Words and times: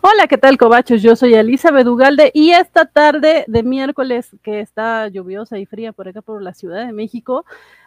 Hola, 0.00 0.28
¿qué 0.28 0.38
tal, 0.38 0.56
Cobachos? 0.56 1.02
Yo 1.02 1.16
soy 1.16 1.34
Elizabeth 1.34 1.86
Ugalde 1.86 2.30
y 2.32 2.52
esta 2.52 2.86
tarde 2.86 3.44
de 3.48 3.62
miércoles, 3.64 4.30
que 4.44 4.60
está 4.60 5.08
lluviosa 5.08 5.58
y 5.58 5.66
fría 5.66 5.92
por 5.92 6.06
acá 6.06 6.22
por 6.22 6.40
la 6.40 6.54
Ciudad 6.54 6.86
de 6.86 6.92
México, 6.92 7.44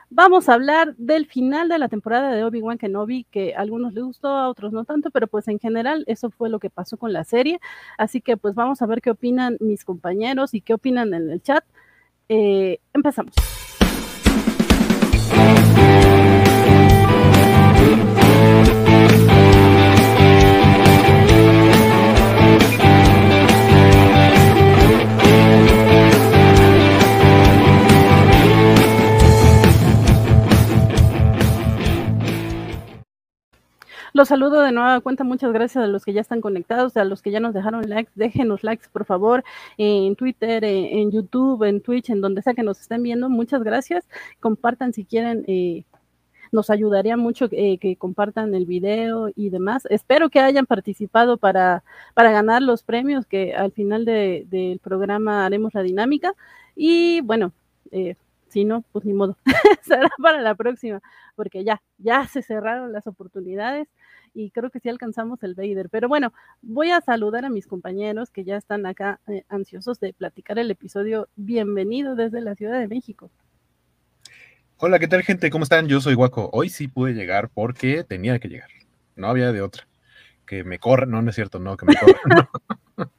vamos 0.10 0.50
a 0.50 0.56
hablar 0.56 0.94
del 0.98 1.26
final 1.26 1.70
de 1.70 1.80
la 1.80 1.88
temporada 1.88 2.34
de 2.34 2.44
Obi-Wan 2.44 2.78
Kenobi, 2.78 3.26
que 3.32 3.56
a 3.56 3.62
algunos 3.62 3.94
les 3.94 4.04
gustó, 4.04 4.28
a 4.28 4.50
otros 4.50 4.74
no 4.74 4.84
tanto, 4.84 5.10
pero 5.10 5.28
pues 5.28 5.48
en 5.48 5.58
general 5.58 6.04
eso 6.06 6.30
fue 6.30 6.50
lo 6.50 6.60
que 6.60 6.70
pasó 6.70 6.98
con 6.98 7.14
la 7.14 7.24
serie. 7.24 7.62
Así 7.98 8.20
que 8.20 8.36
pues 8.36 8.56
vamos 8.56 8.82
a 8.82 8.88
ver 8.88 9.02
qué 9.02 9.12
opinan 9.12 9.56
mis 9.62 9.86
compañeros 9.86 10.54
y 10.54 10.60
qué 10.60 10.74
opinan 10.74 11.14
en 11.14 11.32
el 11.32 11.42
chat. 11.42 11.64
Eh, 12.28 12.80
empezamos. 12.94 13.34
Los 34.14 34.28
saludo 34.28 34.62
de 34.62 34.72
nueva 34.74 35.00
cuenta. 35.00 35.24
Muchas 35.24 35.54
gracias 35.54 35.84
a 35.84 35.88
los 35.88 36.04
que 36.04 36.12
ya 36.14 36.22
están 36.22 36.42
conectados, 36.42 36.98
a 36.98 37.06
los 37.06 37.22
que 37.22 37.32
ya 37.32 37.40
nos 37.40 37.54
dejaron 37.54 37.90
likes. 37.90 38.12
Déjenos 38.16 38.64
likes, 38.64 38.88
por 38.92 39.06
favor, 39.06 39.44
en 39.78 40.16
Twitter, 40.16 40.64
en 40.66 41.12
YouTube, 41.12 41.64
en 41.64 41.82
Twitch, 41.82 42.10
en 42.10 42.20
donde 42.20 42.42
sea 42.42 42.54
que 42.54 42.64
nos 42.64 42.82
estén 42.82 43.04
viendo. 43.04 43.30
Muchas 43.30 43.64
gracias. 43.64 44.06
Compartan 44.40 44.94
si 44.94 45.06
quieren. 45.06 45.46
Eh, 45.48 45.86
nos 46.52 46.70
ayudaría 46.70 47.16
mucho 47.16 47.48
eh, 47.52 47.78
que 47.78 47.96
compartan 47.96 48.54
el 48.54 48.66
video 48.66 49.30
y 49.36 49.50
demás. 49.50 49.88
Espero 49.90 50.30
que 50.30 50.42
hayan 50.42 50.66
participado 50.66 51.38
para, 51.38 51.84
para 52.14 52.32
ganar 52.32 52.62
los 52.62 52.84
premios 52.84 53.26
que 53.26 53.56
al 53.56 53.72
final 53.72 54.04
del 54.04 54.80
programa 54.84 55.46
haremos 55.46 55.74
la 55.74 55.84
dinámica. 55.84 56.34
Y 56.76 57.22
bueno, 57.22 57.54
eh, 57.92 58.16
si 58.50 58.66
no, 58.66 58.84
pues 58.92 59.06
ni 59.06 59.14
modo, 59.14 59.38
será 59.82 60.10
para 60.22 60.42
la 60.42 60.56
próxima, 60.56 61.02
porque 61.36 61.64
ya, 61.64 61.82
ya 61.98 62.28
se 62.28 62.42
cerraron 62.42 62.92
las 62.92 63.08
oportunidades 63.08 63.88
y 64.34 64.52
creo 64.52 64.70
que 64.70 64.80
sí 64.80 64.90
alcanzamos 64.90 65.42
el 65.44 65.56
Vader. 65.56 65.90
Pero 65.90 66.08
bueno, 66.08 66.34
voy 66.62 66.92
a 66.92 67.02
saludar 67.02 67.46
a 67.46 67.50
mis 67.50 67.68
compañeros 67.68 68.30
que 68.32 68.44
ya 68.44 68.58
están 68.58 68.86
acá 68.86 69.20
eh, 69.28 69.44
ansiosos 69.50 70.00
de 70.00 70.14
platicar 70.14 70.60
el 70.60 70.72
episodio. 70.72 71.28
Bienvenido 71.36 72.16
desde 72.16 72.42
la 72.42 72.56
Ciudad 72.56 72.80
de 72.80 72.88
México. 72.88 73.30
Hola, 74.78 75.00
¿qué 75.00 75.08
tal 75.08 75.24
gente? 75.24 75.50
¿Cómo 75.50 75.64
están? 75.64 75.88
Yo 75.88 76.02
soy 76.02 76.16
Guaco. 76.16 76.50
Hoy 76.54 76.70
sí 76.70 76.88
pude 76.88 77.14
llegar 77.14 77.50
porque 77.54 78.04
tenía 78.04 78.40
que 78.40 78.48
llegar. 78.48 78.70
No 79.16 79.28
había 79.28 79.52
de 79.52 79.62
otra. 79.62 79.88
Que 80.46 80.64
me 80.64 80.80
corra, 80.80 81.06
no, 81.06 81.22
no 81.22 81.30
es 81.30 81.36
cierto, 81.36 81.60
no, 81.60 81.78
que 81.78 81.86
me 81.86 81.96
corra. 81.96 82.50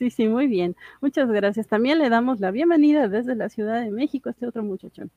Sí, 0.00 0.08
sí, 0.08 0.28
muy 0.28 0.46
bien. 0.46 0.76
Muchas 1.02 1.28
gracias. 1.28 1.66
También 1.66 1.98
le 1.98 2.08
damos 2.08 2.40
la 2.40 2.50
bienvenida 2.50 3.06
desde 3.06 3.34
la 3.34 3.50
Ciudad 3.50 3.82
de 3.82 3.90
México 3.90 4.30
a 4.30 4.32
este 4.32 4.46
otro 4.46 4.62
muchachón. 4.62 5.10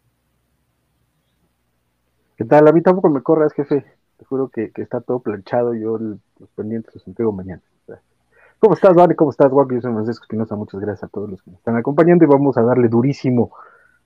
¿Qué 2.36 2.44
tal? 2.44 2.68
A 2.68 2.74
mí 2.74 2.82
tampoco 2.82 3.10
me 3.10 3.24
corras, 3.24 3.54
jefe. 3.54 3.86
Juro 4.24 4.50
que, 4.50 4.72
está 4.76 5.02
todo 5.02 5.20
planchado. 5.20 5.74
Yo 5.74 5.98
los 5.98 6.50
pendientes 6.56 6.94
los 6.96 7.08
entrego 7.08 7.32
mañana. 7.32 7.62
¿Cómo 8.60 8.76
estás, 8.76 8.94
Vale? 8.94 9.14
¿Cómo 9.16 9.32
estás, 9.32 9.52
Guapo? 9.52 9.74
Yo 9.74 9.82
soy 9.82 9.92
Francisco 9.92 10.24
Espinosa. 10.24 10.56
Muchas 10.56 10.80
gracias 10.80 11.04
a 11.04 11.08
todos 11.10 11.30
los 11.30 11.42
que 11.42 11.52
me 11.52 11.58
están 11.58 11.76
acompañando 11.76 12.24
y 12.24 12.28
vamos 12.28 12.58
a 12.58 12.62
darle 12.62 12.88
durísimo, 12.88 13.52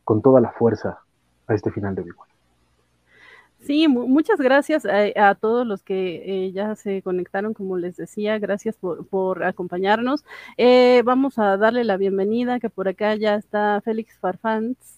con 0.04 0.24
toda 0.24 0.42
la 0.42 0.52
fuerza, 0.52 1.00
a 1.46 1.54
este 1.54 1.70
final 1.70 1.94
de 1.94 2.02
vivo. 2.02 2.26
Sí, 3.59 3.88
muchas 3.88 4.40
gracias 4.40 4.86
a, 4.86 5.36
todos 5.36 5.68
los 5.68 5.84
que 5.84 6.46
eh, 6.46 6.52
ya 6.54 6.76
se 6.76 7.02
conectaron, 7.02 7.54
como 7.54 7.78
les 7.78 7.98
decía, 7.98 8.40
gracias 8.40 8.78
por, 8.78 9.44
acompañarnos. 9.44 10.24
Eh, 10.58 11.02
vamos 11.03 11.38
a 11.38 11.58
darle 11.58 11.84
la 11.84 11.97
bienvenida, 11.97 12.59
que 12.59 12.70
por 12.70 12.88
acá 12.88 13.16
ya 13.16 13.36
está 13.36 13.81
Félix 13.81 14.18
Farfans, 14.20 14.97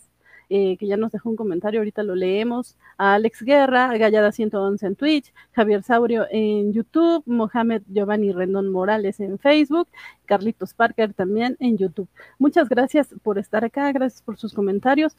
eh, 0.49 0.77
que 0.77 0.87
ya 0.87 0.97
nos 0.97 1.11
dejó 1.11 1.29
un 1.29 1.35
comentario, 1.35 1.79
ahorita 1.79 2.03
lo 2.03 2.15
leemos, 2.15 2.75
a 2.97 3.13
Alex 3.13 3.43
Guerra, 3.43 3.91
a 3.91 3.97
Gallada 3.97 4.31
111 4.31 4.85
en 4.87 4.95
Twitch, 4.95 5.33
Javier 5.51 5.83
Saurio 5.83 6.25
en 6.31 6.73
YouTube, 6.73 7.23
Mohamed 7.27 7.83
Giovanni 7.87 8.31
Rendón 8.31 8.71
Morales 8.71 9.19
en 9.19 9.37
Facebook, 9.37 9.87
Carlitos 10.25 10.73
Parker 10.73 11.13
también 11.13 11.55
en 11.59 11.77
YouTube. 11.77 12.09
Muchas 12.39 12.67
gracias 12.69 13.13
por 13.21 13.37
estar 13.37 13.63
acá, 13.63 13.91
gracias 13.91 14.21
por 14.21 14.37
sus 14.37 14.53
comentarios. 14.53 15.15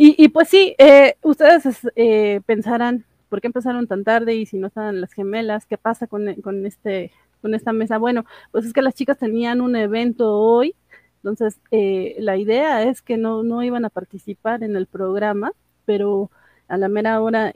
Y, 0.00 0.28
pues 0.28 0.48
sí, 0.48 0.76
eh, 0.78 1.16
ustedes 1.22 1.80
eh, 1.96 2.40
pensarán, 2.46 3.04
¿por 3.28 3.40
qué 3.40 3.48
empezaron 3.48 3.88
tan 3.88 4.04
tarde? 4.04 4.36
Y 4.36 4.46
si 4.46 4.56
no 4.56 4.68
están 4.68 5.00
las 5.00 5.12
gemelas, 5.12 5.66
¿qué 5.66 5.76
pasa 5.76 6.06
con, 6.06 6.28
este, 6.64 7.10
con 7.42 7.52
esta 7.54 7.72
mesa? 7.72 7.98
Bueno, 7.98 8.24
pues 8.52 8.64
es 8.64 8.72
que 8.72 8.82
las 8.82 8.94
chicas 8.94 9.18
tenían 9.18 9.60
un 9.60 9.74
evento 9.74 10.32
hoy, 10.32 10.76
entonces 11.22 11.60
eh, 11.70 12.16
la 12.18 12.36
idea 12.36 12.82
es 12.84 13.02
que 13.02 13.16
no, 13.16 13.42
no 13.42 13.62
iban 13.62 13.84
a 13.84 13.90
participar 13.90 14.62
en 14.62 14.76
el 14.76 14.86
programa, 14.86 15.52
pero 15.84 16.30
a 16.68 16.76
la 16.76 16.88
mera 16.88 17.20
hora, 17.20 17.52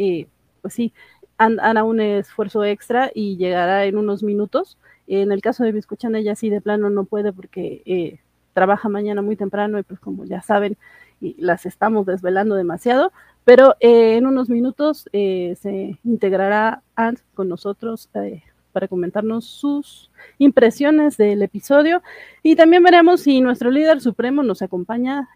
pues 0.63 0.75
sí, 0.75 0.93
hará 1.37 1.85
un 1.85 2.01
esfuerzo 2.01 2.65
extra 2.65 3.11
y 3.15 3.37
llegará 3.37 3.85
en 3.85 3.99
unos 3.99 4.23
minutos. 4.23 4.79
En 5.07 5.33
el 5.33 5.43
caso 5.43 5.65
de 5.65 5.73
mi 5.73 5.79
escuchan, 5.81 6.15
ella 6.15 6.35
sí 6.35 6.49
de 6.49 6.61
plano 6.61 6.89
no 6.89 7.05
puede 7.05 7.33
porque 7.33 8.21
trabaja 8.55 8.89
mañana 8.89 9.23
muy 9.23 9.37
temprano 9.37 9.79
y 9.79 9.83
pues 9.83 10.01
como 10.01 10.25
ya 10.25 10.43
saben, 10.43 10.77
y 11.21 11.37
las 11.41 11.67
estamos 11.67 12.07
desvelando 12.07 12.55
demasiado, 12.57 13.13
pero 13.45 13.77
eh, 13.81 14.17
en 14.17 14.27
unos 14.27 14.49
minutos 14.49 15.09
eh, 15.13 15.57
se 15.61 15.99
integrará 16.05 16.83
Ant 16.97 17.21
con 17.35 17.49
nosotros 17.49 18.09
eh, 18.15 18.43
para 18.73 18.89
comentarnos 18.89 19.45
sus 19.47 20.11
impresiones 20.39 21.17
del 21.17 21.43
episodio 21.43 22.03
y 22.43 22.57
también 22.57 22.83
veremos 22.83 23.21
si 23.21 23.41
nuestro 23.41 23.71
líder 23.71 24.01
supremo 24.01 24.43
nos 24.43 24.63
acompaña, 24.63 25.29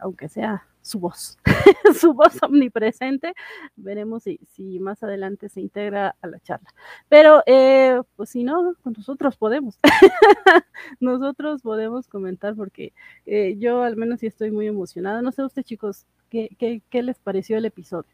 aunque 0.00 0.28
sea 0.28 0.64
su 0.84 1.00
voz, 1.00 1.38
su 1.98 2.12
voz 2.12 2.40
omnipresente. 2.42 3.32
Veremos 3.74 4.24
si, 4.24 4.78
más 4.80 5.02
adelante 5.02 5.48
se 5.48 5.62
integra 5.62 6.14
a 6.20 6.26
la 6.26 6.38
charla. 6.40 6.68
Pero, 7.08 7.42
eh, 7.46 8.00
pues 8.16 8.30
si 8.30 8.44
no, 8.44 8.76
nosotros 8.84 9.36
podemos. 9.36 9.78
nosotros 11.00 11.62
podemos 11.62 12.06
comentar 12.06 12.54
porque 12.54 12.92
eh, 13.24 13.56
yo 13.58 13.82
al 13.82 13.96
menos 13.96 14.20
sí 14.20 14.26
estoy 14.26 14.50
muy 14.50 14.66
emocionada. 14.66 15.22
No 15.22 15.32
sé 15.32 15.42
usted, 15.42 15.62
chicos, 15.62 16.04
¿qué, 16.28 16.50
qué, 16.58 16.82
qué 16.90 17.02
les 17.02 17.18
pareció 17.18 17.56
el 17.56 17.64
episodio? 17.64 18.10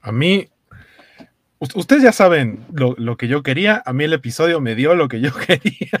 A 0.00 0.10
mí, 0.10 0.48
ustedes 1.74 2.02
ya 2.02 2.12
saben 2.12 2.64
lo, 2.72 2.94
lo, 2.98 3.16
que 3.16 3.28
yo 3.28 3.42
quería. 3.42 3.82
A 3.86 3.92
mí 3.92 4.04
el 4.04 4.12
episodio 4.12 4.60
me 4.60 4.74
dio 4.74 4.94
lo 4.94 5.08
que 5.08 5.20
yo 5.20 5.30
quería 5.46 6.00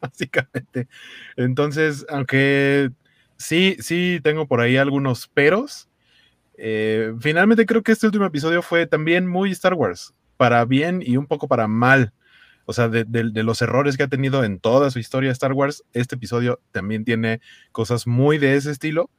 básicamente. 0.00 0.88
Entonces, 1.36 2.06
aunque 2.08 2.90
sí, 3.36 3.76
sí 3.80 4.20
tengo 4.22 4.46
por 4.46 4.60
ahí 4.60 4.76
algunos 4.76 5.28
peros, 5.28 5.88
eh, 6.56 7.12
finalmente 7.20 7.66
creo 7.66 7.82
que 7.82 7.92
este 7.92 8.06
último 8.06 8.26
episodio 8.26 8.62
fue 8.62 8.86
también 8.86 9.26
muy 9.26 9.50
Star 9.50 9.74
Wars, 9.74 10.14
para 10.36 10.64
bien 10.64 11.02
y 11.04 11.16
un 11.16 11.26
poco 11.26 11.48
para 11.48 11.66
mal. 11.68 12.12
O 12.66 12.72
sea, 12.72 12.88
de, 12.88 13.04
los 13.42 13.60
errores 13.60 13.96
que 13.96 14.04
ha 14.04 14.08
tenido 14.08 14.42
en 14.42 14.58
toda 14.58 14.90
su 14.90 14.98
historia 14.98 15.30
Star 15.32 15.52
Wars, 15.52 15.84
este 15.92 16.14
episodio 16.14 16.60
también 16.72 17.04
tiene 17.04 17.40
cosas 17.72 18.06
muy 18.06 18.38
de 18.38 18.56
ese 18.56 18.70
estilo. 18.70 19.10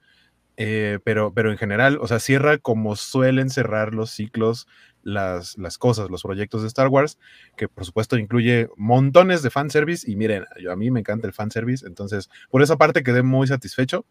Eh, 0.58 1.00
pero, 1.04 1.34
pero 1.34 1.52
en 1.52 1.58
general, 1.58 1.98
o 2.00 2.08
sea, 2.08 2.20
cierra 2.20 2.58
como 2.58 2.96
suelen 2.96 3.50
cerrar 3.50 3.94
los 3.94 4.12
ciclos 4.12 4.68
las, 5.06 5.58
las 5.58 5.78
cosas, 5.78 6.10
los 6.10 6.24
proyectos 6.24 6.64
de 6.64 6.68
Star 6.68 6.90
Wars, 6.90 7.18
que 7.56 7.70
por 7.70 7.86
supuesto 7.86 8.18
incluye 8.18 8.68
montones 8.76 9.44
de 9.44 9.52
fanservice. 9.52 10.10
Y 10.10 10.18
miren, 10.18 10.46
yo, 10.62 10.72
a 10.72 10.76
mí 10.76 10.92
me 10.92 11.00
encanta 11.00 11.28
el 11.28 11.34
fanservice, 11.34 11.86
entonces 11.88 12.30
por 12.50 12.62
esa 12.62 12.76
parte 12.76 13.04
quedé 13.04 13.24
muy 13.24 13.48
satisfecho. 13.48 14.06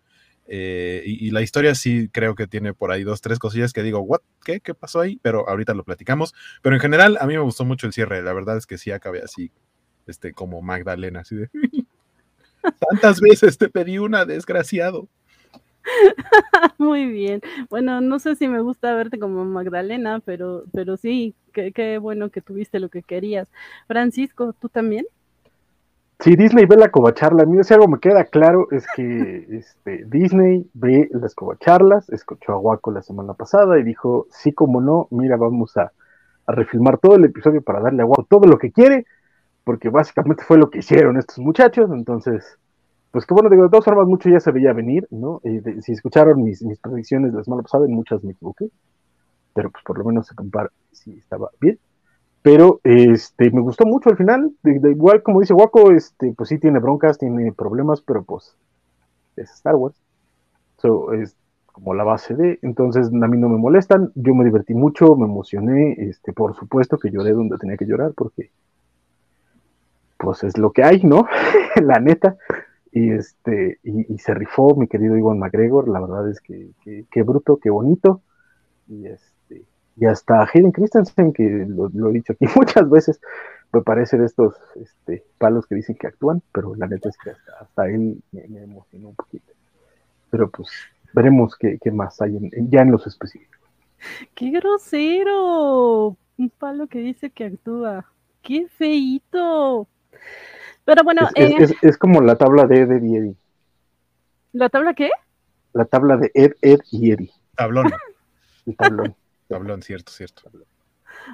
Eh, 0.47 1.03
y, 1.07 1.31
la 1.31 1.41
historia 1.41 1.75
sí 1.75 2.11
creo 2.13 2.35
que 2.35 2.47
tiene 2.47 2.75
por 2.75 2.93
ahí 2.93 3.03
dos, 3.03 3.23
tres 3.23 3.39
cosillas 3.39 3.73
que 3.73 3.83
digo, 3.83 4.01
¿what? 4.01 4.21
¿Qué? 4.45 4.61
¿Qué 4.61 4.75
pasó 4.75 5.01
ahí? 5.01 5.19
Pero 5.23 5.49
ahorita 5.49 5.75
lo 5.75 5.85
platicamos. 5.85 6.35
Pero 6.63 6.77
en 6.77 6.81
general, 6.81 7.19
a 7.21 7.27
mí 7.27 7.35
me 7.35 7.41
gustó 7.41 7.65
mucho 7.65 7.87
el 7.87 7.93
cierre. 7.93 8.23
La 8.23 8.33
verdad 8.33 8.57
es 8.57 8.67
que 8.67 8.79
sí 8.79 8.91
acabé 8.91 9.23
así, 9.23 9.51
este, 10.07 10.33
como 10.33 10.63
Magdalena, 10.63 11.21
así 11.21 11.35
de. 11.37 11.51
Tantas 12.91 13.21
veces 13.21 13.59
te 13.59 13.69
pedí 13.69 13.99
una, 13.99 14.25
desgraciado. 14.27 15.09
Muy 16.79 17.07
bien. 17.07 17.41
Bueno, 17.71 18.01
no 18.01 18.19
sé 18.19 18.37
si 18.37 18.49
me 18.49 18.61
gusta 18.61 18.95
verte 18.95 19.19
como 19.19 19.45
Magdalena, 19.45 20.21
pero, 20.25 20.65
pero 20.73 20.97
sí, 20.97 21.35
qué, 21.53 21.99
bueno 21.99 22.31
que 22.31 22.41
tuviste 22.41 22.81
lo 22.81 22.89
que 22.89 23.03
querías. 23.03 23.51
Francisco, 23.87 24.55
¿tú 24.59 24.69
también? 24.69 25.07
Sí, 26.21 26.37
Disney 26.37 26.65
ve 26.67 26.77
la 26.77 26.91
covacharla. 26.91 27.43
A 27.43 27.47
mí 27.47 27.63
si 27.63 27.75
algo 27.75 27.89
me 27.89 27.99
queda 27.99 28.25
claro 28.25 28.69
es 28.71 28.87
que 28.95 29.47
este, 29.51 30.05
Disney 30.07 30.69
ve 30.75 31.09
las 31.13 31.35
covacharlas, 31.35 32.09
escuchó 32.11 32.53
a 32.53 32.59
Waco 32.59 32.91
la 32.91 33.03
semana 33.03 33.35
pasada 33.35 33.79
y 33.79 33.83
dijo, 33.83 34.27
sí, 34.31 34.53
como 34.53 34.81
no, 34.81 35.09
mira, 35.11 35.37
vamos 35.37 35.77
a, 35.77 35.93
a 36.47 36.53
refilmar 36.53 36.99
todo 36.99 37.17
el 37.17 37.25
episodio 37.25 37.63
para 37.63 37.81
darle 37.81 38.03
a 38.03 38.07
Waco 38.07 38.27
todo 38.29 38.47
lo 38.47 38.59
que 38.59 38.73
quiere, 38.73 39.07
porque 39.65 39.89
básicamente 39.89 40.45
fue 40.45 40.59
lo 40.59 40.71
que 40.71 40.79
hicieron 40.79 41.19
estos 41.19 41.39
muchachos, 41.39 41.91
entonces 41.91 42.59
pues 43.15 43.27
que 43.27 43.33
bueno, 43.33 43.49
digo, 43.49 43.63
de 43.63 43.69
todas 43.69 43.85
formas, 43.85 44.09
mucho 44.09 44.29
ya 44.29 44.41
se 44.41 44.51
veía 44.51 44.73
venir, 44.73 45.07
¿no? 45.13 45.41
si 45.83 45.93
escucharon 45.93 46.43
mis, 46.43 46.65
mis 46.65 46.81
predicciones 46.81 47.33
la 47.33 47.45
semana 47.45 47.63
pasada, 47.63 47.87
muchas 47.87 48.25
me 48.25 48.33
equivoqué. 48.33 48.69
pero 49.55 49.71
pues 49.71 49.85
por 49.85 49.99
lo 49.99 50.05
menos 50.05 50.27
se 50.27 50.35
compara, 50.35 50.73
sí 50.91 51.17
estaba 51.17 51.49
bien. 51.61 51.79
Pero 52.43 52.81
este, 52.83 53.53
me 53.53 53.61
gustó 53.61 53.87
mucho 53.87 54.11
al 54.11 54.17
final, 54.17 54.51
de, 54.65 54.91
igual 54.91 55.23
como 55.23 55.39
dice 55.39 55.55
Waco, 55.55 55.93
este, 55.93 56.35
pues 56.37 56.49
sí 56.49 56.59
tiene 56.59 56.81
broncas, 56.81 57.17
tiene 57.17 57.53
problemas, 57.53 58.03
pero 58.03 58.25
pues 58.25 58.57
es 59.37 59.49
Star 59.53 59.77
Wars. 59.77 59.95
So, 60.79 61.13
es 61.13 61.37
como 61.67 61.95
la 61.95 62.03
base 62.03 62.35
de, 62.35 62.59
entonces 62.63 63.07
a 63.07 63.29
mí 63.29 63.39
no 63.39 63.49
me 63.49 63.59
molestan, 63.59 64.11
yo 64.17 64.35
me 64.35 64.45
divertí 64.45 64.75
mucho, 64.75 65.15
me 65.15 65.27
emocioné, 65.27 65.93
este, 65.99 66.33
por 66.33 66.57
supuesto 66.57 66.99
que 66.99 67.13
lloré 67.13 67.31
donde 67.31 67.59
tenía 67.59 67.77
que 67.77 67.87
llorar, 67.87 68.13
porque 68.17 68.51
pues 70.19 70.43
es 70.43 70.59
lo 70.59 70.73
que 70.73 70.83
hay, 70.83 71.05
¿no? 71.05 71.29
la 71.81 72.01
neta. 72.01 72.37
Y 72.97 73.11
este, 73.11 73.81
y, 73.83 74.19
se 74.19 74.35
rifó 74.35 74.77
mi 74.77 74.87
querido 74.87 75.17
Iwan 75.17 75.41
McGregor, 75.41 75.89
la 75.89 75.99
verdad 75.99 76.31
es 76.31 76.41
que, 76.41 76.71
qué 77.11 77.23
bruto, 77.25 77.57
qué 77.57 77.69
bonito. 77.69 78.23
Y 78.87 79.07
este, 79.07 79.65
y 79.97 80.07
hasta 80.07 80.49
Hayden 80.53 80.71
Christensen, 80.71 81.33
que 81.33 81.67
lo, 81.69 81.89
he 82.09 82.13
dicho 82.13 82.35
aquí 82.35 82.47
muchas 82.57 82.89
veces, 82.89 83.21
me 83.73 83.83
parece 83.83 84.17
de 84.17 84.27
estos 84.27 84.55
este, 84.77 85.25
palos 85.39 85.67
que 85.67 85.75
dicen 85.75 85.97
que 85.97 86.07
actúan, 86.07 86.41
pero 86.53 86.77
la 86.77 86.87
neta 86.87 87.09
es 87.09 87.17
que 87.19 87.33
hasta, 87.61 87.89
él 87.89 88.23
me, 88.31 88.63
emocionó 88.63 89.09
un 89.09 89.17
poquito. 89.17 89.53
Pero 90.31 90.49
pues 90.51 90.69
veremos 91.13 91.57
qué, 91.57 91.79
más 91.91 92.23
hay 92.23 92.39
ya 92.69 92.83
en 92.83 92.93
los 92.93 93.09
específicos. 93.09 93.61
¡Qué 94.37 94.51
grosero! 94.51 96.17
Un 96.39 96.51
palo 96.61 96.87
que 96.87 97.01
dice 97.01 97.31
que 97.31 97.47
actúa. 97.47 98.07
¡Qué 98.41 98.69
feito! 98.69 99.89
Pero 100.85 101.03
bueno. 101.03 101.29
Es, 101.35 101.71
eh, 101.71 101.77
es, 101.83 101.99
como 101.99 102.21
la 102.21 102.37
tabla 102.37 102.67
de 102.67 102.83
Ed, 102.83 103.03
y 103.03 103.17
Eddie. 103.17 103.37
¿La 104.53 104.69
tabla 104.69 104.95
qué? 104.95 105.11
La 105.73 105.85
tabla 105.85 106.17
de 106.17 106.31
Ed, 106.35 106.53
Ed 106.61 106.81
y 106.91 107.13
Eddie. 107.13 107.33
Tablón. 107.57 107.87
El 108.67 108.77
tablón. 108.77 109.15
tablón, 109.49 109.83
cierto, 109.83 110.13
cierto. 110.13 110.43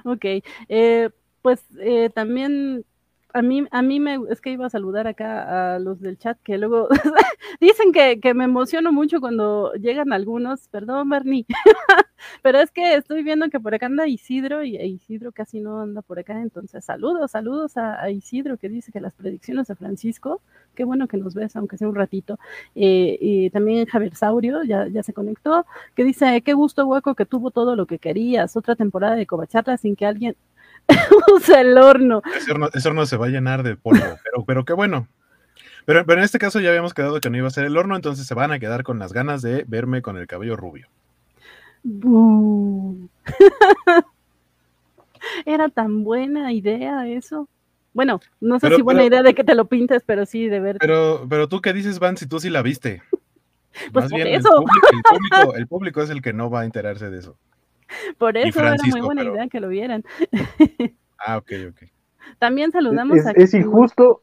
Ok. 0.04 0.24
Eh, 0.68 1.10
pues 1.42 1.62
eh, 1.80 2.10
también 2.10 2.84
a 3.32 3.42
mí, 3.42 3.66
a 3.70 3.82
mí 3.82 4.00
me, 4.00 4.18
es 4.30 4.40
que 4.40 4.50
iba 4.50 4.66
a 4.66 4.70
saludar 4.70 5.06
acá 5.06 5.74
a 5.74 5.78
los 5.78 6.00
del 6.00 6.18
chat 6.18 6.38
que 6.42 6.58
luego 6.58 6.88
dicen 7.60 7.92
que, 7.92 8.20
que, 8.20 8.34
me 8.34 8.44
emociono 8.44 8.92
mucho 8.92 9.20
cuando 9.20 9.72
llegan 9.74 10.12
algunos, 10.12 10.68
perdón 10.68 11.08
Bernie, 11.08 11.46
pero 12.42 12.58
es 12.58 12.70
que 12.70 12.94
estoy 12.94 13.22
viendo 13.22 13.48
que 13.50 13.60
por 13.60 13.74
acá 13.74 13.86
anda 13.86 14.06
Isidro 14.06 14.64
y 14.64 14.76
Isidro 14.76 15.32
casi 15.32 15.60
no 15.60 15.80
anda 15.80 16.02
por 16.02 16.18
acá, 16.18 16.40
entonces 16.40 16.84
saludos, 16.84 17.30
saludos 17.30 17.76
a, 17.76 18.10
Isidro 18.10 18.56
que 18.56 18.68
dice 18.68 18.92
que 18.92 19.00
las 19.00 19.14
predicciones 19.14 19.68
de 19.68 19.74
Francisco, 19.74 20.40
qué 20.74 20.84
bueno 20.84 21.08
que 21.08 21.16
nos 21.16 21.34
ves, 21.34 21.54
aunque 21.56 21.76
sea 21.76 21.88
un 21.88 21.94
ratito, 21.94 22.38
eh, 22.74 23.18
y 23.20 23.50
también 23.50 23.86
Javier 23.86 24.14
Saurio 24.14 24.62
ya, 24.64 24.88
ya 24.88 25.02
se 25.02 25.12
conectó, 25.12 25.66
que 25.94 26.04
dice, 26.04 26.40
qué 26.42 26.54
gusto 26.54 26.86
hueco 26.86 27.14
que 27.14 27.26
tuvo 27.26 27.50
todo 27.50 27.76
lo 27.76 27.86
que 27.86 27.98
querías, 27.98 28.56
otra 28.56 28.76
temporada 28.76 29.16
de 29.16 29.26
Covacharla 29.26 29.76
sin 29.76 29.96
que 29.96 30.06
alguien 30.06 30.36
usa 31.34 31.60
el 31.60 31.76
horno. 31.78 32.22
Ese 32.34 32.88
horno. 32.88 33.06
se 33.06 33.16
va 33.16 33.26
a 33.26 33.30
llenar 33.30 33.62
de 33.62 33.76
polvo, 33.76 34.00
pero, 34.24 34.44
pero 34.44 34.64
qué 34.64 34.72
bueno. 34.72 35.06
Pero, 35.86 36.04
pero 36.04 36.18
en 36.18 36.24
este 36.24 36.38
caso 36.38 36.60
ya 36.60 36.68
habíamos 36.68 36.94
quedado 36.94 37.20
que 37.20 37.30
no 37.30 37.36
iba 37.36 37.48
a 37.48 37.50
ser 37.50 37.64
el 37.64 37.76
horno, 37.76 37.96
entonces 37.96 38.26
se 38.26 38.34
van 38.34 38.52
a 38.52 38.58
quedar 38.58 38.82
con 38.82 38.98
las 38.98 39.12
ganas 39.12 39.42
de 39.42 39.64
verme 39.66 40.02
con 40.02 40.16
el 40.18 40.26
cabello 40.26 40.56
rubio. 40.56 40.88
Era 45.46 45.68
tan 45.68 46.04
buena 46.04 46.52
idea 46.52 47.06
eso. 47.06 47.48
Bueno, 47.92 48.20
no 48.40 48.60
sé 48.60 48.74
si 48.74 48.82
buena 48.82 49.04
idea 49.04 49.22
de 49.22 49.34
que 49.34 49.42
te 49.42 49.54
lo 49.54 49.64
pintes, 49.66 50.02
pero 50.04 50.24
sí 50.26 50.46
de 50.46 50.60
ver. 50.60 50.76
Pero, 50.78 51.26
pero 51.28 51.48
tú 51.48 51.60
qué 51.60 51.72
dices, 51.72 51.98
Van, 51.98 52.16
si 52.16 52.26
tú 52.26 52.38
sí 52.38 52.50
la 52.50 52.62
viste. 52.62 53.02
Pues 53.92 54.04
Más 54.04 54.12
bien, 54.12 54.28
eso. 54.28 54.64
el 55.56 55.66
público 55.66 56.02
es 56.02 56.10
el 56.10 56.22
que 56.22 56.32
no 56.32 56.50
va 56.50 56.60
a 56.60 56.64
enterarse 56.64 57.10
de 57.10 57.18
eso. 57.18 57.36
Por 58.18 58.36
eso 58.36 58.60
era 58.60 58.76
muy 58.90 59.00
buena 59.00 59.24
idea 59.24 59.48
que 59.48 59.60
lo 59.60 59.68
vieran. 59.68 60.04
Ah, 61.18 61.36
ok, 61.36 61.52
ok. 61.70 61.88
También 62.38 62.72
saludamos 62.72 63.18
es, 63.18 63.26
a... 63.26 63.30
Es 63.32 63.54
injusto, 63.54 64.22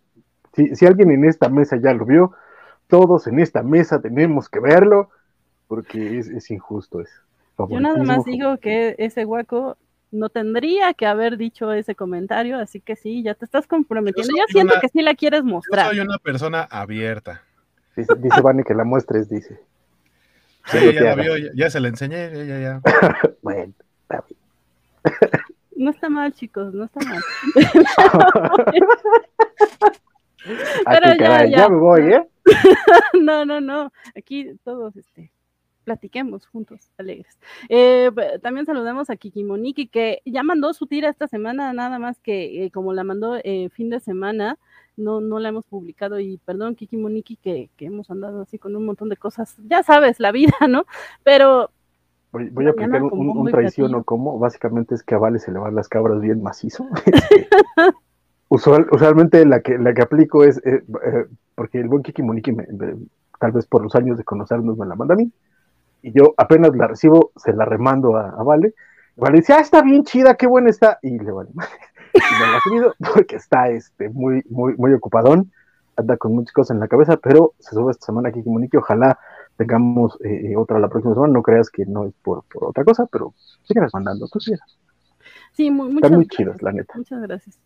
si, 0.53 0.75
si 0.75 0.85
alguien 0.85 1.11
en 1.11 1.25
esta 1.25 1.49
mesa 1.49 1.77
ya 1.81 1.93
lo 1.93 2.05
vio, 2.05 2.33
todos 2.87 3.27
en 3.27 3.39
esta 3.39 3.63
mesa 3.63 4.01
tenemos 4.01 4.49
que 4.49 4.59
verlo, 4.59 5.09
porque 5.67 6.19
es, 6.19 6.51
injusto 6.51 7.01
eso. 7.01 7.21
Yo 7.69 7.79
nada 7.79 8.03
más 8.03 8.23
digo 8.23 8.57
que 8.57 8.95
ese 8.99 9.25
hueco 9.25 9.77
no 10.11 10.29
tendría 10.29 10.93
que 10.93 11.05
haber 11.05 11.37
dicho 11.37 11.73
ese 11.73 11.95
comentario, 11.95 12.57
así 12.59 12.79
que 12.79 12.95
sí, 12.95 13.23
ya 13.23 13.33
te 13.33 13.45
estás 13.45 13.67
comprometiendo. 13.67 14.31
Yo, 14.37 14.43
siento 14.47 14.75
que 14.79 14.89
sí 14.89 15.01
la 15.01 15.15
quieres 15.15 15.43
mostrar. 15.43 15.87
Yo 15.87 15.91
soy 15.91 15.99
una 15.99 16.17
persona 16.19 16.61
abierta. 16.63 17.41
Dice, 17.95 18.13
dice 18.17 18.41
Vane 18.41 18.63
que 18.63 18.75
la 18.75 18.83
muestres, 18.83 19.27
dice. 19.27 19.59
Sí, 20.67 20.93
ya 20.93 21.01
la 21.01 21.15
vio, 21.15 21.37
ya, 21.53 21.69
se 21.69 21.79
la 21.79 21.87
enseñé, 21.87 22.29
ya, 22.47 22.59
ya. 22.59 22.81
bueno, 23.41 23.73
está 24.03 24.23
bien. 24.27 24.39
No 25.77 25.91
está 25.91 26.09
mal, 26.09 26.33
chicos, 26.33 26.73
no 26.73 26.85
está 26.85 26.99
mal. 27.05 27.21
Pero 30.85 31.15
ya, 31.19 31.45
ya, 31.45 31.69
me 31.69 31.77
voy, 31.77 32.13
¿eh? 32.13 32.27
no, 33.21 33.45
no, 33.45 33.61
no. 33.61 33.91
Aquí 34.15 34.57
todos, 34.63 34.95
este, 34.95 35.31
platiquemos 35.83 36.45
juntos, 36.47 36.91
alegres. 36.97 37.39
Eh, 37.69 38.11
también 38.41 38.65
saludamos 38.65 39.09
a 39.09 39.15
Kiki 39.15 39.43
Moniki, 39.43 39.87
que 39.87 40.21
ya 40.25 40.43
mandó 40.43 40.73
su 40.73 40.87
tira 40.87 41.09
esta 41.09 41.27
semana, 41.27 41.71
nada 41.73 41.99
más 41.99 42.19
que 42.19 42.65
eh, 42.65 42.71
como 42.71 42.93
la 42.93 43.03
mandó 43.03 43.39
eh, 43.43 43.69
fin 43.69 43.89
de 43.89 43.99
semana, 43.99 44.57
no, 44.97 45.21
no 45.21 45.39
la 45.39 45.49
hemos 45.49 45.65
publicado 45.65 46.19
y 46.19 46.37
perdón, 46.37 46.75
Kiki 46.75 46.97
Moniki, 46.97 47.37
que, 47.37 47.69
que, 47.77 47.85
hemos 47.85 48.09
andado 48.09 48.41
así 48.41 48.57
con 48.57 48.75
un 48.75 48.85
montón 48.85 49.09
de 49.09 49.17
cosas, 49.17 49.55
ya 49.67 49.83
sabes, 49.83 50.19
la 50.19 50.31
vida, 50.31 50.55
¿no? 50.67 50.85
Pero... 51.23 51.69
Voy, 52.31 52.49
voy 52.49 52.67
a 52.67 52.71
aplicar 52.71 53.01
un, 53.01 53.37
un, 53.37 53.51
traición 53.51 53.95
o 53.95 54.03
como, 54.03 54.37
básicamente 54.37 54.95
es 54.95 55.03
que 55.03 55.15
a 55.15 55.17
Vale 55.17 55.39
se 55.39 55.51
le 55.51 55.59
van 55.59 55.75
las 55.75 55.87
cabras 55.87 56.19
bien 56.19 56.41
macizo. 56.41 56.85
Este, 58.49 58.69
usual, 58.69 58.87
usualmente 58.91 59.45
la 59.45 59.59
que, 59.59 59.77
la 59.77 59.93
que 59.93 60.01
aplico 60.01 60.43
es, 60.45 60.57
eh, 60.65 60.81
eh, 61.03 61.25
porque 61.53 61.79
el 61.79 61.89
buen 61.89 62.01
Kiki 62.01 62.23
Moniki, 62.23 62.55
tal 63.39 63.51
vez 63.51 63.67
por 63.67 63.83
los 63.83 63.93
años 63.95 64.17
de 64.17 64.23
conocernos, 64.23 64.77
me 64.77 64.85
la 64.85 64.95
manda 64.95 65.15
a 65.15 65.17
mí, 65.17 65.29
y 66.01 66.11
yo 66.11 66.33
apenas 66.37 66.73
la 66.75 66.87
recibo, 66.87 67.31
se 67.35 67.51
la 67.51 67.65
remando 67.65 68.15
a, 68.15 68.29
a 68.29 68.43
Vale, 68.43 68.73
Vale 69.17 69.37
dice, 69.37 69.53
ah, 69.53 69.59
está 69.59 69.81
bien 69.81 70.03
chida, 70.03 70.35
qué 70.35 70.47
buena 70.47 70.69
está, 70.69 70.99
y 71.01 71.19
le 71.19 71.31
vale 71.31 71.49
no 72.39 72.51
lo 72.51 72.57
ha 72.57 72.61
subido 72.61 72.95
porque 73.13 73.35
está 73.35 73.69
este, 73.69 74.09
muy, 74.09 74.43
muy, 74.49 74.75
muy 74.77 74.93
ocupadón, 74.93 75.51
anda 75.95 76.17
con 76.17 76.33
muchas 76.33 76.53
cosas 76.53 76.75
en 76.75 76.79
la 76.79 76.87
cabeza, 76.87 77.17
pero 77.17 77.53
se 77.59 77.75
sube 77.75 77.91
esta 77.91 78.05
semana 78.05 78.29
aquí 78.29 78.41
Monique, 78.45 78.77
ojalá 78.77 79.19
tengamos 79.57 80.17
eh, 80.23 80.55
otra 80.55 80.79
la 80.79 80.89
próxima 80.89 81.13
semana, 81.15 81.33
no 81.33 81.41
creas 81.41 81.69
que 81.69 81.85
no 81.85 82.05
es 82.05 82.13
por, 82.21 82.43
por 82.43 82.65
otra 82.65 82.83
cosa, 82.83 83.05
pero 83.07 83.33
síguenos 83.63 83.93
mandando, 83.93 84.27
tú 84.27 84.39
quieras. 84.39 84.77
Sí, 85.53 85.71
muy, 85.71 85.95
Están 85.95 86.13
muy 86.13 86.27
chidas, 86.27 86.61
la 86.61 86.71
neta. 86.71 86.93
Muchas 86.95 87.21
gracias. 87.21 87.57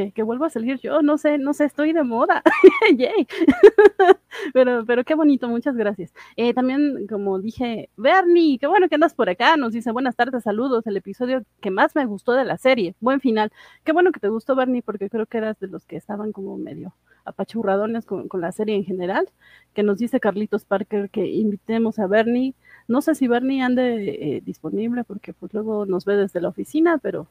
Que, 0.00 0.12
que, 0.12 0.22
vuelva 0.22 0.46
a 0.46 0.50
salir 0.50 0.80
yo, 0.80 1.02
no 1.02 1.18
sé, 1.18 1.36
no 1.36 1.52
sé, 1.52 1.66
estoy 1.66 1.92
de 1.92 2.02
moda. 2.04 2.42
Pero, 4.54 4.84
pero 4.86 5.04
qué 5.04 5.14
bonito, 5.14 5.48
muchas 5.48 5.76
gracias. 5.76 6.14
Eh, 6.36 6.54
también, 6.54 7.06
como 7.08 7.38
dije, 7.40 7.90
Bernie, 7.96 8.58
qué 8.58 8.66
bueno 8.66 8.88
que 8.88 8.94
andas 8.94 9.12
por 9.12 9.28
acá, 9.28 9.56
nos 9.56 9.72
dice 9.72 9.90
buenas 9.90 10.16
tardes, 10.16 10.44
saludos, 10.44 10.86
el 10.86 10.96
episodio 10.96 11.42
que 11.60 11.70
más 11.70 11.94
me 11.94 12.06
gustó 12.06 12.32
de 12.32 12.44
la 12.44 12.56
serie, 12.56 12.94
buen 13.00 13.20
final. 13.20 13.52
Qué 13.84 13.92
bueno 13.92 14.12
que 14.12 14.20
te 14.20 14.28
gustó, 14.28 14.54
Bernie, 14.54 14.82
porque 14.82 15.10
creo 15.10 15.26
que 15.26 15.38
eras 15.38 15.58
de 15.60 15.66
los 15.66 15.84
que 15.84 15.96
estaban 15.96 16.32
como 16.32 16.56
medio 16.56 16.94
apachurradones 17.24 18.06
con, 18.06 18.28
con 18.28 18.40
la 18.40 18.52
serie 18.52 18.76
en 18.76 18.84
general, 18.84 19.28
que 19.74 19.82
nos 19.82 19.98
dice 19.98 20.20
Carlitos 20.20 20.64
Parker 20.64 21.10
que 21.10 21.26
invitemos 21.26 21.98
a 21.98 22.06
Bernie 22.06 22.54
no 22.90 23.02
sé 23.02 23.14
si 23.14 23.28
Bernie 23.28 23.62
ande 23.62 24.36
eh, 24.36 24.42
disponible 24.44 25.04
porque 25.04 25.32
pues 25.32 25.54
luego 25.54 25.86
nos 25.86 26.04
ve 26.04 26.16
desde 26.16 26.40
la 26.40 26.48
oficina, 26.48 26.98
pero 26.98 27.28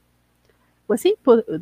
pues 0.90 1.02
sí, 1.02 1.14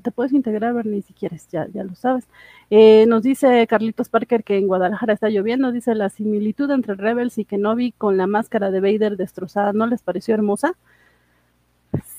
te 0.03 0.11
puedes 0.11 0.31
integrar, 0.31 0.73
Bernie, 0.73 1.01
si 1.01 1.11
quieres, 1.11 1.49
ya, 1.49 1.67
ya 1.73 1.83
lo 1.83 1.95
sabes. 1.95 2.23
Eh, 2.69 3.05
nos 3.07 3.23
dice 3.23 3.67
Carlitos 3.67 4.07
Parker 4.07 4.41
que 4.41 4.57
en 4.57 4.67
Guadalajara 4.67 5.11
está 5.11 5.27
lloviendo, 5.27 5.73
dice 5.73 5.95
la 5.95 6.07
similitud 6.07 6.71
entre 6.71 6.95
Rebels 6.95 7.37
y 7.37 7.43
Kenobi 7.43 7.91
con 7.91 8.15
la 8.15 8.25
máscara 8.25 8.71
de 8.71 8.79
Vader 8.79 9.17
destrozada, 9.17 9.73
¿no 9.73 9.85
les 9.85 10.01
pareció 10.01 10.33
hermosa? 10.33 10.77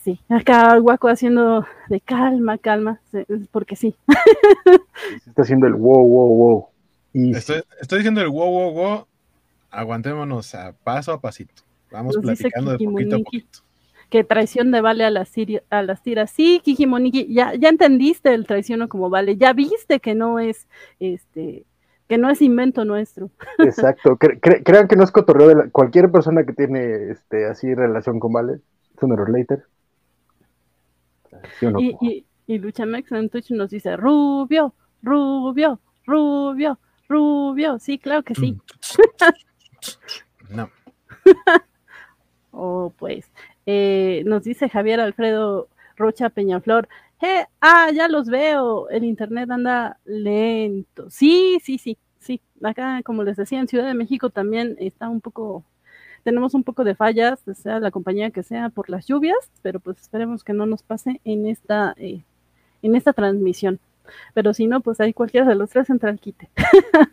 Sí, 0.04 0.20
acá 0.28 0.76
Guaco 0.76 1.08
haciendo 1.08 1.64
de 1.88 2.02
calma, 2.02 2.58
calma, 2.58 3.00
porque 3.52 3.74
sí. 3.74 3.96
Está 5.26 5.40
haciendo 5.40 5.66
el 5.66 5.76
wow, 5.76 6.06
wow, 6.06 6.36
wow. 6.36 6.66
Estoy, 7.14 7.62
estoy 7.80 8.00
diciendo 8.00 8.20
el 8.20 8.28
wow, 8.28 8.50
wow, 8.50 8.72
wow. 8.74 9.06
Aguantémonos 9.70 10.54
a 10.54 10.74
paso 10.84 11.14
a 11.14 11.20
pasito. 11.22 11.62
Vamos 11.90 12.18
platicando 12.18 12.72
de 12.76 12.84
poquito 12.84 13.16
a 13.16 13.18
poquito. 13.20 13.60
Que 14.10 14.24
traición 14.24 14.70
de 14.70 14.80
Vale 14.80 15.04
a 15.04 15.10
las, 15.10 15.32
a 15.70 15.82
las 15.82 16.02
tiras. 16.02 16.30
Sí, 16.30 16.60
Kiki 16.64 16.86
Moniki, 16.86 17.32
ya, 17.32 17.54
ya 17.54 17.68
entendiste 17.68 18.32
el 18.32 18.46
traiciono 18.46 18.88
como 18.88 19.10
Vale, 19.10 19.36
ya 19.36 19.52
viste 19.52 20.00
que 20.00 20.14
no 20.14 20.38
es 20.38 20.66
este 20.98 21.64
que 22.08 22.16
no 22.16 22.30
es 22.30 22.40
invento 22.40 22.86
nuestro. 22.86 23.30
Exacto, 23.58 24.16
crean 24.16 24.88
que 24.88 24.96
no 24.96 25.04
es 25.04 25.10
cotorreo 25.10 25.48
de 25.48 25.70
cualquier 25.70 26.10
persona 26.10 26.44
que 26.44 26.54
tiene 26.54 27.10
este 27.10 27.46
así 27.46 27.74
relación 27.74 28.18
con 28.18 28.32
Vale, 28.32 28.60
sooner 28.98 29.20
or 29.20 29.30
later. 29.30 29.64
y, 31.60 31.96
y, 32.00 32.26
y 32.46 32.58
Luchamex 32.58 33.12
en 33.12 33.28
Twitch 33.28 33.50
nos 33.50 33.68
dice 33.68 33.94
Rubio, 33.96 34.72
Rubio, 35.02 35.80
Rubio, 36.06 36.78
Rubio, 37.08 37.78
sí, 37.78 37.98
claro 37.98 38.22
que 38.22 38.34
sí. 38.34 38.58
no. 40.48 40.70
Oh, 42.50 42.92
pues. 42.98 43.30
Eh, 43.70 44.22
nos 44.24 44.44
dice 44.44 44.70
Javier 44.70 44.98
Alfredo 44.98 45.68
Rocha 45.94 46.30
Peñaflor, 46.30 46.88
eh, 47.20 47.44
ah, 47.60 47.90
ya 47.92 48.08
los 48.08 48.30
veo, 48.30 48.88
el 48.88 49.04
internet 49.04 49.50
anda 49.50 49.98
lento. 50.06 51.10
Sí, 51.10 51.58
sí, 51.62 51.76
sí, 51.76 51.98
sí. 52.18 52.40
Acá, 52.62 53.02
como 53.04 53.24
les 53.24 53.36
decía, 53.36 53.60
en 53.60 53.68
Ciudad 53.68 53.86
de 53.86 53.92
México 53.92 54.30
también 54.30 54.74
está 54.78 55.10
un 55.10 55.20
poco, 55.20 55.64
tenemos 56.24 56.54
un 56.54 56.64
poco 56.64 56.82
de 56.82 56.94
fallas, 56.94 57.40
sea 57.62 57.78
la 57.78 57.90
compañía 57.90 58.30
que 58.30 58.42
sea, 58.42 58.70
por 58.70 58.88
las 58.88 59.06
lluvias, 59.06 59.36
pero 59.60 59.80
pues 59.80 60.00
esperemos 60.00 60.44
que 60.44 60.54
no 60.54 60.64
nos 60.64 60.82
pase 60.82 61.20
en 61.24 61.46
esta, 61.46 61.92
eh, 61.98 62.22
en 62.80 62.96
esta 62.96 63.12
transmisión. 63.12 63.80
Pero 64.32 64.54
si 64.54 64.66
no, 64.66 64.80
pues 64.80 64.98
hay 64.98 65.12
cualquiera 65.12 65.46
de 65.46 65.56
los 65.56 65.68
tres 65.68 65.90
entra 65.90 66.08
al 66.08 66.20
quite. 66.20 66.48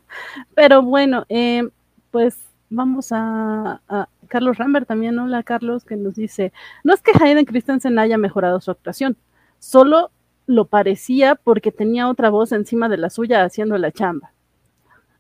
pero 0.56 0.82
bueno, 0.84 1.26
pues 2.12 2.38
vamos 2.70 3.10
a, 3.12 3.82
Carlos 4.28 4.58
Rambert 4.58 4.88
también, 4.88 5.18
hola 5.20 5.44
Carlos, 5.44 5.86
que 5.86 5.96
nos 5.96 6.16
dice, 6.16 6.52
no 6.84 6.94
es 6.94 7.02
que 7.02 7.12
Hayden 7.20 7.46
Christensen 7.46 7.98
haya 8.00 8.18
mejorado 8.18 8.60
su 8.62 8.72
actuación, 8.72 9.18
solo 9.60 10.12
lo 10.48 10.66
parecía 10.66 11.36
porque 11.36 11.72
tenía 11.72 12.08
otra 12.08 12.30
voz 12.30 12.52
encima 12.52 12.90
de 12.90 12.98
la 12.98 13.10
suya 13.10 13.44
haciendo 13.44 13.78
la 13.78 13.92
chamba. 13.92 14.32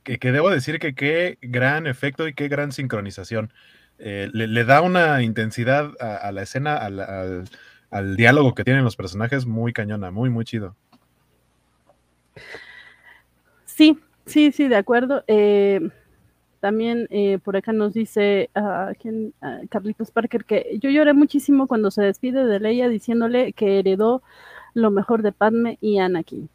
Que, 0.03 0.19
debo 0.19 0.51
decir 0.51 0.77
que 0.77 0.93
qué 0.93 1.39
gran 1.41 1.87
efecto 1.87 2.27
y 2.27 2.33
qué 2.33 2.47
gran 2.47 2.71
sincronización. 2.71 3.51
Eh, 3.97 4.29
le, 4.33 4.63
da 4.63 4.81
una 4.81 5.23
intensidad 5.23 5.93
a, 5.99 6.31
la 6.31 6.43
escena, 6.43 6.75
al, 6.75 7.47
al, 7.89 8.15
diálogo 8.15 8.53
que 8.53 8.63
tienen 8.63 8.83
los 8.83 8.95
personajes 8.95 9.47
muy 9.47 9.73
cañona, 9.73 10.11
muy, 10.11 10.29
muy 10.29 10.45
chido. 10.45 10.75
Sí, 13.65 13.97
sí, 14.27 14.51
sí, 14.51 14.67
de 14.67 14.75
acuerdo. 14.75 15.23
Eh, 15.27 15.89
también 16.59 17.07
eh, 17.09 17.39
por 17.43 17.57
acá 17.57 17.74
nos 17.74 17.93
dice 17.93 18.50
uh, 18.55 18.93
Carlitos 19.69 20.12
Parker 20.12 20.45
que 20.45 20.77
yo 20.81 20.89
lloré 20.89 21.13
muchísimo 21.13 21.67
cuando 21.67 21.91
se 21.91 22.03
despide 22.03 22.45
de 22.45 22.59
Leia 22.59 22.89
diciéndole 22.89 23.53
que 23.53 23.79
heredó 23.79 24.21
lo 24.74 24.91
mejor 24.91 25.21
de 25.21 25.31
Padme 25.31 25.77
y 25.81 26.00
Anakin. 26.00 26.50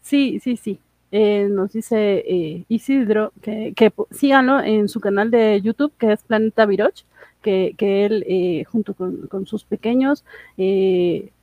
Sí, 0.00 0.40
sí, 0.40 0.56
sí. 0.56 0.78
Eh, 1.10 1.48
nos 1.50 1.72
dice 1.72 2.22
eh, 2.26 2.64
Isidro 2.68 3.32
que, 3.40 3.72
que, 3.74 3.92
síganlo 4.10 4.60
en 4.60 4.88
su 4.88 5.00
canal 5.00 5.30
de 5.30 5.60
YouTube 5.62 5.92
que 5.98 6.12
es 6.12 6.22
Planeta 6.22 6.66
Viroch, 6.66 7.04
que, 7.42 7.74
que 7.78 8.04
él 8.04 8.66
junto 8.70 8.94
con, 8.94 9.26
con, 9.28 9.46
sus 9.46 9.64
pequeños 9.64 10.24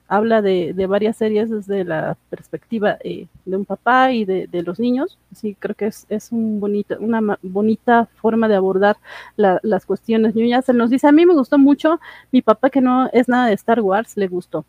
habla 0.08 0.42
de, 0.42 0.74
varias 0.88 1.18
series 1.18 1.50
desde 1.50 1.84
la 1.84 2.18
perspectiva 2.30 2.98
eh, 3.04 3.28
de 3.46 3.58
un 3.58 3.66
papá 3.66 4.12
y 4.12 4.26
de, 4.26 4.48
los 4.64 4.80
niños. 4.80 5.18
Sí, 5.34 5.56
creo 5.60 5.76
que 5.76 5.88
es, 5.88 6.06
es 6.10 6.32
una 6.32 7.38
bonita 7.42 8.08
forma 8.16 8.48
de 8.48 8.56
abordar 8.56 8.98
las 9.36 9.86
cuestiones. 9.86 10.36
Él 10.36 10.78
nos 10.78 10.90
dice, 10.90 11.08
a 11.08 11.12
mí 11.12 11.26
me 11.26 11.34
gustó 11.34 11.58
mucho, 11.58 12.00
mi 12.32 12.42
papá 12.42 12.70
que 12.70 12.82
no 12.82 13.10
es 13.14 13.28
nada 13.28 13.48
de 13.48 13.54
Star 13.54 13.82
Wars, 13.82 14.16
le 14.18 14.28
gustó. 14.28 14.66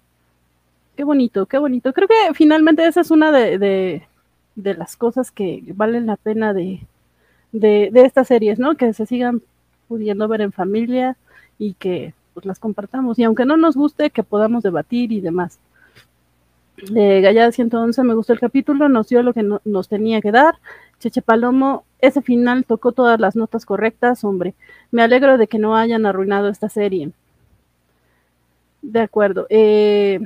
Qué 0.97 1.05
bonito, 1.05 1.47
qué 1.47 1.59
bonito. 1.59 1.93
Creo 1.93 2.09
que 2.09 2.35
finalmente 2.35 2.87
esa 2.87 3.03
es 3.03 3.11
una 3.11 3.31
de, 3.31 4.03
las 4.55 4.97
cosas 4.97 5.31
que 5.31 5.63
valen 5.75 6.07
la 6.07 6.17
pena 6.17 6.55
de 6.55 6.81
estas 7.53 8.29
series, 8.29 8.59
¿no? 8.59 8.77
Que 8.77 8.93
se 8.95 9.07
sigan 9.07 9.43
pudiendo 9.89 10.29
ver 10.29 10.41
en 10.41 10.53
familia 10.53 11.17
y 11.59 11.75
que 11.75 12.15
pues 12.37 12.45
las 12.45 12.59
compartamos. 12.59 13.19
Y 13.19 13.25
aunque 13.25 13.47
no 13.47 13.57
nos 13.57 13.77
guste, 13.77 14.11
que 14.11 14.23
podamos 14.23 14.63
debatir 14.63 15.11
y 15.11 15.23
demás. 15.23 15.59
De 16.93 17.23
Gallada 17.23 17.51
111 17.51 18.03
me 18.03 18.13
gustó 18.13 18.35
el 18.35 18.41
capítulo, 18.41 18.91
nos 18.91 19.09
dio 19.09 19.23
lo 19.23 19.33
que 19.33 19.43
nos 19.65 19.89
tenía 19.89 20.21
que 20.21 20.33
dar. 20.33 20.57
Cheche 21.01 21.23
Palomo, 21.23 21.85
ese 21.99 22.21
final 22.21 22.67
tocó 22.67 22.93
todas 22.93 23.19
las 23.19 23.37
notas 23.37 23.65
correctas, 23.65 24.23
hombre. 24.23 24.53
Me 24.91 25.01
alegro 25.03 25.39
de 25.39 25.47
que 25.47 25.59
no 25.59 25.77
hayan 25.77 26.05
arruinado 26.05 26.51
esta 26.51 26.69
serie. 26.69 27.11
De 28.83 29.01
acuerdo. 29.01 29.47
Eh, 29.49 30.21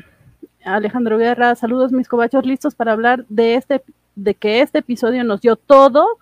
Alejandro 0.65 1.17
Guerra, 1.17 1.55
saludos 1.55 1.93
mis 1.93 2.09
cobachos, 2.09 2.45
listos 2.45 2.75
para 2.75 2.91
hablar 2.91 3.25
de 3.29 3.55
este, 3.55 3.85
de 4.17 4.35
que 4.35 4.63
este 4.63 4.81
episodio 4.81 5.23
nos 5.23 5.43
dio 5.43 5.55
todo 5.55 6.19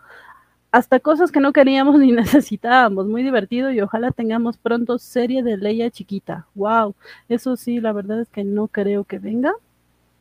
hasta 0.70 1.00
cosas 1.00 1.32
que 1.32 1.40
no 1.40 1.52
queríamos 1.52 1.98
ni 1.98 2.12
necesitábamos. 2.12 3.06
Muy 3.06 3.22
divertido 3.22 3.70
y 3.70 3.80
ojalá 3.80 4.10
tengamos 4.10 4.56
pronto 4.56 4.98
serie 4.98 5.42
de 5.42 5.56
Leia 5.56 5.90
chiquita. 5.90 6.46
Wow, 6.54 6.94
eso 7.28 7.56
sí, 7.56 7.80
la 7.80 7.92
verdad 7.92 8.20
es 8.20 8.28
que 8.28 8.44
no 8.44 8.68
creo 8.68 9.04
que 9.04 9.18
venga, 9.18 9.54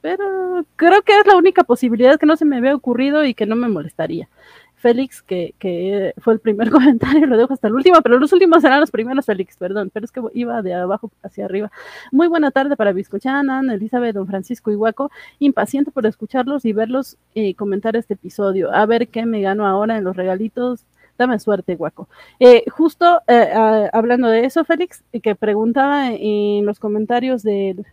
pero 0.02 0.66
creo 0.76 1.02
que 1.02 1.20
es 1.20 1.28
la 1.28 1.36
única 1.36 1.64
posibilidad 1.64 2.20
que 2.20 2.26
no 2.26 2.38
se 2.38 2.46
me 2.46 2.58
había 2.58 2.76
ocurrido 2.76 3.26
y 3.26 3.34
que 3.34 3.46
no 3.46 3.56
me 3.56 3.70
molestaría. 3.70 4.30
Félix, 4.78 5.24
que, 5.24 5.56
que, 5.58 6.14
fue 6.20 6.34
el 6.34 6.40
primer 6.40 6.70
comentario, 6.72 7.26
lo 7.26 7.38
dejo 7.38 7.54
hasta 7.54 7.68
el 7.68 7.74
último, 7.74 8.02
pero 8.02 8.20
los 8.20 8.32
últimos 8.32 8.62
serán 8.62 8.80
los 8.80 8.92
primeros, 8.92 9.26
Félix, 9.26 9.58
perdón, 9.58 9.90
pero 9.92 10.06
es 10.06 10.12
que 10.12 10.22
iba 10.34 10.62
de 10.62 10.74
abajo 10.74 11.12
hacia 11.24 11.46
arriba. 11.46 11.72
Muy 12.12 12.28
buena 12.28 12.52
tarde 12.52 12.78
para 12.78 12.94
Vizcochanan, 12.94 13.70
Elizabeth, 13.70 14.16
don 14.16 14.28
Francisco 14.28 14.72
y 14.72 14.76
Huaco, 14.76 15.12
impaciente 15.40 15.92
por 15.92 16.06
escucharlos 16.06 16.64
y 16.66 16.74
verlos 16.74 17.18
y 17.34 17.56
comentar 17.56 17.96
este 17.96 18.14
episodio. 18.14 18.74
A 18.74 18.86
ver 18.86 19.08
qué 19.08 19.26
me 19.26 19.42
gano 19.42 19.66
ahora 19.66 19.98
en 19.98 20.04
los 20.04 20.16
regalitos. 20.16 20.86
Dame 21.18 21.40
suerte, 21.40 21.76
Guaco. 21.76 22.08
Eh, 22.40 22.64
justo 22.70 23.22
eh, 23.28 23.90
hablando 23.92 24.28
de 24.28 24.46
eso, 24.46 24.64
Félix, 24.64 25.04
que 25.24 25.34
preguntaba 25.34 26.12
en 26.12 26.64
los 26.66 26.80
comentarios 26.80 27.42
del 27.42 27.88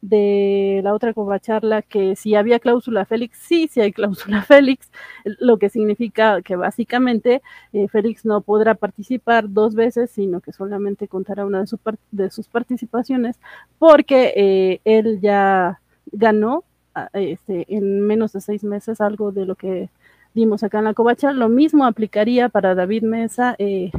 de 0.00 0.80
la 0.84 0.94
otra 0.94 1.12
charla 1.40 1.82
que 1.82 2.14
si 2.14 2.34
había 2.34 2.60
cláusula 2.60 3.04
Félix, 3.04 3.38
sí, 3.38 3.68
sí 3.68 3.80
hay 3.80 3.92
cláusula 3.92 4.42
Félix, 4.48 4.90
lo 5.24 5.58
que 5.58 5.68
significa 5.70 6.42
que 6.42 6.56
básicamente 6.56 7.42
eh, 7.72 7.88
Félix 7.88 8.24
no 8.24 8.40
podrá 8.40 8.74
participar 8.74 9.50
dos 9.50 9.74
veces, 9.74 10.10
sino 10.10 10.40
que 10.40 10.52
solamente 10.52 11.08
contará 11.08 11.44
una 11.44 11.62
de, 11.62 11.68
de 12.12 12.30
sus 12.30 12.48
participaciones, 12.48 13.38
porque 13.78 14.32
eh, 14.36 14.80
él 14.84 15.20
ya 15.20 15.80
ganó 16.12 16.64
ah, 16.94 17.08
este, 17.14 17.66
en 17.68 18.02
menos 18.02 18.32
de 18.32 18.40
seis 18.40 18.64
meses 18.64 19.00
algo 19.00 19.32
de 19.32 19.46
lo 19.46 19.56
que 19.56 19.90
dimos 20.34 20.62
acá 20.62 20.78
en 20.78 20.84
la 20.84 20.94
covacha. 20.94 21.32
Lo 21.32 21.48
mismo 21.48 21.84
aplicaría 21.86 22.48
para 22.48 22.74
David 22.74 23.02
Mesa. 23.02 23.56
Eh, 23.58 23.90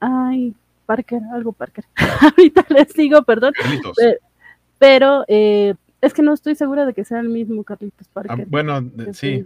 ay, 0.00 0.54
Parker, 0.86 1.20
algo 1.32 1.52
Parker. 1.52 1.84
Ahorita 2.20 2.64
les 2.70 2.92
digo, 2.94 3.22
perdón. 3.22 3.52
Pero, 4.78 5.24
eh, 5.28 5.74
es 6.00 6.14
que 6.14 6.22
no 6.22 6.32
estoy 6.32 6.54
segura 6.54 6.86
de 6.86 6.94
que 6.94 7.04
sea 7.04 7.20
el 7.20 7.28
mismo 7.28 7.64
Carlitos 7.64 8.06
ah, 8.08 8.10
Parker. 8.12 8.46
bueno, 8.46 8.88
sí. 9.12 9.44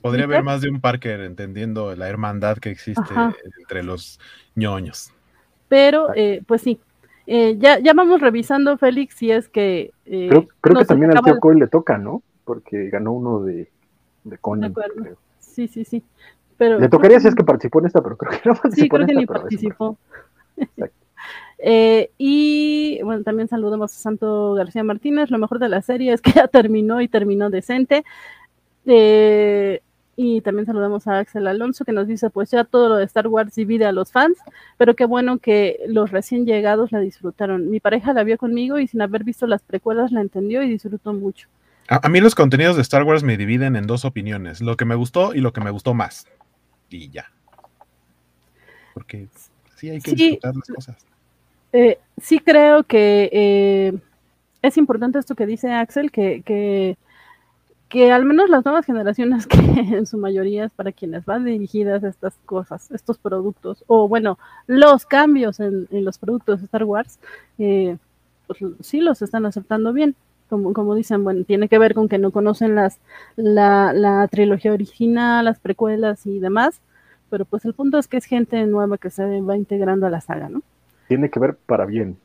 podría 0.00 0.24
haber 0.24 0.42
más 0.42 0.60
de 0.60 0.68
un 0.68 0.80
Parker 0.80 1.20
entendiendo 1.20 1.94
la 1.96 2.08
hermandad 2.08 2.58
que 2.58 2.70
existe 2.70 3.02
entre 3.58 3.82
los 3.82 4.20
ñoños. 4.54 5.12
Pero, 5.68 6.14
eh, 6.14 6.42
pues 6.46 6.62
sí. 6.62 6.78
Eh, 7.26 7.56
ya, 7.58 7.78
ya 7.78 7.94
vamos 7.94 8.20
revisando, 8.20 8.76
Félix, 8.76 9.14
si 9.14 9.30
es 9.30 9.48
que. 9.48 9.92
creo, 10.04 10.46
que 10.60 10.84
también 10.84 11.16
al 11.16 11.22
tío 11.22 11.38
Coy 11.38 11.58
le 11.58 11.68
toca, 11.68 11.96
¿no? 11.96 12.22
Porque 12.44 12.90
ganó 12.90 13.12
uno 13.12 13.42
de, 13.42 13.70
de 14.24 14.38
Conan. 14.38 14.74
Sí, 15.38 15.68
sí, 15.68 15.84
sí. 15.84 16.02
Le 16.68 16.88
tocaría 16.88 17.20
si 17.20 17.28
es 17.28 17.34
que 17.34 17.44
participó 17.44 17.80
en 17.80 17.86
esta, 17.86 18.02
pero 18.02 18.16
creo 18.16 18.32
que 18.32 18.48
no 18.48 18.54
participó. 18.54 18.82
Sí, 18.82 18.88
creo 18.88 19.06
que 19.06 19.14
ni 19.14 19.26
participó. 19.26 19.96
Eh, 21.64 22.10
y 22.18 23.00
bueno, 23.04 23.22
también 23.22 23.46
saludamos 23.46 23.92
a 23.92 23.96
Santo 23.96 24.54
García 24.54 24.82
Martínez. 24.82 25.30
Lo 25.30 25.38
mejor 25.38 25.60
de 25.60 25.68
la 25.68 25.80
serie 25.80 26.12
es 26.12 26.20
que 26.20 26.32
ya 26.32 26.48
terminó 26.48 27.00
y 27.00 27.06
terminó 27.06 27.50
decente. 27.50 28.04
Eh, 28.84 29.80
y 30.16 30.40
también 30.40 30.66
saludamos 30.66 31.06
a 31.06 31.20
Axel 31.20 31.46
Alonso 31.46 31.84
que 31.84 31.92
nos 31.92 32.06
dice, 32.06 32.30
pues 32.30 32.50
ya 32.50 32.64
todo 32.64 32.88
lo 32.88 32.96
de 32.96 33.04
Star 33.04 33.28
Wars 33.28 33.54
divide 33.54 33.86
a 33.86 33.92
los 33.92 34.12
fans, 34.12 34.38
pero 34.76 34.94
qué 34.94 35.04
bueno 35.04 35.38
que 35.38 35.78
los 35.86 36.10
recién 36.10 36.44
llegados 36.44 36.92
la 36.92 37.00
disfrutaron. 37.00 37.70
Mi 37.70 37.80
pareja 37.80 38.12
la 38.12 38.24
vio 38.24 38.36
conmigo 38.36 38.78
y 38.78 38.88
sin 38.88 39.00
haber 39.00 39.24
visto 39.24 39.46
las 39.46 39.62
precuelas 39.62 40.12
la 40.12 40.20
entendió 40.20 40.62
y 40.62 40.68
disfrutó 40.68 41.14
mucho. 41.14 41.48
a 41.88 42.08
mí 42.08 42.20
los 42.20 42.34
contenidos 42.34 42.76
de 42.76 42.82
Star 42.82 43.04
Wars 43.04 43.22
me 43.22 43.36
dividen 43.36 43.76
en 43.76 43.86
dos 43.86 44.04
opiniones, 44.04 44.60
lo 44.60 44.76
que 44.76 44.84
me 44.84 44.96
gustó 44.96 45.32
y 45.32 45.40
lo 45.40 45.52
que 45.52 45.60
me 45.60 45.70
gustó 45.70 45.94
más 45.94 46.26
y 46.92 47.08
ya. 47.10 47.30
Porque 48.94 49.28
sí 49.76 49.90
hay 49.90 50.00
que 50.00 50.12
disfrutar 50.12 50.54
las 50.54 50.68
cosas. 50.68 51.06
Eh, 51.72 51.98
sí 52.20 52.38
creo 52.38 52.84
que 52.84 53.30
eh, 53.32 53.92
es 54.60 54.76
importante 54.76 55.18
esto 55.18 55.34
que 55.34 55.46
dice 55.46 55.72
Axel, 55.72 56.10
que, 56.10 56.42
que, 56.42 56.98
que, 57.88 58.12
al 58.12 58.24
menos 58.24 58.50
las 58.50 58.64
nuevas 58.64 58.84
generaciones, 58.84 59.46
que 59.48 59.58
en 59.58 60.06
su 60.06 60.18
mayoría 60.18 60.66
es 60.66 60.72
para 60.72 60.92
quienes 60.92 61.24
van 61.24 61.44
dirigidas 61.44 62.04
estas 62.04 62.34
cosas, 62.44 62.90
estos 62.90 63.18
productos, 63.18 63.84
o 63.86 64.06
bueno, 64.08 64.38
los 64.66 65.06
cambios 65.06 65.60
en, 65.60 65.88
los 65.90 66.18
productos 66.18 66.60
de 66.60 66.66
Star 66.66 66.84
Wars, 66.84 67.18
eh, 67.58 67.96
pues 68.46 68.60
sí 68.80 69.00
los 69.00 69.22
están 69.22 69.46
aceptando 69.46 69.92
bien. 69.92 70.14
Como, 70.52 70.74
como, 70.74 70.94
dicen, 70.94 71.24
bueno, 71.24 71.44
tiene 71.44 71.66
que 71.66 71.78
ver 71.78 71.94
con 71.94 72.10
que 72.10 72.18
no 72.18 72.30
conocen 72.30 72.74
las, 72.74 72.98
la, 73.36 73.94
la 73.94 74.28
trilogía 74.28 74.74
original, 74.74 75.46
las 75.46 75.58
precuelas 75.58 76.26
y 76.26 76.40
demás, 76.40 76.82
pero 77.30 77.46
pues 77.46 77.64
el 77.64 77.72
punto 77.72 77.96
es 77.96 78.06
que 78.06 78.18
es 78.18 78.26
gente 78.26 78.62
nueva 78.66 78.98
que 78.98 79.08
se 79.08 79.40
va 79.40 79.56
integrando 79.56 80.06
a 80.06 80.10
la 80.10 80.20
saga, 80.20 80.50
¿no? 80.50 80.60
Tiene 81.08 81.30
que 81.30 81.40
ver 81.40 81.56
para 81.56 81.86
bien. 81.86 82.18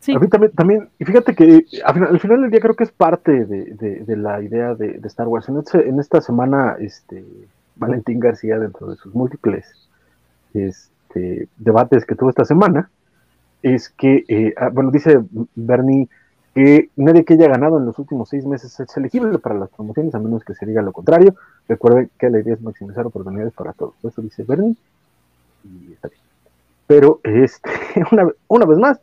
Sí. 0.00 0.14
A 0.14 0.18
mí 0.18 0.28
también, 0.28 0.52
también, 0.52 0.88
y 0.98 1.04
fíjate 1.04 1.34
que 1.34 1.66
al 1.84 2.18
final, 2.18 2.40
del 2.40 2.50
día 2.50 2.60
creo 2.60 2.74
que 2.74 2.84
es 2.84 2.90
parte 2.90 3.44
de, 3.44 4.16
la 4.16 4.40
idea 4.40 4.74
de, 4.74 4.98
Star 5.04 5.28
Wars. 5.28 5.46
En, 5.50 5.58
este, 5.58 5.86
en, 5.86 6.00
esta 6.00 6.22
semana, 6.22 6.76
este, 6.80 7.22
Valentín 7.76 8.18
García, 8.18 8.58
dentro 8.58 8.88
de 8.88 8.96
sus 8.96 9.14
múltiples 9.14 9.66
este, 10.54 11.48
debates 11.58 12.06
que 12.06 12.14
tuvo 12.14 12.30
esta 12.30 12.46
semana 12.46 12.88
es 13.64 13.88
que, 13.88 14.24
eh, 14.28 14.54
ah, 14.58 14.68
bueno, 14.68 14.90
dice 14.90 15.24
Bernie 15.54 16.08
que 16.54 16.90
nadie 16.96 17.24
que 17.24 17.34
haya 17.34 17.48
ganado 17.48 17.78
en 17.78 17.86
los 17.86 17.98
últimos 17.98 18.28
seis 18.28 18.46
meses 18.46 18.78
es 18.78 18.96
elegible 18.96 19.38
para 19.38 19.56
las 19.56 19.70
promociones, 19.70 20.14
a 20.14 20.20
menos 20.20 20.44
que 20.44 20.54
se 20.54 20.66
diga 20.66 20.82
lo 20.82 20.92
contrario. 20.92 21.34
Recuerden 21.66 22.10
que 22.18 22.30
la 22.30 22.40
idea 22.40 22.54
es 22.54 22.60
maximizar 22.60 23.06
oportunidades 23.06 23.52
para 23.54 23.72
todos. 23.72 23.94
Eso 24.04 24.22
dice 24.22 24.44
Bernie. 24.44 24.76
Y 25.64 25.92
está 25.94 26.08
bien. 26.08 26.20
Pero, 26.86 27.20
este, 27.24 27.70
una, 28.12 28.28
una 28.46 28.66
vez 28.66 28.78
más, 28.78 29.00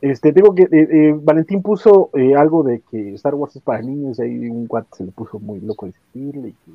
este, 0.00 0.32
digo 0.32 0.54
que 0.54 0.64
eh, 0.64 0.68
eh, 0.72 1.18
Valentín 1.20 1.62
puso 1.62 2.10
eh, 2.14 2.34
algo 2.36 2.62
de 2.62 2.82
que 2.90 3.14
Star 3.14 3.34
Wars 3.34 3.56
es 3.56 3.62
para 3.62 3.80
niños, 3.80 4.18
y 4.18 4.22
ahí 4.22 4.48
un 4.48 4.66
cuate 4.66 4.88
se 4.92 5.04
le 5.04 5.12
puso 5.12 5.38
muy 5.38 5.60
loco 5.60 5.86
decirle 5.86 6.54
que 6.64 6.72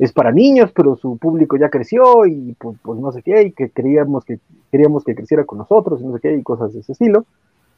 es 0.00 0.12
para 0.12 0.32
niños, 0.32 0.72
pero 0.74 0.96
su 0.96 1.18
público 1.18 1.58
ya 1.58 1.68
creció 1.68 2.24
y 2.24 2.56
pues, 2.58 2.78
pues, 2.82 2.98
no 2.98 3.12
sé 3.12 3.22
qué, 3.22 3.42
y 3.42 3.52
que 3.52 3.68
queríamos 3.68 4.24
que 4.24 4.40
queríamos 4.72 5.04
que 5.04 5.14
creciera 5.14 5.44
con 5.44 5.58
nosotros 5.58 6.00
y 6.00 6.06
no 6.06 6.14
sé 6.14 6.20
qué, 6.20 6.34
y 6.34 6.42
cosas 6.42 6.72
de 6.72 6.80
ese 6.80 6.92
estilo. 6.92 7.26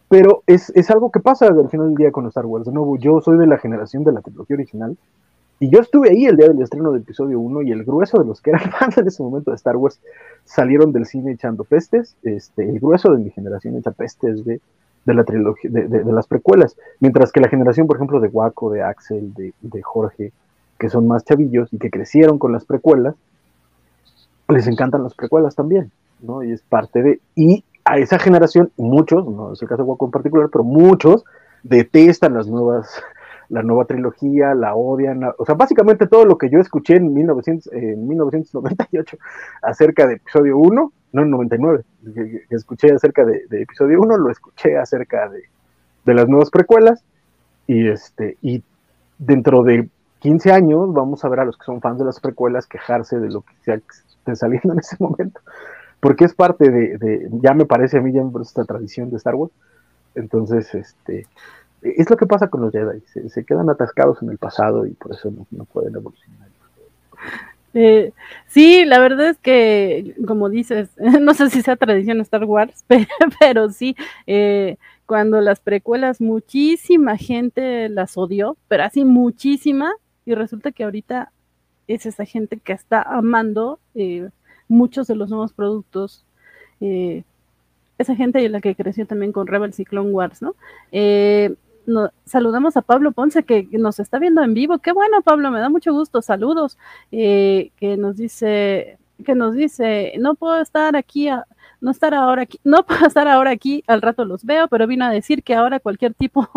Pero 0.08 0.44
es, 0.46 0.70
es 0.76 0.88
algo 0.92 1.10
que 1.10 1.18
pasa 1.18 1.48
al 1.48 1.68
final 1.68 1.88
del 1.88 1.96
día 1.96 2.12
con 2.12 2.26
Star 2.26 2.46
Wars. 2.46 2.66
De 2.66 2.72
nuevo, 2.72 2.96
yo 2.96 3.20
soy 3.20 3.38
de 3.38 3.46
la 3.48 3.58
generación 3.58 4.04
de 4.04 4.12
la 4.12 4.20
trilogía 4.20 4.54
original, 4.54 4.96
y 5.58 5.68
yo 5.68 5.80
estuve 5.80 6.10
ahí 6.10 6.26
el 6.26 6.36
día 6.36 6.48
del 6.48 6.62
estreno 6.62 6.92
del 6.92 7.02
episodio 7.02 7.40
1 7.40 7.62
y 7.62 7.72
el 7.72 7.84
grueso 7.84 8.18
de 8.18 8.24
los 8.24 8.40
que 8.40 8.50
eran 8.50 8.70
fans 8.78 8.98
en 8.98 9.08
ese 9.08 9.20
momento 9.20 9.50
de 9.50 9.56
Star 9.56 9.76
Wars 9.76 10.00
salieron 10.44 10.92
del 10.92 11.06
cine 11.06 11.32
echando 11.32 11.64
pestes. 11.64 12.16
Este, 12.22 12.68
el 12.68 12.78
grueso 12.78 13.12
de 13.12 13.18
mi 13.18 13.30
generación 13.30 13.76
echa 13.76 13.90
pestes 13.90 14.44
de, 14.44 14.60
de 15.04 15.14
la 15.14 15.24
trilogía, 15.24 15.70
de, 15.72 15.88
de, 15.88 16.12
las 16.12 16.28
precuelas. 16.28 16.76
Mientras 17.00 17.32
que 17.32 17.40
la 17.40 17.48
generación, 17.48 17.88
por 17.88 17.96
ejemplo, 17.96 18.20
de 18.20 18.28
Waco, 18.28 18.70
de 18.70 18.82
Axel, 18.82 19.34
de, 19.34 19.54
de 19.60 19.82
Jorge, 19.82 20.32
que 20.82 20.90
son 20.90 21.06
más 21.06 21.24
chavillos 21.24 21.72
y 21.72 21.78
que 21.78 21.90
crecieron 21.90 22.40
con 22.40 22.50
las 22.50 22.64
precuelas, 22.64 23.14
les 24.48 24.66
encantan 24.66 25.04
las 25.04 25.14
precuelas 25.14 25.54
también, 25.54 25.92
¿no? 26.20 26.42
Y 26.42 26.50
es 26.50 26.62
parte 26.62 27.04
de... 27.04 27.20
Y 27.36 27.62
a 27.84 27.98
esa 27.98 28.18
generación, 28.18 28.72
muchos, 28.76 29.24
no 29.24 29.52
es 29.52 29.62
el 29.62 29.68
caso 29.68 29.84
de 29.84 29.88
Waco 29.88 30.06
en 30.06 30.10
particular, 30.10 30.48
pero 30.50 30.64
muchos 30.64 31.24
detestan 31.62 32.34
las 32.34 32.48
nuevas 32.48 33.00
la 33.48 33.62
nueva 33.62 33.84
trilogía, 33.84 34.54
la 34.54 34.74
odian, 34.74 35.22
o 35.38 35.44
sea, 35.44 35.54
básicamente 35.54 36.08
todo 36.08 36.24
lo 36.24 36.36
que 36.36 36.50
yo 36.50 36.58
escuché 36.58 36.96
en, 36.96 37.12
1900, 37.12 37.72
en 37.74 38.08
1998 38.08 39.18
acerca 39.62 40.06
de 40.08 40.14
episodio 40.14 40.56
1, 40.56 40.92
no 41.12 41.22
en 41.22 41.30
99, 41.30 41.84
que, 42.12 42.56
escuché 42.56 42.90
acerca 42.92 43.24
de, 43.24 43.44
episodio 43.50 44.00
1, 44.00 44.16
lo 44.16 44.30
escuché 44.30 44.78
acerca 44.78 45.28
de, 45.28 45.42
de, 46.06 46.14
las 46.14 46.28
nuevas 46.28 46.50
precuelas, 46.50 47.04
y, 47.68 47.88
este, 47.88 48.36
y 48.40 48.64
dentro 49.18 49.62
de 49.62 49.88
15 50.22 50.52
años 50.52 50.92
vamos 50.92 51.24
a 51.24 51.28
ver 51.28 51.40
a 51.40 51.44
los 51.44 51.56
que 51.56 51.64
son 51.64 51.80
fans 51.80 51.98
de 51.98 52.04
las 52.04 52.20
precuelas 52.20 52.66
quejarse 52.66 53.18
de 53.18 53.28
lo 53.28 53.42
que 53.42 53.52
se 53.64 53.74
esté 53.74 54.36
saliendo 54.36 54.72
en 54.72 54.78
ese 54.78 54.96
momento, 55.00 55.40
porque 56.00 56.24
es 56.24 56.34
parte 56.34 56.70
de, 56.70 57.28
ya 57.42 57.54
me 57.54 57.66
parece 57.66 57.98
a 57.98 58.00
mí, 58.00 58.12
ya 58.12 58.22
me 58.22 58.30
parece 58.30 58.50
esta 58.50 58.64
tradición 58.64 59.10
de 59.10 59.16
Star 59.16 59.34
Wars, 59.34 59.52
entonces, 60.14 60.72
este, 60.74 61.26
es 61.82 62.08
lo 62.08 62.16
que 62.16 62.26
pasa 62.26 62.48
con 62.48 62.60
los 62.60 62.72
Jedi, 62.72 63.02
se, 63.28 63.44
quedan 63.44 63.68
atascados 63.68 64.22
en 64.22 64.30
el 64.30 64.38
pasado 64.38 64.86
y 64.86 64.92
por 64.92 65.12
eso 65.12 65.32
no, 65.50 65.64
pueden 65.64 65.96
evolucionar. 65.96 66.48
Eh, 67.74 68.12
sí, 68.46 68.84
la 68.84 69.00
verdad 69.00 69.30
es 69.30 69.38
que, 69.38 70.14
como 70.26 70.50
dices, 70.50 70.90
no 71.20 71.34
sé 71.34 71.50
si 71.50 71.62
sea 71.62 71.74
tradición 71.74 72.20
Star 72.20 72.44
Wars, 72.44 72.84
pero, 73.40 73.70
sí, 73.70 73.96
eh, 74.28 74.76
cuando 75.06 75.40
las 75.40 75.58
precuelas 75.58 76.20
muchísima 76.20 77.16
gente 77.16 77.88
las 77.88 78.16
odió, 78.16 78.56
pero 78.68 78.84
así 78.84 79.04
muchísima, 79.04 79.92
y 80.24 80.34
resulta 80.34 80.72
que 80.72 80.84
ahorita 80.84 81.32
es 81.88 82.06
esa 82.06 82.24
gente 82.24 82.58
que 82.58 82.72
está 82.72 83.02
amando 83.02 83.78
eh, 83.94 84.28
muchos 84.68 85.06
de 85.06 85.16
los 85.16 85.30
nuevos 85.30 85.52
productos. 85.52 86.24
esa 87.98 88.16
gente 88.16 88.42
y 88.42 88.48
la 88.48 88.60
que 88.60 88.74
creció 88.74 89.06
también 89.06 89.32
con 89.32 89.46
Rebels 89.46 89.78
y 89.78 89.86
Wars, 89.92 90.42
¿no? 90.42 90.54
saludamos 92.26 92.76
a 92.76 92.82
Pablo 92.82 93.12
Ponce 93.12 93.42
que 93.44 93.68
nos 93.72 94.00
está 94.00 94.18
viendo 94.18 94.42
en 94.42 94.54
vivo. 94.54 94.78
Qué 94.78 94.92
bueno, 94.92 95.22
Pablo, 95.22 95.50
me 95.50 95.60
da 95.60 95.68
mucho 95.68 95.92
gusto. 95.92 96.22
Saludos. 96.22 96.78
Eh, 97.10 97.70
que 97.76 97.96
nos 97.96 98.16
dice, 98.16 98.98
que 99.24 99.34
nos 99.34 99.54
dice, 99.54 100.14
no 100.18 100.34
puedo 100.34 100.60
estar 100.60 100.96
aquí, 100.96 101.28
no 101.80 101.90
estar 101.90 102.14
ahora 102.14 102.42
aquí, 102.42 102.60
no 102.64 102.84
puedo 102.86 103.06
estar 103.06 103.28
ahora 103.28 103.50
aquí, 103.50 103.82
al 103.86 104.02
rato 104.02 104.24
los 104.24 104.44
veo, 104.44 104.68
pero 104.68 104.86
vino 104.86 105.04
a 105.04 105.10
decir 105.10 105.42
que 105.42 105.54
ahora 105.54 105.80
cualquier 105.80 106.14
tipo 106.14 106.48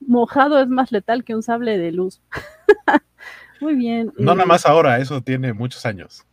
mojado 0.00 0.60
es 0.60 0.68
más 0.68 0.92
letal 0.92 1.24
que 1.24 1.34
un 1.34 1.42
sable 1.42 1.78
de 1.78 1.92
luz. 1.92 2.20
Muy 3.60 3.74
bien. 3.74 4.12
No 4.18 4.34
nada 4.34 4.44
eh, 4.44 4.48
más 4.48 4.66
ahora, 4.66 4.98
eso 4.98 5.20
tiene 5.22 5.52
muchos 5.52 5.86
años. 5.86 6.24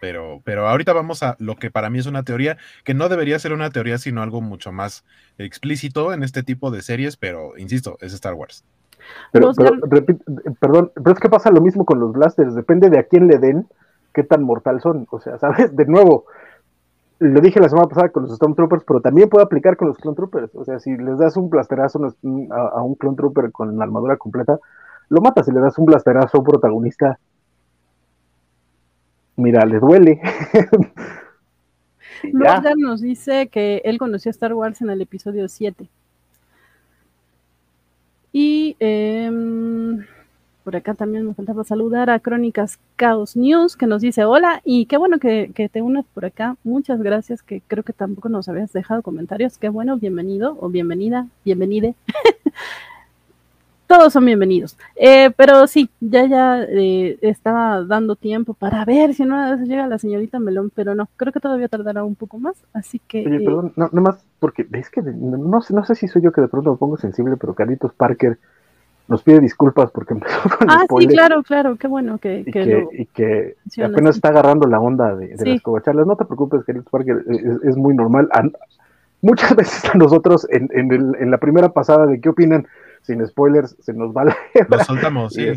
Pero, 0.00 0.40
pero 0.44 0.66
ahorita 0.66 0.92
vamos 0.92 1.22
a 1.22 1.36
lo 1.38 1.56
que 1.56 1.70
para 1.70 1.90
mí 1.90 1.98
es 1.98 2.06
una 2.06 2.22
teoría, 2.22 2.56
que 2.84 2.94
no 2.94 3.08
debería 3.08 3.38
ser 3.38 3.52
una 3.52 3.70
teoría, 3.70 3.98
sino 3.98 4.22
algo 4.22 4.40
mucho 4.40 4.72
más 4.72 5.04
explícito 5.36 6.14
en 6.14 6.22
este 6.22 6.42
tipo 6.42 6.70
de 6.70 6.80
series, 6.80 7.16
pero 7.16 7.58
insisto, 7.58 7.98
es 8.00 8.14
Star 8.14 8.32
Wars. 8.32 8.64
Pero, 9.32 9.52
perdón, 9.52 10.92
pero 10.94 11.12
es 11.12 11.20
que 11.20 11.28
pasa 11.28 11.50
lo 11.50 11.60
mismo 11.60 11.84
con 11.84 12.00
los 12.00 12.12
blasters, 12.12 12.54
depende 12.54 12.88
de 12.88 12.98
a 12.98 13.02
quién 13.04 13.28
le 13.28 13.38
den, 13.38 13.66
qué 14.14 14.22
tan 14.22 14.42
mortal 14.42 14.80
son. 14.80 15.06
O 15.10 15.20
sea, 15.20 15.38
¿sabes? 15.38 15.74
De 15.76 15.86
nuevo, 15.86 16.26
lo 17.20 17.40
dije 17.40 17.60
la 17.60 17.68
semana 17.68 17.88
pasada 17.88 18.08
con 18.08 18.24
los 18.24 18.34
Stormtroopers, 18.34 18.82
pero 18.84 19.00
también 19.00 19.28
puede 19.28 19.44
aplicar 19.44 19.76
con 19.76 19.88
los 19.88 19.98
Clone 19.98 20.16
Troopers. 20.16 20.54
O 20.54 20.64
sea, 20.64 20.80
si 20.80 20.96
les 20.96 21.18
das 21.18 21.36
un 21.36 21.50
blasterazo 21.50 22.14
a, 22.50 22.82
un 22.82 22.94
Clone 22.94 23.16
Trooper 23.16 23.52
con 23.52 23.76
la 23.76 23.84
armadura 23.84 24.16
completa, 24.16 24.58
lo 25.10 25.20
matas. 25.20 25.46
Si 25.46 25.52
le 25.52 25.60
das 25.60 25.78
un 25.78 25.84
blasterazo 25.84 26.36
a 26.36 26.40
un 26.40 26.46
protagonista 26.46 27.18
mira, 29.36 29.66
le 29.66 29.80
duele. 29.80 30.20
Roger 32.32 32.76
nos 32.76 33.00
dice 33.00 33.48
que 33.48 33.80
él 33.84 33.98
conoció 33.98 34.28
a 34.28 34.32
Star 34.32 34.54
Wars 34.54 34.80
en 34.82 34.90
el 34.90 35.00
episodio 35.00 35.48
7. 35.48 35.88
Y 38.32 38.76
em, 38.78 40.04
por 40.64 40.76
acá 40.76 40.94
también 40.94 41.26
me 41.26 41.34
faltaba 41.34 41.64
saludar 41.64 42.10
a 42.10 42.20
Crónicas 42.20 42.78
Chaos 42.98 43.36
News, 43.36 43.76
que 43.76 43.86
nos 43.86 44.02
dice 44.02 44.24
hola 44.24 44.60
y 44.64 44.86
qué 44.86 44.96
bueno 44.96 45.18
que, 45.18 45.50
que, 45.54 45.68
te 45.68 45.82
unes 45.82 46.04
por 46.14 46.24
acá. 46.24 46.56
Muchas 46.64 47.02
gracias, 47.02 47.42
que 47.42 47.62
creo 47.66 47.84
que 47.84 47.92
tampoco 47.92 48.28
nos 48.28 48.48
habías 48.48 48.72
dejado 48.72 49.02
comentarios. 49.02 49.58
Qué 49.58 49.68
bueno, 49.68 49.96
bienvenido 49.96 50.56
o 50.60 50.68
bienvenida, 50.68 51.26
bienvenide. 51.44 51.94
todos 53.90 54.12
son 54.12 54.24
bienvenidos. 54.24 54.78
Eh, 54.94 55.32
pero 55.36 55.66
sí, 55.66 55.90
ya 56.00 56.24
ya 56.24 56.62
eh, 56.62 57.18
estaba 57.22 57.82
dando 57.82 58.14
tiempo 58.14 58.54
para 58.54 58.84
ver 58.84 59.14
si 59.14 59.24
una 59.24 59.56
vez 59.56 59.66
llega 59.66 59.88
la 59.88 59.98
señorita 59.98 60.38
Melón, 60.38 60.70
pero 60.72 60.94
no, 60.94 61.08
creo 61.16 61.32
que 61.32 61.40
todavía 61.40 61.66
tardará 61.66 62.04
un 62.04 62.14
poco 62.14 62.38
más, 62.38 62.62
así 62.72 63.00
que... 63.00 63.26
Oye, 63.26 63.38
eh, 63.38 63.44
perdón, 63.44 63.72
no, 63.74 63.90
más 64.00 64.24
porque 64.38 64.64
es 64.74 64.90
que 64.90 65.02
no, 65.02 65.60
sé, 65.60 65.74
no 65.74 65.84
sé 65.84 65.96
si 65.96 66.06
soy 66.06 66.22
yo 66.22 66.30
que 66.30 66.40
de 66.40 66.46
pronto 66.46 66.70
me 66.70 66.76
pongo 66.76 66.98
sensible, 66.98 67.36
pero 67.36 67.54
Carlitos 67.54 67.92
Parker 67.92 68.38
nos 69.10 69.22
pide 69.22 69.40
disculpas 69.40 69.90
porque 69.90 70.14
empezó 70.14 70.48
con 70.48 70.70
Ah, 70.70 70.86
sí, 70.98 71.06
claro, 71.06 71.42
claro, 71.42 71.76
qué 71.76 71.88
bueno 71.88 72.16
que... 72.16 72.44
Y 72.46 72.50
que, 72.50 72.86
y 72.92 73.06
que 73.06 73.56
apenas 73.84 74.16
está 74.16 74.28
agarrando 74.28 74.66
la 74.66 74.80
onda 74.80 75.14
de, 75.14 75.36
de 75.36 75.46
las 75.46 75.60
covacharlas. 75.60 76.06
No 76.06 76.16
te 76.16 76.24
preocupes, 76.24 76.64
Carlitos 76.64 76.90
Parker, 76.90 77.24
es, 77.64 77.76
muy 77.76 77.94
normal. 77.94 78.30
muchas 79.20 79.54
veces 79.56 79.84
a 79.92 79.98
nosotros 79.98 80.46
en, 80.50 80.70
en, 80.72 80.92
el, 80.92 81.16
en 81.20 81.30
la 81.30 81.38
primera 81.38 81.70
pasada 81.70 82.06
de 82.06 82.20
qué 82.20 82.30
opinan 82.30 82.66
sin 83.02 83.26
spoilers, 83.26 83.76
se 83.80 83.92
nos 83.92 84.14
va 84.14 84.24
la 84.24 84.36
Lo 84.68 84.78
soltamos, 84.84 85.32
sí. 85.34 85.48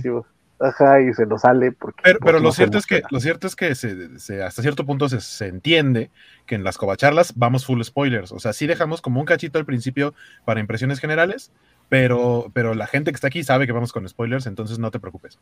ajá, 0.59 1.01
y 1.01 1.13
se 1.13 1.25
nos 1.25 1.41
sale. 1.41 1.71
Porque, 1.71 2.01
pero, 2.23 2.39
lo, 2.39 2.51
cierto 2.51 2.77
es 2.77 2.85
que, 2.85 3.03
lo 3.09 3.19
cierto 3.19 3.47
es 3.47 3.55
que 3.55 3.75
se, 3.75 4.43
hasta 4.43 4.61
cierto 4.61 4.85
punto 4.85 5.09
se, 5.09 5.47
entiende 5.47 6.09
que 6.45 6.55
en 6.55 6.63
las 6.63 6.77
covacharlas 6.77 7.33
vamos 7.35 7.65
full 7.65 7.81
spoilers. 7.83 8.31
O 8.31 8.39
sea, 8.39 8.53
sí 8.53 8.67
dejamos 8.67 9.01
como 9.01 9.19
un 9.19 9.25
cachito 9.25 9.59
al 9.59 9.65
principio 9.65 10.13
para 10.45 10.59
impresiones 10.59 10.99
generales, 10.99 11.51
pero, 11.89 12.51
pero 12.53 12.73
la 12.73 12.87
gente 12.87 13.11
que 13.11 13.15
está 13.15 13.27
aquí 13.27 13.43
sabe 13.43 13.65
que 13.65 13.71
vamos 13.71 13.93
con 13.93 14.07
spoilers, 14.07 14.45
entonces 14.47 14.79
no 14.79 14.91
te 14.91 14.99
preocupes. 14.99 15.39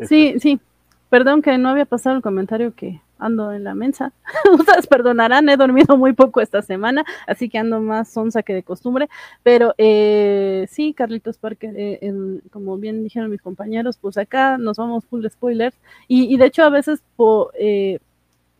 Sí, 0.00 0.34
sí. 0.38 0.60
Perdón 1.08 1.42
que 1.42 1.58
no 1.58 1.68
había 1.68 1.86
pasado 1.86 2.16
el 2.16 2.22
comentario 2.22 2.72
que 2.74 3.00
ando 3.18 3.52
en 3.52 3.64
la 3.64 3.74
mensa. 3.74 4.12
Ustedes 4.52 4.86
perdonarán, 4.86 5.48
he 5.48 5.56
dormido 5.56 5.96
muy 5.96 6.12
poco 6.12 6.40
esta 6.40 6.62
semana, 6.62 7.04
así 7.26 7.48
que 7.48 7.58
ando 7.58 7.80
más 7.80 8.08
sonsa 8.12 8.42
que 8.42 8.54
de 8.54 8.62
costumbre. 8.62 9.08
Pero 9.42 9.74
eh, 9.76 10.66
sí, 10.70 10.94
Carlitos 10.94 11.38
Parker, 11.38 11.74
eh, 11.76 12.12
como 12.50 12.78
bien 12.78 13.02
dijeron 13.02 13.30
mis 13.30 13.42
compañeros, 13.42 13.98
pues 14.00 14.16
acá 14.18 14.56
nos 14.56 14.76
vamos 14.76 15.04
full 15.04 15.26
spoilers. 15.28 15.76
Y, 16.08 16.32
y 16.32 16.36
de 16.36 16.46
hecho, 16.46 16.62
a 16.62 16.70
veces 16.70 17.02
po, 17.16 17.50
eh, 17.58 17.98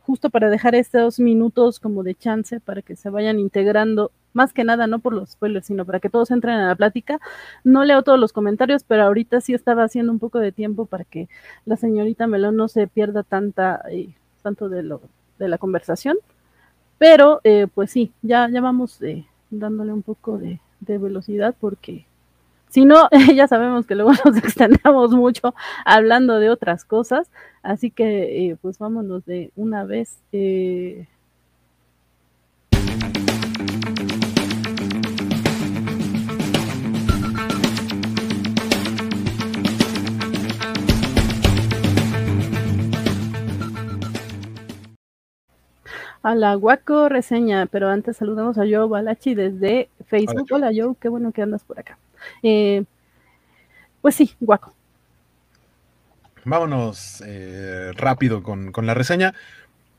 justo 0.02 0.30
para 0.30 0.50
dejar 0.50 0.74
estos 0.74 1.20
minutos 1.20 1.80
como 1.80 2.02
de 2.02 2.14
chance 2.14 2.60
para 2.60 2.82
que 2.82 2.96
se 2.96 3.10
vayan 3.10 3.38
integrando, 3.38 4.10
más 4.32 4.52
que 4.52 4.64
nada 4.64 4.86
no 4.86 4.98
por 4.98 5.12
los 5.12 5.30
spoilers, 5.30 5.66
sino 5.66 5.84
para 5.84 6.00
que 6.00 6.10
todos 6.10 6.30
entren 6.30 6.56
a 6.56 6.68
la 6.68 6.74
plática. 6.74 7.20
No 7.64 7.84
leo 7.84 8.02
todos 8.02 8.18
los 8.18 8.32
comentarios, 8.32 8.84
pero 8.84 9.04
ahorita 9.04 9.40
sí 9.40 9.54
estaba 9.54 9.84
haciendo 9.84 10.12
un 10.12 10.18
poco 10.18 10.38
de 10.38 10.52
tiempo 10.52 10.86
para 10.86 11.04
que 11.04 11.28
la 11.64 11.76
señorita 11.76 12.26
Melón 12.26 12.56
no 12.56 12.68
se 12.68 12.86
pierda 12.86 13.22
tanta, 13.22 13.82
eh, 13.90 14.14
tanto 14.42 14.68
de, 14.68 14.82
lo, 14.82 15.00
de 15.38 15.48
la 15.48 15.58
conversación. 15.58 16.16
Pero 16.98 17.40
eh, 17.44 17.66
pues 17.74 17.90
sí, 17.90 18.12
ya, 18.22 18.48
ya 18.50 18.60
vamos 18.60 19.00
eh, 19.02 19.26
dándole 19.50 19.92
un 19.92 20.02
poco 20.02 20.38
de, 20.38 20.60
de 20.80 20.98
velocidad 20.98 21.54
porque 21.58 22.06
si 22.70 22.84
no, 22.84 23.08
ya 23.34 23.48
sabemos 23.48 23.84
que 23.84 23.96
luego 23.96 24.12
nos 24.24 24.36
extendamos 24.36 25.10
mucho 25.10 25.54
hablando 25.84 26.38
de 26.38 26.50
otras 26.50 26.84
cosas, 26.84 27.28
así 27.62 27.90
que 27.90 28.50
eh, 28.50 28.56
pues 28.62 28.78
vámonos 28.78 29.26
de 29.26 29.50
una 29.56 29.84
vez. 29.84 30.18
Eh. 30.32 31.06
a 46.22 46.34
la 46.34 46.54
Guaco 46.54 47.08
Reseña, 47.08 47.64
pero 47.64 47.88
antes 47.88 48.18
saludamos 48.18 48.58
a 48.58 48.64
Joe 48.64 48.86
Balachi 48.86 49.34
desde 49.34 49.88
Facebook. 50.06 50.46
Hola 50.52 50.70
Joe, 50.74 50.94
qué 51.00 51.08
bueno 51.08 51.32
que 51.32 51.40
andas 51.40 51.64
por 51.64 51.80
acá. 51.80 51.96
Eh, 52.42 52.84
pues 54.00 54.14
sí, 54.14 54.34
Guaco. 54.40 54.74
Vámonos 56.44 57.22
eh, 57.26 57.92
rápido 57.94 58.42
con, 58.42 58.72
la 58.86 58.94
reseña. 58.94 59.34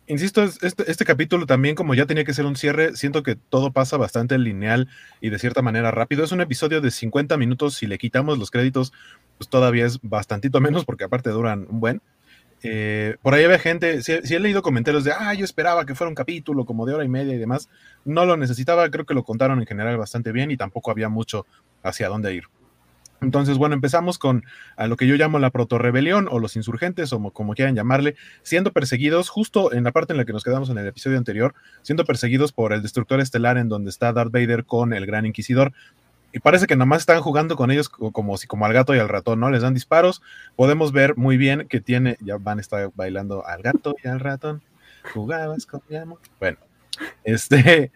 Insisto, 0.07 0.43
este, 0.43 0.91
este, 0.91 1.05
capítulo 1.05 1.45
también, 1.45 1.75
como 1.75 1.93
ya 1.93 2.05
tenía 2.05 2.25
que 2.25 2.33
ser 2.33 2.45
un 2.45 2.55
cierre, 2.55 2.95
siento 2.95 3.23
que 3.23 3.35
todo 3.35 3.71
pasa 3.71 3.97
bastante 3.97 4.37
lineal 4.37 4.89
y 5.21 5.29
de 5.29 5.39
cierta 5.39 5.61
manera 5.61 5.91
rápido. 5.91 6.23
Es 6.23 6.31
un 6.31 6.41
episodio 6.41 6.81
de 6.81 6.91
50 6.91 7.37
minutos. 7.37 7.75
Si 7.75 7.87
le 7.87 7.97
quitamos 7.97 8.37
los 8.37 8.51
créditos, 8.51 8.91
pues 9.37 9.49
todavía 9.49 9.85
es 9.85 9.99
bastantito 10.01 10.59
menos, 10.59 10.83
porque 10.83 11.03
aparte 11.03 11.29
duran 11.29 11.67
un 11.69 11.79
buen. 11.79 12.01
Eh, 12.63 13.17
por 13.23 13.33
ahí 13.33 13.43
había 13.43 13.57
gente, 13.57 14.03
si, 14.03 14.11
he 14.11 14.39
leído 14.39 14.61
comentarios 14.61 15.03
de, 15.03 15.11
ah, 15.11 15.33
yo 15.33 15.45
esperaba 15.45 15.85
que 15.85 15.95
fuera 15.95 16.09
un 16.09 16.15
capítulo 16.15 16.65
como 16.65 16.85
de 16.85 16.93
hora 16.93 17.05
y 17.05 17.09
media 17.09 17.33
y 17.33 17.37
demás. 17.37 17.69
No 18.05 18.25
lo 18.25 18.37
necesitaba, 18.37 18.89
creo 18.89 19.05
que 19.05 19.13
lo 19.13 19.23
contaron 19.23 19.59
en 19.59 19.65
general 19.65 19.97
bastante 19.97 20.31
bien 20.31 20.51
y 20.51 20.57
tampoco 20.57 20.91
había 20.91 21.09
mucho 21.09 21.45
hacia 21.83 22.09
dónde 22.09 22.33
ir. 22.33 22.43
Entonces, 23.21 23.59
bueno, 23.59 23.75
empezamos 23.75 24.17
con 24.17 24.43
a 24.75 24.87
lo 24.87 24.97
que 24.97 25.05
yo 25.05 25.15
llamo 25.15 25.37
la 25.37 25.51
proto-rebelión 25.51 26.27
o 26.29 26.39
los 26.39 26.55
insurgentes 26.55 27.13
o 27.13 27.19
como 27.29 27.53
quieran 27.53 27.75
llamarle, 27.75 28.15
siendo 28.41 28.73
perseguidos 28.73 29.29
justo 29.29 29.71
en 29.73 29.83
la 29.83 29.91
parte 29.91 30.13
en 30.13 30.17
la 30.17 30.25
que 30.25 30.33
nos 30.33 30.43
quedamos 30.43 30.71
en 30.71 30.79
el 30.79 30.87
episodio 30.87 31.19
anterior, 31.19 31.53
siendo 31.83 32.03
perseguidos 32.03 32.51
por 32.51 32.73
el 32.73 32.81
destructor 32.81 33.19
estelar 33.19 33.57
en 33.59 33.69
donde 33.69 33.91
está 33.91 34.11
Darth 34.11 34.31
Vader 34.31 34.65
con 34.65 34.91
el 34.93 35.05
Gran 35.05 35.27
Inquisidor. 35.27 35.71
Y 36.33 36.39
parece 36.39 36.65
que 36.65 36.75
nada 36.75 36.87
más 36.87 37.01
están 37.01 37.21
jugando 37.21 37.55
con 37.55 37.69
ellos 37.69 37.89
como 37.89 38.37
si 38.37 38.47
como 38.47 38.65
al 38.65 38.73
gato 38.73 38.95
y 38.95 38.99
al 38.99 39.09
ratón, 39.09 39.39
¿no? 39.39 39.51
Les 39.51 39.61
dan 39.61 39.75
disparos. 39.75 40.23
Podemos 40.55 40.91
ver 40.91 41.15
muy 41.15 41.37
bien 41.37 41.67
que 41.67 41.79
tiene, 41.79 42.17
ya 42.21 42.37
van 42.37 42.57
a 42.57 42.61
estar 42.61 42.89
bailando 42.95 43.45
al 43.45 43.61
gato 43.61 43.95
y 44.03 44.07
al 44.07 44.19
ratón. 44.19 44.63
Jugabas 45.13 45.67
con 45.67 45.81
mi 45.89 45.97
amor. 45.97 46.19
Bueno, 46.39 46.57
este, 47.23 47.91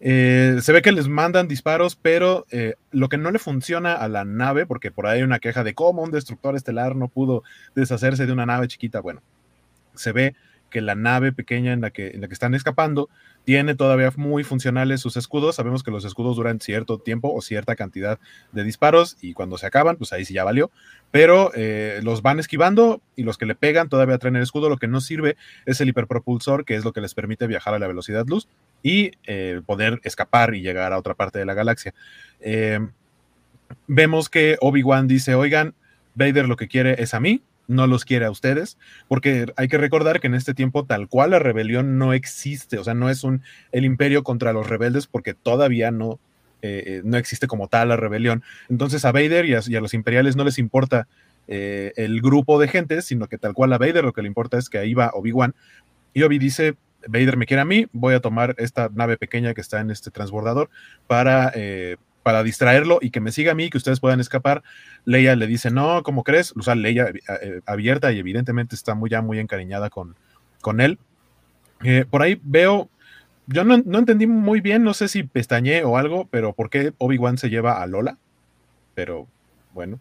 eh, 0.00 0.58
se 0.60 0.72
ve 0.72 0.82
que 0.82 0.92
les 0.92 1.08
mandan 1.08 1.48
disparos, 1.48 1.96
pero 1.96 2.46
eh, 2.50 2.74
lo 2.90 3.08
que 3.08 3.16
no 3.16 3.30
le 3.30 3.38
funciona 3.38 3.94
a 3.94 4.08
la 4.08 4.24
nave, 4.24 4.66
porque 4.66 4.90
por 4.90 5.06
ahí 5.06 5.18
hay 5.18 5.22
una 5.22 5.38
queja 5.38 5.64
de 5.64 5.74
cómo 5.74 6.02
un 6.02 6.10
destructor 6.10 6.54
estelar 6.54 6.96
no 6.96 7.08
pudo 7.08 7.42
deshacerse 7.74 8.26
de 8.26 8.32
una 8.32 8.46
nave 8.46 8.68
chiquita, 8.68 9.00
bueno, 9.00 9.22
se 9.94 10.12
ve 10.12 10.34
que 10.70 10.80
la 10.80 10.94
nave 10.94 11.32
pequeña 11.32 11.72
en 11.72 11.80
la 11.80 11.90
que, 11.90 12.08
en 12.08 12.20
la 12.20 12.28
que 12.28 12.34
están 12.34 12.54
escapando 12.54 13.08
tiene 13.46 13.76
todavía 13.76 14.12
muy 14.16 14.42
funcionales 14.42 15.00
sus 15.00 15.16
escudos. 15.16 15.54
Sabemos 15.54 15.84
que 15.84 15.92
los 15.92 16.04
escudos 16.04 16.34
duran 16.34 16.58
cierto 16.58 16.98
tiempo 16.98 17.32
o 17.32 17.40
cierta 17.40 17.76
cantidad 17.76 18.18
de 18.50 18.64
disparos 18.64 19.16
y 19.22 19.34
cuando 19.34 19.56
se 19.56 19.66
acaban, 19.66 19.94
pues 19.94 20.12
ahí 20.12 20.24
sí 20.24 20.34
ya 20.34 20.42
valió. 20.42 20.72
Pero 21.12 21.52
eh, 21.54 22.00
los 22.02 22.22
van 22.22 22.40
esquivando 22.40 23.00
y 23.14 23.22
los 23.22 23.38
que 23.38 23.46
le 23.46 23.54
pegan 23.54 23.88
todavía 23.88 24.18
traen 24.18 24.34
el 24.34 24.42
escudo. 24.42 24.68
Lo 24.68 24.78
que 24.78 24.88
no 24.88 25.00
sirve 25.00 25.36
es 25.64 25.80
el 25.80 25.88
hiperpropulsor, 25.88 26.64
que 26.64 26.74
es 26.74 26.84
lo 26.84 26.92
que 26.92 27.00
les 27.00 27.14
permite 27.14 27.46
viajar 27.46 27.72
a 27.72 27.78
la 27.78 27.86
velocidad 27.86 28.26
luz 28.26 28.48
y 28.82 29.12
eh, 29.28 29.62
poder 29.64 30.00
escapar 30.02 30.56
y 30.56 30.62
llegar 30.62 30.92
a 30.92 30.98
otra 30.98 31.14
parte 31.14 31.38
de 31.38 31.46
la 31.46 31.54
galaxia. 31.54 31.94
Eh, 32.40 32.80
vemos 33.86 34.28
que 34.28 34.56
Obi-Wan 34.60 35.06
dice, 35.06 35.36
oigan, 35.36 35.76
Vader 36.16 36.48
lo 36.48 36.56
que 36.56 36.66
quiere 36.66 37.00
es 37.00 37.14
a 37.14 37.20
mí, 37.20 37.42
no 37.68 37.86
los 37.86 38.04
quiere 38.04 38.26
a 38.26 38.30
ustedes, 38.30 38.78
porque 39.08 39.46
hay 39.56 39.68
que 39.68 39.78
recordar 39.78 40.20
que 40.20 40.26
en 40.26 40.34
este 40.34 40.54
tiempo 40.54 40.84
tal 40.84 41.08
cual 41.08 41.30
la 41.30 41.38
rebelión 41.38 41.98
no 41.98 42.12
existe, 42.12 42.78
o 42.78 42.84
sea, 42.84 42.94
no 42.94 43.10
es 43.10 43.24
un 43.24 43.42
el 43.72 43.84
imperio 43.84 44.22
contra 44.22 44.52
los 44.52 44.68
rebeldes 44.68 45.06
porque 45.06 45.34
todavía 45.34 45.90
no, 45.90 46.18
eh, 46.62 46.82
eh, 46.86 47.02
no 47.04 47.16
existe 47.16 47.46
como 47.46 47.68
tal 47.68 47.88
la 47.88 47.96
rebelión. 47.96 48.42
Entonces 48.68 49.04
a 49.04 49.12
Vader 49.12 49.46
y 49.46 49.54
a, 49.54 49.80
los 49.80 49.94
imperiales 49.94 50.36
no 50.36 50.44
les 50.44 50.58
importa 50.58 51.08
eh, 51.48 51.92
el 51.96 52.20
grupo 52.20 52.58
de 52.58 52.68
gente, 52.68 53.02
sino 53.02 53.28
que 53.28 53.38
tal 53.38 53.54
cual 53.54 53.72
a 53.72 53.78
Vader 53.78 54.04
lo 54.04 54.12
que 54.12 54.22
le 54.22 54.28
importa 54.28 54.58
es 54.58 54.68
que 54.68 54.78
ahí 54.78 54.94
va 54.94 55.10
Obi-Wan. 55.14 55.54
Y 56.14 56.22
Obi 56.22 56.38
dice, 56.38 56.76
Vader 57.06 57.36
me 57.36 57.46
quiere 57.46 57.60
a 57.60 57.66
mí, 57.66 57.86
voy 57.92 58.14
a 58.14 58.20
tomar 58.20 58.54
esta 58.58 58.90
nave 58.92 59.16
pequeña 59.16 59.54
que 59.54 59.60
está 59.60 59.80
en 59.80 59.90
este 59.90 60.10
transbordador 60.10 60.70
para 61.06 61.52
para 62.26 62.42
distraerlo 62.42 62.98
y 63.00 63.10
que 63.10 63.20
me 63.20 63.30
siga 63.30 63.52
a 63.52 63.54
mí, 63.54 63.70
que 63.70 63.78
ustedes 63.78 64.00
puedan 64.00 64.18
escapar. 64.18 64.64
Leia 65.04 65.36
le 65.36 65.46
dice, 65.46 65.70
no, 65.70 66.02
¿cómo 66.02 66.24
crees? 66.24 66.52
O 66.56 66.62
sea, 66.62 66.74
Leia 66.74 67.04
eh, 67.04 67.20
eh, 67.40 67.60
abierta 67.66 68.10
y 68.10 68.18
evidentemente 68.18 68.74
está 68.74 68.96
muy 68.96 69.08
ya 69.08 69.22
muy 69.22 69.38
encariñada 69.38 69.90
con, 69.90 70.16
con 70.60 70.80
él. 70.80 70.98
Eh, 71.84 72.04
por 72.10 72.22
ahí 72.22 72.40
veo, 72.42 72.90
yo 73.46 73.62
no, 73.62 73.76
entendí 73.76 74.26
muy 74.26 74.60
bien, 74.60 74.82
no 74.82 74.92
sé 74.92 75.06
si 75.06 75.22
pestañé 75.22 75.84
o 75.84 75.98
algo, 75.98 76.26
pero 76.28 76.52
¿por 76.52 76.68
qué 76.68 76.94
Obi-Wan 76.98 77.38
se 77.38 77.48
lleva 77.48 77.80
a 77.80 77.86
Lola? 77.86 78.18
Pero 78.96 79.28
bueno. 79.72 80.00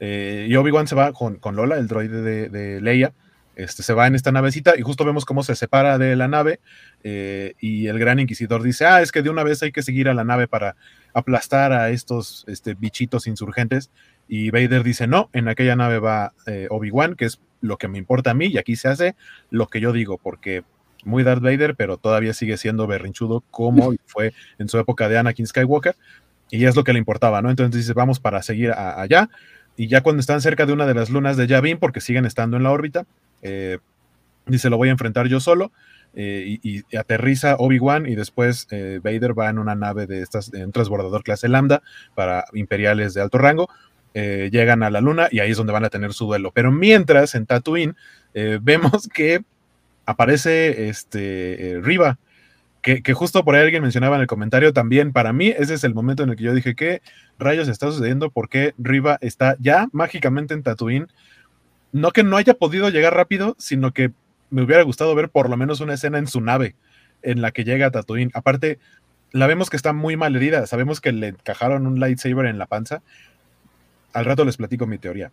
y 0.00 0.56
Obi-Wan 0.56 0.88
se 0.88 0.96
va 0.96 1.12
con, 1.12 1.38
Lola, 1.54 1.76
el 1.76 1.86
droide 1.86 2.22
de, 2.22 2.48
de 2.48 2.80
Leia. 2.80 3.12
Este, 3.54 3.84
se 3.84 3.94
va 3.94 4.08
en 4.08 4.16
esta 4.16 4.32
navecita 4.32 4.76
y 4.76 4.82
justo 4.82 5.04
vemos 5.04 5.24
cómo 5.24 5.44
se 5.44 5.54
separa 5.54 5.98
de 5.98 6.16
la 6.16 6.26
nave 6.26 6.58
y 7.04 7.86
el 7.86 7.98
gran 8.00 8.18
inquisidor 8.18 8.64
dice, 8.64 8.84
ah, 8.84 9.00
es 9.00 9.12
que 9.12 9.22
de 9.22 9.30
una 9.30 9.44
vez 9.44 9.62
hay 9.62 9.70
que 9.70 9.82
seguir 9.82 10.08
a 10.08 10.14
la 10.14 10.24
nave 10.24 10.48
para 10.48 10.74
aplastar 11.14 11.72
a 11.72 11.90
estos 11.90 12.44
este, 12.46 12.74
bichitos 12.74 13.26
insurgentes. 13.26 13.90
Y 14.28 14.50
Vader 14.50 14.82
dice, 14.82 15.06
no, 15.06 15.28
en 15.32 15.48
aquella 15.48 15.76
nave 15.76 15.98
va 15.98 16.32
eh, 16.46 16.66
Obi-Wan, 16.70 17.16
que 17.16 17.26
es 17.26 17.40
lo 17.60 17.76
que 17.76 17.88
me 17.88 17.98
importa 17.98 18.30
a 18.30 18.34
mí, 18.34 18.46
y 18.46 18.58
aquí 18.58 18.76
se 18.76 18.88
hace 18.88 19.14
lo 19.50 19.66
que 19.68 19.80
yo 19.80 19.92
digo, 19.92 20.18
porque 20.18 20.64
muy 21.04 21.22
Darth 21.22 21.42
Vader, 21.42 21.74
pero 21.76 21.96
todavía 21.96 22.34
sigue 22.34 22.56
siendo 22.56 22.86
berrinchudo 22.86 23.42
como 23.50 23.94
fue 24.06 24.32
en 24.58 24.68
su 24.68 24.78
época 24.78 25.08
de 25.08 25.18
Anakin 25.18 25.46
Skywalker, 25.46 25.96
y 26.50 26.64
es 26.64 26.76
lo 26.76 26.84
que 26.84 26.92
le 26.92 26.98
importaba, 26.98 27.40
¿no? 27.40 27.50
Entonces 27.50 27.74
dice, 27.74 27.92
vamos 27.92 28.20
para 28.20 28.42
seguir 28.42 28.72
allá, 28.72 29.30
y 29.76 29.88
ya 29.88 30.02
cuando 30.02 30.20
están 30.20 30.40
cerca 30.40 30.66
de 30.66 30.72
una 30.72 30.86
de 30.86 30.94
las 30.94 31.08
lunas 31.10 31.36
de 31.36 31.46
Yavin, 31.46 31.78
porque 31.78 32.00
siguen 32.00 32.26
estando 32.26 32.56
en 32.56 32.62
la 32.62 32.70
órbita, 32.70 33.06
eh, 33.40 33.78
dice, 34.46 34.68
lo 34.68 34.76
voy 34.76 34.88
a 34.88 34.92
enfrentar 34.92 35.28
yo 35.28 35.40
solo, 35.40 35.72
eh, 36.14 36.58
y, 36.62 36.96
aterriza 36.96 37.56
Obi-Wan 37.58 38.06
y 38.06 38.14
después 38.14 38.66
eh, 38.70 39.00
Vader 39.02 39.38
va 39.38 39.48
en 39.48 39.58
una 39.58 39.74
nave 39.74 40.06
de 40.06 40.20
estas, 40.20 40.52
en 40.52 40.66
un 40.66 40.72
transbordador 40.72 41.22
clase 41.22 41.48
Lambda 41.48 41.82
para 42.14 42.44
imperiales 42.52 43.14
de 43.14 43.22
alto 43.22 43.38
rango. 43.38 43.68
Eh, 44.14 44.50
llegan 44.52 44.82
a 44.82 44.90
la 44.90 45.00
luna 45.00 45.28
y 45.30 45.40
ahí 45.40 45.52
es 45.52 45.56
donde 45.56 45.72
van 45.72 45.84
a 45.84 45.90
tener 45.90 46.12
su 46.12 46.26
duelo. 46.26 46.52
Pero 46.52 46.70
mientras 46.70 47.34
en 47.34 47.46
Tatooine 47.46 47.96
vemos 48.62 49.08
que 49.08 49.42
aparece 50.04 50.88
este 50.88 51.78
Riva, 51.82 52.18
que, 52.82 53.14
justo 53.14 53.44
por 53.44 53.54
ahí 53.54 53.62
alguien 53.62 53.82
mencionaba 53.82 54.16
en 54.16 54.22
el 54.22 54.26
comentario 54.26 54.72
también, 54.72 55.12
para 55.12 55.32
mí 55.32 55.48
ese 55.48 55.74
es 55.74 55.84
el 55.84 55.94
momento 55.94 56.24
en 56.24 56.30
el 56.30 56.36
que 56.36 56.42
yo 56.42 56.52
dije, 56.52 56.74
¿qué 56.74 57.00
rayos 57.38 57.68
está 57.68 57.86
sucediendo? 57.86 58.30
Porque 58.30 58.74
Riva 58.76 59.18
está 59.20 59.56
ya 59.60 59.88
mágicamente 59.92 60.52
en 60.52 60.62
Tatooine? 60.62 61.06
No 61.92 62.10
que 62.10 62.24
no 62.24 62.36
haya 62.36 62.54
podido 62.54 62.88
llegar 62.90 63.14
rápido, 63.14 63.54
sino 63.58 63.92
que 63.92 64.10
me 64.52 64.62
hubiera 64.62 64.82
gustado 64.82 65.14
ver 65.14 65.30
por 65.30 65.50
lo 65.50 65.56
menos 65.56 65.80
una 65.80 65.94
escena 65.94 66.18
en 66.18 66.28
su 66.28 66.40
nave 66.40 66.76
en 67.22 67.40
la 67.40 67.50
que 67.50 67.64
llega 67.64 67.90
Tatooine. 67.90 68.30
Aparte, 68.34 68.78
la 69.32 69.46
vemos 69.46 69.70
que 69.70 69.76
está 69.76 69.92
muy 69.92 70.16
mal 70.16 70.36
herida. 70.36 70.66
Sabemos 70.66 71.00
que 71.00 71.12
le 71.12 71.28
encajaron 71.28 71.86
un 71.86 71.98
lightsaber 71.98 72.46
en 72.46 72.58
la 72.58 72.66
panza. 72.66 73.02
Al 74.12 74.26
rato 74.26 74.44
les 74.44 74.58
platico 74.58 74.86
mi 74.86 74.98
teoría 74.98 75.32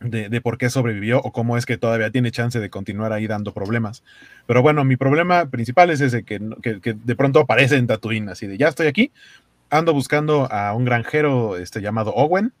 de, 0.00 0.40
por 0.40 0.56
qué 0.56 0.70
sobrevivió 0.70 1.20
o 1.20 1.30
cómo 1.30 1.58
es 1.58 1.66
que 1.66 1.76
todavía 1.76 2.10
tiene 2.10 2.30
chance 2.30 2.58
de 2.58 2.70
continuar 2.70 3.12
ahí 3.12 3.26
dando 3.26 3.52
problemas. 3.52 4.02
Pero 4.46 4.62
bueno, 4.62 4.84
mi 4.84 4.96
problema 4.96 5.46
principal 5.46 5.90
es 5.90 6.00
ese 6.00 6.24
que, 6.24 6.38
de 6.40 7.16
pronto 7.16 7.40
aparece 7.40 7.76
en 7.76 7.86
Tatooine, 7.86 8.30
así 8.30 8.46
de 8.46 8.56
ya 8.56 8.68
estoy 8.68 8.86
aquí. 8.86 9.12
Ando 9.68 9.92
buscando 9.92 10.50
a 10.50 10.72
un 10.74 10.84
granjero 10.84 11.56
este, 11.56 11.80
llamado 11.80 12.12
Owen. 12.14 12.52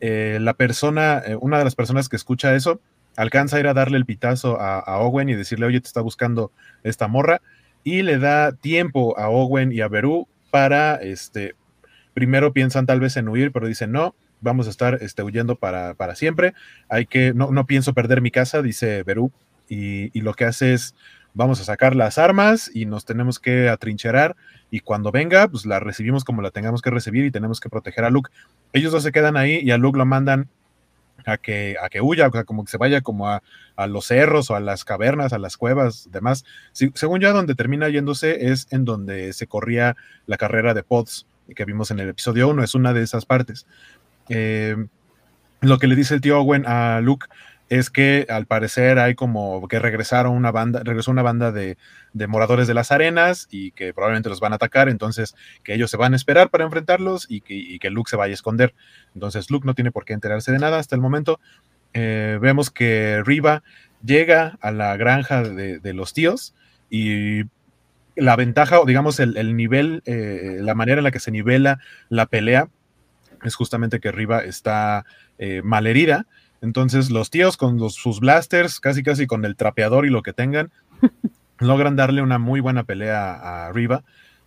Eh, 0.00 0.38
la 0.40 0.54
persona, 0.54 1.22
eh, 1.24 1.36
una 1.40 1.58
de 1.58 1.64
las 1.64 1.74
personas 1.74 2.08
que 2.08 2.16
escucha 2.16 2.54
eso, 2.54 2.80
alcanza 3.16 3.56
a 3.56 3.60
ir 3.60 3.66
a 3.66 3.74
darle 3.74 3.96
el 3.96 4.06
pitazo 4.06 4.60
a, 4.60 4.98
Owen 4.98 5.28
y 5.28 5.34
decirle, 5.34 5.66
oye, 5.66 5.80
te 5.80 5.86
está 5.86 6.00
buscando 6.00 6.52
esta 6.82 7.08
morra, 7.08 7.40
y 7.82 8.02
le 8.02 8.18
da 8.18 8.52
tiempo 8.52 9.18
a 9.18 9.28
Owen 9.28 9.72
y 9.72 9.80
a 9.80 9.88
Beru 9.88 10.26
para, 10.50 10.96
este, 10.96 11.54
primero 12.14 12.52
piensan 12.52 12.86
tal 12.86 13.00
vez 13.00 13.16
en 13.16 13.28
huir, 13.28 13.52
pero 13.52 13.66
dicen, 13.66 13.92
no, 13.92 14.14
vamos 14.40 14.66
a 14.66 14.70
estar 14.70 14.98
este, 15.00 15.22
huyendo 15.22 15.56
para, 15.56 15.94
para 15.94 16.14
siempre, 16.14 16.54
hay 16.88 17.06
que, 17.06 17.34
no, 17.34 17.50
no 17.50 17.66
pienso 17.66 17.94
perder 17.94 18.20
mi 18.20 18.30
casa, 18.30 18.62
dice 18.62 19.02
Beru, 19.02 19.32
y, 19.68 20.16
y 20.16 20.22
lo 20.22 20.34
que 20.34 20.44
hace 20.44 20.74
es, 20.74 20.94
vamos 21.34 21.60
a 21.60 21.64
sacar 21.64 21.96
las 21.96 22.16
armas 22.16 22.70
y 22.72 22.86
nos 22.86 23.04
tenemos 23.04 23.38
que 23.38 23.68
atrincherar 23.68 24.36
y 24.70 24.80
cuando 24.80 25.10
venga, 25.10 25.48
pues 25.48 25.66
la 25.66 25.80
recibimos 25.80 26.24
como 26.24 26.42
la 26.42 26.50
tengamos 26.50 26.80
que 26.80 26.90
recibir 26.90 27.24
y 27.24 27.30
tenemos 27.30 27.60
que 27.60 27.68
proteger 27.68 28.04
a 28.04 28.10
Luke. 28.10 28.30
Ellos 28.72 28.92
dos 28.92 29.02
se 29.02 29.12
quedan 29.12 29.36
ahí 29.36 29.60
y 29.62 29.70
a 29.72 29.78
Luke 29.78 29.98
lo 29.98 30.06
mandan 30.06 30.48
a 31.24 31.38
que, 31.38 31.76
a 31.80 31.88
que 31.88 32.00
huya, 32.00 32.28
o 32.28 32.32
sea, 32.32 32.44
como 32.44 32.64
que 32.64 32.70
se 32.70 32.78
vaya 32.78 33.00
como 33.00 33.28
a, 33.28 33.42
los 33.88 34.06
cerros 34.06 34.50
o 34.50 34.56
a 34.56 34.60
las 34.60 34.84
cavernas, 34.84 35.32
a 35.32 35.38
las 35.38 35.56
cuevas, 35.56 36.08
demás. 36.10 36.44
según 36.72 37.20
yo, 37.20 37.32
donde 37.32 37.54
termina 37.54 37.88
yéndose 37.88 38.50
es 38.50 38.66
en 38.70 38.84
donde 38.84 39.32
se 39.32 39.46
corría 39.46 39.96
la 40.26 40.36
carrera 40.36 40.74
de 40.74 40.82
Pods 40.82 41.26
que 41.54 41.64
vimos 41.64 41.90
en 41.90 42.00
el 42.00 42.08
episodio 42.08 42.48
1, 42.48 42.62
es 42.64 42.74
una 42.74 42.92
de 42.92 43.02
esas 43.02 43.26
partes. 43.26 43.66
Eh, 44.28 44.76
lo 45.60 45.78
que 45.78 45.86
le 45.86 45.96
dice 45.96 46.14
el 46.14 46.20
tío 46.20 46.40
Owen 46.40 46.64
a 46.66 47.00
Luke 47.00 47.26
es 47.68 47.90
que 47.90 48.26
al 48.28 48.46
parecer 48.46 48.98
hay 48.98 49.14
como 49.14 49.66
que 49.68 49.78
regresaron 49.78 50.34
una 50.34 50.52
banda, 50.52 50.82
regresó 50.84 51.10
una 51.10 51.22
banda 51.22 51.50
de, 51.50 51.76
moradores 52.28 52.68
de 52.68 52.74
las 52.74 52.92
arenas 52.92 53.48
y 53.50 53.70
que 53.72 53.94
probablemente 53.94 54.28
los 54.28 54.40
van 54.40 54.52
a 54.52 54.56
atacar, 54.56 54.88
entonces 54.88 55.34
que 55.62 55.74
ellos 55.74 55.90
se 55.90 55.96
van 55.96 56.12
a 56.12 56.16
esperar 56.16 56.50
para 56.50 56.64
enfrentarlos 56.64 57.26
y 57.28 57.40
que, 57.40 57.90
Luke 57.90 58.10
se 58.10 58.16
vaya 58.16 58.32
a 58.32 58.34
esconder. 58.34 58.74
Entonces 59.14 59.50
Luke 59.50 59.66
no 59.66 59.74
tiene 59.74 59.92
por 59.92 60.04
qué 60.04 60.12
enterarse 60.12 60.52
de 60.52 60.58
nada 60.58 60.78
hasta 60.78 60.94
el 60.94 61.00
momento. 61.00 61.40
Eh, 61.94 62.38
vemos 62.40 62.70
que 62.70 63.22
Riva 63.24 63.62
llega 64.04 64.58
a 64.60 64.70
la 64.70 64.96
granja 64.96 65.42
de, 65.42 65.94
los 65.94 66.12
tíos 66.12 66.54
y 66.90 67.44
la 68.16 68.36
ventaja, 68.36 68.80
o 68.80 68.84
digamos, 68.84 69.20
el, 69.20 69.56
nivel, 69.56 70.02
eh, 70.04 70.58
la 70.60 70.74
manera 70.74 70.98
en 70.98 71.04
la 71.04 71.10
que 71.10 71.20
se 71.20 71.30
nivela 71.30 71.80
la 72.08 72.26
pelea, 72.26 72.68
es 73.42 73.54
justamente 73.54 74.00
que 74.00 74.12
Riva 74.12 74.40
está 74.44 75.04
eh, 75.38 75.62
malherida. 75.62 76.26
Entonces, 76.64 77.10
los 77.10 77.30
tíos 77.30 77.56
con 77.56 77.78
sus 77.90 78.20
blasters, 78.20 78.80
casi 78.80 79.02
casi 79.02 79.26
con 79.26 79.44
el 79.44 79.56
trapeador 79.56 80.06
y 80.06 80.10
lo 80.10 80.22
que 80.22 80.32
tengan, 80.32 80.72
logran 81.58 81.96
darle 81.96 82.22
una 82.22 82.38
muy 82.38 82.60
buena 82.60 82.84
pelea 82.84 83.66
a 83.66 83.72
Riva. 83.72 84.02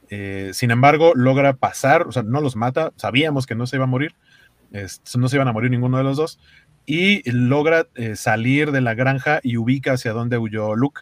Eh, 0.09 0.51
sin 0.53 0.71
embargo, 0.71 1.13
logra 1.15 1.53
pasar, 1.53 2.07
o 2.07 2.11
sea, 2.11 2.23
no 2.23 2.41
los 2.41 2.55
mata, 2.55 2.91
sabíamos 2.95 3.45
que 3.45 3.55
no 3.55 3.67
se 3.67 3.77
iba 3.77 3.85
a 3.85 3.87
morir, 3.87 4.15
no 5.15 5.27
se 5.27 5.35
iban 5.35 5.47
a 5.47 5.53
morir 5.53 5.71
ninguno 5.71 5.97
de 5.97 6.03
los 6.03 6.17
dos, 6.17 6.39
y 6.85 7.29
logra 7.29 7.87
salir 8.15 8.71
de 8.71 8.81
la 8.81 8.93
granja 8.93 9.39
y 9.43 9.57
ubica 9.57 9.93
hacia 9.93 10.13
dónde 10.13 10.37
huyó 10.37 10.75
Luke 10.75 11.01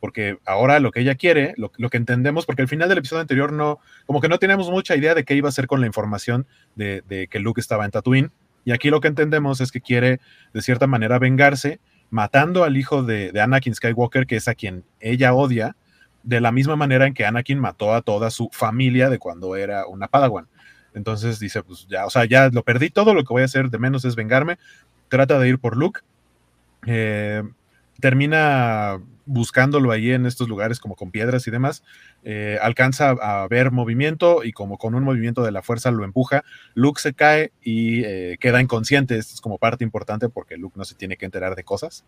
porque 0.00 0.38
ahora 0.44 0.80
lo 0.80 0.90
que 0.90 1.00
ella 1.00 1.14
quiere, 1.14 1.54
lo, 1.56 1.70
que 1.70 1.96
entendemos, 1.96 2.46
porque 2.46 2.62
al 2.62 2.68
final 2.68 2.88
del 2.88 2.98
episodio 2.98 3.22
anterior 3.22 3.52
no, 3.52 3.80
como 4.06 4.20
que 4.20 4.28
no 4.28 4.38
teníamos 4.38 4.70
mucha 4.70 4.96
idea 4.96 5.14
de 5.14 5.24
qué 5.24 5.34
iba 5.34 5.48
a 5.48 5.50
hacer 5.50 5.66
con 5.66 5.80
la 5.80 5.86
información 5.86 6.46
de, 6.74 7.28
que 7.30 7.38
Luke 7.40 7.60
estaba 7.60 7.84
en 7.84 7.90
Tatooine, 7.90 8.30
y 8.66 8.72
aquí 8.72 8.90
lo 8.90 9.00
que 9.00 9.06
entendemos 9.06 9.60
es 9.60 9.70
que 9.70 9.80
quiere, 9.80 10.20
de 10.52 10.60
cierta 10.60 10.88
manera, 10.88 11.20
vengarse, 11.20 11.78
matando 12.10 12.64
al 12.64 12.76
hijo 12.76 13.04
de, 13.04 13.32
Anakin 13.40 13.76
Skywalker, 13.76 14.26
que 14.26 14.34
es 14.34 14.48
a 14.48 14.56
quien 14.56 14.84
ella 14.98 15.34
odia, 15.34 15.76
de 16.24 16.40
la 16.40 16.50
misma 16.50 16.74
manera 16.74 17.06
en 17.06 17.14
que 17.14 17.24
Anakin 17.24 17.60
mató 17.60 17.94
a 17.94 18.02
toda 18.02 18.28
su 18.30 18.48
familia 18.50 19.08
de 19.08 19.20
cuando 19.20 19.54
era 19.54 19.86
una 19.86 20.08
Padawan. 20.08 20.48
Entonces 20.94 21.38
dice, 21.38 21.62
pues 21.62 21.86
ya, 21.88 22.06
o 22.06 22.10
sea, 22.10 22.24
ya 22.24 22.48
lo 22.48 22.64
perdí 22.64 22.90
todo, 22.90 23.14
lo 23.14 23.22
que 23.22 23.32
voy 23.32 23.42
a 23.42 23.44
hacer 23.44 23.70
de 23.70 23.78
menos 23.78 24.04
es 24.04 24.16
vengarme. 24.16 24.58
Trata 25.08 25.38
de 25.38 25.48
ir 25.48 25.60
por 25.60 25.76
Luke. 25.76 26.00
Eh, 26.86 27.44
termina 28.00 28.98
buscándolo 29.26 29.90
ahí 29.90 30.12
en 30.12 30.24
estos 30.24 30.48
lugares 30.48 30.80
como 30.80 30.94
con 30.94 31.10
piedras 31.10 31.46
y 31.46 31.50
demás, 31.50 31.82
eh, 32.24 32.58
alcanza 32.62 33.10
a 33.10 33.46
ver 33.48 33.72
movimiento 33.72 34.44
y 34.44 34.52
como 34.52 34.78
con 34.78 34.94
un 34.94 35.04
movimiento 35.04 35.42
de 35.42 35.52
la 35.52 35.62
fuerza 35.62 35.90
lo 35.90 36.04
empuja, 36.04 36.44
Luke 36.74 37.00
se 37.00 37.12
cae 37.12 37.52
y 37.60 38.04
eh, 38.04 38.38
queda 38.40 38.62
inconsciente, 38.62 39.18
esto 39.18 39.34
es 39.34 39.40
como 39.40 39.58
parte 39.58 39.84
importante 39.84 40.28
porque 40.28 40.56
Luke 40.56 40.78
no 40.78 40.84
se 40.84 40.94
tiene 40.94 41.16
que 41.16 41.26
enterar 41.26 41.56
de 41.56 41.64
cosas. 41.64 42.04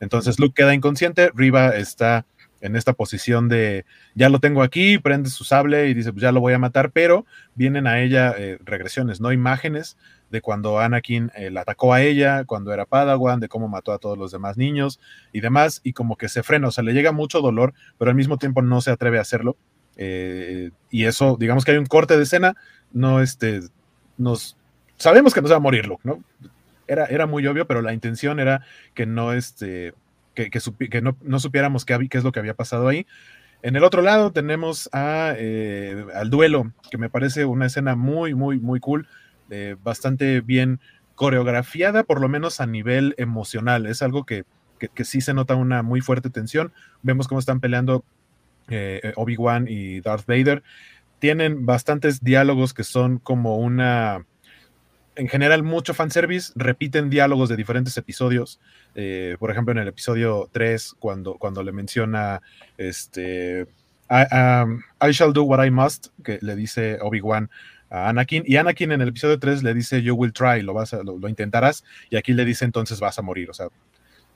Entonces 0.00 0.38
Luke 0.38 0.54
queda 0.54 0.74
inconsciente, 0.74 1.30
Riva 1.34 1.70
está 1.70 2.26
en 2.60 2.76
esta 2.76 2.92
posición 2.92 3.48
de 3.48 3.84
ya 4.14 4.28
lo 4.28 4.40
tengo 4.40 4.62
aquí, 4.62 4.98
prende 4.98 5.30
su 5.30 5.44
sable 5.44 5.88
y 5.88 5.94
dice 5.94 6.12
pues 6.12 6.22
ya 6.22 6.32
lo 6.32 6.40
voy 6.40 6.54
a 6.54 6.58
matar, 6.58 6.90
pero 6.90 7.26
vienen 7.54 7.86
a 7.86 8.00
ella 8.00 8.34
eh, 8.36 8.58
regresiones, 8.64 9.20
no 9.20 9.32
imágenes 9.32 9.96
de 10.30 10.40
cuando 10.40 10.78
Anakin 10.80 11.30
eh, 11.34 11.50
la 11.50 11.62
atacó 11.62 11.92
a 11.92 12.02
ella, 12.02 12.44
cuando 12.44 12.72
era 12.72 12.84
Padawan, 12.84 13.40
de 13.40 13.48
cómo 13.48 13.68
mató 13.68 13.92
a 13.92 13.98
todos 13.98 14.18
los 14.18 14.32
demás 14.32 14.56
niños 14.56 14.98
y 15.32 15.40
demás, 15.40 15.80
y 15.84 15.92
como 15.92 16.16
que 16.16 16.28
se 16.28 16.42
frena, 16.42 16.68
o 16.68 16.70
sea, 16.70 16.84
le 16.84 16.92
llega 16.92 17.12
mucho 17.12 17.40
dolor, 17.40 17.74
pero 17.98 18.10
al 18.10 18.16
mismo 18.16 18.38
tiempo 18.38 18.62
no 18.62 18.80
se 18.80 18.90
atreve 18.90 19.18
a 19.18 19.22
hacerlo. 19.22 19.56
Eh, 19.96 20.70
y 20.90 21.04
eso, 21.04 21.36
digamos 21.38 21.64
que 21.64 21.72
hay 21.72 21.78
un 21.78 21.86
corte 21.86 22.16
de 22.16 22.24
escena, 22.24 22.56
no 22.92 23.22
este, 23.22 23.60
nos, 24.18 24.56
sabemos 24.96 25.32
que 25.32 25.40
no 25.40 25.48
se 25.48 25.54
va 25.54 25.58
a 25.58 25.60
morir 25.60 25.86
Luke, 25.86 26.02
¿no? 26.04 26.22
Era, 26.88 27.06
era 27.06 27.26
muy 27.26 27.46
obvio, 27.46 27.66
pero 27.66 27.82
la 27.82 27.92
intención 27.92 28.38
era 28.38 28.62
que 28.94 29.06
no, 29.06 29.32
este, 29.32 29.94
que, 30.36 31.02
no, 31.02 31.40
supiéramos 31.40 31.84
qué, 31.84 32.08
es 32.10 32.24
lo 32.24 32.32
que 32.32 32.40
había 32.40 32.54
pasado 32.54 32.88
ahí. 32.88 33.06
En 33.62 33.74
el 33.74 33.84
otro 33.84 34.02
lado 34.02 34.32
tenemos 34.32 34.88
eh, 34.92 36.04
al 36.14 36.30
duelo, 36.30 36.72
que 36.90 36.98
me 36.98 37.08
parece 37.08 37.44
una 37.46 37.66
escena 37.66 37.96
muy, 37.96 38.34
muy, 38.34 38.60
muy 38.60 38.78
cool 38.80 39.08
eh, 39.50 39.76
bastante 39.82 40.40
bien 40.42 40.80
coreografiada, 41.14 42.04
por 42.04 42.20
lo 42.20 42.28
menos 42.28 42.60
a 42.60 42.66
nivel 42.66 43.14
emocional. 43.16 43.86
Es 43.86 44.02
algo 44.02 44.24
que, 44.24 44.44
que, 44.78 45.04
sí 45.04 45.20
se 45.20 45.34
nota 45.34 45.54
una 45.54 45.82
muy 45.82 46.02
fuerte 46.02 46.30
tensión. 46.30 46.72
Vemos 47.02 47.26
cómo 47.26 47.38
están 47.38 47.60
peleando 47.60 48.04
eh, 48.68 49.12
Obi-Wan 49.16 49.66
y 49.68 50.00
Darth 50.00 50.26
Vader. 50.26 50.62
Tienen 51.18 51.64
bastantes 51.64 52.22
diálogos 52.22 52.74
que 52.74 52.84
son 52.84 53.18
como 53.18 53.56
una, 53.56 54.26
en 55.16 55.28
general, 55.28 55.62
mucho 55.62 55.94
fanservice. 55.94 56.52
Repiten 56.54 57.10
diálogos 57.10 57.48
de 57.48 57.56
diferentes 57.56 57.96
episodios. 57.96 58.60
por 59.38 59.50
ejemplo, 59.50 59.72
en 59.72 59.78
el 59.78 59.88
episodio 59.88 60.48
3, 60.52 60.96
cuando, 60.98 61.34
cuando 61.34 61.62
le 61.62 61.72
menciona 61.72 62.42
este. 62.78 63.66
Um, 64.08 64.82
I 65.00 65.10
shall 65.10 65.32
do 65.32 65.42
what 65.42 65.64
I 65.64 65.70
must, 65.70 66.08
que 66.22 66.38
le 66.40 66.54
dice 66.54 66.98
Obi-Wan 67.00 67.50
a 67.90 68.08
Anakin. 68.08 68.44
Y 68.46 68.56
Anakin 68.56 68.92
en 68.92 69.00
el 69.00 69.08
episodio 69.08 69.38
3 69.38 69.62
le 69.62 69.74
dice, 69.74 70.02
You 70.02 70.14
will 70.14 70.32
try, 70.32 70.62
lo, 70.62 70.74
vas 70.74 70.94
a, 70.94 71.02
lo, 71.02 71.28
intentarás. 71.28 71.84
Y 72.10 72.16
aquí 72.16 72.32
le 72.32 72.44
dice, 72.44 72.64
entonces 72.64 73.00
vas 73.00 73.18
a 73.18 73.22
morir. 73.22 73.50
O 73.50 73.54
sea, 73.54 73.68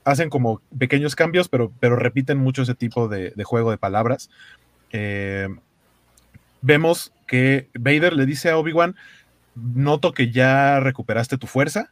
hacen 0.03 0.29
como 0.29 0.61
pequeños 0.77 1.15
cambios, 1.15 1.47
pero, 1.47 1.71
pero 1.79 1.95
repiten 1.95 2.37
mucho 2.37 2.63
ese 2.63 2.75
tipo 2.75 3.07
de, 3.07 3.33
juego 3.43 3.71
de 3.71 3.77
palabras. 3.77 4.29
Eh, 4.91 5.47
vemos 6.61 7.13
que 7.27 7.69
Vader 7.73 8.13
le 8.13 8.25
dice 8.25 8.49
a 8.49 8.57
Obi-Wan, 8.57 8.95
noto 9.55 10.13
que 10.13 10.31
ya 10.31 10.79
recuperaste 10.79 11.37
tu 11.37 11.47
fuerza. 11.47 11.91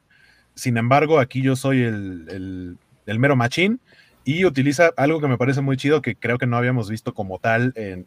Sin 0.56 0.78
embargo, 0.78 1.20
aquí 1.20 1.42
yo 1.42 1.56
soy 1.56 1.84
el, 1.84 2.78
el, 3.06 3.20
mero 3.20 3.36
machín 3.36 3.80
y 4.24 4.46
utiliza 4.46 4.92
algo 4.98 5.22
que 5.22 5.28
me 5.28 5.38
parece 5.38 5.62
muy 5.62 5.78
chido, 5.78 6.02
que 6.02 6.16
creo 6.16 6.38
que 6.38 6.46
no 6.46 6.58
habíamos 6.58 6.90
visto 6.90 7.14
como 7.14 7.40
tal 7.40 7.74
en, 7.76 8.06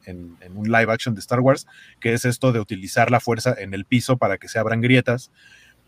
un 0.54 0.70
live 0.70 0.92
action 0.92 1.14
de 1.14 1.20
Star 1.20 1.40
Wars, 1.40 1.66
que 1.98 2.12
es 2.12 2.24
esto 2.24 2.52
de 2.52 2.60
utilizar 2.60 3.10
la 3.10 3.20
fuerza 3.20 3.54
en 3.58 3.74
el 3.74 3.84
piso 3.84 4.16
para 4.16 4.38
que 4.38 4.48
se 4.48 4.58
abran 4.58 4.80
grietas. 4.80 5.30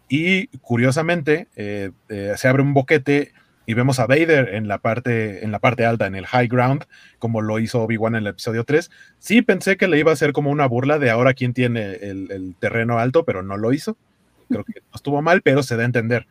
Y 0.08 0.48
curiosamente, 0.58 1.48
eh, 1.56 1.90
eh, 2.08 2.34
se 2.36 2.48
abre 2.48 2.62
un 2.62 2.74
boquete 2.74 3.32
y 3.66 3.74
vemos 3.74 3.98
a 3.98 4.06
Vader 4.06 4.54
en 4.54 4.68
la 4.68 4.78
parte, 4.78 5.44
en 5.44 5.52
la 5.52 5.58
parte 5.58 5.86
alta, 5.86 6.06
en 6.06 6.14
el 6.14 6.26
high 6.26 6.48
ground, 6.48 6.84
como 7.18 7.40
lo 7.40 7.58
hizo 7.58 7.82
Obi-Wan 7.82 8.14
en 8.14 8.22
el 8.22 8.28
episodio 8.28 8.64
3. 8.64 8.90
Sí 9.18 9.42
pensé 9.42 9.76
que 9.76 9.88
le 9.88 9.98
iba 9.98 10.10
a 10.10 10.14
hacer 10.14 10.32
como 10.32 10.50
una 10.50 10.66
burla 10.66 10.98
de 10.98 11.10
ahora 11.10 11.34
quién 11.34 11.54
tiene 11.54 11.92
el, 11.94 12.30
el 12.30 12.54
terreno 12.58 12.98
alto, 12.98 13.24
pero 13.24 13.42
no 13.42 13.56
lo 13.56 13.72
hizo. 13.72 13.96
Creo 14.48 14.64
que 14.64 14.80
no 14.80 14.94
estuvo 14.94 15.22
mal, 15.22 15.42
pero 15.42 15.62
se 15.62 15.76
da 15.76 15.82
a 15.82 15.86
entender. 15.86 16.26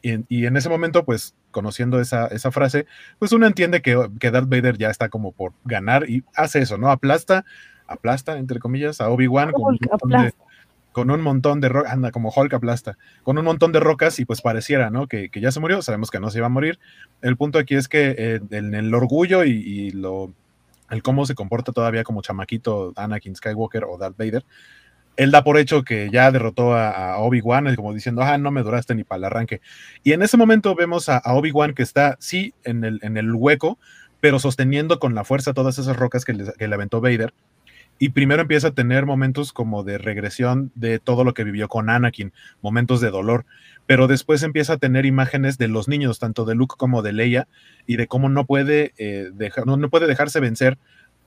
Y, 0.00 0.46
en 0.46 0.56
ese 0.56 0.68
momento, 0.68 1.04
pues, 1.04 1.34
conociendo 1.50 2.00
esa, 2.00 2.28
esa 2.28 2.52
frase, 2.52 2.86
pues 3.18 3.32
uno 3.32 3.46
entiende 3.46 3.82
que, 3.82 4.08
que, 4.20 4.30
Darth 4.30 4.48
Vader 4.48 4.78
ya 4.78 4.90
está 4.90 5.08
como 5.08 5.32
por 5.32 5.52
ganar 5.64 6.08
y 6.08 6.22
hace 6.34 6.60
eso, 6.60 6.78
¿no? 6.78 6.90
Aplasta, 6.90 7.44
aplasta, 7.86 8.38
entre 8.38 8.60
comillas, 8.60 9.00
a 9.00 9.08
Obi-Wan 9.08 9.50
con, 9.50 9.74
un 9.74 9.78
montón 9.90 10.10
de 10.10 10.34
rocas, 11.68 11.92
anda, 11.92 12.10
como 12.10 12.32
Hulk 12.34 12.54
aplasta, 12.54 12.98
con 13.22 13.38
un 13.38 13.44
montón 13.44 13.72
de 13.72 13.80
rocas 13.80 14.18
y 14.18 14.24
pues 14.24 14.40
pareciera, 14.40 14.90
¿no? 14.90 15.06
Que, 15.06 15.30
que, 15.30 15.40
ya 15.40 15.52
se 15.52 15.60
murió, 15.60 15.82
sabemos 15.82 16.10
que 16.10 16.20
no 16.20 16.30
se 16.30 16.38
iba 16.38 16.46
a 16.46 16.50
morir. 16.50 16.78
El 17.22 17.36
punto 17.36 17.58
aquí 17.58 17.74
es 17.74 17.88
que 17.88 18.14
eh, 18.18 18.40
en 18.50 18.74
el 18.74 18.94
orgullo 18.94 19.44
y, 19.44 19.90
lo, 19.90 20.32
el 20.90 21.02
cómo 21.02 21.26
se 21.26 21.34
comporta 21.34 21.72
todavía 21.72 22.04
como 22.04 22.22
chamaquito 22.22 22.92
Anakin 22.96 23.36
Skywalker 23.36 23.84
o 23.84 23.98
Darth 23.98 24.16
Vader, 24.16 24.44
él 25.18 25.32
da 25.32 25.42
por 25.42 25.58
hecho 25.58 25.82
que 25.82 26.10
ya 26.12 26.30
derrotó 26.30 26.74
a, 26.74 27.18
Obi-Wan, 27.18 27.74
como 27.74 27.92
diciendo, 27.92 28.22
ah, 28.22 28.38
no 28.38 28.52
me 28.52 28.62
duraste 28.62 28.94
ni 28.94 29.02
para 29.02 29.18
el 29.18 29.24
arranque. 29.24 29.60
Y 30.04 30.12
en 30.12 30.22
ese 30.22 30.36
momento 30.36 30.76
vemos 30.76 31.08
a, 31.08 31.20
Obi-Wan 31.24 31.74
que 31.74 31.82
está, 31.82 32.16
sí, 32.20 32.54
en 32.62 32.84
el, 32.84 33.00
en 33.02 33.16
el, 33.16 33.34
hueco, 33.34 33.78
pero 34.20 34.38
sosteniendo 34.38 35.00
con 35.00 35.16
la 35.16 35.24
fuerza 35.24 35.54
todas 35.54 35.76
esas 35.80 35.96
rocas 35.96 36.24
que 36.24 36.34
le, 36.34 36.52
que 36.52 36.68
le, 36.68 36.74
aventó 36.74 37.00
Vader. 37.00 37.34
Y 37.98 38.10
primero 38.10 38.42
empieza 38.42 38.68
a 38.68 38.74
tener 38.74 39.06
momentos 39.06 39.52
como 39.52 39.82
de 39.82 39.98
regresión 39.98 40.70
de 40.74 40.98
todo 40.98 41.24
lo 41.24 41.34
que 41.34 41.44
vivió 41.44 41.68
con 41.68 41.90
Anakin, 41.90 42.32
momentos 42.62 43.00
de 43.00 43.10
dolor, 43.10 43.44
pero 43.86 44.06
después 44.06 44.42
empieza 44.42 44.74
a 44.74 44.78
tener 44.78 45.06
imágenes 45.06 45.58
de 45.58 45.68
los 45.68 45.88
niños, 45.88 46.18
tanto 46.18 46.44
de 46.44 46.54
Luke 46.54 46.76
como 46.78 47.02
de 47.02 47.12
Leia, 47.12 47.48
y 47.86 47.96
de 47.96 48.06
cómo 48.06 48.28
no 48.28 48.44
puede, 48.44 48.92
eh, 48.98 49.30
dejar, 49.32 49.66
no, 49.66 49.76
no 49.76 49.88
puede 49.88 50.06
dejarse 50.06 50.40
vencer, 50.40 50.78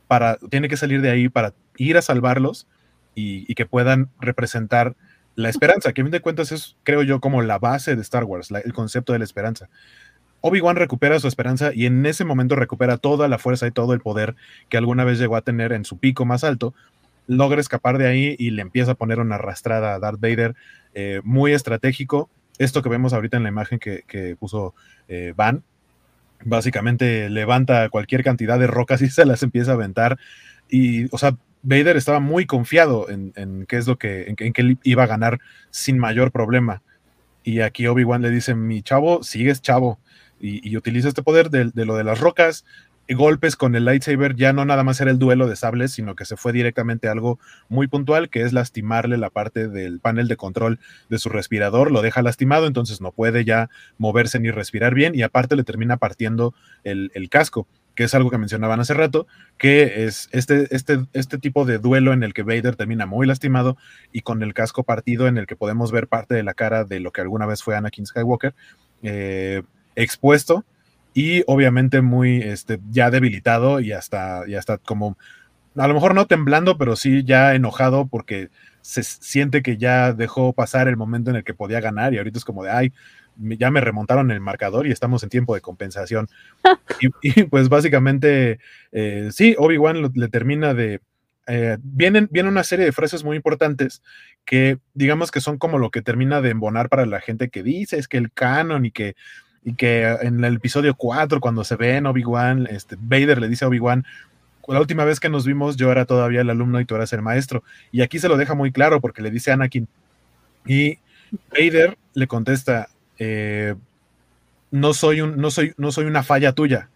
para, 0.07 0.37
tiene 0.49 0.67
que 0.67 0.77
salir 0.77 1.01
de 1.01 1.09
ahí 1.09 1.29
para 1.29 1.53
ir 1.77 1.97
a 1.97 2.01
salvarlos 2.01 2.67
y, 3.15 3.53
que 3.55 3.65
puedan 3.65 4.09
representar 4.19 4.95
la 5.35 5.49
esperanza, 5.49 5.93
que 5.93 6.01
a 6.01 6.03
fin 6.03 6.11
de 6.11 6.19
cuentas 6.19 6.51
es, 6.51 6.75
creo 6.83 7.01
yo, 7.03 7.21
como 7.21 7.41
la 7.41 7.59
base 7.59 7.95
de 7.95 8.01
Star 8.01 8.25
Wars, 8.25 8.51
el 8.51 8.73
concepto 8.73 9.13
de 9.13 9.19
la 9.19 9.25
esperanza. 9.25 9.69
Obi-Wan 10.41 10.75
recupera 10.75 11.19
su 11.19 11.27
esperanza 11.27 11.71
y 11.73 11.85
en 11.85 12.05
ese 12.05 12.25
momento 12.25 12.55
recupera 12.55 12.97
toda 12.97 13.27
la 13.27 13.37
fuerza 13.37 13.67
y 13.67 13.71
todo 13.71 13.93
el 13.93 14.01
poder 14.01 14.35
que 14.69 14.77
alguna 14.77 15.03
vez 15.03 15.19
llegó 15.19 15.35
a 15.35 15.41
tener 15.41 15.71
en 15.71 15.85
su 15.85 15.97
pico 15.97 16.25
más 16.25 16.43
alto, 16.43 16.73
logra 17.27 17.61
escapar 17.61 17.97
de 17.97 18.07
ahí 18.07 18.35
y 18.37 18.49
le 18.51 18.61
empieza 18.61 18.91
a 18.91 18.95
poner 18.95 19.19
una 19.19 19.35
arrastrada 19.35 19.93
a 19.93 19.99
Darth 19.99 20.19
Vader 20.19 20.55
eh, 20.93 21.21
muy 21.23 21.53
estratégico. 21.53 22.29
Esto 22.57 22.81
que 22.81 22.89
vemos 22.89 23.13
ahorita 23.13 23.37
en 23.37 23.43
la 23.43 23.49
imagen 23.49 23.79
que, 23.79 24.35
puso 24.39 24.73
eh, 25.07 25.33
Van, 25.35 25.63
básicamente 26.43 27.29
levanta 27.29 27.89
cualquier 27.89 28.23
cantidad 28.23 28.59
de 28.59 28.67
rocas 28.67 29.01
y 29.01 29.09
se 29.11 29.25
las 29.25 29.43
empieza 29.43 29.71
a 29.71 29.75
aventar. 29.75 30.17
Y, 30.69 31.13
o 31.13 31.17
sea, 31.17 31.35
Vader 31.63 31.97
estaba 31.97 32.19
muy 32.19 32.45
confiado 32.45 33.07
en, 33.09 33.65
qué 33.67 33.77
es 33.77 33.87
lo 33.87 33.97
que, 33.97 34.25
en, 34.27 34.35
que 34.35 34.61
él 34.61 34.77
iba 34.83 35.03
a 35.03 35.07
ganar 35.07 35.39
sin 35.69 35.99
mayor 35.99 36.31
problema. 36.31 36.81
Y 37.43 37.61
aquí 37.61 37.87
Obi-Wan 37.87 38.21
le 38.21 38.29
dice, 38.29 38.55
mi 38.55 38.81
chavo, 38.81 39.23
sigues 39.23 39.61
chavo. 39.61 39.99
Y, 40.41 40.75
utiliza 40.75 41.07
este 41.07 41.23
poder 41.23 41.49
de, 41.49 41.71
lo 41.85 41.95
de 41.95 42.03
las 42.03 42.19
rocas, 42.19 42.65
y 43.07 43.13
golpes 43.13 43.55
con 43.55 43.75
el 43.75 43.85
lightsaber, 43.85 44.35
ya 44.35 44.53
no 44.53 44.63
nada 44.63 44.83
más 44.83 45.01
era 45.01 45.11
el 45.11 45.19
duelo 45.19 45.47
de 45.47 45.55
sables, 45.55 45.91
sino 45.91 46.15
que 46.15 46.23
se 46.23 46.37
fue 46.37 46.53
directamente 46.53 47.07
a 47.07 47.11
algo 47.11 47.39
muy 47.67 47.87
puntual, 47.87 48.29
que 48.29 48.43
es 48.43 48.53
lastimarle 48.53 49.17
la 49.17 49.29
parte 49.29 49.67
del 49.67 49.99
panel 49.99 50.27
de 50.27 50.37
control 50.37 50.79
de 51.09 51.19
su 51.19 51.29
respirador, 51.29 51.91
lo 51.91 52.01
deja 52.01 52.21
lastimado, 52.21 52.67
entonces 52.67 53.01
no 53.01 53.11
puede 53.11 53.43
ya 53.43 53.69
moverse 53.97 54.39
ni 54.39 54.49
respirar 54.51 54.93
bien, 54.93 55.13
y 55.15 55.23
aparte 55.23 55.55
le 55.55 55.63
termina 55.63 55.97
partiendo 55.97 56.53
el, 56.83 57.11
el 57.13 57.29
casco 57.29 57.67
que 57.95 58.05
es 58.05 58.15
algo 58.15 58.29
que 58.29 58.37
mencionaban 58.37 58.79
hace 58.79 58.93
rato, 58.93 59.27
que 59.57 60.05
es 60.05 60.29
este, 60.31 60.73
este, 60.73 61.05
este 61.13 61.37
tipo 61.37 61.65
de 61.65 61.77
duelo 61.77 62.13
en 62.13 62.23
el 62.23 62.33
que 62.33 62.43
Vader 62.43 62.75
termina 62.75 63.05
muy 63.05 63.27
lastimado 63.27 63.77
y 64.11 64.21
con 64.21 64.41
el 64.43 64.53
casco 64.53 64.83
partido 64.83 65.27
en 65.27 65.37
el 65.37 65.45
que 65.45 65.55
podemos 65.55 65.91
ver 65.91 66.07
parte 66.07 66.33
de 66.35 66.43
la 66.43 66.53
cara 66.53 66.85
de 66.85 66.99
lo 66.99 67.11
que 67.11 67.21
alguna 67.21 67.45
vez 67.45 67.61
fue 67.61 67.75
Anakin 67.75 68.05
Skywalker 68.05 68.55
eh, 69.03 69.63
expuesto 70.03 70.65
y 71.13 71.43
obviamente 71.47 72.01
muy 72.01 72.41
este, 72.41 72.79
ya 72.89 73.11
debilitado 73.11 73.79
y 73.79 73.91
hasta, 73.91 74.43
y 74.47 74.55
hasta 74.55 74.77
como, 74.77 75.17
a 75.75 75.87
lo 75.87 75.93
mejor 75.93 76.15
no 76.15 76.27
temblando, 76.27 76.77
pero 76.77 76.95
sí 76.95 77.23
ya 77.23 77.53
enojado 77.53 78.07
porque 78.07 78.49
se 78.81 79.03
siente 79.03 79.61
que 79.61 79.77
ya 79.77 80.13
dejó 80.13 80.53
pasar 80.53 80.87
el 80.87 80.97
momento 80.97 81.29
en 81.29 81.35
el 81.37 81.43
que 81.43 81.53
podía 81.53 81.81
ganar 81.81 82.13
y 82.13 82.17
ahorita 82.17 82.37
es 82.37 82.45
como 82.45 82.63
de, 82.63 82.71
ay, 82.71 82.93
ya 83.37 83.71
me 83.71 83.81
remontaron 83.81 84.31
el 84.31 84.39
marcador 84.39 84.87
y 84.87 84.91
estamos 84.91 85.23
en 85.23 85.29
tiempo 85.29 85.55
de 85.55 85.61
compensación. 85.61 86.27
y, 87.21 87.43
pues 87.43 87.69
básicamente, 87.69 88.59
eh, 88.91 89.29
sí, 89.31 89.55
Obi-Wan 89.57 90.11
le 90.13 90.27
termina 90.27 90.73
de... 90.73 91.01
Eh, 91.47 91.77
vienen, 91.81 92.29
viene 92.31 92.49
una 92.49 92.63
serie 92.63 92.85
de 92.85 92.91
frases 92.91 93.23
muy 93.23 93.35
importantes 93.35 94.03
que 94.45 94.77
digamos 94.93 95.31
que 95.31 95.41
son 95.41 95.57
como 95.57 95.79
lo 95.79 95.89
que 95.89 96.03
termina 96.03 96.39
de 96.39 96.51
embonar 96.51 96.87
para 96.87 97.07
la 97.07 97.19
gente 97.19 97.49
que 97.49 97.63
dice, 97.63 97.97
es 97.97 98.07
que 98.07 98.17
el 98.17 98.31
canon 98.31 98.85
y 98.85 98.91
que 98.91 99.15
y 99.63 99.75
que 99.75 100.05
en 100.21 100.43
el 100.43 100.55
episodio 100.55 100.95
4, 100.95 101.39
cuando 101.39 101.63
se 101.63 101.75
ve 101.75 101.97
en 101.97 102.05
Obi-Wan, 102.07 102.67
este, 102.69 102.95
Vader 102.99 103.39
le 103.39 103.47
dice 103.47 103.65
a 103.65 103.67
Obi-Wan, 103.67 104.05
la 104.67 104.79
última 104.79 105.05
vez 105.05 105.19
que 105.19 105.29
nos 105.29 105.45
vimos 105.45 105.75
yo 105.75 105.91
era 105.91 106.05
todavía 106.05 106.41
el 106.41 106.49
alumno 106.49 106.79
y 106.79 106.85
tú 106.85 106.95
eras 106.95 107.13
el 107.13 107.21
maestro. 107.21 107.63
Y 107.91 108.01
aquí 108.01 108.19
se 108.19 108.27
lo 108.27 108.37
deja 108.37 108.53
muy 108.53 108.71
claro 108.71 109.01
porque 109.01 109.21
le 109.21 109.31
dice 109.31 109.51
a 109.51 109.55
Anakin. 109.55 109.87
Y 110.65 110.99
Vader 111.51 111.97
le 112.13 112.27
contesta, 112.27 112.89
eh, 113.17 113.75
no, 114.69 114.93
soy 114.93 115.21
un, 115.21 115.37
no, 115.37 115.51
soy, 115.51 115.73
no 115.77 115.91
soy 115.91 116.05
una 116.05 116.23
falla 116.23 116.53
tuya. 116.53 116.89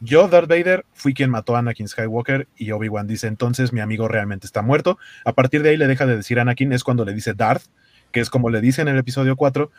Yo, 0.00 0.28
Darth 0.28 0.48
Vader, 0.48 0.84
fui 0.92 1.14
quien 1.14 1.30
mató 1.30 1.56
a 1.56 1.60
Anakin 1.60 1.88
Skywalker 1.88 2.46
y 2.56 2.72
Obi-Wan 2.72 3.06
dice, 3.06 3.26
entonces 3.26 3.72
mi 3.72 3.80
amigo 3.80 4.08
realmente 4.08 4.46
está 4.46 4.60
muerto. 4.60 4.98
A 5.24 5.32
partir 5.32 5.62
de 5.62 5.70
ahí 5.70 5.76
le 5.76 5.86
deja 5.86 6.04
de 6.06 6.16
decir 6.16 6.38
Anakin, 6.40 6.72
es 6.72 6.84
cuando 6.84 7.04
le 7.04 7.14
dice 7.14 7.32
Darth, 7.32 7.62
que 8.12 8.20
es 8.20 8.28
como 8.28 8.50
le 8.50 8.60
dice 8.60 8.82
en 8.82 8.88
el 8.88 8.98
episodio 8.98 9.36
4, 9.36 9.70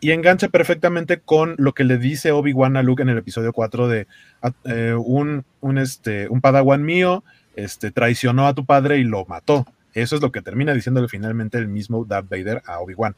y 0.00 0.10
engancha 0.10 0.48
perfectamente 0.48 1.18
con 1.18 1.54
lo 1.58 1.72
que 1.72 1.84
le 1.84 1.98
dice 1.98 2.32
Obi-Wan 2.32 2.76
a 2.76 2.82
Luke 2.82 3.02
en 3.02 3.08
el 3.08 3.18
episodio 3.18 3.52
4 3.52 3.88
de 3.88 4.06
ah, 4.42 4.52
eh, 4.64 4.94
un, 4.94 5.44
un, 5.60 5.78
este, 5.78 6.28
un 6.28 6.40
padawan 6.40 6.84
mío 6.84 7.24
este, 7.56 7.90
traicionó 7.90 8.46
a 8.46 8.54
tu 8.54 8.64
padre 8.64 8.98
y 8.98 9.04
lo 9.04 9.24
mató. 9.26 9.66
Eso 9.94 10.16
es 10.16 10.22
lo 10.22 10.32
que 10.32 10.42
termina 10.42 10.74
diciéndole 10.74 11.08
finalmente 11.08 11.56
el 11.56 11.68
mismo 11.68 12.04
Darth 12.04 12.28
Vader 12.28 12.62
a 12.66 12.80
Obi-Wan. 12.80 13.14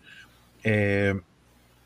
Eh, 0.62 1.14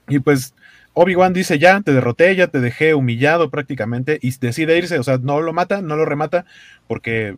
y 0.08 0.18
pues 0.18 0.54
Obi-Wan 0.94 1.32
dice, 1.32 1.58
ya, 1.58 1.80
te 1.80 1.92
derroté, 1.92 2.34
ya 2.34 2.48
te 2.48 2.60
dejé 2.60 2.94
humillado 2.94 3.50
prácticamente 3.50 4.18
y 4.20 4.36
decide 4.38 4.76
irse, 4.76 4.98
o 4.98 5.02
sea, 5.02 5.18
no 5.18 5.40
lo 5.40 5.52
mata, 5.52 5.80
no 5.80 5.96
lo 5.96 6.04
remata, 6.04 6.44
porque 6.88 7.36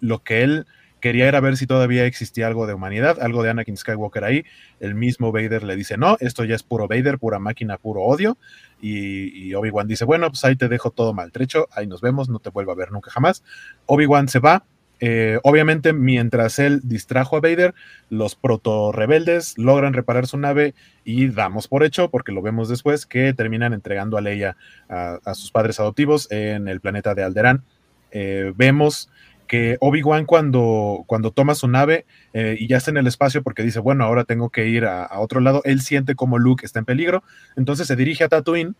lo 0.00 0.20
que 0.20 0.42
él 0.42 0.66
quería 1.02 1.28
era 1.28 1.40
ver 1.40 1.58
si 1.58 1.66
todavía 1.66 2.06
existía 2.06 2.46
algo 2.46 2.66
de 2.66 2.72
humanidad, 2.72 3.20
algo 3.20 3.42
de 3.42 3.50
Anakin 3.50 3.76
Skywalker 3.76 4.24
ahí. 4.24 4.44
El 4.80 4.94
mismo 4.94 5.32
Vader 5.32 5.64
le 5.64 5.76
dice, 5.76 5.98
no, 5.98 6.16
esto 6.20 6.44
ya 6.44 6.54
es 6.54 6.62
puro 6.62 6.88
Vader, 6.88 7.18
pura 7.18 7.38
máquina, 7.38 7.76
puro 7.76 8.02
odio. 8.02 8.38
Y, 8.80 9.52
Obi-Wan 9.54 9.86
dice, 9.86 10.04
bueno, 10.04 10.28
pues 10.30 10.44
ahí 10.44 10.56
te 10.56 10.68
dejo 10.68 10.90
todo 10.90 11.12
maltrecho, 11.12 11.68
ahí 11.72 11.86
nos 11.86 12.00
vemos, 12.00 12.28
no 12.28 12.38
te 12.38 12.50
vuelvo 12.50 12.72
a 12.72 12.76
ver 12.76 12.92
nunca 12.92 13.10
jamás. 13.10 13.44
Obi-Wan 13.84 14.28
se 14.28 14.38
va. 14.38 14.64
Eh, 15.04 15.40
obviamente, 15.42 15.92
mientras 15.92 16.60
él 16.60 16.80
distrajo 16.84 17.36
a 17.36 17.40
Vader, 17.40 17.74
los 18.08 18.36
proto-rebeldes 18.36 19.58
logran 19.58 19.94
reparar 19.94 20.28
su 20.28 20.38
nave 20.38 20.74
y 21.04 21.26
damos 21.26 21.66
por 21.66 21.82
hecho, 21.82 22.08
porque 22.08 22.30
lo 22.30 22.40
vemos 22.40 22.68
después, 22.68 23.04
que 23.04 23.34
terminan 23.34 23.72
entregando 23.72 24.16
a 24.16 24.20
Leia 24.20 24.56
a, 24.88 25.34
sus 25.34 25.50
padres 25.50 25.80
adoptivos 25.80 26.30
en 26.30 26.68
el 26.68 26.80
planeta 26.80 27.16
de 27.16 27.24
Alderaan. 27.24 27.64
Eh, 28.12 28.52
vemos 28.54 29.10
que 29.52 29.76
Obi-Wan 29.80 30.24
cuando, 30.24 31.04
cuando 31.06 31.30
toma 31.30 31.54
su 31.54 31.68
nave 31.68 32.06
eh, 32.32 32.56
y 32.58 32.68
ya 32.68 32.78
está 32.78 32.90
en 32.90 32.96
el 32.96 33.06
espacio 33.06 33.42
porque 33.42 33.62
dice, 33.62 33.80
bueno, 33.80 34.02
ahora 34.04 34.24
tengo 34.24 34.48
que 34.48 34.66
ir 34.66 34.86
a, 34.86 35.20
otro 35.20 35.40
lado, 35.40 35.60
él 35.66 35.82
siente 35.82 36.14
como 36.14 36.38
Luke 36.38 36.64
está 36.64 36.78
en 36.78 36.86
peligro, 36.86 37.22
entonces 37.54 37.86
se 37.86 37.94
dirige 37.94 38.24
a 38.24 38.30
Tatooine 38.30 38.76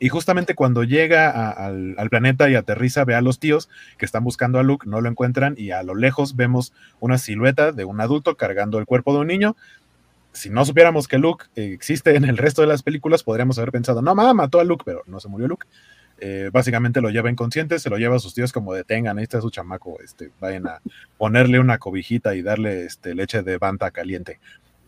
y 0.00 0.08
justamente 0.08 0.56
cuando 0.56 0.82
llega 0.82 1.30
al, 1.52 1.94
planeta 2.10 2.50
y 2.50 2.56
aterriza, 2.56 3.04
ve 3.04 3.14
a 3.14 3.20
los 3.20 3.38
tíos 3.38 3.68
que 3.98 4.04
están 4.04 4.24
buscando 4.24 4.58
a 4.58 4.64
Luke, 4.64 4.90
no 4.90 5.00
lo 5.00 5.08
encuentran 5.08 5.54
y 5.56 5.70
a 5.70 5.84
lo 5.84 5.94
lejos 5.94 6.34
vemos 6.34 6.72
una 6.98 7.18
silueta 7.18 7.70
de 7.70 7.84
un 7.84 8.00
adulto 8.00 8.36
cargando 8.36 8.80
el 8.80 8.84
cuerpo 8.84 9.14
de 9.14 9.20
un 9.20 9.28
niño. 9.28 9.54
Si 10.32 10.50
no 10.50 10.64
supiéramos 10.64 11.06
que 11.06 11.18
Luke 11.18 11.46
existe 11.54 12.16
en 12.16 12.24
el 12.24 12.36
resto 12.36 12.62
de 12.62 12.66
las 12.66 12.82
películas, 12.82 13.22
podríamos 13.22 13.58
haber 13.58 13.70
pensado, 13.70 14.02
no, 14.02 14.12
mamá 14.16 14.34
mató 14.34 14.58
a 14.58 14.64
Luke, 14.64 14.82
pero 14.84 15.04
no 15.06 15.20
se 15.20 15.28
murió 15.28 15.46
Luke. 15.46 15.68
Eh, 16.18 16.48
básicamente 16.50 17.02
lo 17.02 17.10
lleva 17.10 17.30
inconsciente, 17.30 17.78
se 17.78 17.90
lo 17.90 17.98
lleva 17.98 18.16
a 18.16 18.20
sus 18.20 18.32
tíos 18.32 18.52
como 18.52 18.72
detengan, 18.72 19.18
ahí 19.18 19.24
está 19.24 19.40
su 19.40 19.50
chamaco, 19.50 19.98
este, 20.02 20.30
vayan 20.40 20.66
a 20.66 20.80
ponerle 21.18 21.60
una 21.60 21.78
cobijita 21.78 22.34
y 22.34 22.42
darle 22.42 22.84
este, 22.84 23.14
leche 23.14 23.42
de 23.42 23.58
banta 23.58 23.90
caliente. 23.90 24.40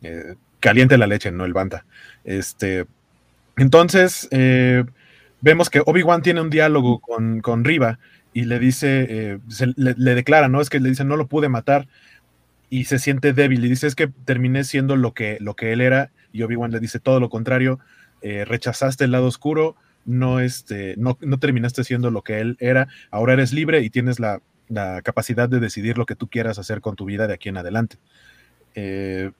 Eh, 0.03 0.37
caliente 0.61 0.97
la 0.97 1.07
leche, 1.07 1.31
no 1.31 1.45
el 1.45 1.53
banta. 1.53 1.85
Este, 2.25 2.87
entonces, 3.59 4.27
eh, 4.31 4.85
vemos 5.43 5.69
que 5.69 5.83
Obi-Wan 5.85 6.23
tiene 6.23 6.41
un 6.41 6.49
diálogo 6.49 6.99
con, 7.01 7.41
con 7.41 7.64
Riva 7.64 7.99
y 8.33 8.45
le 8.45 8.59
dice, 8.59 9.38
le, 9.77 10.14
declara, 10.14 10.49
¿no? 10.49 10.61
Es 10.61 10.71
que 10.71 10.81
le 10.81 10.88
dice, 10.88 11.05
no 11.05 11.17
lo 11.17 11.27
pude 11.27 11.49
matar 11.49 11.88
y 12.71 12.85
se 12.85 12.99
siente 12.99 13.33
débil 13.33 13.64
y 13.64 13.69
dice, 13.69 13.87
es 13.87 13.95
que 13.95 14.09
terminé 14.25 14.64
siendo 14.64 14.97
lo 14.97 15.12
que, 15.12 15.38
lo 15.41 15.57
que 15.57 15.73
él 15.73 15.81
era 15.81 16.11
y 16.33 16.43
Obi-Wan 16.43 16.71
le 16.71 16.81
dice 16.81 17.01
todo 17.01 17.21
lo 17.21 17.29
contrario, 17.31 17.81
rechazaste 18.23 19.05
el 19.05 19.12
lado 19.12 19.27
oscuro, 19.27 19.77
no, 20.09 20.40
este, 20.40 20.94
no, 20.97 21.14
terminaste 21.38 21.85
siendo 21.85 22.11
lo 22.11 22.23
que 22.23 22.40
él 22.40 22.57
era, 22.61 22.88
ahora 23.11 23.35
eres 23.35 23.53
libre 23.53 23.83
y 23.83 23.90
tienes 23.90 24.18
la, 24.18 24.40
capacidad 25.03 25.49
de 25.49 25.61
decidir 25.61 25.97
lo 25.97 26.05
que 26.05 26.14
tú 26.14 26.29
quieras 26.29 26.59
hacer 26.59 26.83
con 26.83 26.94
tu 26.94 27.07
vida 27.07 27.27
de 27.27 27.35
aquí 27.35 27.49
en 27.49 27.57
adelante. 27.57 27.97
Eh, 28.75 29.31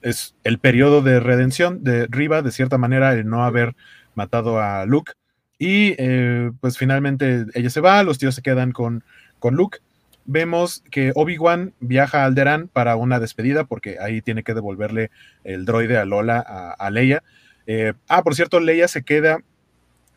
es 0.00 0.36
el 0.44 0.58
periodo 0.58 1.02
de 1.02 1.18
redención 1.18 1.82
de 1.82 2.06
Riva, 2.06 2.42
de 2.42 2.52
cierta 2.52 2.78
manera, 2.78 3.12
el 3.12 3.28
no 3.28 3.44
haber 3.44 3.74
matado 4.14 4.60
a 4.60 4.86
Luke. 4.86 5.12
Y 5.58 5.94
eh, 5.98 6.52
pues 6.60 6.78
finalmente 6.78 7.46
ella 7.54 7.70
se 7.70 7.80
va, 7.80 8.02
los 8.04 8.18
tíos 8.18 8.36
se 8.36 8.42
quedan 8.42 8.70
con, 8.70 9.02
con 9.40 9.56
Luke. 9.56 9.78
Vemos 10.24 10.84
que 10.90 11.10
Obi-Wan 11.16 11.72
viaja 11.80 12.22
a 12.22 12.26
Alderaan 12.26 12.68
para 12.68 12.94
una 12.94 13.18
despedida, 13.18 13.64
porque 13.64 13.98
ahí 13.98 14.22
tiene 14.22 14.44
que 14.44 14.54
devolverle 14.54 15.10
el 15.42 15.64
droide 15.64 15.98
a 15.98 16.04
Lola, 16.04 16.38
a, 16.38 16.90
Leia. 16.90 17.24
Eh, 17.66 17.92
ah, 18.08 18.22
por 18.22 18.36
cierto, 18.36 18.60
Leia 18.60 18.86
se 18.86 19.02
queda 19.02 19.40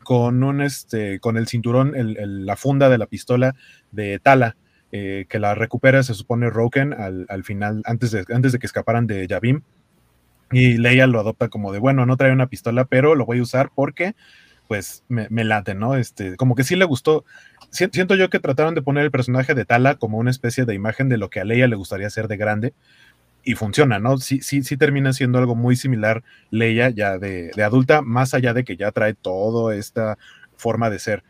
con 0.02 0.42
un 0.42 0.60
este, 0.60 1.20
con 1.20 1.36
el 1.36 1.46
cinturón, 1.46 1.92
la 1.94 2.56
funda 2.56 2.88
de 2.88 2.98
la 2.98 3.06
pistola 3.06 3.54
de 3.90 4.18
Tala, 4.18 4.56
eh, 4.92 5.26
que 5.28 5.38
la 5.38 5.54
recupera, 5.54 6.02
se 6.02 6.14
supone 6.14 6.50
Roken 6.50 6.92
al, 6.92 7.44
final, 7.44 7.82
antes 7.84 8.10
de, 8.10 8.24
antes 8.34 8.52
de 8.52 8.58
que 8.58 8.66
escaparan 8.66 9.06
de 9.06 9.26
Yavim. 9.26 9.62
Y 10.52 10.78
Leia 10.78 11.06
lo 11.06 11.20
adopta 11.20 11.48
como 11.48 11.72
de, 11.72 11.78
bueno, 11.78 12.06
no 12.06 12.16
trae 12.16 12.32
una 12.32 12.48
pistola, 12.48 12.84
pero 12.84 13.14
lo 13.14 13.24
voy 13.24 13.38
a 13.38 13.42
usar 13.42 13.70
porque, 13.72 14.16
pues, 14.66 15.04
me, 15.06 15.28
me 15.30 15.44
late, 15.44 15.76
¿no? 15.76 15.94
Este, 15.94 16.36
como 16.36 16.56
que 16.56 16.64
sí 16.64 16.74
le 16.74 16.84
gustó. 16.86 17.24
Siento 17.70 18.16
yo 18.16 18.30
que 18.30 18.40
trataron 18.40 18.74
de 18.74 18.82
poner 18.82 19.04
el 19.04 19.12
personaje 19.12 19.54
de 19.54 19.64
Tala 19.64 19.94
como 19.94 20.18
una 20.18 20.32
especie 20.32 20.64
de 20.64 20.74
imagen 20.74 21.08
de 21.08 21.18
lo 21.18 21.30
que 21.30 21.38
a 21.38 21.44
Leia 21.44 21.68
le 21.68 21.76
gustaría 21.76 22.10
ser 22.10 22.26
de 22.26 22.36
grande 22.36 22.74
y 23.44 23.54
funciona, 23.54 23.98
¿no? 23.98 24.18
Sí, 24.18 24.40
sí, 24.42 24.62
sí 24.62 24.76
termina 24.76 25.12
siendo 25.12 25.38
algo 25.38 25.54
muy 25.54 25.76
similar 25.76 26.22
Leia 26.50 26.90
ya 26.90 27.18
de, 27.18 27.50
adulta, 27.62 28.02
más 28.02 28.34
allá 28.34 28.54
de 28.54 28.64
que 28.64 28.76
ya 28.76 28.92
trae 28.92 29.14
toda 29.14 29.74
esta 29.76 30.18
forma 30.56 30.90
de 30.90 30.98
ser. 30.98 31.24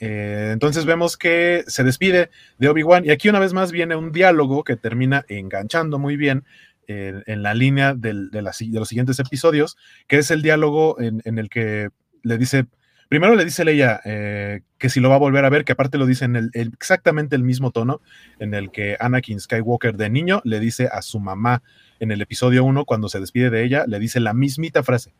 Eh, 0.00 0.50
entonces 0.52 0.84
vemos 0.84 1.16
que 1.16 1.64
se 1.68 1.84
despide 1.84 2.30
de 2.58 2.68
Obi-Wan 2.68 3.04
y 3.04 3.10
aquí 3.10 3.28
una 3.28 3.38
vez 3.38 3.52
más 3.52 3.70
viene 3.70 3.94
un 3.94 4.10
diálogo 4.10 4.64
que 4.64 4.76
termina 4.76 5.24
enganchando 5.28 5.98
muy 5.98 6.16
bien 6.16 6.44
en 6.88 7.42
la 7.42 7.54
línea 7.54 7.94
de, 7.94 8.28
de, 8.30 8.42
los 8.42 8.56
siguientes 8.88 9.18
episodios, 9.18 9.78
que 10.08 10.18
es 10.18 10.30
el 10.30 10.42
diálogo 10.42 11.00
en 11.00 11.38
el 11.38 11.48
que 11.48 11.88
le 12.22 12.38
dice, 12.38 12.66
Primero 13.12 13.34
le 13.34 13.44
dice 13.44 13.66
Leia 13.66 14.00
eh, 14.06 14.62
que 14.78 14.88
si 14.88 14.98
lo 14.98 15.10
va 15.10 15.16
a 15.16 15.18
volver 15.18 15.44
a 15.44 15.50
ver, 15.50 15.66
que 15.66 15.72
aparte 15.72 15.98
lo 15.98 16.06
dice 16.06 16.24
en 16.24 16.34
el, 16.34 16.50
exactamente 16.54 17.36
el 17.36 17.42
mismo 17.42 17.70
tono 17.70 18.00
en 18.38 18.54
el 18.54 18.70
que 18.70 18.96
Anakin 18.98 19.38
Skywalker 19.38 19.98
de 19.98 20.08
niño 20.08 20.40
le 20.44 20.58
dice 20.60 20.88
a 20.90 21.02
su 21.02 21.20
mamá 21.20 21.62
en 22.00 22.10
el 22.10 22.22
episodio 22.22 22.64
1, 22.64 22.86
cuando 22.86 23.10
se 23.10 23.20
despide 23.20 23.50
de 23.50 23.64
ella, 23.64 23.84
le 23.86 23.98
dice 23.98 24.18
la 24.18 24.32
mismita 24.32 24.82
frase. 24.82 25.12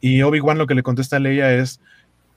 Y 0.00 0.22
Obi-Wan 0.22 0.56
lo 0.56 0.66
que 0.66 0.74
le 0.74 0.82
contesta 0.82 1.16
a 1.16 1.18
Leia 1.18 1.52
es, 1.52 1.82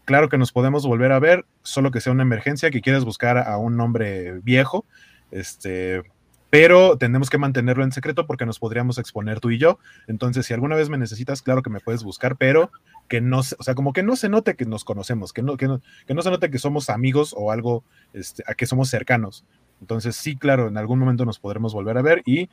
claro 0.04 0.28
que 0.28 0.38
nos 0.38 0.52
podemos 0.52 0.86
volver 0.86 1.14
a 1.14 1.20
ver, 1.20 1.46
solo 1.64 1.92
que 1.92 2.02
sea 2.02 2.12
una 2.12 2.24
emergencia, 2.24 2.70
que 2.70 2.82
quieras 2.82 3.06
buscar 3.06 3.38
a 3.38 3.56
un 3.56 3.80
hombre 3.80 4.42
viejo, 4.42 4.84
este, 5.32 6.04
pero 6.50 6.98
tenemos 6.98 7.30
que 7.30 7.38
mantenerlo 7.38 7.86
en 7.86 7.94
secreto 7.94 8.28
porque 8.28 8.46
nos 8.46 8.60
podríamos 8.60 8.98
exponer 8.98 9.40
tú 9.40 9.50
y 9.52 9.60
yo. 9.60 9.80
Entonces, 10.08 10.46
si 10.46 10.54
alguna 10.54 10.76
vez 10.76 10.90
me 10.90 10.98
necesitas, 10.98 11.42
claro 11.42 11.62
que 11.62 11.70
me 11.70 11.80
puedes 11.80 12.04
buscar, 12.04 12.36
pero 12.36 12.70
que 13.10 13.20
no, 13.20 13.40
o 13.40 13.44
sea, 13.44 13.76
como 13.76 13.92
que 13.92 14.04
no 14.04 14.16
se 14.16 14.30
note 14.30 14.56
que 14.56 14.66
nos 14.66 14.86
conocemos, 14.86 15.34
que 15.34 15.42
no, 15.42 15.58
que 15.58 15.68
no, 15.68 15.82
que 16.08 16.14
no 16.14 16.22
se 16.22 16.30
note 16.30 16.50
que 16.50 16.60
somos 16.60 16.90
amigos 16.90 17.34
o 17.36 17.52
algo, 17.52 17.84
este, 18.14 18.44
a 18.48 18.54
que 18.54 18.66
somos 18.66 18.90
cercanos. 18.90 19.44
Entonces, 19.82 20.16
sí, 20.16 20.38
claro, 20.38 20.68
en 20.68 20.78
algún 20.78 21.00
momento 21.00 21.26
nos 21.26 21.40
podremos 21.40 21.74
volver 21.74 21.98
a 21.98 22.02
ver 22.02 22.22
y, 22.26 22.50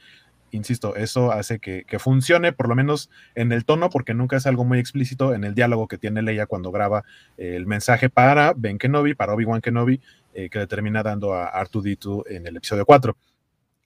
insisto, 0.51 0.97
eso 0.97 1.31
hace 1.33 1.59
que, 1.59 1.85
funcione, 1.99 2.53
por 2.53 2.69
lo 2.69 2.75
menos 2.75 3.11
en 3.35 3.53
el 3.53 3.65
tono, 3.65 3.91
porque 3.91 4.15
nunca 4.15 4.37
es 4.37 4.47
algo 4.47 4.65
muy 4.65 4.79
explícito 4.79 5.35
en 5.35 5.45
el 5.45 5.55
diálogo 5.55 5.89
que 5.89 5.99
tiene 5.99 6.23
Leia 6.23 6.47
cuando 6.47 6.73
graba 6.73 7.05
el 7.37 7.67
mensaje 7.67 8.09
para 8.09 8.55
Ben 8.57 8.79
Kenobi, 8.79 9.15
para 9.15 9.35
Obi-Wan 9.35 9.61
Kenobi, 9.61 10.01
que 10.33 10.59
le 10.59 10.67
termina 10.67 11.03
dando 11.03 11.35
a 11.35 11.53
R2D2 11.65 12.25
en 12.31 12.47
el 12.47 12.57
episodio 12.57 12.87
4. 12.87 13.17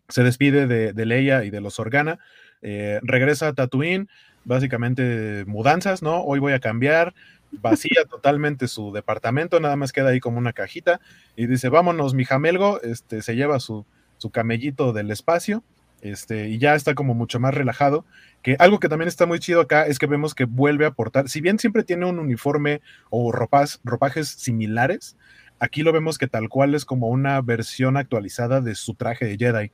Se 0.08 0.22
despide 0.22 0.66
de, 0.66 0.92
de 0.92 1.06
Leia 1.06 1.44
y 1.44 1.50
de 1.50 1.60
los 1.60 1.78
Organa, 1.78 2.18
regresa 2.60 3.48
a 3.48 3.52
Tatooine, 3.54 4.08
básicamente 4.44 5.44
mudanzas, 5.46 6.02
¿no? 6.02 6.22
Hoy 6.22 6.38
voy 6.38 6.52
a 6.52 6.60
cambiar, 6.60 7.14
vacía 7.52 8.04
totalmente 8.10 8.68
su 8.68 8.92
departamento, 8.92 9.60
nada 9.60 9.76
más 9.76 9.92
queda 9.92 10.10
ahí 10.10 10.20
como 10.20 10.38
una 10.38 10.52
cajita 10.52 11.00
y 11.36 11.46
dice, 11.46 11.68
vámonos, 11.68 12.14
mi 12.14 12.24
jamelgo, 12.24 12.80
este, 12.82 13.22
se 13.22 13.36
lleva 13.36 13.60
su, 13.60 13.86
su 14.18 14.30
camellito 14.30 14.92
del 14.92 15.10
espacio, 15.10 15.62
este, 16.02 16.48
y 16.48 16.58
ya 16.58 16.74
está 16.74 16.94
como 16.94 17.14
mucho 17.14 17.40
más 17.40 17.54
relajado, 17.54 18.04
que 18.42 18.56
algo 18.58 18.80
que 18.80 18.88
también 18.88 19.08
está 19.08 19.26
muy 19.26 19.38
chido 19.38 19.60
acá 19.60 19.86
es 19.86 19.98
que 19.98 20.06
vemos 20.06 20.34
que 20.34 20.44
vuelve 20.44 20.86
a 20.86 20.88
aportar, 20.88 21.28
si 21.28 21.40
bien 21.40 21.58
siempre 21.58 21.84
tiene 21.84 22.06
un 22.06 22.18
uniforme 22.18 22.80
o 23.10 23.32
ropas, 23.32 23.80
ropajes 23.84 24.28
similares, 24.28 25.16
aquí 25.58 25.82
lo 25.82 25.92
vemos 25.92 26.18
que 26.18 26.26
tal 26.26 26.48
cual 26.48 26.74
es 26.74 26.84
como 26.84 27.08
una 27.08 27.40
versión 27.42 27.96
actualizada 27.96 28.60
de 28.60 28.74
su 28.74 28.94
traje 28.94 29.26
de 29.26 29.36
Jedi. 29.36 29.72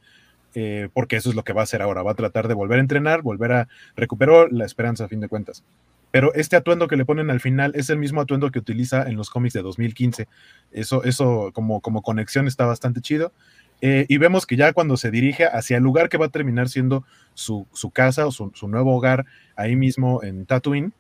Eh, 0.59 0.89
porque 0.95 1.17
eso 1.17 1.29
es 1.29 1.37
lo 1.37 1.45
que 1.45 1.53
va 1.53 1.61
a 1.61 1.65
hacer 1.65 1.83
ahora, 1.83 2.03
va 2.03 2.13
a 2.13 2.15
tratar 2.15 2.49
de 2.49 2.55
volver 2.55 2.79
a 2.79 2.81
entrenar, 2.81 3.21
volver 3.21 3.53
a 3.53 3.69
recuperar 3.95 4.51
la 4.51 4.65
esperanza 4.65 5.05
a 5.05 5.09
fin 5.09 5.21
de 5.21 5.29
cuentas. 5.29 5.63
Pero 6.11 6.33
este 6.33 6.57
atuendo 6.57 6.89
que 6.89 6.97
le 6.97 7.05
ponen 7.05 7.29
al 7.29 7.41
final 7.41 7.73
es 7.75 7.91
el 7.91 7.99
mismo 7.99 8.23
atuendo 8.23 8.51
que 8.51 8.59
utiliza 8.59 9.07
en 9.07 9.17
los 9.17 9.29
cómics 9.29 9.53
de 9.53 9.61
2015. 9.61 10.29
Eso, 10.73 11.05
eso 11.05 11.51
como, 11.53 11.83
como 11.83 12.01
conexión 12.01 12.47
está 12.47 12.65
bastante 12.65 13.03
chido. 13.03 13.33
Eh, 13.83 14.07
y 14.09 14.17
vemos 14.17 14.47
que 14.47 14.57
ya 14.57 14.73
cuando 14.73 14.97
se 14.97 15.11
dirige 15.11 15.45
hacia 15.45 15.77
el 15.77 15.83
lugar 15.83 16.09
que 16.09 16.17
va 16.17 16.25
a 16.25 16.31
terminar 16.31 16.71
siendo 16.71 17.05
su, 17.35 17.67
casa 17.93 18.27
o 18.27 18.31
su, 18.31 18.51
nuevo 18.67 18.97
hogar, 18.97 19.27
ahí 19.57 19.77
mismo 19.77 20.23
en 20.23 20.47
Tatooine. 20.47 20.95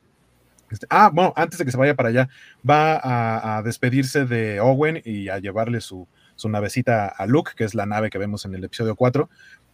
Este, 0.71 0.87
ah, 0.91 1.11
bueno, 1.11 1.33
antes 1.35 1.59
de 1.59 1.65
que 1.65 1.71
se 1.71 1.79
vaya 1.79 1.95
para 1.95 2.11
allá, 2.11 2.29
va 2.69 3.57
a, 3.57 3.63
despedirse 3.63 4.27
de 4.27 4.61
Owen 4.61 5.01
y 5.03 5.31
a 5.31 5.39
llevarle 5.39 5.81
su, 5.81 6.07
su, 6.37 6.49
navecita 6.49 7.07
a 7.07 7.27
Luke, 7.27 7.53
que 7.57 7.65
es 7.65 7.75
la 7.75 7.87
nave 7.87 8.11
que 8.11 8.19
vemos 8.19 8.45
en 8.45 8.55
el 8.55 8.65
episodio 8.65 8.95
4. 8.95 9.29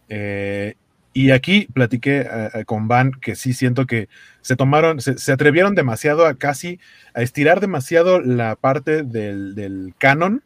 Eh, 0.09 0.75
y 1.13 1.29
aquí 1.29 1.67
platiqué 1.71 2.27
eh, 2.27 2.65
con 2.65 2.87
Van 2.87 3.11
que 3.11 3.35
sí 3.35 3.53
siento 3.53 3.85
que 3.85 4.09
se 4.41 4.55
tomaron, 4.55 4.99
se, 4.99 5.31
atrevieron 5.31 5.75
demasiado 5.75 6.25
a 6.25 6.33
casi 6.33 6.79
a 7.13 7.21
estirar 7.21 7.59
demasiado 7.59 8.19
la 8.19 8.55
parte 8.55 9.03
del, 9.03 9.53
del 9.53 9.93
canon 9.99 10.43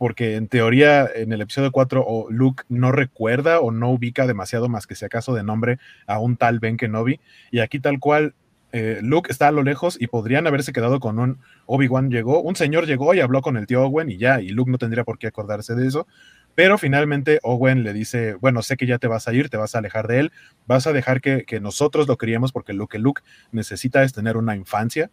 porque 0.00 0.36
en 0.36 0.48
teoría 0.48 1.06
en 1.14 1.30
el 1.30 1.42
episodio 1.42 1.72
4 1.72 2.02
o 2.06 2.30
Luke 2.30 2.64
no 2.70 2.90
recuerda 2.90 3.60
o 3.60 3.70
no 3.70 3.90
ubica 3.90 4.26
demasiado 4.26 4.66
más 4.66 4.86
que 4.86 4.94
si 4.94 5.04
acaso 5.04 5.34
de 5.34 5.42
nombre 5.42 5.78
a 6.06 6.18
un 6.18 6.38
tal 6.38 6.58
Ben 6.58 6.78
Kenobi, 6.78 7.20
y 7.50 7.58
aquí 7.58 7.80
tal 7.80 7.98
cual 8.00 8.32
eh, 8.72 9.00
Luke 9.02 9.30
está 9.30 9.48
a 9.48 9.52
lo 9.52 9.62
lejos 9.62 9.96
y 10.00 10.06
podrían 10.06 10.46
haberse 10.46 10.72
quedado 10.72 11.00
con 11.00 11.18
un 11.18 11.38
Obi-Wan 11.66 12.10
llegó, 12.10 12.40
un 12.40 12.56
señor 12.56 12.86
llegó 12.86 13.14
y 13.14 13.20
habló 13.20 13.42
con 13.42 13.56
el 13.56 13.66
tío 13.66 13.82
Owen 13.84 14.10
y 14.10 14.16
ya, 14.16 14.40
y 14.40 14.50
Luke 14.50 14.70
no 14.70 14.78
tendría 14.78 15.04
por 15.04 15.18
qué 15.18 15.26
acordarse 15.26 15.74
de 15.74 15.86
eso, 15.86 16.06
pero 16.54 16.78
finalmente 16.78 17.40
Owen 17.42 17.82
le 17.82 17.92
dice, 17.92 18.34
bueno, 18.34 18.62
sé 18.62 18.76
que 18.76 18.86
ya 18.86 18.98
te 18.98 19.08
vas 19.08 19.28
a 19.28 19.32
ir, 19.32 19.50
te 19.50 19.56
vas 19.56 19.74
a 19.74 19.78
alejar 19.78 20.08
de 20.08 20.20
él, 20.20 20.32
vas 20.66 20.86
a 20.86 20.92
dejar 20.92 21.20
que, 21.20 21.44
que 21.44 21.60
nosotros 21.60 22.06
lo 22.06 22.16
queríamos 22.16 22.52
porque 22.52 22.72
lo 22.72 22.86
que 22.86 22.98
Luke 22.98 23.22
necesita 23.52 24.02
es 24.02 24.12
tener 24.12 24.36
una 24.36 24.56
infancia, 24.56 25.10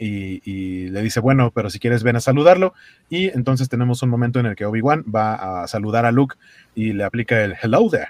y, 0.00 0.88
le 0.88 1.02
dice, 1.02 1.20
bueno, 1.20 1.52
pero 1.54 1.68
si 1.68 1.78
quieres 1.78 2.02
ven 2.02 2.16
a 2.16 2.20
saludarlo. 2.20 2.72
Y 3.08 3.28
entonces 3.28 3.68
tenemos 3.68 4.02
un 4.02 4.08
momento 4.08 4.40
en 4.40 4.46
el 4.46 4.56
que 4.56 4.64
Obi-Wan 4.64 5.04
va 5.14 5.62
a 5.62 5.68
saludar 5.68 6.06
a 6.06 6.12
Luke 6.12 6.36
y 6.74 6.92
le 6.92 7.04
aplica 7.04 7.44
el 7.44 7.54
hello 7.60 7.88
there. 7.90 8.08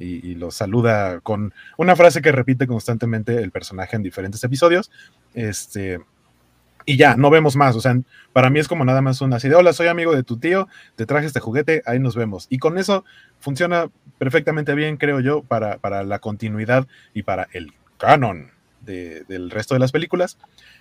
Y, 0.00 0.34
lo 0.36 0.50
saluda 0.50 1.20
con 1.20 1.52
una 1.76 1.94
frase 1.94 2.22
que 2.22 2.32
repite 2.32 2.66
constantemente 2.66 3.36
el 3.36 3.50
personaje 3.50 3.96
en 3.96 4.02
diferentes 4.02 4.42
episodios. 4.42 4.90
Este, 5.34 6.00
y 6.86 6.96
ya, 6.96 7.16
no 7.16 7.28
vemos 7.30 7.54
más. 7.54 7.76
O 7.76 7.80
sea, 7.80 7.98
para 8.32 8.48
mí 8.48 8.58
es 8.60 8.68
como 8.68 8.84
nada 8.84 9.02
más 9.02 9.20
una 9.20 9.36
así 9.36 9.48
de, 9.48 9.56
hola, 9.56 9.72
soy 9.72 9.88
amigo 9.88 10.14
de 10.14 10.22
tu 10.22 10.38
tío, 10.38 10.68
te 10.96 11.06
traje 11.06 11.26
este 11.26 11.40
juguete, 11.40 11.82
ahí 11.84 11.98
nos 11.98 12.16
vemos. 12.16 12.46
Y 12.48 12.58
con 12.58 12.78
eso 12.78 13.04
funciona 13.40 13.90
perfectamente 14.18 14.74
bien, 14.74 14.96
creo 14.96 15.20
yo, 15.20 15.42
para, 15.42 15.78
para 15.78 16.02
la 16.02 16.18
continuidad 16.18 16.86
y 17.14 17.22
para 17.22 17.48
el 17.52 17.72
canon 17.98 18.50
del 18.80 19.50
resto 19.50 19.74
de 19.74 19.80
las 19.80 19.92
películas. 19.92 20.38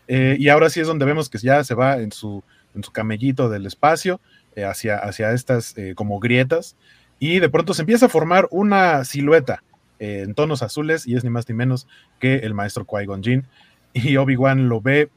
Eh, 0.07 0.37
y 0.39 0.49
ahora 0.49 0.69
sí 0.69 0.79
es 0.79 0.87
donde 0.87 1.05
vemos 1.05 1.29
que 1.29 1.37
ya 1.37 1.63
se 1.63 1.75
va 1.75 1.97
en 1.97 2.11
su, 2.11 2.43
en 2.73 2.83
su 2.83 2.91
camellito 2.91 3.49
del 3.49 3.65
espacio 3.65 4.19
eh, 4.55 4.63
hacia, 4.63 4.97
hacia 4.97 5.31
estas 5.31 5.77
eh, 5.77 5.93
como 5.95 6.19
grietas 6.19 6.75
y 7.19 7.39
de 7.39 7.49
pronto 7.49 7.73
se 7.73 7.81
empieza 7.81 8.07
a 8.07 8.09
formar 8.09 8.47
una 8.51 9.03
silueta 9.03 9.63
en 9.99 10.33
tonos 10.33 10.63
azules 10.63 11.05
y 11.05 11.15
es 11.15 11.23
ni 11.23 11.29
más 11.29 11.47
ni 11.49 11.55
menos 11.55 11.87
que 12.19 12.37
el 12.37 12.53
maestro 12.53 12.85
Qui-Gon 12.85 13.21
Jinn. 13.21 13.45
Y 13.91 14.17
Obi-Wan 14.17 14.69
lo 14.69 14.81
ve 14.81 15.09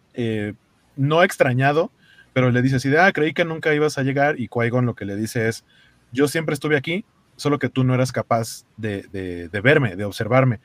no 0.96 1.22
extrañado, 1.22 1.92
pero 2.32 2.50
le 2.50 2.62
dice 2.62 2.76
así 2.76 2.88
de, 2.88 2.98
ah, 2.98 3.12
creí 3.12 3.32
que 3.32 3.44
nunca 3.44 3.74
ibas 3.74 3.98
a 3.98 4.02
llegar 4.02 4.40
y 4.40 4.48
Qui-Gon 4.48 4.86
lo 4.86 4.94
que 4.94 5.04
le 5.04 5.14
dice 5.14 5.48
es, 5.48 5.64
yo 6.10 6.26
siempre 6.26 6.54
estuve 6.54 6.76
aquí, 6.76 7.04
solo 7.36 7.58
que 7.58 7.68
tú 7.68 7.84
no 7.84 7.94
eras 7.94 8.12
capaz 8.12 8.64
de, 8.76 9.02
de 9.12 9.60
verme, 9.60 9.94
de 9.94 10.04
observarme 10.04 10.58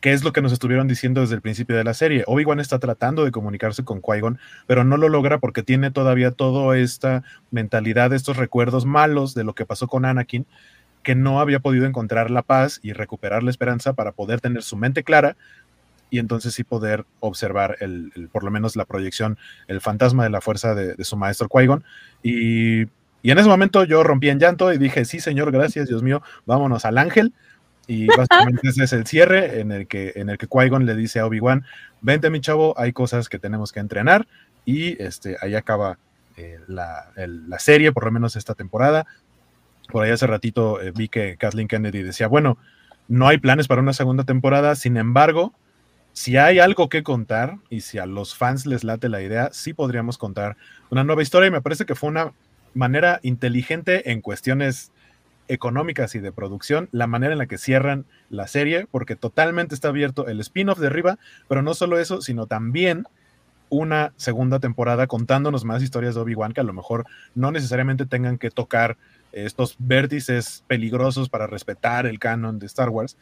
que 0.00 0.12
es 0.12 0.24
lo 0.24 0.32
que 0.32 0.42
nos 0.42 0.52
estuvieron 0.52 0.88
diciendo 0.88 1.20
desde 1.20 1.34
el 1.34 1.42
principio 1.42 1.76
de 1.76 1.84
la 1.84 1.94
serie. 1.94 2.24
Obi-Wan 2.26 2.60
está 2.60 2.78
tratando 2.78 3.24
de 3.24 3.30
comunicarse 3.30 3.84
con 3.84 4.00
Qui-Gon, 4.00 4.38
pero 4.66 4.84
no 4.84 4.96
lo 4.96 5.08
logra 5.08 5.38
porque 5.38 5.62
tiene 5.62 5.90
todavía 5.90 6.30
toda 6.30 6.76
esta 6.78 7.22
mentalidad, 7.50 8.12
estos 8.12 8.36
recuerdos 8.36 8.86
malos 8.86 9.34
de 9.34 9.44
lo 9.44 9.54
que 9.54 9.66
pasó 9.66 9.88
con 9.88 10.04
Anakin, 10.04 10.46
que 11.02 11.14
no 11.14 11.40
había 11.40 11.60
podido 11.60 11.86
encontrar 11.86 12.30
la 12.30 12.42
paz 12.42 12.80
y 12.82 12.92
recuperar 12.92 13.42
la 13.42 13.50
esperanza 13.50 13.92
para 13.92 14.12
poder 14.12 14.40
tener 14.40 14.62
su 14.62 14.76
mente 14.76 15.02
clara 15.04 15.36
y 16.10 16.18
entonces 16.18 16.54
sí 16.54 16.64
poder 16.64 17.04
observar 17.20 17.76
el, 17.80 18.28
por 18.32 18.42
lo 18.42 18.50
menos 18.50 18.76
la 18.76 18.84
proyección, 18.84 19.38
el 19.68 19.80
fantasma 19.80 20.24
de 20.24 20.30
la 20.30 20.40
fuerza 20.40 20.74
de, 20.74 21.02
su 21.04 21.16
maestro 21.16 21.48
Qui-Gon. 21.48 21.84
Y 23.22 23.30
en 23.30 23.38
ese 23.38 23.48
momento 23.48 23.84
yo 23.84 24.02
rompí 24.02 24.30
en 24.30 24.38
llanto 24.38 24.72
y 24.72 24.78
dije, 24.78 25.04
sí, 25.04 25.20
señor, 25.20 25.52
gracias, 25.52 25.88
Dios 25.88 26.02
mío, 26.02 26.22
vámonos 26.46 26.84
al 26.84 26.98
ángel. 26.98 27.34
Y 27.86 28.06
básicamente 28.06 28.68
ese 28.68 28.84
es 28.84 28.92
el 28.92 29.06
cierre 29.06 29.60
en 29.60 29.72
el 29.72 29.86
que, 29.86 30.12
en 30.16 30.30
el 30.30 30.38
que 30.38 30.48
Qui-Gon 30.48 30.84
le 30.84 30.94
dice 30.94 31.20
a 31.20 31.26
Obi-Wan, 31.26 31.64
vente 32.00 32.30
mi 32.30 32.40
chavo, 32.40 32.78
hay 32.78 32.92
cosas 32.92 33.28
que 33.28 33.38
tenemos 33.38 33.72
que 33.72 33.80
entrenar. 33.80 34.26
Y 34.64 35.02
este, 35.02 35.36
ahí 35.40 35.54
acaba 35.54 35.98
eh, 36.36 36.58
la, 36.68 37.10
serie, 37.58 37.92
por 37.92 38.04
lo 38.04 38.12
menos 38.12 38.36
esta 38.36 38.54
temporada. 38.54 39.06
Por 39.90 40.04
ahí 40.04 40.10
hace 40.10 40.26
ratito 40.26 40.80
eh, 40.80 40.92
vi 40.94 41.08
que 41.08 41.36
Kathleen 41.36 41.68
Kennedy 41.68 42.02
decía, 42.02 42.28
bueno, 42.28 42.58
no 43.08 43.26
hay 43.26 43.38
planes 43.38 43.66
para 43.66 43.82
una 43.82 43.92
segunda 43.92 44.24
temporada, 44.24 44.76
sin 44.76 44.96
embargo, 44.96 45.52
si 46.12 46.36
hay 46.36 46.58
algo 46.58 46.88
que 46.88 47.02
contar 47.02 47.56
y 47.68 47.80
si 47.80 47.98
a 47.98 48.06
los 48.06 48.36
fans 48.36 48.66
les 48.66 48.84
late 48.84 49.08
la 49.08 49.20
idea, 49.20 49.50
sí 49.52 49.74
podríamos 49.74 50.16
contar 50.16 50.56
una 50.90 51.04
nueva 51.04 51.22
historia 51.22 51.48
y 51.48 51.50
me 51.50 51.60
parece 51.60 51.86
que 51.86 51.94
fue 51.94 52.08
una 52.08 52.32
manera 52.72 53.18
inteligente 53.22 54.12
en 54.12 54.20
cuestiones 54.20 54.92
económicas 55.50 56.14
y 56.14 56.20
de 56.20 56.32
producción, 56.32 56.88
la 56.92 57.08
manera 57.08 57.32
en 57.32 57.38
la 57.38 57.46
que 57.46 57.58
cierran 57.58 58.06
la 58.30 58.46
serie, 58.46 58.86
porque 58.90 59.16
totalmente 59.16 59.74
está 59.74 59.88
abierto 59.88 60.28
el 60.28 60.40
spin-off 60.40 60.78
de 60.78 60.86
arriba, 60.86 61.18
pero 61.48 61.60
no 61.60 61.74
solo 61.74 61.98
eso, 61.98 62.22
sino 62.22 62.46
también 62.46 63.04
una 63.68 64.12
segunda 64.16 64.60
temporada 64.60 65.06
contándonos 65.06 65.64
más 65.64 65.82
historias 65.82 66.14
de 66.14 66.20
Obi-Wan 66.20 66.52
que 66.52 66.60
a 66.60 66.64
lo 66.64 66.72
mejor 66.72 67.04
no 67.34 67.50
necesariamente 67.50 68.06
tengan 68.06 68.38
que 68.38 68.50
tocar 68.50 68.96
estos 69.32 69.76
vértices 69.78 70.64
peligrosos 70.66 71.28
para 71.28 71.46
respetar 71.46 72.06
el 72.06 72.18
canon 72.18 72.58
de 72.58 72.66
Star 72.66 72.88
Wars, 72.88 73.16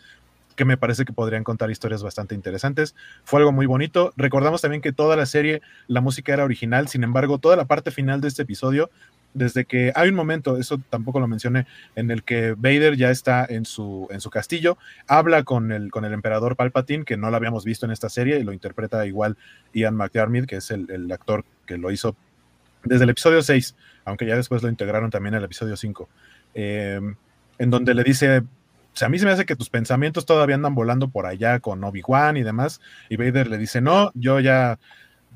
que 0.54 0.64
me 0.64 0.76
parece 0.76 1.04
que 1.04 1.12
podrían 1.12 1.44
contar 1.44 1.70
historias 1.70 2.02
bastante 2.02 2.34
interesantes. 2.34 2.94
Fue 3.24 3.40
algo 3.40 3.52
muy 3.52 3.66
bonito. 3.66 4.12
Recordamos 4.16 4.60
también 4.60 4.82
que 4.82 4.92
toda 4.92 5.16
la 5.16 5.24
serie, 5.24 5.62
la 5.86 6.00
música 6.00 6.32
era 6.32 6.44
original, 6.44 6.88
sin 6.88 7.04
embargo, 7.04 7.38
toda 7.38 7.56
la 7.56 7.66
parte 7.66 7.90
final 7.90 8.20
de 8.20 8.28
este 8.28 8.42
episodio 8.42 8.90
desde 9.34 9.64
que 9.64 9.92
hay 9.94 10.08
un 10.08 10.14
momento, 10.14 10.56
eso 10.56 10.80
tampoco 10.90 11.20
lo 11.20 11.28
mencioné, 11.28 11.66
en 11.94 12.10
el 12.10 12.22
que 12.22 12.52
Vader 12.52 12.96
ya 12.96 13.10
está 13.10 13.46
en 13.48 13.64
su, 13.64 14.08
en 14.10 14.20
su 14.20 14.30
castillo, 14.30 14.78
habla 15.06 15.44
con 15.44 15.70
el, 15.72 15.90
con 15.90 16.04
el 16.04 16.12
emperador 16.12 16.56
Palpatine, 16.56 17.04
que 17.04 17.16
no 17.16 17.30
lo 17.30 17.36
habíamos 17.36 17.64
visto 17.64 17.86
en 17.86 17.92
esta 17.92 18.08
serie, 18.08 18.38
y 18.38 18.44
lo 18.44 18.52
interpreta 18.52 19.06
igual 19.06 19.36
Ian 19.72 19.94
McDiarmid, 19.94 20.46
que 20.46 20.56
es 20.56 20.70
el, 20.70 21.10
actor 21.12 21.44
que 21.66 21.78
lo 21.78 21.90
hizo 21.90 22.16
desde 22.84 23.04
el 23.04 23.10
episodio 23.10 23.42
6, 23.42 23.76
aunque 24.04 24.26
ya 24.26 24.36
después 24.36 24.62
lo 24.62 24.68
integraron 24.68 25.10
también 25.10 25.34
al 25.34 25.44
episodio 25.44 25.76
5, 25.76 26.08
em, 26.54 27.16
en 27.58 27.70
donde 27.70 27.94
le 27.94 28.04
dice, 28.04 28.38
o 28.38 28.96
sea, 28.96 29.06
a 29.06 29.08
mí 29.10 29.18
se 29.18 29.26
me 29.26 29.32
hace 29.32 29.46
que 29.46 29.56
tus 29.56 29.70
pensamientos 29.70 30.26
todavía 30.26 30.56
andan 30.56 30.74
volando 30.74 31.08
por 31.08 31.26
allá 31.26 31.60
con 31.60 31.82
Obi-Wan 31.84 32.36
y 32.36 32.42
demás, 32.42 32.80
y 33.08 33.16
Vader 33.16 33.48
le 33.48 33.58
dice, 33.58 33.80
no, 33.80 34.10
yo 34.14 34.40
ya, 34.40 34.78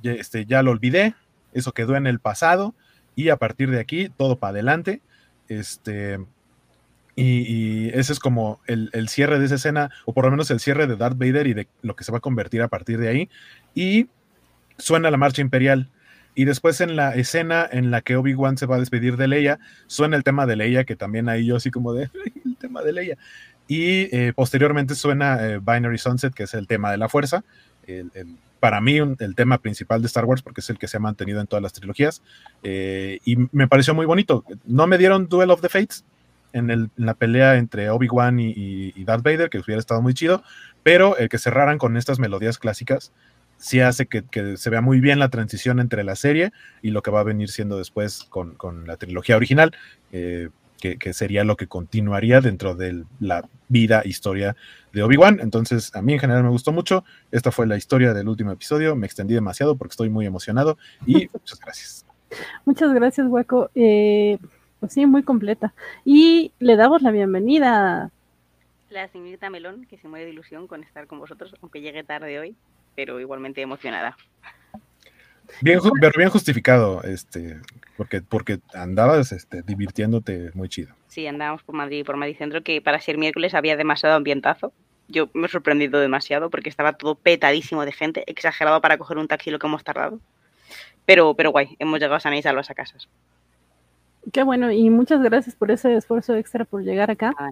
ya, 0.02 0.12
este, 0.12 0.46
ya 0.46 0.62
lo 0.62 0.70
olvidé, 0.70 1.14
eso 1.52 1.72
quedó 1.72 1.96
en 1.96 2.06
el 2.06 2.18
pasado, 2.18 2.74
y 3.14 3.28
a 3.28 3.36
partir 3.36 3.70
de 3.70 3.80
aquí 3.80 4.08
todo 4.08 4.36
para 4.36 4.52
adelante. 4.52 5.00
Este, 5.48 6.18
y, 7.14 7.88
ese 7.88 8.12
es 8.12 8.20
como 8.20 8.60
el, 8.66 9.08
cierre 9.08 9.38
de 9.38 9.46
esa 9.46 9.56
escena, 9.56 9.90
o 10.06 10.14
por 10.14 10.24
lo 10.24 10.30
menos 10.30 10.50
el 10.50 10.60
cierre 10.60 10.86
de 10.86 10.96
Darth 10.96 11.18
Vader 11.18 11.46
y 11.46 11.54
de 11.54 11.68
lo 11.82 11.94
que 11.94 12.04
se 12.04 12.12
va 12.12 12.18
a 12.18 12.22
convertir 12.22 12.62
a 12.62 12.68
partir 12.68 12.98
de 12.98 13.08
ahí. 13.08 13.28
Y 13.74 14.08
suena 14.78 15.10
la 15.10 15.16
marcha 15.16 15.42
imperial. 15.42 15.90
Y 16.34 16.46
después 16.46 16.80
en 16.80 16.96
la 16.96 17.14
escena 17.14 17.68
en 17.70 17.90
la 17.90 18.00
que 18.00 18.16
Obi-Wan 18.16 18.56
se 18.56 18.64
va 18.64 18.76
a 18.76 18.80
despedir 18.80 19.18
de 19.18 19.28
Leia, 19.28 19.58
suena 19.86 20.16
el 20.16 20.24
tema 20.24 20.46
de 20.46 20.56
Leia, 20.56 20.84
que 20.84 20.96
también 20.96 21.28
ahí 21.28 21.44
yo 21.44 21.56
así 21.56 21.70
como 21.70 21.92
de 21.92 22.08
el 22.44 22.56
tema 22.56 22.82
de 22.82 22.92
Leia. 22.92 23.18
Y 23.68 24.14
eh, 24.16 24.32
posteriormente 24.34 24.94
suena 24.94 25.46
eh, 25.46 25.58
Binary 25.58 25.98
Sunset, 25.98 26.32
que 26.32 26.44
es 26.44 26.54
el 26.54 26.66
tema 26.66 26.90
de 26.90 26.96
la 26.96 27.08
fuerza, 27.08 27.44
el, 27.86 28.10
para 28.62 28.80
mí 28.80 28.96
el 28.98 29.34
tema 29.34 29.58
principal 29.58 30.02
de 30.02 30.06
Star 30.06 30.24
Wars 30.24 30.40
porque 30.40 30.60
es 30.60 30.70
el 30.70 30.78
que 30.78 30.86
se 30.86 30.96
ha 30.96 31.00
mantenido 31.00 31.40
en 31.40 31.48
todas 31.48 31.64
las 31.64 31.72
trilogías 31.72 32.22
eh, 32.62 33.18
y 33.24 33.34
me 33.50 33.66
pareció 33.66 33.92
muy 33.92 34.06
bonito. 34.06 34.44
No 34.64 34.86
me 34.86 34.98
dieron 34.98 35.26
Duel 35.26 35.50
of 35.50 35.60
the 35.62 35.68
Fates 35.68 36.04
en, 36.52 36.88
la 36.94 37.14
pelea 37.14 37.56
entre 37.56 37.90
Obi-Wan 37.90 38.38
y, 38.38 39.02
Darth 39.02 39.24
Vader, 39.24 39.50
que 39.50 39.58
hubiera 39.58 39.80
estado 39.80 40.00
muy 40.00 40.14
chido, 40.14 40.44
pero 40.84 41.16
el 41.16 41.28
que 41.28 41.38
cerraran 41.38 41.76
con 41.76 41.96
estas 41.96 42.20
melodías 42.20 42.56
clásicas 42.56 43.10
sí 43.56 43.80
hace 43.80 44.06
que, 44.06 44.22
se 44.56 44.70
vea 44.70 44.80
muy 44.80 45.00
bien 45.00 45.18
la 45.18 45.28
transición 45.28 45.80
entre 45.80 46.04
la 46.04 46.14
serie 46.14 46.52
y 46.82 46.92
lo 46.92 47.02
que 47.02 47.10
va 47.10 47.18
a 47.18 47.24
venir 47.24 47.48
siendo 47.48 47.78
después 47.78 48.28
con, 48.28 48.86
la 48.86 48.96
trilogía 48.96 49.34
original. 49.34 49.74
Eh, 50.12 50.50
que, 50.82 51.12
sería 51.12 51.44
lo 51.44 51.56
que 51.56 51.68
continuaría 51.68 52.40
dentro 52.40 52.74
de 52.74 53.04
la 53.20 53.48
vida, 53.68 54.02
historia 54.04 54.56
de 54.92 55.02
Obi-Wan. 55.04 55.38
Entonces, 55.40 55.94
a 55.94 56.02
mí 56.02 56.14
en 56.14 56.18
general 56.18 56.42
me 56.42 56.50
gustó 56.50 56.72
mucho. 56.72 57.04
Esta 57.30 57.52
fue 57.52 57.66
la 57.68 57.76
historia 57.76 58.12
del 58.12 58.28
último 58.28 58.50
episodio. 58.50 58.96
Me 58.96 59.06
extendí 59.06 59.32
demasiado 59.34 59.76
porque 59.76 59.92
estoy 59.92 60.10
muy 60.10 60.26
emocionado 60.26 60.78
y 61.06 61.28
muchas 61.32 61.60
gracias. 61.60 62.06
Muchas 62.64 62.92
gracias, 62.92 63.28
Hueco. 63.28 63.70
Eh, 63.76 64.38
pues 64.80 64.92
sí, 64.92 65.06
muy 65.06 65.22
completa. 65.22 65.72
Y 66.04 66.52
le 66.58 66.74
damos 66.74 67.02
la 67.02 67.12
bienvenida. 67.12 68.10
La 68.90 69.06
señorita 69.08 69.50
Melón, 69.50 69.86
que 69.86 69.98
se 69.98 70.08
muere 70.08 70.24
de 70.24 70.32
ilusión 70.32 70.66
con 70.66 70.82
estar 70.82 71.06
con 71.06 71.20
vosotros, 71.20 71.54
aunque 71.62 71.80
llegue 71.80 72.02
tarde 72.02 72.40
hoy, 72.40 72.56
pero 72.96 73.20
igualmente 73.20 73.62
emocionada. 73.62 74.16
Bien, 75.60 75.78
pero 76.00 76.12
bien 76.16 76.30
justificado, 76.30 77.02
este, 77.02 77.60
porque, 77.96 78.22
porque 78.22 78.60
andabas 78.74 79.32
este, 79.32 79.62
divirtiéndote 79.62 80.50
muy 80.54 80.68
chido. 80.68 80.94
Sí, 81.08 81.26
andábamos 81.26 81.62
por 81.62 81.74
Madrid, 81.74 82.04
por 82.04 82.16
Madrid 82.16 82.36
Centro, 82.36 82.62
que 82.62 82.80
para 82.80 83.00
ser 83.00 83.18
miércoles 83.18 83.54
había 83.54 83.76
demasiado 83.76 84.14
ambientazo. 84.16 84.72
Yo 85.08 85.28
me 85.34 85.46
he 85.46 85.50
sorprendido 85.50 86.00
demasiado 86.00 86.48
porque 86.48 86.70
estaba 86.70 86.94
todo 86.94 87.16
petadísimo 87.16 87.84
de 87.84 87.92
gente, 87.92 88.24
exagerado 88.26 88.80
para 88.80 88.96
coger 88.96 89.18
un 89.18 89.28
taxi 89.28 89.50
lo 89.50 89.58
que 89.58 89.66
hemos 89.66 89.84
tardado. 89.84 90.20
Pero, 91.04 91.34
pero 91.34 91.50
guay, 91.50 91.76
hemos 91.78 92.00
llegado 92.00 92.18
a 92.24 92.36
y 92.36 92.42
salvos 92.42 92.70
a 92.70 92.74
casas. 92.74 93.08
Qué 94.32 94.42
bueno, 94.42 94.70
y 94.70 94.88
muchas 94.88 95.20
gracias 95.20 95.56
por 95.56 95.70
ese 95.70 95.96
esfuerzo 95.96 96.36
extra 96.36 96.64
por 96.64 96.82
llegar 96.82 97.10
acá. 97.10 97.34
Ah, 97.36 97.50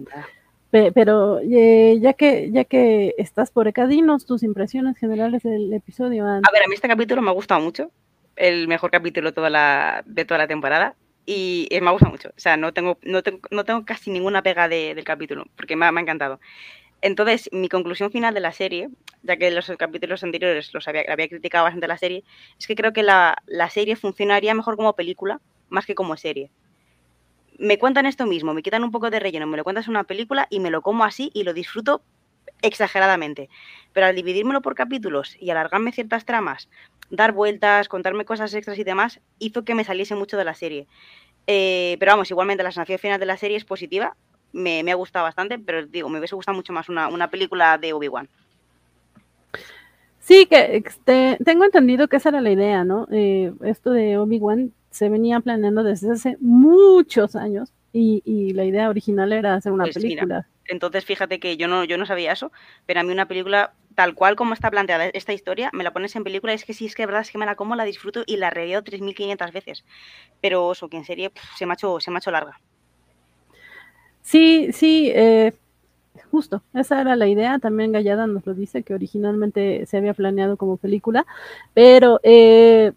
pero 0.71 1.39
eh, 1.39 1.99
ya 2.01 2.13
que 2.13 2.49
ya 2.51 2.63
que 2.63 3.13
estás 3.17 3.51
por 3.51 3.67
acá, 3.67 3.87
dinos 3.87 4.25
tus 4.25 4.41
impresiones 4.43 4.97
generales 4.97 5.43
del 5.43 5.71
episodio. 5.73 6.25
A 6.25 6.39
ver, 6.51 6.63
a 6.63 6.67
mí 6.67 6.75
este 6.75 6.87
capítulo 6.87 7.21
me 7.21 7.29
ha 7.29 7.33
gustado 7.33 7.59
mucho. 7.59 7.91
El 8.37 8.67
mejor 8.69 8.89
capítulo 8.89 9.29
de 9.29 9.33
toda 9.33 9.49
la, 9.49 10.03
de 10.05 10.23
toda 10.23 10.37
la 10.37 10.47
temporada. 10.47 10.95
Y 11.25 11.67
me 11.81 11.89
ha 11.89 11.91
gustado 11.91 12.11
mucho. 12.11 12.29
O 12.29 12.39
sea, 12.39 12.57
no 12.57 12.73
tengo, 12.73 12.97
no 13.03 13.21
tengo, 13.21 13.39
no 13.51 13.65
tengo 13.65 13.85
casi 13.85 14.09
ninguna 14.11 14.41
pega 14.41 14.67
del 14.67 15.03
capítulo, 15.03 15.45
porque 15.55 15.75
me 15.75 15.85
ha, 15.85 15.89
encantado. 15.89 16.39
Entonces, 17.01 17.49
mi 17.51 17.67
conclusión 17.69 18.11
final 18.11 18.33
de 18.33 18.39
la 18.39 18.51
serie, 18.51 18.89
ya 19.23 19.37
que 19.37 19.51
los 19.51 19.69
capítulos 19.77 20.23
anteriores 20.23 20.73
los 20.73 20.87
había, 20.87 21.03
había 21.09 21.27
criticado 21.27 21.65
bastante 21.65 21.87
la 21.87 21.97
serie, 21.97 22.23
es 22.59 22.65
que 22.65 22.75
creo 22.75 22.93
que 22.93 23.03
la, 23.03 23.35
la 23.45 23.69
serie 23.69 23.95
funcionaría 23.95 24.53
mejor 24.53 24.77
como 24.77 24.93
película, 24.93 25.41
más 25.69 25.85
que 25.85 25.95
como 25.95 26.17
serie 26.17 26.49
me 27.61 27.77
cuentan 27.77 28.07
esto 28.07 28.25
mismo, 28.25 28.55
me 28.55 28.63
quitan 28.63 28.83
un 28.83 28.89
poco 28.89 29.11
de 29.11 29.19
relleno, 29.19 29.45
me 29.45 29.55
lo 29.55 29.63
cuentas 29.63 29.85
en 29.85 29.91
una 29.91 30.03
película 30.03 30.47
y 30.49 30.59
me 30.59 30.71
lo 30.71 30.81
como 30.81 31.03
así 31.03 31.29
y 31.31 31.43
lo 31.43 31.53
disfruto 31.53 32.01
exageradamente. 32.63 33.49
Pero 33.93 34.07
al 34.07 34.15
dividírmelo 34.15 34.63
por 34.63 34.73
capítulos 34.73 35.37
y 35.39 35.51
alargarme 35.51 35.91
ciertas 35.91 36.25
tramas, 36.25 36.69
dar 37.11 37.33
vueltas, 37.33 37.87
contarme 37.87 38.25
cosas 38.25 38.51
extras 38.55 38.79
y 38.79 38.83
demás, 38.83 39.19
hizo 39.37 39.63
que 39.63 39.75
me 39.75 39.83
saliese 39.83 40.15
mucho 40.15 40.37
de 40.37 40.45
la 40.45 40.55
serie. 40.55 40.87
Eh, 41.45 41.97
pero 41.99 42.13
vamos, 42.13 42.31
igualmente 42.31 42.63
la 42.63 42.71
sensación 42.71 42.97
final 42.97 43.19
de 43.19 43.27
la 43.27 43.37
serie 43.37 43.57
es 43.57 43.65
positiva, 43.65 44.15
me, 44.53 44.83
ha 44.91 44.95
gustado 44.95 45.25
bastante, 45.25 45.59
pero 45.59 45.85
digo, 45.85 46.09
me 46.09 46.17
hubiese 46.17 46.35
gustado 46.35 46.55
mucho 46.55 46.73
más 46.73 46.89
una, 46.89 47.29
película 47.29 47.77
de 47.77 47.93
Obi-Wan. 47.93 48.27
Sí, 50.19 50.47
que 50.47 50.83
tengo 51.45 51.65
entendido 51.65 52.07
que 52.07 52.17
esa 52.17 52.29
era 52.29 52.41
la 52.41 52.49
idea, 52.49 52.83
¿no? 52.83 53.07
Eh, 53.11 53.53
esto 53.63 53.91
de 53.91 54.17
Obi-Wan 54.17 54.73
se 54.91 55.09
venía 55.09 55.39
planeando 55.39 55.83
desde 55.83 56.11
hace 56.11 56.37
muchos 56.39 57.35
años 57.35 57.73
y, 57.93 58.53
la 58.53 58.65
idea 58.65 58.89
original 58.89 59.33
era 59.33 59.55
hacer 59.55 59.71
una 59.71 59.85
pues 59.85 59.95
película. 59.95 60.47
entonces 60.65 61.03
fíjate 61.03 61.39
que 61.39 61.57
yo 61.57 61.67
no, 61.67 61.83
yo 61.83 61.97
no 61.97 62.05
sabía 62.05 62.31
eso, 62.31 62.51
pero 62.85 62.99
a 62.99 63.03
mí 63.03 63.11
una 63.11 63.27
película 63.27 63.73
tal 63.95 64.15
cual 64.15 64.35
como 64.35 64.53
está 64.53 64.71
planteada 64.71 65.07
esta 65.07 65.33
historia, 65.33 65.69
me 65.73 65.83
la 65.83 65.91
pones 65.91 66.15
en 66.15 66.23
película 66.23 66.53
y 66.53 66.55
es 66.55 66.65
que 66.65 66.73
sí, 66.73 66.85
es 66.85 66.95
que 66.95 67.05
verdad 67.05 67.21
es 67.21 67.31
que 67.31 67.37
me 67.37 67.45
la 67.45 67.55
como, 67.55 67.75
la 67.75 67.83
disfruto 67.83 68.23
y 68.25 68.37
la 68.37 68.49
reveo 68.49 68.83
3.500 68.83 69.51
veces. 69.51 69.83
Pero 70.41 70.71
eso, 70.71 70.87
que 70.89 70.97
en 70.97 71.05
serie 71.05 71.31
se, 71.57 71.65
me 71.65 71.73
ha 71.73 71.75
hecho, 71.75 71.99
se 71.99 72.11
me 72.11 72.17
ha 72.17 72.19
hecho 72.19 72.31
larga. 72.31 72.59
Sí, 74.21 74.71
sí, 74.71 75.11
eh, 75.13 75.53
justo, 76.29 76.63
esa 76.73 77.01
era 77.01 77.15
la 77.15 77.27
idea. 77.27 77.59
También 77.59 77.91
Gallada 77.91 78.27
nos 78.27 78.45
lo 78.45 78.53
dice, 78.53 78.83
que 78.83 78.93
originalmente 78.93 79.85
se 79.85 79.97
había 79.97 80.13
planeado 80.13 80.57
como 80.57 80.77
película, 80.77 81.25
pero 81.73 82.19
eh, 82.23 82.93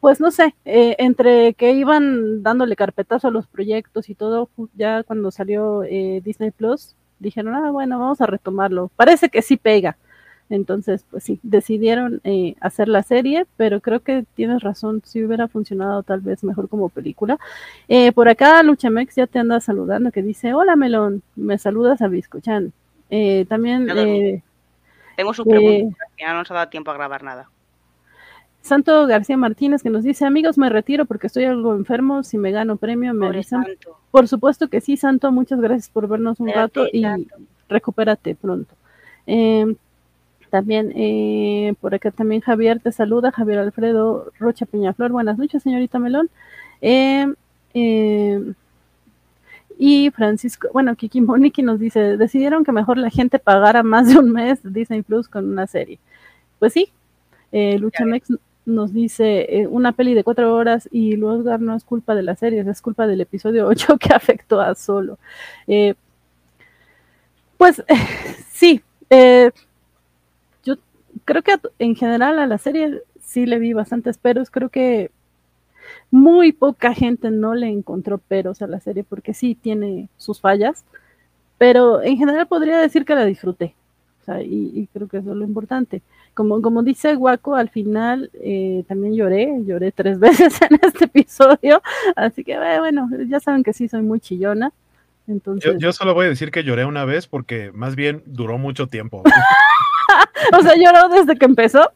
pues 0.00 0.20
no 0.20 0.30
sé, 0.30 0.54
eh, 0.64 0.96
entre 0.98 1.54
que 1.54 1.72
iban 1.72 2.42
dándole 2.42 2.76
carpetazo 2.76 3.28
a 3.28 3.30
los 3.30 3.46
proyectos 3.46 4.08
y 4.08 4.14
todo, 4.14 4.48
ya 4.74 5.02
cuando 5.02 5.30
salió 5.30 5.82
eh, 5.84 6.20
Disney 6.24 6.50
Plus, 6.50 6.94
dijeron, 7.18 7.54
ah, 7.54 7.70
bueno, 7.70 7.98
vamos 7.98 8.20
a 8.20 8.26
retomarlo. 8.26 8.90
Parece 8.96 9.28
que 9.28 9.42
sí 9.42 9.56
pega. 9.56 9.96
Entonces, 10.48 11.04
pues 11.08 11.22
sí, 11.22 11.38
decidieron 11.44 12.20
eh, 12.24 12.56
hacer 12.60 12.88
la 12.88 13.04
serie, 13.04 13.46
pero 13.56 13.80
creo 13.80 14.00
que 14.00 14.24
tienes 14.34 14.62
razón, 14.62 15.00
si 15.04 15.22
hubiera 15.22 15.46
funcionado 15.46 16.02
tal 16.02 16.20
vez 16.20 16.42
mejor 16.42 16.68
como 16.68 16.88
película. 16.88 17.38
por 18.14 18.28
acá 18.28 18.62
Luchamex 18.62 19.14
ya 19.14 19.26
te 19.28 19.38
anda 19.38 19.60
saludando, 19.60 20.10
que 20.10 20.22
dice, 20.22 20.52
hola 20.54 20.74
Melón, 20.74 21.22
me 21.36 21.56
saludas 21.58 22.02
a 22.02 22.08
Biscochan. 22.08 22.72
también... 23.48 24.42
Tengo 25.16 25.34
su 25.34 25.44
pregunta, 25.44 26.04
ya 26.18 26.32
no 26.32 26.38
nos 26.38 26.50
ha 26.50 26.54
dado 26.54 26.70
tiempo 26.70 26.90
a 26.90 26.94
grabar 26.94 27.22
nada. 27.22 27.48
Santo 28.62 29.06
García 29.06 29.36
Martínez 29.36 29.82
que 29.82 29.90
nos 29.90 30.04
dice, 30.04 30.24
amigos, 30.26 30.58
me 30.58 30.68
retiro 30.68 31.06
porque 31.06 31.26
estoy 31.26 31.44
algo 31.44 31.74
enfermo, 31.74 32.22
si 32.22 32.38
me 32.38 32.52
gano 32.52 32.76
premio 32.76 33.14
me 33.14 33.26
avisan. 33.26 33.64
Por 34.10 34.28
supuesto 34.28 34.68
que 34.68 34.80
sí, 34.80 34.96
Santo, 34.96 35.32
muchas 35.32 35.60
gracias 35.60 35.88
por 35.88 36.08
vernos 36.08 36.40
un 36.40 36.48
rato 36.48 36.86
y 36.92 37.04
recupérate 37.68 38.34
pronto. 38.34 38.74
Em, 39.26 39.76
también 40.50 40.92
eh, 40.96 41.74
por 41.80 41.94
acá 41.94 42.10
también 42.10 42.40
Javier 42.40 42.80
te 42.80 42.92
saluda, 42.92 43.30
Javier 43.30 43.60
Alfredo 43.60 44.32
Rocha 44.38 44.66
Peñaflor, 44.66 45.12
buenas 45.12 45.38
noches, 45.38 45.62
señorita 45.62 45.98
Melón. 45.98 46.28
Em, 46.80 47.34
em, 47.72 48.54
y 49.78 50.10
Francisco, 50.10 50.68
bueno, 50.74 50.94
Kiki 50.94 51.22
Moniki 51.22 51.62
nos 51.62 51.78
dice, 51.80 52.18
decidieron 52.18 52.64
que 52.64 52.72
mejor 52.72 52.98
la 52.98 53.08
gente 53.08 53.38
pagara 53.38 53.82
más 53.82 54.08
de 54.08 54.18
un 54.18 54.30
mes 54.32 54.60
Disney 54.62 55.02
Plus 55.02 55.28
con 55.28 55.48
una 55.48 55.66
serie. 55.66 55.98
Pues 56.58 56.74
sí, 56.74 56.90
eh, 57.52 57.78
Luchamex 57.78 58.28
nos 58.70 58.92
dice 58.92 59.60
eh, 59.60 59.66
una 59.66 59.92
peli 59.92 60.14
de 60.14 60.24
cuatro 60.24 60.54
horas 60.54 60.88
y 60.92 61.16
luego 61.16 61.58
no 61.58 61.76
es 61.76 61.84
culpa 61.84 62.14
de 62.14 62.22
la 62.22 62.36
serie, 62.36 62.60
es 62.60 62.82
culpa 62.82 63.06
del 63.06 63.20
episodio 63.20 63.66
8 63.68 63.98
que 63.98 64.14
afectó 64.14 64.60
a 64.60 64.74
Solo. 64.74 65.18
Eh, 65.66 65.94
pues 67.56 67.82
sí, 68.50 68.82
eh, 69.10 69.50
yo 70.64 70.76
creo 71.24 71.42
que 71.42 71.58
en 71.78 71.94
general 71.94 72.38
a 72.38 72.46
la 72.46 72.58
serie 72.58 73.02
sí 73.20 73.46
le 73.46 73.58
vi 73.58 73.72
bastantes 73.72 74.18
peros, 74.18 74.50
creo 74.50 74.70
que 74.70 75.10
muy 76.10 76.52
poca 76.52 76.94
gente 76.94 77.30
no 77.30 77.54
le 77.54 77.68
encontró 77.68 78.18
peros 78.18 78.62
a 78.62 78.66
la 78.66 78.80
serie 78.80 79.04
porque 79.04 79.34
sí 79.34 79.54
tiene 79.54 80.08
sus 80.16 80.40
fallas, 80.40 80.84
pero 81.58 82.02
en 82.02 82.16
general 82.16 82.46
podría 82.48 82.78
decir 82.78 83.04
que 83.04 83.14
la 83.14 83.24
disfruté. 83.24 83.74
Y 84.42 84.88
creo 84.92 85.08
que 85.08 85.18
eso 85.18 85.30
es 85.30 85.36
lo 85.36 85.44
importante 85.44 86.02
como, 86.34 86.62
como 86.62 86.82
dice 86.82 87.14
Guaco, 87.14 87.54
al 87.54 87.68
final 87.70 88.30
eh, 88.34 88.84
también 88.88 89.14
lloré, 89.14 89.60
lloré 89.64 89.92
tres 89.92 90.18
veces 90.20 90.60
en 90.62 90.78
este 90.82 91.06
episodio, 91.06 91.82
así 92.16 92.44
que 92.44 92.52
eh, 92.52 92.78
bueno, 92.78 93.08
ya 93.28 93.40
saben 93.40 93.62
que 93.62 93.72
sí 93.72 93.88
soy 93.88 94.02
muy 94.02 94.20
chillona. 94.20 94.72
Entonces... 95.26 95.76
Yo, 95.78 95.92
solo 95.92 96.12
voy 96.12 96.26
a 96.26 96.30
decir 96.30 96.50
que 96.50 96.64
lloré 96.64 96.84
una 96.84 97.04
vez 97.04 97.28
porque 97.28 97.70
más 97.72 97.94
bien 97.94 98.22
duró 98.26 98.58
mucho 98.58 98.88
tiempo. 98.88 99.22
o 100.58 100.62
sea, 100.62 100.74
lloró 100.74 101.08
desde 101.08 101.38
que 101.38 101.44
empezó. 101.44 101.88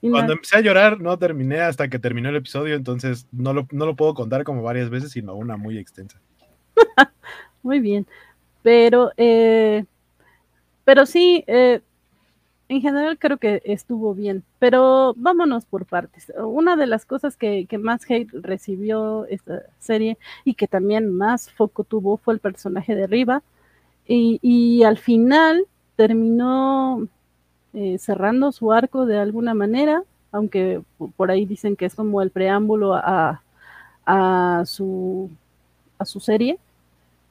cuando 0.00 0.34
empecé 0.34 0.58
a 0.58 0.60
llorar, 0.60 1.00
no 1.00 1.18
terminé 1.18 1.60
hasta 1.60 1.88
que 1.88 1.98
terminó 1.98 2.28
el 2.28 2.36
episodio, 2.36 2.76
entonces 2.76 3.26
no 3.32 3.52
lo, 3.52 3.66
no 3.72 3.86
lo 3.86 3.96
puedo 3.96 4.14
contar 4.14 4.44
como 4.44 4.62
varias 4.62 4.88
veces, 4.88 5.10
sino 5.10 5.34
una 5.34 5.56
muy 5.56 5.78
extensa. 5.78 6.20
muy 7.62 7.80
bien, 7.80 8.06
pero, 8.62 9.10
eh, 9.16 9.84
pero 10.84 11.06
sí, 11.06 11.44
eh, 11.46 11.80
en 12.70 12.80
general 12.82 13.18
creo 13.18 13.38
que 13.38 13.62
estuvo 13.64 14.14
bien, 14.14 14.44
pero 14.60 15.12
vámonos 15.16 15.64
por 15.64 15.86
partes. 15.86 16.32
Una 16.38 16.76
de 16.76 16.86
las 16.86 17.04
cosas 17.04 17.36
que, 17.36 17.66
más 17.80 18.08
hate 18.08 18.30
recibió 18.32 19.26
esta 19.26 19.62
serie 19.80 20.18
y 20.44 20.54
que 20.54 20.68
también 20.68 21.12
más 21.12 21.50
foco 21.50 21.82
tuvo 21.82 22.16
fue 22.16 22.34
el 22.34 22.40
personaje 22.40 22.94
de 22.94 23.08
Riva. 23.08 23.42
Y, 24.06 24.84
al 24.84 24.98
final 24.98 25.66
terminó 25.96 27.08
eh, 27.74 27.98
cerrando 27.98 28.52
su 28.52 28.72
arco 28.72 29.04
de 29.04 29.18
alguna 29.18 29.54
manera, 29.54 30.04
aunque 30.30 30.82
por 31.16 31.30
ahí 31.32 31.46
dicen 31.46 31.74
que 31.76 31.86
es 31.86 31.94
como 31.96 32.22
el 32.22 32.30
preámbulo 32.30 32.94
a, 32.94 33.42
su, 34.64 35.28
a 35.98 36.04
su 36.04 36.20
serie. 36.20 36.56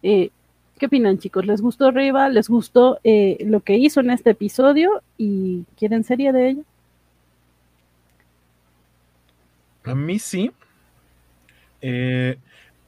Eh, 0.03 0.31
¿Qué 0.79 0.85
opinan, 0.85 1.19
chicos? 1.19 1.45
¿Les 1.45 1.59
gustó 1.59 1.91
Riva? 1.91 2.29
¿Les 2.29 2.47
gustó 2.47 3.01
eh, 3.03 3.37
lo 3.41 3.59
que 3.59 3.77
hizo 3.77 3.99
en 3.99 4.11
este 4.11 4.29
episodio? 4.29 5.03
¿Y 5.17 5.65
quieren 5.77 6.05
serie 6.05 6.31
de 6.31 6.51
ella? 6.51 6.61
A 9.83 9.93
mí 9.93 10.19
sí. 10.19 10.51
Eh, 11.81 12.37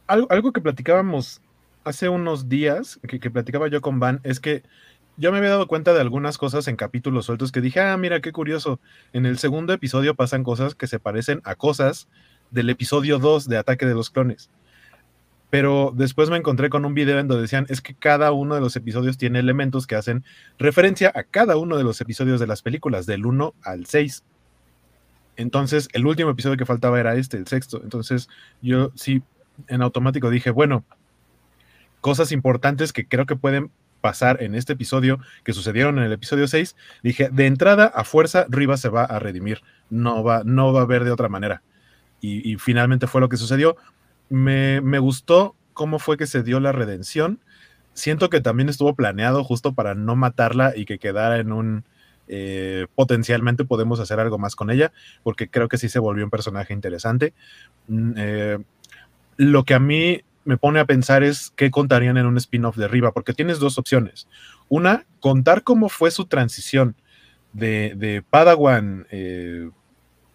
algo, 0.08 0.54
que 0.54 0.62
platicábamos 0.62 1.42
hace 1.84 2.08
unos 2.08 2.48
días, 2.48 2.98
que, 3.06 3.20
que, 3.20 3.30
platicaba 3.30 3.68
yo 3.68 3.82
con 3.82 4.00
Van, 4.00 4.22
es 4.24 4.40
que 4.40 4.64
yo 5.18 5.34
me 5.34 5.40
había 5.40 5.50
dado 5.50 5.68
cuenta 5.68 5.94
de 5.94 6.00
algunas 6.00 6.38
cosas 6.38 6.70
en 6.70 6.78
capítulos 6.78 7.26
sueltos 7.26 7.52
que 7.52 7.60
dije, 7.60 7.82
ah, 7.82 7.98
mira, 7.98 8.22
qué 8.22 8.32
curioso. 8.32 8.80
En 9.12 9.26
el 9.26 9.38
segundo 9.38 9.74
episodio 9.74 10.16
pasan 10.16 10.46
cosas 10.46 10.76
que 10.76 10.88
se 10.88 11.00
parecen 11.00 11.42
a 11.44 11.56
cosas 11.56 12.08
del 12.52 12.70
episodio 12.70 13.20
2 13.20 13.50
de 13.50 13.58
Ataque 13.58 13.86
de 13.86 13.96
los 13.96 14.10
Clones. 14.10 14.50
Pero 15.52 15.94
después 15.96 16.32
me 16.32 16.38
encontré 16.38 16.72
con 16.72 16.86
un 16.86 16.96
video 16.96 17.20
en 17.20 17.28
donde 17.28 17.44
decían, 17.44 17.68
es 17.70 17.82
que 17.82 17.94
cada 17.94 18.32
uno 18.32 18.56
de 18.56 18.62
los 18.62 18.76
episodios 18.76 19.18
tiene 19.20 19.38
elementos 19.38 19.86
que 19.86 19.96
hacen 19.96 20.24
referencia 20.58 21.12
a 21.14 21.24
cada 21.24 21.58
uno 21.58 21.78
de 21.78 21.84
los 21.84 22.02
episodios 22.02 22.40
de 22.40 22.48
las 22.48 22.64
películas, 22.64 23.06
del 23.06 23.26
1 23.26 23.54
al 23.62 23.86
6. 23.86 24.24
Entonces, 25.36 25.90
el 25.94 26.08
último 26.08 26.32
episodio 26.32 26.58
que 26.58 26.66
faltaba 26.66 27.00
era 27.00 27.16
este, 27.16 27.38
el 27.38 27.48
sexto. 27.48 27.82
Entonces, 27.84 28.30
yo 28.62 28.92
sí, 28.96 29.22
en 29.68 29.84
automático 29.84 30.30
dije, 30.30 30.50
bueno, 30.50 30.84
cosas 32.00 32.32
importantes 32.32 32.94
que 32.94 33.08
creo 33.08 33.26
que 33.26 33.36
pueden 33.36 33.72
pasar 34.02 34.42
en 34.42 34.56
este 34.56 34.74
episodio, 34.74 35.20
que 35.44 35.54
sucedieron 35.54 36.00
en 36.00 36.06
el 36.06 36.12
episodio 36.12 36.48
6, 36.48 36.76
dije, 37.04 37.30
de 37.32 37.46
entrada 37.46 37.86
a 37.86 38.04
fuerza, 38.04 38.46
Riva 38.50 38.76
se 38.78 38.90
va 38.90 39.04
a 39.04 39.20
redimir. 39.20 39.62
No 39.90 40.24
va, 40.24 40.42
no 40.44 40.74
va 40.74 40.82
a 40.82 40.84
haber 40.84 41.04
de 41.04 41.12
otra 41.12 41.30
manera. 41.30 41.62
Y, 42.24 42.58
finalmente 42.58 43.08
fue 43.08 43.20
lo 43.20 43.30
que 43.30 43.38
sucedió. 43.38 43.78
Me, 44.32 45.00
gustó 45.00 45.56
cómo 45.74 46.00
fue 46.00 46.16
que 46.16 46.26
se 46.26 46.42
dio 46.42 46.60
la 46.62 46.72
redención. 46.72 47.40
Siento 47.94 48.30
que 48.30 48.40
también 48.40 48.70
estuvo 48.70 48.96
planeado 48.96 49.44
justo 49.44 49.74
para 49.74 49.94
no 49.94 50.16
matarla 50.16 50.74
y 50.76 50.86
que 50.86 51.00
quedara 51.00 51.38
en 51.38 51.52
un, 51.52 51.84
eh, 52.30 52.88
potencialmente 52.96 53.66
podemos 53.66 54.00
hacer 54.00 54.22
algo 54.22 54.38
más 54.38 54.56
con 54.56 54.72
ella, 54.72 54.94
porque 55.24 55.50
creo 55.50 55.68
que 55.68 55.78
sí 55.78 55.90
se 55.90 56.00
volvió 56.00 56.24
un 56.24 56.30
personaje 56.30 56.74
interesante. 56.74 57.34
Mm, 57.88 58.14
eh, 58.16 58.58
lo 59.36 59.66
que 59.66 59.74
a 59.74 59.80
mí 59.80 60.22
me 60.46 60.58
pone 60.58 60.80
a 60.80 60.86
pensar 60.86 61.24
es 61.24 61.52
qué 61.58 61.70
contarían 61.70 62.18
en 62.18 62.26
un 62.26 62.38
spin-off 62.38 62.78
de 62.78 62.88
Riva, 62.88 63.12
porque 63.12 63.34
tienes 63.34 63.60
dos 63.60 63.78
opciones. 63.78 64.30
Una, 64.70 65.06
contar 65.20 65.64
cómo 65.64 65.90
fue 65.90 66.10
su 66.10 66.26
transición 66.26 66.96
de, 67.52 68.24
Padawan, 68.30 69.08
eh, 69.12 69.70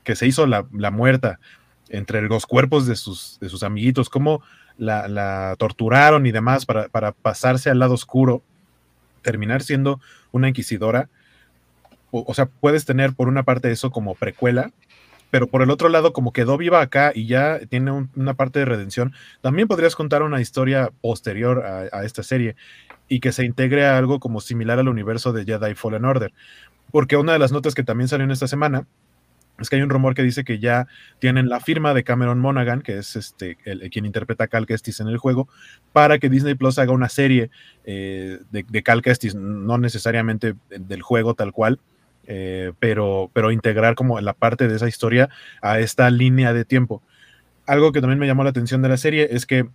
que 0.05 0.17
se 0.17 0.27
hizo 0.27 0.47
la, 0.47 0.67
muerta 0.91 1.41
entre 1.89 2.22
los 2.22 2.47
cuerpos 2.47 2.87
de 2.87 2.97
sus, 2.97 3.39
de 3.41 3.49
sus 3.49 3.62
amiguitos, 3.62 4.09
cómo 4.09 4.43
la, 4.78 5.55
torturaron 5.59 6.26
y 6.26 6.32
demás 6.32 6.66
para, 6.66 6.89
para 6.89 7.12
pasarse 7.12 7.70
al 7.70 7.78
lado 7.78 7.95
oscuro, 7.95 8.43
terminar 9.22 9.62
siendo 9.62 10.01
una 10.32 10.49
inquisidora 10.49 11.09
o, 12.24 12.34
sea, 12.34 12.47
puedes 12.47 12.84
tener 12.84 13.14
por 13.14 13.28
una 13.28 13.43
parte 13.43 13.70
eso 13.70 13.91
como 13.91 14.14
precuela, 14.14 14.72
pero 15.30 15.49
por 15.49 15.62
el 15.62 15.70
otro 15.70 15.89
lado, 15.89 16.12
como 16.12 16.32
quedó 16.32 16.57
viva 16.57 16.80
acá 16.80 17.12
y 17.14 17.26
ya 17.26 17.59
tiene 17.68 18.09
una 18.14 18.34
parte 18.34 18.61
de 18.61 18.64
redención, 18.64 19.12
también 19.41 19.68
podrías 19.68 19.97
contar 19.97 20.22
una 20.22 20.41
historia 20.41 20.93
posterior 21.01 21.64
a, 21.93 22.05
esta 22.05 22.22
serie 22.22 22.57
y 23.09 23.20
que 23.20 23.32
se 23.32 23.45
integre 23.45 23.87
a 23.87 23.99
algo 23.99 24.20
como 24.20 24.41
similar 24.41 24.78
al 24.78 24.89
universo 24.89 25.32
de 25.32 25.45
Jedi 25.45 25.74
Fallen 25.74 26.05
Order. 26.05 26.32
Porque 26.93 27.16
una 27.16 27.32
de 27.32 27.39
las 27.39 27.53
notas 27.53 27.74
que 27.74 27.82
también 27.82 28.09
salió 28.09 28.24
en 28.24 28.30
esta 28.30 28.47
semana 28.47 28.87
es 29.59 29.71
que 29.71 29.77
hay 29.77 29.83
un 29.83 29.91
rumor 29.91 30.15
que 30.15 30.23
dice 30.23 30.45
que 30.45 30.59
ya 30.59 30.87
tienen 31.19 31.49
la 31.49 31.61
firma 31.61 31.95
de 31.95 32.05
Cameron 32.05 32.39
Monaghan, 32.39 32.83
que 32.83 32.99
es 32.99 33.17
este 33.17 33.59
el, 33.65 33.89
quien 33.91 34.05
interpreta 34.05 34.45
a 34.45 34.49
Cal 34.49 34.67
Kestis 34.67 35.01
en 35.01 35.09
el 35.09 35.19
juego, 35.19 35.49
para 35.93 36.19
que 36.19 36.29
Disney 36.29 36.55
Plus 36.55 36.79
haga 36.79 36.93
una 36.93 37.09
serie 37.09 37.51
eh, 37.85 38.39
de, 38.51 38.65
de, 38.69 38.83
Cal 38.83 39.03
Kestis, 39.03 39.35
no 39.35 39.79
necesariamente 39.79 40.55
del 40.71 41.03
juego 41.03 41.35
tal 41.35 41.53
cual, 41.53 41.81
eh, 42.27 42.73
pero, 42.81 43.31
pero 43.33 43.53
integrar 43.53 43.95
como 43.95 44.21
la 44.21 44.33
parte 44.33 44.67
de 44.67 44.77
esa 44.77 44.89
historia 44.89 45.29
a 45.63 45.79
esta 45.79 46.11
línea 46.11 46.53
de 46.53 46.65
tiempo. 46.65 47.03
Algo 47.67 47.93
que 47.93 48.01
también 48.01 48.19
me 48.19 48.27
llamó 48.27 48.45
la 48.45 48.51
atención 48.51 48.83
de 48.83 48.89
la 48.89 48.97
serie 48.97 49.29
es 49.31 49.47
que 49.47 49.69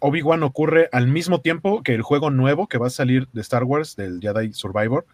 Obi-Wan 0.00 0.42
ocurre 0.42 0.88
al 0.92 1.06
mismo 1.06 1.40
tiempo 1.40 1.82
que 1.82 1.94
el 1.94 2.02
juego 2.02 2.30
nuevo 2.30 2.66
que 2.66 2.78
va 2.78 2.88
a 2.88 2.90
salir 2.90 3.28
de 3.32 3.40
Star 3.40 3.64
Wars, 3.64 3.96
del 3.96 4.20
Jedi 4.20 4.52
Survivor, 4.52 5.06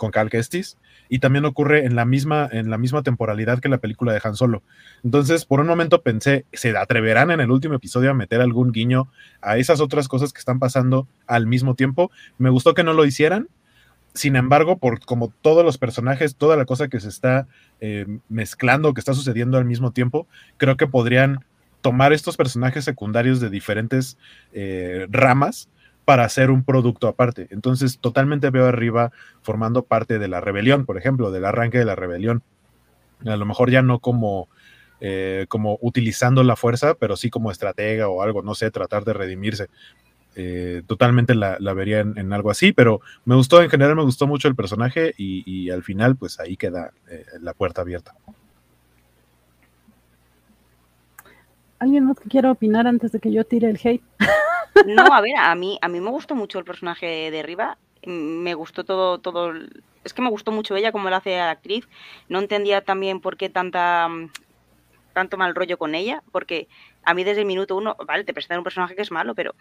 con 0.00 0.10
Cal 0.10 0.30
Kestis, 0.30 0.78
y 1.10 1.18
también 1.18 1.44
ocurre 1.44 1.84
en 1.84 1.94
la 1.94 2.06
misma, 2.06 2.48
en 2.50 2.70
la 2.70 2.78
misma 2.78 3.02
temporalidad 3.02 3.60
que 3.60 3.68
la 3.68 3.78
película 3.78 4.14
de 4.14 4.20
Han 4.24 4.34
Solo. 4.34 4.62
Entonces, 5.04 5.44
por 5.44 5.60
un 5.60 5.66
momento 5.66 6.00
pensé, 6.00 6.46
¿se 6.54 6.74
atreverán 6.74 7.30
en 7.30 7.40
el 7.40 7.50
último 7.50 7.74
episodio 7.74 8.10
a 8.10 8.14
meter 8.14 8.40
algún 8.40 8.72
guiño 8.72 9.08
a 9.42 9.58
esas 9.58 9.80
otras 9.82 10.08
cosas 10.08 10.32
que 10.32 10.38
están 10.38 10.58
pasando 10.58 11.06
al 11.26 11.46
mismo 11.46 11.74
tiempo? 11.74 12.10
Me 12.38 12.48
gustó 12.48 12.72
que 12.72 12.82
no 12.82 12.94
lo 12.94 13.04
hicieran, 13.04 13.48
sin 14.14 14.36
embargo, 14.36 14.78
por 14.78 15.00
como 15.04 15.32
todos 15.42 15.66
los 15.66 15.76
personajes, 15.76 16.34
toda 16.34 16.56
la 16.56 16.64
cosa 16.64 16.88
que 16.88 16.98
se 16.98 17.08
está 17.08 17.46
eh, 17.80 18.06
mezclando, 18.30 18.94
que 18.94 19.00
está 19.00 19.12
sucediendo 19.12 19.58
al 19.58 19.66
mismo 19.66 19.92
tiempo, 19.92 20.26
creo 20.56 20.78
que 20.78 20.86
podrían 20.86 21.44
tomar 21.82 22.14
estos 22.14 22.38
personajes 22.38 22.86
secundarios 22.86 23.38
de 23.38 23.50
diferentes 23.50 24.16
eh, 24.54 25.06
ramas 25.10 25.68
para 26.10 26.24
hacer 26.24 26.50
un 26.50 26.64
producto 26.64 27.06
aparte. 27.06 27.46
Entonces, 27.52 28.00
totalmente 28.00 28.50
veo 28.50 28.66
arriba 28.66 29.12
formando 29.42 29.84
parte 29.84 30.18
de 30.18 30.26
la 30.26 30.40
rebelión, 30.40 30.84
por 30.84 30.98
ejemplo, 30.98 31.30
del 31.30 31.44
arranque 31.44 31.78
de 31.78 31.84
la 31.84 31.94
rebelión. 31.94 32.42
A 33.24 33.36
lo 33.36 33.46
mejor 33.46 33.70
ya 33.70 33.80
no 33.80 34.00
como, 34.00 34.48
eh, 35.00 35.46
como 35.48 35.78
utilizando 35.80 36.42
la 36.42 36.56
fuerza, 36.56 36.94
pero 36.96 37.16
sí 37.16 37.30
como 37.30 37.52
estratega 37.52 38.08
o 38.08 38.22
algo, 38.22 38.42
no 38.42 38.56
sé, 38.56 38.72
tratar 38.72 39.04
de 39.04 39.12
redimirse. 39.12 39.68
Eh, 40.34 40.82
totalmente 40.88 41.36
la, 41.36 41.58
vería 41.74 42.00
en, 42.00 42.32
algo 42.32 42.50
así, 42.50 42.72
pero 42.72 43.00
me 43.24 43.36
gustó, 43.36 43.62
en 43.62 43.70
general 43.70 43.94
me 43.94 44.02
gustó 44.02 44.26
mucho 44.26 44.48
el 44.48 44.56
personaje 44.56 45.14
y, 45.16 45.70
al 45.70 45.84
final 45.84 46.16
pues 46.16 46.40
ahí 46.40 46.56
queda 46.56 46.90
eh, 47.08 47.24
la 47.40 47.54
puerta 47.54 47.82
abierta. 47.82 48.16
¿Alguien 51.80 52.04
más 52.04 52.20
que 52.20 52.28
quiera 52.28 52.52
opinar 52.52 52.86
antes 52.86 53.10
de 53.10 53.20
que 53.20 53.32
yo 53.32 53.42
tire 53.44 53.68
el 53.68 53.80
hate? 53.82 54.02
No, 54.86 55.12
a 55.12 55.20
ver, 55.22 55.34
a 55.36 55.54
mí, 55.54 55.78
a 55.80 55.88
mí 55.88 56.00
me 56.00 56.10
gustó 56.10 56.34
mucho 56.34 56.58
el 56.58 56.64
personaje 56.64 57.30
de 57.30 57.42
Riva, 57.42 57.78
me 58.04 58.52
gustó 58.52 58.84
todo, 58.84 59.18
todo, 59.18 59.52
es 60.04 60.12
que 60.12 60.22
me 60.22 60.28
gustó 60.30 60.52
mucho 60.52 60.76
ella 60.76 60.92
como 60.92 61.08
lo 61.08 61.16
hace 61.16 61.36
la 61.36 61.50
actriz, 61.50 61.88
no 62.28 62.38
entendía 62.38 62.82
también 62.82 63.20
por 63.20 63.36
qué 63.36 63.48
tanta 63.48 64.08
tanto 65.14 65.36
mal 65.38 65.54
rollo 65.54 65.78
con 65.78 65.94
ella, 65.94 66.22
porque 66.30 66.68
a 67.02 67.14
mí 67.14 67.24
desde 67.24 67.40
el 67.40 67.46
minuto 67.46 67.76
uno, 67.76 67.96
vale, 68.06 68.24
te 68.24 68.34
presentan 68.34 68.58
un 68.58 68.64
personaje 68.64 68.94
que 68.94 69.02
es 69.02 69.10
malo, 69.10 69.34
pero 69.34 69.54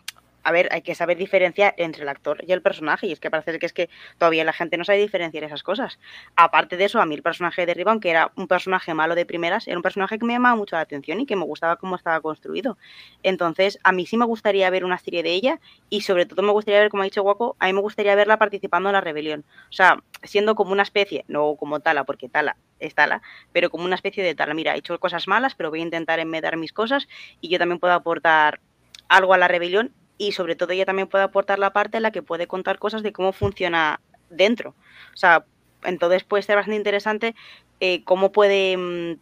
a 0.43 0.51
ver, 0.51 0.69
hay 0.71 0.81
que 0.81 0.95
saber 0.95 1.17
diferenciar 1.17 1.73
entre 1.77 2.03
el 2.03 2.09
actor 2.09 2.43
y 2.45 2.51
el 2.51 2.61
personaje, 2.61 3.07
y 3.07 3.11
es 3.11 3.19
que 3.19 3.29
parece 3.29 3.59
que 3.59 3.65
es 3.65 3.73
que 3.73 3.89
todavía 4.17 4.43
la 4.43 4.53
gente 4.53 4.77
no 4.77 4.85
sabe 4.85 4.99
diferenciar 4.99 5.43
esas 5.43 5.63
cosas. 5.63 5.99
Aparte 6.35 6.77
de 6.77 6.85
eso, 6.85 7.01
a 7.01 7.05
mí 7.05 7.15
el 7.15 7.21
personaje 7.21 7.65
de 7.65 7.73
Ribbon, 7.73 7.99
que 7.99 8.09
era 8.09 8.31
un 8.35 8.47
personaje 8.47 8.93
malo 8.93 9.15
de 9.15 9.25
primeras, 9.25 9.67
era 9.67 9.77
un 9.77 9.83
personaje 9.83 10.17
que 10.17 10.25
me 10.25 10.33
llamaba 10.33 10.55
mucho 10.55 10.75
la 10.75 10.81
atención 10.81 11.19
y 11.19 11.25
que 11.25 11.35
me 11.35 11.45
gustaba 11.45 11.75
cómo 11.75 11.95
estaba 11.95 12.21
construido. 12.21 12.77
Entonces, 13.23 13.79
a 13.83 13.91
mí 13.91 14.05
sí 14.05 14.17
me 14.17 14.25
gustaría 14.25 14.69
ver 14.69 14.85
una 14.85 14.97
serie 14.97 15.23
de 15.23 15.31
ella, 15.31 15.59
y 15.89 16.01
sobre 16.01 16.25
todo 16.25 16.41
me 16.41 16.51
gustaría 16.51 16.79
ver, 16.79 16.89
como 16.89 17.03
ha 17.03 17.05
dicho 17.05 17.23
Guaco, 17.23 17.55
a 17.59 17.67
mí 17.67 17.73
me 17.73 17.81
gustaría 17.81 18.15
verla 18.15 18.37
participando 18.37 18.89
en 18.89 18.93
la 18.93 19.01
rebelión. 19.01 19.45
O 19.69 19.73
sea, 19.73 20.03
siendo 20.23 20.55
como 20.55 20.71
una 20.71 20.83
especie, 20.83 21.25
no 21.27 21.55
como 21.55 21.79
Tala, 21.79 22.03
porque 22.03 22.29
Tala 22.29 22.57
es 22.79 22.95
Tala, 22.95 23.21
pero 23.51 23.69
como 23.69 23.85
una 23.85 23.95
especie 23.95 24.23
de 24.23 24.35
Tala. 24.35 24.53
Mira, 24.53 24.75
he 24.75 24.79
hecho 24.79 24.99
cosas 24.99 25.27
malas, 25.27 25.55
pero 25.55 25.69
voy 25.69 25.79
a 25.79 25.83
intentar 25.83 26.19
enmedar 26.19 26.57
mis 26.57 26.73
cosas 26.73 27.07
y 27.41 27.49
yo 27.49 27.59
también 27.59 27.79
puedo 27.79 27.93
aportar 27.93 28.61
algo 29.09 29.33
a 29.33 29.37
la 29.37 29.47
rebelión 29.47 29.93
y 30.19 30.33
sobre 30.33 30.55
todo 30.55 30.73
ella 30.73 30.85
también 30.85 31.07
puede 31.07 31.23
aportar 31.23 31.57
la 31.57 31.73
parte 31.73 31.97
en 31.97 32.03
la 32.03 32.11
que 32.11 32.21
puede 32.21 32.45
contar 32.45 32.77
cosas 32.77 33.01
de 33.01 33.13
cómo 33.13 33.31
funciona 33.31 34.01
dentro. 34.29 34.75
O 35.13 35.17
sea, 35.17 35.45
entonces 35.83 36.25
puede 36.25 36.43
ser 36.43 36.57
bastante 36.57 36.75
interesante 36.75 37.35
eh, 37.79 38.03
cómo 38.03 38.31
puede 38.33 38.75
mm, 38.77 39.17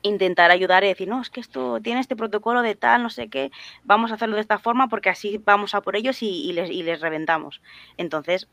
intentar 0.00 0.50
ayudar 0.50 0.82
y 0.82 0.88
decir, 0.88 1.08
no, 1.08 1.20
es 1.20 1.28
que 1.28 1.40
esto 1.40 1.78
tiene 1.82 2.00
este 2.00 2.16
protocolo 2.16 2.62
de 2.62 2.74
tal, 2.74 3.02
no 3.02 3.10
sé 3.10 3.28
qué, 3.28 3.52
vamos 3.84 4.10
a 4.10 4.14
hacerlo 4.14 4.36
de 4.36 4.40
esta 4.40 4.58
forma 4.58 4.88
porque 4.88 5.10
así 5.10 5.38
vamos 5.44 5.74
a 5.74 5.82
por 5.82 5.94
ellos 5.94 6.22
y, 6.22 6.52
les, 6.54 6.70
y 6.70 6.82
les, 6.82 7.02
reventamos. 7.02 7.60
Entonces, 7.98 8.48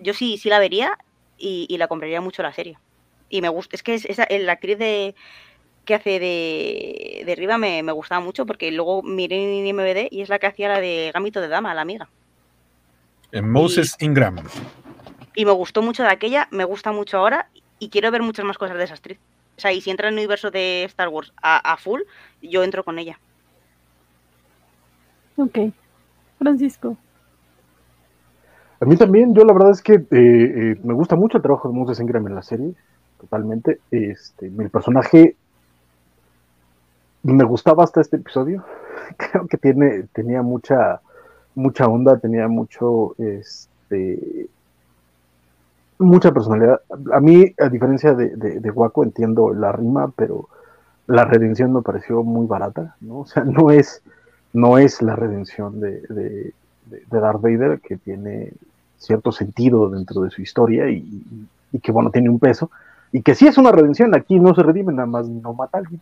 yo 0.00 0.14
sí, 0.14 0.36
sí 0.36 0.48
la 0.48 0.58
vería 0.58 0.98
y, 1.38 1.76
la 1.78 1.86
compraría 1.86 2.20
mucho 2.20 2.42
la 2.42 2.52
serie. 2.52 2.76
Y 3.28 3.40
me 3.40 3.48
gusta, 3.48 3.76
es 3.76 3.84
que 3.84 3.94
es, 3.94 4.04
esa, 4.04 4.26
la 4.28 4.52
actriz 4.52 4.78
de, 4.78 5.14
que 5.88 5.94
hace 5.94 6.20
de, 6.20 7.22
de 7.24 7.34
Riva 7.34 7.56
me, 7.56 7.80
gustaba 7.92 8.20
mucho 8.20 8.44
porque 8.44 8.70
luego 8.70 9.02
miré 9.02 9.36
en 9.36 9.74
MVD 9.74 10.08
y 10.10 10.20
es 10.20 10.28
la 10.28 10.38
que 10.38 10.46
hacía 10.46 10.68
la 10.68 10.80
de 10.80 11.10
Gambito 11.14 11.40
de 11.40 11.48
Dama, 11.48 11.72
la 11.72 11.80
amiga. 11.80 12.10
En 13.32 13.50
Moses 13.50 13.96
Ingram. 13.98 14.36
Y 15.34 15.46
me 15.46 15.52
gustó 15.52 15.80
mucho 15.80 16.02
de 16.02 16.10
aquella, 16.10 16.46
me 16.50 16.64
gusta 16.64 16.92
mucho 16.92 17.16
ahora 17.16 17.48
y 17.78 17.88
quiero 17.88 18.10
ver 18.10 18.22
muchas 18.22 18.44
más 18.44 18.58
cosas 18.58 18.76
de 18.76 18.84
esa 18.84 18.94
actriz. 18.94 19.18
O 19.56 19.60
sea, 19.60 19.72
y 19.72 19.80
si 19.80 19.90
entra 19.90 20.08
en 20.08 20.12
el 20.12 20.18
universo 20.18 20.50
de 20.50 20.84
Star 20.84 21.08
Wars 21.08 21.32
a, 21.42 21.74
full, 21.78 22.02
yo 22.42 22.62
entro 22.62 22.84
con 22.84 22.98
ella. 22.98 23.18
Ok. 25.36 25.58
Francisco. 26.38 26.98
A 28.78 28.84
mí 28.84 28.94
también, 28.98 29.34
yo 29.34 29.42
la 29.44 29.54
verdad 29.54 29.70
es 29.70 29.80
que 29.80 29.94
eh, 29.94 30.06
eh, 30.10 30.80
me 30.84 30.92
gusta 30.92 31.16
mucho 31.16 31.38
el 31.38 31.42
trabajo 31.42 31.68
de 31.68 31.74
Moses 31.74 31.98
Ingram 31.98 32.26
en 32.26 32.34
la 32.34 32.42
serie, 32.42 32.74
totalmente. 33.18 33.80
Este, 33.90 34.50
mi 34.50 34.68
personaje 34.68 35.34
me 37.22 37.44
gustaba 37.44 37.84
hasta 37.84 38.00
este 38.00 38.16
episodio. 38.16 38.64
Creo 39.16 39.46
que 39.46 39.56
tiene, 39.56 40.04
tenía 40.12 40.42
mucha, 40.42 41.00
mucha 41.54 41.86
onda, 41.86 42.18
tenía 42.18 42.48
mucho, 42.48 43.14
este, 43.18 44.48
mucha 45.98 46.32
personalidad. 46.32 46.80
A 47.12 47.20
mí, 47.20 47.54
a 47.58 47.68
diferencia 47.68 48.14
de, 48.14 48.36
de, 48.36 48.70
Waco, 48.70 49.02
entiendo 49.02 49.52
la 49.52 49.72
rima, 49.72 50.10
pero 50.14 50.48
la 51.06 51.24
redención 51.24 51.72
me 51.72 51.82
pareció 51.82 52.22
muy 52.22 52.46
barata, 52.46 52.96
¿no? 53.00 53.20
O 53.20 53.26
sea, 53.26 53.44
no 53.44 53.70
es, 53.70 54.02
no 54.52 54.78
es 54.78 55.02
la 55.02 55.16
redención 55.16 55.80
de, 55.80 56.02
de, 56.08 56.52
de 56.86 57.20
Darth 57.20 57.40
Vader, 57.40 57.80
que 57.80 57.96
tiene 57.96 58.52
cierto 58.98 59.32
sentido 59.32 59.88
dentro 59.88 60.22
de 60.22 60.30
su 60.30 60.42
historia 60.42 60.90
y, 60.90 61.48
y, 61.72 61.78
que, 61.78 61.92
bueno, 61.92 62.10
tiene 62.10 62.28
un 62.28 62.38
peso, 62.38 62.70
y 63.12 63.22
que 63.22 63.34
sí 63.34 63.46
es 63.46 63.56
una 63.56 63.72
redención, 63.72 64.14
aquí 64.14 64.38
no 64.38 64.54
se 64.54 64.62
redime, 64.62 64.92
nada 64.92 65.06
más 65.06 65.28
no 65.28 65.54
mata 65.54 65.78
a 65.78 65.80
alguien, 65.80 66.00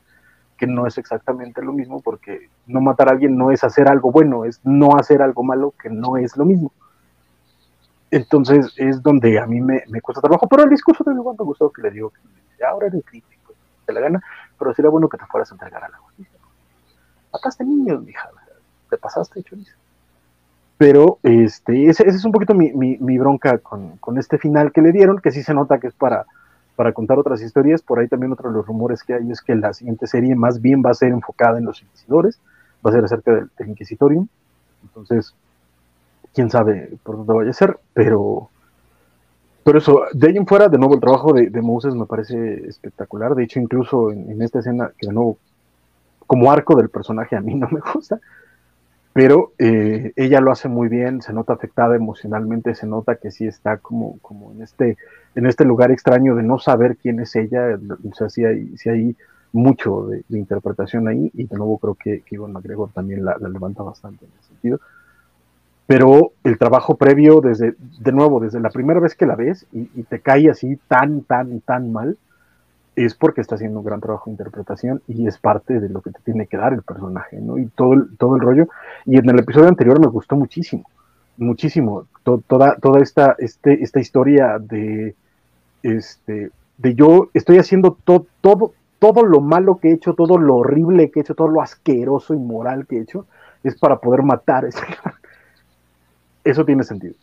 que 0.56 0.66
no 0.66 0.86
es 0.86 0.98
exactamente 0.98 1.62
lo 1.62 1.72
mismo, 1.72 2.00
porque 2.00 2.48
no 2.66 2.80
matar 2.80 3.08
a 3.08 3.12
alguien 3.12 3.36
no 3.36 3.50
es 3.50 3.62
hacer 3.64 3.88
algo 3.88 4.10
bueno, 4.10 4.44
es 4.44 4.60
no 4.64 4.96
hacer 4.96 5.22
algo 5.22 5.42
malo, 5.42 5.74
que 5.80 5.90
no 5.90 6.16
es 6.16 6.36
lo 6.36 6.44
mismo. 6.44 6.72
Entonces 8.10 8.72
es 8.76 9.02
donde 9.02 9.38
a 9.38 9.46
mí 9.46 9.60
me, 9.60 9.82
me 9.88 10.00
cuesta 10.00 10.20
trabajo, 10.20 10.48
pero 10.48 10.64
el 10.64 10.70
discurso 10.70 11.04
de 11.04 11.14
me 11.14 11.20
gustó, 11.20 11.70
que 11.70 11.82
le 11.82 11.90
digo, 11.90 12.12
ahora 12.66 12.86
eres 12.86 13.04
crítico, 13.04 13.52
te 13.84 13.92
la 13.92 14.00
gana, 14.00 14.22
pero 14.58 14.74
sería 14.74 14.90
bueno 14.90 15.08
que 15.08 15.18
te 15.18 15.26
fueras 15.26 15.50
a 15.50 15.54
entregar 15.54 15.84
a 15.84 15.88
la 15.88 15.98
justicia. 15.98 16.38
Mataste 17.32 17.64
niños, 17.64 18.08
hija, 18.08 18.30
te 18.88 18.96
pasaste, 18.96 19.42
chorizo. 19.42 19.76
Pero 20.78 21.18
este, 21.22 21.88
ese, 21.88 22.06
ese, 22.06 22.18
es 22.18 22.24
un 22.24 22.32
poquito 22.32 22.54
mi, 22.54 22.72
mi, 22.72 22.98
mi 22.98 23.18
bronca 23.18 23.58
con, 23.58 23.96
con, 23.96 24.18
este 24.18 24.38
final 24.38 24.72
que 24.72 24.82
le 24.82 24.92
dieron, 24.92 25.18
que 25.18 25.30
sí 25.30 25.42
se 25.42 25.54
nota 25.54 25.78
que 25.78 25.86
es 25.86 25.94
para, 25.94 26.26
para 26.76 26.92
contar 26.92 27.18
otras 27.18 27.42
historias. 27.42 27.82
Por 27.82 27.98
ahí 27.98 28.08
también 28.08 28.32
otro 28.32 28.50
de 28.50 28.56
los 28.56 28.66
rumores 28.66 29.02
que 29.02 29.14
hay 29.14 29.30
es 29.30 29.40
que 29.40 29.56
la 29.56 29.72
siguiente 29.72 30.06
serie 30.06 30.36
más 30.36 30.60
bien 30.60 30.82
va 30.84 30.90
a 30.90 30.94
ser 30.94 31.10
enfocada 31.10 31.58
en 31.58 31.64
los 31.64 31.82
inquisidores, 31.82 32.38
va 32.86 32.90
a 32.90 32.94
ser 32.94 33.04
acerca 33.04 33.34
del, 33.34 33.50
del 33.58 33.68
Inquisitorium. 33.70 34.28
Entonces, 34.84 35.34
quién 36.36 36.50
sabe 36.50 36.98
por 37.02 37.16
dónde 37.16 37.32
vaya 37.32 37.50
a 37.50 37.54
ser, 37.54 37.78
pero, 37.94 38.50
pero 39.64 39.78
eso, 39.78 40.02
de 40.12 40.28
ahí 40.28 40.36
en 40.36 40.46
fuera, 40.46 40.68
de 40.68 40.76
nuevo, 40.76 40.94
el 40.94 41.00
trabajo 41.00 41.32
de, 41.32 41.50
Moses 41.62 41.94
me 41.94 42.04
parece 42.04 42.68
espectacular. 42.68 43.34
De 43.34 43.44
hecho, 43.44 43.58
incluso 43.58 44.12
en, 44.12 44.42
esta 44.42 44.58
escena, 44.58 44.92
que 44.98 45.06
de 45.06 45.14
nuevo, 45.14 45.38
como 46.26 46.52
arco 46.52 46.76
del 46.76 46.90
personaje 46.90 47.36
a 47.36 47.40
mí 47.40 47.54
no 47.54 47.68
me 47.70 47.80
gusta, 47.80 48.20
pero 49.14 49.52
eh, 49.58 50.12
ella 50.14 50.42
lo 50.42 50.52
hace 50.52 50.68
muy 50.68 50.88
bien, 50.88 51.22
se 51.22 51.32
nota 51.32 51.54
afectada 51.54 51.96
emocionalmente, 51.96 52.74
se 52.74 52.86
nota 52.86 53.16
que 53.16 53.30
sí 53.30 53.46
está 53.46 53.78
como, 53.78 54.18
como 54.20 54.52
en, 54.52 54.60
este, 54.60 54.98
en 55.36 55.46
este 55.46 55.64
lugar 55.64 55.92
extraño 55.92 56.34
de 56.34 56.42
no 56.42 56.58
saber 56.58 56.96
quién 56.96 57.20
es 57.20 57.36
ella, 57.36 57.78
o 58.10 58.14
sea, 58.14 58.28
sí 58.28 58.44
hay, 58.44 58.76
sí 58.76 58.88
hay 58.88 59.16
mucho 59.52 60.08
de, 60.08 60.24
interpretación 60.30 61.06
ahí, 61.06 61.30
y 61.34 61.44
de 61.44 61.56
nuevo 61.56 61.78
creo 61.78 61.94
que, 61.94 62.22
que 62.22 62.34
Iván 62.34 62.52
McGregor 62.52 62.90
también 62.90 63.24
la, 63.24 63.36
la 63.38 63.48
levanta 63.48 63.82
bastante 63.84 64.24
en 64.24 64.32
ese 64.40 64.48
sentido 64.48 64.80
pero 65.86 66.32
el 66.42 66.58
trabajo 66.58 66.96
previo, 66.96 67.40
desde, 67.40 67.74
de 67.78 68.12
nuevo, 68.12 68.40
desde 68.40 68.60
la 68.60 68.70
primera 68.70 68.98
vez 68.98 69.14
que 69.14 69.26
la 69.26 69.36
ves 69.36 69.66
y, 69.72 70.02
te 70.02 70.20
cae 70.20 70.50
así 70.50 70.78
tan, 70.88 71.22
tan, 71.22 71.60
tan 71.60 71.92
mal, 71.92 72.18
es 72.96 73.14
porque 73.14 73.40
está 73.40 73.54
haciendo 73.54 73.80
un 73.80 73.84
gran 73.84 74.00
trabajo 74.00 74.24
de 74.26 74.32
interpretación 74.32 75.00
y 75.06 75.26
es 75.28 75.38
parte 75.38 75.78
de 75.78 75.88
lo 75.88 76.00
que 76.00 76.10
te 76.10 76.18
tiene 76.24 76.46
que 76.46 76.56
dar 76.56 76.72
el 76.72 76.82
personaje, 76.82 77.38
¿no? 77.40 77.58
Y 77.58 77.66
todo 77.66 77.92
el, 77.92 78.16
todo 78.16 78.34
el 78.34 78.40
rollo. 78.40 78.68
Y 79.04 79.18
en 79.18 79.28
el 79.28 79.38
episodio 79.38 79.68
anterior 79.68 80.00
me 80.00 80.08
gustó 80.08 80.34
muchísimo, 80.34 80.84
muchísimo, 81.36 82.06
toda, 82.24 82.76
toda 82.76 83.00
esta, 83.00 83.36
este, 83.38 83.82
esta 83.84 84.00
historia 84.00 84.58
de, 84.58 85.14
este, 85.86 86.50
de 86.78 86.94
yo 86.94 87.28
estoy 87.32 87.58
haciendo 87.58 87.96
todo, 88.04 88.26
todo, 88.40 88.72
todo 88.98 89.24
lo 89.24 89.40
malo 89.40 89.76
que 89.76 89.90
he 89.90 89.92
hecho, 89.92 90.14
todo 90.14 90.38
lo 90.38 90.56
horrible 90.56 91.10
que 91.10 91.20
he 91.20 91.22
hecho, 91.22 91.34
todo 91.34 91.48
lo 91.48 91.62
asqueroso 91.62 92.34
y 92.34 92.38
moral 92.38 92.86
que 92.86 92.98
he 92.98 93.02
hecho, 93.02 93.26
es 93.62 93.78
para 93.78 93.98
poder 93.98 94.22
matar 94.22 94.64
a 94.64 94.68
ese 94.68 94.80
eso 96.44 96.64
tiene 96.64 96.84
sentido. 96.84 97.14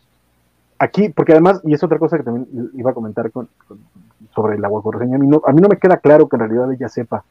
Aquí, 0.80 1.10
porque 1.10 1.32
además, 1.32 1.62
y 1.64 1.74
es 1.74 1.84
otra 1.84 1.98
cosa 1.98 2.18
que 2.18 2.24
también 2.24 2.48
iba 2.74 2.92
a 2.92 2.94
comentar 2.94 3.32
con, 3.32 3.48
sobre 4.36 4.58
el 4.58 4.66
agua 4.66 4.82
a 4.84 5.06
no, 5.06 5.42
a 5.46 5.54
mí 5.54 5.62
no 5.62 5.70
me 5.70 5.78
queda 5.78 5.98
claro 5.98 6.28
que 6.28 6.36
en 6.36 6.42
realidad 6.42 6.72
ella 6.72 6.90
sepa 6.90 7.24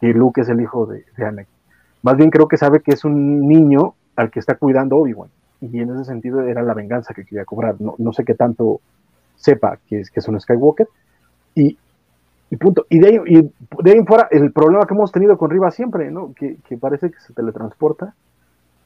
que 0.00 0.08
Luke 0.08 0.40
es 0.40 0.48
el 0.48 0.60
hijo 0.60 0.86
de, 0.86 1.04
de 1.16 1.24
Anakin. 1.24 1.54
Más 2.02 2.16
bien 2.16 2.30
creo 2.30 2.48
que 2.48 2.56
sabe 2.56 2.80
que 2.80 2.92
es 2.92 3.04
un 3.04 3.46
niño 3.46 3.94
al 4.16 4.30
que 4.30 4.40
está 4.40 4.56
cuidando 4.56 4.96
Obi-Wan. 4.96 5.28
Y 5.60 5.78
en 5.78 5.90
ese 5.90 6.06
sentido 6.06 6.42
era 6.42 6.62
la 6.62 6.74
venganza 6.74 7.12
que 7.14 7.24
quería 7.24 7.44
cobrar. 7.44 7.76
No, 7.80 7.94
no 7.98 8.12
sé 8.12 8.24
qué 8.24 8.34
tanto 8.34 8.80
sepa 9.40 9.78
que 9.88 10.00
es, 10.00 10.10
que 10.10 10.20
es 10.20 10.28
un 10.28 10.38
Skywalker. 10.38 10.88
Y, 11.54 11.76
y 12.50 12.56
punto. 12.56 12.86
Y 12.88 13.00
de, 13.00 13.08
ahí, 13.08 13.20
y 13.26 13.42
de 13.82 13.90
ahí 13.90 13.98
en 13.98 14.06
fuera, 14.06 14.28
el 14.30 14.52
problema 14.52 14.86
que 14.86 14.94
hemos 14.94 15.10
tenido 15.10 15.36
con 15.36 15.50
Riva 15.50 15.70
siempre, 15.70 16.10
¿no? 16.10 16.32
Que, 16.34 16.56
que 16.68 16.76
parece 16.76 17.10
que 17.10 17.20
se 17.20 17.32
teletransporta. 17.32 18.14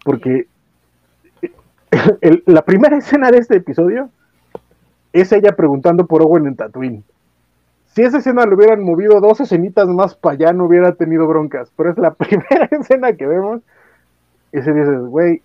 Porque 0.05 0.46
la 2.46 2.62
primera 2.62 2.96
escena 2.96 3.30
de 3.30 3.38
este 3.38 3.57
episodio 3.57 4.11
es 5.12 5.32
ella 5.32 5.52
preguntando 5.52 6.07
por 6.07 6.22
Owen 6.22 6.46
en 6.46 6.57
Tatooine. 6.57 7.05
Si 7.94 8.02
esa 8.02 8.18
escena 8.18 8.44
lo 8.44 8.57
hubieran 8.57 8.82
movido 8.82 9.20
dos 9.20 9.40
escenitas 9.40 9.86
más 9.88 10.16
para 10.16 10.34
allá, 10.34 10.52
no 10.52 10.64
hubiera 10.64 10.92
tenido 10.94 11.26
broncas. 11.26 11.72
Pero 11.76 11.90
es 11.90 11.98
la 11.98 12.12
primera 12.14 12.68
escena 12.70 13.12
que 13.12 13.26
vemos. 13.26 13.61
Y 14.52 14.62
se 14.62 14.72
dices, 14.72 15.00
güey. 15.07 15.42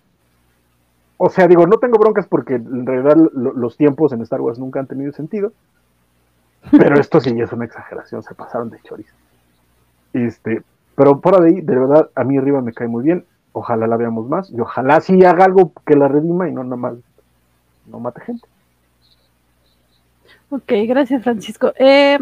O 1.22 1.28
sea, 1.28 1.46
digo, 1.46 1.66
no 1.66 1.76
tengo 1.76 1.98
broncas 1.98 2.26
porque 2.26 2.54
en 2.54 2.86
realidad 2.86 3.14
los 3.34 3.76
tiempos 3.76 4.12
en 4.12 4.22
Star 4.22 4.40
Wars 4.40 4.58
nunca 4.58 4.80
han 4.80 4.86
tenido 4.86 5.12
sentido. 5.12 5.52
Pero 6.70 6.98
esto 6.98 7.20
sí 7.20 7.38
es 7.38 7.52
una 7.52 7.66
exageración, 7.66 8.22
se 8.22 8.34
pasaron 8.34 8.70
de 8.70 8.80
chorizo. 8.82 9.14
Este, 10.12 10.62
pero 10.96 11.20
por 11.20 11.40
ahí, 11.40 11.60
de 11.60 11.74
verdad, 11.76 12.10
a 12.14 12.24
mí 12.24 12.36
arriba 12.36 12.60
me 12.60 12.72
cae 12.72 12.88
muy 12.88 13.04
bien 13.04 13.24
ojalá 13.52 13.86
la 13.86 13.96
veamos 13.96 14.28
más 14.28 14.50
y 14.50 14.60
ojalá 14.60 15.00
sí 15.00 15.24
haga 15.24 15.44
algo 15.44 15.72
que 15.86 15.96
la 15.96 16.08
redima 16.08 16.48
y 16.48 16.52
no 16.52 16.64
nada 16.64 16.76
más 16.76 16.94
no 17.86 18.00
mate 18.00 18.20
gente. 18.20 18.46
Ok, 20.50 20.72
gracias 20.86 21.22
Francisco. 21.22 21.72
Eh, 21.78 22.18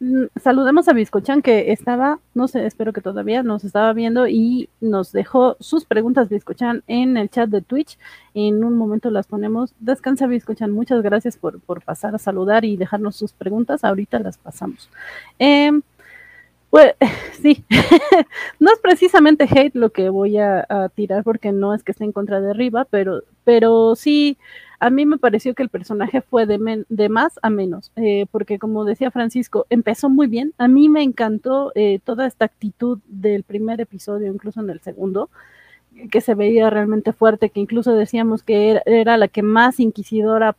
mm, 0.00 0.24
saludemos 0.42 0.88
a 0.88 0.92
Biscochan 0.92 1.42
que 1.42 1.72
estaba, 1.72 2.18
no 2.34 2.48
sé, 2.48 2.66
espero 2.66 2.92
que 2.92 3.00
todavía 3.00 3.42
nos 3.42 3.64
estaba 3.64 3.92
viendo 3.92 4.26
y 4.28 4.68
nos 4.80 5.12
dejó 5.12 5.56
sus 5.60 5.84
preguntas 5.84 6.28
Biscochan 6.28 6.82
en 6.86 7.16
el 7.16 7.30
chat 7.30 7.48
de 7.50 7.62
Twitch. 7.62 7.98
En 8.34 8.64
un 8.64 8.76
momento 8.76 9.10
las 9.10 9.26
ponemos. 9.26 9.74
Descansa 9.80 10.26
Biscochan, 10.26 10.70
muchas 10.70 11.02
gracias 11.02 11.36
por, 11.36 11.60
por 11.60 11.82
pasar 11.82 12.14
a 12.14 12.18
saludar 12.18 12.64
y 12.64 12.76
dejarnos 12.76 13.16
sus 13.16 13.32
preguntas. 13.32 13.84
Ahorita 13.84 14.18
las 14.18 14.38
pasamos. 14.38 14.90
Eh, 15.38 15.72
pues 16.70 16.94
sí, 17.42 17.64
no 18.60 18.72
es 18.72 18.78
precisamente 18.80 19.44
hate 19.44 19.74
lo 19.74 19.90
que 19.90 20.08
voy 20.10 20.38
a, 20.38 20.66
tirar 20.94 21.24
porque 21.24 21.52
no 21.52 21.74
es 21.74 21.82
que 21.82 21.92
esté 21.92 22.04
en 22.04 22.12
contra 22.12 22.40
de 22.40 22.50
arriba, 22.50 22.86
pero, 22.90 23.22
pero 23.44 23.94
sí, 23.96 24.36
a 24.78 24.90
mí 24.90 25.06
me 25.06 25.18
pareció 25.18 25.54
que 25.54 25.62
el 25.62 25.68
personaje 25.68 26.20
fue 26.20 26.46
de, 26.46 26.84
de 26.88 27.08
más 27.08 27.38
a 27.42 27.50
menos, 27.50 27.92
eh, 27.96 28.26
porque 28.30 28.58
como 28.58 28.84
decía 28.84 29.10
Francisco, 29.10 29.66
empezó 29.70 30.08
muy 30.08 30.26
bien, 30.26 30.52
a 30.58 30.68
mí 30.68 30.88
me 30.88 31.02
encantó 31.02 31.72
eh, 31.74 32.00
toda 32.04 32.26
esta 32.26 32.44
actitud 32.44 32.98
del 33.06 33.42
primer 33.42 33.80
episodio, 33.80 34.32
incluso 34.32 34.60
en 34.60 34.70
el 34.70 34.80
segundo, 34.80 35.30
que 36.10 36.20
se 36.20 36.34
veía 36.34 36.68
realmente 36.70 37.12
fuerte, 37.12 37.50
que 37.50 37.60
incluso 37.60 37.92
decíamos 37.94 38.42
que 38.42 38.70
era, 38.70 38.82
era 38.86 39.16
la 39.16 39.28
que 39.28 39.42
más 39.42 39.80
inquisidora 39.80 40.56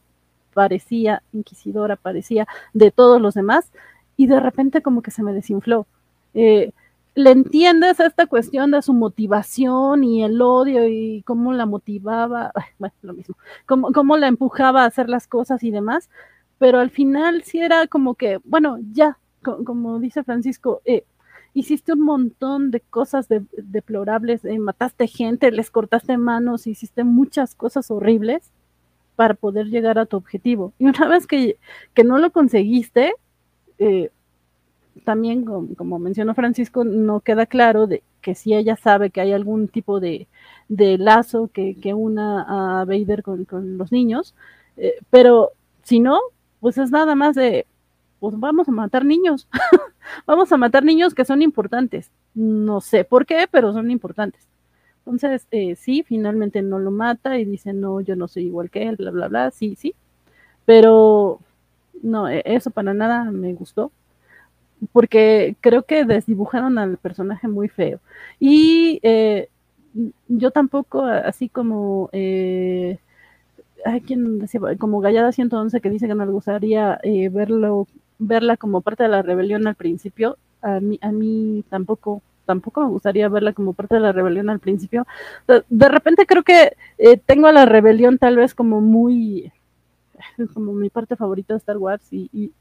parecía, 0.53 1.21
inquisidora 1.33 1.95
parecía 1.95 2.47
de 2.73 2.89
todos 2.91 3.21
los 3.21 3.35
demás, 3.35 3.71
y 4.15 4.25
de 4.25 4.39
repente 4.39 4.81
como 4.81 5.01
que 5.03 5.11
se 5.11 5.23
me 5.23 5.33
desinfló. 5.33 5.85
Eh, 6.33 6.71
le 7.17 7.31
entiendes 7.31 7.99
esta 7.99 8.27
cuestión 8.27 8.69
de 8.69 8.83
su 8.83 8.93
motivación 8.93 10.03
y 10.03 10.23
el 10.23 10.39
odio 10.39 10.87
y 10.87 11.23
cómo 11.23 11.51
la 11.51 11.65
motivaba, 11.65 12.51
bueno, 12.77 12.93
lo 13.01 13.13
mismo, 13.13 13.35
cómo, 13.65 13.91
cómo 13.91 14.17
la 14.17 14.27
empujaba 14.27 14.83
a 14.83 14.85
hacer 14.85 15.09
las 15.09 15.25
cosas 15.25 15.63
y 15.63 15.71
demás, 15.71 16.11
pero 16.59 16.79
al 16.79 16.91
final 16.91 17.41
sí 17.41 17.59
era 17.59 17.87
como 17.87 18.13
que, 18.13 18.37
bueno, 18.43 18.77
ya, 18.91 19.17
como 19.41 19.99
dice 19.99 20.23
Francisco, 20.23 20.83
eh, 20.85 21.05
hiciste 21.55 21.93
un 21.93 22.01
montón 22.01 22.69
de 22.69 22.81
cosas 22.81 23.27
deplorables, 23.29 24.45
eh, 24.45 24.59
mataste 24.59 25.07
gente, 25.07 25.51
les 25.51 25.71
cortaste 25.71 26.19
manos, 26.19 26.67
hiciste 26.67 27.03
muchas 27.03 27.55
cosas 27.55 27.89
horribles 27.89 28.51
para 29.15 29.33
poder 29.33 29.67
llegar 29.67 29.97
a 29.97 30.05
tu 30.05 30.17
objetivo. 30.17 30.71
Y 30.77 30.85
una 30.85 31.07
vez 31.07 31.25
que, 31.25 31.57
que 31.95 32.03
no 32.03 32.19
lo 32.19 32.31
conseguiste, 32.31 33.15
eh, 33.79 34.11
también, 35.03 35.45
como, 35.45 35.99
mencionó 35.99 36.33
Francisco, 36.35 36.83
no 36.83 37.21
queda 37.21 37.45
claro 37.45 37.87
de 37.87 38.03
que 38.21 38.35
si 38.35 38.53
ella 38.53 38.75
sabe 38.75 39.09
que 39.09 39.21
hay 39.21 39.33
algún 39.33 39.67
tipo 39.67 39.99
de, 39.99 40.27
lazo 40.69 41.49
que, 41.53 41.75
una 41.93 42.81
a 42.81 42.85
Vader 42.85 43.23
con, 43.23 43.47
los 43.77 43.91
niños, 43.91 44.35
eh, 44.77 44.95
pero 45.09 45.51
si 45.83 45.99
no, 45.99 46.19
pues 46.59 46.77
es 46.77 46.91
nada 46.91 47.15
más 47.15 47.35
de, 47.35 47.65
pues 48.19 48.37
vamos 48.39 48.67
a 48.67 48.71
matar 48.71 49.05
niños, 49.05 49.47
vamos 50.25 50.51
a 50.51 50.57
matar 50.57 50.83
niños 50.83 51.13
que 51.13 51.25
son 51.25 51.41
importantes. 51.41 52.11
No 52.33 52.81
sé 52.81 53.03
por 53.03 53.25
qué, 53.25 53.47
pero 53.49 53.73
son 53.73 53.91
importantes. 53.91 54.47
Entonces, 54.99 55.47
eh, 55.51 55.75
sí, 55.75 56.03
finalmente 56.03 56.61
no 56.61 56.79
lo 56.79 56.91
mata 56.91 57.39
y 57.39 57.45
dice, 57.45 57.73
no, 57.73 58.01
yo 58.01 58.15
no 58.15 58.27
soy 58.27 58.45
igual 58.47 58.69
que 58.69 58.83
él, 58.83 58.97
bla, 58.97 59.11
bla, 59.11 59.27
bla, 59.29 59.51
sí, 59.51 59.75
sí. 59.75 59.95
Pero 60.65 61.39
no, 62.03 62.29
e, 62.29 62.41
eso 62.45 62.71
para 62.71 62.93
nada 62.93 63.23
me 63.31 63.53
gustó 63.53 63.91
porque 64.91 65.55
creo 65.61 65.83
que 65.83 66.05
desdibujaron 66.05 66.77
al 66.77 66.97
personaje 66.97 67.47
muy 67.47 67.69
feo. 67.69 67.99
Y 68.39 68.99
eh, 69.03 69.49
yo 70.27 70.51
tampoco, 70.51 71.03
así 71.03 71.49
como 71.49 72.09
eh, 72.13 72.99
hay 73.85 74.01
quien 74.01 74.39
decía, 74.39 74.61
como 74.79 74.99
Gallada 75.01 75.31
111 75.31 75.81
que 75.81 75.89
dice 75.89 76.07
que 76.07 76.15
nos 76.15 76.29
gustaría 76.29 76.99
eh, 77.03 77.29
verlo, 77.29 77.87
verla 78.19 78.57
como 78.57 78.81
parte 78.81 79.03
de 79.03 79.09
la 79.09 79.21
rebelión 79.21 79.67
al 79.67 79.75
principio, 79.75 80.37
a 80.61 80.79
mí, 80.79 80.99
a 81.01 81.11
mí 81.11 81.63
tampoco 81.69 82.21
tampoco 82.47 82.81
me 82.81 82.87
gustaría 82.87 83.29
verla 83.29 83.53
como 83.53 83.73
parte 83.73 83.95
de 83.95 84.01
la 84.01 84.11
rebelión 84.11 84.49
al 84.49 84.59
principio. 84.59 85.05
De, 85.47 85.89
repente 85.89 86.25
creo 86.25 86.43
que 86.43 86.75
eh, 86.97 87.17
tengo 87.17 87.47
a 87.47 87.51
la 87.51 87.65
rebelión 87.65 88.17
tal 88.17 88.37
vez 88.37 88.55
como 88.55 88.81
muy, 88.81 89.51
como 90.55 90.73
mi 90.73 90.89
parte 90.89 91.15
favorita 91.15 91.53
de 91.53 91.59
Star 91.59 91.77
Wars 91.77 92.07
y, 92.11 92.51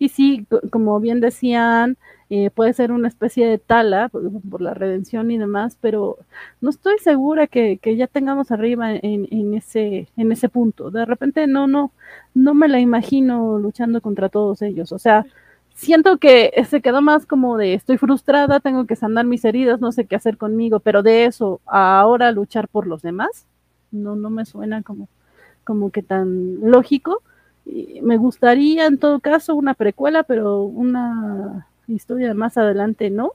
y 0.00 0.08
sí, 0.08 0.46
como 0.70 0.98
bien 0.98 1.20
decían, 1.20 1.98
eh, 2.30 2.50
puede 2.50 2.72
ser 2.72 2.90
una 2.90 3.06
especie 3.06 3.46
de 3.46 3.58
tala 3.58 4.08
por, 4.08 4.62
la 4.62 4.72
redención 4.72 5.30
y 5.30 5.36
demás, 5.36 5.76
pero 5.78 6.16
no 6.62 6.70
estoy 6.70 6.98
segura 7.00 7.46
que, 7.46 7.78
ya 7.84 8.06
tengamos 8.06 8.50
arriba 8.50 8.94
en, 8.94 9.54
ese, 9.54 10.08
en 10.16 10.32
ese 10.32 10.48
punto. 10.48 10.90
De 10.90 11.04
repente 11.04 11.46
no, 11.46 11.66
no, 11.66 11.92
no 12.32 12.54
me 12.54 12.66
la 12.68 12.80
imagino 12.80 13.58
luchando 13.58 14.00
contra 14.00 14.30
todos 14.30 14.62
ellos. 14.62 14.90
O 14.92 14.98
sea, 14.98 15.26
siento 15.74 16.16
que 16.16 16.50
se 16.66 16.80
quedó 16.80 17.02
más 17.02 17.26
como 17.26 17.58
de 17.58 17.74
estoy 17.74 17.98
frustrada, 17.98 18.60
tengo 18.60 18.86
que 18.86 18.96
sanar 18.96 19.26
mis 19.26 19.44
heridas, 19.44 19.82
no 19.82 19.92
sé 19.92 20.06
qué 20.06 20.16
hacer 20.16 20.38
conmigo, 20.38 20.80
pero 20.80 21.02
de 21.02 21.26
eso 21.26 21.60
a 21.66 22.00
ahora 22.00 22.32
luchar 22.32 22.68
por 22.68 22.86
los 22.86 23.02
demás, 23.02 23.44
no, 23.90 24.16
no 24.16 24.30
me 24.30 24.46
suena 24.46 24.82
como 24.82 25.90
que 25.90 26.02
tan 26.02 26.58
lógico. 26.70 27.22
Y 27.66 28.00
me 28.02 28.16
gustaría 28.16 28.86
en 28.86 28.98
todo 28.98 29.20
caso 29.20 29.54
una 29.54 29.74
precuela, 29.74 30.22
pero 30.22 30.62
una 30.62 31.66
historia 31.86 32.34
más 32.34 32.56
adelante 32.56 33.10
no. 33.10 33.32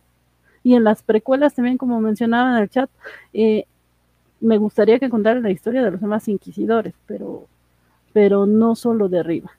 Y 0.63 0.75
en 0.75 0.83
las 0.83 1.03
precuelas 1.03 1.53
también, 1.53 1.77
como 1.77 2.01
mencionaba 2.01 2.55
en 2.57 2.63
el 2.63 2.69
chat, 2.69 2.89
eh, 3.33 3.65
me 4.41 4.57
gustaría 4.57 4.99
que 4.99 5.09
contaran 5.09 5.43
la 5.43 5.51
historia 5.51 5.83
de 5.83 5.91
los 5.91 6.01
demás 6.01 6.27
inquisidores, 6.27 6.93
pero, 7.05 7.47
pero 8.13 8.45
no 8.45 8.75
solo 8.75 9.07
de 9.07 9.19
arriba. 9.19 9.51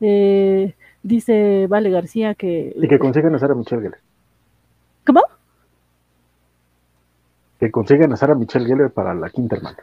Eh, 0.00 0.74
Dice 1.02 1.66
Vale 1.68 1.90
García 1.90 2.34
que. 2.34 2.72
Y 2.76 2.88
que 2.88 2.98
consigan 2.98 3.34
a 3.34 3.38
Sara 3.38 3.54
Michelle 3.54 3.82
Geller. 3.82 4.00
¿Cómo? 5.04 5.22
Que 7.58 7.70
consigan 7.70 8.12
a 8.12 8.16
Sara 8.16 8.34
Michelle 8.34 8.66
Geller 8.66 8.90
para 8.90 9.12
la 9.14 9.28
quinta 9.30 9.56
hermana. 9.56 9.78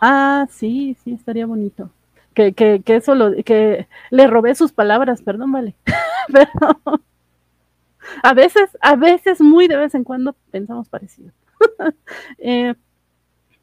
Ah, 0.00 0.46
sí, 0.50 0.96
sí, 1.02 1.12
estaría 1.12 1.46
bonito. 1.46 1.90
Que, 2.34 2.52
que, 2.52 2.82
que 2.82 2.96
eso 2.96 3.14
lo. 3.14 3.32
que 3.44 3.86
le 4.10 4.26
robé 4.26 4.54
sus 4.54 4.72
palabras, 4.72 5.22
perdón, 5.22 5.52
Vale. 5.52 5.74
Pero. 6.32 7.02
A 8.22 8.34
veces, 8.34 8.76
a 8.80 8.96
veces, 8.96 9.40
muy 9.40 9.66
de 9.66 9.76
vez 9.76 9.94
en 9.94 10.04
cuando 10.04 10.34
pensamos 10.50 10.88
parecido. 10.88 11.32
eh, 12.38 12.74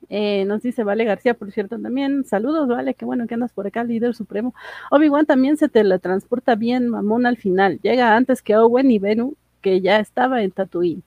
eh, 0.10 0.44
nos 0.46 0.62
dice 0.62 0.84
Vale 0.84 1.06
García, 1.06 1.34
por 1.36 1.52
cierto, 1.52 1.80
también. 1.80 2.26
Saludos, 2.26 2.68
Vale, 2.68 2.96
qué 2.96 3.06
bueno 3.06 3.28
que 3.28 3.36
andas 3.36 3.54
por 3.54 3.68
acá, 3.68 3.84
líder 3.84 4.14
supremo. 4.14 4.54
Obi-Wan 4.90 5.26
también 5.26 5.58
se 5.58 5.70
teletransporta 5.70 6.56
bien, 6.56 6.90
mamón, 6.90 7.26
al 7.26 7.38
final. 7.38 7.80
Llega 7.82 8.16
antes 8.16 8.42
que 8.42 8.58
Owen 8.58 8.92
y 8.92 9.00
Benu, 9.00 9.36
que 9.62 9.80
ya 9.80 10.00
estaba 10.00 10.42
en 10.42 10.52
Tatooine. 10.52 11.04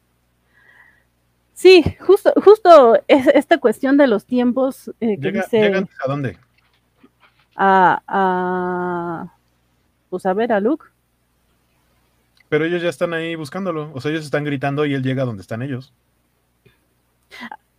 Sí, 1.52 1.84
justo, 2.00 2.32
justo 2.42 2.98
es 3.06 3.26
esta 3.28 3.58
cuestión 3.58 3.96
de 3.96 4.06
los 4.06 4.24
tiempos 4.24 4.90
eh, 5.00 5.18
que 5.20 5.32
dice. 5.32 5.86
¿A 6.02 6.08
dónde? 6.08 6.38
A, 7.56 8.02
a. 8.06 9.34
Pues 10.10 10.26
a 10.26 10.32
ver 10.32 10.52
a 10.52 10.60
Luke. 10.60 10.86
Pero 12.48 12.64
ellos 12.64 12.82
ya 12.82 12.88
están 12.88 13.14
ahí 13.14 13.34
buscándolo. 13.34 13.90
O 13.94 14.00
sea, 14.00 14.10
ellos 14.10 14.24
están 14.24 14.44
gritando 14.44 14.86
y 14.86 14.94
él 14.94 15.02
llega 15.02 15.24
donde 15.24 15.42
están 15.42 15.62
ellos. 15.62 15.92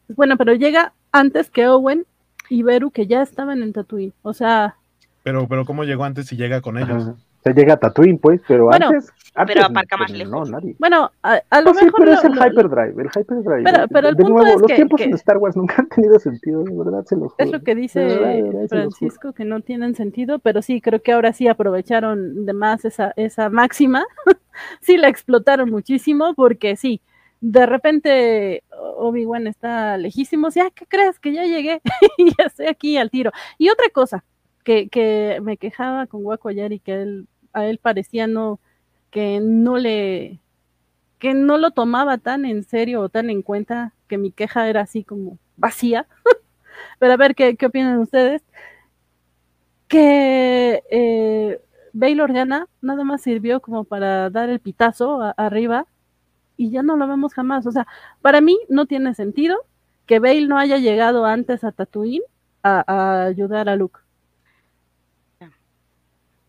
Bueno, 0.09 0.37
pero 0.37 0.53
llega 0.53 0.93
antes 1.11 1.49
que 1.49 1.67
Owen 1.67 2.05
y 2.49 2.63
Beru, 2.63 2.91
que 2.91 3.07
ya 3.07 3.21
estaban 3.21 3.63
en 3.63 3.73
Tatooine. 3.73 4.13
O 4.21 4.33
sea. 4.33 4.75
Pero, 5.23 5.47
pero 5.47 5.65
¿cómo 5.65 5.83
llegó 5.83 6.03
antes 6.03 6.31
y 6.31 6.35
llega 6.35 6.61
con 6.61 6.77
ellos? 6.77 7.11
Se 7.45 7.53
llega 7.53 7.75
a 7.75 7.77
Tatooine, 7.77 8.17
pues, 8.17 8.41
pero 8.47 8.73
antes, 8.73 9.13
Pero 9.45 9.65
aparca 9.65 9.97
más 9.97 10.09
lejos. 10.09 10.31
No, 10.31 10.45
nadie. 10.45 10.75
Bueno, 10.79 11.11
a, 11.21 11.39
a 11.51 11.61
lo 11.61 11.73
No, 11.73 11.79
sí, 11.79 11.85
mejor. 11.85 11.99
pero 11.99 12.11
lo- 12.13 12.17
es 12.17 12.25
el 12.25 12.31
lo- 12.33 12.47
Hyperdrive. 12.47 13.03
El 13.03 13.09
Hyperdrive. 13.15 13.63
Pero- 13.63 13.87
pero 13.87 14.07
el 14.09 14.15
de 14.15 14.23
punto 14.23 14.39
nuevo, 14.39 14.55
es 14.55 14.61
los 14.61 14.67
que- 14.67 14.75
tiempos 14.75 14.97
que- 14.97 15.03
en 15.03 15.13
Star 15.13 15.37
Wars 15.37 15.55
nunca 15.55 15.75
han 15.77 15.87
tenido 15.89 16.17
sentido, 16.19 16.63
de 16.63 16.75
verdad 16.75 17.05
se 17.05 17.15
los 17.15 17.31
juro. 17.33 17.45
Es 17.45 17.51
lo 17.51 17.61
que 17.61 17.75
dice 17.75 17.99
De 17.99 18.05
verdad, 18.07 18.29
de 18.33 18.41
verdad. 18.43 18.67
Francisco, 18.69 19.33
que 19.33 19.45
no 19.45 19.61
tienen 19.61 19.93
sentido, 19.93 20.39
pero 20.39 20.63
sí, 20.63 20.81
creo 20.81 21.03
que 21.03 21.11
ahora 21.11 21.33
sí 21.33 21.47
aprovecharon 21.47 22.45
de 22.47 22.53
más 22.53 22.83
esa, 22.83 23.13
esa 23.15 23.49
máxima. 23.51 24.03
sí, 24.81 24.97
la 24.97 25.07
explotaron 25.09 25.69
muchísimo, 25.69 26.33
porque 26.33 26.75
sí, 26.75 26.99
de 27.41 27.67
repente 27.67 28.63
Obi-Wan 28.97 29.45
está 29.45 29.97
lejísimo, 29.97 30.49
ya, 30.49 30.71
¿qué 30.71 30.85
crees? 30.87 31.19
Que 31.19 31.31
ya 31.33 31.43
llegué 31.43 31.79
y 32.17 32.25
ya 32.39 32.45
estoy 32.45 32.65
aquí 32.67 32.97
al 32.97 33.11
tiro. 33.11 33.31
Y 33.59 33.69
otra 33.69 33.85
cosa 33.93 34.23
que, 34.63 34.89
que 34.89 35.37
me 35.43 35.57
quejaba 35.57 36.07
con 36.07 36.25
Waco 36.25 36.49
ayer 36.49 36.71
y 36.71 36.79
que 36.79 37.01
él, 37.03 37.27
a 37.55 37.65
él 37.65 37.79
parecía 37.79 38.27
no, 38.27 38.59
que 39.11 39.39
no 39.41 39.77
le, 39.77 40.39
que 41.19 41.33
no 41.33 41.57
lo 41.57 41.71
tomaba 41.71 42.17
tan 42.19 42.45
en 42.45 42.63
serio 42.63 43.01
o 43.01 43.09
tan 43.09 43.29
en 43.29 43.41
cuenta, 43.41 43.93
que 44.07 44.17
mi 44.17 44.31
queja 44.31 44.69
era 44.69 44.81
así 44.81 45.03
como 45.03 45.39
vacía. 45.57 46.07
Pero 46.99 47.13
a 47.13 47.17
ver 47.17 47.35
qué, 47.35 47.55
qué 47.57 47.65
opinan 47.67 47.99
ustedes. 47.99 48.43
Que 49.87 50.83
eh, 50.89 51.61
Bail 51.93 52.21
Organa 52.21 52.67
nada 52.81 53.03
más 53.03 53.21
sirvió 53.21 53.61
como 53.61 53.83
para 53.85 54.29
dar 54.29 54.49
el 54.49 54.59
pitazo 54.59 55.33
arriba 55.37 55.85
y 56.57 56.71
ya 56.71 56.83
no 56.83 56.97
lo 56.97 57.07
vemos 57.07 57.33
jamás. 57.33 57.65
O 57.67 57.71
sea, 57.71 57.87
para 58.21 58.41
mí 58.41 58.57
no 58.69 58.85
tiene 58.85 59.13
sentido 59.13 59.57
que 60.05 60.19
Bail 60.19 60.49
no 60.49 60.57
haya 60.57 60.77
llegado 60.77 61.25
antes 61.25 61.63
a 61.63 61.71
Tatooine 61.71 62.23
a 62.63 63.23
ayudar 63.25 63.69
a 63.69 63.75
Luke. 63.75 63.99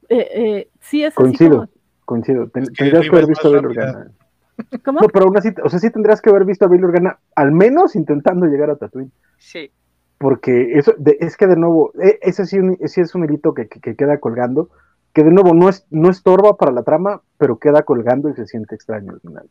Eh, 0.08 0.28
eh, 0.34 0.68
sí 0.80 1.02
es 1.02 1.08
así 1.08 1.16
Coincido. 1.16 1.56
como- 1.56 1.68
Coincido. 2.04 2.48
Ten- 2.48 2.62
Es 2.64 2.70
que 2.70 2.76
tendrías 2.76 3.02
que 3.10 3.16
haber 3.16 3.26
visto 3.28 3.48
a 3.48 3.52
rápida. 3.60 3.68
Organa. 3.90 4.10
¿Cómo? 4.84 5.00
No, 5.00 5.08
pero 5.08 5.26
aún 5.26 5.36
así, 5.36 5.50
o 5.62 5.68
sea, 5.68 5.78
sí 5.80 5.90
tendrías 5.90 6.22
que 6.22 6.30
haber 6.30 6.44
visto 6.44 6.64
a 6.64 6.68
Bail 6.68 6.84
Organa, 6.84 7.18
al 7.34 7.52
menos 7.52 7.94
intentando 7.96 8.46
llegar 8.46 8.70
a 8.70 8.76
Tatooine. 8.76 9.10
Sí. 9.38 9.70
Porque 10.18 10.78
eso, 10.78 10.94
de- 10.96 11.18
es 11.20 11.36
que 11.36 11.46
de 11.46 11.56
nuevo, 11.56 11.92
e- 12.00 12.18
ese 12.22 12.46
sí, 12.46 12.58
un- 12.58 12.78
es 12.80 13.14
un 13.14 13.24
hilito 13.24 13.52
que, 13.52 13.68
que- 13.68 13.80
que 13.80 13.96
queda 13.96 14.18
colgando, 14.18 14.70
que 15.12 15.24
de 15.24 15.30
nuevo 15.30 15.52
no, 15.52 15.68
es, 15.68 15.86
no 15.90 16.08
estorba 16.08 16.56
para 16.56 16.72
la 16.72 16.84
trama, 16.84 17.20
pero 17.38 17.58
queda 17.58 17.82
colgando 17.82 18.30
y 18.30 18.34
se 18.34 18.46
siente 18.46 18.74
extraño 18.74 19.12
al 19.12 19.20
final. 19.20 19.46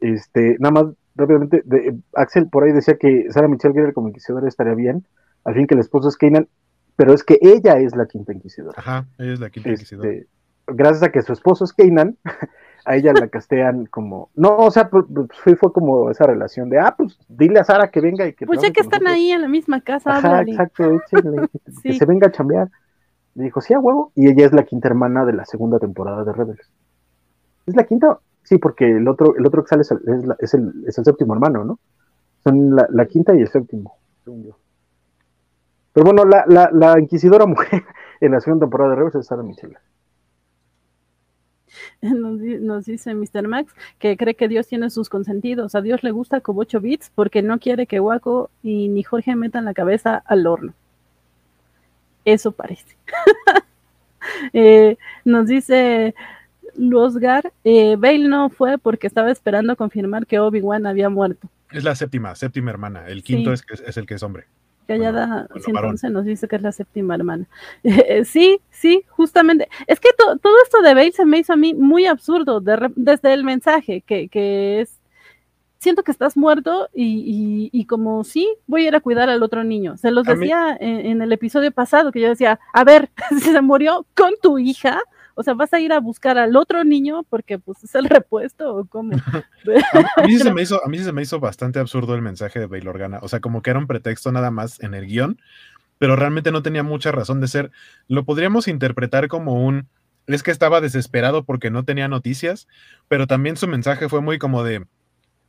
Este, 0.00 0.56
nada 0.60 0.72
más, 0.72 0.94
rápidamente, 1.14 1.62
de- 1.64 1.98
Axel 2.14 2.48
por 2.48 2.64
ahí 2.64 2.72
decía 2.72 2.96
que 2.96 3.26
Sarah 3.30 3.48
Michelle 3.48 3.74
Gellar 3.74 3.92
como 3.92 4.08
inquisidora 4.08 4.48
estaría 4.48 4.74
bien, 4.74 5.04
al 5.44 5.54
fin 5.54 5.66
que 5.66 5.74
el 5.74 5.80
esposo 5.80 6.08
es 6.08 6.16
Kanan, 6.16 6.48
pero 6.96 7.12
es 7.12 7.24
que 7.24 7.38
ella 7.40 7.78
es 7.78 7.94
la 7.96 8.06
quinta 8.06 8.32
inquisidora. 8.32 8.74
Ajá, 8.78 9.06
ella 9.18 9.32
es 9.32 9.40
la 9.40 9.50
quinta 9.50 9.70
inquisidora. 9.70 10.10
Este, 10.10 10.28
gracias 10.66 11.02
a 11.02 11.10
que 11.12 11.22
su 11.22 11.32
esposo 11.32 11.64
es 11.64 11.72
Kanan, 11.72 12.16
a 12.84 12.96
ella 12.96 13.12
la 13.12 13.28
castean 13.28 13.86
como. 13.86 14.30
No, 14.34 14.56
o 14.56 14.70
sea, 14.70 14.88
pues, 14.90 15.04
pues, 15.12 15.28
fue, 15.42 15.56
fue 15.56 15.72
como 15.72 16.10
esa 16.10 16.24
relación 16.26 16.68
de, 16.70 16.78
ah, 16.78 16.94
pues 16.96 17.18
dile 17.28 17.60
a 17.60 17.64
Sara 17.64 17.90
que 17.90 18.00
venga 18.00 18.26
y 18.26 18.34
que. 18.34 18.46
Pues 18.46 18.60
ya 18.60 18.70
que 18.72 18.80
están 18.80 19.00
nosotros". 19.02 19.14
ahí 19.16 19.30
en 19.30 19.40
la 19.42 19.48
misma 19.48 19.80
casa, 19.80 20.16
Ajá, 20.16 20.28
háblale. 20.28 20.50
exacto, 20.52 20.90
échenle, 20.96 21.48
que- 21.52 21.72
Sí. 21.72 21.82
que 21.90 21.94
se 21.94 22.04
venga 22.06 22.28
a 22.28 22.32
chambear. 22.32 22.70
Le 23.34 23.44
dijo, 23.44 23.60
sí, 23.62 23.72
a 23.72 23.78
huevo. 23.78 24.12
Y 24.14 24.28
ella 24.28 24.44
es 24.44 24.52
la 24.52 24.64
quinta 24.64 24.88
hermana 24.88 25.24
de 25.24 25.32
la 25.32 25.46
segunda 25.46 25.78
temporada 25.78 26.22
de 26.22 26.32
Rebels. 26.34 26.70
¿Es 27.66 27.74
la 27.74 27.84
quinta? 27.84 28.18
Sí, 28.42 28.58
porque 28.58 28.90
el 28.90 29.08
otro, 29.08 29.34
el 29.36 29.46
otro 29.46 29.62
que 29.62 29.68
sale 29.68 29.82
es 29.82 29.90
el, 29.92 29.98
es 30.06 30.26
la- 30.26 30.36
es 30.38 30.52
el, 30.54 30.72
es 30.86 30.98
el 30.98 31.04
séptimo 31.04 31.32
hermano, 31.32 31.64
¿no? 31.64 31.78
Son 32.44 32.74
la, 32.76 32.86
la 32.90 33.06
quinta 33.06 33.34
y 33.34 33.40
el 33.40 33.48
séptimo, 33.48 33.96
según 34.24 34.44
yo. 34.44 34.56
Pero 35.92 36.04
bueno, 36.04 36.24
la, 36.24 36.44
la, 36.48 36.70
la 36.72 36.98
inquisidora 36.98 37.46
mujer 37.46 37.84
en 38.20 38.32
la 38.32 38.40
segunda 38.40 38.64
temporada 38.66 38.90
de 38.90 38.96
Rebels 38.96 39.14
es 39.16 39.26
Sara 39.26 39.42
Michelle. 39.42 39.76
Nos, 42.02 42.38
nos 42.38 42.84
dice 42.84 43.14
Mr. 43.14 43.48
Max 43.48 43.72
que 43.98 44.16
cree 44.16 44.34
que 44.34 44.48
Dios 44.48 44.66
tiene 44.66 44.90
sus 44.90 45.08
consentidos. 45.08 45.74
A 45.74 45.80
Dios 45.80 46.02
le 46.02 46.10
gusta 46.10 46.40
como 46.40 46.60
8 46.60 46.80
bits 46.80 47.10
porque 47.14 47.40
no 47.42 47.58
quiere 47.58 47.86
que 47.86 47.98
Waco 48.00 48.50
y 48.62 48.88
ni 48.88 49.02
Jorge 49.02 49.34
metan 49.36 49.64
la 49.64 49.72
cabeza 49.72 50.22
al 50.26 50.46
horno. 50.46 50.74
Eso 52.24 52.52
parece. 52.52 52.96
Eh, 54.52 54.98
nos 55.24 55.48
dice 55.48 56.14
Losgar, 56.76 57.52
eh, 57.64 57.96
Bale 57.98 58.28
no 58.28 58.50
fue 58.50 58.78
porque 58.78 59.08
estaba 59.08 59.32
esperando 59.32 59.74
confirmar 59.74 60.28
que 60.28 60.38
Obi-Wan 60.38 60.86
había 60.86 61.08
muerto. 61.08 61.48
Es 61.72 61.82
la 61.82 61.96
séptima, 61.96 62.32
séptima 62.36 62.70
hermana. 62.70 63.08
El 63.08 63.24
quinto 63.24 63.56
Sí. 63.56 63.64
es, 63.72 63.80
es, 63.80 63.96
el 63.96 64.06
que 64.06 64.14
es 64.14 64.22
hombre. 64.22 64.44
Callada 64.86 65.26
Bueno, 65.26 65.48
bueno, 65.50 65.64
111 65.64 66.10
nos 66.10 66.24
dice 66.24 66.48
que 66.48 66.56
es 66.56 66.62
la 66.62 66.72
séptima 66.72 67.14
hermana. 67.14 67.46
Eh, 67.84 68.24
sí, 68.24 68.60
sí, 68.70 69.02
justamente. 69.10 69.68
Es 69.86 70.00
que 70.00 70.10
to- 70.16 70.36
todo 70.38 70.54
esto 70.64 70.82
de 70.82 70.94
Bale 70.94 71.12
se 71.12 71.24
me 71.24 71.38
hizo 71.38 71.52
a 71.52 71.56
mí 71.56 71.74
muy 71.74 72.06
absurdo 72.06 72.60
de 72.60 72.90
desde 72.96 73.32
el 73.34 73.44
mensaje, 73.44 74.02
que, 74.06 74.28
que 74.28 74.80
es, 74.80 74.98
siento 75.78 76.02
que 76.04 76.12
estás 76.12 76.36
muerto 76.36 76.88
y, 76.94 77.70
y- 77.72 77.80
y 77.80 77.84
como 77.86 78.22
sí, 78.24 78.48
voy 78.66 78.84
a 78.84 78.88
ir 78.88 78.96
a 78.96 79.00
cuidar 79.00 79.28
al 79.30 79.42
otro 79.42 79.64
niño. 79.64 79.96
Se 79.96 80.10
los 80.10 80.26
A 80.28 80.34
mí- 80.34 80.40
decía 80.40 80.76
en, 80.80 81.06
en 81.06 81.22
el 81.22 81.32
episodio 81.32 81.72
pasado, 81.72 82.12
que 82.12 82.20
yo 82.20 82.28
decía, 82.28 82.58
a 82.72 82.84
ver, 82.84 83.10
si 83.30 83.40
se 83.40 83.60
murió 83.60 84.06
con 84.16 84.32
tu 84.42 84.58
hija, 84.58 85.00
O 85.34 85.42
sea, 85.42 85.54
vas 85.54 85.72
a 85.72 85.80
ir 85.80 85.92
a 85.92 86.00
buscar 86.00 86.38
al 86.38 86.56
otro 86.56 86.84
niño 86.84 87.24
porque 87.28 87.58
pues 87.58 87.82
es 87.84 87.94
el 87.94 88.06
repuesto 88.06 88.74
o 88.74 88.84
cómo. 88.84 89.12
a, 90.16 90.22
mí 90.26 90.32
sí 90.36 90.38
se 90.38 90.52
me 90.52 90.62
hizo, 90.62 90.84
a 90.84 90.88
mí 90.88 90.98
se 90.98 91.12
me 91.12 91.22
hizo 91.22 91.40
bastante 91.40 91.78
absurdo 91.78 92.14
el 92.14 92.22
mensaje 92.22 92.60
de 92.60 92.66
Bail 92.66 92.88
Organa. 92.88 93.18
O 93.22 93.28
sea, 93.28 93.40
como 93.40 93.62
que 93.62 93.70
era 93.70 93.78
un 93.78 93.86
pretexto 93.86 94.32
nada 94.32 94.50
más 94.50 94.80
en 94.80 94.94
el 94.94 95.06
guion, 95.06 95.40
pero 95.98 96.16
realmente 96.16 96.52
no 96.52 96.62
tenía 96.62 96.82
mucha 96.82 97.12
razón 97.12 97.40
de 97.40 97.48
ser. 97.48 97.70
Lo 98.08 98.24
podríamos 98.24 98.68
interpretar 98.68 99.28
como 99.28 99.64
un 99.64 99.88
es 100.26 100.42
que 100.42 100.50
estaba 100.50 100.80
desesperado 100.80 101.44
porque 101.44 101.70
no 101.70 101.84
tenía 101.84 102.08
noticias, 102.08 102.68
pero 103.08 103.26
también 103.26 103.56
su 103.56 103.66
mensaje 103.66 104.08
fue 104.08 104.20
muy 104.20 104.38
como 104.38 104.62
de, 104.62 104.86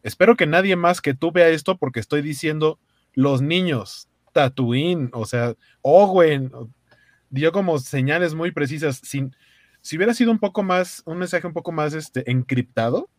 espero 0.01 0.35
que 0.35 0.47
nadie 0.47 0.75
más 0.75 1.01
que 1.01 1.13
tú 1.13 1.31
vea 1.31 1.49
esto 1.49 1.77
porque 1.77 1.99
estoy 1.99 2.21
diciendo 2.21 2.79
los 3.13 3.41
niños, 3.41 4.07
Tatooine, 4.33 5.09
o 5.13 5.25
sea, 5.25 5.53
Owen, 5.81 6.51
dio 7.29 7.51
como 7.51 7.77
señales 7.79 8.33
muy 8.33 8.51
precisas. 8.51 8.99
Sin, 9.03 9.35
si 9.83 9.97
hubiera 9.97 10.13
sido 10.13 10.31
un 10.31 10.39
poco 10.39 10.63
más, 10.63 11.03
un 11.05 11.19
mensaje 11.19 11.45
un 11.45 11.53
poco 11.53 11.73
más 11.73 11.93
este, 11.93 12.29
encriptado, 12.31 13.09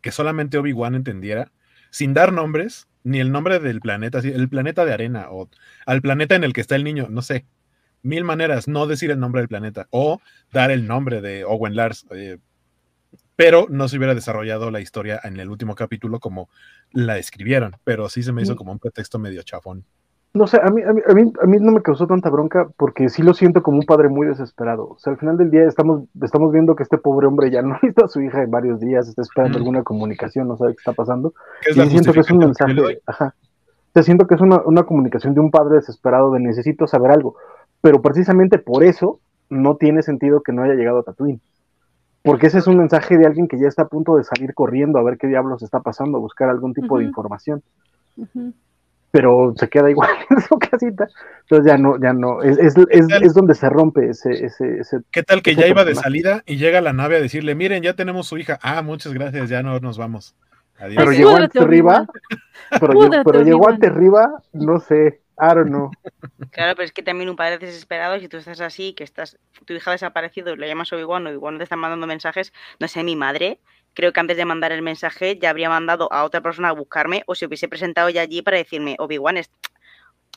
que 0.00 0.10
solamente 0.10 0.56
Obi-Wan 0.56 0.94
entendiera, 0.94 1.52
sin 1.90 2.14
dar 2.14 2.32
nombres, 2.32 2.88
ni 3.04 3.20
el 3.20 3.30
nombre 3.30 3.58
del 3.58 3.80
planeta, 3.80 4.20
el 4.20 4.48
planeta 4.48 4.86
de 4.86 4.94
arena, 4.94 5.26
o 5.30 5.50
al 5.84 6.00
planeta 6.00 6.34
en 6.34 6.44
el 6.44 6.54
que 6.54 6.62
está 6.62 6.74
el 6.74 6.84
niño, 6.84 7.08
no 7.10 7.20
sé, 7.20 7.44
mil 8.02 8.24
maneras 8.24 8.66
no 8.66 8.86
decir 8.86 9.10
el 9.10 9.20
nombre 9.20 9.42
del 9.42 9.48
planeta 9.48 9.86
o 9.90 10.20
dar 10.52 10.70
el 10.70 10.86
nombre 10.86 11.20
de 11.20 11.44
Owen 11.44 11.76
Lars, 11.76 12.06
eh, 12.10 12.38
pero 13.36 13.66
no 13.68 13.88
se 13.88 13.98
hubiera 13.98 14.14
desarrollado 14.14 14.70
la 14.70 14.80
historia 14.80 15.20
en 15.22 15.38
el 15.38 15.50
último 15.50 15.74
capítulo 15.74 16.18
como 16.18 16.48
la 16.92 17.18
escribieron, 17.18 17.76
pero 17.84 18.08
sí 18.08 18.22
se 18.22 18.32
me 18.32 18.42
hizo 18.42 18.56
como 18.56 18.72
un 18.72 18.78
pretexto 18.78 19.18
medio 19.18 19.42
chafón. 19.42 19.84
No 20.34 20.46
sé, 20.46 20.58
a 20.62 20.70
mí, 20.70 20.82
a, 20.82 20.92
mí, 20.92 21.02
a, 21.42 21.46
mí, 21.46 21.56
no 21.60 21.72
me 21.72 21.82
causó 21.82 22.06
tanta 22.06 22.30
bronca 22.30 22.66
porque 22.78 23.10
sí 23.10 23.22
lo 23.22 23.34
siento 23.34 23.62
como 23.62 23.78
un 23.78 23.84
padre 23.84 24.08
muy 24.08 24.26
desesperado. 24.26 24.88
O 24.88 24.98
sea, 24.98 25.12
al 25.12 25.18
final 25.18 25.36
del 25.36 25.50
día 25.50 25.64
estamos, 25.64 26.04
estamos 26.22 26.52
viendo 26.52 26.74
que 26.74 26.82
este 26.82 26.96
pobre 26.96 27.26
hombre 27.26 27.50
ya 27.50 27.60
no 27.62 27.74
ha 27.74 27.80
visto 27.82 28.04
a 28.04 28.08
su 28.08 28.20
hija 28.22 28.42
en 28.42 28.50
varios 28.50 28.80
días, 28.80 29.08
está 29.08 29.22
esperando 29.22 29.58
alguna 29.58 29.82
comunicación, 29.82 30.48
no 30.48 30.56
sabe 30.56 30.72
qué 30.72 30.78
está 30.78 30.92
pasando. 30.92 31.34
y 31.68 31.80
siento 31.90 32.12
que 32.12 32.20
es 32.20 32.30
un 32.30 32.38
mensaje, 32.38 33.00
ajá. 33.06 33.34
O 33.94 34.02
siento 34.02 34.26
que 34.26 34.36
es 34.36 34.40
una, 34.40 34.62
una 34.64 34.84
comunicación 34.84 35.34
de 35.34 35.40
un 35.40 35.50
padre 35.50 35.74
desesperado 35.76 36.32
de 36.32 36.40
necesito 36.40 36.86
saber 36.86 37.10
algo 37.10 37.36
pero 37.82 38.00
precisamente 38.00 38.58
por 38.58 38.84
eso 38.84 39.20
no 39.50 39.76
tiene 39.76 40.02
sentido 40.02 40.42
que 40.42 40.52
no 40.52 40.62
haya 40.62 40.74
llegado 40.74 41.00
a 41.00 41.02
Tatooine. 41.02 41.40
Porque 42.22 42.46
ese 42.46 42.58
es 42.58 42.68
un 42.68 42.78
mensaje 42.78 43.18
de 43.18 43.26
alguien 43.26 43.48
que 43.48 43.58
ya 43.58 43.66
está 43.66 43.82
a 43.82 43.88
punto 43.88 44.16
de 44.16 44.24
salir 44.24 44.54
corriendo 44.54 44.98
a 44.98 45.02
ver 45.02 45.18
qué 45.18 45.26
diablos 45.26 45.62
está 45.62 45.80
pasando, 45.80 46.16
a 46.16 46.20
buscar 46.20 46.48
algún 46.48 46.72
tipo 46.72 46.98
de 46.98 47.04
información. 47.04 47.62
Pero 49.12 49.54
se 49.56 49.68
queda 49.68 49.88
igual 49.88 50.10
en 50.30 50.40
su 50.40 50.58
casita. 50.58 51.06
Entonces 51.42 51.70
ya 51.70 51.78
no, 51.78 52.00
ya 52.00 52.12
no, 52.12 52.42
es, 52.42 52.58
es, 52.58 52.74
es, 52.90 53.34
donde 53.34 53.54
se 53.54 53.68
rompe 53.68 54.08
ese, 54.08 54.32
ese, 54.44 54.80
ese 54.80 54.98
¿Qué 55.12 55.22
tal 55.22 55.42
que 55.42 55.54
ya 55.54 55.68
iba 55.68 55.84
de 55.84 55.94
salida 55.94 56.42
y 56.46 56.56
llega 56.56 56.80
la 56.80 56.92
nave 56.92 57.16
a 57.16 57.20
decirle, 57.20 57.54
miren, 57.54 57.82
ya 57.82 57.94
tenemos 57.94 58.26
su 58.26 58.38
hija? 58.38 58.58
Ah, 58.62 58.82
muchas 58.82 59.12
gracias, 59.12 59.48
ya 59.48 59.62
no 59.62 59.78
nos 59.78 59.98
vamos. 59.98 60.34
Pero 60.78 61.12
llegó 61.12 61.36
ante 61.36 61.60
arriba, 61.60 62.06
pero, 62.80 62.94
pero 63.24 63.42
llegó 63.42 63.68
ante 63.68 63.86
arriba, 63.86 64.42
no 64.52 64.80
sé, 64.80 65.21
I 65.42 65.54
don't 65.54 65.70
know. 65.70 65.90
Claro, 66.52 66.74
pero 66.76 66.84
es 66.84 66.92
que 66.92 67.02
también 67.02 67.30
un 67.30 67.36
padre 67.36 67.58
desesperado, 67.58 68.18
si 68.20 68.28
tú 68.28 68.36
estás 68.36 68.60
así, 68.60 68.92
que 68.92 69.04
estás, 69.04 69.38
tu 69.64 69.72
hija 69.72 69.90
ha 69.90 69.94
desaparecido, 69.94 70.54
le 70.54 70.68
llamas 70.68 70.92
Obi-Wan, 70.92 71.26
Obi-Wan 71.26 71.56
te 71.56 71.64
están 71.64 71.78
mandando 71.78 72.06
mensajes, 72.06 72.52
no 72.78 72.88
sé, 72.88 73.02
mi 73.02 73.16
madre, 73.16 73.58
creo 73.94 74.12
que 74.12 74.20
antes 74.20 74.36
de 74.36 74.44
mandar 74.44 74.70
el 74.70 74.82
mensaje 74.82 75.38
ya 75.38 75.50
habría 75.50 75.68
mandado 75.68 76.12
a 76.12 76.24
otra 76.24 76.42
persona 76.42 76.68
a 76.68 76.72
buscarme 76.72 77.22
o 77.26 77.34
se 77.34 77.46
hubiese 77.46 77.68
presentado 77.68 78.10
ya 78.10 78.20
allí 78.20 78.42
para 78.42 78.58
decirme, 78.58 78.96
Obi-Wan, 78.98 79.38
es... 79.38 79.50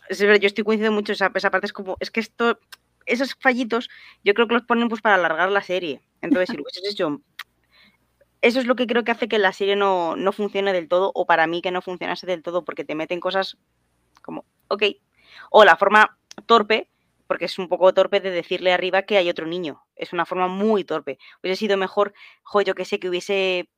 yo 0.09 0.31
estoy 0.31 0.63
coincidiendo 0.63 0.95
mucho, 0.95 1.11
esa, 1.11 1.31
esa 1.35 1.51
parte 1.51 1.67
es 1.67 1.73
como, 1.73 1.97
es 1.99 2.09
que 2.09 2.21
esto, 2.21 2.59
esos 3.05 3.35
fallitos, 3.35 3.89
yo 4.23 4.33
creo 4.33 4.47
que 4.47 4.53
los 4.53 4.63
ponen 4.63 4.87
pues 4.87 5.01
para 5.01 5.15
alargar 5.15 5.51
la 5.51 5.61
serie. 5.61 6.01
Entonces, 6.21 6.49
si 6.49 6.57
lo 6.57 6.63
hubieses 6.63 6.91
hecho 6.91 7.21
eso 8.41 8.59
es 8.59 8.67
lo 8.67 8.75
que 8.75 8.85
creo 8.85 9.03
que 9.03 9.11
hace 9.11 9.27
que 9.27 9.39
la 9.39 9.53
serie 9.53 9.75
no, 9.75 10.15
no, 10.15 10.31
funcione 10.31 10.71
del 10.71 10.87
todo, 10.87 11.11
o 11.15 11.25
para 11.25 11.47
mí 11.47 11.63
que 11.63 11.71
no 11.71 11.81
funcionase 11.81 12.27
del 12.27 12.43
todo, 12.43 12.63
porque 12.63 12.85
te 12.85 12.93
meten 12.93 13.19
cosas 13.19 13.57
como, 14.21 14.45
ok. 14.68 14.84
O 15.51 15.63
la 15.63 15.76
forma 15.76 16.18
torpe, 16.45 16.89
porque 17.28 17.45
es 17.45 17.57
un 17.57 17.68
poco 17.68 17.93
torpe 17.93 18.20
de 18.20 18.32
decirle 18.32 18.74
arriba 18.74 19.03
que 19.03 19.18
hay 19.18 19.30
otro 19.30 19.45
niño. 19.45 19.84
Es 19.95 20.13
una 20.13 20.26
forma 20.26 20.47
muy 20.47 20.84
torpe. 20.84 21.18
Hubiese 21.41 21.59
sido 21.59 21.78
mejor, 21.78 22.13
jo, 22.43 22.61
yo 22.61 22.76
que 22.76 22.86
sé, 22.86 22.99
que 22.99 23.09
hubiese 23.09 23.70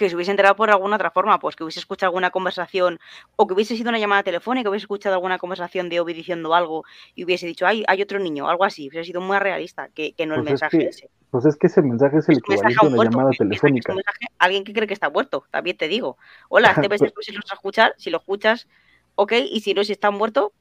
que 0.00 0.08
se 0.08 0.16
hubiese 0.16 0.30
enterado 0.30 0.56
por 0.56 0.70
alguna 0.70 0.96
otra 0.96 1.10
forma, 1.10 1.38
pues 1.38 1.56
que 1.56 1.62
hubiese 1.62 1.78
escuchado 1.78 2.08
alguna 2.08 2.30
conversación, 2.30 2.98
o 3.36 3.46
que 3.46 3.52
hubiese 3.52 3.76
sido 3.76 3.90
una 3.90 3.98
llamada 3.98 4.22
telefónica, 4.22 4.64
que 4.64 4.70
hubiese 4.70 4.84
escuchado 4.84 5.14
alguna 5.14 5.36
conversación 5.36 5.90
de 5.90 6.00
Obi 6.00 6.14
diciendo 6.14 6.54
algo 6.54 6.84
y 7.14 7.24
hubiese 7.24 7.46
dicho, 7.46 7.66
hay, 7.66 7.84
hay 7.86 8.00
otro 8.00 8.18
niño, 8.18 8.48
algo 8.48 8.64
así, 8.64 8.88
hubiese 8.88 9.04
sido 9.04 9.20
muy 9.20 9.38
realista 9.38 9.90
que, 9.90 10.14
no 10.26 10.36
el 10.36 10.40
pues 10.40 10.52
mensaje 10.52 10.88
ese. 10.88 11.10
Pues 11.30 11.44
es 11.44 11.56
que 11.58 11.66
ese 11.66 11.82
mensaje 11.82 12.16
es 12.16 12.28
el 12.30 12.38
equivalente 12.38 12.78
a 12.80 12.88
una 12.88 13.04
llamada 13.04 13.30
telefónica. 13.36 13.94
alguien 14.38 14.64
que 14.64 14.72
cree 14.72 14.86
que 14.86 14.94
está 14.94 15.10
muerto, 15.10 15.44
también 15.50 15.76
te 15.76 15.86
digo. 15.86 16.16
Hola, 16.48 16.70
este 16.76 16.88
ves 16.88 17.02
si 17.20 17.32
lo 17.32 17.40
escuchar, 17.52 17.94
si 17.98 18.08
lo 18.08 18.16
escuchas, 18.16 18.68
ok, 19.20 19.32
y 19.50 19.60
si 19.60 19.74
no, 19.74 19.84
si 19.84 19.92
está 19.92 20.10
muerto. 20.10 20.52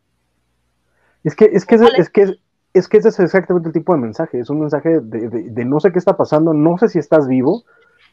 Es 1.23 1.35
que, 1.35 1.45
es 1.45 1.65
que, 1.65 1.75
es, 1.75 2.09
que, 2.09 2.35
es 2.73 2.87
que 2.87 2.97
ese 2.97 3.09
es 3.09 3.19
exactamente 3.19 3.69
el 3.69 3.73
tipo 3.73 3.93
de 3.93 3.99
mensaje. 3.99 4.39
Es 4.39 4.49
un 4.49 4.59
mensaje 4.59 4.99
de, 5.01 5.65
no 5.65 5.79
sé 5.79 5.91
qué 5.91 5.99
está 5.99 6.17
pasando, 6.17 6.53
no 6.53 6.77
sé 6.77 6.89
si 6.89 6.99
estás 6.99 7.27
vivo. 7.27 7.63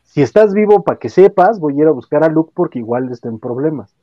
Si 0.04 0.22
estás 0.22 0.54
vivo, 0.54 0.84
para 0.84 0.98
que 0.98 1.08
sepas, 1.08 1.58
voy 1.58 1.74
a 1.74 1.82
ir 1.82 1.88
a 1.88 1.90
buscar 1.90 2.22
a 2.22 2.28
Luke 2.28 2.52
porque 2.54 2.78
igual 2.78 3.10
está 3.10 3.28
en 3.28 3.40
problemas. 3.40 3.96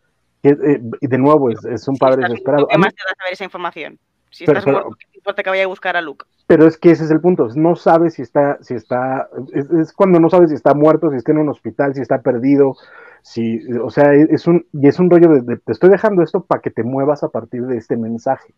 Eh, 0.43 0.81
y 0.99 1.07
de 1.07 1.17
nuevo, 1.17 1.49
es, 1.49 1.87
un 1.87 1.95
padre 1.97 2.23
desesperado. 2.23 2.67
¿Qué 2.67 2.77
más 2.77 2.93
te 2.93 3.01
da 3.07 3.15
saber 3.17 3.33
esa 3.33 3.45
información? 3.45 3.97
Si 4.29 4.43
estás 4.43 4.65
muerto, 4.65 4.89
¿qué 4.99 5.17
importa 5.17 5.43
que 5.43 5.49
vaya 5.49 5.63
a 5.63 5.67
buscar 5.67 5.95
a 5.95 6.01
Luke? 6.01 6.25
Pero 6.47 6.67
es 6.67 6.77
que 6.77 6.91
ese 6.91 7.05
es 7.05 7.11
el 7.11 7.21
punto. 7.21 7.47
No 7.55 7.77
sabes 7.77 8.15
si 8.15 8.21
está, 8.21 8.57
si 8.61 8.73
está, 8.73 9.29
es, 9.53 9.93
cuando 9.93 10.19
no 10.19 10.29
sabes 10.29 10.49
si 10.49 10.55
está 10.55 10.73
muerto, 10.73 11.09
si 11.09 11.17
está 11.17 11.31
en 11.31 11.37
un 11.37 11.49
hospital, 11.49 11.95
si 11.95 12.01
está 12.01 12.21
perdido, 12.21 12.75
Sí, 13.23 13.61
o 13.81 13.89
sea, 13.89 14.13
e, 14.13 14.27
es 14.29 14.47
un, 14.47 14.65
y 14.73 14.87
es 14.87 14.99
un 14.99 15.09
rollo 15.09 15.29
de, 15.29 15.57
te 15.57 15.71
estoy 15.71 15.89
dejando 15.89 16.21
esto 16.21 16.43
para 16.43 16.61
que 16.61 16.69
te 16.69 16.83
muevas 16.83 17.23
a 17.23 17.29
partir 17.29 17.65
de 17.65 17.77
este 17.77 17.95
mensaje, 17.95 18.53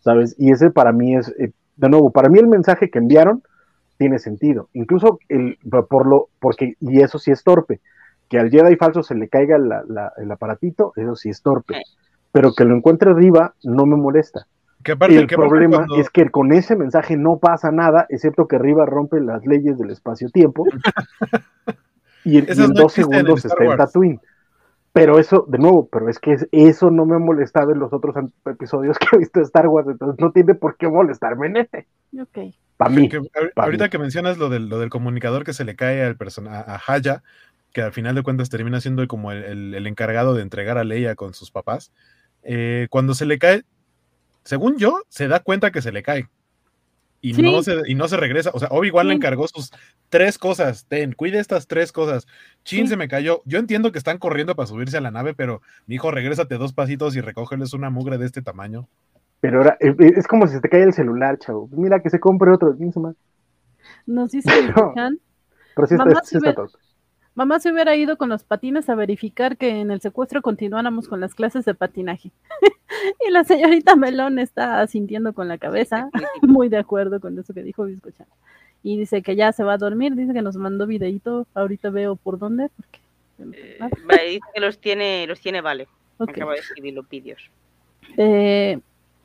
¿sabes? 0.00 0.34
Y 0.38 0.50
ese 0.50 0.70
para 0.70 0.92
mí 0.92 1.16
es, 1.16 1.28
eh, 1.38 1.52
de 1.76 1.88
nuevo, 1.88 2.10
para 2.10 2.28
mí 2.28 2.40
el 2.40 2.48
mensaje 2.48 2.90
que 2.90 2.98
enviaron 2.98 3.44
tiene 3.98 4.18
sentido, 4.18 4.68
incluso 4.72 5.20
el, 5.28 5.56
por 5.88 6.06
lo, 6.06 6.28
porque, 6.40 6.74
y 6.80 7.00
eso 7.00 7.20
sí 7.20 7.30
es 7.30 7.44
torpe, 7.44 7.80
que 8.28 8.40
al 8.40 8.50
Jedi 8.50 8.74
falso 8.74 9.04
se 9.04 9.14
le 9.14 9.28
caiga 9.28 9.56
el 9.56 10.32
aparatito, 10.32 10.92
eso 10.96 11.14
sí 11.14 11.30
es 11.30 11.40
torpe, 11.40 11.80
pero 12.32 12.54
que 12.54 12.64
lo 12.64 12.74
encuentre 12.74 13.12
arriba 13.12 13.54
no 13.62 13.86
me 13.86 13.96
molesta. 13.96 14.48
el 14.84 15.26
problema 15.28 15.86
es 15.96 16.10
que 16.10 16.28
con 16.28 16.52
ese 16.52 16.74
mensaje 16.74 17.16
no 17.16 17.36
pasa 17.36 17.70
nada, 17.70 18.06
excepto 18.08 18.48
que 18.48 18.56
arriba 18.56 18.84
rompe 18.84 19.20
las 19.20 19.46
leyes 19.46 19.78
del 19.78 19.90
espacio-tiempo. 19.90 20.64
Y, 22.24 22.38
en, 22.38 22.72
dos 22.74 22.92
segundos 22.92 23.44
está 23.44 23.64
en 23.64 23.76
Tatooine. 23.76 24.20
Pero 24.92 25.18
eso, 25.18 25.46
de 25.48 25.56
nuevo, 25.58 25.88
pero 25.90 26.10
es 26.10 26.18
que 26.18 26.36
eso 26.52 26.90
no 26.90 27.06
me 27.06 27.16
ha 27.16 27.18
molestado 27.18 27.72
en 27.72 27.78
los 27.78 27.92
otros 27.94 28.14
episodios 28.44 28.98
que 28.98 29.06
he 29.12 29.18
visto 29.20 29.40
de 29.40 29.46
Star 29.46 29.66
Wars, 29.66 29.88
entonces 29.88 30.20
no 30.20 30.32
tiene 30.32 30.54
por 30.54 30.76
qué 30.76 30.88
molestarme 30.88 31.46
en 31.46 31.56
este. 31.56 31.86
Ok. 32.20 32.54
Para 32.76 32.90
mí. 32.90 33.08
ahorita 33.56 33.88
que 33.88 33.98
mencionas 33.98 34.38
lo 34.38 34.50
del, 34.50 34.68
lo 34.68 34.78
del 34.78 34.90
comunicador 34.90 35.44
que 35.44 35.52
se 35.52 35.64
le 35.64 35.76
cae 35.76 36.02
al 36.02 36.16
a 36.48 36.80
Haya, 36.86 37.22
que 37.72 37.80
al 37.80 37.92
final 37.92 38.14
de 38.14 38.22
cuentas 38.22 38.50
termina 38.50 38.80
siendo 38.80 39.06
como 39.08 39.32
el, 39.32 39.74
el, 39.74 39.86
encargado 39.86 40.34
de 40.34 40.42
entregar 40.42 40.76
a 40.76 40.84
Leia 40.84 41.14
con 41.14 41.32
sus 41.32 41.50
papás, 41.50 41.92
eh, 42.42 42.88
cuando 42.90 43.14
se 43.14 43.24
le 43.24 43.38
cae, 43.38 43.62
según 44.44 44.76
yo, 44.76 45.00
se 45.08 45.28
da 45.28 45.40
cuenta 45.40 45.70
que 45.70 45.80
se 45.80 45.92
le 45.92 46.02
cae 46.02 46.28
y, 47.22 47.32
no 47.40 47.62
se, 47.62 47.80
y 47.86 47.94
no 47.94 48.08
se 48.08 48.16
regresa. 48.16 48.50
O 48.52 48.58
sea, 48.58 48.68
Obi-Wan 48.72 49.06
le 49.06 49.14
encargó 49.14 49.46
sus 49.46 49.70
tres 50.08 50.38
cosas. 50.38 50.86
Ten, 50.86 51.12
cuide 51.12 51.38
estas 51.38 51.68
tres 51.68 51.92
cosas. 51.92 52.26
Chin 52.64 52.88
se 52.88 52.96
me 52.96 53.06
cayó. 53.06 53.42
Yo 53.44 53.58
entiendo 53.58 53.92
que 53.92 53.98
están 53.98 54.18
corriendo 54.18 54.56
para 54.56 54.66
subirse 54.66 54.98
a 54.98 55.00
la 55.00 55.12
nave, 55.12 55.32
pero 55.32 55.62
mi 55.86 55.94
hijo, 55.94 56.10
regrésate 56.10 56.58
dos 56.58 56.72
pasitos 56.72 57.14
y 57.14 57.20
recógeles 57.20 57.72
una 57.74 57.90
mugre 57.90 58.18
de 58.18 58.26
este 58.26 58.42
tamaño. 58.42 58.88
Pero 59.40 59.58
ahora 59.58 59.76
eh, 59.80 59.94
eh, 59.98 60.12
es 60.16 60.26
como 60.26 60.48
si 60.48 60.54
se 60.54 60.60
te 60.60 60.68
cae 60.68 60.82
el 60.82 60.92
celular, 60.92 61.38
chavo. 61.38 61.68
Mira 61.72 62.00
que 62.00 62.10
se 62.10 62.18
compre 62.18 62.50
otro. 62.50 62.76
Nos 64.06 64.30
dice 64.32 64.50
pero, 64.74 64.92
pero 65.76 65.86
sí 65.86 65.94
está, 65.94 66.24
sí 66.24 66.36
está 66.36 66.54
todo. 66.54 66.68
Mamá 67.34 67.60
se 67.60 67.72
hubiera 67.72 67.96
ido 67.96 68.18
con 68.18 68.28
los 68.28 68.44
patines 68.44 68.88
a 68.90 68.94
verificar 68.94 69.56
que 69.56 69.80
en 69.80 69.90
el 69.90 70.00
secuestro 70.00 70.42
continuáramos 70.42 71.08
con 71.08 71.20
las 71.20 71.34
clases 71.34 71.64
de 71.64 71.74
patinaje. 71.74 72.30
y 73.26 73.30
la 73.30 73.44
señorita 73.44 73.96
Melón 73.96 74.38
está 74.38 74.86
sintiendo 74.86 75.32
con 75.32 75.48
la 75.48 75.56
cabeza, 75.56 76.10
muy 76.42 76.68
de 76.68 76.78
acuerdo 76.78 77.20
con 77.20 77.38
eso 77.38 77.54
que 77.54 77.62
dijo 77.62 77.84
Biscochan. 77.84 78.26
Y 78.82 78.98
dice 78.98 79.22
que 79.22 79.36
ya 79.36 79.52
se 79.52 79.64
va 79.64 79.74
a 79.74 79.78
dormir, 79.78 80.14
dice 80.14 80.34
que 80.34 80.42
nos 80.42 80.56
mandó 80.56 80.86
videito, 80.86 81.46
ahorita 81.54 81.90
veo 81.90 82.16
por 82.16 82.38
dónde, 82.38 82.68
porque... 82.76 83.00
Eh, 83.38 83.78
dice 84.26 84.40
que 84.54 84.60
los 84.60 84.78
tiene, 84.78 85.26
los 85.26 85.40
tiene 85.40 85.60
Vale. 85.62 85.88
Acaba 86.18 86.52
de 86.52 86.58
escribir 86.58 86.94
los 86.94 87.08
vídeos. 87.08 87.50
Eh, 88.16 88.78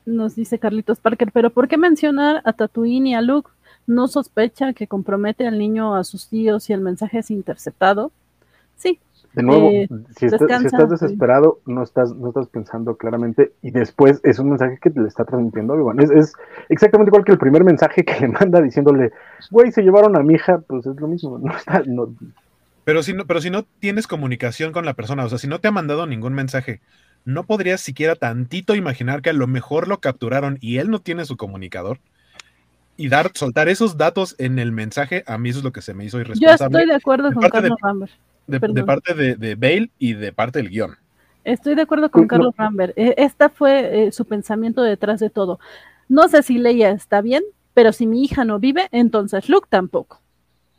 nos 0.06 0.34
dice 0.34 0.58
Carlitos 0.58 0.98
Parker, 0.98 1.30
pero 1.32 1.50
¿por 1.50 1.68
qué 1.68 1.76
mencionar 1.76 2.40
a 2.44 2.52
Tatooine 2.52 3.08
y 3.08 3.14
a 3.14 3.20
Luke? 3.20 3.50
No 3.88 4.06
sospecha 4.06 4.74
que 4.74 4.86
compromete 4.86 5.46
al 5.46 5.58
niño 5.58 5.96
a 5.96 6.04
sus 6.04 6.28
tíos 6.28 6.68
y 6.70 6.74
el 6.74 6.80
mensaje 6.80 7.18
es 7.18 7.30
interceptado. 7.30 8.12
Sí. 8.76 9.00
De 9.32 9.42
nuevo, 9.42 9.70
Eh, 9.70 9.88
si, 10.16 10.28
descansa, 10.28 10.66
estás 10.66 10.84
sí. 10.84 10.90
desesperado, 10.90 11.60
no 11.66 11.82
estás, 11.82 12.14
no 12.14 12.28
estás 12.28 12.48
pensando 12.48 12.96
claramente 12.96 13.52
y 13.62 13.70
después 13.70 14.20
es 14.24 14.38
un 14.38 14.50
mensaje 14.50 14.78
que 14.80 14.90
te 14.90 15.00
le 15.00 15.08
está 15.08 15.24
transmitiendo 15.24 15.72
Obi-Wan. 15.72 16.00
Es, 16.00 16.10
es 16.10 16.32
exactamente 16.68 17.08
igual 17.10 17.24
que 17.24 17.32
el 17.32 17.38
primer 17.38 17.64
mensaje 17.64 18.04
que 18.04 18.18
le 18.20 18.28
manda 18.28 18.60
diciéndole, 18.60 19.10
güey, 19.50 19.72
se 19.72 19.82
llevaron 19.82 20.16
a 20.16 20.22
mi 20.22 20.34
hija, 20.34 20.58
pues 20.66 20.86
es 20.86 20.96
lo 21.00 21.08
mismo. 21.08 21.38
No 21.38 21.56
está, 21.56 21.82
no, 21.86 22.14
Pero 22.84 23.02
si 23.02 23.14
no, 23.14 23.26
pero 23.26 23.40
si 23.40 23.50
no 23.50 23.64
tienes 23.80 24.06
comunicación 24.06 24.72
con 24.72 24.84
la 24.84 24.94
persona, 24.94 25.24
o 25.24 25.28
sea, 25.30 25.38
si 25.38 25.46
no 25.48 25.60
te 25.60 25.68
ha 25.68 25.72
mandado 25.72 26.06
ningún 26.06 26.34
mensaje, 26.34 26.80
¿no 27.24 27.44
podrías 27.44 27.80
siquiera 27.80 28.16
tantito 28.16 28.74
imaginar 28.74 29.22
que 29.22 29.30
a 29.30 29.34
lo 29.34 29.46
mejor 29.46 29.88
lo 29.88 30.00
capturaron 30.00 30.58
y 30.60 30.76
él 30.78 30.90
no 30.90 31.00
tiene 31.00 31.24
su 31.24 31.36
comunicador? 31.38 32.00
Y 32.98 33.08
dar, 33.08 33.30
soltar 33.34 33.68
esos 33.68 33.96
datos 33.96 34.34
en 34.38 34.58
el 34.58 34.72
mensaje, 34.72 35.22
a 35.26 35.38
mí 35.38 35.48
eso 35.50 35.58
es 35.60 35.64
lo 35.64 35.72
que 35.72 35.80
se 35.82 35.94
me 35.94 36.04
hizo 36.04 36.18
Yo 36.18 36.22
irresponsable 36.22 36.78
estoy 36.80 36.86
de 36.90 36.94
acuerdo 36.96 37.28
de 37.28 37.34
con 37.34 37.42
parte 37.42 37.56
de- 37.62 37.62
Carlos 37.68 37.78
Rambert. 37.80 38.12
de, 38.46 38.58
de 38.58 38.84
parte 38.84 39.14
de, 39.14 39.34
de 39.36 39.54
Bale 39.54 39.90
y 39.98 40.14
de 40.14 40.32
parte 40.32 40.58
del 40.58 40.68
guion. 40.68 40.96
Estoy 41.44 41.74
de 41.76 41.82
acuerdo 41.82 42.10
con 42.10 42.22
Uy, 42.22 42.24
no. 42.26 42.28
Carlos 42.28 42.54
Rambert. 42.58 42.92
Eh, 42.98 43.14
Esta 43.16 43.48
fue 43.48 44.08
eh, 44.08 44.12
su 44.12 44.24
pensamiento 44.26 44.82
detrás 44.82 45.20
de 45.20 45.30
todo. 45.30 45.60
No 46.08 46.28
sé 46.28 46.42
si 46.42 46.58
Leia 46.58 46.90
está 46.90 47.20
bien, 47.22 47.42
pero 47.72 47.92
si 47.92 48.06
mi 48.06 48.22
hija 48.24 48.44
no 48.44 48.58
vive, 48.58 48.88
entonces 48.90 49.48
Luke 49.48 49.68
tampoco. 49.70 50.20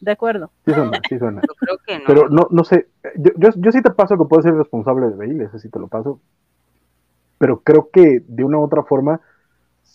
De 0.01 0.11
acuerdo. 0.11 0.51
sí 0.65 0.73
suena, 0.73 0.99
sí 1.09 1.17
suena. 1.17 1.41
Yo 1.41 1.53
creo 1.55 1.77
que 1.85 1.99
no. 1.99 2.03
Pero 2.05 2.29
no, 2.29 2.47
no 2.51 2.63
sé, 2.65 2.87
yo, 3.15 3.31
yo, 3.37 3.49
yo 3.55 3.71
sí 3.71 3.81
te 3.81 3.91
paso 3.91 4.17
que 4.17 4.25
puedes 4.25 4.43
ser 4.43 4.55
responsable 4.55 5.07
de 5.07 5.15
Bale, 5.15 5.43
eso 5.45 5.57
sí 5.59 5.69
te 5.69 5.79
lo 5.79 5.87
paso. 5.87 6.19
Pero 7.37 7.61
creo 7.61 7.89
que 7.91 8.21
de 8.27 8.43
una 8.43 8.57
u 8.59 8.63
otra 8.63 8.83
forma 8.83 9.21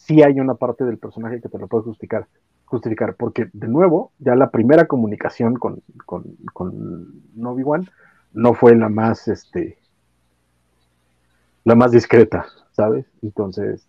sí 0.07 0.23
hay 0.23 0.39
una 0.41 0.55
parte 0.55 0.85
del 0.85 0.99
personaje 0.99 1.41
que 1.41 1.49
te 1.49 1.59
lo 1.59 1.67
puede 1.69 1.85
justificar, 1.85 2.27
justificar 2.67 3.15
porque 3.15 3.49
de 3.53 3.69
nuevo, 3.69 4.13
ya 4.19 4.35
la 4.35 4.51
primera 4.51 4.87
comunicación 4.87 5.55
con, 5.57 5.81
con, 6.07 6.25
con 6.53 7.23
Obi-Wan 7.43 7.89
no 8.33 8.55
fue 8.55 8.75
la 8.77 8.89
más, 8.89 9.29
este, 9.29 9.79
la 11.65 11.75
más 11.75 11.91
discreta, 11.93 12.47
¿sabes? 12.73 13.07
Entonces, 13.23 13.87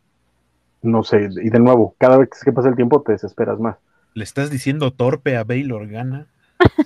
no 0.82 1.04
sé, 1.04 1.30
y 1.42 1.50
de 1.50 1.60
nuevo, 1.60 1.96
cada 1.98 2.18
vez 2.18 2.30
que 2.44 2.54
pasa 2.54 2.70
el 2.70 2.76
tiempo 2.76 3.02
te 3.02 3.14
desesperas 3.14 3.60
más. 3.60 3.78
¿Le 4.14 4.24
estás 4.24 4.50
diciendo 4.50 4.92
torpe 4.92 5.36
a 5.36 5.44
Bale 5.44 5.74
Organa? 5.74 6.28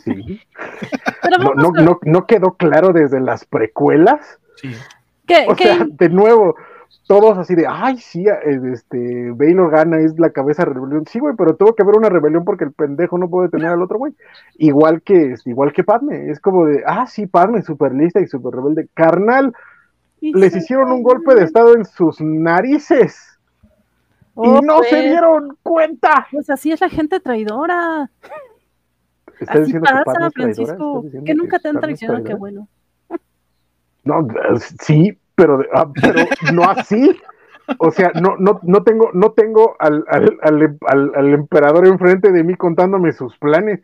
Sí. 0.03 0.41
Pero 1.21 1.37
No, 1.37 1.53
no, 1.53 1.71
no, 1.71 1.99
no 2.03 2.25
quedó 2.25 2.53
claro 2.55 2.91
desde 2.93 3.19
las 3.19 3.45
precuelas. 3.45 4.39
Sí. 4.55 4.71
¿qué- 5.27 5.45
O 5.47 5.55
qué- 5.55 5.63
sea, 5.65 5.85
de 5.87 6.09
nuevo, 6.09 6.55
todos 7.09 7.39
así 7.39 7.55
de, 7.55 7.65
ay, 7.67 7.97
sí, 7.97 8.27
eh, 8.27 8.59
este, 8.71 9.31
Bale 9.31 9.59
Organa 9.59 9.99
es 9.99 10.19
la 10.19 10.29
cabeza 10.29 10.63
de 10.63 10.73
rebelión. 10.73 11.07
Sí, 11.07 11.17
güey, 11.17 11.33
pero 11.35 11.55
tuvo 11.55 11.73
que 11.73 11.81
haber 11.81 11.97
una 11.97 12.07
rebelión 12.07 12.45
porque 12.45 12.65
el 12.65 12.71
pendejo 12.71 13.17
no 13.17 13.27
puede 13.27 13.49
tener 13.49 13.69
al 13.69 13.81
otro 13.81 13.97
güey. 13.97 14.13
Igual 14.59 15.01
que, 15.01 15.33
igual 15.45 15.73
que 15.73 15.83
Padme, 15.83 16.29
es 16.29 16.39
como 16.39 16.67
de, 16.67 16.83
ah, 16.85 17.07
sí, 17.07 17.25
Padme, 17.25 17.63
súper 17.63 17.95
lista 17.95 18.21
y 18.21 18.27
súper 18.27 18.53
rebelde. 18.53 18.89
Carnal, 18.93 19.53
les 20.21 20.55
hicieron 20.55 20.91
un 20.91 21.01
golpe 21.01 21.33
de 21.33 21.45
estado 21.45 21.75
en 21.75 21.83
sus 21.85 22.21
narices 22.21 23.39
Oh, 24.41 24.59
y 24.59 24.65
no 24.65 24.83
se 24.83 24.89
pues, 24.91 25.03
dieron 25.03 25.57
cuenta. 25.63 26.27
Pues 26.31 26.49
así 26.49 26.71
es 26.71 26.79
la 26.79 26.89
gente 26.89 27.19
traidora. 27.19 28.09
¿Estás 29.37 29.55
Así 29.57 29.73
diciendo 29.73 31.03
que 31.25 31.33
nunca 31.33 31.59
te 31.59 31.69
han 31.69 31.79
traicionado, 31.81 32.23
qué 32.23 32.35
bueno. 32.35 32.69
No, 34.05 34.21
eh, 34.21 34.59
sí, 34.79 35.17
pero, 35.39 35.63
ah, 35.73 35.89
pero 36.01 36.25
no 36.53 36.63
así. 36.63 37.17
O 37.77 37.91
sea, 37.91 38.11
no, 38.19 38.35
no, 38.37 38.59
no 38.63 38.83
tengo, 38.83 39.11
no 39.13 39.31
tengo 39.31 39.75
al, 39.79 40.03
al, 40.07 40.37
al, 40.41 40.79
al- 41.15 41.33
emperador 41.33 41.85
enfrente 41.85 42.31
de 42.31 42.43
mí 42.43 42.55
contándome 42.55 43.11
sus 43.13 43.37
planes. 43.37 43.81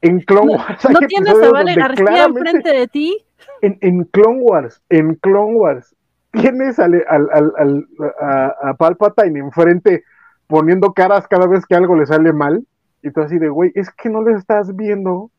En 0.00 0.20
Clone 0.20 0.52
No, 0.52 0.58
Wars 0.58 0.86
hay 0.86 0.94
¿No 0.94 1.00
tienes 1.00 1.42
a 1.42 1.50
Vale 1.50 1.74
García 1.74 2.24
enfrente 2.24 2.72
de 2.72 2.88
ti? 2.88 3.24
en, 3.60 3.76
en 3.80 4.04
Clone 4.04 4.40
Wars, 4.40 4.80
en 4.88 5.14
Clone 5.16 5.54
Wars, 5.54 5.94
tienes 6.32 6.78
al, 6.78 7.04
al, 7.08 7.28
al, 7.32 7.52
al- 7.58 7.86
a, 8.20 8.54
a 8.70 8.74
Palpatine 8.74 9.38
enfrente 9.40 10.04
poniendo 10.46 10.92
caras 10.92 11.26
cada 11.28 11.46
vez 11.46 11.66
que 11.66 11.74
algo 11.74 11.96
le 11.96 12.06
sale 12.06 12.32
mal. 12.32 12.64
Y 13.02 13.10
tú 13.10 13.20
así 13.20 13.38
de, 13.38 13.48
güey, 13.48 13.70
es 13.74 13.90
que 13.90 14.08
no 14.08 14.22
le 14.22 14.32
estás 14.32 14.74
viendo. 14.74 15.30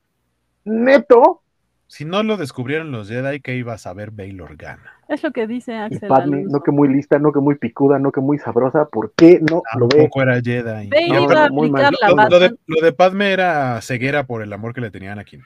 Neto, 0.64 1.42
Si 1.90 2.06
no 2.06 2.22
lo 2.22 2.38
descubrieron 2.38 2.92
los 2.92 3.10
Jedi, 3.10 3.40
¿qué 3.40 3.56
iba 3.56 3.74
a 3.74 3.80
saber 3.80 4.12
Bale 4.12 4.40
Organa? 4.44 4.94
Es 5.08 5.24
lo 5.24 5.32
que 5.32 5.48
dice 5.48 5.72
y 5.72 5.76
Axel. 5.76 6.08
Padme, 6.08 6.44
no 6.48 6.62
que 6.62 6.70
muy 6.70 6.88
lista, 6.88 7.18
no 7.18 7.32
que 7.32 7.40
muy 7.40 7.56
picuda, 7.56 7.98
no 7.98 8.12
que 8.12 8.22
muy 8.22 8.38
sabrosa, 8.38 8.86
¿por 8.86 9.12
qué 9.14 9.40
no 9.42 9.64
lo 9.76 9.88
ve? 9.88 9.98
Tampoco 9.98 10.22
era 10.22 10.36
Jedi. 10.40 10.88
Bale 10.88 11.08
No, 11.10 11.24
iba 11.24 11.46
a 11.46 11.50
muy 11.50 11.72
mal. 11.72 11.86
aplicar 11.86 12.12
la 12.16 12.24
Lo, 12.26 12.30
lo 12.30 12.40
de, 12.40 12.56
lo 12.68 12.82
de 12.86 12.94
Padme 12.94 13.32
era 13.34 13.82
ceguera 13.82 14.28
por 14.28 14.44
el 14.44 14.54
amor 14.54 14.76
que 14.76 14.82
le 14.82 14.92
tenían 14.92 15.18
aquí. 15.18 15.40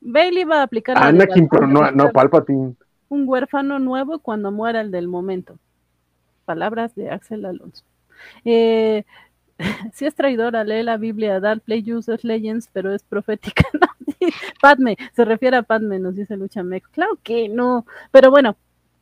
Bale 0.00 0.40
iba 0.40 0.58
a 0.58 0.62
aplicar 0.64 0.96
la 0.96 1.02
de 1.12 1.22
Anakin, 1.22 1.48
pero 1.48 1.68
no, 1.68 1.88
no 1.92 2.10
Palpatine. 2.10 2.74
Un 3.08 3.28
huérfano 3.28 3.78
nuevo 3.78 4.18
cuando 4.18 4.50
muera 4.50 4.80
el 4.80 4.90
del 4.90 5.06
momento. 5.06 5.60
Palabras 6.44 6.92
de 6.96 7.10
Axel 7.10 7.44
Alonso. 7.44 7.84
Eh, 8.44 9.04
si 9.92 10.06
es 10.06 10.14
traidora, 10.14 10.64
lee 10.64 10.82
la 10.82 10.96
Biblia, 10.96 11.40
Dark 11.40 11.62
Play 11.62 11.92
Uses 11.92 12.24
Legends, 12.24 12.68
pero 12.72 12.92
es 12.92 13.02
profética. 13.02 13.64
¿no? 13.80 13.88
Padme, 14.60 14.96
se 15.14 15.24
refiere 15.24 15.56
a 15.56 15.62
Padme, 15.62 15.98
nos 15.98 16.16
dice 16.16 16.36
Lucha 16.36 16.62
Mex. 16.62 16.88
Claro 16.88 17.18
que 17.22 17.48
no, 17.48 17.86
pero 18.10 18.30
bueno, 18.30 18.56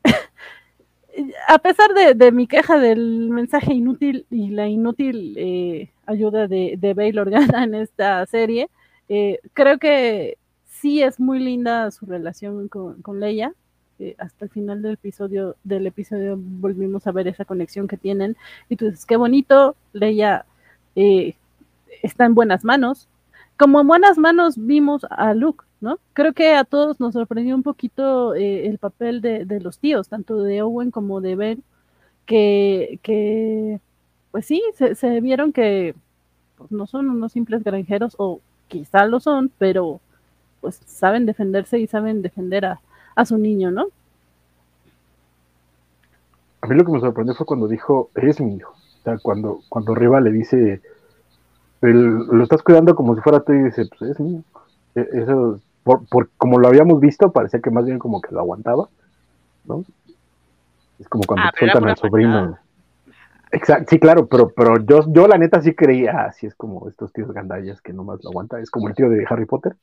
a 1.48 1.58
pesar 1.58 1.94
de, 1.94 2.14
de 2.14 2.32
mi 2.32 2.46
queja 2.46 2.78
del 2.78 3.30
mensaje 3.30 3.74
inútil 3.74 4.26
y 4.30 4.50
la 4.50 4.68
inútil 4.68 5.34
eh, 5.36 5.90
ayuda 6.06 6.48
de, 6.48 6.76
de 6.78 6.94
Bail 6.94 7.18
Organa 7.18 7.64
en 7.64 7.74
esta 7.74 8.24
serie, 8.26 8.68
eh, 9.08 9.40
creo 9.52 9.78
que 9.78 10.38
sí 10.66 11.02
es 11.02 11.20
muy 11.20 11.38
linda 11.38 11.90
su 11.90 12.06
relación 12.06 12.68
con, 12.68 13.02
con 13.02 13.20
Leia. 13.20 13.54
Eh, 14.02 14.16
hasta 14.18 14.46
el 14.46 14.50
final 14.50 14.82
del 14.82 14.94
episodio, 14.94 15.54
del 15.62 15.86
episodio 15.86 16.36
volvimos 16.36 17.06
a 17.06 17.12
ver 17.12 17.28
esa 17.28 17.44
conexión 17.44 17.86
que 17.86 17.96
tienen. 17.96 18.36
Y 18.68 18.74
tú 18.74 18.86
dices, 18.86 19.06
qué 19.06 19.16
bonito, 19.16 19.76
Leia 19.92 20.44
eh, 20.96 21.36
está 22.02 22.24
en 22.24 22.34
buenas 22.34 22.64
manos. 22.64 23.06
Como 23.56 23.80
en 23.80 23.86
buenas 23.86 24.18
manos 24.18 24.54
vimos 24.56 25.06
a 25.08 25.34
Luke, 25.34 25.64
¿no? 25.80 26.00
Creo 26.14 26.32
que 26.32 26.54
a 26.54 26.64
todos 26.64 26.98
nos 26.98 27.12
sorprendió 27.12 27.54
un 27.54 27.62
poquito 27.62 28.34
eh, 28.34 28.66
el 28.66 28.78
papel 28.78 29.20
de, 29.20 29.60
los 29.60 29.78
tíos, 29.78 30.08
tanto 30.08 30.42
de 30.42 30.62
Owen 30.62 30.90
como 30.90 31.20
de 31.20 31.36
Ben, 31.36 31.62
que, 32.26 32.98
que 33.02 33.80
pues 34.32 34.46
sí, 34.46 34.62
se, 34.74 34.96
se 34.96 35.20
vieron 35.20 35.52
que 35.52 35.94
pues, 36.56 36.72
no 36.72 36.88
son 36.88 37.08
unos 37.08 37.32
simples 37.32 37.62
granjeros, 37.62 38.16
o 38.18 38.40
quizá 38.66 39.06
lo 39.06 39.20
son, 39.20 39.52
pero 39.58 40.00
pues 40.60 40.80
saben 40.86 41.24
defenderse 41.24 41.78
y 41.78 41.86
saben 41.86 42.22
defender 42.22 42.64
a, 42.64 42.80
a 43.16 43.24
su 43.24 43.38
niño, 43.38 43.70
¿no? 43.70 43.86
A 46.60 46.66
mí 46.66 46.76
lo 46.76 46.84
que 46.84 46.92
me 46.92 47.00
sorprendió 47.00 47.34
fue 47.34 47.46
cuando 47.46 47.68
dijo, 47.68 48.10
eres 48.14 48.40
mi 48.40 48.56
hijo. 48.56 48.72
O 48.72 49.02
sea, 49.02 49.18
cuando, 49.18 49.60
cuando 49.68 49.94
Riva 49.94 50.20
le 50.20 50.30
dice, 50.30 50.80
el, 51.82 52.14
lo 52.26 52.42
estás 52.44 52.62
cuidando 52.62 52.94
como 52.94 53.14
si 53.14 53.20
fuera 53.22 53.40
tú 53.40 53.52
y 53.52 53.64
dice, 53.64 53.86
pues 53.98 54.12
es 54.12 54.20
mío. 54.20 54.42
E, 54.94 55.08
Eso, 55.12 55.60
por, 55.82 56.06
por, 56.08 56.30
como 56.36 56.58
lo 56.58 56.68
habíamos 56.68 57.00
visto, 57.00 57.32
parecía 57.32 57.60
que 57.60 57.70
más 57.70 57.84
bien 57.84 57.98
como 57.98 58.20
que 58.20 58.32
lo 58.34 58.40
aguantaba, 58.40 58.88
¿no? 59.64 59.84
Es 60.98 61.08
como 61.08 61.24
cuando 61.26 61.48
Ah, 61.48 61.52
te 61.52 61.58
sueltan 61.58 61.84
al 61.88 61.96
sobrino. 61.96 62.58
Exacto, 63.50 63.86
sí, 63.90 63.98
claro, 63.98 64.26
pero, 64.28 64.50
pero 64.50 64.78
yo, 64.84 65.04
yo 65.12 65.28
la 65.28 65.36
neta 65.36 65.60
sí 65.60 65.74
creía, 65.74 66.24
así 66.26 66.46
es 66.46 66.54
como 66.54 66.88
estos 66.88 67.12
tíos 67.12 67.32
gandallas 67.32 67.82
que 67.82 67.92
nomás 67.92 68.22
lo 68.24 68.30
aguantan, 68.30 68.62
es 68.62 68.70
como 68.70 68.88
el 68.88 68.94
tío 68.94 69.10
de 69.10 69.26
Harry 69.28 69.44
Potter. 69.46 69.76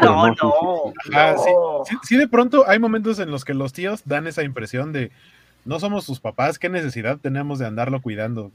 No, 0.00 0.28
no. 0.28 0.92
Ah, 1.14 1.34
sí, 1.36 1.50
no. 1.52 1.82
sí, 1.84 1.96
sí, 2.02 2.16
de 2.16 2.28
pronto 2.28 2.64
hay 2.68 2.78
momentos 2.78 3.18
en 3.18 3.30
los 3.30 3.44
que 3.44 3.54
los 3.54 3.72
tíos 3.72 4.02
dan 4.04 4.26
esa 4.26 4.42
impresión 4.42 4.92
de 4.92 5.10
no 5.64 5.80
somos 5.80 6.04
sus 6.04 6.20
papás, 6.20 6.58
qué 6.58 6.68
necesidad 6.68 7.18
tenemos 7.18 7.58
de 7.58 7.66
andarlo 7.66 8.00
cuidando. 8.02 8.50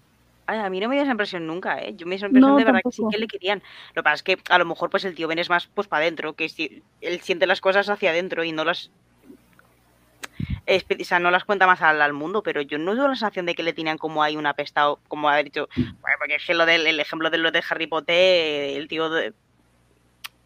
Ay, 0.45 0.59
a 0.59 0.69
mí 0.69 0.79
no 0.79 0.89
me 0.89 0.95
dio 0.95 1.03
esa 1.03 1.11
impresión 1.11 1.45
nunca, 1.45 1.79
¿eh? 1.79 1.93
Yo 1.95 2.05
me 2.05 2.11
dio 2.11 2.17
esa 2.17 2.25
impresión 2.27 2.51
No, 2.51 2.57
de 2.57 2.65
verdad 2.65 2.81
que 2.83 2.91
sí 2.91 3.03
que 3.11 3.17
le 3.17 3.27
querían. 3.27 3.61
Lo 3.93 4.01
que 4.01 4.03
pasa 4.03 4.15
es 4.15 4.23
que 4.23 4.37
a 4.49 4.57
lo 4.57 4.65
mejor 4.65 4.89
pues 4.89 5.05
el 5.05 5.15
tío 5.15 5.27
Ben 5.27 5.39
es 5.39 5.49
más 5.49 5.67
pues 5.67 5.87
para 5.87 6.03
adentro, 6.03 6.33
que 6.33 6.49
si, 6.49 6.81
él 7.01 7.19
siente 7.21 7.47
las 7.47 7.61
cosas 7.61 7.87
hacia 7.89 8.11
adentro 8.11 8.43
y 8.43 8.51
no 8.51 8.63
las... 8.63 8.89
o 10.67 11.03
sea, 11.03 11.19
no 11.19 11.31
las 11.31 11.45
cuenta 11.45 11.67
más 11.67 11.81
al, 11.81 12.01
al 12.01 12.13
mundo, 12.13 12.41
pero 12.41 12.61
yo 12.61 12.77
no 12.79 12.93
tengo 12.93 13.07
la 13.07 13.15
sensación 13.15 13.45
de 13.45 13.55
que 13.55 13.63
le 13.63 13.73
tenían 13.73 13.97
como 13.97 14.23
ahí 14.23 14.37
un 14.37 14.47
apestado, 14.47 14.99
como 15.07 15.29
haber 15.29 15.45
dicho, 15.45 15.69
bueno, 15.75 16.17
porque 16.17 16.35
es 16.35 16.45
que 16.45 16.55
lo 16.55 16.65
del 16.65 16.87
el 16.87 16.99
ejemplo 16.99 17.29
de 17.29 17.37
lo 17.37 17.51
de 17.51 17.63
Harry 17.69 17.87
Potter, 17.87 18.77
el 18.77 18.87
tío 18.87 19.09
de- 19.09 19.33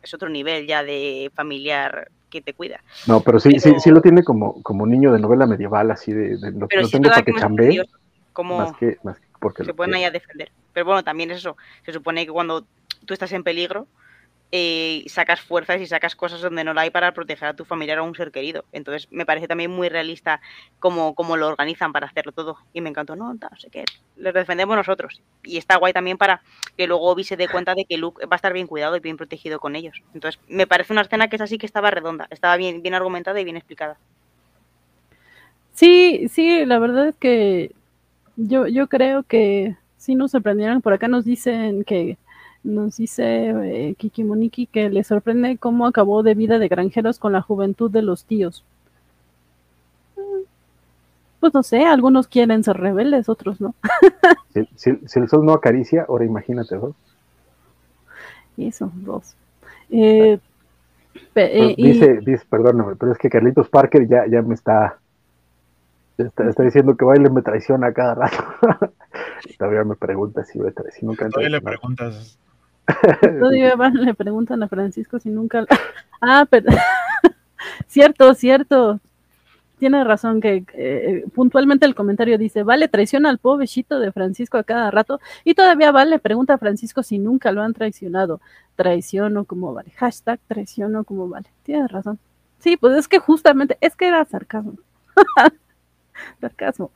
es 0.03 0.13
otro 0.13 0.29
nivel 0.29 0.67
ya 0.67 0.83
de 0.83 1.31
familiar 1.33 2.09
que 2.29 2.41
te 2.41 2.53
cuida. 2.53 2.81
No, 3.07 3.21
pero 3.21 3.39
sí, 3.39 3.51
sí, 3.59 3.69
Pero- 3.69 3.79
sí 3.79 3.89
lo 3.91 4.01
tiene 4.01 4.23
como, 4.23 4.61
como 4.61 4.85
niño 4.85 5.11
de 5.13 5.19
novela 5.19 5.45
medieval, 5.45 5.91
así 5.91 6.11
de, 6.11 6.37
de 6.37 6.51
lo, 6.51 6.67
Pero 6.67 6.85
sí 6.85 6.91
tengo 6.91 7.09
para 7.09 7.21
que 7.21 7.31
que 7.31 7.39
chambee, 7.39 7.83
como 8.33 8.57
más 8.57 8.75
que, 8.77 8.97
más 9.03 9.19
que 9.19 9.27
porque 9.39 9.63
se 9.63 9.73
pueden 9.73 9.93
ahí 9.95 10.03
a 10.03 10.11
defender. 10.11 10.51
Pero 10.73 10.85
bueno, 10.85 11.03
también 11.03 11.31
es 11.31 11.37
eso. 11.37 11.57
Se 11.85 11.93
supone 11.93 12.25
que 12.25 12.31
cuando 12.31 12.65
tú 13.05 13.13
estás 13.13 13.31
en 13.33 13.43
peligro 13.43 13.87
eh, 14.55 15.03
sacas 15.07 15.41
fuerzas 15.41 15.81
y 15.81 15.87
sacas 15.87 16.15
cosas 16.15 16.39
donde 16.39 16.63
no 16.63 16.75
la 16.75 16.81
hay 16.81 16.91
para 16.91 17.11
proteger 17.11 17.47
a 17.47 17.55
tu 17.55 17.65
familiar 17.65 17.97
o 17.97 18.03
a 18.03 18.05
un 18.05 18.13
ser 18.13 18.31
querido. 18.31 18.65
Entonces 18.71 19.07
me 19.09 19.25
parece 19.25 19.47
también 19.47 19.71
muy 19.71 19.89
realista 19.89 20.41
cómo, 20.77 21.15
cómo 21.15 21.37
lo 21.37 21.47
organizan 21.47 21.91
para 21.91 22.05
hacerlo 22.05 22.33
todo. 22.33 22.57
Y 22.71 22.79
me 22.79 22.91
encantó, 22.91 23.15
no, 23.15 23.33
no 23.33 23.49
sé 23.57 23.71
qué, 23.71 23.83
les 24.15 24.31
defendemos 24.31 24.77
nosotros. 24.77 25.23
Y 25.41 25.57
está 25.57 25.77
guay 25.77 25.91
también 25.91 26.19
para 26.19 26.43
que 26.77 26.85
luego 26.85 27.09
Obi 27.09 27.23
se 27.23 27.35
dé 27.35 27.47
cuenta 27.47 27.73
de 27.73 27.85
que 27.85 27.97
Luke 27.97 28.27
va 28.27 28.35
a 28.35 28.35
estar 28.35 28.53
bien 28.53 28.67
cuidado 28.67 28.95
y 28.95 28.99
bien 28.99 29.17
protegido 29.17 29.59
con 29.59 29.75
ellos. 29.75 30.03
Entonces 30.13 30.39
me 30.47 30.67
parece 30.67 30.93
una 30.93 31.01
escena 31.01 31.29
que 31.29 31.37
es 31.37 31.41
así 31.41 31.57
que 31.57 31.65
estaba 31.65 31.89
redonda, 31.89 32.27
estaba 32.29 32.55
bien, 32.55 32.83
bien 32.83 32.93
argumentada 32.93 33.41
y 33.41 33.45
bien 33.45 33.57
explicada. 33.57 33.97
Sí, 35.73 36.27
sí, 36.29 36.63
la 36.67 36.77
verdad 36.77 37.07
es 37.07 37.15
que 37.15 37.71
yo, 38.35 38.67
yo 38.67 38.85
creo 38.85 39.23
que 39.23 39.75
sí 39.97 40.13
nos 40.13 40.29
sorprendieron. 40.29 40.83
Por 40.83 40.93
acá 40.93 41.07
nos 41.07 41.25
dicen 41.25 41.83
que 41.85 42.19
nos 42.63 42.97
dice 42.97 43.49
eh, 43.49 43.95
Kiki 43.95 44.23
Moniki 44.23 44.67
que 44.67 44.89
le 44.89 45.03
sorprende 45.03 45.57
cómo 45.57 45.85
acabó 45.85 46.23
de 46.23 46.33
vida 46.33 46.59
de 46.59 46.67
granjeros 46.67 47.19
con 47.19 47.33
la 47.33 47.41
juventud 47.41 47.91
de 47.91 48.01
los 48.01 48.25
tíos. 48.25 48.63
Mm, 50.15 50.43
pues 51.39 51.53
no 51.53 51.63
sé, 51.63 51.85
algunos 51.85 52.27
quieren 52.27 52.63
ser 52.63 52.77
rebeldes, 52.77 53.29
otros 53.29 53.59
no. 53.59 53.75
si, 54.75 54.89
el 54.89 55.29
sol 55.29 55.45
no 55.45 55.53
acaricia, 55.53 56.05
ahora 56.07 56.25
imagínate 56.25 56.75
dos. 56.75 56.95
Eso, 58.57 58.91
dos. 58.95 59.35
Eh, 59.89 60.39
eh, 61.35 61.75
dice, 61.77 62.19
dice, 62.21 62.45
perdóname, 62.49 62.95
pero 62.95 63.11
es 63.11 63.17
que 63.17 63.29
Carlitos 63.29 63.69
Parker 63.69 64.07
ya, 64.07 64.25
ya 64.27 64.41
me 64.41 64.53
está, 64.53 64.99
está, 66.17 66.63
diciendo 66.63 66.95
que 66.95 67.05
baile 67.05 67.29
me 67.29 67.41
traiciona 67.41 67.93
cada 67.93 68.15
rato. 68.15 68.43
Todavía 69.57 69.83
me 69.83 69.95
pregunta 69.95 70.43
si 70.43 70.59
me 70.59 70.71
traiciona. 70.71 71.15
Todavía 71.15 71.49
le 71.49 71.61
preguntas 71.61 72.37
Todavía 73.39 73.75
le 73.93 74.13
preguntan 74.13 74.63
a 74.63 74.67
Francisco 74.67 75.19
si 75.19 75.29
nunca. 75.29 75.65
Ah, 76.25 76.47
pero. 76.49 76.71
cierto, 77.87 78.33
cierto. 78.33 79.01
Tiene 79.77 80.05
razón 80.05 80.39
que 80.39 80.63
eh, 80.73 81.25
puntualmente 81.35 81.85
el 81.85 81.95
comentario 81.95 82.37
dice, 82.37 82.63
vale, 82.63 82.87
traiciona 82.87 83.29
al 83.29 83.39
pobrecito 83.39 83.99
de 83.99 84.13
Francisco 84.13 84.57
a 84.57 84.63
cada 84.63 84.89
rato. 84.89 85.19
Y 85.43 85.53
todavía 85.53 85.91
vale, 85.91 86.19
pregunta 86.19 86.53
a 86.53 86.57
Francisco 86.57 87.03
si 87.03 87.19
nunca 87.19 87.51
lo 87.51 87.61
han 87.61 87.73
traicionado. 87.73 88.39
Traiciono 88.77 89.43
como 89.43 89.73
vale. 89.73 89.91
Hashtag 89.97 90.39
traiciono 90.47 91.03
como 91.03 91.27
vale. 91.27 91.49
Tiene 91.63 91.89
razón. 91.89 92.19
Sí, 92.59 92.77
pues 92.77 92.95
es 92.95 93.09
que 93.09 93.19
justamente, 93.19 93.77
es 93.81 93.97
que 93.97 94.07
era 94.07 94.23
sarcasmo. 94.23 94.75
sarcasmo. 96.39 96.89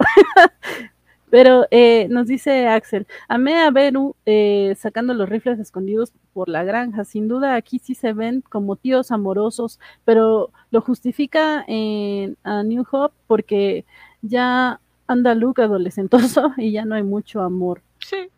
Pero 1.30 1.68
eh, 1.72 2.08
nos 2.10 2.28
dice 2.28 2.68
Axel, 2.68 3.06
amé 3.28 3.62
a 3.62 3.70
Beru 3.70 4.16
eh, 4.26 4.76
sacando 4.78 5.14
los 5.14 5.28
rifles 5.28 5.60
escondidos 5.60 6.14
por 6.34 6.48
la 6.48 6.64
granja. 6.64 7.04
Sin 7.04 7.28
duda 7.28 7.56
aquí 7.56 7.80
sí 7.80 7.95
se 7.95 8.14
ven 8.14 8.41
como 8.48 8.78
tíos 8.78 9.12
amorosos, 9.12 9.80
pero 10.06 10.52
lo 10.72 10.82
justifica 10.82 11.66
en 11.68 12.38
a 12.44 12.64
New 12.64 12.86
Hope 12.90 13.16
porque 13.28 13.86
ya 14.22 14.80
anda 15.08 15.36
Luke 15.36 15.62
adolescentoso 15.62 16.54
y 16.58 16.72
ya 16.72 16.86
no 16.86 16.95
hay 16.95 17.04
mucho 17.04 17.41
amor. 17.41 17.82
Sí. 17.99 18.30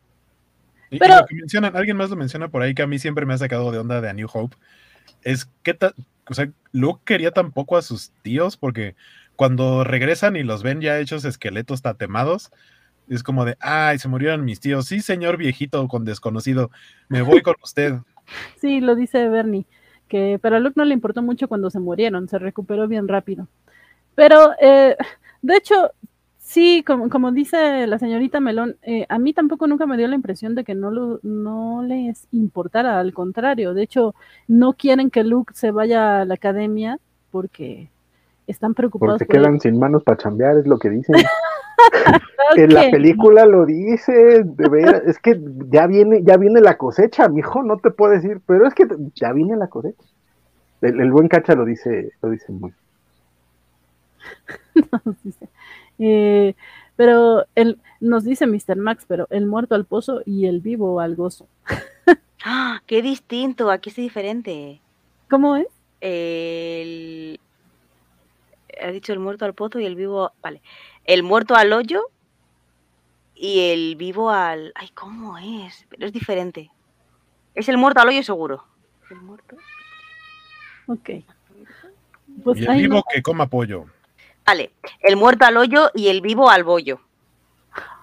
pero, 0.98 1.16
mencionan, 1.32 1.76
alguien 1.76 1.98
más 1.98 2.10
lo 2.10 2.16
menciona 2.16 2.48
por 2.48 2.64
ahí 2.64 2.74
que 2.74 2.82
a 2.82 2.88
mí 2.88 2.98
siempre 2.98 3.26
me 3.26 3.34
ha 3.36 3.38
sacado 3.38 3.72
de 3.72 3.78
onda 3.78 4.02
de 4.02 4.10
A 4.10 4.14
New 4.14 4.28
Hope. 4.34 4.57
Es 5.22 5.45
que, 5.61 5.78
o 6.28 6.34
sea, 6.34 6.49
Luke 6.72 7.02
quería 7.06 7.32
tampoco 7.32 7.78
a 7.78 7.84
sus 7.84 8.11
tíos 8.24 8.57
porque 8.57 8.95
cuando 9.36 9.84
regresan 9.84 10.36
y 10.36 10.44
los 10.44 10.64
ven 10.64 10.82
ya 10.82 10.99
hechos 10.99 11.24
esqueletos 11.24 11.82
tatemados, 11.82 12.52
es 13.10 13.23
como 13.23 13.45
de, 13.45 13.57
ay, 13.60 13.98
se 13.99 14.07
murieron 14.07 14.45
mis 14.45 14.60
tíos. 14.60 14.86
Sí, 14.86 15.02
señor 15.02 15.38
viejito 15.38 15.88
con 15.88 16.06
desconocido, 16.06 16.69
me 17.07 17.22
voy 17.22 17.41
con 17.41 17.56
usted. 17.64 17.95
Sí, 18.61 18.80
lo 18.80 18.94
dice 18.94 19.27
Bernie, 19.27 19.65
que 20.07 20.38
pero 20.40 20.56
a 20.56 20.60
Luke 20.60 20.76
no 20.76 20.86
le 20.86 20.94
importó 20.94 21.23
mucho 21.23 21.48
cuando 21.48 21.72
se 21.72 21.80
murieron, 21.80 22.27
se 22.27 22.38
recuperó 22.38 22.88
bien 22.88 23.07
rápido. 23.07 23.48
Pero, 24.14 24.52
eh, 24.61 24.95
de 25.41 25.56
hecho, 25.56 25.90
sí, 26.38 26.84
como, 26.86 27.31
dice 27.31 27.88
la 27.88 27.98
señorita 27.98 28.40
Melón, 28.40 28.77
eh, 28.84 29.07
a 29.10 29.18
mí 29.18 29.34
tampoco 29.34 29.65
nunca 29.65 29.88
me 29.88 29.98
dio 29.98 30.07
la 30.07 30.14
impresión 30.14 30.53
de 30.53 30.64
que 30.64 30.76
no, 30.76 30.91
lo, 30.91 31.19
no 31.23 31.81
les 31.81 32.27
importara, 32.31 32.99
al 32.99 33.14
contrario, 33.14 33.73
de 33.73 33.81
hecho, 33.81 34.14
no 34.48 34.73
quieren 34.73 35.10
que 35.10 35.23
Luke 35.23 35.53
se 35.56 35.72
vaya 35.72 36.22
a 36.22 36.26
la 36.26 36.36
academia 36.36 36.99
porque 37.31 37.90
están 38.52 38.74
preocupados. 38.74 39.20
Porque 39.20 39.38
quedan 39.38 39.60
sin 39.60 39.80
manos 39.80 40.04
para 40.04 40.18
chambear, 40.18 40.58
es 40.58 40.68
lo 40.68 40.78
que 40.78 40.90
dicen. 40.90 41.16
En 42.56 42.74
la 42.74 42.90
película 42.90 43.46
lo 43.46 43.66
dice, 43.66 44.44
de 44.44 45.02
es 45.06 45.20
que 45.20 45.40
ya 45.70 45.88
viene, 45.88 46.24
ya 46.24 46.36
viene 46.36 46.62
la 46.62 46.78
cosecha, 46.78 47.30
mijo, 47.30 47.64
no 47.64 47.78
te 47.78 47.92
puedo 47.92 48.14
decir, 48.14 48.42
pero 48.46 48.68
es 48.68 48.74
que 48.74 48.88
ya 49.16 49.32
viene 49.34 49.56
la 49.56 49.68
cosecha. 49.68 50.04
El, 50.82 51.12
buen 51.12 51.28
cacha 51.28 51.54
lo 51.56 51.66
dice, 51.66 52.12
lo 52.22 52.30
dice 52.32 52.52
muy. 52.52 52.74
Eh, 56.02 56.56
pero 56.96 57.44
él 57.56 57.78
nos 58.00 58.24
dice 58.24 58.48
Mr. 58.48 58.78
Max, 58.78 59.04
pero 59.06 59.28
el 59.32 59.46
muerto 59.46 59.76
al 59.76 59.84
pozo 59.84 60.22
y 60.26 60.46
el 60.46 60.62
vivo 60.62 61.02
al 61.02 61.18
gozo. 61.18 61.46
¡Ah! 62.46 62.82
¡Qué 62.86 63.02
distinto! 63.02 63.70
Aquí 63.70 63.90
es 63.90 63.98
diferente. 63.98 64.80
¿Cómo 65.30 65.58
es? 65.58 65.68
El... 66.00 67.42
Ha 68.81 68.91
dicho 68.91 69.14
el 69.14 69.19
muerto 69.19 69.45
al 69.45 69.53
pozo 69.53 69.80
y 69.80 69.85
el 69.85 69.95
vivo. 69.95 70.31
Vale 70.41 70.61
el 71.10 71.23
muerto 71.23 71.56
al 71.56 71.73
hoyo 71.73 72.03
y 73.34 73.72
el 73.72 73.95
vivo 73.95 74.30
al... 74.30 74.72
Ay, 74.76 74.89
¿cómo 74.93 75.39
es? 75.39 75.88
Pero 75.89 76.06
es 76.06 76.14
diferente. 76.14 76.69
Es 77.56 77.68
el 77.68 77.80
muerto 77.80 77.99
al 77.99 78.10
hoyo 78.10 78.22
seguro. 78.22 78.64
El 79.10 79.22
muerto. 79.22 79.56
Ok. 80.85 81.10
Pues 82.43 82.60
y 82.60 82.65
el 82.65 82.77
vivo 82.77 83.03
que 83.11 83.23
coma 83.23 83.47
pollo. 83.47 83.85
Vale, 84.45 84.72
el 85.01 85.15
muerto 85.15 85.45
al 85.45 85.57
hoyo 85.57 85.89
y 85.95 86.10
el 86.10 86.22
vivo 86.22 86.47
al 86.47 86.64
bollo. 86.64 86.99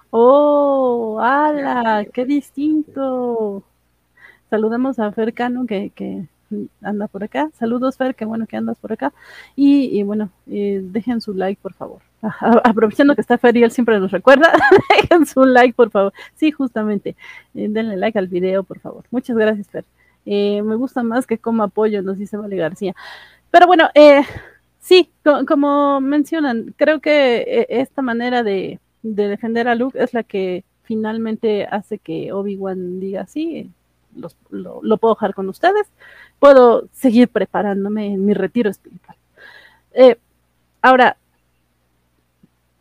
Oh, 0.09 1.19
ala, 1.21 2.05
qué 2.13 2.25
distinto. 2.25 3.63
Saludemos 4.49 4.99
a 4.99 5.13
Fer 5.13 5.33
Cano 5.33 5.65
que, 5.65 5.91
que 5.95 6.27
anda 6.81 7.07
por 7.07 7.23
acá. 7.23 7.49
Saludos 7.57 7.97
Fer, 7.97 8.15
qué 8.15 8.25
bueno 8.25 8.47
que 8.47 8.57
andas 8.57 8.77
por 8.77 8.93
acá. 8.93 9.13
Y, 9.55 10.03
bueno, 10.03 10.29
eh, 10.47 10.81
dejen 10.83 11.21
su 11.21 11.33
like, 11.33 11.61
por 11.61 11.73
favor 11.73 12.01
aprovechando 12.21 13.15
que 13.15 13.21
está 13.21 13.37
Fer 13.37 13.55
y 13.57 13.63
él 13.63 13.71
siempre 13.71 13.99
nos 13.99 14.11
recuerda, 14.11 14.51
dejen 15.01 15.25
su 15.25 15.43
like, 15.43 15.73
por 15.73 15.89
favor. 15.89 16.13
Sí, 16.35 16.51
justamente, 16.51 17.15
eh, 17.55 17.67
denle 17.69 17.97
like 17.97 18.17
al 18.17 18.27
video, 18.27 18.63
por 18.63 18.79
favor. 18.79 19.05
Muchas 19.11 19.35
gracias, 19.35 19.67
Fer. 19.69 19.85
Eh, 20.25 20.61
me 20.61 20.75
gusta 20.75 21.03
más 21.03 21.25
que 21.25 21.37
como 21.37 21.63
apoyo, 21.63 22.01
nos 22.01 22.17
dice 22.17 22.37
Vale 22.37 22.55
García. 22.55 22.95
Pero 23.51 23.67
bueno, 23.67 23.89
eh, 23.93 24.23
sí, 24.79 25.09
como 25.47 26.01
mencionan, 26.01 26.73
creo 26.77 26.99
que 26.99 27.65
esta 27.69 28.01
manera 28.01 28.43
de, 28.43 28.79
defender 29.03 29.67
a 29.67 29.75
Luke 29.75 30.01
es 30.01 30.13
la 30.13 30.23
que 30.23 30.65
finalmente 30.83 31.65
hace 31.65 31.97
que 31.97 32.33
Obi-Wan 32.33 32.99
diga, 32.99 33.25
sí, 33.25 33.71
lo, 34.49 34.97
puedo 34.97 35.15
dejar 35.15 35.33
con 35.33 35.49
ustedes, 35.49 35.87
puedo 36.39 36.87
seguir 36.93 37.29
preparándome 37.29 38.13
en 38.13 38.25
mi 38.25 38.33
retiro 38.33 38.69
espiritual. 38.69 39.17
ahora, 40.81 41.17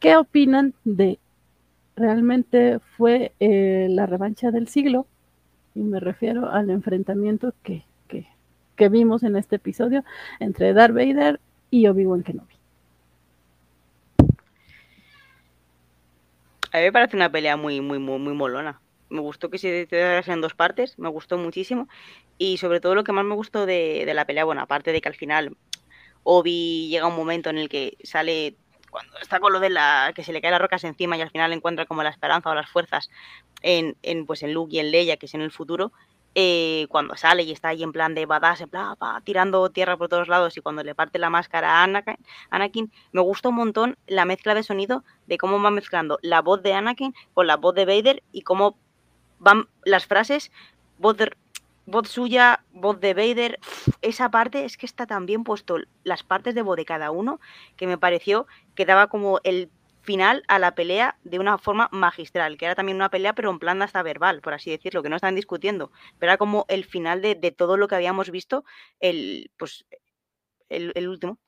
¿Qué 0.00 0.16
opinan 0.16 0.74
de 0.84 1.18
realmente 1.96 2.78
fue 2.96 3.32
eh, 3.40 3.88
la 3.90 4.06
revancha 4.06 4.50
del 4.50 4.68
siglo? 4.68 5.06
Y 5.74 5.80
me 5.80 6.00
refiero 6.00 6.50
al 6.50 6.70
enfrentamiento 6.70 7.52
que, 7.62 7.82
que, 8.76 8.88
vimos 8.88 9.22
en 9.22 9.36
este 9.36 9.56
episodio 9.56 10.04
entre 10.38 10.74
Darth 10.74 10.94
Vader 10.94 11.40
y 11.70 11.86
Obi-Wan 11.86 12.22
Kenobi. 12.22 12.54
A 16.72 16.78
mí 16.78 16.84
me 16.84 16.92
parece 16.92 17.16
una 17.16 17.32
pelea 17.32 17.56
muy, 17.56 17.80
muy, 17.80 17.98
muy, 17.98 18.18
muy 18.18 18.34
molona. 18.34 18.78
Me 19.08 19.20
gustó 19.20 19.50
que 19.50 19.58
se 19.58 19.82
hiciera 19.82 20.20
en 20.20 20.40
dos 20.40 20.54
partes, 20.54 20.98
me 20.98 21.08
gustó 21.08 21.38
muchísimo. 21.38 21.88
Y 22.38 22.58
sobre 22.58 22.80
todo 22.80 22.94
lo 22.94 23.04
que 23.04 23.12
más 23.12 23.24
me 23.24 23.34
gustó 23.34 23.66
de, 23.66 24.04
de 24.04 24.14
la 24.14 24.24
pelea, 24.24 24.44
bueno, 24.44 24.60
aparte 24.60 24.92
de 24.92 25.00
que 25.00 25.08
al 25.08 25.14
final 25.14 25.56
Obi 26.24 26.88
llega 26.88 27.06
un 27.06 27.16
momento 27.16 27.50
en 27.50 27.58
el 27.58 27.68
que 27.68 27.96
sale 28.02 28.56
cuando 28.90 29.18
está 29.18 29.40
con 29.40 29.52
lo 29.52 29.60
de 29.60 29.70
la 29.70 30.12
que 30.14 30.24
se 30.24 30.32
le 30.32 30.40
caen 30.40 30.52
las 30.52 30.60
rocas 30.60 30.82
encima 30.84 31.16
y 31.16 31.20
al 31.20 31.30
final 31.30 31.52
encuentra 31.52 31.86
como 31.86 32.02
la 32.02 32.10
esperanza 32.10 32.50
o 32.50 32.54
las 32.54 32.70
fuerzas 32.70 33.10
en, 33.62 33.96
en 34.02 34.26
pues 34.26 34.42
en 34.42 34.54
Luke 34.54 34.74
y 34.74 34.78
en 34.78 34.90
Leia, 34.90 35.16
que 35.18 35.26
es 35.26 35.34
en 35.34 35.42
el 35.42 35.50
futuro, 35.50 35.92
eh, 36.34 36.86
cuando 36.90 37.16
sale 37.16 37.44
y 37.44 37.52
está 37.52 37.68
ahí 37.68 37.82
en 37.82 37.92
plan 37.92 38.14
de 38.14 38.26
badass, 38.26 38.60
en 38.60 38.68
plan, 38.68 38.94
tirando 39.24 39.70
tierra 39.70 39.96
por 39.96 40.08
todos 40.08 40.28
lados 40.28 40.54
y 40.56 40.60
cuando 40.60 40.82
le 40.82 40.94
parte 40.94 41.18
la 41.18 41.30
máscara 41.30 41.80
a 41.80 41.84
Anakin, 41.84 42.18
Anakin, 42.50 42.92
me 43.12 43.22
gusta 43.22 43.48
un 43.48 43.54
montón 43.54 43.96
la 44.06 44.26
mezcla 44.26 44.54
de 44.54 44.62
sonido 44.62 45.02
de 45.26 45.38
cómo 45.38 45.62
va 45.62 45.70
mezclando 45.70 46.18
la 46.20 46.42
voz 46.42 46.62
de 46.62 46.74
Anakin 46.74 47.14
con 47.32 47.46
la 47.46 47.56
voz 47.56 47.74
de 47.74 47.86
Vader 47.86 48.22
y 48.32 48.42
cómo 48.42 48.76
van 49.38 49.68
las 49.84 50.06
frases, 50.06 50.50
voz 50.98 51.16
de, 51.16 51.30
voz 51.86 52.08
suya, 52.08 52.64
voz 52.72 53.00
de 53.00 53.14
Vader, 53.14 53.58
esa 54.02 54.30
parte 54.30 54.64
es 54.64 54.76
que 54.76 54.86
está 54.86 55.06
tan 55.06 55.24
bien 55.24 55.44
puesto 55.44 55.78
las 56.04 56.22
partes 56.22 56.54
de 56.54 56.62
voz 56.62 56.76
de 56.76 56.84
cada 56.84 57.10
uno 57.10 57.40
que 57.76 57.86
me 57.86 57.98
pareció 57.98 58.46
que 58.74 58.84
daba 58.84 59.06
como 59.06 59.40
el 59.44 59.70
final 60.02 60.44
a 60.48 60.58
la 60.58 60.74
pelea 60.74 61.18
de 61.24 61.38
una 61.38 61.58
forma 61.58 61.88
magistral, 61.92 62.56
que 62.56 62.64
era 62.64 62.74
también 62.74 62.96
una 62.96 63.10
pelea, 63.10 63.34
pero 63.34 63.50
en 63.50 63.58
plan 63.58 63.82
hasta 63.82 64.02
verbal, 64.02 64.40
por 64.40 64.54
así 64.54 64.70
decirlo, 64.70 65.02
que 65.02 65.08
no 65.08 65.16
estaban 65.16 65.34
discutiendo, 65.34 65.90
pero 66.18 66.30
era 66.30 66.38
como 66.38 66.64
el 66.68 66.84
final 66.84 67.20
de, 67.20 67.34
todo 67.56 67.76
lo 67.76 67.88
que 67.88 67.96
habíamos 67.96 68.30
visto, 68.30 68.64
el, 69.00 69.50
pues, 69.58 69.84
el, 70.68 71.08
último. 71.08 71.38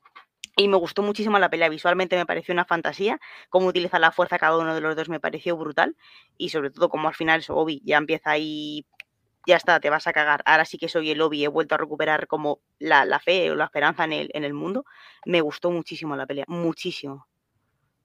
Y 0.59 0.67
me 0.67 0.77
gustó 0.77 1.03
muchísimo 1.03 1.39
la 1.39 1.51
pelea. 1.51 1.69
Visualmente 1.69 2.17
me 2.17 2.27
pareció 2.27 2.53
una 2.53 2.65
fantasía. 2.65 3.21
Cómo 3.49 3.69
utiliza 3.69 4.01
la 4.01 4.11
fuerza 4.11 4.41
cada 4.41 4.59
uno 4.59 4.75
de 4.75 4.81
los 4.81 4.97
dos 4.97 5.09
me 5.09 5.21
pareció 5.21 5.57
brutal. 5.57 5.97
Y 6.37 6.49
sobre 6.49 6.71
todo, 6.71 6.89
como 6.89 7.07
al 7.07 7.15
final 7.15 7.45
Obi 7.49 7.81
ya 7.85 7.97
empieza 7.97 8.33
ahí. 8.33 8.85
Ya 9.47 9.57
está, 9.57 9.79
te 9.79 9.89
vas 9.89 10.09
a 10.09 10.13
cagar. 10.13 10.43
Ahora 10.45 10.65
sí 10.65 10.77
que 10.77 10.89
soy 10.89 11.13
el 11.13 11.21
Obi. 11.23 11.45
He 11.45 11.49
vuelto 11.49 11.77
a 11.77 11.79
recuperar 11.79 12.27
como 12.27 12.59
la, 12.81 13.05
la 13.05 13.21
fe 13.21 13.53
o 13.53 13.55
la 13.55 13.67
esperanza 13.67 14.03
en 14.03 14.13
el, 14.13 14.31
en 14.35 14.43
el 14.43 14.53
mundo. 14.53 14.85
Me 15.25 15.41
gustó 15.43 15.71
muchísimo 15.71 16.17
la 16.17 16.27
pelea. 16.27 16.45
Muchísimo. 16.49 17.29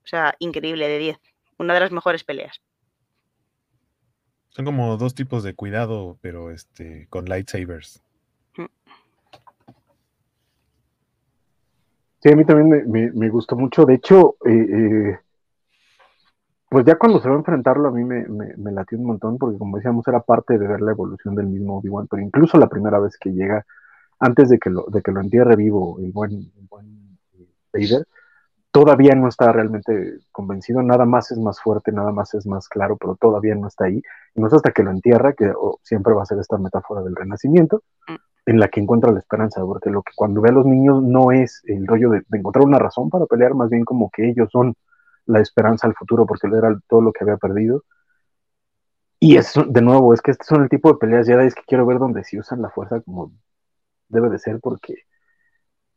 O 0.04 0.06
sea, 0.06 0.36
increíble, 0.38 0.86
de 0.86 0.98
10. 0.98 1.20
Una 1.58 1.74
de 1.74 1.80
las 1.80 1.90
mejores 1.90 2.22
peleas. 2.22 2.62
Son 4.50 4.64
como 4.64 4.96
dos 4.96 5.16
tipos 5.16 5.42
de 5.42 5.54
cuidado, 5.54 6.18
pero 6.20 6.52
este 6.52 7.08
con 7.10 7.24
lightsabers. 7.24 8.00
Mm. 8.56 8.66
Sí, 12.24 12.32
a 12.32 12.36
mí 12.36 12.46
también 12.46 12.90
me, 13.14 13.28
gustó 13.28 13.54
mucho. 13.54 13.84
De 13.84 13.96
hecho, 13.96 14.36
eh, 14.46 14.50
eh, 14.50 15.18
pues 16.70 16.86
ya 16.86 16.96
cuando 16.96 17.20
se 17.20 17.28
va 17.28 17.34
a 17.34 17.38
enfrentarlo, 17.38 17.88
a 17.88 17.92
mí 17.92 18.02
me, 18.02 18.26
me, 18.26 18.72
latió 18.72 18.96
un 18.96 19.04
montón, 19.04 19.36
porque 19.36 19.58
como 19.58 19.76
decíamos, 19.76 20.08
era 20.08 20.20
parte 20.20 20.56
de 20.56 20.66
ver 20.66 20.80
la 20.80 20.92
evolución 20.92 21.34
del 21.34 21.48
mismo 21.48 21.76
Obi-Wan, 21.76 22.06
pero 22.08 22.22
incluso 22.22 22.56
la 22.56 22.70
primera 22.70 22.98
vez 22.98 23.18
que 23.18 23.30
llega, 23.30 23.66
antes 24.20 24.48
de 24.48 24.58
que 24.58 24.70
lo, 24.70 24.86
de 24.86 25.02
que 25.02 25.12
lo 25.12 25.20
entierre 25.20 25.54
vivo 25.54 25.98
el 25.98 26.12
buen, 26.12 26.32
el 26.32 26.66
buen 26.70 27.18
eh, 27.74 28.04
todavía 28.70 29.14
no 29.14 29.28
está 29.28 29.52
realmente 29.52 30.20
convencido, 30.32 30.82
nada 30.82 31.04
más 31.04 31.30
es 31.30 31.38
más 31.38 31.60
fuerte, 31.60 31.92
nada 31.92 32.10
más 32.10 32.32
es 32.32 32.46
más 32.46 32.70
claro, 32.70 32.96
pero 32.96 33.16
todavía 33.16 33.54
no 33.54 33.68
está 33.68 33.84
ahí. 33.84 34.00
Y 34.34 34.40
no 34.40 34.46
es 34.46 34.54
hasta 34.54 34.72
que 34.72 34.82
lo 34.82 34.92
entierra, 34.92 35.34
que 35.34 35.52
siempre 35.82 36.14
va 36.14 36.22
a 36.22 36.26
ser 36.26 36.38
esta 36.38 36.56
metáfora 36.56 37.02
del 37.02 37.16
renacimiento, 37.16 37.82
mm. 38.08 38.14
En 38.46 38.60
la 38.60 38.68
que 38.68 38.80
encuentra 38.80 39.12
la 39.12 39.20
esperanza, 39.20 39.62
porque 39.62 39.90
lo 39.90 40.02
que 40.02 40.12
cuando 40.14 40.40
ve 40.40 40.50
a 40.50 40.52
los 40.52 40.66
niños 40.66 41.02
no 41.02 41.32
es 41.32 41.62
el 41.64 41.86
rollo 41.86 42.10
de, 42.10 42.22
encontrar 42.32 42.64
una 42.64 42.78
razón 42.78 43.08
para 43.10 43.26
pelear, 43.26 43.54
más 43.54 43.70
bien 43.70 43.84
como 43.84 44.10
que 44.10 44.28
ellos 44.28 44.48
son 44.52 44.74
la 45.26 45.40
esperanza 45.40 45.86
al 45.86 45.94
futuro, 45.94 46.26
porque 46.26 46.46
era 46.48 46.78
todo 46.88 47.00
lo 47.00 47.12
que 47.12 47.24
había 47.24 47.38
perdido. 47.38 47.84
Y 49.18 49.36
es, 49.36 49.54
de 49.54 49.80
nuevo, 49.80 50.12
es 50.12 50.20
que 50.20 50.32
este 50.32 50.44
son 50.44 50.62
el 50.62 50.68
tipo 50.68 50.92
de 50.92 50.98
peleas 50.98 51.26
ya 51.26 51.40
es 51.42 51.54
que 51.54 51.62
quiero 51.66 51.86
ver 51.86 51.98
donde 51.98 52.24
sí 52.24 52.38
usan 52.38 52.60
la 52.60 52.68
fuerza 52.68 53.00
como 53.00 53.32
debe 54.08 54.28
de 54.28 54.38
ser, 54.38 54.60
porque 54.60 55.04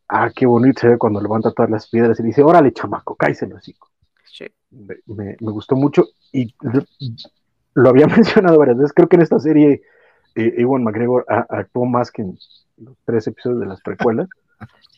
ah, 0.07 0.31
qué 0.33 0.45
bonito 0.45 0.81
se 0.81 0.87
ve 0.87 0.97
cuando 0.97 1.21
levanta 1.21 1.51
todas 1.51 1.69
las 1.69 1.89
piedras 1.89 2.19
y 2.19 2.23
dice, 2.23 2.43
órale, 2.43 2.71
chamaco, 2.71 3.15
cállese 3.15 3.45
el 3.45 3.53
hocico. 3.53 3.89
Sí. 4.23 4.45
Me, 4.69 5.35
gustó 5.39 5.75
mucho 5.75 6.05
y 6.31 6.53
lo 7.73 7.89
había 7.89 8.07
mencionado 8.07 8.57
varias 8.59 8.77
veces. 8.77 8.93
Creo 8.93 9.09
que 9.09 9.17
en 9.17 9.21
esta 9.23 9.39
serie 9.39 9.81
eh, 10.37 10.65
McGregor 10.65 11.25
actuó 11.27 11.85
más 11.85 12.11
que 12.11 12.21
en 12.21 12.37
los 12.77 12.97
tres 13.05 13.27
episodios 13.27 13.59
de 13.59 13.65
las 13.65 13.81
precuelas, 13.81 14.29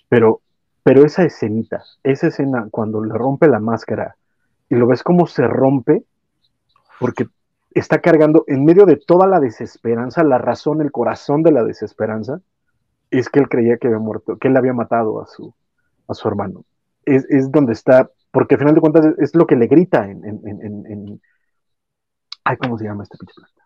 pero, 0.09 0.41
pero 0.83 1.05
esa 1.05 1.23
escenita, 1.23 1.83
esa 2.03 2.27
escena 2.27 2.67
cuando 2.69 3.03
le 3.03 3.13
rompe 3.13 3.47
la 3.47 3.59
máscara 3.59 4.15
y 4.69 4.75
lo 4.75 4.87
ves 4.87 5.03
como 5.03 5.27
se 5.27 5.47
rompe, 5.47 6.03
porque 6.99 7.27
está 7.71 7.99
cargando 7.99 8.43
en 8.47 8.65
medio 8.65 8.85
de 8.85 8.97
toda 8.97 9.27
la 9.27 9.39
desesperanza, 9.39 10.23
la 10.23 10.37
razón, 10.37 10.81
el 10.81 10.91
corazón 10.91 11.43
de 11.43 11.51
la 11.51 11.63
desesperanza, 11.63 12.41
es 13.11 13.29
que 13.29 13.39
él 13.39 13.49
creía 13.49 13.77
que 13.77 13.87
había 13.87 13.99
muerto, 13.99 14.37
que 14.37 14.49
él 14.49 14.57
había 14.57 14.73
matado 14.73 15.21
a 15.21 15.27
su, 15.27 15.53
a 16.07 16.13
su 16.13 16.27
hermano. 16.27 16.65
Es, 17.05 17.25
es 17.29 17.51
donde 17.51 17.73
está, 17.73 18.09
porque 18.31 18.55
al 18.55 18.59
final 18.59 18.75
de 18.75 18.81
cuentas 18.81 19.05
es, 19.17 19.35
lo 19.35 19.47
que 19.47 19.55
le 19.55 19.67
grita 19.67 20.09
en, 20.09 20.23
en, 20.25 20.41
en, 20.45 20.85
en, 20.85 21.21
ay, 22.43 22.57
¿cómo 22.57 22.77
se 22.77 22.85
llama 22.85 23.03
este 23.03 23.17
pinche 23.17 23.33
planta? 23.35 23.58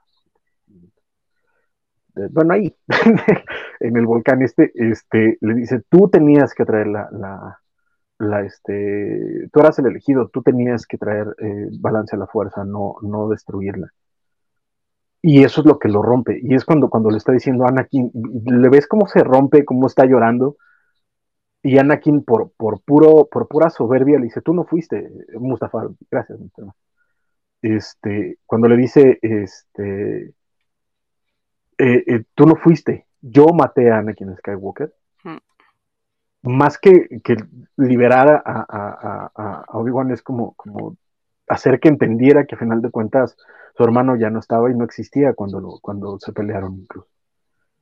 Eh, 2.15 2.27
bueno, 2.31 2.53
ahí, 2.53 2.75
en 3.79 3.97
el 3.97 4.05
volcán 4.05 4.41
este, 4.41 4.71
este, 4.75 5.37
le 5.41 5.53
dice, 5.55 5.81
tú 5.89 6.09
tenías 6.09 6.53
que 6.53 6.65
traer 6.65 6.87
la, 6.87 7.09
la, 7.11 7.59
la 8.19 8.41
este, 8.41 9.49
tú 9.51 9.59
eras 9.59 9.79
el 9.79 9.87
elegido, 9.87 10.29
tú 10.29 10.41
tenías 10.43 10.85
que 10.85 10.97
traer 10.97 11.35
eh, 11.39 11.67
balance 11.79 12.15
a 12.15 12.19
la 12.19 12.27
fuerza, 12.27 12.63
no, 12.63 12.95
no 13.01 13.29
destruirla. 13.29 13.89
Y 15.21 15.43
eso 15.43 15.61
es 15.61 15.67
lo 15.67 15.79
que 15.79 15.87
lo 15.87 16.01
rompe. 16.01 16.39
Y 16.43 16.53
es 16.53 16.65
cuando, 16.65 16.89
cuando 16.89 17.09
le 17.09 17.17
está 17.17 17.31
diciendo 17.31 17.65
a 17.65 17.69
Anakin, 17.69 18.11
le 18.45 18.69
ves 18.69 18.87
cómo 18.87 19.07
se 19.07 19.23
rompe, 19.23 19.63
cómo 19.65 19.87
está 19.87 20.05
llorando. 20.05 20.57
Y 21.63 21.77
Anakin, 21.77 22.23
por, 22.25 22.51
por, 22.57 22.81
puro, 22.81 23.29
por 23.31 23.47
pura 23.47 23.69
soberbia, 23.69 24.19
le 24.19 24.25
dice, 24.25 24.41
tú 24.41 24.53
no 24.53 24.65
fuiste, 24.65 25.09
Mustafa, 25.39 25.87
gracias, 26.11 26.39
Este, 27.61 28.37
cuando 28.45 28.67
le 28.67 28.75
dice, 28.75 29.19
este, 29.21 30.33
eh, 31.83 32.03
eh, 32.07 32.23
tú 32.33 32.45
no 32.45 32.55
fuiste, 32.55 33.07
yo 33.21 33.47
maté 33.47 33.91
a 33.91 33.97
Anakin 33.97 34.35
Skywalker. 34.37 34.93
Más 36.43 36.77
que, 36.77 37.21
que 37.23 37.37
liberar 37.77 38.41
a, 38.45 38.65
a, 38.67 39.63
a 39.65 39.77
Obi-Wan 39.77 40.11
es 40.11 40.21
como, 40.21 40.53
como 40.55 40.97
hacer 41.47 41.79
que 41.79 41.87
entendiera 41.87 42.45
que 42.45 42.55
a 42.55 42.57
final 42.57 42.81
de 42.81 42.89
cuentas 42.89 43.37
su 43.75 43.83
hermano 43.83 44.15
ya 44.15 44.29
no 44.29 44.39
estaba 44.39 44.69
y 44.69 44.75
no 44.75 44.83
existía 44.83 45.33
cuando, 45.33 45.79
cuando 45.81 46.19
se 46.19 46.31
pelearon 46.31 46.79
incluso. 46.79 47.07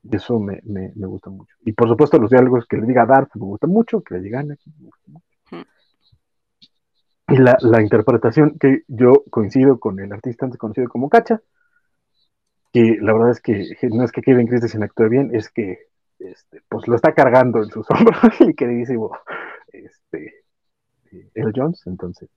Y 0.03 0.15
eso 0.15 0.39
me, 0.39 0.61
me, 0.63 0.91
gusta 1.05 1.29
mucho. 1.29 1.55
Y 1.63 1.73
por 1.73 1.87
supuesto 1.87 2.17
los 2.17 2.31
diálogos 2.31 2.65
que 2.67 2.77
le 2.77 2.87
diga 2.87 3.05
Darth 3.05 3.35
me 3.35 3.45
gustan 3.45 3.69
mucho, 3.69 4.01
que 4.01 4.15
le 4.15 4.21
digan 4.21 4.51
aquí 4.51 4.71
me 4.79 4.85
gusta 4.85 5.11
mucho. 5.11 5.25
Y 7.27 7.37
la, 7.37 7.57
la, 7.61 7.81
interpretación 7.81 8.57
que 8.59 8.83
yo 8.87 9.23
coincido 9.29 9.79
con 9.79 9.99
el 9.99 10.11
artista 10.11 10.45
antes 10.45 10.59
conocido 10.59 10.89
como 10.89 11.07
Cacha, 11.07 11.41
que 12.71 12.97
la 13.01 13.13
verdad 13.13 13.31
es 13.31 13.41
que 13.41 13.75
no 13.89 14.03
es 14.03 14.11
que 14.11 14.21
Kevin 14.21 14.47
Christensen 14.47 14.83
actúe 14.83 15.09
bien, 15.09 15.31
es 15.33 15.49
que 15.49 15.79
este, 16.19 16.61
pues 16.69 16.87
lo 16.87 16.95
está 16.95 17.13
cargando 17.13 17.59
en 17.59 17.69
sus 17.69 17.85
hombros 17.91 18.19
y 18.39 18.53
queridísimo 18.53 19.11
este, 19.71 20.43
El 21.33 21.51
Jones, 21.55 21.81
entonces 21.87 22.29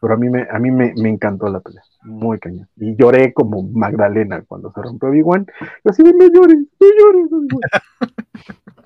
pero 0.00 0.14
a 0.14 0.16
mí 0.18 0.28
me, 0.28 0.46
a 0.50 0.58
mí 0.58 0.70
me, 0.70 0.92
encantó 1.08 1.48
la 1.48 1.60
pelea, 1.60 1.82
muy 2.02 2.38
cañón. 2.38 2.68
Y 2.76 2.94
lloré 2.96 3.32
como 3.32 3.62
Magdalena 3.62 4.42
cuando 4.46 4.70
se 4.72 4.82
rompió 4.82 5.10
Big 5.10 5.26
One. 5.26 5.46
Y 5.84 5.88
así, 5.88 6.02
no 6.02 6.12
llores, 6.12 6.58
no 6.78 6.86
llores, 6.98 7.30
no 7.30 7.40
llores. 7.48 7.70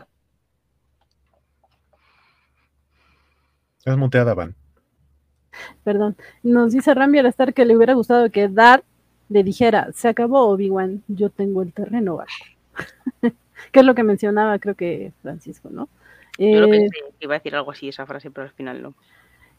Es 3.82 3.96
muteada, 3.96 4.34
Van. 4.34 4.54
Perdón. 5.84 6.16
Nos 6.42 6.72
dice 6.72 6.94
Rambi 6.94 7.18
al 7.18 7.26
estar 7.26 7.54
que 7.54 7.64
le 7.64 7.76
hubiera 7.76 7.94
gustado 7.94 8.30
que 8.30 8.48
Dar 8.48 8.84
le 9.30 9.42
dijera, 9.42 9.90
se 9.94 10.08
acabó 10.08 10.48
Obi-Wan, 10.48 11.02
yo 11.08 11.30
tengo 11.30 11.62
el 11.62 11.72
terreno 11.72 12.18
que 13.72 13.80
es 13.80 13.86
lo 13.86 13.94
que 13.94 14.02
mencionaba, 14.02 14.58
creo 14.58 14.74
que 14.74 15.12
Francisco, 15.22 15.70
¿no? 15.70 15.88
Yo 16.38 16.60
lo 16.60 16.68
pensé, 16.68 16.98
eh, 16.98 17.12
iba 17.20 17.34
a 17.34 17.38
decir 17.38 17.54
algo 17.54 17.70
así 17.70 17.88
esa 17.88 18.06
frase, 18.06 18.30
pero 18.30 18.46
al 18.46 18.52
final 18.52 18.82
no. 18.82 18.94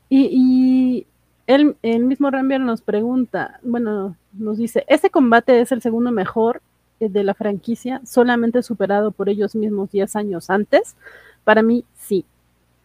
y 0.09 1.05
el, 1.47 2.05
mismo 2.05 2.31
Rambier 2.31 2.61
nos 2.61 2.81
pregunta, 2.81 3.59
bueno, 3.63 4.15
nos 4.33 4.57
dice, 4.57 4.85
¿este 4.87 5.09
combate 5.09 5.59
es 5.59 5.71
el 5.71 5.81
segundo 5.81 6.11
mejor 6.11 6.61
eh, 6.99 7.09
de 7.09 7.23
la 7.23 7.33
franquicia, 7.33 8.01
solamente 8.05 8.63
superado 8.63 9.11
por 9.11 9.29
ellos 9.29 9.55
mismos 9.55 9.91
10 9.91 10.15
años 10.15 10.49
antes? 10.49 10.95
Para 11.43 11.61
mí, 11.61 11.83
sí. 11.97 12.25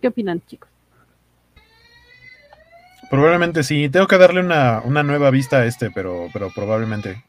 ¿Qué 0.00 0.08
opinan, 0.08 0.42
chicos? 0.46 0.68
Probablemente 3.10 3.62
sí. 3.62 3.88
Tengo 3.88 4.06
que 4.06 4.18
darle 4.18 4.40
una, 4.40 4.82
nueva 5.02 5.30
vista 5.30 5.58
a 5.58 5.66
este, 5.66 5.90
pero, 5.90 6.28
pero 6.32 6.50
probablemente. 6.54 7.24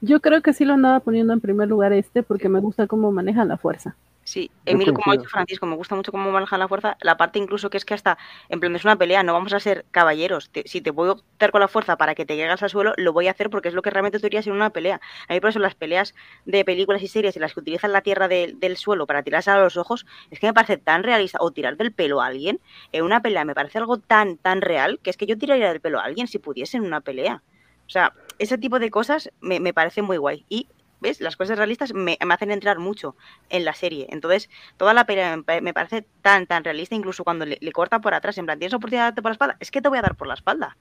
Yo 0.00 0.20
creo 0.20 0.40
que 0.40 0.52
sí 0.52 0.64
lo 0.64 0.74
andaba 0.74 1.00
poniendo 1.00 1.32
en 1.32 1.40
primer 1.40 1.68
lugar 1.68 1.92
este 1.92 2.22
porque 2.22 2.48
me 2.48 2.60
gusta 2.60 2.86
cómo 2.86 3.12
maneja 3.12 3.44
la 3.44 3.58
fuerza. 3.58 3.96
Sí, 4.30 4.48
Emilio, 4.64 4.94
como 4.94 5.10
ha 5.10 5.16
dicho 5.16 5.28
Francisco, 5.28 5.66
me 5.66 5.74
gusta 5.74 5.96
mucho 5.96 6.12
cómo 6.12 6.30
manejan 6.30 6.60
la 6.60 6.68
fuerza. 6.68 6.96
La 7.00 7.16
parte 7.16 7.40
incluso 7.40 7.68
que 7.68 7.76
es 7.78 7.84
que 7.84 7.94
hasta, 7.94 8.16
en 8.48 8.60
plan, 8.60 8.76
es 8.76 8.84
una 8.84 8.94
pelea, 8.94 9.24
no 9.24 9.32
vamos 9.32 9.52
a 9.52 9.58
ser 9.58 9.86
caballeros. 9.90 10.52
si 10.66 10.80
te 10.80 10.92
puedo 10.92 11.14
optar 11.14 11.50
con 11.50 11.60
la 11.60 11.66
fuerza 11.66 11.96
para 11.96 12.14
que 12.14 12.24
te 12.24 12.36
llegues 12.36 12.62
al 12.62 12.70
suelo, 12.70 12.92
lo 12.96 13.12
voy 13.12 13.26
a 13.26 13.32
hacer 13.32 13.50
porque 13.50 13.66
es 13.66 13.74
lo 13.74 13.82
que 13.82 13.90
realmente 13.90 14.18
debería 14.18 14.40
ser 14.40 14.52
una 14.52 14.70
pelea. 14.70 15.00
A 15.26 15.32
mí 15.32 15.40
por 15.40 15.50
eso 15.50 15.58
las 15.58 15.74
peleas 15.74 16.14
de 16.44 16.64
películas 16.64 17.02
y 17.02 17.08
series 17.08 17.34
en 17.34 17.42
las 17.42 17.54
que 17.54 17.58
utilizan 17.58 17.90
la 17.90 18.02
tierra 18.02 18.28
del 18.28 18.76
suelo 18.76 19.04
para 19.04 19.24
tirarse 19.24 19.50
a 19.50 19.58
los 19.58 19.76
ojos, 19.76 20.06
es 20.30 20.38
que 20.38 20.46
me 20.46 20.54
parece 20.54 20.76
tan 20.76 21.02
realista. 21.02 21.38
O 21.40 21.50
tirar 21.50 21.76
del 21.76 21.90
pelo 21.90 22.20
a 22.20 22.26
alguien, 22.26 22.60
en 22.92 23.02
una 23.02 23.22
pelea 23.22 23.44
me 23.44 23.56
parece 23.56 23.78
algo 23.78 23.98
tan, 23.98 24.36
tan 24.36 24.60
real, 24.60 25.00
que 25.02 25.10
es 25.10 25.16
que 25.16 25.26
yo 25.26 25.36
tiraría 25.36 25.68
del 25.70 25.80
pelo 25.80 25.98
a 25.98 26.04
alguien 26.04 26.28
si 26.28 26.38
pudiese 26.38 26.76
en 26.76 26.84
una 26.84 27.00
pelea. 27.00 27.42
O 27.84 27.90
sea, 27.90 28.14
ese 28.38 28.58
tipo 28.58 28.78
de 28.78 28.92
cosas 28.92 29.32
me, 29.40 29.58
me 29.58 29.74
parece 29.74 30.02
muy 30.02 30.18
guay. 30.18 30.44
Y 30.48 30.68
¿ves? 31.00 31.20
Las 31.20 31.36
cosas 31.36 31.58
realistas 31.58 31.92
me, 31.94 32.18
hacen 32.30 32.50
entrar 32.50 32.78
mucho 32.78 33.16
en 33.48 33.64
la 33.64 33.74
serie. 33.74 34.06
Entonces, 34.10 34.48
toda 34.76 34.94
la 34.94 35.04
pelea 35.04 35.42
me, 35.62 35.74
parece 35.74 36.04
tan, 36.22 36.46
tan 36.46 36.64
realista, 36.64 36.94
incluso 36.94 37.24
cuando 37.24 37.46
le, 37.46 37.72
corta 37.72 38.00
por 38.00 38.14
atrás, 38.14 38.38
en 38.38 38.46
plan, 38.46 38.58
¿tienes 38.58 38.74
oportunidad 38.74 39.02
de 39.02 39.06
darte 39.06 39.22
por 39.22 39.30
la 39.30 39.34
espalda? 39.34 39.56
Es 39.60 39.70
que 39.70 39.82
te 39.82 39.88
voy 39.88 39.98
a 39.98 40.02
dar 40.02 40.16
por 40.16 40.26
la 40.26 40.34
espalda. 40.34 40.76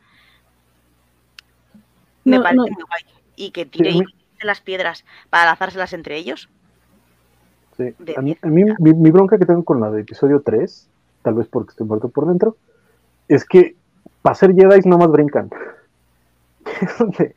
Me 2.23 2.39
parece 2.39 2.57
muy 2.57 2.71
guay. 2.71 3.03
Y 3.35 3.51
que 3.51 3.65
tire 3.65 3.93
las 4.41 4.61
piedras 4.61 5.05
para 5.29 5.45
lanzárselas 5.45 5.93
entre 5.93 6.17
ellos. 6.17 6.49
Sí. 7.77 7.95
A 8.15 8.21
mí, 8.21 8.37
mi, 8.43 9.11
bronca 9.11 9.37
que 9.37 9.45
tengo 9.45 9.63
con 9.63 9.79
la 9.79 9.89
de 9.89 10.01
episodio 10.01 10.41
3, 10.41 10.89
tal 11.21 11.35
vez 11.35 11.47
porque 11.47 11.71
estoy 11.71 11.87
muerto 11.87 12.09
por 12.09 12.27
dentro, 12.27 12.57
es 13.27 13.45
que 13.45 13.75
para 14.21 14.35
ser 14.35 14.53
Jedi 14.53 14.81
no 14.85 14.97
más 14.97 15.09
brincan. 15.09 15.49
donde, 16.99 17.35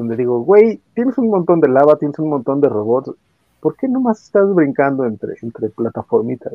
donde 0.00 0.16
digo, 0.16 0.40
güey, 0.40 0.80
tienes 0.94 1.18
un 1.18 1.28
montón 1.28 1.60
de 1.60 1.68
lava, 1.68 1.96
tienes 1.96 2.18
un 2.18 2.30
montón 2.30 2.60
de 2.60 2.68
robots, 2.68 3.12
¿por 3.60 3.76
qué 3.76 3.86
nomás 3.86 4.22
estás 4.22 4.52
brincando 4.54 5.04
entre, 5.04 5.34
entre 5.42 5.68
plataformitas? 5.68 6.52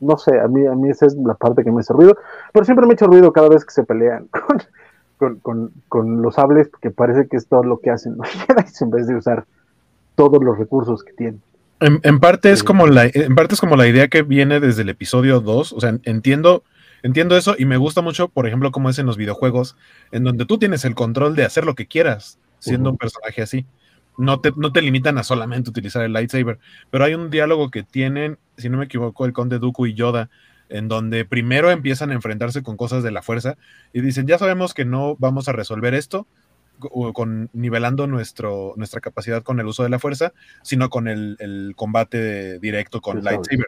No 0.00 0.18
sé, 0.18 0.40
a 0.40 0.48
mí, 0.48 0.66
a 0.66 0.74
mí 0.74 0.90
esa 0.90 1.06
es 1.06 1.14
la 1.14 1.34
parte 1.34 1.62
que 1.62 1.70
me 1.70 1.80
hace 1.80 1.92
ruido, 1.92 2.16
pero 2.52 2.64
siempre 2.64 2.86
me 2.86 2.92
he 2.92 2.94
hecho 2.94 3.06
ruido 3.06 3.32
cada 3.32 3.48
vez 3.48 3.64
que 3.64 3.72
se 3.72 3.84
pelean 3.84 4.26
con, 5.18 5.36
con, 5.36 5.70
con, 5.88 6.22
los 6.22 6.34
sables, 6.34 6.68
porque 6.68 6.90
parece 6.90 7.28
que 7.28 7.36
es 7.36 7.46
todo 7.46 7.62
lo 7.62 7.78
que 7.78 7.90
hacen 7.90 8.16
los 8.16 8.28
Jedi 8.46 8.64
en 8.80 8.90
vez 8.90 9.06
de 9.06 9.14
usar 9.14 9.44
todos 10.16 10.42
los 10.42 10.58
recursos 10.58 11.04
que 11.04 11.12
tienen. 11.12 11.40
En, 11.80 12.20
parte 12.20 12.52
es 12.52 12.62
como 12.62 12.86
la, 12.86 13.06
en 13.06 13.34
parte 13.34 13.54
es 13.54 13.60
como 13.60 13.74
la 13.74 13.88
idea 13.88 14.06
que 14.06 14.22
viene 14.22 14.60
desde 14.60 14.82
el 14.82 14.88
episodio 14.88 15.40
2. 15.40 15.72
O 15.72 15.80
sea, 15.80 15.98
entiendo, 16.04 16.62
entiendo 17.02 17.36
eso 17.36 17.56
y 17.58 17.64
me 17.64 17.76
gusta 17.76 18.02
mucho, 18.02 18.28
por 18.28 18.46
ejemplo, 18.46 18.70
como 18.70 18.88
es 18.88 19.00
en 19.00 19.06
los 19.06 19.16
videojuegos, 19.16 19.76
en 20.12 20.22
donde 20.22 20.46
tú 20.46 20.58
tienes 20.58 20.84
el 20.84 20.94
control 20.94 21.34
de 21.34 21.44
hacer 21.44 21.64
lo 21.64 21.74
que 21.74 21.86
quieras, 21.86 22.38
siendo 22.62 22.90
un 22.90 22.96
personaje 22.96 23.42
así. 23.42 23.66
No 24.16 24.40
te, 24.40 24.52
no 24.56 24.72
te 24.72 24.82
limitan 24.82 25.18
a 25.18 25.24
solamente 25.24 25.70
utilizar 25.70 26.02
el 26.02 26.12
lightsaber. 26.12 26.58
Pero 26.90 27.04
hay 27.04 27.14
un 27.14 27.30
diálogo 27.30 27.70
que 27.70 27.82
tienen, 27.82 28.38
si 28.56 28.68
no 28.68 28.78
me 28.78 28.84
equivoco, 28.84 29.24
el 29.24 29.32
conde 29.32 29.58
Dooku 29.58 29.86
y 29.86 29.94
Yoda, 29.94 30.30
en 30.68 30.88
donde 30.88 31.24
primero 31.24 31.70
empiezan 31.70 32.10
a 32.10 32.14
enfrentarse 32.14 32.62
con 32.62 32.76
cosas 32.76 33.02
de 33.02 33.10
la 33.10 33.22
fuerza 33.22 33.56
y 33.92 34.00
dicen, 34.00 34.26
ya 34.26 34.38
sabemos 34.38 34.74
que 34.74 34.84
no 34.84 35.16
vamos 35.18 35.48
a 35.48 35.52
resolver 35.52 35.94
esto, 35.94 36.26
con 37.12 37.50
nivelando 37.52 38.06
nuestro, 38.06 38.72
nuestra 38.76 39.00
capacidad 39.00 39.42
con 39.42 39.60
el 39.60 39.66
uso 39.66 39.82
de 39.82 39.88
la 39.88 39.98
fuerza, 39.98 40.32
sino 40.62 40.88
con 40.90 41.08
el, 41.08 41.74
combate 41.76 42.58
directo 42.58 43.00
con 43.00 43.22
lightsaber. 43.22 43.66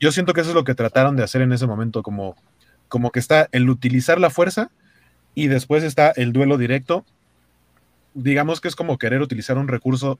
Yo 0.00 0.12
siento 0.12 0.32
que 0.32 0.42
eso 0.42 0.50
es 0.50 0.54
lo 0.54 0.64
que 0.64 0.74
trataron 0.74 1.16
de 1.16 1.24
hacer 1.24 1.42
en 1.42 1.52
ese 1.52 1.66
momento, 1.66 2.02
como, 2.02 2.36
como 2.88 3.10
que 3.10 3.18
está 3.18 3.48
el 3.52 3.68
utilizar 3.68 4.20
la 4.20 4.30
fuerza 4.30 4.70
y 5.34 5.48
después 5.48 5.82
está 5.82 6.10
el 6.10 6.32
duelo 6.32 6.56
directo. 6.56 7.04
Digamos 8.22 8.60
que 8.60 8.68
es 8.68 8.76
como 8.76 8.98
querer 8.98 9.22
utilizar 9.22 9.58
un 9.58 9.68
recurso 9.68 10.18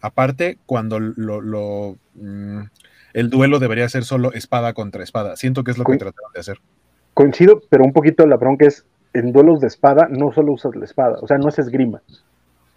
aparte 0.00 0.58
cuando 0.66 0.98
lo, 1.00 1.96
mm, 2.14 2.60
el 3.14 3.30
duelo 3.30 3.58
debería 3.58 3.88
ser 3.88 4.04
solo 4.04 4.32
espada 4.32 4.72
contra 4.72 5.02
espada. 5.02 5.36
Siento 5.36 5.64
que 5.64 5.70
es 5.70 5.78
lo 5.78 5.84
que 5.84 5.96
trataron 5.96 6.32
de 6.32 6.40
hacer. 6.40 6.58
Coincido, 7.14 7.62
pero 7.70 7.84
un 7.84 7.92
poquito 7.92 8.26
la 8.26 8.36
bronca 8.36 8.66
es 8.66 8.84
en 9.12 9.32
duelos 9.32 9.60
de 9.60 9.68
espada 9.68 10.08
no 10.10 10.32
solo 10.32 10.52
usas 10.52 10.74
la 10.74 10.84
espada, 10.84 11.18
o 11.22 11.26
sea, 11.26 11.38
no 11.38 11.48
es 11.48 11.58
esgrima. 11.58 12.02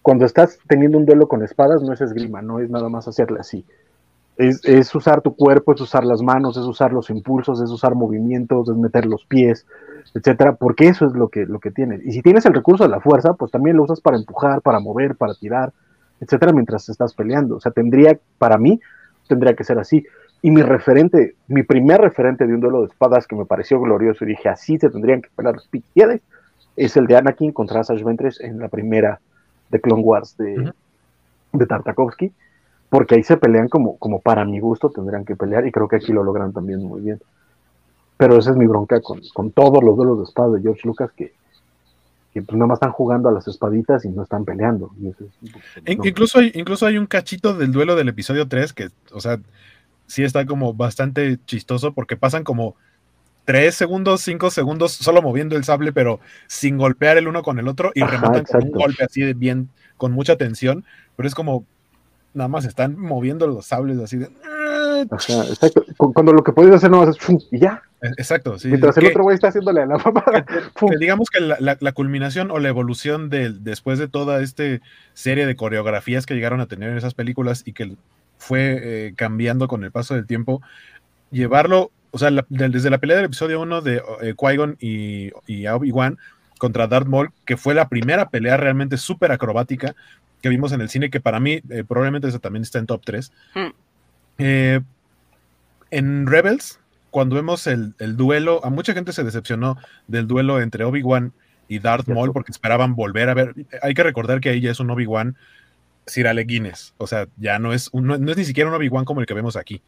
Cuando 0.02 0.24
estás 0.24 0.58
teniendo 0.68 0.96
un 0.96 1.04
duelo 1.04 1.26
con 1.26 1.42
espadas, 1.42 1.82
no 1.82 1.92
es 1.92 2.00
esgrima, 2.00 2.40
no 2.40 2.60
es 2.60 2.70
nada 2.70 2.88
más 2.88 3.08
hacerle 3.08 3.40
así. 3.40 3.64
Es, 4.38 4.94
usar 4.94 5.20
tu 5.20 5.34
cuerpo, 5.34 5.74
es 5.74 5.80
usar 5.80 6.04
las 6.04 6.22
manos, 6.22 6.56
es 6.56 6.62
usar 6.62 6.92
los 6.92 7.10
impulsos, 7.10 7.60
es 7.60 7.70
usar 7.70 7.96
movimientos, 7.96 8.68
es 8.68 8.76
meter 8.76 9.04
los 9.04 9.24
pies, 9.24 9.66
etcétera, 10.14 10.54
porque 10.54 10.86
eso 10.86 11.06
es 11.06 11.12
lo 11.12 11.28
que, 11.28 11.44
lo 11.44 11.58
que 11.58 11.72
tienes. 11.72 12.06
Y 12.06 12.12
si 12.12 12.22
tienes 12.22 12.46
el 12.46 12.54
recurso 12.54 12.84
de 12.84 12.90
la 12.90 13.00
fuerza, 13.00 13.34
pues 13.34 13.50
también 13.50 13.76
lo 13.76 13.82
usas 13.82 14.00
para 14.00 14.16
empujar, 14.16 14.62
para 14.62 14.78
mover, 14.78 15.16
para 15.16 15.34
tirar, 15.34 15.72
etcétera, 16.20 16.52
mientras 16.52 16.88
estás 16.88 17.14
peleando. 17.14 17.56
O 17.56 17.60
sea, 17.60 17.72
tendría, 17.72 18.16
para 18.38 18.58
mí, 18.58 18.80
tendría 19.26 19.54
que 19.54 19.64
ser 19.64 19.78
así. 19.80 20.06
Y 20.40 20.52
mi 20.52 20.62
referente, 20.62 21.34
mi 21.48 21.64
primer 21.64 22.00
referente 22.00 22.46
de 22.46 22.54
un 22.54 22.60
duelo 22.60 22.82
de 22.82 22.86
espadas 22.86 23.26
que 23.26 23.34
me 23.34 23.44
pareció 23.44 23.80
glorioso 23.80 24.24
y 24.24 24.28
dije, 24.28 24.48
así 24.48 24.78
se 24.78 24.88
tendrían 24.88 25.20
que 25.20 25.30
pelear 25.34 25.56
los 25.56 25.68
Jedi, 25.94 26.20
es 26.76 26.96
el 26.96 27.08
de 27.08 27.16
Anakin 27.16 27.52
contra 27.52 27.80
Asajj 27.80 28.04
Ventress 28.04 28.40
en 28.40 28.60
la 28.60 28.68
primera 28.68 29.20
de 29.68 29.80
Clone 29.80 30.02
Wars 30.02 30.36
de, 30.36 30.72
de 31.52 31.66
Tartakovsky, 31.66 32.32
porque 32.90 33.16
ahí 33.16 33.22
se 33.22 33.36
pelean 33.36 33.68
como, 33.68 33.98
como 33.98 34.20
para 34.20 34.44
mi 34.44 34.60
gusto 34.60 34.90
tendrían 34.90 35.24
que 35.24 35.36
pelear 35.36 35.66
y 35.66 35.72
creo 35.72 35.88
que 35.88 35.96
aquí 35.96 36.12
lo 36.12 36.24
logran 36.24 36.52
también 36.52 36.82
muy 36.82 37.00
bien. 37.02 37.20
Pero 38.16 38.38
esa 38.38 38.50
es 38.50 38.56
mi 38.56 38.66
bronca 38.66 39.00
con, 39.00 39.20
con 39.34 39.52
todos 39.52 39.82
los 39.82 39.96
duelos 39.96 40.18
de 40.18 40.24
espadas 40.24 40.54
de 40.54 40.62
George 40.62 40.82
Lucas 40.84 41.10
que, 41.16 41.34
que 42.32 42.42
pues 42.42 42.56
nada 42.56 42.66
más 42.66 42.76
están 42.76 42.92
jugando 42.92 43.28
a 43.28 43.32
las 43.32 43.46
espaditas 43.46 44.04
y 44.04 44.08
no 44.08 44.22
están 44.22 44.44
peleando. 44.44 44.90
incluso, 45.86 46.38
hay, 46.38 46.50
incluso 46.54 46.86
hay 46.86 46.98
un 46.98 47.06
cachito 47.06 47.54
del 47.54 47.72
duelo 47.72 47.94
del 47.94 48.08
episodio 48.08 48.48
3 48.48 48.72
que, 48.72 48.88
o 49.12 49.20
sea, 49.20 49.38
sí 50.06 50.24
está 50.24 50.46
como 50.46 50.74
bastante 50.74 51.38
chistoso 51.46 51.92
porque 51.92 52.16
pasan 52.16 52.42
como 52.42 52.74
tres 53.44 53.76
segundos, 53.76 54.22
cinco 54.22 54.50
segundos 54.50 54.92
solo 54.92 55.22
moviendo 55.22 55.56
el 55.56 55.64
sable, 55.64 55.92
pero 55.92 56.20
sin 56.48 56.76
golpear 56.76 57.16
el 57.16 57.28
uno 57.28 57.42
con 57.42 57.58
el 57.58 57.68
otro 57.68 57.92
y 57.94 58.02
rematan 58.02 58.44
con 58.44 58.64
un 58.64 58.72
golpe 58.72 59.04
así 59.04 59.22
de 59.22 59.34
bien, 59.34 59.70
con 59.96 60.12
mucha 60.12 60.36
tensión, 60.36 60.84
pero 61.16 61.28
es 61.28 61.34
como 61.34 61.64
nada 62.34 62.48
más 62.48 62.64
están 62.64 62.98
moviendo 62.98 63.46
los 63.46 63.66
sables 63.66 63.98
así 63.98 64.18
de. 64.18 64.28
exacto. 65.02 65.84
Cuando 65.96 66.32
lo 66.32 66.42
que 66.42 66.52
puedes 66.52 66.74
hacer 66.74 66.90
no 66.90 67.08
es 67.08 67.16
y 67.50 67.58
ya. 67.58 67.82
Exacto, 68.00 68.58
sí. 68.58 68.68
Mientras 68.68 68.96
el 68.96 69.06
otro 69.06 69.24
güey 69.24 69.34
está 69.34 69.48
haciéndole 69.48 69.82
a 69.82 69.86
la 69.86 69.98
mamada. 69.98 70.46
digamos 71.00 71.30
que 71.30 71.40
la, 71.40 71.92
culminación 71.92 72.50
o 72.50 72.58
la 72.58 72.68
evolución 72.68 73.28
de, 73.28 73.50
después 73.52 73.98
de 73.98 74.08
toda 74.08 74.40
esta 74.40 74.62
serie 75.14 75.46
de 75.46 75.56
coreografías 75.56 76.24
que 76.24 76.34
llegaron 76.34 76.60
a 76.60 76.66
tener 76.66 76.90
en 76.90 76.96
esas 76.96 77.14
películas 77.14 77.62
y 77.66 77.72
que 77.72 77.96
fue 78.36 78.78
eh, 78.80 79.14
cambiando 79.16 79.66
con 79.66 79.82
el 79.82 79.90
paso 79.90 80.14
del 80.14 80.26
tiempo, 80.26 80.62
llevarlo, 81.32 81.90
o 82.12 82.18
sea, 82.18 82.30
desde 82.48 82.90
la 82.90 82.98
pelea 82.98 83.16
del 83.16 83.26
episodio 83.26 83.60
1 83.60 83.80
de 83.80 83.96
eh, 84.22 84.34
Qui-Gon 84.36 84.76
y, 84.78 85.32
y 85.46 85.66
Obi-Wan 85.66 86.18
contra 86.58 86.86
Darth 86.86 87.06
Maul, 87.06 87.30
que 87.44 87.56
fue 87.56 87.74
la 87.74 87.88
primera 87.88 88.28
pelea 88.28 88.56
realmente 88.56 88.96
súper 88.96 89.32
acrobática 89.32 89.96
que 90.42 90.48
vimos 90.48 90.72
en 90.72 90.80
el 90.80 90.88
cine, 90.88 91.10
que 91.10 91.20
para 91.20 91.40
mí 91.40 91.60
eh, 91.70 91.84
probablemente 91.86 92.28
esa 92.28 92.38
también 92.38 92.62
está 92.62 92.78
en 92.78 92.86
top 92.86 93.02
3. 93.04 93.32
Hmm. 93.54 93.68
en 95.90 96.26
Rebels, 96.26 96.80
cuando 97.10 97.36
vemos 97.36 97.66
el, 97.66 97.94
el, 97.98 98.16
duelo, 98.16 98.64
a 98.64 98.70
mucha 98.70 98.92
gente 98.92 99.12
se 99.12 99.24
decepcionó 99.24 99.78
del 100.06 100.26
duelo 100.26 100.60
entre 100.60 100.84
Obi-Wan 100.84 101.32
y 101.68 101.78
Darth 101.78 102.08
Maul 102.08 102.32
porque 102.32 102.52
esperaban 102.52 102.94
volver 102.94 103.28
a 103.28 103.34
ver. 103.34 103.54
Hay 103.82 103.94
que 103.94 104.02
recordar 104.02 104.40
que 104.40 104.48
ahí 104.50 104.60
ya 104.60 104.70
es 104.70 104.80
un 104.80 104.90
Obi-Wan 104.90 105.36
Sir 106.08 106.26
Alec 106.26 106.48
Guinness. 106.48 106.94
O 106.98 107.06
sea, 107.06 107.28
ya 107.36 107.58
no 107.58 107.72
es, 107.72 107.92
no, 107.92 108.14
es 108.14 108.36
ni 108.36 108.44
siquiera 108.44 108.68
un 108.68 108.76
Obi-Wan 108.76 109.04
como 109.04 109.20
el 109.20 109.26
que 109.26 109.34
vemos 109.34 109.56
aquí. 109.56 109.82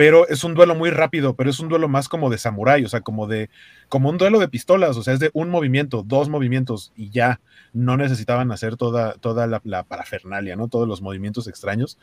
Pero 0.00 0.26
es 0.28 0.44
un 0.44 0.54
duelo 0.54 0.74
muy 0.74 0.88
rápido, 0.88 1.34
pero 1.34 1.50
es 1.50 1.60
un 1.60 1.68
duelo 1.68 1.86
más 1.86 2.08
como 2.08 2.30
de 2.30 2.38
samurái, 2.38 2.86
o 2.86 2.88
sea, 2.88 3.02
como 3.02 3.26
de, 3.26 3.50
como 3.90 4.08
un 4.08 4.16
duelo 4.16 4.38
de 4.38 4.48
pistolas, 4.48 4.96
o 4.96 5.02
sea, 5.02 5.12
es 5.12 5.20
de 5.20 5.28
un 5.34 5.50
movimiento, 5.50 6.02
dos 6.02 6.30
movimientos 6.30 6.90
y 6.96 7.10
ya 7.10 7.42
no 7.74 7.98
necesitaban 7.98 8.50
hacer 8.50 8.78
toda, 8.78 9.12
toda 9.16 9.46
la, 9.46 9.82
parafernalia, 9.82 10.56
¿no? 10.56 10.68
Todos 10.68 10.88
los 10.88 11.02
movimientos 11.02 11.48
extraños. 11.48 11.98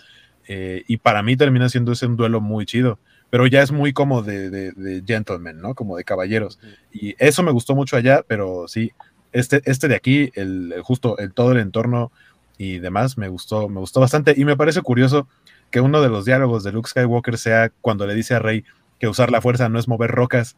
Eh, 0.48 0.84
y 0.88 0.98
para 0.98 1.24
mí 1.24 1.36
termina 1.36 1.70
siendo 1.70 1.92
ese 1.92 2.06
un 2.06 2.18
duelo 2.18 2.40
muy 2.40 2.68
chido, 2.68 3.00
pero 3.32 3.48
ya 3.48 3.64
es 3.64 3.72
muy 3.72 3.94
como 3.94 4.22
de, 4.22 4.52
de, 4.52 5.04
gentlemen, 5.04 5.60
¿no? 5.60 5.74
Como 5.74 5.98
de 5.98 6.04
caballeros. 6.04 6.60
Y 6.94 7.16
eso 7.18 7.42
me 7.42 7.52
gustó 7.52 7.74
mucho 7.74 7.98
allá, 7.98 8.24
pero 8.28 8.68
sí, 8.68 8.92
este, 9.32 9.64
este 9.66 9.88
de 9.88 9.96
aquí, 9.96 10.30
el, 10.36 10.76
justo 10.84 11.18
el, 11.18 11.34
todo 11.34 11.52
el 11.54 11.58
entorno 11.58 12.12
y 12.60 12.78
demás, 12.78 13.18
me 13.18 13.28
gustó, 13.28 13.68
me 13.70 13.80
gustó 13.80 14.02
bastante. 14.02 14.36
Y 14.38 14.46
me 14.46 14.56
parece 14.56 14.84
curioso 14.84 15.28
que 15.72 15.82
uno 15.82 16.02
de 16.02 16.10
los 16.10 16.26
diálogos 16.26 16.64
de 16.64 16.72
Luke 16.72 16.90
Skywalker 16.90 17.38
sea 17.38 17.72
cuando 17.82 18.08
le 18.08 18.16
dice 18.16 18.36
a 18.36 18.40
Rey 18.40 18.64
que 19.00 19.08
usar 19.08 19.32
la 19.32 19.42
fuerza 19.42 19.70
no 19.70 19.80
es 19.80 19.88
mover 19.88 20.12
rocas. 20.12 20.56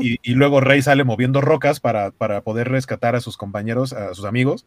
Y, 0.00 0.34
luego 0.34 0.60
Rey 0.60 0.82
sale 0.82 1.04
moviendo 1.04 1.40
rocas 1.40 1.80
para, 1.80 2.10
para, 2.12 2.42
poder 2.42 2.68
rescatar 2.68 3.16
a 3.16 3.20
sus 3.20 3.36
compañeros, 3.36 3.92
a 3.92 4.14
sus 4.14 4.24
amigos. 4.24 4.64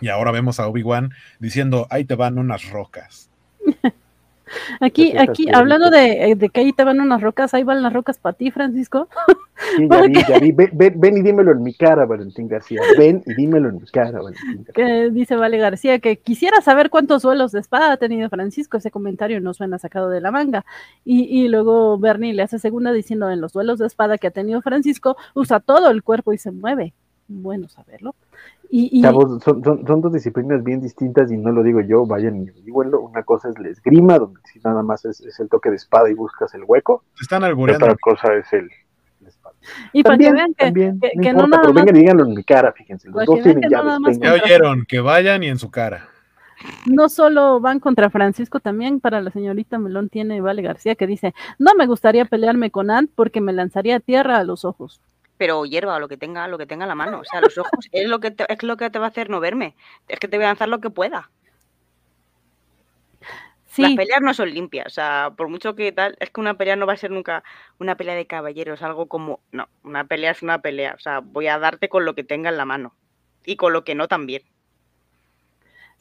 Y 0.00 0.08
ahora 0.08 0.32
vemos 0.32 0.58
a 0.58 0.66
Obi-Wan 0.66 1.12
diciendo, 1.38 1.86
ahí 1.90 2.04
te 2.04 2.16
van 2.16 2.38
unas 2.38 2.68
rocas. 2.70 3.30
Aquí, 4.80 5.16
aquí, 5.16 5.46
hablando 5.52 5.90
de, 5.90 6.34
de, 6.36 6.48
que 6.48 6.60
ahí 6.60 6.72
te 6.72 6.84
van 6.84 7.00
unas 7.00 7.20
rocas, 7.20 7.54
ahí 7.54 7.62
van 7.62 7.82
las 7.82 7.92
rocas 7.92 8.18
para 8.18 8.36
ti, 8.36 8.50
Francisco. 8.50 9.08
Sí, 9.76 9.88
ya 9.90 10.02
vi, 10.02 10.14
ya 10.14 10.38
vi. 10.38 10.52
Ven, 10.52 11.16
y 11.16 11.22
dímelo 11.22 11.52
en 11.52 11.62
mi 11.62 11.74
cara, 11.74 12.04
Valentín 12.06 12.48
García. 12.48 12.80
Ven 12.98 13.22
y 13.26 13.34
dímelo 13.34 13.68
en 13.68 13.76
mi 13.76 13.86
cara, 13.86 14.20
Valentín 14.20 14.64
García. 14.64 14.72
Que 14.74 15.10
dice 15.10 15.36
Vale 15.36 15.58
García 15.58 15.98
que 15.98 16.16
quisiera 16.16 16.60
saber 16.60 16.90
cuántos 16.90 17.22
duelos 17.22 17.52
de 17.52 17.60
espada 17.60 17.92
ha 17.92 17.96
tenido 17.96 18.28
Francisco. 18.28 18.76
Ese 18.76 18.90
comentario 18.90 19.40
no 19.40 19.54
suena 19.54 19.78
sacado 19.78 20.08
de 20.08 20.20
la 20.20 20.30
manga. 20.30 20.64
Y, 21.04 21.24
y 21.24 21.48
luego 21.48 21.98
Bernie 21.98 22.34
le 22.34 22.42
hace 22.42 22.58
segunda 22.58 22.92
diciendo 22.92 23.30
en 23.30 23.40
los 23.40 23.52
duelos 23.52 23.78
de 23.78 23.86
espada 23.86 24.18
que 24.18 24.28
ha 24.28 24.32
tenido 24.32 24.62
Francisco, 24.62 25.16
usa 25.34 25.60
todo 25.60 25.90
el 25.90 26.02
cuerpo 26.02 26.32
y 26.32 26.38
se 26.38 26.50
mueve. 26.50 26.94
Bueno 27.28 27.68
saberlo. 27.68 28.14
Y, 28.74 29.02
son, 29.02 29.38
son, 29.62 30.00
dos 30.00 30.12
disciplinas 30.14 30.64
bien 30.64 30.80
distintas 30.80 31.30
y 31.30 31.36
no 31.36 31.52
lo 31.52 31.62
digo 31.62 31.82
yo, 31.82 32.06
vayan 32.06 32.50
y 32.64 32.70
bueno, 32.70 33.00
una 33.00 33.22
cosa 33.22 33.50
es 33.50 33.58
la 33.58 33.68
esgrima, 33.68 34.18
donde 34.18 34.40
si 34.50 34.60
nada 34.60 34.82
más 34.82 35.04
es, 35.04 35.20
el 35.38 35.50
toque 35.50 35.68
de 35.68 35.76
espada 35.76 36.08
y 36.08 36.14
buscas 36.14 36.54
el 36.54 36.62
hueco. 36.66 37.04
Están. 37.20 37.44
Otra 37.44 37.94
cosa 37.96 38.32
es 38.32 38.50
el, 38.54 38.70
Y 39.92 40.02
para 40.02 40.16
que 40.16 40.32
vean 40.32 40.54
que, 40.54 40.72
que, 40.72 41.32
no, 41.34 41.46
nada 41.46 41.60
pero 41.60 41.74
vengan 41.74 41.96
y 41.96 41.98
díganlo 41.98 42.24
en 42.24 42.32
mi 42.32 42.44
cara, 42.44 42.72
fíjense, 42.72 43.10
los 43.10 43.26
dos 43.26 43.42
tienen 43.42 43.68
llaves. 43.68 44.18
Ya 44.18 44.32
oyeron, 44.32 44.86
que 44.86 45.00
vayan 45.00 45.42
y 45.42 45.48
en 45.48 45.58
su 45.58 45.70
cara. 45.70 46.08
No 46.86 47.10
solo 47.10 47.60
van 47.60 47.78
contra 47.78 48.08
Francisco, 48.08 48.58
también 48.58 49.00
para 49.00 49.20
la 49.20 49.30
señorita 49.30 49.78
Melón 49.78 50.08
tiene 50.08 50.40
Vale 50.40 50.62
García 50.62 50.94
que 50.94 51.06
dice, 51.06 51.34
no 51.58 51.72
me 51.76 51.86
gustaría 51.86 52.24
pelearme 52.24 52.70
con 52.70 52.90
Ant 52.90 53.10
porque 53.14 53.42
me 53.42 53.52
lanzaría 53.52 53.96
a 53.96 54.00
tierra 54.00 54.38
a 54.38 54.44
los 54.44 54.64
ojos 54.64 55.02
pero 55.42 55.64
hierba 55.64 55.96
o 55.96 55.98
lo 55.98 56.06
que 56.06 56.16
tenga, 56.16 56.46
lo 56.46 56.56
que 56.56 56.66
tenga 56.66 56.84
en 56.84 56.88
la 56.88 56.94
mano. 56.94 57.18
O 57.18 57.24
sea, 57.24 57.40
los 57.40 57.58
ojos 57.58 57.88
es 57.90 58.06
lo 58.06 58.20
que 58.20 58.30
te, 58.30 58.46
es 58.48 58.62
lo 58.62 58.76
que 58.76 58.88
te 58.90 59.00
va 59.00 59.06
a 59.06 59.08
hacer 59.08 59.28
no 59.28 59.40
verme. 59.40 59.74
Es 60.06 60.20
que 60.20 60.28
te 60.28 60.36
voy 60.36 60.44
a 60.44 60.50
lanzar 60.50 60.68
lo 60.68 60.80
que 60.80 60.88
pueda. 60.88 61.32
Las 63.76 63.94
peleas 63.96 64.20
no 64.20 64.34
son 64.34 64.54
limpias, 64.54 64.86
o 64.86 64.90
sea, 64.90 65.32
por 65.36 65.48
mucho 65.48 65.74
que 65.74 65.90
tal, 65.90 66.14
es 66.20 66.30
que 66.30 66.40
una 66.40 66.54
pelea 66.58 66.76
no 66.76 66.86
va 66.86 66.92
a 66.92 66.96
ser 66.96 67.10
nunca 67.10 67.42
una 67.80 67.96
pelea 67.96 68.14
de 68.14 68.26
caballeros, 68.26 68.82
algo 68.82 69.08
como, 69.08 69.40
no, 69.50 69.66
una 69.82 70.04
pelea 70.04 70.30
es 70.30 70.42
una 70.42 70.60
pelea, 70.60 70.94
o 70.94 71.00
sea, 71.00 71.20
voy 71.20 71.48
a 71.48 71.58
darte 71.58 71.88
con 71.88 72.04
lo 72.04 72.14
que 72.14 72.22
tenga 72.22 72.50
en 72.50 72.58
la 72.58 72.66
mano 72.66 72.94
y 73.44 73.56
con 73.56 73.72
lo 73.72 73.82
que 73.82 73.96
no 73.96 74.06
también. 74.06 74.42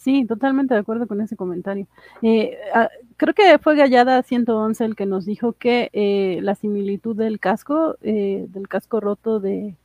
Sí, 0.01 0.25
totalmente 0.25 0.73
de 0.73 0.79
acuerdo 0.79 1.05
con 1.05 1.21
ese 1.21 1.35
comentario. 1.35 1.85
Eh, 2.23 2.57
ah, 2.73 2.89
creo 3.17 3.35
que 3.35 3.59
fue 3.59 3.75
Gallada 3.75 4.23
111 4.23 4.83
el 4.83 4.95
que 4.95 5.05
nos 5.05 5.25
dijo 5.27 5.53
que 5.53 5.91
eh, 5.93 6.39
la 6.41 6.55
similitud 6.55 7.15
del 7.15 7.39
casco, 7.39 7.97
eh, 8.01 8.47
del 8.49 8.67
casco 8.67 8.99
roto 8.99 9.39
de, 9.39 9.75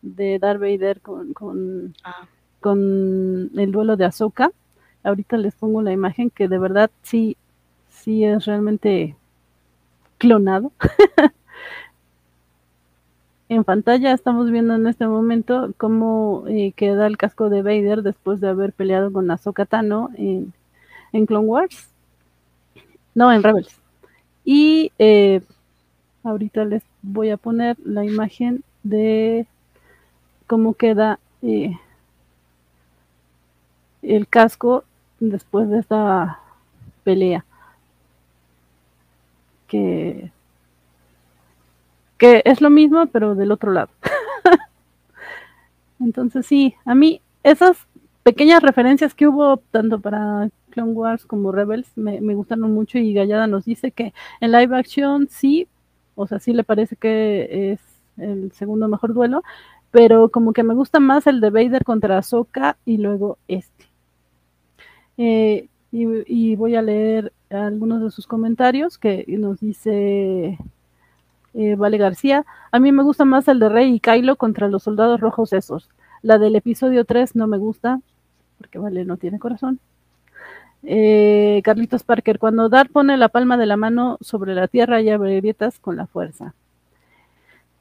de 0.00 0.38
Darth 0.38 0.60
Vader 0.60 1.02
con, 1.02 1.34
con, 1.34 1.94
ah. 2.04 2.26
con 2.60 3.50
el 3.54 3.70
duelo 3.70 3.98
de 3.98 4.06
Ahsoka, 4.06 4.50
ahorita 5.04 5.36
les 5.36 5.54
pongo 5.54 5.82
la 5.82 5.92
imagen 5.92 6.30
que 6.30 6.48
de 6.48 6.58
verdad 6.58 6.90
sí, 7.02 7.36
sí 7.90 8.24
es 8.24 8.46
realmente 8.46 9.14
clonado. 10.16 10.72
en 13.48 13.64
pantalla 13.64 14.12
estamos 14.12 14.50
viendo 14.50 14.74
en 14.74 14.86
este 14.86 15.06
momento 15.06 15.72
cómo 15.76 16.44
eh, 16.48 16.72
queda 16.72 17.06
el 17.06 17.16
casco 17.16 17.48
de 17.48 17.62
Vader 17.62 18.02
después 18.02 18.40
de 18.40 18.48
haber 18.48 18.72
peleado 18.72 19.12
con 19.12 19.30
Ahsoka 19.30 19.66
Tano 19.66 20.10
en, 20.16 20.52
en 21.12 21.26
Clone 21.26 21.46
Wars. 21.46 21.88
No, 23.14 23.32
en 23.32 23.42
Rebels. 23.42 23.80
Y 24.44 24.92
eh, 24.98 25.42
ahorita 26.24 26.64
les 26.64 26.82
voy 27.02 27.30
a 27.30 27.36
poner 27.36 27.76
la 27.84 28.04
imagen 28.04 28.62
de 28.82 29.46
cómo 30.46 30.74
queda 30.74 31.18
eh, 31.42 31.78
el 34.02 34.28
casco 34.28 34.84
después 35.20 35.68
de 35.70 35.78
esta 35.78 36.40
pelea. 37.04 37.44
Que 39.68 40.30
que 42.18 42.42
es 42.44 42.60
lo 42.60 42.70
mismo, 42.70 43.06
pero 43.06 43.34
del 43.34 43.52
otro 43.52 43.72
lado. 43.72 43.90
Entonces 46.00 46.46
sí, 46.46 46.74
a 46.84 46.94
mí 46.94 47.20
esas 47.42 47.86
pequeñas 48.22 48.62
referencias 48.62 49.14
que 49.14 49.28
hubo 49.28 49.58
tanto 49.70 50.00
para 50.00 50.50
Clone 50.70 50.92
Wars 50.92 51.24
como 51.24 51.52
Rebels 51.52 51.86
me, 51.96 52.18
gustaron 52.34 52.74
mucho 52.74 52.98
y 52.98 53.14
Gallada 53.14 53.46
nos 53.46 53.64
dice 53.64 53.92
que 53.92 54.12
en 54.40 54.52
live 54.52 54.76
action 54.76 55.28
sí, 55.30 55.68
o 56.14 56.26
sea, 56.26 56.38
sí 56.38 56.52
le 56.52 56.64
parece 56.64 56.96
que 56.96 57.72
es 57.72 57.80
el 58.18 58.52
segundo 58.52 58.88
mejor 58.88 59.14
duelo, 59.14 59.42
pero 59.90 60.28
como 60.30 60.52
que 60.52 60.62
me 60.62 60.74
gusta 60.74 61.00
más 61.00 61.26
el 61.26 61.40
de 61.40 61.50
Vader 61.50 61.84
contra 61.84 62.18
Ahsoka 62.18 62.76
y 62.84 62.98
luego 62.98 63.38
este. 63.48 63.86
Eh, 65.18 65.68
y, 65.92 66.06
y, 66.26 66.56
voy 66.56 66.74
a 66.74 66.82
leer 66.82 67.32
algunos 67.48 68.02
de 68.02 68.10
sus 68.10 68.26
comentarios 68.26 68.98
que 68.98 69.24
nos 69.28 69.60
dice 69.60 70.58
eh, 71.56 71.74
vale 71.74 71.96
García. 71.96 72.44
A 72.70 72.78
mí 72.78 72.92
me 72.92 73.02
gusta 73.02 73.24
más 73.24 73.48
el 73.48 73.58
de 73.58 73.70
Rey 73.70 73.94
y 73.94 74.00
Kylo 74.00 74.36
contra 74.36 74.68
los 74.68 74.82
soldados 74.82 75.20
rojos 75.20 75.54
esos. 75.54 75.88
La 76.20 76.38
del 76.38 76.54
episodio 76.54 77.06
3 77.06 77.34
no 77.34 77.46
me 77.46 77.56
gusta, 77.56 78.00
porque 78.58 78.78
Vale 78.78 79.06
no 79.06 79.16
tiene 79.16 79.38
corazón. 79.38 79.80
Eh, 80.82 81.62
Carlitos 81.64 82.02
Parker, 82.02 82.38
cuando 82.38 82.68
Dar 82.68 82.90
pone 82.90 83.16
la 83.16 83.30
palma 83.30 83.56
de 83.56 83.64
la 83.64 83.78
mano 83.78 84.18
sobre 84.20 84.54
la 84.54 84.68
tierra 84.68 85.00
y 85.00 85.08
abre 85.08 85.36
grietas 85.36 85.78
con 85.78 85.96
la 85.96 86.06
fuerza. 86.06 86.54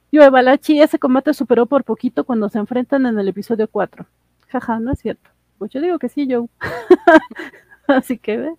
Yo, 0.09 0.29
Balachi, 0.31 0.79
ese 0.79 0.97
combate 0.97 1.33
superó 1.33 1.65
por 1.65 1.83
poquito 1.83 2.23
cuando 2.23 2.47
se 2.47 2.59
enfrentan 2.59 3.05
en 3.05 3.19
el 3.19 3.27
episodio 3.27 3.67
4. 3.67 4.05
Jaja, 4.47 4.79
no 4.79 4.93
es 4.93 4.99
cierto. 4.99 5.29
Pues 5.57 5.71
yo 5.71 5.81
digo 5.81 5.99
que 5.99 6.07
sí, 6.07 6.25
Joe. 6.31 6.47
Así 7.87 8.17
que. 8.17 8.53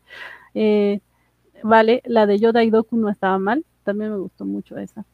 Eh, 0.54 1.00
vale, 1.62 2.02
la 2.04 2.26
de 2.26 2.38
Yoda 2.38 2.62
y 2.64 2.70
Doku 2.70 2.98
no 2.98 3.08
estaba 3.08 3.38
mal 3.38 3.64
también 3.86 4.10
me 4.10 4.18
gustó 4.18 4.44
mucho 4.44 4.76
esa. 4.76 5.04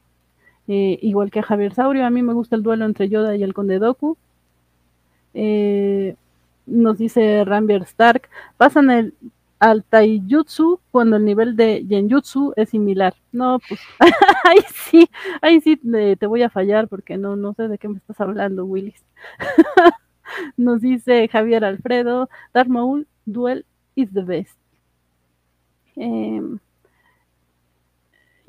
Eh, 0.67 0.99
igual 1.03 1.31
que 1.31 1.43
Javier 1.43 1.75
Saurio, 1.75 2.07
a 2.07 2.11
mí 2.11 2.23
me 2.23 2.33
gusta 2.33 2.57
el 2.57 2.63
duelo 2.63 2.85
entre 2.85 3.09
Yoda 3.09 3.37
y 3.37 3.45
el 3.45 3.55
Conde 3.55 3.79
Doku. 3.79 4.17
Eh, 5.35 6.17
nos 6.67 6.99
dice 6.99 7.45
Rambier 7.45 7.83
Stark, 7.83 8.29
pasan 8.57 8.91
el 8.91 9.15
al 9.63 9.85
Taijutsu 9.85 10.81
cuando 10.91 11.17
el 11.17 11.25
nivel 11.25 11.55
de 11.55 11.87
Genjutsu 11.89 12.53
es 12.57 12.71
similar. 12.71 13.15
No, 13.31 13.61
pues 13.69 13.81
ahí 14.45 14.59
sí, 14.75 15.09
ahí 15.41 15.61
sí 15.61 15.77
te, 15.77 16.27
voy 16.27 16.43
a 16.43 16.51
fallar 16.51 16.89
porque 16.89 17.17
no, 17.17 17.37
no 17.37 17.55
sé 17.55 17.69
de 17.69 17.79
qué 17.79 17.87
me 17.89 17.99
estás 17.99 18.21
hablando, 18.21 18.65
Willis. 18.65 19.05
nos 20.57 20.81
dice 20.81 21.29
Javier 21.29 21.65
Alfredo, 21.65 22.29
Darth 22.53 22.69
Maul, 22.69 23.07
duel 23.25 23.65
is 23.95 24.13
the 24.13 24.23
best. 24.23 24.59
Eh, 25.95 26.43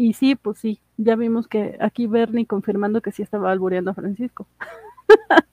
y 0.03 0.11
sí, 0.11 0.35
pues 0.35 0.57
sí, 0.57 0.81
ya 0.97 1.15
vimos 1.15 1.47
que 1.47 1.77
aquí 1.79 2.07
Bernie 2.07 2.45
confirmando 2.45 3.01
que 3.01 3.13
sí 3.13 3.21
estaba 3.21 3.49
albureando 3.51 3.91
a 3.91 3.95
Francisco. 3.95 4.45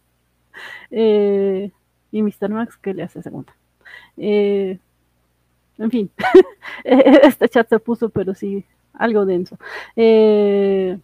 Eh, 0.92 1.70
y 2.10 2.22
Mr. 2.22 2.50
Max, 2.50 2.76
que 2.76 2.92
le 2.92 3.04
hace 3.04 3.22
segunda? 3.22 3.54
Eh, 4.18 4.78
en 5.78 5.90
fin, 5.90 6.10
este 6.84 7.48
chat 7.48 7.68
se 7.68 7.78
puso, 7.78 8.10
pero 8.10 8.34
sí, 8.34 8.64
algo 8.92 9.24
denso. 9.24 9.56
Eh, 9.96 10.98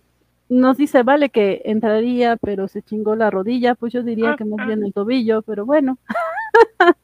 nos 0.48 0.76
dice, 0.76 1.04
vale, 1.04 1.30
que 1.30 1.62
entraría, 1.64 2.36
pero 2.36 2.68
se 2.68 2.82
chingó 2.82 3.14
la 3.14 3.30
rodilla, 3.30 3.76
pues 3.76 3.92
yo 3.92 4.02
diría 4.02 4.34
que 4.36 4.44
más 4.44 4.66
bien 4.66 4.84
el 4.84 4.92
tobillo, 4.92 5.40
pero 5.42 5.64
bueno. 5.64 5.96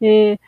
eh, 0.00 0.32
eh, 0.32 0.38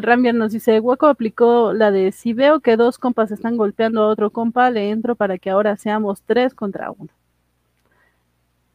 Rambier 0.00 0.34
nos 0.34 0.52
dice, 0.52 0.78
Hueco 0.80 1.06
aplicó 1.06 1.72
la 1.72 1.90
de 1.90 2.12
si 2.12 2.32
veo 2.34 2.60
que 2.60 2.76
dos 2.76 2.98
compas 2.98 3.32
están 3.32 3.56
golpeando 3.56 4.02
a 4.02 4.08
otro 4.08 4.30
compa, 4.30 4.70
le 4.70 4.90
entro 4.90 5.16
para 5.16 5.38
que 5.38 5.50
ahora 5.50 5.76
seamos 5.76 6.22
tres 6.22 6.54
contra 6.54 6.90
uno. 6.90 7.10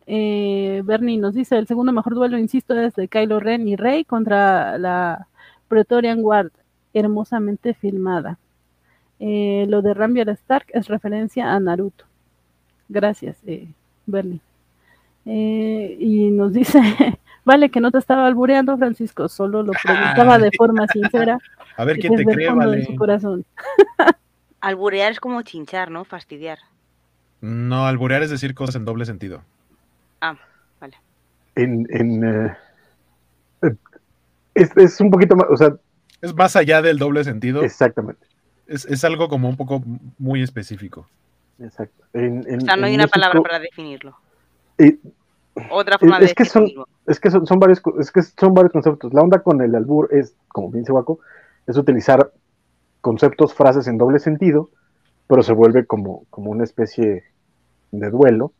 Eh, 0.05 0.81
Bernie 0.85 1.17
nos 1.17 1.33
dice, 1.33 1.57
el 1.57 1.67
segundo 1.67 1.91
mejor 1.91 2.15
duelo, 2.15 2.37
insisto, 2.37 2.77
es 2.79 2.95
de 2.95 3.07
Kylo 3.07 3.39
Ren 3.39 3.67
y 3.67 3.75
Rey 3.75 4.05
contra 4.05 4.77
la 4.77 5.27
Pretorian 5.67 6.21
Guard, 6.21 6.51
hermosamente 6.93 7.73
filmada. 7.73 8.37
Eh, 9.19 9.65
lo 9.69 9.81
de 9.81 9.93
Rambier 9.93 10.29
Stark 10.29 10.67
es 10.73 10.87
referencia 10.87 11.53
a 11.53 11.59
Naruto. 11.59 12.05
Gracias, 12.89 13.37
Bernie. 14.05 14.41
y 15.25 16.31
nos 16.31 16.53
dice, 16.53 16.79
Vale, 17.47 17.69
que 17.69 17.79
no 17.79 17.91
te 17.91 17.97
estaba 17.97 18.27
albureando, 18.27 18.77
Francisco, 18.77 19.29
solo 19.29 19.63
lo 19.63 19.71
preguntaba 19.81 20.37
de 20.37 20.51
forma 20.57 20.85
sincera. 20.87 21.37
A 21.77 21.85
ver 21.85 21.97
quién 21.97 22.13
te 22.17 22.25
cree, 22.25 22.51
vale. 22.51 22.83
su 22.83 22.93
corazón. 22.97 23.45
Alburear 24.59 25.13
es 25.13 25.21
como 25.21 25.41
chinchar, 25.43 25.89
¿no? 25.89 26.03
Fastidiar. 26.03 26.57
No, 27.39 27.87
alburear 27.87 28.21
es 28.21 28.31
decir 28.31 28.53
cosas 28.53 28.75
en 28.75 28.83
doble 28.83 29.05
sentido. 29.05 29.43
Ah, 30.19 30.35
vale. 30.81 30.97
En, 31.55 31.87
en 31.89 32.51
eh, 33.61 33.75
es, 34.53 34.99
un 34.99 35.09
poquito 35.09 35.37
más, 35.37 35.47
o 35.49 35.55
sea. 35.55 35.73
Es 36.21 36.35
más 36.35 36.57
allá 36.57 36.81
del 36.81 36.97
doble 36.97 37.23
sentido. 37.23 37.63
Exactamente. 37.63 38.27
Es, 38.67 39.05
algo 39.05 39.29
como 39.29 39.47
un 39.47 39.55
poco 39.55 39.81
muy 40.17 40.43
específico. 40.43 41.07
Exacto. 41.59 42.03
o 42.13 42.59
sea, 42.59 42.75
no 42.75 42.87
hay 42.87 42.95
una 42.95 43.07
palabra 43.07 43.41
para 43.41 43.59
definirlo. 43.59 44.17
Eh, 44.79 44.97
otra 45.71 45.97
forma 45.97 46.19
es, 46.19 46.33
que 46.33 46.45
son, 46.45 46.69
es 47.05 47.19
que 47.19 47.31
son, 47.31 47.59
varios 47.59 47.81
es 47.99 48.11
que 48.11 48.21
son 48.21 48.53
varios 48.53 48.71
conceptos. 48.71 49.13
La 49.13 49.21
onda 49.21 49.39
con 49.39 49.61
el 49.61 49.75
albur 49.75 50.09
es, 50.11 50.35
como 50.47 50.69
bien 50.69 50.83
dice 50.83 50.91
Waco, 50.91 51.19
es 51.65 51.77
utilizar 51.77 52.31
conceptos, 53.01 53.53
frases 53.53 53.87
en 53.87 53.97
doble 53.97 54.19
sentido, 54.19 54.69
pero 55.27 55.43
se 55.43 55.53
vuelve 55.53 55.85
como, 55.85 56.25
como 56.29 56.51
una 56.51 56.63
especie 56.63 57.23
de 57.91 58.09
duelo 58.09 58.53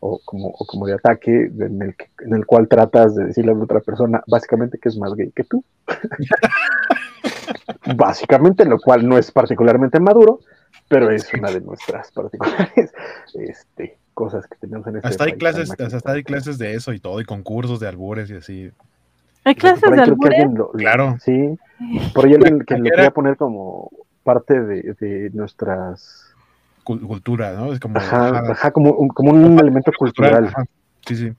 o 0.00 0.20
como, 0.24 0.52
como 0.52 0.86
de 0.86 0.94
ataque 0.94 1.46
en 1.46 1.82
el, 1.82 1.94
en 2.20 2.34
el 2.34 2.44
cual 2.44 2.68
tratas 2.68 3.14
de 3.14 3.26
decirle 3.26 3.52
a 3.52 3.56
otra 3.56 3.80
persona 3.80 4.22
básicamente 4.26 4.78
que 4.78 4.88
es 4.88 4.98
más 4.98 5.14
gay 5.14 5.32
que 5.32 5.44
tú. 5.44 5.64
básicamente, 7.96 8.64
lo 8.64 8.78
cual 8.78 9.06
no 9.06 9.18
es 9.18 9.30
particularmente 9.30 10.00
maduro, 10.00 10.40
pero 10.88 11.10
es 11.10 11.32
una 11.34 11.50
de 11.50 11.60
nuestras 11.60 12.10
particulares 12.12 12.92
este, 13.34 13.98
cosas 14.14 14.46
que 14.46 14.56
tenemos 14.56 14.86
en 14.86 14.96
este 14.96 15.08
hasta 15.08 15.24
hay 15.24 15.32
clases 15.32 15.70
hasta 15.78 16.12
hay 16.12 16.22
clases 16.22 16.56
de 16.56 16.74
eso 16.74 16.92
y 16.92 17.00
todo 17.00 17.20
y 17.20 17.24
concursos 17.24 17.80
de 17.80 17.88
albures 17.88 18.30
y 18.30 18.36
así. 18.36 18.70
Hay 19.44 19.54
clases 19.56 19.90
de 19.90 20.00
albures 20.00 20.46
claro. 20.74 21.16
sí 21.20 21.58
por 22.14 22.24
ahí 22.24 22.34
alguien 22.34 22.60
que 22.60 22.78
lo 22.78 22.84
quería 22.84 23.10
poner 23.10 23.36
como 23.36 23.90
parte 24.22 24.60
de, 24.60 25.30
nuestras 25.34 26.32
cultura 26.84 27.52
no 27.52 27.72
es 27.72 27.80
como 27.80 27.98
ajá, 27.98 28.70
como, 28.70 28.92
un, 28.92 29.08
como 29.08 29.32
un 29.32 29.58
elemento 29.58 29.90
cultural, 29.98 30.52
sí 31.06 31.16
sí. 31.16 31.32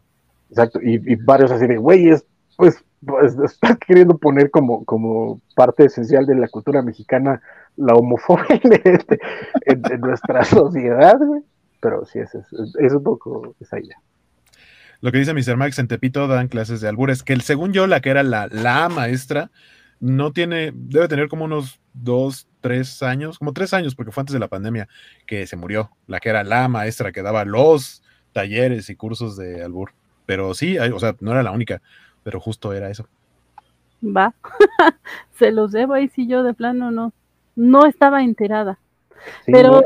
Exacto 0.50 0.80
y, 0.82 1.16
varios 1.16 1.52
así 1.52 1.68
de 1.68 1.78
güeyes 1.78 2.26
pues, 2.58 2.84
pues 3.06 3.38
está 3.44 3.76
queriendo 3.76 4.18
poner 4.18 4.52
como, 4.52 4.84
como 4.86 5.40
parte 5.56 5.86
esencial 5.86 6.26
de 6.26 6.36
la 6.36 6.48
cultura 6.48 6.82
mexicana 6.82 7.42
la 7.78 7.94
homofobia 7.94 8.60
este, 8.84 9.20
en, 9.66 9.82
en 9.92 10.02
nuestra 10.02 10.44
sociedad 10.44 11.18
güey 11.18 11.42
pero 11.86 12.04
sí, 12.04 12.18
es, 12.18 12.34
es, 12.34 12.94
un 12.94 13.04
poco 13.04 13.56
esa 13.60 13.80
idea. 13.80 14.02
Lo 15.02 15.12
que 15.12 15.20
dice 15.20 15.36
Mr. 15.36 15.56
Max 15.56 15.78
en 15.78 15.88
Tepito 15.88 16.28
dan 16.28 16.48
clases 16.48 16.82
de 16.82 16.88
albures, 16.88 17.22
que 17.22 17.34
el, 17.34 17.42
según 17.42 17.74
yo 17.74 17.86
la 17.86 18.02
que 18.02 18.10
era 18.10 18.24
la, 18.24 18.48
la 18.48 18.90
maestra 18.90 19.52
no 20.00 20.34
tiene, 20.34 20.72
debe 20.74 21.08
tener 21.08 21.28
como 21.28 21.46
unos 21.46 21.80
dos, 21.94 22.48
tres 22.62 23.04
años, 23.04 23.38
como 23.38 23.54
tres 23.54 23.72
años, 23.76 23.94
porque 23.94 24.12
fue 24.12 24.22
antes 24.24 24.34
de 24.34 24.40
la 24.40 24.48
pandemia 24.48 24.88
que 25.28 25.46
se 25.46 25.58
murió, 25.58 25.92
la 26.08 26.20
que 26.20 26.30
era 26.30 26.44
la 26.44 26.68
maestra 26.70 27.12
que 27.12 27.22
daba 27.22 27.46
los 27.46 28.02
talleres 28.34 28.90
y 28.90 28.96
cursos 28.96 29.38
de 29.38 29.64
albur. 29.64 29.92
Pero 30.26 30.56
sí, 30.56 30.80
o 30.80 31.00
sea, 31.00 31.16
no 31.20 31.34
era 31.34 31.44
la 31.44 31.52
única, 31.52 31.84
pero 32.24 32.40
justo 32.40 32.74
era 32.74 32.90
eso. 32.90 33.08
Va, 34.04 34.34
se 35.38 35.52
los 35.52 35.72
debo 35.72 35.94
ahí 35.94 36.10
si 36.10 36.26
yo 36.26 36.42
de 36.42 36.56
plano 36.56 36.90
no, 36.90 37.14
no 37.56 37.86
estaba 37.86 38.24
enterada. 38.24 38.80
pero 39.46 39.84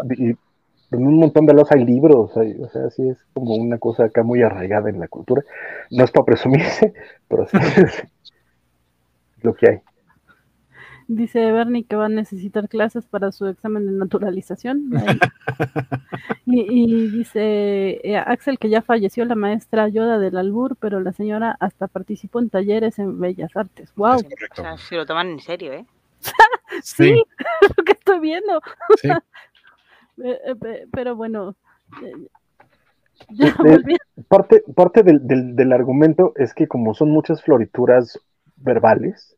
en 0.91 1.05
un 1.05 1.19
montón 1.19 1.45
de 1.45 1.53
los 1.53 1.71
hay 1.71 1.85
libros, 1.85 2.31
o 2.35 2.69
sea, 2.69 2.89
sí 2.89 3.07
es 3.09 3.17
como 3.33 3.55
una 3.55 3.77
cosa 3.77 4.05
acá 4.05 4.23
muy 4.23 4.41
arraigada 4.41 4.89
en 4.89 4.99
la 4.99 5.07
cultura. 5.07 5.43
No 5.91 6.03
es 6.03 6.11
para 6.11 6.25
presumirse, 6.25 6.93
pero 7.27 7.45
sí 7.47 7.57
es 7.57 8.07
lo 9.43 9.53
que 9.53 9.69
hay. 9.69 9.79
Dice 11.07 11.51
Bernie 11.51 11.85
que 11.85 11.95
va 11.95 12.05
a 12.05 12.09
necesitar 12.09 12.69
clases 12.69 13.07
para 13.07 13.31
su 13.31 13.47
examen 13.47 13.87
de 13.87 13.93
naturalización. 13.93 14.91
y, 16.45 17.07
dice 17.09 17.99
eh, 18.03 18.17
Axel 18.17 18.59
que 18.59 18.69
ya 18.69 18.83
falleció 18.83 19.25
la 19.25 19.33
maestra 19.33 19.87
Yoda 19.87 20.19
del 20.19 20.37
Albur, 20.37 20.75
pero 20.75 20.99
la 20.99 21.11
señora 21.11 21.57
hasta 21.59 21.87
participó 21.87 22.39
en 22.39 22.51
talleres 22.51 22.99
en 22.99 23.19
Bellas 23.19 23.55
Artes. 23.55 23.91
¡Wow! 23.95 24.17
O 24.17 24.55
sea, 24.55 24.77
si 24.77 24.95
lo 24.95 25.07
toman 25.07 25.29
en 25.29 25.39
serio, 25.39 25.73
¿eh? 25.73 25.85
sí, 26.83 27.23
lo 27.75 27.83
que 27.83 27.93
estoy 27.93 28.19
viendo. 28.19 28.61
Eh, 29.03 29.09
pero 30.91 31.15
bueno. 31.15 31.55
parte 34.27 34.63
parte 34.75 35.03
del, 35.03 35.27
del, 35.27 35.55
del 35.55 35.73
argumento 35.73 36.33
es 36.35 36.53
que 36.53 36.67
como 36.67 36.93
son 36.93 37.11
muchas 37.11 37.43
florituras 37.43 38.19
verbales, 38.55 39.37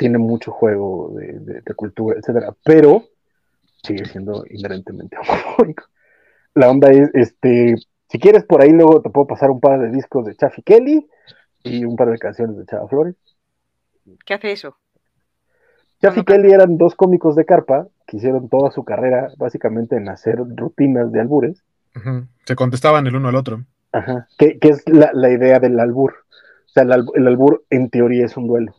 tiene 0.00 0.16
mucho 0.16 0.50
juego 0.50 1.12
de, 1.14 1.62
cultura, 1.74 2.18
etcétera, 2.18 2.54
pero 2.64 3.04
sigue 3.82 4.06
siendo 4.06 4.44
inherentemente 4.48 5.16
homofóbico. 5.18 5.84
La 6.54 6.70
onda 6.70 6.88
es, 6.90 7.10
este, 7.12 7.74
si 8.08 8.18
quieres 8.18 8.44
por 8.44 8.62
ahí 8.62 8.70
luego 8.70 9.02
te 9.02 9.10
puedo 9.10 9.26
pasar 9.26 9.50
un 9.50 9.60
par 9.60 9.78
de 9.78 9.90
discos 9.90 10.24
de 10.24 10.34
Chaffy 10.34 10.62
Kelly 10.62 11.06
y 11.62 11.84
un 11.84 11.96
par 11.96 12.10
de 12.10 12.18
canciones 12.18 12.56
de 12.56 12.64
Chava 12.64 12.88
Flores. 12.88 13.14
¿Qué 14.24 14.32
hace 14.32 14.52
eso? 14.52 14.74
Chaffy 16.00 16.24
Kelly 16.24 16.50
eran 16.50 16.78
dos 16.78 16.94
cómicos 16.94 17.36
de 17.36 17.44
carpa 17.44 17.86
que 18.10 18.16
hicieron 18.16 18.48
toda 18.48 18.72
su 18.72 18.84
carrera 18.84 19.32
básicamente 19.36 19.96
en 19.96 20.08
hacer 20.08 20.36
rutinas 20.56 21.12
de 21.12 21.20
albures. 21.20 21.62
Se 22.44 22.56
contestaban 22.56 23.06
el 23.06 23.14
uno 23.14 23.28
al 23.28 23.36
otro. 23.36 23.64
Ajá, 23.92 24.26
que, 24.36 24.58
es 24.60 24.82
la, 24.88 25.30
idea 25.30 25.60
del 25.60 25.78
albur. 25.78 26.14
O 26.66 26.72
sea, 26.72 26.82
el 26.82 27.28
albur 27.28 27.64
en 27.70 27.88
teoría 27.88 28.26
es 28.26 28.36
un 28.36 28.48
duelo. 28.48 28.74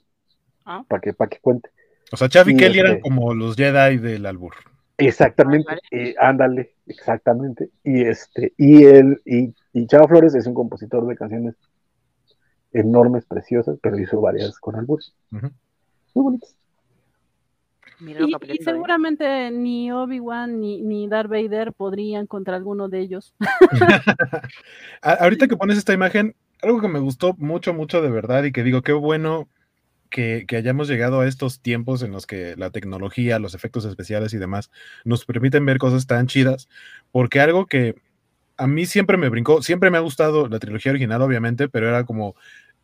Ah. 0.65 0.83
para 0.87 1.01
que, 1.01 1.13
para 1.13 1.29
que 1.29 1.39
cuente. 1.39 1.69
O 2.11 2.17
sea, 2.17 2.29
Chav 2.29 2.49
y, 2.49 2.55
Kelly 2.55 2.79
eran 2.79 2.91
este 2.93 3.01
como 3.01 3.33
los 3.33 3.55
Jedi 3.55 3.97
del 3.97 4.25
albur. 4.25 4.53
Exactamente, 4.97 5.81
ándale, 6.19 6.75
exactamente. 6.85 7.69
Y 7.83 8.03
este, 8.03 8.53
y 8.57 8.83
él, 8.83 9.21
y, 9.25 9.53
y 9.73 9.87
Chava 9.87 10.07
Flores 10.07 10.35
es 10.35 10.45
un 10.45 10.53
compositor 10.53 11.07
de 11.07 11.15
canciones 11.15 11.55
enormes, 12.73 13.25
preciosas, 13.25 13.79
pero 13.81 13.97
hizo 13.97 14.21
varias 14.21 14.59
con 14.59 14.75
albur. 14.75 14.99
Muy 15.31 15.51
bonitas. 16.13 16.55
Y, 18.01 18.11
¿eh? 18.11 18.57
seguramente 18.63 19.51
ni 19.51 19.91
Obi-Wan 19.91 20.59
ni, 20.59 20.81
ni 20.81 21.07
Darth 21.07 21.29
Vader 21.29 21.73
podrían 21.73 22.27
contra 22.27 22.55
alguno 22.55 22.89
de 22.89 22.99
ellos. 22.99 23.33
Ahorita 25.01 25.47
que 25.47 25.57
pones 25.57 25.77
esta 25.77 25.93
imagen, 25.93 26.35
algo 26.61 26.81
que 26.81 26.87
me 26.87 26.99
gustó 26.99 27.35
mucho, 27.37 27.73
mucho 27.73 28.01
de 28.01 28.09
verdad 28.09 28.43
y 28.43 28.51
que 28.51 28.63
digo, 28.63 28.81
qué 28.81 28.93
bueno 28.93 29.47
que, 30.09 30.45
hayamos 30.55 30.87
llegado 30.87 31.21
a 31.21 31.27
estos 31.27 31.61
tiempos 31.61 32.03
en 32.03 32.11
los 32.11 32.27
que 32.27 32.55
la 32.57 32.69
tecnología, 32.69 33.39
los 33.39 33.55
efectos 33.55 33.85
especiales 33.85 34.33
y 34.33 34.37
demás 34.37 34.69
nos 35.05 35.25
permiten 35.25 35.65
ver 35.65 35.77
cosas 35.77 36.05
tan 36.05 36.27
chidas, 36.27 36.67
porque 37.11 37.39
algo 37.39 37.65
que 37.65 37.95
a 38.57 38.67
mí 38.67 38.85
siempre 38.85 39.17
me 39.17 39.29
brincó, 39.29 39.63
siempre 39.63 39.89
me 39.89 39.97
ha 39.97 40.01
gustado 40.01 40.47
la 40.47 40.59
trilogía 40.59 40.91
original, 40.91 41.21
obviamente, 41.21 41.69
pero 41.69 41.87
era 41.87 42.03
como, 42.03 42.35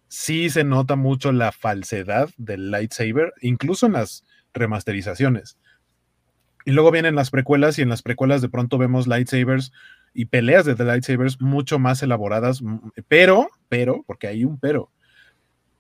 sí 0.08 0.50
se 0.50 0.64
nota 0.64 0.96
mucho 0.96 1.32
la 1.32 1.52
falsedad 1.52 2.30
del 2.38 2.72
lightsaber, 2.72 3.34
incluso 3.42 3.86
en 3.86 3.94
las 3.94 4.24
remasterizaciones. 4.58 5.58
Y 6.66 6.72
luego 6.72 6.92
vienen 6.92 7.16
las 7.16 7.32
precuelas 7.32 7.80
y 7.80 7.82
en 7.82 7.90
las 7.90 8.02
precuelas 8.02 8.42
de 8.42 8.50
pronto 8.50 8.78
vemos 8.78 9.08
lightsabers 9.08 9.72
y 10.14 10.26
peleas 10.26 10.66
de 10.66 10.76
lightsabers 10.84 11.40
mucho 11.40 11.80
más 11.80 12.04
elaboradas, 12.04 12.62
pero, 13.08 13.48
pero, 13.70 14.04
porque 14.06 14.28
hay 14.28 14.44
un 14.44 14.60
pero, 14.60 14.92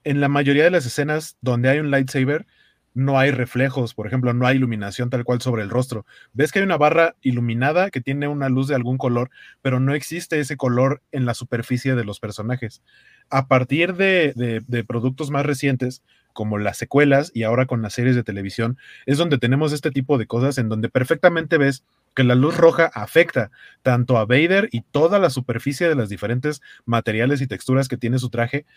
en 0.03 0.21
la 0.21 0.29
mayoría 0.29 0.63
de 0.63 0.71
las 0.71 0.85
escenas 0.85 1.37
donde 1.41 1.69
hay 1.69 1.79
un 1.79 1.91
lightsaber, 1.91 2.45
no 2.93 3.19
hay 3.19 3.29
reflejos, 3.29 3.93
por 3.93 4.07
ejemplo, 4.07 4.33
no 4.33 4.47
hay 4.47 4.55
iluminación 4.55 5.11
tal 5.11 5.23
cual 5.23 5.39
sobre 5.39 5.61
el 5.61 5.69
rostro. 5.69 6.05
Ves 6.33 6.51
que 6.51 6.59
hay 6.59 6.65
una 6.65 6.77
barra 6.77 7.15
iluminada 7.21 7.91
que 7.91 8.01
tiene 8.01 8.27
una 8.27 8.49
luz 8.49 8.67
de 8.67 8.75
algún 8.75 8.97
color, 8.97 9.29
pero 9.61 9.79
no 9.79 9.93
existe 9.93 10.39
ese 10.39 10.57
color 10.57 11.03
en 11.11 11.25
la 11.25 11.35
superficie 11.35 11.93
de 11.93 12.03
los 12.03 12.19
personajes. 12.19 12.81
A 13.29 13.47
partir 13.47 13.93
de, 13.95 14.63
productos 14.87 15.29
más 15.29 15.45
recientes, 15.45 16.01
como 16.38 16.59
las 16.59 16.77
secuelas 16.77 17.31
y 17.34 17.41
ahora 17.41 17.65
con 17.65 17.81
las 17.81 17.93
series 17.93 18.15
de 18.15 18.22
televisión, 18.22 18.77
es 19.07 19.18
donde 19.18 19.39
tenemos 19.39 19.73
este 19.73 19.89
tipo 19.89 20.19
de 20.19 20.27
cosas 20.27 20.59
en 20.59 20.69
donde 20.69 20.88
perfectamente 20.88 21.57
ves 21.57 21.84
que 22.14 22.23
la 22.23 22.35
luz 22.35 22.55
roja 22.55 22.91
afecta 22.93 23.49
tanto 23.81 24.19
a 24.19 24.26
Vader 24.27 24.69
y 24.72 24.81
toda 24.81 25.18
la 25.18 25.31
superficie 25.31 25.89
de 25.89 25.95
los 25.95 26.09
diferentes 26.09 26.61
materiales 26.85 27.41
y 27.41 27.47
texturas 27.47 27.88
que 27.88 27.97
tiene 27.97 28.19
su 28.19 28.30
traje 28.30 28.68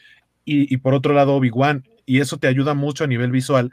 y, 0.47 0.75
por 0.79 0.95
otro 0.95 1.13
lado 1.13 1.35
Obi-Wan. 1.35 1.87
Y 2.07 2.21
eso 2.21 2.39
te 2.39 2.49
ayuda 2.49 2.73
mucho 2.73 3.05
a 3.05 3.09
nivel 3.09 3.31
visual 3.31 3.73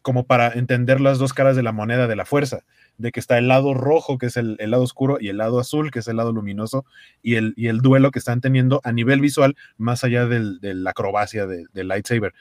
como 0.00 0.26
para 0.26 0.52
entender 0.52 1.00
las 1.00 1.18
dos 1.18 1.32
caras 1.32 1.56
de 1.56 1.64
la 1.64 1.72
moneda 1.72 2.06
de 2.06 2.14
la 2.14 2.26
fuerza, 2.26 2.60
de 2.98 3.10
que 3.10 3.18
está 3.18 3.36
el 3.36 3.48
lado 3.48 3.74
rojo, 3.74 4.16
que 4.16 4.26
es 4.26 4.36
el, 4.36 4.58
lado 4.60 4.84
oscuro, 4.84 5.18
y 5.20 5.28
el 5.28 5.38
lado 5.38 5.58
azul, 5.58 5.90
que 5.90 5.98
es 5.98 6.06
el 6.06 6.18
lado 6.18 6.32
luminoso, 6.32 6.84
y 7.20 7.34
el, 7.34 7.80
duelo 7.80 8.12
que 8.12 8.20
están 8.20 8.40
teniendo 8.40 8.80
a 8.84 8.92
nivel 8.92 9.20
visual, 9.20 9.56
más 9.76 10.04
allá 10.04 10.26
de 10.26 10.74
la 10.74 10.90
acrobacia 10.90 11.48
del 11.48 11.88
lightsaber. 11.88 12.32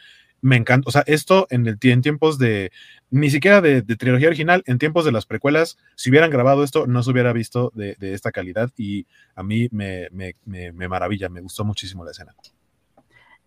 Me 0.43 0.57
encanta, 0.57 0.87
o 0.87 0.91
sea, 0.91 1.03
esto 1.07 1.47
en, 1.49 1.65
el, 1.65 1.77
en 1.81 2.01
tiempos 2.01 2.37
de, 2.37 2.71
ni 3.09 3.29
siquiera 3.29 3.61
de, 3.61 3.81
trilogía 3.81 4.27
original, 4.27 4.61
en 4.67 4.77
tiempos 4.77 5.05
de 5.05 5.11
las 5.11 5.25
precuelas, 5.25 5.77
si 5.95 6.09
hubieran 6.09 6.29
grabado 6.29 6.63
esto, 6.63 6.85
no 6.85 7.01
se 7.01 7.11
hubiera 7.11 7.33
visto 7.33 7.71
de, 7.73 7.95
esta 7.99 8.31
calidad, 8.31 8.69
y 8.77 9.07
a 9.35 9.41
mí 9.41 9.69
me, 9.71 10.09
me, 10.11 10.35
me 10.45 10.87
maravilla, 10.87 11.29
me 11.29 11.41
gustó 11.41 11.63
muchísimo 11.63 12.03
la 12.03 12.11
escena. 12.11 12.35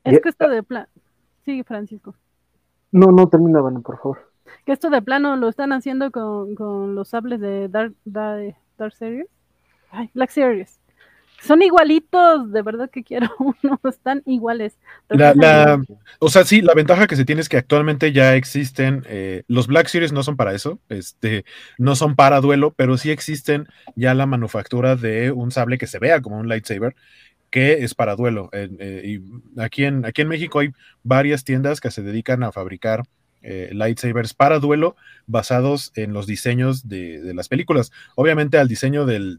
Es 0.04 0.20
que 0.20 0.28
esto 0.28 0.48
de 0.48 0.62
plano. 0.62 0.88
Sigue, 1.44 1.64
Francisco. 1.64 2.14
No, 2.92 3.12
no, 3.12 3.28
termina, 3.28 3.60
bueno, 3.60 3.82
por 3.82 3.98
favor. 3.98 4.32
Que 4.64 4.72
esto 4.72 4.90
de 4.90 5.02
plano 5.02 5.36
lo 5.36 5.48
están 5.48 5.72
haciendo 5.72 6.10
con, 6.10 6.94
los 6.94 7.08
sables 7.08 7.40
de 7.40 7.68
Dark, 7.68 7.94
Dark, 8.04 8.54
Series. 8.94 9.26
Ay, 9.90 10.10
Black 10.14 10.30
Series. 10.30 10.80
Son 11.46 11.62
igualitos, 11.62 12.50
de 12.52 12.62
verdad 12.62 12.90
que 12.90 13.04
quiero 13.04 13.28
uno, 13.38 13.80
están 13.84 14.22
iguales. 14.26 14.78
o 16.18 16.28
sea, 16.28 16.44
sí, 16.44 16.60
la 16.60 16.74
ventaja 16.74 17.06
que 17.06 17.16
se 17.16 17.24
tiene 17.24 17.40
es 17.40 17.48
que 17.48 17.56
actualmente 17.56 18.12
ya 18.12 18.34
existen, 18.34 19.04
eh, 19.08 19.44
los 19.46 19.66
Black 19.66 19.86
Series 19.88 20.12
no 20.12 20.22
son 20.22 20.36
para 20.36 20.54
eso, 20.54 20.80
este, 20.88 21.44
no 21.78 21.94
son 21.94 22.16
para 22.16 22.40
duelo, 22.40 22.74
pero 22.76 22.96
sí 22.98 23.10
existen 23.10 23.68
ya 23.94 24.14
la 24.14 24.26
manufactura 24.26 24.96
de 24.96 25.30
un 25.30 25.50
sable 25.50 25.78
que 25.78 25.86
se 25.86 25.98
vea 25.98 26.20
como 26.20 26.38
un 26.38 26.48
lightsaber 26.48 26.96
que 27.50 27.84
es 27.84 27.94
para 27.94 28.16
duelo. 28.16 28.50
Eh, 28.52 29.02
y 29.04 29.60
aquí, 29.60 29.84
en, 29.84 30.04
aquí 30.04 30.22
en 30.22 30.28
México 30.28 30.58
hay 30.58 30.70
varias 31.02 31.44
tiendas 31.44 31.80
que 31.80 31.90
se 31.90 32.02
dedican 32.02 32.42
a 32.42 32.52
fabricar 32.52 33.04
eh, 33.48 33.70
lightsabers 33.72 34.34
para 34.34 34.58
duelo 34.58 34.96
basados 35.28 35.92
en 35.94 36.12
los 36.12 36.26
diseños 36.26 36.88
de, 36.88 37.32
las 37.32 37.48
películas. 37.48 37.92
Obviamente 38.16 38.58
al 38.58 38.66
diseño 38.66 39.06
del, 39.06 39.38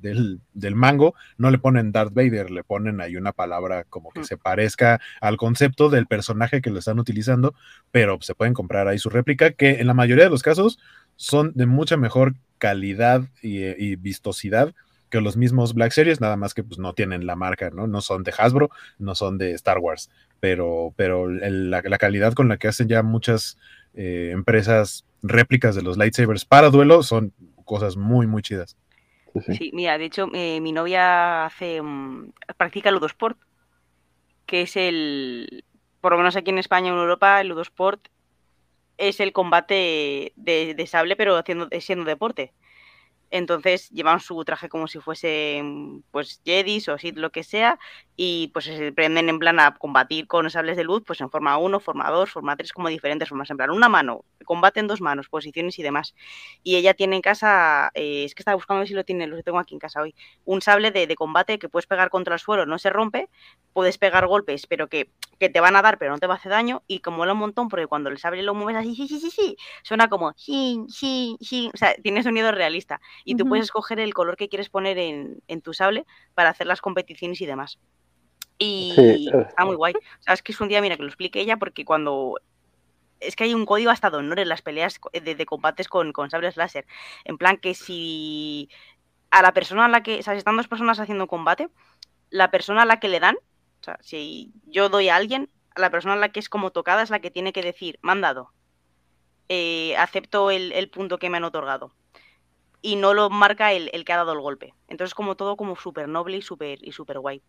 mango 0.76 1.14
no 1.38 1.52
le 1.52 1.58
ponen 1.58 1.92
Darth 1.92 2.14
Vader, 2.14 2.50
le 2.50 2.64
ponen 2.64 3.02
ahí 3.02 3.18
una 3.18 3.34
palabra 3.34 3.84
como 3.84 4.12
que 4.12 4.24
se 4.24 4.38
parezca 4.38 5.02
al 5.20 5.36
concepto 5.36 5.90
del 5.90 6.08
personaje 6.08 6.62
que 6.62 6.70
lo 6.70 6.80
están 6.80 7.00
utilizando, 7.00 7.54
pero 7.92 8.18
se 8.22 8.34
pueden 8.34 8.54
comprar 8.54 8.88
ahí 8.88 8.98
su 8.98 9.10
réplica, 9.10 9.52
que 9.52 9.82
en 9.82 9.88
la 9.88 9.94
mayoría 9.94 10.24
de 10.24 10.30
los 10.30 10.42
casos 10.42 10.80
son 11.18 11.52
de 11.56 11.66
mucha 11.66 11.98
mejor 11.98 12.36
calidad 12.60 13.24
y, 13.42 13.66
y 13.66 13.98
vistosidad 13.98 14.74
que 15.10 15.22
los 15.22 15.38
mismos 15.38 15.74
Black 15.74 15.92
Series, 15.92 16.22
nada 16.22 16.36
más 16.36 16.54
que 16.54 16.64
pues 16.64 16.80
no 16.80 16.94
tienen 16.94 17.26
la 17.26 17.36
marca, 17.36 17.70
¿no? 17.70 17.88
No 17.88 18.02
son 18.02 18.24
de 18.24 18.34
Hasbro, 18.38 18.70
no 19.00 19.16
son 19.16 19.38
de 19.38 19.52
Star 19.54 19.80
Wars, 19.80 20.10
pero, 20.40 20.94
pero 20.96 21.28
la, 21.30 21.82
calidad 21.98 22.34
con 22.34 22.48
la 22.48 22.58
que 22.58 22.68
hacen 22.68 22.88
ya 22.88 23.04
muchas 23.04 23.58
eh, 23.98 24.30
empresas 24.32 25.06
réplicas 25.24 25.76
de 25.76 25.82
los 25.82 25.98
lightsabers 25.98 26.46
para 26.46 26.70
duelo 26.70 27.02
son 27.02 27.34
cosas 27.66 27.98
muy, 27.98 28.28
muy 28.28 28.44
chidas. 28.44 28.78
Sí, 29.58 29.72
mira, 29.74 29.98
de 29.98 30.06
hecho, 30.06 30.30
eh, 30.34 30.62
mi 30.62 30.72
novia 30.72 31.46
hace 31.46 31.82
um, 31.82 32.32
practica 32.58 32.92
Ludosport, 32.92 33.38
que 34.46 34.62
es 34.62 34.78
el, 34.78 35.66
por 36.00 36.14
lo 36.14 36.20
menos 36.20 36.36
aquí 36.36 36.52
en 36.52 36.60
España 36.60 36.92
o 36.92 36.96
en 36.96 37.02
Europa, 37.02 37.42
el 37.42 37.50
Ludosport 37.50 38.08
es 38.98 39.20
el 39.20 39.34
combate 39.34 40.34
de, 40.36 40.74
de 40.76 40.88
sable, 40.88 41.16
pero 41.16 41.36
haciendo, 41.36 41.68
siendo 41.80 42.06
deporte. 42.06 42.54
Entonces 43.30 43.90
llevan 43.90 44.20
su 44.20 44.44
traje 44.46 44.70
como 44.70 44.88
si 44.88 45.00
fuesen 45.00 46.04
pues 46.12 46.42
Jedis 46.46 46.88
o 46.90 46.98
Sith, 46.98 47.18
lo 47.18 47.32
que 47.32 47.44
sea, 47.44 47.78
y 48.16 48.48
pues 48.54 48.66
se 48.66 48.92
prenden 48.92 49.30
en 49.30 49.38
plan 49.38 49.60
a 49.60 49.76
combatir 49.76 50.28
con 50.28 50.50
sables 50.50 50.78
de 50.78 50.84
luz, 50.84 51.04
pues 51.06 51.22
en 51.22 51.30
forma 51.30 51.58
1, 51.58 51.80
forma 51.80 52.10
2, 52.10 52.32
forma 52.32 52.56
3, 52.56 52.74
como 52.74 52.90
diferentes 52.90 53.30
formas, 53.30 53.50
en 53.52 53.58
plan 53.58 53.70
una 53.70 53.90
mano, 53.90 54.24
combate 54.46 54.80
en 54.80 54.88
dos 54.88 55.02
manos, 55.02 55.30
posiciones 55.30 55.78
y 55.78 55.84
demás. 55.84 56.16
Y 56.64 56.78
ella 56.78 56.94
tiene 56.94 57.18
en 57.18 57.22
casa, 57.22 57.92
eh, 57.94 58.24
es 58.24 58.34
que 58.34 58.42
estaba 58.42 58.56
buscando 58.56 58.86
si 58.86 58.94
lo 58.94 59.04
tiene, 59.04 59.28
lo 59.28 59.42
tengo 59.44 59.60
aquí 59.60 59.76
en 59.76 59.80
casa 59.80 60.02
hoy, 60.02 60.16
un 60.46 60.62
sable 60.62 60.92
de, 60.92 61.06
de, 61.06 61.16
combate 61.16 61.60
que 61.60 61.70
puedes 61.70 61.86
pegar 61.86 62.10
contra 62.10 62.36
el 62.36 62.40
suelo, 62.40 62.66
no 62.66 62.80
se 62.80 62.90
rompe, 62.90 63.30
puedes 63.74 63.98
pegar 63.98 64.26
golpes, 64.26 64.66
pero 64.68 64.88
que, 64.88 65.12
que, 65.40 65.50
te 65.50 65.60
van 65.60 65.76
a 65.76 65.82
dar, 65.82 65.98
pero 65.98 66.12
no 66.12 66.18
te 66.18 66.28
va 66.28 66.36
a 66.36 66.38
hacer 66.38 66.52
daño, 66.52 66.84
y 66.88 67.00
como 67.00 67.18
mola 67.18 67.34
un 67.34 67.40
montón, 67.40 67.68
porque 67.68 67.88
cuando 67.88 68.10
el 68.10 68.18
sable 68.18 68.42
lo 68.42 68.56
mueves 68.56 68.78
así, 68.78 68.96
sí, 68.96 69.08
sí, 69.08 69.20
sí, 69.20 69.30
sí, 69.30 69.58
suena 69.84 70.08
como, 70.08 70.34
sí, 70.38 70.86
sí, 70.88 71.38
sí, 71.42 71.70
o 71.74 71.78
sea, 71.78 71.94
tiene 71.96 72.24
sonido 72.24 72.52
realista 72.52 73.00
y 73.24 73.36
tú 73.36 73.44
uh 73.44 73.46
-huh. 73.46 73.50
puedes 73.50 73.66
escoger 73.66 74.00
el 74.00 74.14
color 74.14 74.38
que 74.38 74.50
quieres 74.50 74.70
poner 74.70 74.98
en, 74.98 75.42
en, 75.48 75.62
tu 75.62 75.74
sable 75.74 76.06
para 76.34 76.50
hacer 76.50 76.68
las 76.68 76.82
competiciones 76.82 77.42
y 77.42 77.46
demás. 77.46 77.80
Y 78.58 78.94
sí. 78.96 79.30
está 79.34 79.66
muy 79.66 79.76
guay. 79.76 79.94
O 79.94 80.22
sea, 80.22 80.34
es 80.34 80.42
que 80.42 80.52
es 80.52 80.60
un 80.60 80.68
día, 80.68 80.82
mira, 80.82 80.98
que 80.98 81.04
lo 81.04 81.10
explique 81.10 81.40
ella, 81.40 81.58
porque 81.58 81.86
cuando. 81.86 82.36
Es 83.20 83.36
que 83.36 83.46
hay 83.46 83.54
un 83.54 83.66
código 83.66 83.90
hasta 83.90 84.10
de 84.12 84.18
honor 84.18 84.40
en 84.40 84.50
las 84.50 84.62
peleas 84.62 85.00
de, 85.12 85.36
de 85.36 85.46
combates 85.46 85.88
con, 85.88 86.12
con, 86.12 86.30
sables 86.30 86.56
láser. 86.56 86.86
En 87.26 87.38
plan, 87.38 87.58
que 87.58 87.74
si 87.74 88.70
a 89.32 89.42
la 89.42 89.54
persona 89.54 89.86
a 89.86 89.90
la 89.90 90.04
que. 90.04 90.20
O 90.20 90.24
sea, 90.24 90.34
si 90.34 90.40
están 90.40 90.58
dos 90.58 90.68
personas 90.68 91.00
haciendo 91.00 91.28
combate, 91.28 91.70
la 92.30 92.52
persona 92.52 92.84
a 92.84 92.86
la 92.86 93.00
que 93.00 93.10
le 93.10 93.20
dan. 93.20 93.36
O 93.82 93.84
sea, 93.84 93.98
si 94.02 94.54
yo 94.66 94.90
doy 94.90 95.10
a 95.10 95.16
alguien, 95.16 95.50
la 95.76 95.90
persona 95.92 96.14
a 96.14 96.18
la 96.18 96.30
que 96.30 96.40
es 96.40 96.50
como 96.50 96.72
tocada 96.72 97.04
es 97.04 97.10
la 97.10 97.20
que 97.20 97.32
tiene 97.32 97.54
que 97.54 97.62
decir, 97.62 98.00
mandado. 98.02 98.52
Eh, 99.50 99.96
acepto 99.98 100.52
el, 100.52 100.74
el 100.74 100.90
punto 100.90 101.20
que 101.20 101.30
me 101.30 101.38
han 101.38 101.46
otorgado 101.46 101.94
y 102.82 102.96
no 102.96 103.14
lo 103.14 103.30
marca 103.30 103.74
el, 103.74 103.90
el, 103.94 104.06
que 104.06 104.14
ha 104.14 104.18
dado 104.18 104.34
el 104.34 104.40
golpe. 104.40 104.74
Entonces, 104.88 105.14
como 105.14 105.36
todo 105.36 105.58
como 105.58 105.76
súper 105.76 106.08
noble 106.08 106.38
y 106.38 106.42
súper 106.42 106.80
y 106.82 106.92
super 106.92 107.20
guay. 107.20 107.42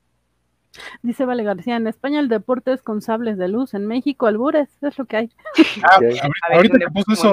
Dice 1.02 1.24
Vale 1.24 1.44
García, 1.44 1.76
en 1.76 1.86
España 1.86 2.20
el 2.20 2.28
deporte 2.28 2.72
es 2.72 2.82
con 2.82 3.00
sables 3.00 3.38
de 3.38 3.48
luz, 3.48 3.74
en 3.74 3.86
México 3.86 4.26
albures, 4.26 4.68
es 4.82 4.98
lo 4.98 5.06
que 5.06 5.16
hay. 5.16 5.30
Ah, 5.82 5.98
ahorita, 6.52 6.78
que 6.78 6.90
puso 6.92 7.12
eso, 7.12 7.32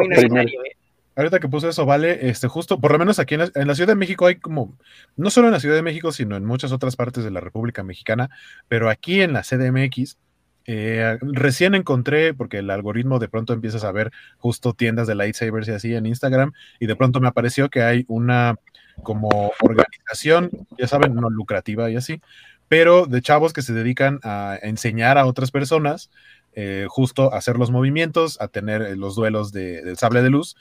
ahorita 1.15 1.39
que 1.39 1.47
puso 1.49 1.69
eso, 1.69 1.85
Vale, 1.85 2.30
este, 2.30 2.47
justo, 2.47 2.80
por 2.80 2.91
lo 2.91 2.99
menos 2.99 3.19
aquí 3.19 3.35
en 3.35 3.41
la, 3.41 3.51
en 3.55 3.67
la, 3.67 3.76
Ciudad 3.76 3.89
de 3.89 3.95
México 3.95 4.26
hay 4.26 4.35
como, 4.35 4.77
no 5.15 5.30
solo 5.30 5.47
en 5.47 5.53
la 5.53 5.59
Ciudad 5.59 5.76
de 5.76 5.81
México, 5.81 6.11
sino 6.11 6.35
en 6.35 6.45
muchas 6.45 6.72
otras 6.72 6.95
partes 6.95 7.23
de 7.23 7.31
la 7.31 7.39
República 7.39 7.84
Mexicana, 7.84 8.30
pero 8.67 8.89
aquí 8.89 9.22
en 9.22 9.34
la 9.34 9.41
CDMX, 9.41 10.17
eh, 10.65 11.17
recién 11.21 11.75
encontré, 11.75 12.33
porque 12.33 12.59
el 12.59 12.69
algoritmo 12.69 13.19
de 13.19 13.27
pronto 13.27 13.53
empiezas 13.53 13.83
a 13.83 13.91
ver 13.91 14.11
justo 14.37 14.73
tiendas 14.73 15.07
de 15.07 15.15
lightsabers 15.15 15.67
y 15.67 15.71
así 15.71 15.95
en 15.95 16.05
Instagram, 16.05 16.53
y 16.79 16.87
de 16.87 16.95
pronto 16.95 17.19
me 17.19 17.27
apareció 17.27 17.69
que 17.69 17.83
hay 17.83 18.05
una 18.07 18.55
como 19.03 19.51
organización, 19.61 20.49
ya 20.77 20.87
saben, 20.87 21.15
no 21.15 21.29
lucrativa 21.29 21.91
y 21.91 21.97
así, 21.97 22.21
pero 22.67 23.05
de 23.05 23.21
chavos 23.21 23.53
que 23.53 23.61
se 23.61 23.73
dedican 23.73 24.19
a 24.23 24.57
enseñar 24.61 25.17
a 25.17 25.25
otras 25.25 25.51
personas 25.51 26.09
eh, 26.53 26.87
justo 26.89 27.33
a 27.33 27.37
hacer 27.37 27.57
los 27.57 27.69
movimientos, 27.69 28.39
a 28.39 28.47
tener 28.47 28.97
los 28.97 29.15
duelos 29.15 29.51
de, 29.51 29.81
de 29.81 29.95
sable 29.97 30.21
de 30.21 30.29
luz. 30.29 30.55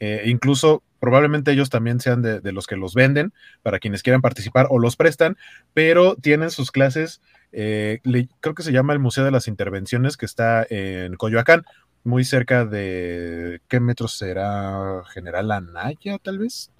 Eh, 0.00 0.22
incluso 0.26 0.82
probablemente 0.98 1.52
ellos 1.52 1.70
también 1.70 2.00
sean 2.00 2.22
de, 2.22 2.40
los 2.52 2.66
que 2.66 2.76
los 2.76 2.94
venden 2.94 3.32
para 3.62 3.78
quienes 3.78 4.02
quieran 4.02 4.22
participar 4.22 4.66
o 4.70 4.78
los 4.78 4.96
prestan, 4.96 5.36
pero 5.74 6.16
tienen 6.16 6.50
sus 6.50 6.70
clases, 6.70 7.20
eh, 7.54 8.00
le, 8.02 8.28
creo 8.40 8.54
que 8.54 8.62
se 8.62 8.72
llama 8.72 8.92
el 8.92 8.98
Museo 8.98 9.24
de 9.24 9.30
las 9.30 9.48
Intervenciones, 9.48 10.16
que 10.16 10.26
está 10.26 10.66
en 10.68 11.14
Coyoacán, 11.14 11.64
muy 12.02 12.24
cerca 12.24 12.64
de, 12.66 13.60
¿qué 13.68 13.80
metro 13.80 14.08
será? 14.08 15.02
General 15.12 15.50
Anaya, 15.52 16.18
tal 16.18 16.38
vez 16.38 16.70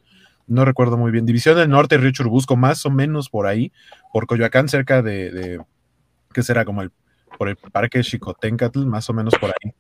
no 0.46 0.64
recuerdo 0.64 0.96
muy 0.96 1.10
bien, 1.10 1.26
División 1.26 1.56
del 1.56 1.70
Norte, 1.70 1.96
Río 1.96 2.10
Churbusco, 2.12 2.56
más 2.56 2.84
o 2.86 2.90
menos 2.90 3.30
por 3.30 3.46
ahí, 3.46 3.72
por 4.12 4.26
Coyoacán, 4.26 4.68
cerca 4.68 5.02
de, 5.02 5.30
de 5.30 5.60
¿qué 6.32 6.42
será? 6.42 6.64
Como 6.64 6.82
el, 6.82 6.92
por 7.36 7.48
el 7.48 7.56
Parque 7.56 8.01
Chicotencatl, 8.02 8.86
más 8.86 9.09
o 9.11 9.12
menos 9.12 9.35
por 9.35 9.51
ahí. 9.51 9.73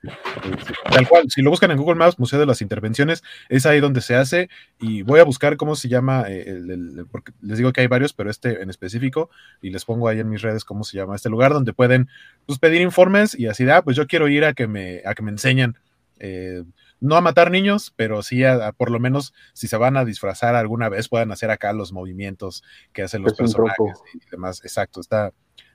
Tal 0.90 1.08
cual, 1.08 1.24
si 1.28 1.42
lo 1.42 1.50
buscan 1.50 1.70
en 1.70 1.78
Google 1.78 1.96
Maps, 1.96 2.18
Museo 2.18 2.38
de 2.38 2.46
las 2.46 2.62
Intervenciones, 2.62 3.22
es 3.48 3.66
ahí 3.66 3.80
donde 3.80 4.00
se 4.00 4.14
hace, 4.16 4.48
y 4.78 5.02
voy 5.02 5.20
a 5.20 5.24
buscar 5.24 5.56
cómo 5.56 5.76
se 5.76 5.88
llama, 5.88 6.22
el, 6.22 6.70
el, 6.70 7.06
porque 7.10 7.32
les 7.40 7.58
digo 7.58 7.72
que 7.72 7.80
hay 7.80 7.86
varios, 7.86 8.12
pero 8.12 8.30
este 8.30 8.62
en 8.62 8.70
específico, 8.70 9.30
y 9.62 9.70
les 9.70 9.84
pongo 9.84 10.08
ahí 10.08 10.20
en 10.20 10.28
mis 10.28 10.42
redes 10.42 10.64
cómo 10.64 10.84
se 10.84 10.96
llama 10.96 11.16
este 11.16 11.30
lugar, 11.30 11.52
donde 11.52 11.72
pueden 11.72 12.08
pues, 12.46 12.58
pedir 12.58 12.80
informes 12.82 13.38
y 13.38 13.46
así, 13.46 13.68
ah, 13.68 13.82
pues 13.82 13.96
yo 13.96 14.06
quiero 14.06 14.28
ir 14.28 14.44
a 14.44 14.54
que 14.54 14.66
me, 14.66 15.02
a 15.04 15.14
que 15.14 15.22
me 15.22 15.30
enseñen. 15.30 15.76
Eh, 16.20 16.62
no 17.00 17.16
a 17.16 17.20
matar 17.20 17.50
niños, 17.50 17.92
pero 17.96 18.22
sí 18.22 18.44
a, 18.44 18.68
a, 18.68 18.72
por 18.72 18.90
lo 18.90 18.98
menos 18.98 19.34
si 19.52 19.68
se 19.68 19.76
van 19.76 19.96
a 19.96 20.04
disfrazar 20.04 20.54
alguna 20.54 20.88
vez 20.88 21.08
puedan 21.08 21.32
hacer 21.32 21.50
acá 21.50 21.72
los 21.72 21.92
movimientos 21.92 22.62
que 22.92 23.02
hacen 23.02 23.22
los 23.22 23.32
es 23.32 23.38
personajes 23.38 24.00
y 24.14 24.30
demás. 24.30 24.60
Exacto, 24.64 25.00
está. 25.00 25.32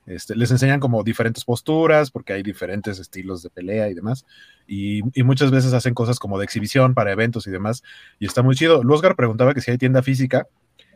Este, 0.10 0.36
les 0.36 0.49
enseñan 0.49 0.80
como 0.80 1.03
diferentes 1.03 1.45
posturas 1.45 2.10
porque 2.10 2.34
hay 2.34 2.41
diferentes 2.41 2.98
estilos 2.98 3.44
de 3.44 3.52
pelea 3.52 3.90
y 3.90 3.94
demás. 3.94 4.26
Y, 4.68 5.03
muchas 5.23 5.52
veces 5.52 5.73
hacen 5.73 5.94
cosas 5.94 6.18
como 6.18 6.40
de 6.40 6.45
exhibición 6.45 6.95
para 6.95 7.11
eventos 7.11 7.45
y 7.45 7.52
demás. 7.52 7.84
Y 8.18 8.26
está 8.26 8.41
muy 8.41 8.56
chido. 8.56 8.84
Luzgar 8.84 9.15
preguntaba 9.15 9.53
que 9.53 9.61
si 9.61 9.69
hay 9.69 9.77
tienda 9.77 10.02
física. 10.02 10.48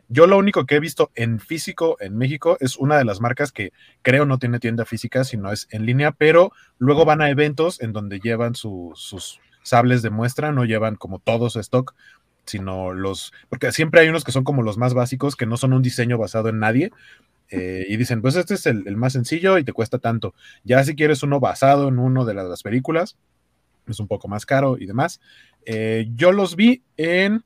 Yo 0.08 0.26
lo 0.26 0.36
único 0.36 0.66
que 0.66 0.74
he 0.74 0.80
visto 0.80 1.10
en 1.14 1.40
físico 1.40 1.96
en 2.00 2.18
México 2.18 2.58
es 2.60 2.76
una 2.76 2.98
de 2.98 3.04
las 3.04 3.20
marcas 3.20 3.52
que 3.52 3.72
creo 4.02 4.26
no 4.26 4.38
tiene 4.38 4.58
tienda 4.58 4.84
física, 4.84 5.24
sino 5.24 5.50
es 5.50 5.66
en 5.70 5.86
línea, 5.86 6.12
pero 6.12 6.52
luego 6.78 7.06
van 7.06 7.22
a 7.22 7.30
eventos 7.30 7.80
en 7.80 7.94
donde 7.94 8.20
llevan 8.20 8.54
su, 8.54 8.92
sus 8.96 9.40
sables 9.62 10.02
de 10.02 10.10
muestra, 10.10 10.52
no 10.52 10.66
llevan 10.66 10.96
como 10.96 11.20
todo 11.20 11.48
su 11.48 11.58
stock, 11.60 11.94
sino 12.44 12.92
los, 12.92 13.32
porque 13.48 13.72
siempre 13.72 14.02
hay 14.02 14.08
unos 14.08 14.24
que 14.24 14.32
son 14.32 14.44
como 14.44 14.62
los 14.62 14.76
más 14.76 14.92
básicos, 14.92 15.36
que 15.36 15.46
no 15.46 15.56
son 15.56 15.72
un 15.72 15.82
diseño 15.82 16.18
basado 16.18 16.50
en 16.50 16.58
nadie, 16.58 16.92
eh, 17.50 17.84
y 17.88 17.96
dicen, 17.96 18.22
pues 18.22 18.36
este 18.36 18.54
es 18.54 18.66
el, 18.66 18.96
más 18.96 19.12
sencillo 19.12 19.58
y 19.58 19.64
te 19.64 19.72
cuesta 19.72 19.98
tanto. 19.98 20.34
Ya 20.64 20.82
si 20.84 20.94
quieres 20.94 21.22
uno 21.22 21.40
basado 21.40 21.88
en 21.88 21.98
uno 21.98 22.24
de 22.24 22.34
las, 22.34 22.48
las 22.48 22.62
películas, 22.62 23.16
es 23.86 24.00
un 24.00 24.08
poco 24.08 24.28
más 24.28 24.46
caro 24.46 24.76
y 24.78 24.86
demás. 24.86 25.20
Eh, 25.66 26.08
yo 26.14 26.32
los 26.32 26.56
vi 26.56 26.82
en 26.96 27.44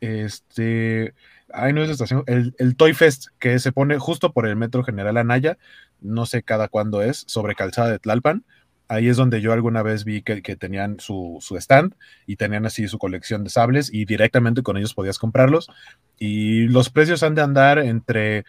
este, 0.00 1.14
ay, 1.52 1.72
no 1.72 1.82
es 1.82 1.90
estación, 1.90 2.24
el, 2.26 2.54
el, 2.58 2.76
Toy 2.76 2.94
Fest, 2.94 3.28
que 3.38 3.58
se 3.58 3.72
pone 3.72 3.98
justo 3.98 4.32
por 4.32 4.46
el 4.46 4.56
Metro 4.56 4.84
General 4.84 5.16
Anaya, 5.16 5.58
no 6.00 6.26
sé 6.26 6.42
cada 6.42 6.68
cuándo 6.68 7.02
es, 7.02 7.24
sobre 7.26 7.54
Calzada 7.54 7.90
de 7.90 7.98
Tlalpan 7.98 8.44
ahí 8.88 9.08
es 9.08 9.16
donde 9.16 9.40
yo 9.40 9.52
alguna 9.52 9.82
vez 9.82 10.04
vi 10.04 10.22
que, 10.22 10.42
que 10.42 10.56
tenían 10.56 10.98
su, 10.98 11.38
stand 11.58 11.94
y 12.26 12.36
tenían 12.36 12.66
así 12.66 12.88
su 12.88 12.98
colección 12.98 13.44
de 13.44 13.50
sables 13.50 13.92
y 13.92 14.06
directamente 14.06 14.62
con 14.62 14.76
ellos 14.76 14.94
podías 14.94 15.18
comprarlos. 15.18 15.70
Y 16.18 16.66
los 16.68 16.90
precios 16.90 17.22
han 17.22 17.34
de 17.34 17.42
andar 17.42 17.78
entre, 17.78 18.44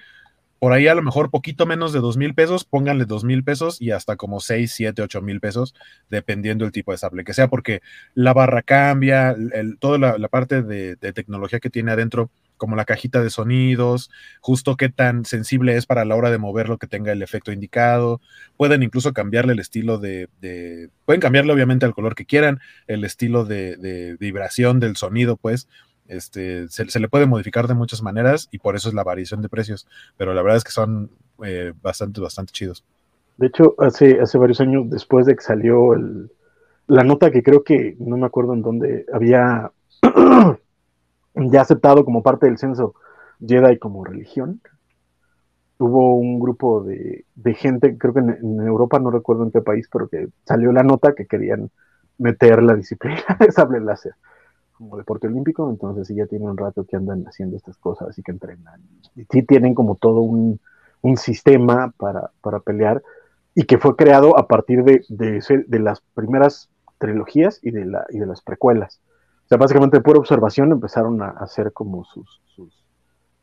por 0.60 0.74
ahí 0.74 0.88
a 0.88 0.96
lo 0.96 1.02
mejor 1.02 1.32
poquito 1.32 1.66
menos 1.66 1.94
de 1.94 2.00
dos 2.00 2.18
mil 2.18 2.36
pesos, 2.36 2.66
pónganle 2.66 3.06
dos 3.06 3.24
mil 3.24 3.44
pesos 3.44 3.82
y 3.82 3.92
hasta 3.92 4.18
como 4.18 4.42
seis, 4.42 4.74
siete, 4.74 5.02
ocho 5.02 5.22
mil 5.22 5.40
pesos, 5.40 5.74
dependiendo 6.10 6.66
del 6.66 6.72
tipo 6.72 6.92
de 6.92 6.98
sable 6.98 7.24
que 7.24 7.34
sea, 7.34 7.48
porque 7.48 7.82
la 8.14 8.34
barra 8.34 8.62
cambia, 8.62 9.32
el, 9.32 9.78
toda 9.80 9.98
la, 9.98 10.28
parte 10.28 10.62
de, 10.62 10.96
tecnología 11.14 11.60
que 11.60 11.70
tiene 11.70 11.92
adentro 11.92 12.30
como 12.58 12.76
la 12.76 12.84
cajita 12.84 13.24
de 13.24 13.30
sonidos, 13.30 14.12
justo 14.42 14.76
qué 14.76 14.90
tan 14.90 15.24
sensible 15.24 15.78
es 15.78 15.86
para 15.86 16.04
la 16.04 16.16
hora 16.16 16.30
de 16.30 16.38
moverlo 16.38 16.78
que 16.78 16.88
tenga 16.88 17.14
el 17.14 17.22
efecto 17.22 17.54
indicado. 17.54 18.20
Pueden 18.58 18.84
incluso 18.84 19.14
cambiarle 19.14 19.54
el 19.54 19.60
estilo 19.60 19.98
de, 19.98 20.28
de 20.42 20.90
pueden 21.06 21.22
cambiarle 21.22 21.54
obviamente 21.54 21.86
al 21.86 21.94
color 21.94 22.16
que 22.16 22.26
quieran, 22.26 22.60
el 22.88 23.06
estilo 23.06 23.46
de 23.46 24.18
vibración 24.20 24.82
del 24.82 24.98
sonido, 24.98 25.38
pues. 25.38 25.70
Este, 26.10 26.68
se, 26.70 26.90
se, 26.90 27.00
le 27.00 27.08
puede 27.08 27.28
modificar 27.28 27.68
de 27.68 27.76
muchas 27.76 28.02
maneras 28.02 28.50
y 28.52 28.58
por 28.58 28.76
eso 28.76 28.90
es 28.90 28.96
la 28.96 29.04
variación 29.04 29.44
de 29.44 29.48
precios, 29.48 29.88
pero 30.18 30.34
la 30.34 30.42
verdad 30.42 30.58
es 30.58 30.64
que 30.64 30.72
son 30.72 31.12
eh, 31.46 31.72
bastante, 31.84 32.20
bastante 32.20 32.52
chidos. 32.52 32.84
De 33.38 33.46
hecho, 33.46 33.76
hace, 33.78 34.20
hace 34.20 34.40
varios 34.40 34.60
años 34.60 34.90
después 34.90 35.28
de 35.28 35.36
que 35.36 35.44
salió 35.44 35.94
el, 35.94 36.32
la 36.88 37.04
nota 37.04 37.30
que 37.30 37.44
creo 37.44 37.64
que, 37.64 37.96
no 38.00 38.18
me 38.18 38.26
acuerdo 38.26 38.54
en 38.54 38.64
dónde, 38.64 39.06
había 39.14 39.72
ya 41.36 41.62
aceptado 41.62 42.04
como 42.04 42.24
parte 42.24 42.48
del 42.48 42.58
censo 42.58 42.96
Jedi 43.40 43.78
como 43.78 44.04
religión. 44.04 44.62
Hubo 45.78 46.16
un 46.16 46.40
grupo 46.40 46.82
de, 46.82 47.26
de 47.36 47.54
gente, 47.54 48.00
creo 48.00 48.16
que 48.16 48.22
en, 48.22 48.32
en, 48.32 48.60
Europa, 48.62 48.98
no 48.98 49.12
recuerdo 49.12 49.44
en 49.44 49.52
qué 49.52 49.62
país, 49.62 49.88
pero 49.94 50.10
que 50.10 50.28
salió 50.44 50.72
la 50.72 50.82
nota 50.82 51.14
que 51.14 51.28
querían 51.28 51.70
meter 52.18 52.64
la 52.64 52.74
disciplina 52.74 53.22
de 53.40 53.52
sable 53.52 53.80
láser 53.80 54.16
como 54.80 54.96
deporte 54.96 55.28
olímpico, 55.28 55.70
entonces 55.70 56.08
sí 56.08 56.16
ya 56.16 56.26
tiene 56.26 56.46
un 56.46 56.58
rato 56.58 56.86
que 56.86 56.96
andan 56.96 57.26
haciendo 57.28 57.58
estas 57.58 57.78
cosas 57.78 58.18
y 58.18 58.24
que 58.24 58.32
entrenan. 58.32 58.82
Y 59.14 59.26
sí 59.30 59.44
tienen 59.44 59.76
como 59.76 59.96
todo 59.96 60.22
un, 60.22 60.62
un 61.02 61.18
sistema 61.18 61.94
para, 61.98 62.32
para, 62.42 62.62
pelear 62.62 63.04
y 63.54 63.64
que 63.64 63.78
fue 63.78 63.98
creado 63.98 64.40
a 64.40 64.48
partir 64.48 64.86
de, 64.86 65.04
de, 65.10 65.80
las 65.80 66.00
primeras 66.14 66.70
trilogías 66.98 67.60
y 67.62 67.72
de, 67.72 67.86
la, 67.86 68.06
y 68.10 68.20
de 68.20 68.26
las 68.26 68.42
precuelas. 68.42 69.02
O 69.46 69.50
sea, 69.50 69.58
básicamente 69.58 70.00
pura 70.00 70.20
observación 70.20 70.72
empezaron 70.72 71.22
a 71.22 71.28
hacer 71.28 71.74
como 71.74 72.06
sus, 72.06 72.42
sus, 72.56 72.86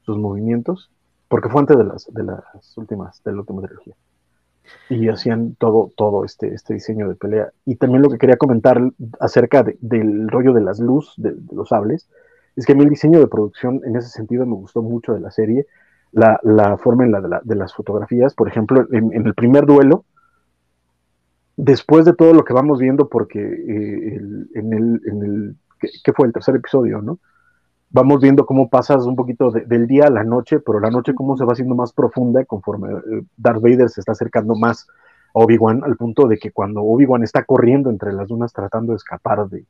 sus 0.00 0.16
movimientos, 0.16 0.90
porque 1.28 1.50
fue 1.50 1.60
antes 1.60 1.76
de 1.76 1.84
las, 1.84 2.06
de 2.14 2.24
las 2.24 2.78
últimas, 2.78 3.22
de 3.22 3.32
la 3.32 3.40
última 3.40 3.60
trilogía. 3.60 3.94
Y 4.88 5.08
hacían 5.08 5.54
todo, 5.56 5.92
todo 5.96 6.24
este, 6.24 6.54
este 6.54 6.74
diseño 6.74 7.08
de 7.08 7.14
pelea. 7.14 7.50
Y 7.64 7.76
también 7.76 8.02
lo 8.02 8.10
que 8.10 8.18
quería 8.18 8.36
comentar 8.36 8.80
acerca 9.20 9.62
de, 9.62 9.76
del 9.80 10.28
rollo 10.28 10.52
de 10.52 10.60
las 10.60 10.80
luz, 10.80 11.14
de, 11.16 11.34
los 11.52 11.68
sables, 11.68 12.08
es 12.56 12.66
que 12.66 12.72
a 12.72 12.74
mí 12.74 12.82
el 12.82 12.90
diseño 12.90 13.18
de 13.18 13.26
producción 13.26 13.80
en 13.84 13.96
ese 13.96 14.08
sentido 14.08 14.46
me 14.46 14.54
gustó 14.54 14.82
mucho 14.82 15.12
de 15.12 15.20
la 15.20 15.30
serie, 15.30 15.66
la, 16.12 16.40
la 16.42 16.78
forma 16.78 17.04
en 17.04 17.12
la 17.12 17.20
de, 17.20 17.28
la 17.28 17.40
de, 17.44 17.54
las 17.54 17.74
fotografías, 17.74 18.34
por 18.34 18.48
ejemplo, 18.48 18.86
en, 18.92 19.12
el 19.12 19.34
primer 19.34 19.66
duelo, 19.66 20.04
después 21.56 22.04
de 22.04 22.14
todo 22.14 22.32
lo 22.32 22.44
que 22.44 22.54
vamos 22.54 22.78
viendo, 22.78 23.08
porque 23.08 23.40
eh, 23.40 24.20
en 24.54 24.72
el, 24.72 25.02
en 25.04 25.22
el 25.22 25.56
¿qué, 25.78 26.12
fue 26.12 26.26
el 26.26 26.32
tercer 26.32 26.56
episodio, 26.56 27.02
no? 27.02 27.18
Vamos 27.90 28.20
viendo 28.20 28.44
cómo 28.46 28.68
pasas 28.68 29.06
un 29.06 29.16
poquito 29.16 29.50
de, 29.50 29.64
del 29.64 29.86
día 29.86 30.06
a 30.06 30.10
la 30.10 30.24
noche, 30.24 30.58
pero 30.60 30.80
la 30.80 30.90
noche 30.90 31.14
cómo 31.14 31.36
se 31.36 31.44
va 31.44 31.52
haciendo 31.52 31.74
más 31.74 31.92
profunda 31.92 32.44
conforme 32.44 32.92
eh, 32.92 33.22
Darth 33.36 33.62
Vader 33.62 33.88
se 33.88 34.00
está 34.00 34.12
acercando 34.12 34.54
más 34.54 34.86
a 35.34 35.38
Obi-Wan, 35.38 35.84
al 35.84 35.96
punto 35.96 36.26
de 36.26 36.38
que 36.38 36.50
cuando 36.50 36.82
Obi-Wan 36.82 37.22
está 37.22 37.44
corriendo 37.44 37.90
entre 37.90 38.12
las 38.12 38.28
dunas 38.28 38.52
tratando 38.52 38.92
de 38.92 38.96
escapar 38.96 39.48
de, 39.48 39.64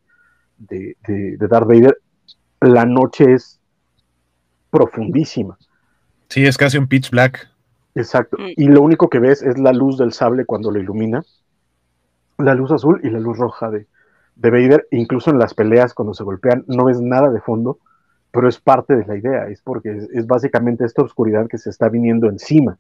de, 0.59 0.97
de, 1.06 1.36
de 1.36 1.48
Darth 1.48 1.68
Vader, 1.68 1.98
la 2.60 2.86
noche 2.86 3.32
es 3.34 3.60
profundísima. 4.70 5.59
Sí, 6.28 6.44
es 6.47 6.56
casi 6.56 6.78
un 6.78 6.86
pitch 6.86 7.10
black. 7.10 7.48
Exacto. 7.94 8.36
Y 8.56 8.66
lo 8.68 8.82
único 8.82 9.09
que 9.09 9.18
ves 9.18 9.43
es 9.43 9.59
la 9.59 9.72
luz 9.72 9.98
del 9.98 10.12
sable 10.12 10.44
cuando 10.44 10.70
lo 10.70 10.78
ilumina. 10.80 11.24
La 12.38 12.55
luz 12.55 12.70
azul 12.70 13.01
y 13.02 13.10
la 13.10 13.20
luz 13.20 13.38
roja 13.38 13.70
de, 13.70 13.86
de 14.34 14.51
Vader. 14.51 14.86
Incluso 14.90 15.30
en 15.30 15.38
las 15.38 15.55
peleas, 15.55 15.94
cuando 15.94 16.12
se 16.12 16.24
golpean, 16.24 16.64
no 16.66 16.84
ves 16.84 17.01
nada 17.01 17.30
de 17.30 17.40
fondo, 17.40 17.78
pero 18.37 18.51
es 18.51 18.61
parte 18.61 18.95
de 18.95 19.07
la 19.07 19.17
idea. 19.17 19.49
Es 19.49 19.63
porque 19.63 19.97
es, 20.13 20.27
básicamente 20.27 20.85
esta 20.85 21.01
oscuridad 21.01 21.49
que 21.49 21.57
se 21.57 21.71
está 21.71 21.89
viniendo 21.89 22.29
encima 22.29 22.77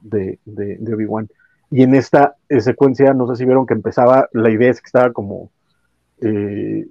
de, 0.00 0.38
Obi-Wan. 0.46 1.28
Y 1.68 1.82
en 1.82 1.96
esta 1.96 2.36
eh, 2.48 2.60
secuencia, 2.60 3.12
no 3.12 3.26
sé 3.26 3.34
si 3.34 3.44
vieron 3.44 3.66
que 3.66 3.74
empezaba, 3.74 4.28
la 4.32 4.50
idea 4.50 4.70
es 4.70 4.80
que 4.80 4.86
estaba 4.86 5.12
como 5.12 5.50
eh, 6.20 6.86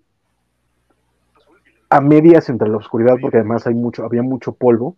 a 1.89 2.01
medias 2.01 2.49
entre 2.49 2.67
la 2.67 2.75
oscuridad, 2.75 3.15
porque 3.21 3.37
además 3.37 3.65
hay 3.67 3.73
mucho, 3.73 4.03
había 4.03 4.21
mucho 4.21 4.51
polvo, 4.51 4.97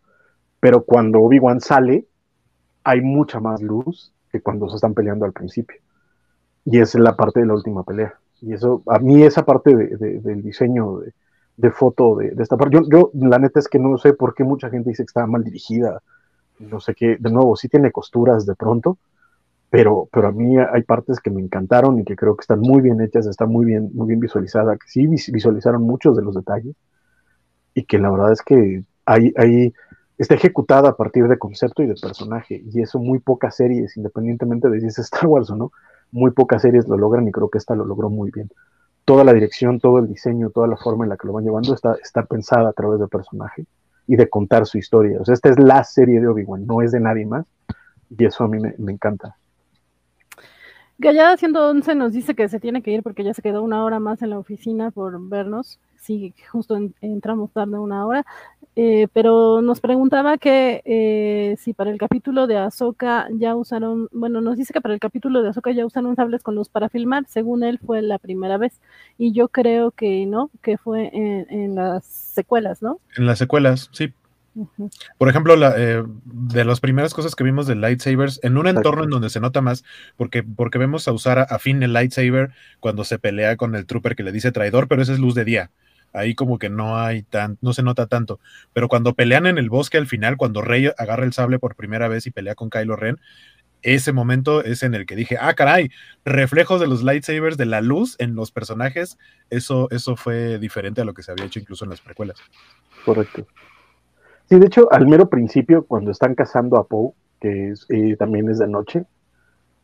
pero 0.59 0.83
cuando 0.83 1.21
Obi-Wan 1.21 1.61
sale, 1.61 2.07
hay 2.83 3.01
mucha 3.01 3.39
más 3.39 3.61
luz 3.61 4.11
que 4.31 4.41
cuando 4.41 4.67
se 4.67 4.77
están 4.77 4.95
peleando 4.95 5.25
al 5.25 5.33
principio. 5.33 5.77
Y 6.65 6.79
es 6.79 6.95
la 6.95 7.15
parte 7.15 7.41
de 7.41 7.45
la 7.45 7.53
última 7.53 7.83
pelea. 7.83 8.15
Y 8.41 8.53
eso, 8.53 8.81
a 8.87 8.97
mí 8.97 9.21
esa 9.21 9.45
parte 9.45 9.75
de, 9.75 9.95
de, 9.97 10.19
del 10.21 10.41
diseño 10.41 11.01
de 11.57 11.71
foto 11.71 12.15
de, 12.15 12.33
esta 12.39 12.57
parte, 12.57 12.77
yo, 12.77 12.83
yo, 12.89 13.11
la 13.13 13.39
neta 13.39 13.59
es 13.59 13.67
que 13.67 13.79
no 13.79 13.97
sé 13.97 14.13
por 14.13 14.33
qué 14.33 14.43
mucha 14.43 14.69
gente 14.69 14.89
dice 14.89 15.03
que 15.03 15.07
está 15.07 15.25
mal 15.25 15.43
dirigida, 15.43 16.01
no 16.59 16.79
sé 16.79 16.95
qué, 16.95 17.17
de 17.19 17.31
nuevo, 17.31 17.55
sí 17.55 17.67
tiene 17.67 17.91
costuras 17.91 18.45
de 18.45 18.55
pronto, 18.55 18.97
pero, 19.69 20.09
pero 20.11 20.27
a 20.27 20.31
mí 20.31 20.57
hay 20.57 20.83
partes 20.83 21.19
que 21.19 21.29
me 21.29 21.41
encantaron 21.41 21.99
y 21.99 22.03
que 22.03 22.15
creo 22.15 22.35
que 22.35 22.41
están 22.41 22.59
muy 22.59 22.81
bien 22.81 22.99
hechas, 23.01 23.25
está 23.25 23.45
muy 23.45 23.65
bien, 23.65 23.89
muy 23.93 24.07
bien 24.07 24.19
visualizada, 24.19 24.75
que 24.75 24.87
sí 24.87 25.07
visualizaron 25.07 25.83
muchos 25.83 26.17
de 26.17 26.23
los 26.23 26.35
detalles 26.35 26.75
y 27.73 27.85
que 27.85 27.97
la 27.97 28.11
verdad 28.11 28.33
es 28.33 28.41
que 28.41 28.83
hay, 29.05 29.33
hay, 29.37 29.73
está 30.17 30.35
ejecutada 30.35 30.89
a 30.89 30.97
partir 30.97 31.27
de 31.27 31.39
concepto 31.39 31.83
y 31.83 31.87
de 31.87 31.95
personaje 31.95 32.61
y 32.69 32.81
eso 32.81 32.99
muy 32.99 33.19
pocas 33.19 33.55
series, 33.55 33.95
independientemente 33.97 34.69
de 34.69 34.81
si 34.81 34.87
es 34.87 34.99
Star 34.99 35.27
Wars 35.27 35.49
o 35.49 35.55
no, 35.55 35.71
muy 36.11 36.31
pocas 36.31 36.61
series 36.61 36.87
lo 36.87 36.97
logran 36.97 37.27
y 37.27 37.31
creo 37.31 37.49
que 37.49 37.57
esta 37.57 37.73
lo 37.73 37.85
logró 37.85 38.09
muy 38.09 38.29
bien. 38.29 38.49
Toda 39.11 39.25
la 39.25 39.33
dirección, 39.33 39.77
todo 39.81 39.99
el 39.99 40.07
diseño, 40.07 40.51
toda 40.51 40.67
la 40.67 40.77
forma 40.77 41.03
en 41.03 41.09
la 41.09 41.17
que 41.17 41.27
lo 41.27 41.33
van 41.33 41.43
llevando 41.43 41.73
está, 41.73 41.97
está 42.01 42.23
pensada 42.23 42.69
a 42.69 42.71
través 42.71 42.97
del 42.97 43.09
personaje 43.09 43.65
y 44.07 44.15
de 44.15 44.29
contar 44.29 44.65
su 44.65 44.77
historia. 44.77 45.19
O 45.19 45.25
sea, 45.25 45.33
esta 45.33 45.49
es 45.49 45.59
la 45.59 45.83
serie 45.83 46.21
de 46.21 46.29
Obi-Wan, 46.29 46.65
no 46.65 46.81
es 46.81 46.93
de 46.93 47.01
nadie 47.01 47.25
más 47.25 47.45
y 48.09 48.23
eso 48.23 48.45
a 48.45 48.47
mí 48.47 48.57
me, 48.57 48.73
me 48.77 48.93
encanta. 48.93 49.35
Gallada 50.97 51.35
111 51.35 51.93
nos 51.95 52.13
dice 52.13 52.35
que 52.35 52.47
se 52.47 52.61
tiene 52.61 52.81
que 52.81 52.91
ir 52.91 53.03
porque 53.03 53.25
ya 53.25 53.33
se 53.33 53.41
quedó 53.41 53.63
una 53.63 53.83
hora 53.83 53.99
más 53.99 54.21
en 54.21 54.29
la 54.29 54.39
oficina 54.39 54.91
por 54.91 55.19
vernos. 55.27 55.77
Sí, 56.01 56.33
justo 56.51 56.75
en, 56.75 56.95
entramos 57.01 57.51
tarde 57.51 57.77
una 57.77 58.05
hora. 58.07 58.25
Eh, 58.75 59.07
pero 59.13 59.61
nos 59.61 59.81
preguntaba 59.81 60.37
que 60.39 60.81
eh, 60.83 61.57
si 61.59 61.73
para 61.73 61.91
el 61.91 61.99
capítulo 61.99 62.47
de 62.47 62.57
Azoka 62.57 63.27
ya 63.33 63.55
usaron, 63.55 64.07
bueno, 64.11 64.41
nos 64.41 64.57
dice 64.57 64.73
que 64.73 64.81
para 64.81 64.95
el 64.95 64.99
capítulo 64.99 65.43
de 65.43 65.49
Azoka 65.49 65.71
ya 65.71 65.85
usaron 65.85 66.15
sables 66.15 66.41
con 66.41 66.55
luz 66.55 66.69
para 66.69 66.89
filmar. 66.89 67.25
Según 67.27 67.63
él, 67.63 67.79
fue 67.85 68.01
la 68.01 68.17
primera 68.17 68.57
vez. 68.57 68.81
Y 69.19 69.31
yo 69.31 69.49
creo 69.49 69.91
que 69.91 70.25
no, 70.25 70.49
que 70.63 70.79
fue 70.79 71.11
en, 71.13 71.45
en 71.51 71.75
las 71.75 72.03
secuelas, 72.05 72.81
¿no? 72.81 72.99
En 73.15 73.27
las 73.27 73.37
secuelas, 73.37 73.89
sí. 73.91 74.11
Uh 74.55 74.67
-huh. 74.77 74.89
Por 75.19 75.29
ejemplo, 75.29 75.55
la, 75.55 75.75
eh, 75.77 76.03
de 76.25 76.65
las 76.65 76.79
primeras 76.79 77.13
cosas 77.13 77.35
que 77.35 77.43
vimos 77.43 77.67
de 77.67 77.75
lightsabers, 77.75 78.39
en 78.43 78.57
un 78.57 78.67
entorno 78.67 79.03
en 79.03 79.09
donde 79.11 79.29
se 79.29 79.39
nota 79.39 79.61
más, 79.61 79.83
porque, 80.17 80.43
porque 80.43 80.77
vemos 80.77 81.07
a 81.07 81.13
usar 81.13 81.39
a, 81.39 81.43
a, 81.43 81.59
Finn 81.59 81.83
el 81.83 81.93
lightsaber 81.93 82.51
cuando 82.79 83.03
se 83.03 83.19
pelea 83.19 83.55
con 83.55 83.75
el 83.75 83.85
trooper 83.85 84.15
que 84.15 84.23
le 84.23 84.31
dice 84.31 84.51
traidor, 84.51 84.87
pero 84.87 85.01
esa 85.01 85.13
es 85.13 85.19
luz 85.19 85.35
de 85.35 85.45
día. 85.45 85.71
Ahí 86.13 86.35
como 86.35 86.59
que 86.59 86.69
no 86.69 86.97
hay 86.97 87.23
tan, 87.23 87.57
no 87.61 87.73
se 87.73 87.83
nota 87.83 88.07
tanto. 88.07 88.39
Pero 88.73 88.87
cuando 88.87 89.13
pelean 89.13 89.47
en 89.47 89.57
el 89.57 89.69
bosque 89.69 89.97
al 89.97 90.07
final, 90.07 90.37
cuando 90.37 90.61
Rey 90.61 90.89
agarra 90.97 91.25
el 91.25 91.33
sable 91.33 91.59
por 91.59 91.75
primera 91.75 92.07
vez 92.07 92.27
y 92.27 92.31
pelea 92.31 92.55
con 92.55 92.69
Kylo 92.69 92.95
Ren, 92.95 93.17
ese 93.81 94.13
momento 94.13 94.63
es 94.63 94.83
en 94.83 94.93
el 94.93 95.05
que 95.05 95.15
dije, 95.15 95.37
ah, 95.39 95.53
caray, 95.53 95.89
reflejos 96.23 96.79
de 96.79 96.87
los 96.87 97.03
lightsabers, 97.03 97.57
de 97.57 97.65
la 97.65 97.81
luz 97.81 98.15
en 98.19 98.35
los 98.35 98.51
personajes, 98.51 99.17
eso, 99.49 99.87
eso 99.91 100.15
fue 100.15 100.59
diferente 100.59 101.01
a 101.01 101.05
lo 101.05 101.13
que 101.13 101.23
se 101.23 101.31
había 101.31 101.45
hecho 101.45 101.59
incluso 101.59 101.85
en 101.85 101.89
las 101.89 102.01
precuelas. 102.01 102.37
Correcto. 103.05 103.47
Sí, 104.49 104.59
de 104.59 104.65
hecho, 104.65 104.91
al 104.91 105.07
mero 105.07 105.29
principio, 105.29 105.85
cuando 105.85 106.11
están 106.11 106.35
cazando 106.35 106.77
a 106.77 106.85
Poe, 106.85 107.13
que 107.39 107.69
es, 107.69 107.85
eh, 107.89 108.15
también 108.17 108.49
es 108.49 108.59
de 108.59 108.67
noche, 108.67 109.05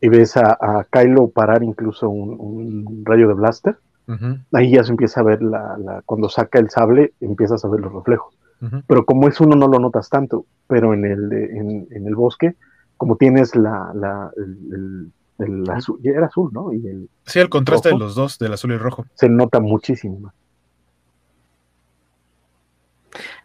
y 0.00 0.08
ves 0.08 0.36
a, 0.36 0.86
Kylo 0.90 1.28
parar 1.28 1.62
incluso 1.62 2.08
un, 2.08 3.02
rayo 3.04 3.28
de 3.28 3.34
blaster, 3.34 3.78
uh 4.08 4.12
-huh. 4.12 4.44
ahí 4.52 4.72
ya 4.72 4.82
se 4.82 4.90
empieza 4.90 5.20
a 5.20 5.24
ver, 5.24 5.42
la, 5.42 5.78
la, 5.78 6.02
cuando 6.02 6.28
saca 6.28 6.58
el 6.58 6.70
sable, 6.70 7.12
empiezas 7.20 7.64
a 7.64 7.68
ver 7.68 7.80
los 7.80 7.92
reflejos. 7.92 8.34
Uh 8.60 8.66
-huh. 8.66 8.82
Pero 8.86 9.04
como 9.04 9.28
es 9.28 9.40
uno, 9.40 9.54
no 9.54 9.68
lo 9.68 9.78
notas 9.78 10.08
tanto, 10.08 10.46
pero 10.66 10.94
en 10.94 11.04
el, 11.04 11.32
en, 11.32 11.86
en 11.90 12.06
el 12.06 12.14
bosque, 12.14 12.56
como 12.96 13.16
tienes 13.16 13.54
la, 13.54 13.92
la 13.94 14.30
el, 14.36 15.12
el, 15.38 15.46
el 15.46 15.70
azul, 15.70 16.00
era 16.02 16.26
azul, 16.26 16.50
¿no? 16.52 16.72
Y 16.72 16.86
el 16.86 17.08
sí, 17.24 17.38
el 17.38 17.48
contraste 17.48 17.90
rojo, 17.90 17.98
de 17.98 18.04
los 18.04 18.14
dos, 18.14 18.38
del 18.38 18.52
azul 18.52 18.72
y 18.72 18.74
el 18.74 18.80
rojo. 18.80 19.06
Se 19.14 19.28
nota 19.28 19.60
muchísimo 19.60 20.18
más. 20.18 20.34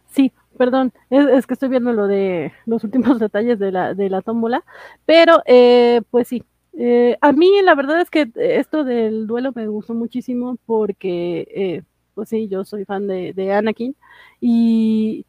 Sí, 0.07 0.31
perdón, 0.57 0.91
es, 1.10 1.26
es, 1.27 1.48
que 1.48 1.53
estoy 1.53 1.69
viendo 1.69 1.94
lo 1.94 2.07
de 2.07 2.52
los 2.65 2.84
últimos 2.84 3.19
detalles 3.19 3.60
de 3.60 3.72
la, 3.72 3.94
de 3.94 4.10
la 4.10 4.22
tómbola, 4.22 4.64
pero 5.06 5.41
eh, 5.45 6.02
pues 6.10 6.27
sí, 6.27 6.44
eh, 6.73 7.17
a 7.21 7.31
mí 7.31 7.61
la 7.63 7.75
verdad 7.75 8.01
es 8.01 8.09
que 8.09 8.31
esto 8.35 8.83
del 8.83 9.27
duelo 9.27 9.51
me 9.55 9.67
gustó 9.67 9.93
muchísimo 9.93 10.57
porque, 10.65 11.47
eh, 11.55 11.83
pues 12.15 12.29
sí, 12.29 12.47
yo 12.47 12.65
soy 12.65 12.85
fan 12.85 13.07
de, 13.07 13.53
Anakin 13.53 13.95
y 14.41 15.25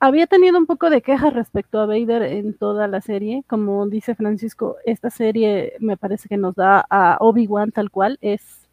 había 0.00 0.26
tenido 0.26 0.58
un 0.58 0.66
poco 0.66 0.90
de 0.90 1.00
quejas 1.02 1.32
respecto 1.32 1.78
a 1.80 1.86
Vader 1.86 2.22
en 2.22 2.54
toda 2.54 2.88
la 2.88 3.00
serie, 3.00 3.44
como 3.48 3.86
dice 3.88 4.14
Francisco, 4.14 4.76
esta 4.84 5.10
serie 5.10 5.74
me 5.80 5.96
parece 5.96 6.28
que 6.28 6.36
nos 6.36 6.54
da 6.56 6.84
a 6.90 7.16
Obi-Wan 7.20 7.72
tal 7.72 7.90
cual, 7.90 8.18
es, 8.20 8.68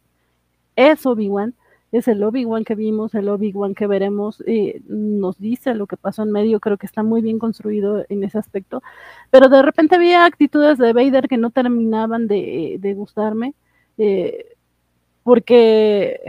es 0.76 1.06
Obi-Wan, 1.06 1.54
es 1.98 2.08
el 2.08 2.22
Obi-Wan 2.22 2.64
que 2.64 2.74
vimos, 2.74 3.14
el 3.14 3.28
Obi-Wan 3.28 3.74
que 3.74 3.86
veremos, 3.86 4.42
nos 4.88 5.38
dice 5.38 5.74
lo 5.74 5.86
que 5.86 5.96
pasó 5.96 6.22
en 6.22 6.32
medio, 6.32 6.60
creo 6.60 6.76
que 6.76 6.86
está 6.86 7.02
muy 7.02 7.22
bien 7.22 7.38
construido 7.38 8.04
en 8.08 8.24
ese 8.24 8.38
aspecto, 8.38 8.82
pero 9.30 9.48
de 9.48 9.62
repente 9.62 9.94
había 9.94 10.24
actitudes 10.24 10.78
de 10.78 10.92
Vader 10.92 11.28
que 11.28 11.36
no 11.36 11.50
terminaban 11.50 12.26
de, 12.26 12.78
de 12.80 12.94
gustarme, 12.94 13.54
eh, 13.98 14.56
porque 15.22 16.20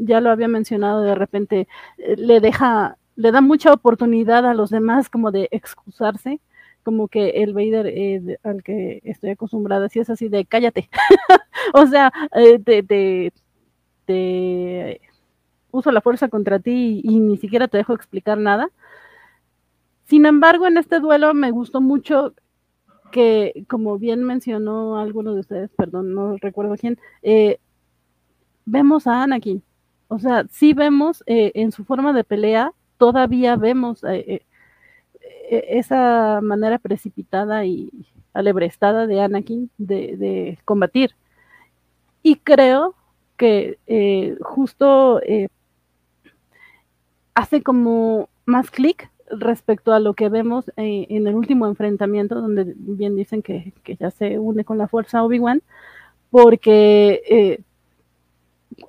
ya 0.00 0.20
lo 0.20 0.30
había 0.30 0.48
mencionado, 0.48 1.02
de 1.02 1.14
repente 1.14 1.68
eh, 1.98 2.16
le 2.16 2.40
deja, 2.40 2.96
le 3.16 3.32
da 3.32 3.40
mucha 3.40 3.72
oportunidad 3.72 4.46
a 4.46 4.54
los 4.54 4.70
demás 4.70 5.08
como 5.08 5.30
de 5.30 5.48
excusarse, 5.50 6.40
como 6.82 7.08
que 7.08 7.30
el 7.42 7.52
Vader 7.52 7.86
eh, 7.86 8.38
al 8.42 8.62
que 8.62 9.00
estoy 9.04 9.30
acostumbrada, 9.30 9.88
si 9.88 10.00
es 10.00 10.10
así 10.10 10.28
de 10.28 10.44
cállate, 10.46 10.88
o 11.74 11.86
sea, 11.86 12.12
eh, 12.34 12.58
de 12.58 13.32
uso 15.70 15.92
la 15.92 16.00
fuerza 16.00 16.28
contra 16.28 16.58
ti 16.58 17.00
y, 17.04 17.18
ni 17.20 17.36
siquiera 17.38 17.68
te 17.68 17.78
dejo 17.78 17.94
explicar 17.94 18.38
nada. 18.38 18.70
Sin 20.04 20.26
embargo, 20.26 20.66
en 20.66 20.76
este 20.78 21.00
duelo 21.00 21.34
me 21.34 21.50
gustó 21.50 21.80
mucho 21.80 22.34
que, 23.12 23.64
como 23.68 23.98
bien 23.98 24.24
mencionó 24.24 24.98
alguno 24.98 25.34
de 25.34 25.40
ustedes, 25.40 25.70
perdón, 25.76 26.14
no 26.14 26.36
recuerdo 26.38 26.76
quién, 26.76 26.98
eh, 27.22 27.58
vemos 28.64 29.06
a 29.06 29.22
Anakin. 29.22 29.62
O 30.08 30.18
sea, 30.18 30.46
sí 30.50 30.74
vemos 30.74 31.22
eh, 31.26 31.52
en 31.54 31.72
su 31.72 31.84
forma 31.84 32.12
de 32.12 32.24
pelea, 32.24 32.72
todavía 32.98 33.56
vemos 33.56 34.04
eh, 34.04 34.42
esa 35.50 36.40
manera 36.42 36.78
precipitada 36.78 37.64
y 37.64 37.90
alebrestada 38.32 39.06
de 39.06 39.20
Anakin 39.20 39.70
de, 39.78 40.16
de 40.16 40.58
combatir. 40.64 41.14
Y 42.22 42.36
creo 42.36 42.94
que 43.40 43.78
eh, 43.86 44.36
justo 44.42 45.22
eh, 45.22 45.48
hace 47.32 47.62
como 47.62 48.28
más 48.44 48.70
clic 48.70 49.10
respecto 49.30 49.94
a 49.94 49.98
lo 49.98 50.12
que 50.12 50.28
vemos 50.28 50.70
eh, 50.76 51.06
en 51.08 51.26
el 51.26 51.34
último 51.34 51.66
enfrentamiento, 51.66 52.38
donde 52.42 52.74
bien 52.76 53.16
dicen 53.16 53.40
que, 53.40 53.72
que 53.82 53.96
ya 53.96 54.10
se 54.10 54.38
une 54.38 54.66
con 54.66 54.76
la 54.76 54.88
fuerza 54.88 55.24
Obi-Wan, 55.24 55.62
porque 56.28 57.62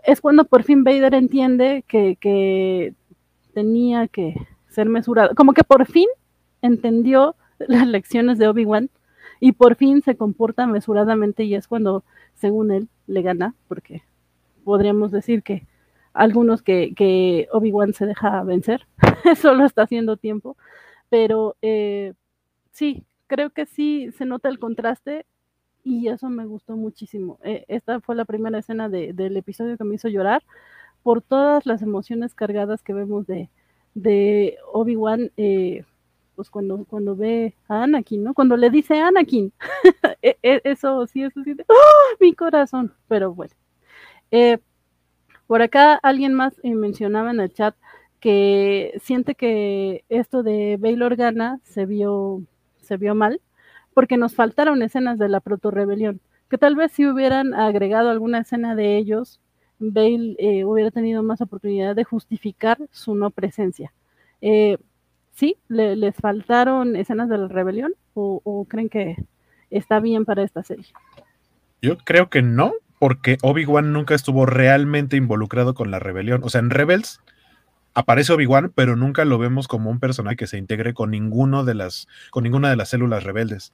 es 0.03 0.19
cuando 0.19 0.43
por 0.43 0.63
fin 0.63 0.83
Vader 0.83 1.13
entiende 1.13 1.85
que, 1.87 2.17
que, 2.19 2.93
tenía 3.53 4.09
que 4.09 4.35
ser 4.67 4.89
mesurado. 4.89 5.33
Como 5.33 5.53
que 5.53 5.63
por 5.63 5.85
fin 5.85 6.07
entendió 6.61 7.35
las 7.57 7.87
lecciones 7.87 8.37
de 8.37 8.49
Obi-Wan 8.49 8.89
y 9.39 9.53
por 9.53 9.75
fin 9.75 10.01
se 10.01 10.17
comporta 10.17 10.67
mesuradamente 10.67 11.45
y 11.45 11.55
es 11.55 11.69
cuando, 11.69 12.03
según 12.35 12.71
él, 12.71 12.89
le 13.07 13.21
gana, 13.21 13.55
porque 13.69 14.03
podríamos 14.63 15.11
decir 15.11 15.43
que 15.43 15.67
algunos 16.13 16.61
que, 16.61 16.93
que 16.95 17.47
Obi-Wan 17.51 17.93
se 17.93 18.05
deja 18.05 18.43
vencer, 18.43 18.87
eso 19.25 19.53
lo 19.53 19.65
está 19.65 19.83
haciendo 19.83 20.17
tiempo, 20.17 20.57
pero 21.09 21.55
eh, 21.61 22.13
sí, 22.71 23.03
creo 23.27 23.51
que 23.51 23.65
sí 23.65 24.11
se 24.17 24.25
nota 24.25 24.49
el 24.49 24.59
contraste 24.59 25.25
y 25.83 26.09
eso 26.09 26.29
me 26.29 26.45
gustó 26.45 26.75
muchísimo. 26.75 27.39
Eh, 27.43 27.65
esta 27.67 27.99
fue 28.01 28.15
la 28.15 28.25
primera 28.25 28.59
escena 28.59 28.89
de, 28.89 29.13
del 29.13 29.37
episodio 29.37 29.77
que 29.77 29.83
me 29.83 29.95
hizo 29.95 30.09
llorar 30.09 30.43
por 31.03 31.21
todas 31.21 31.65
las 31.65 31.81
emociones 31.81 32.35
cargadas 32.35 32.83
que 32.83 32.93
vemos 32.93 33.25
de, 33.27 33.49
de 33.95 34.57
Obi-Wan, 34.73 35.31
eh, 35.37 35.83
pues 36.35 36.49
cuando, 36.49 36.85
cuando 36.85 37.15
ve 37.15 37.55
a 37.67 37.83
Anakin, 37.83 38.23
¿no? 38.23 38.33
Cuando 38.33 38.57
le 38.57 38.69
dice 38.69 38.99
Anakin, 38.99 39.51
e, 40.21 40.37
e, 40.43 40.61
eso 40.63 41.05
sí, 41.07 41.23
eso 41.23 41.43
sí, 41.43 41.55
¡oh! 41.67 42.15
mi 42.19 42.33
corazón, 42.33 42.93
pero 43.07 43.33
bueno. 43.33 43.53
Eh, 44.31 44.59
por 45.47 45.61
acá 45.61 45.95
alguien 45.95 46.33
más 46.33 46.53
mencionaba 46.63 47.31
en 47.31 47.41
el 47.41 47.53
chat 47.53 47.75
que 48.21 48.93
siente 49.03 49.35
que 49.35 50.05
esto 50.09 50.43
de 50.43 50.77
Bail 50.79 51.03
Organa 51.03 51.59
se 51.63 51.85
vio, 51.85 52.43
se 52.81 52.97
vio 52.97 53.15
mal 53.15 53.41
porque 53.93 54.17
nos 54.17 54.35
faltaron 54.35 54.81
escenas 54.83 55.19
de 55.19 55.27
la 55.27 55.41
proto-rebelión, 55.41 56.21
que 56.49 56.57
tal 56.57 56.75
vez 56.75 56.93
si 56.93 57.05
hubieran 57.05 57.53
agregado 57.53 58.09
alguna 58.09 58.39
escena 58.39 58.75
de 58.75 58.97
ellos, 58.97 59.39
Bale 59.79 60.35
eh, 60.37 60.63
hubiera 60.63 60.91
tenido 60.91 61.23
más 61.23 61.41
oportunidad 61.41 61.95
de 61.95 62.03
justificar 62.03 62.77
su 62.91 63.15
no 63.15 63.31
presencia. 63.31 63.91
Eh, 64.39 64.77
¿Sí? 65.33 65.57
¿Les 65.67 66.15
faltaron 66.15 66.95
escenas 66.95 67.29
de 67.29 67.37
la 67.37 67.47
rebelión 67.47 67.93
o 68.13 68.65
creen 68.69 68.89
que 68.89 69.15
está 69.69 69.99
bien 69.99 70.25
para 70.25 70.43
esta 70.43 70.61
serie? 70.61 70.85
Yo 71.81 71.97
creo 71.97 72.29
que 72.29 72.41
no, 72.41 72.73
porque 73.01 73.39
Obi-Wan 73.41 73.93
nunca 73.93 74.13
estuvo 74.13 74.45
realmente 74.45 75.17
involucrado 75.17 75.73
con 75.73 75.89
la 75.89 75.97
rebelión. 75.97 76.41
O 76.43 76.49
sea, 76.49 76.59
en 76.59 76.69
Rebels 76.69 77.19
aparece 77.95 78.31
Obi-Wan, 78.31 78.71
pero 78.75 78.95
nunca 78.95 79.25
lo 79.25 79.39
vemos 79.39 79.67
como 79.67 79.89
un 79.89 79.99
personaje 79.99 80.35
que 80.35 80.45
se 80.45 80.59
integre 80.59 80.93
con 80.93 81.09
ninguno 81.09 81.63
de 81.63 81.73
las, 81.73 82.07
con 82.29 82.43
ninguna 82.43 82.69
de 82.69 82.75
las 82.75 82.89
células 82.89 83.23
rebeldes. 83.23 83.73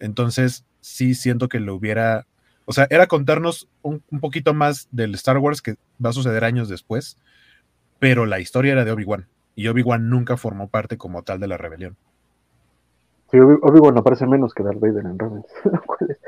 Entonces, 0.00 0.64
sí 0.80 1.14
siento 1.14 1.48
que 1.48 1.60
lo 1.60 1.72
hubiera. 1.76 2.26
O 2.64 2.72
sea, 2.72 2.88
era 2.90 3.06
contarnos 3.06 3.68
un, 3.82 4.02
un 4.10 4.18
poquito 4.18 4.54
más 4.54 4.88
del 4.90 5.14
Star 5.14 5.38
Wars 5.38 5.62
que 5.62 5.76
va 6.04 6.10
a 6.10 6.12
suceder 6.12 6.42
años 6.42 6.68
después, 6.68 7.16
pero 8.00 8.26
la 8.26 8.40
historia 8.40 8.72
era 8.72 8.84
de 8.84 8.90
Obi-Wan. 8.90 9.28
Y 9.54 9.68
Obi-Wan 9.68 10.10
nunca 10.10 10.36
formó 10.36 10.66
parte 10.66 10.98
como 10.98 11.22
tal 11.22 11.38
de 11.38 11.46
la 11.46 11.58
rebelión. 11.58 11.96
Sí, 13.30 13.38
Obi-Wan 13.38 13.96
aparece 13.98 14.26
menos 14.26 14.52
que 14.52 14.64
Darth 14.64 14.80
Vader 14.80 15.06
en 15.06 15.16
Rebels, 15.16 15.46
lo 15.64 15.80
cual 15.82 16.10
es, 16.10 16.20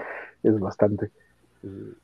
es 0.44 0.60
bastante. 0.60 1.10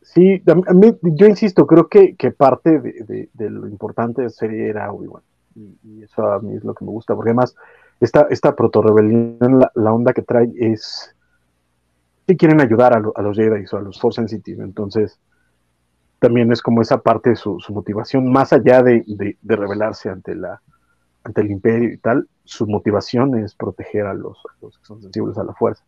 Sí, 0.02 0.42
a 0.46 0.74
mí, 0.74 0.98
yo 1.02 1.26
insisto, 1.26 1.66
creo 1.66 1.88
que, 1.88 2.16
que 2.16 2.30
parte 2.30 2.80
de, 2.80 3.50
lo 3.50 3.68
importante 3.68 4.22
de 4.22 4.26
la 4.26 4.30
serie 4.30 4.68
era 4.68 4.92
Obi-Wan. 4.92 5.22
Y, 5.54 6.02
eso 6.02 6.26
a 6.26 6.40
mí 6.40 6.56
es 6.56 6.64
lo 6.64 6.74
que 6.74 6.84
me 6.84 6.90
gusta, 6.90 7.14
porque 7.14 7.30
además 7.30 7.54
esta, 8.00 8.26
esta 8.30 8.54
proto-rebelión, 8.56 9.60
la, 9.60 9.70
la, 9.74 9.92
onda 9.92 10.12
que 10.12 10.22
trae 10.22 10.50
es 10.56 11.14
que 12.26 12.36
quieren 12.36 12.60
ayudar 12.60 12.96
a, 12.96 13.00
lo, 13.00 13.12
a 13.16 13.22
los 13.22 13.36
Jedi 13.36 13.64
o 13.70 13.76
a 13.76 13.80
los 13.80 14.00
Force 14.00 14.16
Sensitive. 14.16 14.62
Entonces, 14.64 15.18
también 16.18 16.50
es 16.52 16.62
como 16.62 16.82
esa 16.82 16.98
parte 16.98 17.30
de 17.30 17.36
su, 17.36 17.60
su 17.60 17.72
motivación, 17.72 18.30
más 18.30 18.52
allá 18.52 18.82
de, 18.82 19.04
de, 19.06 19.56
rebelarse 19.56 20.08
ante, 20.08 20.34
la, 20.34 20.60
ante 21.24 21.40
el 21.40 21.50
imperio 21.50 21.92
y 21.92 21.98
tal, 21.98 22.28
su 22.44 22.66
motivación 22.66 23.38
es 23.38 23.54
proteger 23.54 24.06
a 24.06 24.14
los, 24.14 24.38
a 24.38 24.64
los 24.64 24.78
que 24.78 24.84
son 24.84 25.02
sensibles 25.02 25.38
a 25.38 25.44
la 25.44 25.54
fuerza 25.54 25.84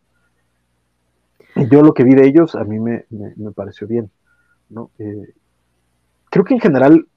yo 1.55 1.81
lo 1.81 1.93
que 1.93 2.03
vi 2.03 2.15
de 2.15 2.27
ellos 2.27 2.55
a 2.55 2.63
mí 2.63 2.79
me, 2.79 3.05
me, 3.09 3.33
me 3.35 3.51
pareció 3.51 3.87
bien. 3.87 4.11
¿no? 4.69 4.91
Eh, 4.99 5.33
creo 6.29 6.45
que 6.45 6.53
en 6.53 6.59
general 6.59 7.07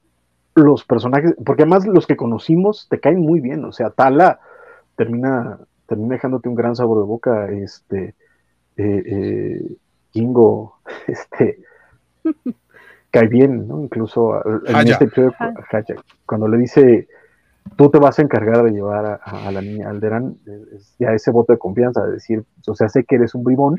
los 0.55 0.85
personajes, 0.85 1.35
porque 1.45 1.63
además 1.63 1.87
los 1.87 2.07
que 2.07 2.17
conocimos 2.17 2.89
te 2.89 3.01
caen 3.01 3.21
muy 3.21 3.41
bien, 3.41 3.65
o 3.65 3.73
sea, 3.73 3.91
Tala 3.91 4.41
termina, 4.97 5.59
termina 5.87 6.15
dejándote 6.15 6.49
un 6.49 6.55
gran 6.55 6.75
sabor 6.75 6.99
de 6.99 7.05
boca, 7.05 7.51
este, 7.51 8.15
eh, 8.77 9.03
eh, 9.07 9.77
Kingo, 10.11 10.79
este, 11.07 11.61
cae 13.11 13.29
bien, 13.29 13.69
¿no? 13.69 13.83
Incluso 13.83 14.45
en 14.67 14.77
Haya. 14.77 14.93
este 14.93 15.05
episodio, 15.05 15.35
Haya, 15.39 15.95
cuando 16.27 16.49
le 16.49 16.59
dice, 16.59 17.09
tú 17.77 17.91
te 17.91 17.99
vas 17.99 18.19
a 18.19 18.23
encargar 18.23 18.65
de 18.65 18.73
llevar 18.73 19.07
a, 19.07 19.49
a 19.49 19.53
la 19.53 19.63
niña 19.63 19.91
Alderan, 19.91 20.37
es 20.75 20.97
ya 20.99 21.13
ese 21.13 21.31
voto 21.31 21.53
de 21.53 21.59
confianza, 21.59 22.05
de 22.05 22.13
decir, 22.13 22.45
o 22.67 22.75
sea, 22.75 22.89
sé 22.89 23.05
que 23.05 23.17
eres 23.17 23.35
un 23.35 23.45
bribón, 23.45 23.77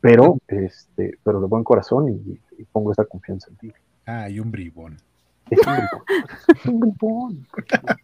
pero, 0.00 0.38
este, 0.48 1.18
pero 1.22 1.40
de 1.40 1.46
buen 1.46 1.64
corazón 1.64 2.08
y, 2.08 2.38
y 2.58 2.64
pongo 2.64 2.90
esta 2.90 3.04
confianza 3.04 3.48
en 3.50 3.56
ti. 3.56 3.72
Ah, 4.06 4.28
y 4.28 4.38
un 4.38 4.50
bribón. 4.50 4.96
Es 5.50 5.58
un 5.66 5.74
bribón. 5.76 6.02
es 6.56 6.66
un 6.66 6.80
bribón. 6.80 7.46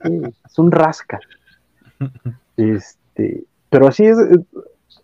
Sí, 0.05 0.20
es 0.47 0.59
un 0.59 0.70
rasca. 0.70 1.20
Este, 2.56 3.44
pero 3.70 3.89
así 3.89 4.05
es. 4.05 4.16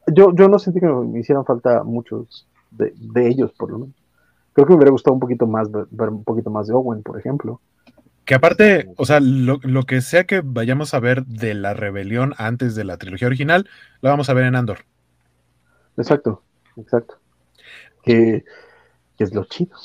Yo, 0.09 0.35
yo 0.35 0.49
no 0.49 0.59
sentí 0.59 0.81
que 0.81 0.87
me 0.87 1.21
hicieran 1.21 1.45
falta 1.45 1.83
muchos 1.85 2.47
de, 2.71 2.93
de 2.97 3.29
ellos, 3.29 3.53
por 3.53 3.71
lo 3.71 3.79
menos. 3.81 3.95
Creo 4.53 4.67
que 4.67 4.73
me 4.73 4.77
hubiera 4.77 4.91
gustado 4.91 5.15
un 5.15 5.21
poquito 5.21 5.47
más 5.47 5.71
ver, 5.71 5.87
ver 5.91 6.09
un 6.09 6.25
poquito 6.25 6.51
más 6.51 6.67
de 6.67 6.75
Owen, 6.75 7.03
por 7.03 7.19
ejemplo. 7.19 7.61
Que 8.25 8.35
aparte, 8.35 8.93
o 8.97 9.07
sea, 9.07 9.21
lo, 9.21 9.61
lo, 9.63 9.85
que 9.85 10.01
sea 10.01 10.25
que 10.25 10.43
vayamos 10.45 10.93
a 10.93 11.01
ver 11.01 11.25
de 11.25 11.55
la 11.55 11.73
rebelión 11.75 12.35
antes 12.37 12.75
de 12.75 12.85
la 12.85 12.99
trilogía 12.99 13.29
original, 13.29 13.69
lo 14.03 14.11
vamos 14.11 14.29
a 14.29 14.35
ver 14.35 14.45
en 14.45 14.57
Andor. 14.57 14.81
Exacto 15.97 16.43
exacto. 16.79 17.19
Que, 18.03 18.45
que 19.17 19.25
es 19.25 19.35
lo 19.35 19.45
chido. 19.45 19.77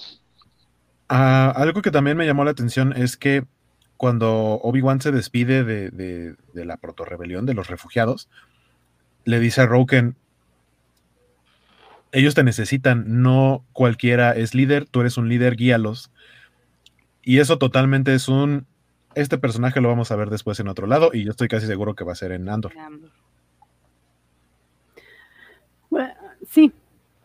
Uh, 1.10 1.52
algo 1.56 1.82
que 1.82 1.92
también 1.92 2.18
me 2.18 2.26
llamó 2.26 2.44
la 2.46 2.52
atención 2.52 2.94
es 2.94 3.18
que 3.18 3.46
cuando 3.98 4.60
Obi-Wan 4.62 5.02
se 5.02 5.12
despide 5.12 5.64
de, 5.64 5.90
de, 5.90 6.36
de 6.54 6.66
la 6.66 6.78
proto-rebelión, 6.78 7.46
de 7.46 7.54
los 7.54 7.68
refugiados, 7.68 8.30
le 9.26 9.40
dice 9.40 9.62
a 9.62 9.66
Roken, 9.66 10.16
ellos 12.12 12.36
te 12.36 12.44
necesitan, 12.44 13.22
no 13.22 13.66
cualquiera 13.74 14.32
es 14.34 14.54
líder, 14.54 14.86
tú 14.86 15.02
eres 15.02 15.18
un 15.18 15.30
líder, 15.30 15.56
guíalos. 15.56 16.12
Y 17.24 17.40
eso 17.40 17.58
totalmente 17.58 18.14
es 18.14 18.28
un, 18.28 18.68
este 19.16 19.38
personaje 19.38 19.82
lo 19.82 19.90
vamos 19.90 20.12
a 20.12 20.16
ver 20.16 20.30
después 20.30 20.60
en 20.60 20.68
otro 20.68 20.88
lado 20.88 21.12
y 21.14 21.24
yo 21.24 21.32
estoy 21.32 21.48
casi 21.48 21.66
seguro 21.66 21.96
que 21.96 22.04
va 22.04 22.12
a 22.12 22.16
ser 22.16 22.32
en 22.32 22.50
Andor. 22.50 22.74
Bueno, 25.90 26.14
sí, 26.48 26.72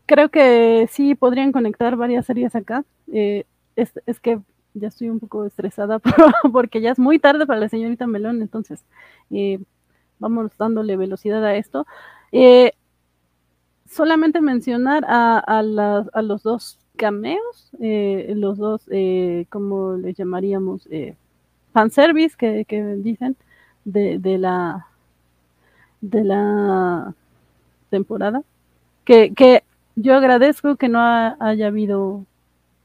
creo 0.09 0.31
que 0.31 0.89
sí 0.91 1.15
podrían 1.15 1.53
conectar 1.53 1.95
varias 1.95 2.27
series 2.27 2.57
acá. 2.57 2.85
Eh, 3.13 3.45
es, 3.77 3.93
que 4.21 4.41
ya 4.75 4.89
estoy 4.89 5.11
un 5.11 5.21
poco 5.21 5.45
estresada 5.45 6.01
porque 6.53 6.81
ya 6.81 6.91
es 6.91 6.99
muy 6.99 7.19
tarde 7.19 7.47
para 7.47 7.61
la 7.61 7.69
señorita 7.69 8.07
Melón, 8.07 8.43
entonces 8.43 8.83
eh, 9.31 9.61
vamos 10.19 10.51
dándole 10.59 10.97
velocidad 10.97 11.45
a 11.45 11.55
esto. 11.55 11.87
Eh, 12.33 12.73
solamente 13.87 14.41
mencionar 14.41 15.05
a, 15.07 15.63
los 15.63 16.43
dos 16.43 16.79
cameos, 16.97 17.71
eh, 17.81 18.33
los 18.35 18.59
dos, 18.59 18.89
¿cómo 19.51 19.93
les 19.97 20.17
llamaríamos? 20.17 20.89
fanservice 21.75 22.35
que, 22.37 22.65
que 22.65 22.83
dicen 22.97 23.37
de, 23.85 24.19
la 24.39 24.87
de 26.01 26.25
la 26.25 27.15
temporada 27.91 28.43
que 29.05 29.63
yo 30.01 30.15
agradezco 30.15 30.77
que 30.77 30.89
no 30.89 31.01
ha, 31.01 31.37
haya 31.41 31.67
habido 31.67 32.25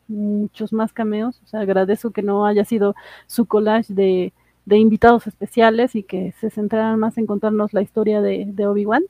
muchos 0.07 0.73
más 0.73 0.93
cameos, 0.93 1.39
o 1.43 1.47
sea, 1.47 1.61
agradezco 1.61 2.11
que 2.11 2.23
no 2.23 2.45
haya 2.45 2.65
sido 2.65 2.95
su 3.27 3.45
collage 3.45 3.93
de, 3.93 4.33
de 4.65 4.77
invitados 4.77 5.27
especiales 5.27 5.95
y 5.95 6.03
que 6.03 6.33
se 6.39 6.49
centraran 6.49 6.99
más 6.99 7.17
en 7.17 7.25
contarnos 7.25 7.73
la 7.73 7.81
historia 7.81 8.21
de, 8.21 8.45
de 8.47 8.67
Obi-Wan. 8.67 9.03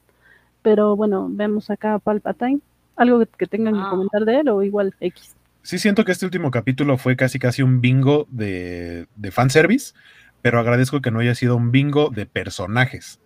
Pero 0.62 0.96
bueno, 0.96 1.28
vemos 1.30 1.70
acá 1.70 1.96
a 1.96 2.00
Palpatine. 2.00 2.60
¿Algo 2.96 3.20
que, 3.20 3.28
que 3.38 3.48
tengan 3.48 3.76
ah. 3.76 3.84
que 3.84 3.90
comentar 3.90 4.26
de 4.26 4.40
él 4.42 4.50
o 4.50 4.62
igual 4.64 4.94
X? 5.00 5.36
Sí, 5.62 5.80
siento 5.80 6.04
que 6.04 6.12
este 6.12 6.26
último 6.26 6.52
capítulo 6.52 6.98
fue 6.98 7.16
casi 7.16 7.40
casi 7.40 7.64
un 7.64 7.82
bingo 7.82 8.28
de, 8.30 9.08
de 9.16 9.32
fanservice, 9.32 9.94
pero 10.42 10.60
agradezco 10.60 11.02
que 11.02 11.10
no 11.10 11.20
haya 11.20 11.36
sido 11.36 11.56
un 11.56 11.72
bingo 11.72 12.10
de 12.10 12.26
personajes 12.26 13.20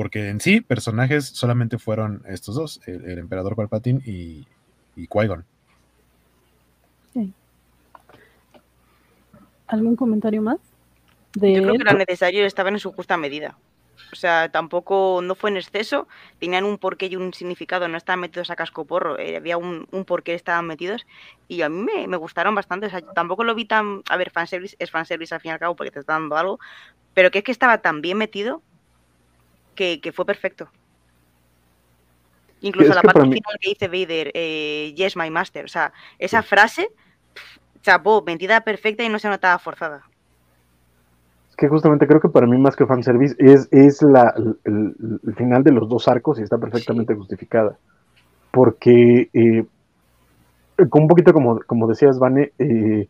porque 0.00 0.30
en 0.30 0.40
sí, 0.40 0.62
personajes 0.62 1.26
solamente 1.26 1.76
fueron 1.76 2.22
estos 2.26 2.54
dos, 2.54 2.80
el, 2.86 3.04
el 3.04 3.18
emperador 3.18 3.54
Palpatine 3.54 4.00
y, 4.06 4.46
y 4.96 5.06
Qui-Gon. 5.06 5.44
Sí. 7.12 7.34
¿Algún 9.66 9.96
comentario 9.96 10.40
más? 10.40 10.56
De 11.34 11.52
Yo 11.52 11.62
creo 11.64 11.74
que 11.74 11.84
lo 11.84 11.92
necesario 11.92 12.46
estaba 12.46 12.70
en 12.70 12.78
su 12.78 12.92
justa 12.92 13.18
medida. 13.18 13.58
O 14.10 14.16
sea, 14.16 14.50
tampoco 14.50 15.20
no 15.22 15.34
fue 15.34 15.50
en 15.50 15.58
exceso, 15.58 16.08
tenían 16.38 16.64
un 16.64 16.78
porqué 16.78 17.08
y 17.08 17.16
un 17.16 17.34
significado, 17.34 17.86
no 17.86 17.98
estaban 17.98 18.20
metidos 18.20 18.48
a 18.48 18.56
cascoporro, 18.56 19.18
eh, 19.18 19.36
había 19.36 19.58
un, 19.58 19.86
un 19.90 20.06
porqué 20.06 20.32
estaban 20.32 20.66
metidos 20.66 21.06
y 21.46 21.60
a 21.60 21.68
mí 21.68 21.82
me, 21.82 22.08
me 22.08 22.16
gustaron 22.16 22.54
bastante. 22.54 22.86
O 22.86 22.90
sea, 22.90 23.02
tampoco 23.02 23.44
lo 23.44 23.54
vi 23.54 23.66
tan. 23.66 24.02
A 24.08 24.16
ver, 24.16 24.30
fanservice 24.30 24.76
es 24.78 24.90
fanservice 24.90 25.34
al 25.34 25.42
fin 25.42 25.50
y 25.50 25.52
al 25.52 25.58
cabo 25.58 25.76
porque 25.76 25.90
te 25.90 26.00
está 26.00 26.14
dando 26.14 26.38
algo, 26.38 26.58
pero 27.12 27.30
que 27.30 27.40
es 27.40 27.44
que 27.44 27.52
estaba 27.52 27.82
tan 27.82 28.00
bien 28.00 28.16
metido 28.16 28.62
que, 30.00 30.12
fue 30.12 30.26
perfecto. 30.26 30.68
Incluso 32.60 32.92
la 32.92 33.00
parte 33.00 33.22
final 33.22 33.56
que 33.58 33.70
dice 33.70 33.88
Vader, 33.88 34.30
eh, 34.34 34.92
Yes, 34.94 35.16
my 35.16 35.30
master. 35.30 35.64
O 35.64 35.68
sea, 35.68 35.92
esa 36.18 36.42
frase, 36.42 36.90
chapó, 37.80 38.22
mentira 38.22 38.60
perfecta 38.60 39.02
y 39.02 39.08
no 39.08 39.18
se 39.18 39.28
notaba 39.28 39.58
forzada. 39.58 40.02
Es 41.48 41.56
que 41.56 41.68
justamente 41.68 42.06
creo 42.06 42.20
que 42.20 42.28
para 42.28 42.46
mí, 42.46 42.58
más 42.58 42.76
que 42.76 42.86
fanservice, 42.86 43.34
es, 43.38 43.68
es 43.70 44.02
la, 44.02 44.34
el, 44.64 45.34
final 45.36 45.64
de 45.64 45.72
los 45.72 45.88
dos 45.88 46.06
arcos 46.08 46.38
y 46.38 46.42
está 46.42 46.58
perfectamente 46.58 47.14
justificada. 47.14 47.78
Porque, 48.50 49.30
eh, 49.32 49.64
un 50.78 51.08
poquito 51.08 51.32
como, 51.32 51.60
como 51.60 51.86
decías, 51.86 52.18
Vane, 52.18 52.52
eh, 52.58 53.08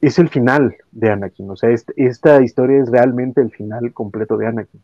es 0.00 0.18
el 0.18 0.30
final 0.30 0.76
de 0.92 1.10
Anakin. 1.10 1.50
O 1.50 1.56
sea, 1.56 1.70
esta 1.70 2.42
historia 2.42 2.80
es 2.80 2.90
realmente 2.90 3.42
el 3.42 3.50
final 3.50 3.92
completo 3.92 4.38
de 4.38 4.46
Anakin. 4.46 4.80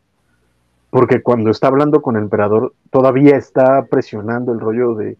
Porque 0.93 1.23
cuando 1.23 1.49
está 1.49 1.69
hablando 1.69 2.03
con 2.03 2.17
el 2.17 2.21
emperador, 2.21 2.75
todavía 2.91 3.35
está 3.35 3.83
presionando 3.89 4.53
el 4.53 4.59
rollo 4.59 4.93
de, 4.93 5.17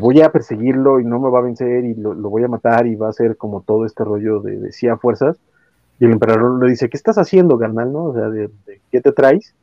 voy 0.00 0.22
a 0.22 0.32
perseguirlo 0.32 0.98
y 0.98 1.04
no 1.04 1.20
me 1.20 1.30
va 1.30 1.38
a 1.38 1.42
vencer 1.42 1.84
y 1.84 1.94
lo, 1.94 2.16
voy 2.16 2.42
a 2.42 2.48
matar 2.48 2.88
y 2.88 2.96
va 2.96 3.08
a 3.08 3.12
ser 3.12 3.36
como 3.36 3.60
todo 3.60 3.86
este 3.86 4.02
rollo 4.02 4.40
de, 4.40 4.58
de 4.58 4.72
sí 4.72 4.88
fuerzas. 5.00 5.38
Y 6.00 6.06
el 6.06 6.10
emperador 6.10 6.60
le 6.60 6.70
dice, 6.70 6.88
¿qué 6.88 6.96
estás 6.96 7.16
haciendo, 7.16 7.56
carnal? 7.60 7.92
¿no? 7.92 8.06
O 8.06 8.12
sea, 8.12 8.28
de, 8.28 8.50
¿qué 8.90 9.00
te 9.00 9.12
traes? 9.12 9.54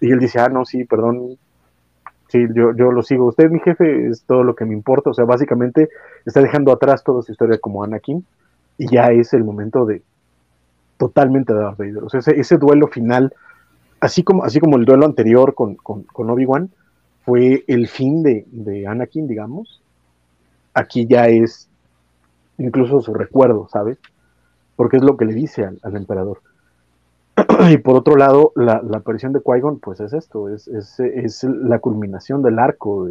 Y 0.00 0.10
él 0.10 0.18
dice, 0.18 0.40
ah, 0.40 0.48
no, 0.48 0.64
sí, 0.64 0.84
perdón, 0.84 1.38
sí, 2.26 2.44
yo, 2.52 2.74
yo 2.74 2.90
lo 2.90 3.04
sigo. 3.04 3.26
Usted, 3.26 3.50
mi 3.50 3.60
jefe, 3.60 4.08
es 4.08 4.24
todo 4.24 4.42
lo 4.42 4.56
que 4.56 4.64
me 4.64 4.74
importa. 4.74 5.10
O 5.10 5.14
sea, 5.14 5.24
básicamente 5.24 5.88
está 6.26 6.40
dejando 6.40 6.72
atrás 6.72 7.04
toda 7.04 7.22
su 7.22 7.30
historia 7.30 7.58
como 7.58 7.84
Anakin 7.84 8.26
y 8.76 8.88
ya 8.88 9.06
es 9.12 9.34
el 9.34 9.44
momento 9.44 9.86
de 9.86 10.02
totalmente 10.96 11.52
de 11.52 11.60
Darth 11.60 11.78
Vader. 11.78 12.02
O 12.02 12.08
sea, 12.08 12.20
ese, 12.34 12.58
duelo 12.58 12.88
final, 12.88 13.32
así 14.04 14.22
como, 14.22 14.44
así 14.44 14.60
como 14.60 14.76
el 14.76 14.84
duelo 14.84 15.06
anterior 15.06 15.54
con, 15.54 15.78
Obi-Wan, 16.14 16.70
fue 17.24 17.64
el 17.68 17.88
fin 17.88 18.22
de, 18.22 18.46
de, 18.52 18.86
Anakin, 18.86 19.26
digamos. 19.26 19.82
Aquí 20.74 21.06
ya 21.06 21.28
es 21.28 21.68
incluso 22.58 23.00
su 23.00 23.14
recuerdo, 23.14 23.66
¿sabes? 23.72 23.98
Porque 24.76 24.98
es 24.98 25.02
lo 25.02 25.16
que 25.16 25.24
le 25.24 25.32
dice 25.32 25.64
al, 25.64 25.96
emperador. 25.96 26.42
y 27.70 27.78
por 27.78 27.96
otro 27.96 28.16
lado, 28.16 28.52
la, 28.56 28.82
aparición 28.94 29.32
de 29.32 29.40
Qui-Gon, 29.40 29.80
pues 29.80 30.00
es 30.00 30.12
esto, 30.12 30.50
es, 30.50 30.68
es, 30.68 31.44
la 31.44 31.78
culminación 31.78 32.42
del 32.42 32.58
arco 32.58 33.08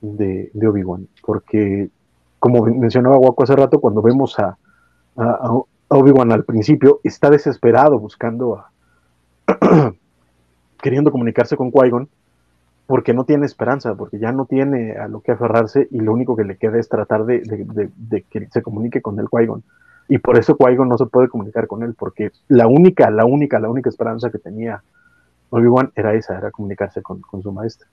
de, 0.00 0.50
Obi-Wan. 0.54 1.06
Porque, 1.22 1.90
como 2.38 2.64
mencionaba 2.64 3.18
Waco 3.18 3.42
hace 3.42 3.56
rato, 3.56 3.78
cuando 3.78 4.00
vemos 4.00 4.38
a, 4.38 4.56
Obi-Wan 5.88 6.32
al 6.32 6.44
principio, 6.44 7.00
está 7.04 7.28
desesperado 7.28 7.98
buscando 7.98 8.56
a. 8.56 8.70
queriendo 10.82 11.10
comunicarse 11.10 11.56
con 11.56 11.70
Qui-Gon, 11.70 12.08
porque 12.86 13.12
no 13.12 13.24
tiene 13.24 13.46
esperanza, 13.46 13.94
porque 13.94 14.18
ya 14.18 14.32
no 14.32 14.46
tiene 14.46 14.92
a 14.92 15.08
lo 15.08 15.20
que 15.20 15.32
aferrarse 15.32 15.88
y 15.90 16.00
lo 16.00 16.12
único 16.12 16.36
que 16.36 16.44
le 16.44 16.56
queda 16.56 16.78
es 16.78 16.88
tratar 16.88 17.24
de, 17.26 17.42
que 18.30 18.48
se 18.50 18.62
comunique 18.62 19.02
con 19.02 19.18
él 19.18 19.26
Qui-Gon. 19.28 19.62
Y 20.08 20.18
por 20.18 20.38
eso 20.38 20.56
Qui-Gon 20.56 20.88
no 20.88 20.96
se 20.96 21.06
puede 21.06 21.28
comunicar 21.28 21.66
con 21.66 21.82
él, 21.82 21.94
porque 21.94 22.30
la 22.48 22.66
única, 22.66 23.10
la 23.10 23.26
única, 23.26 23.60
la 23.60 23.68
única 23.68 23.90
esperanza 23.90 24.30
que 24.30 24.38
tenía 24.38 24.82
Obi-Wan 25.50 25.92
era 25.94 26.14
esa, 26.14 26.36
era 26.36 26.50
comunicarse 26.50 27.02
con, 27.02 27.22
su 27.42 27.52
maestro. 27.52 27.88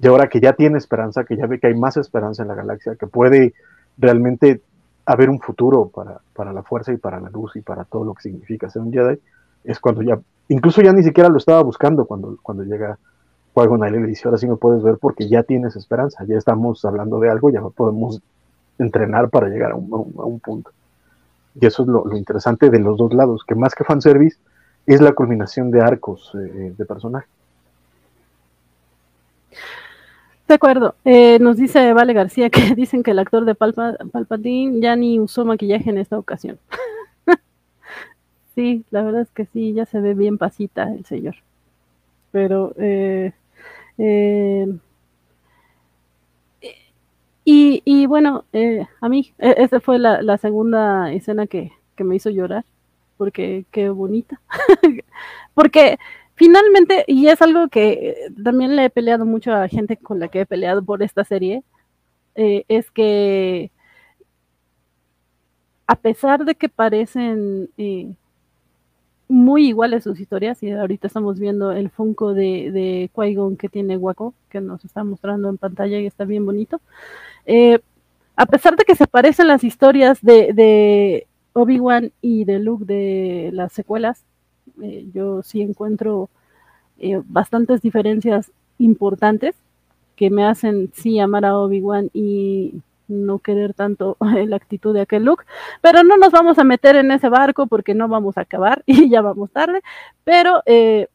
Y 0.00 0.06
ahora 0.06 0.28
que 0.28 0.40
ya 0.40 0.52
tiene 0.52 0.78
esperanza, 0.78 1.24
que 1.24 1.36
ya 1.36 1.46
ve 1.46 1.58
que 1.58 1.68
hay 1.68 1.74
más 1.74 1.96
esperanza 1.96 2.42
en 2.42 2.48
la 2.48 2.54
galaxia, 2.54 2.96
que 2.96 3.06
puede 3.06 3.54
realmente 3.96 4.60
haber 5.06 5.30
un 5.30 5.40
futuro 5.40 5.88
para, 5.88 6.52
la 6.52 6.62
fuerza 6.62 6.92
y 6.92 6.96
para 6.96 7.20
la 7.20 7.30
luz 7.30 7.56
y 7.56 7.62
para 7.62 7.84
todo 7.84 8.04
lo 8.04 8.14
que 8.14 8.22
significa 8.22 8.68
ser 8.68 8.82
un 8.82 8.92
Jedi, 8.92 9.18
es 9.64 9.80
cuando 9.80 10.02
ya, 10.02 10.20
incluso 10.48 10.82
ya 10.82 10.92
ni 10.92 11.02
siquiera 11.02 11.28
lo 11.28 11.38
estaba 11.38 11.62
buscando 11.62 12.06
cuando, 12.06 12.38
cuando 12.42 12.64
llega 12.64 12.98
Qui-Gon 13.54 13.86
y 13.88 13.90
le 13.90 14.06
dice, 14.06 14.22
ahora 14.26 14.38
sí 14.38 14.46
me 14.46 14.56
puedes 14.56 14.82
ver 14.82 14.98
porque 14.98 15.28
ya 15.28 15.42
tienes 15.42 15.76
esperanza, 15.76 16.24
ya 16.26 16.36
estamos 16.36 16.84
hablando 16.84 17.18
de 17.20 17.30
algo, 17.30 17.50
ya 17.50 17.62
podemos 17.62 18.20
entrenar 18.78 19.30
para 19.30 19.48
llegar 19.48 19.72
a 19.72 19.74
un, 19.74 20.40
punto. 20.40 20.70
Y 21.58 21.64
eso 21.64 21.82
es 21.82 21.88
lo, 21.88 22.16
interesante 22.16 22.68
de 22.68 22.78
los 22.78 22.98
dos 22.98 23.14
lados, 23.14 23.44
que 23.46 23.54
más 23.54 23.74
que 23.74 23.84
fanservice, 23.84 24.38
es 24.84 25.00
la 25.00 25.12
culminación 25.12 25.70
de 25.70 25.80
arcos 25.80 26.32
eh, 26.34 26.74
de 26.76 26.84
personaje. 26.84 27.26
De 30.46 30.54
acuerdo. 30.54 30.94
Eh, 31.04 31.38
nos 31.40 31.56
dice 31.56 31.92
Vale 31.92 32.12
García 32.12 32.50
que 32.50 32.74
dicen 32.76 33.02
que 33.02 33.10
el 33.12 33.18
actor 33.18 33.44
de 33.44 33.54
Palpa, 33.54 33.96
Palpatine 34.12 34.80
ya 34.80 34.94
ni 34.96 35.18
usó 35.18 35.44
maquillaje 35.44 35.90
en 35.90 35.98
esta 35.98 36.18
ocasión. 36.18 36.58
sí, 38.56 38.84
la 38.90 39.02
verdad 39.02 39.22
es 39.22 39.30
que 39.30 39.46
sí, 39.46 39.74
ya 39.74 39.86
se 39.86 40.00
ve 40.00 40.14
bien 40.14 40.38
pasita 40.38 40.92
el 40.92 41.04
señor. 41.06 41.36
Pero, 42.32 42.74
eh, 42.78 43.32
eh, 43.98 44.78
y, 47.44 48.06
bueno, 48.06 48.44
a 49.00 49.08
mí, 49.08 49.32
e, 49.38 49.54
esa 49.58 49.80
fue 49.80 49.98
la, 49.98 50.38
segunda 50.38 51.12
escena 51.12 51.46
que, 51.46 51.72
que 51.96 52.04
me 52.04 52.16
hizo 52.16 52.30
llorar, 52.30 52.64
porque 53.16 53.66
qué 53.70 53.88
bonita. 53.90 54.40
porque 55.54 55.98
finalmente, 56.34 57.04
y 57.08 57.28
es 57.28 57.42
algo 57.42 57.68
que 57.68 58.16
también 58.42 58.76
le 58.76 58.86
he 58.86 58.90
peleado 58.90 59.24
mucho 59.26 59.52
a 59.52 59.68
gente 59.68 59.96
con 59.96 60.18
la 60.20 60.28
que 60.28 60.40
he 60.40 60.46
peleado 60.46 60.82
por 60.84 61.02
esta 61.02 61.24
serie, 61.24 61.62
eh, 62.36 62.64
es 62.68 62.90
que 62.90 63.70
a 65.86 65.96
pesar 65.96 66.44
de 66.44 66.54
que 66.54 66.68
parecen 66.68 67.70
eh, 67.78 68.14
muy 69.28 69.68
iguales 69.68 70.04
sus 70.04 70.20
historias, 70.20 70.62
y 70.62 70.70
ahorita 70.70 71.06
estamos 71.08 71.38
viendo 71.38 71.72
el 71.72 71.90
Funko 71.90 72.34
de, 72.34 72.70
de 72.70 73.10
qui 73.14 73.56
que 73.56 73.68
tiene 73.68 73.96
Waco, 73.96 74.34
que 74.48 74.60
nos 74.60 74.84
está 74.84 75.02
mostrando 75.04 75.48
en 75.48 75.58
pantalla 75.58 75.98
y 75.98 76.06
está 76.06 76.24
bien 76.24 76.46
bonito, 76.46 76.80
eh, 77.44 77.80
a 78.36 78.46
pesar 78.46 78.76
de 78.76 78.84
que 78.84 78.94
se 78.94 79.06
parecen 79.06 79.48
las 79.48 79.64
historias 79.64 80.20
de, 80.22 80.52
de 80.52 81.26
Obi-Wan 81.54 82.12
y 82.20 82.44
de 82.44 82.58
Luke 82.58 82.84
de 82.84 83.50
las 83.52 83.72
secuelas, 83.72 84.22
eh, 84.82 85.06
yo 85.14 85.42
sí 85.42 85.62
encuentro 85.62 86.28
eh, 86.98 87.20
bastantes 87.26 87.80
diferencias 87.80 88.50
importantes 88.78 89.54
que 90.16 90.30
me 90.30 90.44
hacen 90.44 90.90
sí 90.94 91.18
amar 91.18 91.44
a 91.44 91.58
Obi-Wan 91.58 92.10
y 92.12 92.74
no 93.08 93.38
querer 93.38 93.74
tanto 93.74 94.16
la 94.20 94.56
actitud 94.56 94.94
de 94.94 95.02
aquel 95.02 95.24
look, 95.24 95.44
pero 95.80 96.02
no 96.02 96.16
nos 96.16 96.32
vamos 96.32 96.58
a 96.58 96.64
meter 96.64 96.96
en 96.96 97.10
ese 97.10 97.28
barco 97.28 97.66
porque 97.66 97.94
no 97.94 98.08
vamos 98.08 98.38
a 98.38 98.42
acabar 98.42 98.82
y 98.86 99.08
ya 99.10 99.20
vamos 99.22 99.50
tarde, 99.50 99.82
pero 100.24 100.62
eh, 100.66 101.08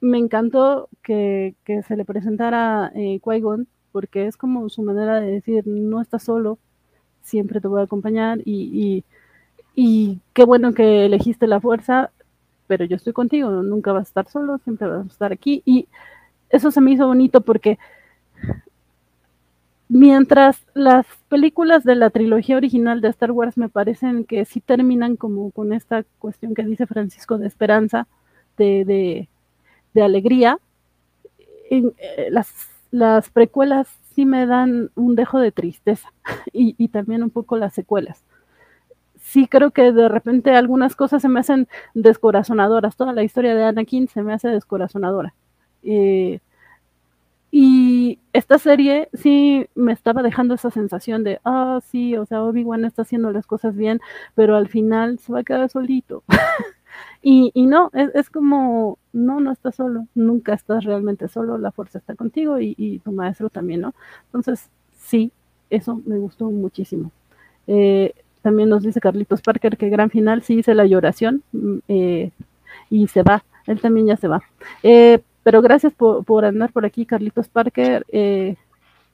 me 0.00 0.18
encantó 0.18 0.88
que, 1.02 1.54
se 1.86 1.96
le 1.96 2.04
presentara 2.04 2.92
eh, 2.94 3.20
Qui-Gon 3.22 3.66
porque 3.92 4.26
es 4.26 4.36
como 4.36 4.68
su 4.68 4.82
manera 4.82 5.20
de 5.20 5.32
decir, 5.32 5.66
no 5.66 6.00
estás 6.00 6.22
solo, 6.22 6.58
siempre 7.22 7.60
te 7.60 7.68
voy 7.68 7.80
a 7.80 7.84
acompañar 7.84 8.38
y 8.44 9.04
qué 10.32 10.44
bueno 10.44 10.72
que 10.74 11.06
elegiste 11.06 11.46
la 11.46 11.60
fuerza, 11.60 12.10
pero 12.70 12.84
yo 12.84 12.94
estoy 12.94 13.12
contigo, 13.12 13.50
nunca 13.50 13.92
vas 13.92 14.02
a 14.02 14.10
estar 14.10 14.28
solo, 14.28 14.58
siempre 14.58 14.86
vas 14.86 15.04
a 15.04 15.08
estar 15.08 15.32
aquí. 15.32 15.60
Y 15.64 15.88
eso 16.50 16.70
se 16.70 16.80
me 16.80 16.92
hizo 16.92 17.04
bonito 17.04 17.40
porque 17.40 17.80
mientras 19.90 20.64
las 20.72 21.04
películas 21.28 21.84
de 21.84 21.96
la 21.96 22.10
trilogía 22.10 22.56
original 22.56 23.00
de 23.00 23.08
Star 23.08 23.32
Wars 23.32 23.58
me 23.58 23.68
parecen 23.68 24.24
que 24.24 24.44
sí 24.46 24.60
terminan 24.60 25.16
como 25.16 25.50
con 25.50 25.72
esta 25.72 26.04
cuestión 26.18 26.54
que 26.54 26.62
dice 26.62 26.86
Francisco 26.86 27.36
de 27.36 27.48
esperanza, 27.48 28.06
de, 28.56 29.28
alegría, 29.96 30.58
en, 31.70 31.92
eh, 31.98 32.28
las, 32.30 32.52
las 32.90 33.30
precuelas 33.30 33.88
sí 34.14 34.26
me 34.26 34.46
dan 34.46 34.90
un 34.94 35.16
dejo 35.16 35.38
de 35.40 35.52
tristeza 35.52 36.12
y, 36.52 36.74
y 36.78 36.88
también 36.88 37.22
un 37.22 37.30
poco 37.30 37.56
las 37.56 37.74
secuelas 37.74 38.24
sí 39.20 39.46
creo 39.46 39.70
que 39.70 39.92
de 39.92 40.08
repente 40.08 40.54
algunas 40.56 40.96
cosas 40.96 41.22
se 41.22 41.28
me 41.28 41.40
hacen 41.40 41.68
descorazonadoras. 41.94 42.96
Toda 42.96 43.12
la 43.12 43.22
historia 43.22 43.54
de 43.54 43.64
Anakin 43.64 44.08
se 44.08 44.22
me 44.22 44.32
hace 44.32 44.48
descorazonadora. 44.48 45.34
Eh, 45.82 46.40
y 47.50 48.19
esta 48.32 48.58
serie 48.58 49.08
sí 49.12 49.66
me 49.74 49.92
estaba 49.92 50.22
dejando 50.22 50.54
esa 50.54 50.70
sensación 50.70 51.24
de, 51.24 51.40
ah, 51.44 51.80
sí, 51.90 52.16
o 52.16 52.26
sea, 52.26 52.42
Obi-Wan 52.42 52.84
está 52.84 53.02
haciendo 53.02 53.30
las 53.32 53.46
cosas 53.46 53.76
bien, 53.76 54.00
pero 54.34 54.56
al 54.56 54.68
final 54.68 55.18
se 55.18 55.32
va 55.32 55.40
a 55.40 55.44
quedar 55.44 55.68
solito. 55.68 56.22
y, 57.22 57.52
no, 57.66 57.90
es, 58.14 58.30
como, 58.30 58.98
no, 59.12 59.40
no 59.40 59.52
estás 59.52 59.76
solo, 59.76 60.06
nunca 60.14 60.54
estás 60.54 60.84
realmente 60.84 61.28
solo, 61.28 61.58
la 61.58 61.72
fuerza 61.72 61.98
está 61.98 62.14
contigo 62.14 62.60
y, 62.60 62.74
y 62.78 62.98
tu 63.00 63.12
maestro 63.12 63.50
también, 63.50 63.80
¿no? 63.80 63.94
Entonces, 64.26 64.70
sí, 64.96 65.32
eso 65.70 66.00
me 66.04 66.18
gustó 66.18 66.50
muchísimo. 66.50 67.10
Eh, 67.66 68.14
también 68.42 68.68
nos 68.68 68.82
dice 68.82 69.00
Carlitos 69.00 69.42
Parker 69.42 69.76
que 69.76 69.90
gran 69.90 70.10
final 70.10 70.42
sí 70.42 70.54
hice 70.54 70.74
la 70.74 70.86
lloración 70.86 71.42
mm, 71.52 71.76
eh, 71.88 72.30
y 72.90 73.08
se 73.08 73.22
va. 73.22 73.44
Él 73.66 73.80
también 73.80 74.06
ya 74.06 74.16
se 74.16 74.28
va. 74.28 74.42
Eh, 74.82 75.20
pero 75.42 75.62
gracias 75.62 75.92
por, 75.94 76.44
andar 76.44 76.72
por 76.72 76.84
aquí, 76.84 77.06
Carlitos 77.06 77.48
Parker. 77.48 78.04
Eh, 78.08 78.56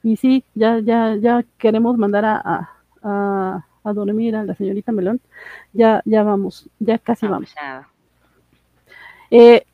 y 0.03 0.17
sí, 0.17 0.43
ya, 0.55 0.79
ya, 0.79 1.15
ya 1.15 1.43
queremos 1.57 1.97
mandar 1.97 2.25
a, 2.25 2.69
a, 3.03 3.65
a, 3.83 3.93
dormir 3.93 4.35
a 4.35 4.43
la 4.43 4.55
señorita 4.55 4.91
Melón. 4.91 5.21
Ya, 5.73 6.01
ya 6.05 6.23
vamos, 6.23 6.69
ya 6.79 6.97
casi 6.97 7.27
vamos. 7.27 7.53
Eh, 9.31 9.65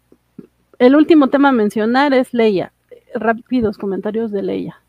el 0.79 0.95
último 0.95 1.27
tema 1.29 1.49
a 1.49 1.53
mencionar 1.53 2.13
es 2.13 2.33
Leia. 2.33 2.71
Rápidos 3.15 3.77
comentarios 3.77 4.31
de 4.31 4.43
Leia. 4.43 4.79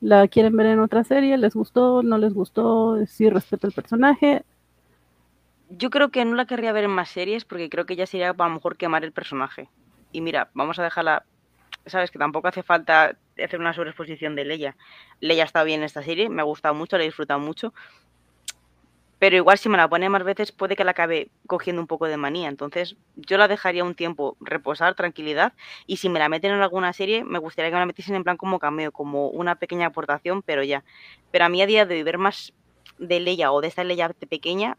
¿La 0.00 0.26
quieren 0.28 0.56
ver 0.56 0.66
en 0.66 0.80
otra 0.80 1.04
serie? 1.04 1.36
¿Les 1.36 1.54
gustó? 1.54 2.02
¿No 2.02 2.16
les 2.16 2.32
gustó? 2.32 3.04
¿Sí 3.06 3.28
respeto 3.28 3.66
el 3.66 3.74
personaje? 3.74 4.42
Yo 5.72 5.88
creo 5.90 6.10
que 6.10 6.24
no 6.24 6.34
la 6.34 6.46
querría 6.46 6.72
ver 6.72 6.84
en 6.84 6.90
más 6.90 7.10
series 7.10 7.44
porque 7.44 7.70
creo 7.70 7.86
que 7.86 7.94
ya 7.94 8.04
sería 8.04 8.30
a 8.30 8.34
lo 8.34 8.50
mejor 8.50 8.76
quemar 8.76 9.04
el 9.04 9.12
personaje. 9.12 9.68
Y 10.10 10.20
mira, 10.20 10.50
vamos 10.52 10.80
a 10.80 10.82
dejarla. 10.82 11.24
Sabes 11.86 12.10
que 12.10 12.18
tampoco 12.18 12.48
hace 12.48 12.64
falta 12.64 13.16
hacer 13.42 13.60
una 13.60 13.72
sobreexposición 13.72 14.34
de 14.34 14.44
Leia. 14.44 14.76
Leia 15.20 15.44
está 15.44 15.62
bien 15.62 15.80
en 15.80 15.86
esta 15.86 16.02
serie, 16.02 16.28
me 16.28 16.42
ha 16.42 16.44
gustado 16.44 16.74
mucho, 16.74 16.96
la 16.96 17.04
he 17.04 17.06
disfrutado 17.06 17.38
mucho. 17.38 17.72
Pero 19.20 19.36
igual 19.36 19.58
si 19.58 19.68
me 19.68 19.76
la 19.76 19.88
pone 19.88 20.08
más 20.08 20.24
veces 20.24 20.50
puede 20.50 20.74
que 20.74 20.82
la 20.82 20.90
acabe 20.90 21.30
cogiendo 21.46 21.80
un 21.80 21.86
poco 21.86 22.06
de 22.08 22.16
manía. 22.16 22.48
Entonces 22.48 22.96
yo 23.14 23.38
la 23.38 23.46
dejaría 23.46 23.84
un 23.84 23.94
tiempo 23.94 24.36
reposar, 24.40 24.96
tranquilidad. 24.96 25.52
Y 25.86 25.98
si 25.98 26.08
me 26.08 26.18
la 26.18 26.28
meten 26.28 26.50
en 26.50 26.62
alguna 26.62 26.92
serie, 26.92 27.22
me 27.22 27.38
gustaría 27.38 27.70
que 27.70 27.74
me 27.74 27.80
la 27.80 27.86
metiesen 27.86 28.16
en 28.16 28.24
plan 28.24 28.36
como 28.36 28.58
cameo, 28.58 28.90
como 28.90 29.28
una 29.28 29.54
pequeña 29.54 29.86
aportación, 29.86 30.42
pero 30.42 30.64
ya. 30.64 30.82
Pero 31.30 31.44
a 31.44 31.48
mí 31.48 31.62
a 31.62 31.66
día 31.66 31.86
de 31.86 32.02
ver 32.02 32.18
más 32.18 32.54
de 32.98 33.20
Leia 33.20 33.52
o 33.52 33.60
de 33.60 33.68
esta 33.68 33.84
Leia 33.84 34.08
pequeña, 34.28 34.76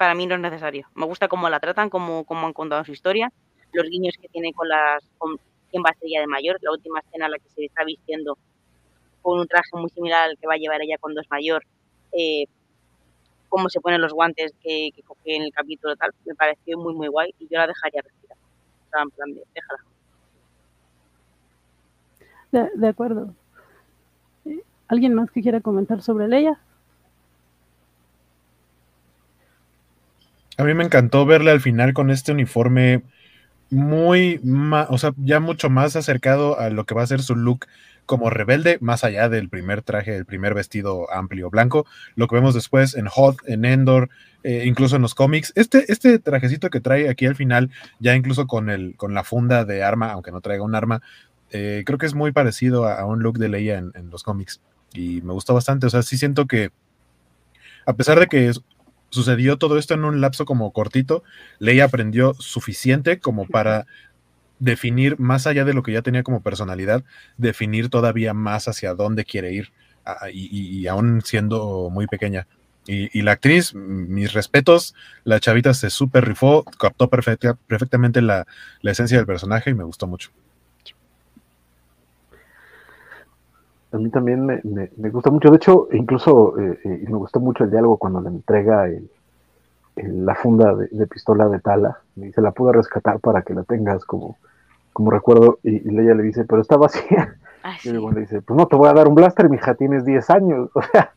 para 0.00 0.14
mí 0.14 0.26
no 0.26 0.34
es 0.34 0.40
necesario. 0.40 0.88
Me 0.94 1.04
gusta 1.04 1.28
cómo 1.28 1.46
la 1.50 1.60
tratan, 1.60 1.90
cómo, 1.90 2.24
cómo 2.24 2.46
han 2.46 2.54
contado 2.54 2.82
su 2.86 2.92
historia, 2.92 3.30
los 3.74 3.86
guiños 3.86 4.14
que 4.18 4.28
tiene 4.28 4.50
con 4.54 4.66
las 4.66 5.04
con 5.18 5.36
quién 5.70 5.82
va 5.84 5.90
a 5.90 5.92
ser 5.92 6.08
ella 6.08 6.20
de 6.20 6.26
mayor, 6.26 6.56
la 6.62 6.70
última 6.70 7.00
escena 7.00 7.26
en 7.26 7.32
la 7.32 7.38
que 7.38 7.50
se 7.50 7.66
está 7.66 7.84
vistiendo 7.84 8.38
con 9.20 9.40
un 9.40 9.46
traje 9.46 9.68
muy 9.74 9.90
similar 9.90 10.30
al 10.30 10.38
que 10.38 10.46
va 10.46 10.54
a 10.54 10.56
llevar 10.56 10.80
ella 10.80 10.96
cuando 10.98 11.20
es 11.20 11.30
mayor. 11.30 11.66
Eh, 12.12 12.46
cómo 13.50 13.68
se 13.68 13.82
ponen 13.82 14.00
los 14.00 14.14
guantes 14.14 14.54
que, 14.62 14.88
que 14.96 15.02
cogí 15.02 15.34
en 15.34 15.42
el 15.42 15.52
capítulo 15.52 15.94
tal, 15.96 16.12
me 16.24 16.34
pareció 16.34 16.78
muy 16.78 16.94
muy 16.94 17.08
guay 17.08 17.34
y 17.38 17.46
yo 17.50 17.58
la 17.58 17.66
dejaría 17.66 18.00
respirar. 18.00 18.38
O 18.38 18.90
sea, 18.90 19.02
en 19.02 19.10
plan 19.10 19.34
de, 19.34 19.42
déjala. 19.54 19.84
De, 22.52 22.70
de 22.74 22.88
acuerdo. 22.88 23.34
¿Alguien 24.88 25.12
más 25.12 25.30
que 25.30 25.42
quiera 25.42 25.60
comentar 25.60 26.00
sobre 26.00 26.26
Leia? 26.26 26.58
A 30.56 30.64
mí 30.64 30.74
me 30.74 30.84
encantó 30.84 31.24
verle 31.26 31.50
al 31.50 31.60
final 31.60 31.94
con 31.94 32.10
este 32.10 32.32
uniforme 32.32 33.02
muy, 33.70 34.40
o 34.88 34.98
sea, 34.98 35.12
ya 35.16 35.40
mucho 35.40 35.70
más 35.70 35.96
acercado 35.96 36.58
a 36.58 36.70
lo 36.70 36.84
que 36.84 36.94
va 36.94 37.02
a 37.02 37.06
ser 37.06 37.22
su 37.22 37.36
look 37.36 37.66
como 38.04 38.28
rebelde, 38.28 38.78
más 38.80 39.04
allá 39.04 39.28
del 39.28 39.48
primer 39.48 39.82
traje, 39.82 40.16
el 40.16 40.26
primer 40.26 40.52
vestido 40.52 41.12
amplio 41.12 41.48
blanco, 41.48 41.86
lo 42.16 42.26
que 42.26 42.34
vemos 42.34 42.54
después 42.54 42.96
en 42.96 43.06
Hot, 43.06 43.36
en 43.46 43.64
Endor, 43.64 44.10
eh, 44.42 44.64
incluso 44.66 44.96
en 44.96 45.02
los 45.02 45.14
cómics. 45.14 45.52
Este, 45.54 45.92
este 45.92 46.18
trajecito 46.18 46.70
que 46.70 46.80
trae 46.80 47.08
aquí 47.08 47.26
al 47.26 47.36
final, 47.36 47.70
ya 48.00 48.16
incluso 48.16 48.48
con, 48.48 48.68
el, 48.68 48.96
con 48.96 49.14
la 49.14 49.22
funda 49.22 49.64
de 49.64 49.84
arma, 49.84 50.10
aunque 50.10 50.32
no 50.32 50.40
traiga 50.40 50.64
un 50.64 50.74
arma, 50.74 51.02
eh, 51.52 51.84
creo 51.86 51.98
que 51.98 52.06
es 52.06 52.14
muy 52.14 52.32
parecido 52.32 52.88
a, 52.88 53.04
un 53.04 53.22
look 53.22 53.38
de 53.38 53.48
Leia 53.48 53.78
en, 53.78 53.92
en, 53.94 54.10
los 54.10 54.24
cómics. 54.24 54.60
Y 54.92 55.20
me 55.22 55.32
gustó 55.32 55.54
bastante, 55.54 55.86
o 55.86 55.90
sea, 55.90 56.02
sí 56.02 56.18
siento 56.18 56.46
que, 56.46 56.70
a 57.86 57.92
pesar 57.92 58.18
de 58.18 58.26
que 58.26 58.50
sucedió 59.10 59.58
todo 59.58 59.78
esto 59.78 59.94
en 59.94 60.04
un 60.04 60.20
lapso 60.20 60.44
como 60.44 60.72
cortito, 60.72 61.22
Leia 61.58 61.84
aprendió 61.84 62.34
suficiente 62.34 63.18
como 63.18 63.46
para 63.46 63.86
definir 64.58 65.18
más 65.18 65.46
allá 65.46 65.64
de 65.64 65.74
lo 65.74 65.82
que 65.82 65.92
ya 65.92 66.02
tenía 66.02 66.22
como 66.22 66.42
personalidad, 66.42 67.02
definir 67.36 67.88
todavía 67.88 68.34
más 68.34 68.68
hacia 68.68 68.94
dónde 68.94 69.24
quiere 69.24 69.52
ir, 69.52 69.72
y, 70.32 70.48
y, 70.50 70.80
y 70.80 70.86
aún 70.86 71.22
siendo 71.22 71.90
muy 71.90 72.06
pequeña. 72.06 72.46
Y, 72.86 73.16
y, 73.16 73.22
la 73.22 73.32
actriz, 73.32 73.74
mis 73.74 74.32
respetos, 74.32 74.94
la 75.24 75.38
chavita 75.38 75.74
se 75.74 75.90
súper 75.90 76.26
rifó, 76.26 76.64
captó 76.64 77.08
perfecta, 77.10 77.54
perfectamente 77.66 78.22
la, 78.22 78.46
la, 78.80 78.90
esencia 78.90 79.18
del 79.18 79.26
personaje 79.26 79.70
y 79.70 79.74
me 79.74 79.84
gustó 79.84 80.06
mucho. 80.06 80.30
A 83.92 83.98
mí 83.98 84.10
también 84.10 84.46
me, 84.46 84.60
me, 84.62 84.90
me 84.96 85.10
gusta 85.10 85.30
mucho, 85.30 85.50
de 85.50 85.56
hecho, 85.56 85.88
incluso 85.92 86.58
eh, 86.58 86.78
eh, 86.84 87.04
me 87.08 87.16
gustó 87.16 87.40
mucho 87.40 87.64
el 87.64 87.70
diálogo 87.70 87.96
cuando 87.96 88.20
le 88.20 88.28
entrega 88.28 88.86
el, 88.86 89.10
el, 89.96 90.24
la 90.24 90.34
funda 90.34 90.74
de, 90.74 90.88
de, 90.92 91.06
pistola 91.06 91.48
de 91.48 91.58
Tala, 91.58 91.98
me 92.14 92.26
dice, 92.26 92.40
la 92.40 92.52
pude 92.52 92.72
rescatar 92.72 93.18
para 93.18 93.42
que 93.42 93.52
la 93.52 93.64
tengas 93.64 94.04
como, 94.04 94.36
como 94.92 95.10
recuerdo, 95.10 95.58
y, 95.64 95.88
y 95.90 95.98
ella 95.98 96.14
le 96.14 96.22
dice, 96.22 96.44
pero 96.44 96.62
está 96.62 96.76
vacía. 96.76 97.36
Ah, 97.62 97.74
y 97.84 97.90
luego 97.90 98.12
le 98.12 98.20
dice, 98.20 98.42
pues 98.42 98.56
no 98.56 98.66
te 98.66 98.76
voy 98.76 98.88
a 98.88 98.94
dar 98.94 99.08
un 99.08 99.14
blaster, 99.14 99.48
mija, 99.48 99.74
tienes 99.74 100.04
10 100.04 100.30
años. 100.30 100.70
O 100.80 100.82
sea, 100.82 101.12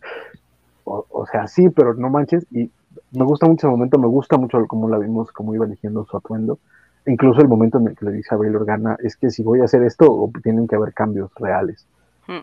o, 0.86 1.06
o, 1.10 1.26
sea, 1.26 1.48
sí, 1.48 1.70
pero 1.70 1.94
no 1.94 2.10
manches. 2.10 2.46
Y 2.52 2.70
me 3.12 3.24
gusta 3.24 3.48
mucho 3.48 3.68
ese 3.68 3.72
momento, 3.72 3.98
me 3.98 4.08
gusta 4.08 4.38
mucho 4.38 4.66
cómo 4.68 4.90
la 4.90 4.98
vimos, 4.98 5.32
cómo 5.32 5.56
iba 5.56 5.66
eligiendo 5.66 6.06
su 6.06 6.18
atuendo. 6.18 6.60
Incluso 7.06 7.42
el 7.42 7.48
momento 7.48 7.78
en 7.80 7.88
el 7.88 7.96
que 7.96 8.06
le 8.06 8.12
dice 8.12 8.34
a 8.34 8.38
Bail 8.38 8.56
Organa, 8.56 8.98
es 9.02 9.16
que 9.16 9.30
si 9.30 9.44
voy 9.44 9.62
a 9.62 9.66
hacer 9.66 9.84
esto, 9.84 10.30
tienen 10.42 10.68
que 10.68 10.76
haber 10.76 10.94
cambios 10.94 11.32
reales. 11.36 11.86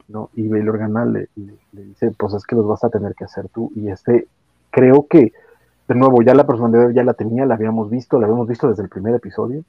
¿No? 0.08 0.30
Y 0.34 0.48
Bail 0.48 0.68
Organa 0.68 1.04
le, 1.04 1.28
le, 1.36 1.54
le, 1.72 1.84
dice, 1.84 2.12
pues 2.16 2.34
es 2.34 2.44
que 2.44 2.56
los 2.56 2.66
vas 2.66 2.84
a 2.84 2.90
tener 2.90 3.14
que 3.14 3.24
hacer 3.24 3.48
tú. 3.48 3.72
Y 3.74 3.88
este, 3.88 4.28
creo 4.70 5.06
que, 5.08 5.32
de 5.88 5.94
nuevo, 5.94 6.22
ya 6.22 6.34
la 6.34 6.46
personalidad 6.46 6.90
ya 6.90 7.04
la 7.04 7.14
tenía, 7.14 7.46
la 7.46 7.54
habíamos 7.54 7.90
visto, 7.90 8.18
la 8.18 8.26
habíamos 8.26 8.48
visto 8.48 8.68
desde 8.68 8.82
el 8.82 8.88
primer 8.88 9.14
episodio 9.14 9.64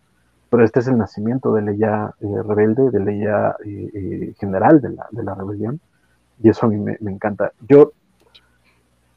pero 0.52 0.66
este 0.66 0.82
es 0.82 0.88
el 0.88 0.98
nacimiento 0.98 1.54
de 1.54 1.62
Leia 1.62 2.14
eh, 2.20 2.44
rebelde, 2.46 2.92
de 2.92 3.00
Leia 3.00 3.56
eh, 3.64 3.90
eh, 3.94 4.34
general 4.38 4.82
de 4.82 4.90
la, 4.90 5.08
de 5.10 5.24
la, 5.24 5.34
rebelión, 5.34 5.80
y 6.44 6.50
eso 6.50 6.66
a 6.66 6.70
mí 6.70 6.78
me, 6.78 6.98
me, 7.00 7.10
encanta. 7.10 7.54
Yo, 7.70 7.94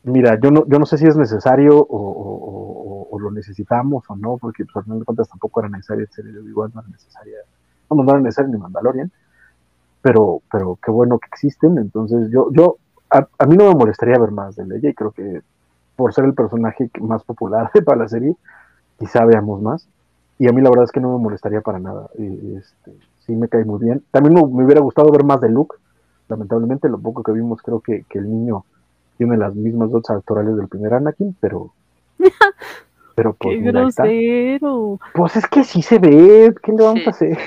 mira, 0.04 0.38
yo 0.40 0.52
no, 0.52 0.64
yo 0.68 0.78
no 0.78 0.86
sé 0.86 0.96
si 0.96 1.08
es 1.08 1.16
necesario 1.16 1.76
o, 1.76 3.08
o, 3.10 3.18
lo 3.18 3.32
necesitamos 3.32 4.04
o 4.08 4.14
no, 4.14 4.38
porque 4.38 4.64
pues, 4.64 4.76
al 4.76 4.84
final 4.84 4.98
de 5.00 5.04
cuentas 5.06 5.28
tampoco 5.28 5.58
era 5.58 5.68
necesaria 5.70 6.06
igual 6.46 6.70
no 6.72 6.82
era 6.82 6.90
necesaria, 6.90 7.38
no, 7.90 8.04
no 8.04 8.10
era 8.10 8.20
necesaria 8.20 8.52
ni 8.52 8.58
Mandalorian, 8.58 9.10
pero, 10.04 10.42
pero 10.52 10.78
qué 10.84 10.92
bueno 10.92 11.18
que 11.18 11.26
existen, 11.26 11.78
entonces 11.78 12.30
yo, 12.30 12.52
yo 12.52 12.76
a, 13.10 13.26
a, 13.38 13.46
mí 13.46 13.56
no 13.56 13.68
me 13.68 13.74
molestaría 13.74 14.18
ver 14.18 14.30
más 14.30 14.54
de 14.54 14.66
Leia, 14.66 14.90
y 14.90 14.94
creo 14.94 15.12
que 15.12 15.40
por 15.96 16.12
ser 16.12 16.26
el 16.26 16.34
personaje 16.34 16.90
más 17.00 17.24
popular 17.24 17.70
para 17.84 18.02
la 18.02 18.08
serie, 18.08 18.36
quizá 18.98 19.24
veamos 19.24 19.62
más 19.62 19.88
y 20.38 20.48
a 20.48 20.52
mí 20.52 20.60
la 20.60 20.70
verdad 20.70 20.84
es 20.84 20.92
que 20.92 21.00
no 21.00 21.16
me 21.16 21.22
molestaría 21.22 21.60
para 21.60 21.78
nada. 21.78 22.08
Y, 22.18 22.56
este, 22.56 22.92
sí 23.20 23.32
me 23.32 23.48
cae 23.48 23.64
muy 23.64 23.78
bien. 23.80 24.02
También 24.10 24.34
me, 24.34 24.42
me, 24.46 24.64
hubiera 24.64 24.80
gustado 24.80 25.10
ver 25.10 25.24
más 25.24 25.40
de 25.40 25.48
Luke. 25.48 25.76
Lamentablemente, 26.28 26.88
lo 26.88 26.98
poco 26.98 27.22
que 27.22 27.32
vimos, 27.32 27.62
creo 27.62 27.80
que, 27.80 28.04
que 28.08 28.18
el 28.18 28.28
niño 28.28 28.64
tiene 29.16 29.36
las 29.36 29.54
mismas 29.54 29.90
dotes 29.90 30.10
actorales 30.10 30.56
del 30.56 30.68
primer 30.68 30.94
Anakin, 30.94 31.36
pero. 31.38 31.72
pero 33.14 33.34
pues. 33.34 33.58
¡Qué 33.58 33.70
grosero! 33.70 34.98
Pues 35.14 35.36
es 35.36 35.46
que 35.46 35.62
sí 35.62 35.82
se 35.82 35.98
ve. 35.98 36.54
¿Qué 36.62 36.72
le 36.72 36.82
vamos 36.82 37.00
sí, 37.00 37.06
a 37.06 37.10
hacer? 37.10 37.38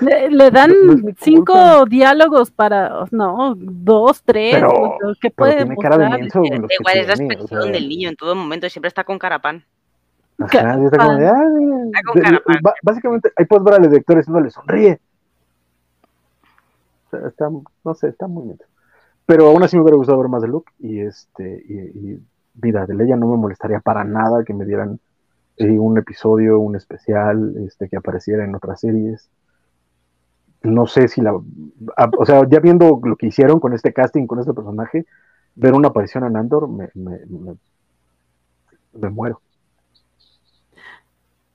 Le, 0.00 0.30
le 0.30 0.50
dan 0.50 0.70
no, 0.86 0.94
no 0.94 1.10
cinco 1.18 1.52
culpa. 1.52 1.84
diálogos 1.88 2.50
para. 2.50 3.04
No, 3.10 3.54
dos, 3.56 4.22
tres. 4.22 4.54
Pero, 4.54 4.96
¿Qué 5.20 5.30
puede 5.30 5.56
tiene 5.56 5.76
cara 5.76 5.98
de 5.98 6.08
menso, 6.08 6.42
Igual 6.44 6.96
es 6.96 7.06
la 7.06 7.14
expresión 7.14 7.60
o 7.60 7.62
sea, 7.62 7.72
del 7.72 7.88
niño 7.88 8.08
en 8.08 8.16
todo 8.16 8.34
momento. 8.34 8.68
Siempre 8.68 8.88
está 8.88 9.04
con 9.04 9.18
carapán. 9.18 9.64
Ajá, 10.38 10.82
está 10.82 10.96
como 10.98 11.18
de, 11.18 11.28
ah, 11.28 11.34
de, 12.14 12.60
básicamente 12.82 13.30
ahí 13.36 13.44
puedes 13.44 13.62
ver 13.62 13.74
al 13.74 13.82
director 13.82 14.16
diciéndole 14.16 14.50
sonríe. 14.50 14.98
O 17.06 17.10
sea, 17.10 17.28
está, 17.28 17.48
no 17.84 17.94
sé, 17.94 18.08
está 18.08 18.26
muy 18.26 18.44
bien. 18.44 18.58
Pero 19.26 19.48
aún 19.48 19.62
así 19.62 19.76
me 19.76 19.82
hubiera 19.82 19.96
gustado 19.96 20.18
ver 20.18 20.28
más 20.28 20.42
de 20.42 20.48
Luke 20.48 20.72
y 20.78 21.00
este, 21.00 21.62
y, 21.68 21.74
y 22.14 22.20
vida 22.54 22.86
de 22.86 22.94
Leia 22.94 23.16
no 23.16 23.26
me 23.26 23.36
molestaría 23.36 23.80
para 23.80 24.02
nada 24.02 24.44
que 24.44 24.54
me 24.54 24.64
dieran 24.64 24.98
eh, 25.60 25.78
un 25.78 25.98
episodio, 25.98 26.58
un 26.58 26.74
especial, 26.74 27.54
este, 27.66 27.88
que 27.88 27.96
apareciera 27.98 28.44
en 28.44 28.54
otras 28.54 28.80
series. 28.80 29.30
No 30.62 30.86
sé 30.86 31.08
si 31.08 31.20
la, 31.20 31.32
a, 31.96 32.10
o 32.18 32.24
sea, 32.24 32.48
ya 32.48 32.60
viendo 32.60 32.98
lo 33.04 33.16
que 33.16 33.26
hicieron 33.26 33.60
con 33.60 33.74
este 33.74 33.92
casting, 33.92 34.26
con 34.26 34.38
este 34.40 34.54
personaje, 34.54 35.04
ver 35.54 35.74
una 35.74 35.88
aparición 35.88 36.24
en 36.24 36.36
Andor 36.36 36.66
me, 36.66 36.88
me, 36.94 37.18
me, 37.26 37.56
me 38.94 39.10
muero. 39.10 39.42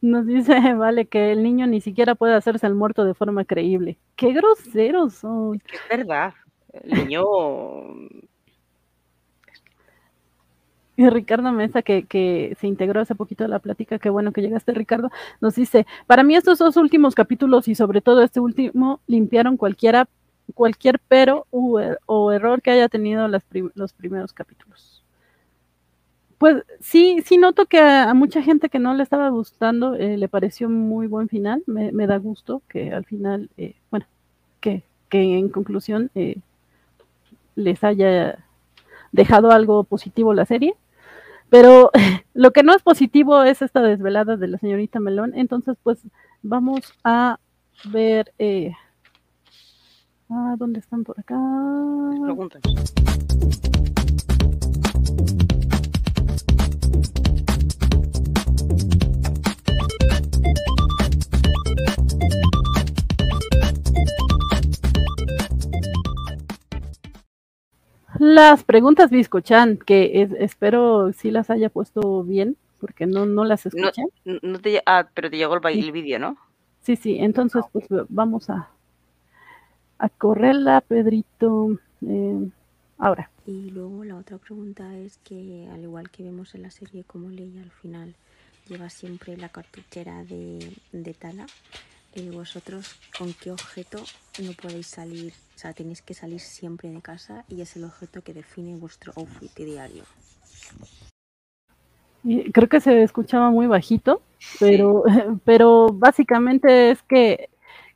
Nos 0.02 0.28
dice, 0.28 0.54
vale, 0.78 1.08
que 1.08 1.32
el 1.32 1.42
niño 1.42 1.66
ni 1.66 1.82
siquiera 1.82 2.14
puede 2.14 2.36
hacerse 2.36 2.68
el 2.68 2.76
muerto 2.76 3.06
de 3.06 3.16
forma 3.16 3.44
creíble. 3.44 3.98
¡Qué 4.16 4.34
groseros 4.34 5.16
son! 5.16 5.56
Es 5.56 5.82
verdad. 5.90 6.34
El 6.72 7.06
niño. 7.06 7.24
Y 10.98 11.10
Ricardo 11.10 11.52
Mesa, 11.52 11.82
que, 11.82 12.04
que, 12.04 12.56
se 12.60 12.68
integró 12.68 13.02
hace 13.02 13.16
poquito 13.16 13.46
a 13.46 13.48
la 13.48 13.60
plática, 13.60 14.00
qué 14.00 14.10
bueno 14.10 14.32
que 14.32 14.42
llegaste, 14.42 14.74
Ricardo, 14.74 15.12
nos 15.42 15.56
dice, 15.56 15.86
para 16.08 16.24
mí 16.24 16.36
estos 16.36 16.60
dos 16.60 16.78
últimos 16.78 17.16
capítulos 17.16 17.68
y 17.68 17.76
sobre 17.76 18.02
todo 18.02 18.22
este 18.22 18.40
último 18.40 19.00
limpiaron 19.08 19.58
cualquiera, 19.58 20.08
cualquier 20.54 21.00
pero 21.08 21.48
o, 21.52 22.32
error 22.32 22.62
que 22.62 22.72
haya 22.72 22.90
tenido 22.90 23.28
las 23.28 23.44
los 23.74 23.94
primeros 23.94 24.34
capítulos. 24.34 25.04
Pues 26.38 26.64
sí, 26.82 27.24
sí 27.26 27.38
noto 27.38 27.66
que 27.66 27.80
a, 27.80 28.14
mucha 28.14 28.42
gente 28.42 28.70
que 28.70 28.80
no 28.80 28.94
le 28.94 29.04
estaba 29.04 29.30
gustando 29.30 29.96
eh, 29.96 30.18
le 30.18 30.28
pareció 30.28 30.70
muy 30.70 31.08
buen 31.08 31.30
final. 31.30 31.64
Me, 31.66 31.92
me, 31.92 32.08
da 32.08 32.18
gusto 32.18 32.62
que 32.68 32.92
al 32.92 33.06
final, 33.06 33.50
eh, 33.58 33.76
bueno, 33.90 34.06
que, 34.60 34.84
que 35.10 35.38
en 35.38 35.50
conclusión 35.50 36.12
eh, 36.14 36.38
les 37.56 37.84
haya 37.84 38.46
dejado 39.12 39.52
algo 39.52 39.84
positivo 39.86 40.34
la 40.34 40.46
serie. 40.46 40.76
Pero 41.50 41.92
lo 42.34 42.52
que 42.52 42.64
no 42.64 42.74
es 42.74 42.82
positivo 42.82 43.44
es 43.44 43.62
esta 43.62 43.82
desvelada 43.82 44.38
de 44.38 44.48
la 44.48 44.58
señorita 44.58 45.00
Melón. 45.00 45.34
Entonces, 45.36 45.78
pues 45.84 46.00
vamos 46.42 46.94
a 47.04 47.40
ver. 47.92 48.34
Eh, 48.40 48.72
ah, 50.30 50.56
¿Dónde 50.58 50.80
están 50.80 51.04
por 51.04 51.20
acá? 51.20 51.36
Preguntas. 52.24 52.62
Las 68.20 68.64
preguntas 68.64 69.10
Biscochan, 69.10 69.78
que 69.78 70.22
es- 70.22 70.32
espero 70.40 71.12
sí 71.14 71.32
las 71.32 71.50
haya 71.50 71.70
puesto 71.70 72.24
bien, 72.24 72.56
porque 72.80 73.06
no, 73.06 73.26
no 73.26 73.44
las 73.46 73.66
escuché. 73.66 74.04
no 74.42 74.60
te, 74.60 74.82
ah, 74.86 75.08
pero 75.14 75.30
te 75.30 75.38
llegó 75.38 75.54
el, 75.56 75.60
ba- 75.60 75.72
Sí. 75.72 75.80
el 75.80 75.92
vídeo, 75.92 76.20
¿no? 76.20 76.38
Sí, 76.82 76.96
sí, 76.96 77.18
entonces 77.20 77.64
pues 77.72 77.86
vamos 78.10 78.50
a, 78.50 78.70
a 79.98 80.10
correrla, 80.10 80.82
Pedrito. 80.82 81.78
eh, 82.08 82.48
ahora. 82.98 83.30
Y 83.48 83.70
luego 83.72 84.04
la 84.04 84.16
otra 84.18 84.38
pregunta 84.38 84.96
es 84.98 85.18
que, 85.24 85.68
al 85.72 85.82
igual 85.82 86.10
que 86.10 86.24
vemos 86.24 86.54
en 86.56 86.62
la 86.64 86.72
serie 86.72 87.04
como 87.04 87.30
Leia 87.30 87.62
al 87.62 87.72
final 87.72 88.14
lleva 88.68 88.90
siempre 88.90 89.36
la 89.38 89.50
cartuchera 89.50 90.24
de, 90.24 90.72
de 90.92 91.14
Tala, 91.14 91.46
eh, 92.16 92.30
vosotros 92.32 92.96
con 93.18 93.34
qué 93.34 93.52
objeto 93.52 94.04
no 94.42 94.52
podéis 94.54 94.88
salir, 94.88 95.34
o 95.56 95.60
sea, 95.60 95.74
tenéis 95.74 96.02
que 96.02 96.14
salir 96.14 96.40
siempre 96.40 96.90
de 96.90 97.02
casa 97.02 97.46
y 97.50 97.62
es 97.62 97.76
el 97.76 97.84
objeto 97.84 98.22
que 98.22 98.34
define 98.34 98.76
vuestro 98.76 99.14
outfit 99.16 99.52
diario. 99.56 100.04
Creo 102.54 102.70
que 102.70 102.82
se 102.82 103.04
escuchaba 103.04 103.52
muy 103.52 103.68
bajito, 103.68 104.22
pero, 104.60 105.04
pero 105.46 105.90
básicamente 105.94 106.92
es 106.92 107.02
que 107.04 107.50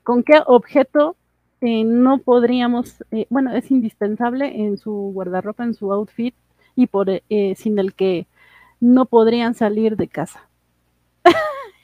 con 0.04 0.24
qué 0.24 0.42
objeto 0.46 1.16
eh, 1.62 1.84
no 1.84 2.20
podríamos, 2.20 3.04
eh, 3.12 3.26
bueno, 3.30 3.54
es 3.54 3.70
indispensable 3.70 4.62
en 4.62 4.78
su 4.78 4.92
guardarropa, 5.14 5.64
en 5.64 5.74
su 5.74 5.92
outfit, 5.92 6.34
y 6.76 6.88
por 6.88 7.10
eh, 7.10 7.56
sin 7.58 7.78
el 7.80 7.94
que 7.94 8.28
no 8.80 9.06
podrían 9.06 9.56
salir 9.56 9.98
de 9.98 10.08
casa. 10.08 10.49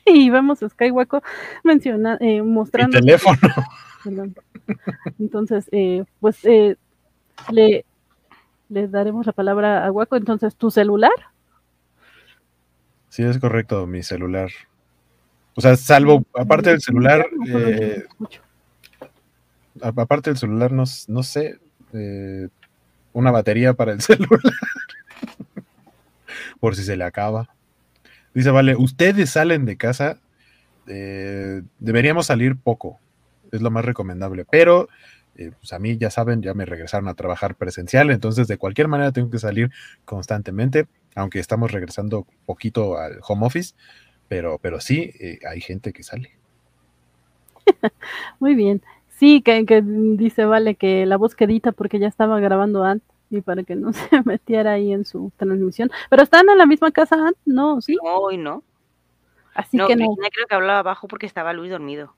y 0.23 0.29
vemos 0.29 0.61
a 0.63 0.69
Skywalker 0.69 1.21
menciona, 1.63 2.17
eh, 2.19 2.41
Mi 2.41 2.49
mostrando 2.51 2.99
teléfono. 2.99 3.39
Perdón. 4.03 4.35
Entonces, 5.19 5.67
eh, 5.71 6.03
pues 6.19 6.37
eh, 6.43 6.77
le, 7.51 7.85
le 8.69 8.87
daremos 8.87 9.25
la 9.25 9.33
palabra 9.33 9.85
a 9.85 9.91
Waco. 9.91 10.15
Entonces, 10.15 10.55
¿tu 10.55 10.69
celular? 10.69 11.11
Sí, 13.09 13.23
es 13.23 13.39
correcto, 13.39 13.87
mi 13.87 14.03
celular. 14.03 14.51
O 15.55 15.61
sea, 15.61 15.77
salvo, 15.77 16.25
aparte 16.33 16.71
del 16.71 16.81
celular, 16.81 17.25
eh, 17.47 18.03
aparte 19.81 20.31
del 20.31 20.37
celular, 20.37 20.73
no, 20.73 20.83
no 21.07 21.23
sé, 21.23 21.59
eh, 21.93 22.49
una 23.13 23.31
batería 23.31 23.73
para 23.73 23.93
el 23.93 24.01
celular, 24.01 24.41
por 26.59 26.75
si 26.75 26.83
se 26.83 26.97
le 26.97 27.05
acaba. 27.05 27.54
Dice, 28.35 28.51
vale, 28.51 28.75
ustedes 28.75 29.29
salen 29.29 29.65
de 29.65 29.77
casa, 29.77 30.19
eh, 30.87 31.61
deberíamos 31.79 32.25
salir 32.25 32.57
poco, 32.57 32.99
es 33.53 33.61
lo 33.61 33.71
más 33.71 33.85
recomendable, 33.85 34.43
pero 34.43 34.89
eh, 35.37 35.51
pues 35.57 35.71
a 35.71 35.79
mí 35.79 35.97
ya 35.97 36.11
saben, 36.11 36.41
ya 36.41 36.53
me 36.53 36.65
regresaron 36.65 37.07
a 37.07 37.13
trabajar 37.13 37.55
presencial, 37.55 38.11
entonces 38.11 38.49
de 38.49 38.57
cualquier 38.57 38.89
manera 38.89 39.13
tengo 39.13 39.29
que 39.31 39.39
salir 39.39 39.71
constantemente, 40.03 40.85
aunque 41.15 41.39
estamos 41.39 41.71
regresando 41.71 42.27
poquito 42.45 42.97
al 42.97 43.19
home 43.25 43.45
office, 43.45 43.73
pero, 44.27 44.59
pero 44.61 44.81
sí, 44.81 45.13
eh, 45.17 45.39
hay 45.49 45.61
gente 45.61 45.93
que 45.93 46.03
sale. 46.03 46.31
Muy 48.41 48.53
bien. 48.53 48.81
Sí, 49.17 49.41
que, 49.41 49.65
que 49.65 49.81
dice, 49.81 50.43
vale, 50.43 50.75
que 50.75 51.05
la 51.05 51.15
voz 51.15 51.35
quedita 51.35 51.71
porque 51.71 51.99
ya 51.99 52.09
estaba 52.09 52.41
grabando 52.41 52.83
antes 52.83 53.14
y 53.29 53.41
para 53.41 53.63
que 53.63 53.75
no 53.75 53.91
se 53.93 54.21
metiera 54.23 54.73
ahí 54.73 54.91
en 54.91 55.05
su 55.05 55.31
transmisión. 55.37 55.89
Pero 56.09 56.23
están 56.23 56.49
en 56.49 56.57
la 56.57 56.65
misma 56.65 56.91
casa 56.91 57.31
no, 57.45 57.81
sí. 57.81 57.97
No, 58.03 58.15
hoy 58.17 58.37
no. 58.37 58.63
Así 59.53 59.77
no, 59.77 59.87
que 59.87 59.95
no, 59.95 60.13
creo 60.15 60.47
que 60.47 60.55
hablaba 60.55 60.83
bajo 60.83 61.07
porque 61.07 61.25
estaba 61.25 61.53
Luis 61.53 61.71
dormido. 61.71 62.13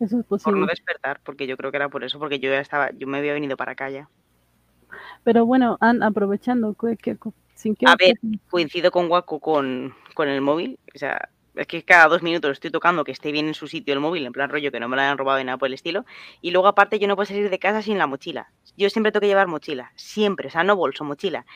eso 0.00 0.18
es 0.20 0.24
Por 0.26 0.40
no 0.40 0.50
posible. 0.50 0.66
despertar, 0.66 1.20
porque 1.22 1.46
yo 1.46 1.56
creo 1.56 1.70
que 1.70 1.76
era 1.76 1.88
por 1.90 2.04
eso, 2.04 2.18
porque 2.18 2.38
yo 2.38 2.50
ya 2.50 2.60
estaba, 2.60 2.90
yo 2.92 3.06
me 3.06 3.18
había 3.18 3.34
venido 3.34 3.56
para 3.56 3.72
acá 3.72 3.90
ya. 3.90 4.08
Pero 5.24 5.44
bueno, 5.44 5.76
Ann, 5.80 6.02
aprovechando, 6.02 6.74
que, 6.74 6.96
que- 6.96 7.16
sin 7.54 7.74
que 7.74 7.86
A 7.86 7.96
ver, 7.96 8.14
coincido 8.48 8.90
con 8.90 9.10
Waco 9.10 9.40
con, 9.40 9.94
con 10.14 10.28
el 10.28 10.40
móvil. 10.40 10.78
O 10.94 10.98
sea, 10.98 11.28
es 11.58 11.66
que 11.66 11.82
cada 11.82 12.06
dos 12.06 12.22
minutos 12.22 12.52
estoy 12.52 12.70
tocando 12.70 13.04
que 13.04 13.12
esté 13.12 13.32
bien 13.32 13.48
en 13.48 13.54
su 13.54 13.66
sitio 13.66 13.92
el 13.92 14.00
móvil, 14.00 14.24
en 14.24 14.32
plan 14.32 14.48
rollo 14.48 14.70
que 14.70 14.78
no 14.78 14.88
me 14.88 14.96
lo 14.96 15.02
hayan 15.02 15.18
robado 15.18 15.38
ni 15.38 15.44
nada 15.44 15.58
por 15.58 15.66
el 15.66 15.74
estilo. 15.74 16.04
Y 16.40 16.52
luego 16.52 16.68
aparte 16.68 16.98
yo 16.98 17.08
no 17.08 17.16
puedo 17.16 17.26
salir 17.26 17.50
de 17.50 17.58
casa 17.58 17.82
sin 17.82 17.98
la 17.98 18.06
mochila. 18.06 18.52
Yo 18.76 18.88
siempre 18.90 19.10
tengo 19.10 19.22
que 19.22 19.26
llevar 19.26 19.48
mochila, 19.48 19.92
siempre, 19.96 20.48
o 20.48 20.50
sea, 20.50 20.62
no 20.62 20.76
bolso, 20.76 21.04
mochila. 21.04 21.46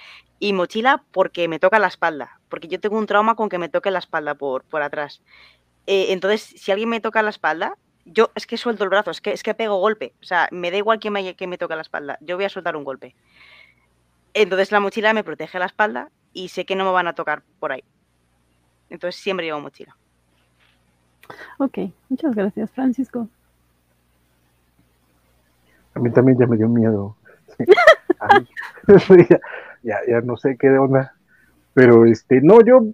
Y 0.41 0.53
mochila 0.53 1.05
porque 1.13 1.47
me 1.47 1.61
toca 1.61 1.79
la 1.79 1.87
espalda, 1.87 2.41
porque 2.49 2.67
yo 2.69 2.81
tengo 2.81 2.99
un 2.99 3.07
trauma 3.07 3.37
con 3.37 3.49
que 3.49 3.59
me 3.59 3.69
toque 3.69 3.91
la 3.91 4.01
espalda 4.01 4.35
por, 4.35 4.65
por 4.65 4.83
atrás. 4.83 5.23
Eh, 5.87 6.07
entonces, 6.11 6.43
si 6.43 6.73
alguien 6.73 6.89
me 6.89 7.01
toca 7.01 7.23
la 7.23 7.31
espalda, 7.31 7.77
yo 8.05 8.33
es 8.35 8.47
que 8.47 8.57
suelto 8.57 8.83
el 8.83 8.91
brazo, 8.91 9.13
es 9.13 9.21
que, 9.21 9.33
es 9.33 9.45
que 9.45 9.55
pego 9.55 9.77
golpe. 9.77 10.15
O 10.21 10.25
sea, 10.25 10.49
me 10.51 10.73
da 10.73 10.79
igual 10.79 10.99
que 10.99 11.11
me, 11.11 11.37
que 11.37 11.47
me 11.47 11.59
toque 11.59 11.77
la 11.77 11.83
espalda, 11.83 12.19
yo 12.21 12.37
voy 12.37 12.45
a 12.45 12.49
soltar 12.49 12.77
un 12.77 12.83
golpe. 12.83 13.15
Entonces 14.35 14.73
la 14.73 14.81
mochila 14.81 15.13
me 15.13 15.23
protege 15.23 15.59
la 15.61 15.67
espalda 15.67 16.11
y 16.33 16.49
sé 16.49 16.65
que 16.65 16.75
no 16.75 16.85
me 16.85 16.91
van 16.91 17.07
a 17.07 17.15
tocar 17.15 17.43
por 17.61 17.71
ahí. 17.71 17.85
Entonces 18.93 19.21
siempre 19.23 19.47
llevo 19.47 19.61
mochila. 19.61 19.97
Ok, 21.59 21.79
muchas 22.11 22.35
gracias, 22.35 22.71
Francisco. 22.73 23.27
A 25.95 25.99
mí 25.99 26.11
también 26.11 26.39
ya 26.39 26.47
me 26.47 26.59
dio 26.59 26.69
miedo. 26.69 27.17
Sí. 27.57 27.65
Ya, 29.31 29.41
ya, 29.83 29.97
ya 30.07 30.21
no 30.21 30.37
sé 30.37 30.57
qué 30.59 30.69
de 30.69 30.79
onda. 30.79 31.15
Pero 31.75 32.05
este, 32.05 32.41
no, 32.43 32.61
yo, 32.61 32.85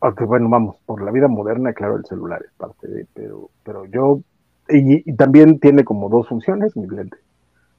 aunque 0.00 0.24
bueno, 0.24 0.48
vamos, 0.48 0.76
por 0.84 1.02
la 1.02 1.10
vida 1.12 1.28
moderna, 1.28 1.72
claro, 1.72 1.96
el 1.96 2.04
celular 2.04 2.42
es 2.44 2.52
parte 2.54 2.88
de, 2.88 3.06
pero, 3.14 3.50
pero 3.62 3.84
yo, 3.86 4.20
y, 4.68 5.08
y 5.08 5.14
también 5.14 5.60
tiene 5.60 5.84
como 5.84 6.08
dos 6.08 6.28
funciones 6.28 6.76
mi 6.76 6.88
lente. 6.88 7.16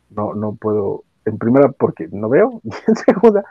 No, 0.09 0.33
no 0.33 0.55
puedo, 0.55 1.03
en 1.25 1.37
primera 1.37 1.69
porque 1.71 2.07
no 2.11 2.29
veo, 2.29 2.61
y 2.63 2.71
en 2.87 2.95
segunda 2.95 3.43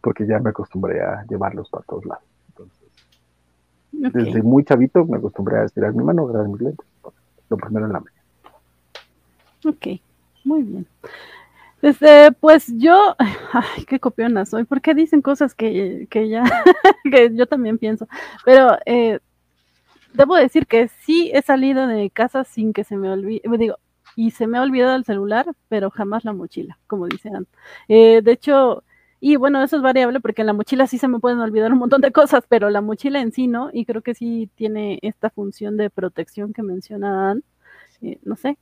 porque 0.00 0.26
ya 0.26 0.38
me 0.38 0.50
acostumbré 0.50 1.00
a 1.00 1.24
llevarlos 1.28 1.68
para 1.70 1.84
todos 1.84 2.04
lados. 2.04 2.35
Desde 3.98 4.42
muy 4.42 4.64
chavito 4.64 5.04
me 5.04 5.18
acostumbré 5.18 5.58
a 5.58 5.64
estirar 5.64 5.94
mi 5.94 6.04
mano, 6.04 6.24
agarrar 6.24 6.48
mis 6.48 6.60
lentes. 6.60 6.86
Lo 7.48 7.56
primero 7.56 7.86
en 7.86 7.92
la 7.92 8.00
mañana. 8.00 8.22
ok, 9.64 10.00
muy 10.44 10.62
bien. 10.62 10.86
Este, 11.82 12.32
pues 12.32 12.72
yo, 12.76 13.14
ay, 13.52 13.84
qué 13.86 14.00
copiona 14.00 14.44
soy, 14.44 14.64
porque 14.64 14.94
dicen 14.94 15.22
cosas 15.22 15.54
que, 15.54 16.06
que 16.10 16.28
ya, 16.28 16.42
que 17.10 17.34
yo 17.34 17.46
también 17.46 17.78
pienso, 17.78 18.08
pero 18.44 18.78
eh, 18.86 19.20
debo 20.14 20.34
decir 20.36 20.66
que 20.66 20.88
sí 20.88 21.30
he 21.34 21.42
salido 21.42 21.86
de 21.86 22.10
casa 22.10 22.44
sin 22.44 22.72
que 22.72 22.84
se 22.84 22.96
me 22.96 23.10
olvide, 23.10 23.42
digo, 23.58 23.76
y 24.16 24.30
se 24.30 24.46
me 24.46 24.58
ha 24.58 24.62
olvidado 24.62 24.96
el 24.96 25.04
celular, 25.04 25.46
pero 25.68 25.90
jamás 25.90 26.24
la 26.24 26.32
mochila, 26.32 26.78
como 26.86 27.06
dicen. 27.06 27.46
Eh, 27.86 28.22
de 28.22 28.32
hecho, 28.32 28.82
y 29.28 29.34
bueno, 29.34 29.60
eso 29.60 29.74
es 29.74 29.82
variable 29.82 30.20
porque 30.20 30.42
en 30.42 30.46
la 30.46 30.52
mochila 30.52 30.86
sí 30.86 30.98
se 30.98 31.08
me 31.08 31.18
pueden 31.18 31.40
olvidar 31.40 31.72
un 31.72 31.80
montón 31.80 32.00
de 32.00 32.12
cosas, 32.12 32.44
pero 32.48 32.70
la 32.70 32.80
mochila 32.80 33.20
en 33.20 33.32
sí 33.32 33.48
no, 33.48 33.70
y 33.72 33.84
creo 33.84 34.00
que 34.00 34.14
sí 34.14 34.48
tiene 34.54 35.00
esta 35.02 35.30
función 35.30 35.76
de 35.76 35.90
protección 35.90 36.52
que 36.52 36.62
menciona 36.62 37.32
Ann. 37.32 37.42
Eh, 38.02 38.20
no 38.22 38.36
sé, 38.36 38.56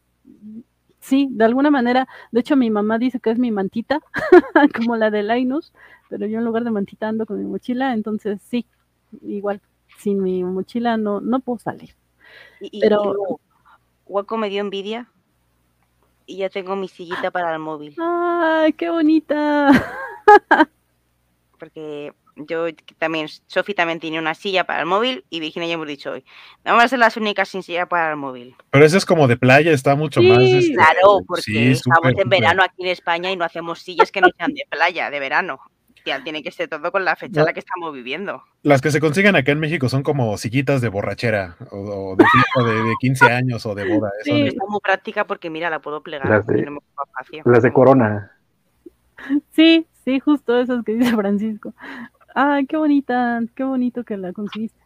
sí, 1.00 1.28
de 1.30 1.44
alguna 1.44 1.70
manera, 1.70 2.08
de 2.32 2.40
hecho 2.40 2.56
mi 2.56 2.70
mamá 2.70 2.96
dice 2.96 3.20
que 3.20 3.30
es 3.30 3.38
mi 3.38 3.50
mantita, 3.50 4.00
como 4.74 4.96
la 4.96 5.10
de 5.10 5.22
Linus, 5.22 5.74
pero 6.08 6.26
yo 6.26 6.38
en 6.38 6.46
lugar 6.46 6.64
de 6.64 6.70
mantita 6.70 7.08
ando 7.08 7.26
con 7.26 7.38
mi 7.38 7.44
mochila, 7.44 7.92
entonces 7.92 8.40
sí, 8.40 8.64
igual, 9.20 9.60
sin 9.98 10.22
mi 10.22 10.44
mochila 10.44 10.96
no, 10.96 11.20
no 11.20 11.40
puedo 11.40 11.58
salir. 11.58 11.90
Y, 12.62 12.80
Pero- 12.80 13.38
Waco 14.06 14.38
me 14.38 14.48
dio 14.48 14.62
envidia 14.62 15.10
y 16.24 16.38
ya 16.38 16.48
tengo 16.48 16.74
mi 16.74 16.88
sillita 16.88 17.30
para 17.30 17.52
el 17.52 17.58
móvil. 17.58 17.94
¡Ay, 17.98 18.72
qué 18.72 18.88
bonita! 18.88 19.70
Porque 21.58 22.12
yo 22.36 22.66
también, 22.98 23.28
Sofi 23.46 23.74
también 23.74 24.00
tiene 24.00 24.18
una 24.18 24.34
silla 24.34 24.64
para 24.64 24.80
el 24.80 24.86
móvil 24.86 25.24
y 25.30 25.40
Virginia 25.40 25.68
ya 25.68 25.74
hemos 25.74 25.86
dicho 25.86 26.10
hoy. 26.10 26.24
Vamos 26.64 26.82
a 26.84 26.88
ser 26.88 26.98
las 26.98 27.16
únicas 27.16 27.48
sin 27.48 27.62
silla 27.62 27.86
para 27.86 28.10
el 28.10 28.16
móvil. 28.16 28.56
Pero 28.70 28.84
eso 28.84 28.96
es 28.98 29.06
como 29.06 29.28
de 29.28 29.36
playa, 29.36 29.70
está 29.72 29.94
mucho 29.94 30.20
Sí, 30.20 30.28
más. 30.28 30.40
este, 30.42 30.74
Claro, 30.74 31.20
porque 31.26 31.42
sí, 31.42 31.70
estamos 31.72 32.12
en 32.16 32.28
verano 32.28 32.62
aquí 32.62 32.82
en 32.82 32.88
España 32.88 33.30
y 33.30 33.36
no 33.36 33.44
hacemos 33.44 33.78
sillas 33.80 34.10
que 34.10 34.20
no 34.20 34.28
sean 34.36 34.52
de 34.52 34.64
playa, 34.68 35.10
de 35.10 35.20
verano. 35.20 35.60
Ya 36.04 36.22
tiene 36.22 36.42
que 36.42 36.50
ser 36.50 36.68
todo 36.68 36.92
con 36.92 37.02
la 37.06 37.16
fecha 37.16 37.40
en 37.40 37.46
la 37.46 37.54
que 37.54 37.60
estamos 37.60 37.94
viviendo. 37.94 38.42
Las 38.62 38.82
que 38.82 38.90
se 38.90 39.00
consiguen 39.00 39.36
acá 39.36 39.52
en 39.52 39.60
México 39.60 39.88
son 39.88 40.02
como 40.02 40.36
sillitas 40.36 40.82
de 40.82 40.90
borrachera 40.90 41.56
o, 41.70 41.78
o 42.12 42.16
de 42.16 42.24
de, 42.62 42.82
de 42.82 42.94
15 43.00 43.24
años 43.26 43.64
o 43.64 43.74
de 43.74 43.88
boda. 43.88 44.10
Eso 44.20 44.34
Sí. 44.36 44.48
Está 44.48 44.64
muy 44.68 44.80
práctica 44.80 45.26
porque 45.26 45.48
mira, 45.48 45.70
la 45.70 45.78
puedo 45.80 46.02
plegar. 46.02 46.28
Las 46.28 46.46
de- 46.46 46.62
no. 46.62 46.80
Las 47.46 47.62
de 47.62 47.72
Corona. 47.72 48.32
Sí, 49.52 49.86
sí, 50.04 50.20
justo 50.20 50.58
eso 50.58 50.74
es 50.76 50.84
que 50.84 50.94
dice 50.94 51.14
Francisco. 51.16 51.74
Ay, 52.34 52.66
qué 52.66 52.76
bonita, 52.76 53.40
qué 53.54 53.64
bonito 53.64 54.04
que 54.04 54.16
la 54.16 54.32
conseguiste. 54.32 54.80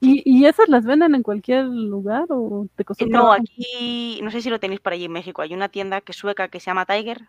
¿Y, 0.00 0.22
¿Y, 0.24 0.44
esas 0.46 0.68
las 0.68 0.84
venden 0.84 1.14
en 1.14 1.22
cualquier 1.22 1.64
lugar 1.64 2.26
o 2.28 2.66
te 2.76 2.84
costó 2.84 3.04
Eh, 3.04 3.08
No, 3.08 3.32
aquí, 3.32 4.20
no 4.22 4.30
sé 4.30 4.42
si 4.42 4.50
lo 4.50 4.60
tenéis 4.60 4.80
por 4.80 4.92
allí 4.92 5.06
en 5.06 5.12
México. 5.12 5.40
Hay 5.42 5.54
una 5.54 5.68
tienda 5.70 6.00
que 6.02 6.12
es 6.12 6.18
sueca 6.18 6.48
que 6.48 6.60
se 6.60 6.66
llama 6.66 6.84
Tiger. 6.84 7.22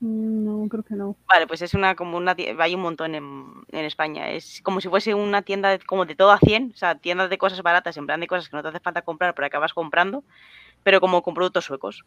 Mm, 0.00 0.44
No, 0.44 0.68
creo 0.68 0.82
que 0.82 0.94
no. 0.94 1.16
Vale, 1.28 1.46
pues 1.46 1.62
es 1.62 1.72
una 1.74 1.94
como 1.94 2.18
una 2.18 2.36
hay 2.58 2.74
un 2.74 2.82
montón 2.82 3.14
en, 3.14 3.46
en 3.68 3.84
España. 3.86 4.30
Es 4.30 4.60
como 4.62 4.80
si 4.80 4.88
fuese 4.88 5.14
una 5.14 5.42
tienda 5.42 5.70
de- 5.70 5.78
como 5.78 6.04
de 6.04 6.14
todo 6.14 6.32
a 6.32 6.38
100, 6.38 6.72
o 6.74 6.76
sea, 6.76 6.96
tiendas 6.96 7.30
de 7.30 7.38
cosas 7.38 7.62
baratas, 7.62 7.96
en 7.96 8.06
plan 8.06 8.20
de 8.20 8.26
cosas 8.26 8.48
que 8.48 8.56
no 8.56 8.62
te 8.62 8.68
hace 8.68 8.80
falta 8.80 9.02
comprar, 9.02 9.34
pero 9.34 9.46
acabas 9.46 9.72
comprando, 9.72 10.22
pero 10.82 11.00
como 11.00 11.22
con 11.22 11.34
productos 11.34 11.64
suecos. 11.64 12.04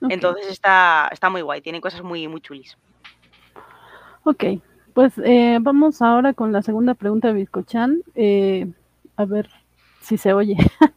Entonces 0.00 0.48
está, 0.48 1.08
está 1.12 1.28
muy 1.30 1.42
guay, 1.42 1.60
tiene 1.60 1.80
cosas 1.80 2.02
muy, 2.02 2.28
muy 2.28 2.40
chulis. 2.40 2.76
Ok, 4.30 4.44
pues 4.92 5.14
eh, 5.24 5.56
vamos 5.58 6.02
ahora 6.02 6.34
con 6.34 6.52
la 6.52 6.60
segunda 6.60 6.92
pregunta 6.92 7.28
de 7.28 7.32
Bizcochan. 7.32 8.02
Eh, 8.14 8.70
a 9.16 9.24
ver 9.24 9.48
si 10.02 10.18
se 10.18 10.34
oye. 10.34 10.54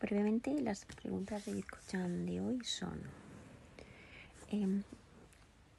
Brevemente, 0.00 0.54
las 0.60 0.84
preguntas 0.84 1.46
de 1.46 1.54
Bizcochan 1.54 2.24
de 2.24 2.40
hoy 2.40 2.62
son: 2.62 3.00
em, 4.52 4.84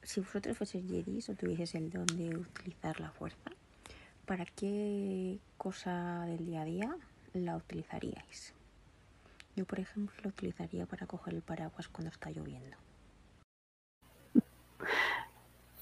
Si 0.02 0.20
vosotros 0.20 0.58
fueseis 0.58 0.84
Jedis 0.86 1.30
o 1.30 1.34
tuvieseis 1.34 1.74
el 1.74 1.90
don 1.90 2.04
de 2.04 2.36
utilizar 2.36 3.00
la 3.00 3.10
fuerza, 3.10 3.50
¿para 4.26 4.44
qué 4.44 5.38
cosa 5.56 6.26
del 6.26 6.44
día 6.44 6.60
a 6.60 6.64
día 6.66 6.96
la 7.32 7.56
utilizaríais? 7.56 8.52
Yo, 9.56 9.64
por 9.64 9.80
ejemplo, 9.80 10.14
lo 10.22 10.28
utilizaría 10.28 10.84
para 10.84 11.06
coger 11.06 11.32
el 11.32 11.40
paraguas 11.40 11.88
cuando 11.88 12.10
está 12.10 12.30
lloviendo. 12.30 12.76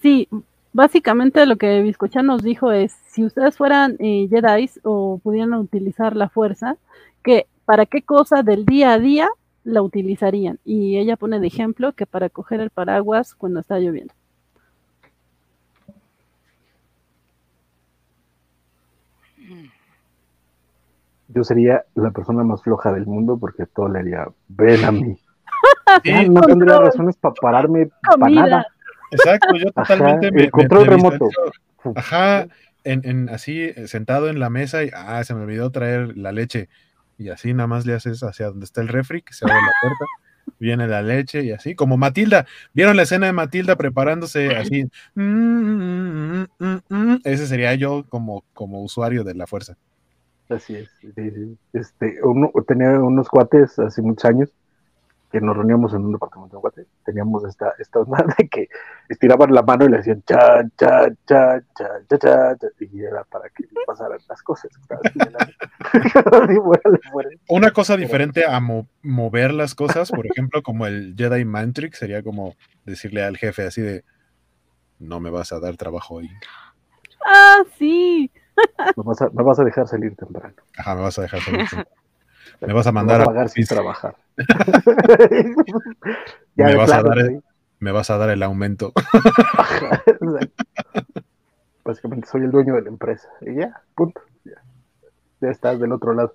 Sí, 0.01 0.29
básicamente 0.73 1.45
lo 1.47 1.57
que 1.57 1.83
Bizcochan 1.83 2.27
nos 2.27 2.43
dijo 2.43 2.73
es, 2.73 2.93
si 3.07 3.25
ustedes 3.25 3.57
fueran 3.57 3.97
eh, 3.99 4.29
Jedi 4.31 4.71
o 4.83 5.21
pudieran 5.23 5.53
utilizar 5.55 6.17
la 6.17 6.29
fuerza, 6.29 6.77
que 7.23 7.47
para 7.65 7.87
qué 7.87 8.03
cosa 8.03 8.43
del 8.43 8.65
día 8.65 8.93
a 8.93 8.99
día 8.99 9.29
la 9.65 9.83
utilizarían. 9.83 10.59
Y 10.65 10.99
ella 10.99 11.17
pone 11.17 11.39
de 11.39 11.47
ejemplo 11.47 11.93
que 11.93 12.07
para 12.07 12.29
coger 12.31 12.61
el 12.61 12.71
paraguas 12.71 13.35
cuando 13.35 13.61
está 13.61 13.79
lloviendo. 13.79 14.15
Yo 21.29 21.45
sería 21.45 21.85
la 21.95 22.11
persona 22.11 22.43
más 22.43 22.63
floja 22.63 22.93
del 22.93 23.07
mundo 23.07 23.39
porque 23.39 23.67
todo 23.67 23.89
le 23.89 24.01
haría, 24.01 24.27
ven 24.49 24.85
a 24.85 24.93
mí. 24.93 25.17
Sí, 26.05 26.29
no 26.29 26.41
tendría 26.43 26.79
razones 26.79 27.17
para 27.17 27.35
pararme 27.35 27.91
para 28.03 28.31
nada. 28.31 28.67
Exacto, 29.11 29.55
yo 29.57 29.71
totalmente 29.73 30.27
el 30.29 30.33
me, 30.33 30.43
me- 30.43 30.51
control 30.51 30.85
me 30.85 30.91
remoto. 30.91 31.29
Ajá, 31.95 32.47
en, 32.85 33.03
en- 33.05 33.29
así 33.29 33.73
sentado 33.87 34.29
en 34.29 34.39
la 34.41 34.51
mesa 34.51 34.85
y 34.85 34.91
ah, 34.95 35.23
se 35.25 35.35
me 35.35 35.43
olvidó 35.43 35.71
traer 35.71 36.17
la 36.17 36.33
leche. 36.33 36.69
Y 37.19 37.29
así 37.29 37.53
nada 37.53 37.67
más 37.67 37.85
le 37.85 37.93
haces 37.95 38.23
hacia 38.23 38.47
donde 38.47 38.65
está 38.65 38.81
el 38.81 38.89
refri, 38.89 39.21
que 39.23 39.35
se 39.35 39.45
abre 39.45 39.57
la 39.57 39.73
puerta, 39.83 40.05
viene 40.59 40.87
la 40.87 41.03
leche 41.03 41.43
y 41.45 41.53
así, 41.53 41.75
como 41.75 41.99
Matilda. 41.99 42.47
¿Vieron 42.73 42.97
la 42.97 43.03
escena 43.03 43.27
de 43.27 43.33
Matilda 43.35 43.77
preparándose 43.77 44.57
así? 44.57 44.85
Mm, 45.15 45.23
mm, 45.23 46.47
mm, 46.59 46.65
mm, 46.65 46.81
mm. 46.89 47.19
Ese 47.25 47.47
sería 47.47 47.75
yo 47.75 48.05
como, 48.09 48.45
como 48.55 48.83
usuario 48.83 49.23
de 49.23 49.35
la 49.35 49.47
fuerza. 49.47 49.77
Así 50.49 50.75
es. 50.77 50.89
sí, 51.01 51.13
sí. 51.15 51.59
Este, 51.75 52.19
uno, 52.25 52.51
tenía 52.67 52.99
unos 52.99 53.29
cuates 53.29 53.79
hace 53.79 54.01
muchos 54.03 54.25
años 54.25 54.49
que 55.31 55.41
nos 55.41 55.57
reuníamos 55.57 55.95
en 55.95 56.05
un 56.05 56.13
departamento 56.13 56.57
de 56.57 56.61
cuates. 56.61 56.87
Teníamos 57.05 57.45
esta, 57.45 57.75
esta 57.79 58.01
onda 58.01 58.25
de 58.39 58.49
que 58.49 58.69
estiraban 59.09 59.53
la 59.53 59.63
mano 59.63 59.85
y 59.85 59.89
le 59.91 59.99
decían 59.99 60.23
cha, 60.27 60.63
cha, 60.77 61.09
cha, 61.27 61.61
cha, 61.77 61.89
cha, 62.09 62.19
cha, 62.19 62.57
cha, 62.59 62.69
y 62.81 63.03
era 63.05 63.25
para 63.25 63.49
que 63.51 63.65
pasaran 63.87 64.19
las 64.29 64.43
cosas. 64.43 64.71
Una 67.49 67.71
cosa 67.73 67.97
diferente 67.97 68.45
a 68.45 68.61
mo- 68.61 68.89
mover 69.03 69.53
las 69.53 69.75
cosas, 69.75 70.11
por 70.11 70.27
ejemplo, 70.27 70.63
como 70.63 70.87
el 70.87 71.15
Jedi 71.17 71.45
Mantrix, 71.45 71.99
sería 71.99 72.23
como 72.23 72.55
decirle 72.85 73.25
al 73.25 73.37
jefe 73.37 73.67
así 73.67 73.81
de, 73.81 74.05
no 74.99 75.21
me 75.21 75.31
vas 75.31 75.53
a 75.53 75.61
dar 75.61 75.77
trabajo 75.77 76.17
hoy. 76.17 76.31
Ah, 77.25 77.63
sí. 77.79 78.31
Me 78.97 79.03
vas, 79.05 79.23
a, 79.23 79.31
me 79.31 79.43
vas 79.43 79.59
a 79.59 79.65
dejar 79.65 79.87
salir 79.89 80.15
temprano. 80.17 80.55
Ajá, 80.77 80.95
me 80.95 81.03
vas 81.03 81.19
a 81.19 81.23
dejar 81.23 81.41
salir. 81.41 81.67
Me 82.61 82.73
vas 82.73 82.87
a 82.87 82.91
Me 82.93 82.97
mandar 82.97 83.19
vas 83.21 83.29
a 83.29 83.31
a 83.31 83.35
pagar 83.35 83.49
sin 83.49 83.61
Memphis. 83.63 83.79
Me 86.57 86.65
de 86.71 86.77
vas 86.77 86.93
a 86.93 87.03
dar- 87.03 87.27
sí. 87.27 87.41
me 87.81 87.93
vas 87.93 88.11
a 88.11 88.17
dar 88.19 88.31
el 88.31 88.43
aumento. 88.43 88.93
Básicamente 91.85 92.29
soy 92.29 92.43
el 92.43 92.51
dueño 92.51 92.75
de 92.75 92.83
la 92.83 92.89
empresa. 92.89 93.29
Y 93.41 93.55
ya, 93.55 93.83
punto. 93.95 94.21
Ya, 94.45 94.63
Ya 95.41 95.51
estás 95.51 95.79
del 95.81 95.93
otro 95.93 96.15
lado. 96.15 96.35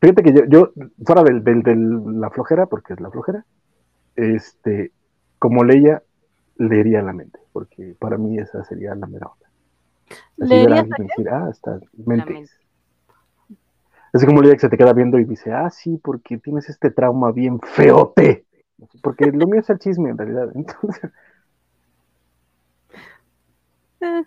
Fíjate 0.00 0.22
que 0.22 0.32
yo, 0.32 0.44
yo 0.46 0.72
fuera 1.04 1.22
del, 1.22 1.42
del, 1.42 1.62
del- 1.62 2.20
la 2.20 2.30
flojera, 2.30 2.66
porque 2.66 2.92
es 2.92 3.00
la 3.00 3.10
flojera, 3.10 3.44
este, 4.14 4.92
como 5.38 5.64
leía, 5.64 6.02
leería 6.56 7.02
la 7.02 7.12
mente, 7.12 7.38
porque 7.52 7.94
para 7.98 8.18
mí 8.18 8.38
esa 8.38 8.62
sería 8.64 8.94
la 8.94 9.06
mera 9.06 9.26
onda. 9.26 9.46
Así 10.40 10.50
ver 10.50 10.72
a 10.72 10.76
¿Leerías 10.76 10.80
alguien 10.80 10.96
y 10.98 11.08
decir, 11.08 11.28
ah, 11.30 11.48
está, 11.50 11.80
mente. 12.04 12.32
mente. 12.32 12.50
Así 14.16 14.24
como 14.24 14.40
que 14.40 14.58
se 14.58 14.70
te 14.70 14.78
queda 14.78 14.94
viendo 14.94 15.18
y 15.18 15.24
dice, 15.24 15.52
ah, 15.52 15.68
sí, 15.68 16.00
porque 16.02 16.38
tienes 16.38 16.70
este 16.70 16.90
trauma 16.90 17.32
bien 17.32 17.60
feote. 17.60 18.46
Porque 19.02 19.26
lo 19.26 19.46
mío 19.46 19.60
es 19.60 19.68
el 19.68 19.78
chisme 19.78 20.08
en 20.10 20.18
realidad. 20.18 20.48
Entonces, 20.54 21.10
Eh, 24.00 24.22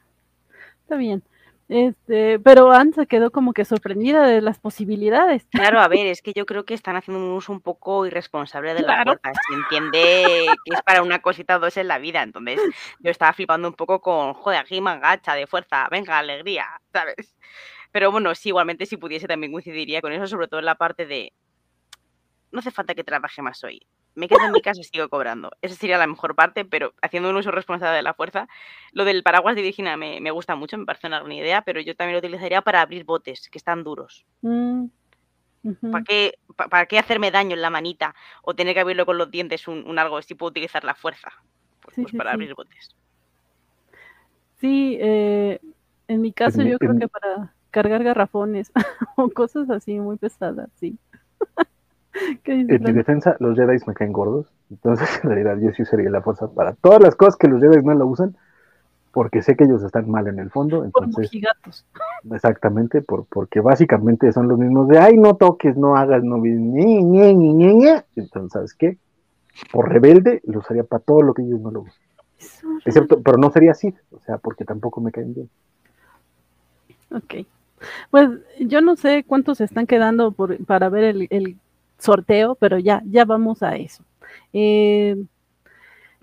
está 0.81 0.95
bien. 0.95 1.23
Este, 1.67 2.39
pero 2.39 2.71
Anne 2.71 2.93
se 2.93 3.05
quedó 3.05 3.31
como 3.31 3.53
que 3.53 3.63
sorprendida 3.63 4.25
de 4.25 4.41
las 4.41 4.59
posibilidades. 4.59 5.45
Claro, 5.51 5.79
a 5.79 5.87
ver, 5.87 6.07
es 6.07 6.21
que 6.23 6.33
yo 6.33 6.47
creo 6.47 6.65
que 6.65 6.73
están 6.73 6.95
haciendo 6.95 7.23
un 7.23 7.31
uso 7.31 7.51
un 7.51 7.61
poco 7.61 8.07
irresponsable 8.07 8.73
de 8.73 8.81
la 8.81 9.03
Claro. 9.03 9.19
Se 9.23 9.55
entiende 9.55 10.47
que 10.65 10.73
es 10.73 10.81
para 10.83 11.03
una 11.03 11.21
cosita 11.21 11.57
o 11.57 11.59
dos 11.59 11.77
en 11.77 11.87
la 11.87 11.99
vida. 11.99 12.23
Entonces, 12.23 12.59
yo 12.99 13.11
estaba 13.11 13.33
flipando 13.33 13.67
un 13.67 13.75
poco 13.75 14.01
con, 14.01 14.33
joder, 14.33 14.59
aquí 14.59 14.79
gacha 14.81 15.35
de 15.35 15.45
fuerza, 15.45 15.87
venga, 15.91 16.17
alegría, 16.17 16.65
¿sabes? 16.91 17.35
Pero 17.91 18.11
bueno, 18.11 18.33
sí, 18.35 18.49
igualmente 18.49 18.85
si 18.85 18.97
pudiese 18.97 19.27
también 19.27 19.51
coincidiría 19.51 20.01
con 20.01 20.11
eso, 20.13 20.27
sobre 20.27 20.47
todo 20.47 20.59
en 20.59 20.65
la 20.65 20.75
parte 20.75 21.05
de, 21.05 21.33
no 22.51 22.59
hace 22.59 22.71
falta 22.71 22.93
que 22.95 23.03
trabaje 23.03 23.41
más 23.41 23.63
hoy. 23.63 23.85
Me 24.15 24.27
quedo 24.27 24.45
en 24.45 24.51
mi 24.51 24.61
casa 24.61 24.81
y 24.81 24.83
sigo 24.83 25.07
cobrando. 25.07 25.51
Esa 25.61 25.75
sería 25.75 25.97
la 25.97 26.07
mejor 26.07 26.35
parte, 26.35 26.65
pero 26.65 26.93
haciendo 27.01 27.29
un 27.29 27.35
uso 27.37 27.51
responsable 27.51 27.95
de 27.95 28.01
la 28.03 28.13
fuerza. 28.13 28.47
Lo 28.91 29.05
del 29.05 29.23
paraguas 29.23 29.55
de 29.55 29.61
Virginia 29.61 29.95
me, 29.97 30.19
me 30.19 30.31
gusta 30.31 30.55
mucho, 30.55 30.77
me 30.77 30.85
parece 30.85 31.07
una 31.07 31.19
buena 31.21 31.35
idea, 31.35 31.61
pero 31.61 31.79
yo 31.79 31.95
también 31.95 32.13
lo 32.13 32.19
utilizaría 32.19 32.61
para 32.61 32.81
abrir 32.81 33.05
botes, 33.05 33.49
que 33.49 33.57
están 33.57 33.83
duros. 33.83 34.25
Mm. 34.41 34.85
¿Para 35.91 36.03
qué, 36.03 36.33
pa- 36.55 36.67
¿Para 36.67 36.85
qué 36.85 36.97
hacerme 36.97 37.31
daño 37.31 37.53
en 37.53 37.61
la 37.61 37.69
manita 37.69 38.15
o 38.41 38.55
tener 38.55 38.73
que 38.73 38.79
abrirlo 38.79 39.05
con 39.05 39.17
los 39.17 39.29
dientes 39.29 39.67
un, 39.67 39.87
un 39.87 39.99
algo 39.99 40.21
si 40.21 40.33
puedo 40.35 40.49
utilizar 40.49 40.83
la 40.83 40.95
fuerza? 40.95 41.31
Pues, 41.81 41.95
Sí, 41.95 42.01
pues 42.01 42.11
sí, 42.11 42.17
para 42.17 42.31
sí. 42.31 42.33
abrir 42.33 42.55
botes. 42.55 42.95
Sí, 44.59 44.97
eh, 44.99 45.59
en 46.07 46.21
mi 46.21 46.33
caso 46.33 46.59
mi- 46.63 46.71
yo 46.71 46.77
creo 46.79 46.91
en- 46.91 46.99
que 46.99 47.07
para 47.07 47.53
cargar 47.71 48.03
garrafones 48.03 48.71
o 49.15 49.29
cosas 49.29 49.69
así 49.69 49.99
muy 49.99 50.17
pesadas, 50.17 50.69
sí. 50.79 50.97
¿Qué 52.43 52.53
dices, 52.53 52.75
en 52.75 52.83
mi 52.83 52.91
defensa, 52.91 53.35
los 53.39 53.57
Jedi 53.57 53.77
me 53.85 53.93
caen 53.93 54.11
gordos. 54.11 54.47
Entonces, 54.69 55.07
en 55.23 55.29
realidad, 55.29 55.57
yo 55.59 55.71
sí 55.73 55.83
usaría 55.83 56.09
la 56.09 56.21
fuerza 56.21 56.47
para 56.49 56.73
todas 56.73 57.01
las 57.01 57.15
cosas 57.15 57.35
que 57.35 57.47
los 57.47 57.61
Jedi 57.61 57.83
no 57.83 57.93
la 57.93 58.05
usan, 58.05 58.35
porque 59.11 59.41
sé 59.41 59.55
que 59.55 59.63
ellos 59.63 59.83
están 59.83 60.09
mal 60.09 60.27
en 60.27 60.39
el 60.39 60.49
fondo. 60.49 60.77
Por 60.77 60.85
Entonces, 60.85 61.27
mojigatos. 61.27 61.85
exactamente, 62.31 63.01
por, 63.01 63.25
porque 63.25 63.59
básicamente 63.59 64.31
son 64.31 64.47
los 64.47 64.59
mismos 64.59 64.87
de, 64.87 64.99
ay, 64.99 65.17
no 65.17 65.35
toques, 65.35 65.77
no 65.77 65.95
hagas, 65.95 66.23
no 66.23 66.37
ñe, 66.37 67.03
ñe, 67.03 67.33
ñe, 67.33 67.73
ñe". 67.73 68.03
Entonces, 68.15 68.51
¿sabes 68.51 68.73
qué? 68.73 68.97
Por 69.71 69.89
rebelde, 69.89 70.41
lo 70.45 70.59
usaría 70.59 70.83
para 70.83 71.03
todo 71.03 71.21
lo 71.21 71.33
que 71.33 71.41
ellos 71.41 71.59
no 71.59 71.71
lo 71.71 71.81
usan. 71.81 71.93
Excepto, 72.85 73.21
pero 73.21 73.37
no 73.37 73.51
sería 73.51 73.71
así, 73.71 73.93
o 74.11 74.19
sea, 74.19 74.37
porque 74.37 74.63
tampoco 74.63 75.01
me 75.01 75.11
caen 75.11 75.33
bien. 75.33 75.49
Ok. 77.11 77.45
Pues 78.11 78.29
yo 78.59 78.81
no 78.81 78.95
sé 78.95 79.23
cuántos 79.25 79.61
están 79.61 79.87
quedando 79.87 80.31
para 80.67 80.89
ver 80.89 81.03
el, 81.03 81.27
sorteo, 81.97 82.55
pero 82.55 82.79
ya, 82.79 83.01
ya 83.05 83.25
vamos 83.25 83.61
a 83.63 83.75
eso. 83.75 84.03
Eh, 84.53 85.17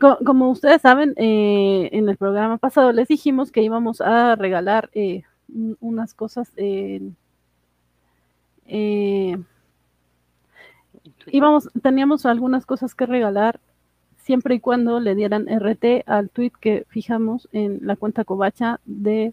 co- 0.01 0.19
como 0.25 0.51
ustedes 0.51 0.83
saben, 0.83 1.15
eh, 1.17 1.89
en 1.93 2.09
el 2.09 2.17
programa 2.17 2.59
pasado 2.59 2.93
les 2.93 3.09
dijimos 3.09 3.51
que 3.53 3.63
íbamos 3.63 4.01
a 4.01 4.37
regalar 4.37 4.91
eh, 4.95 5.23
un- 5.49 5.77
unas 5.81 6.15
cosas. 6.15 6.53
íbamos, 11.31 11.69
teníamos 11.83 12.27
algunas 12.27 12.67
cosas 12.67 12.95
que 12.95 13.07
regalar 13.07 13.61
siempre 14.19 14.57
y 14.57 14.61
cuando 14.61 15.01
le 15.01 15.15
dieran 15.15 15.49
RT 15.49 16.03
al 16.07 16.31
tweet 16.31 16.53
que 16.61 16.85
fijamos 16.89 17.49
en 17.53 17.81
la 17.83 17.97
cuenta 17.97 18.25
Covacha 18.25 18.81
de, 18.85 19.33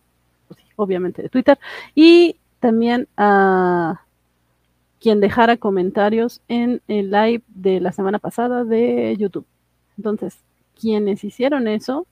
obviamente 0.76 1.22
de 1.22 1.30
Twitter, 1.30 1.60
y 1.96 2.38
también 2.60 3.08
a 3.18 4.02
quien 5.00 5.20
dejara 5.20 5.58
comentarios 5.58 6.42
en 6.48 6.82
el 6.88 7.12
live 7.12 7.44
de 7.50 7.82
la 7.82 7.92
semana 7.92 8.20
pasada 8.20 8.64
de 8.64 9.16
YouTube. 9.18 9.46
Entonces, 9.98 10.40
quienes 10.80 11.24
hicieron 11.26 11.68
eso, 11.68 12.08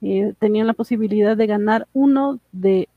eh, 0.00 0.34
tenían 0.38 0.66
la 0.66 0.72
posibilidad 0.72 1.36
de 1.36 1.46
ganar 1.46 1.86
uno 1.92 2.40
de 2.52 2.88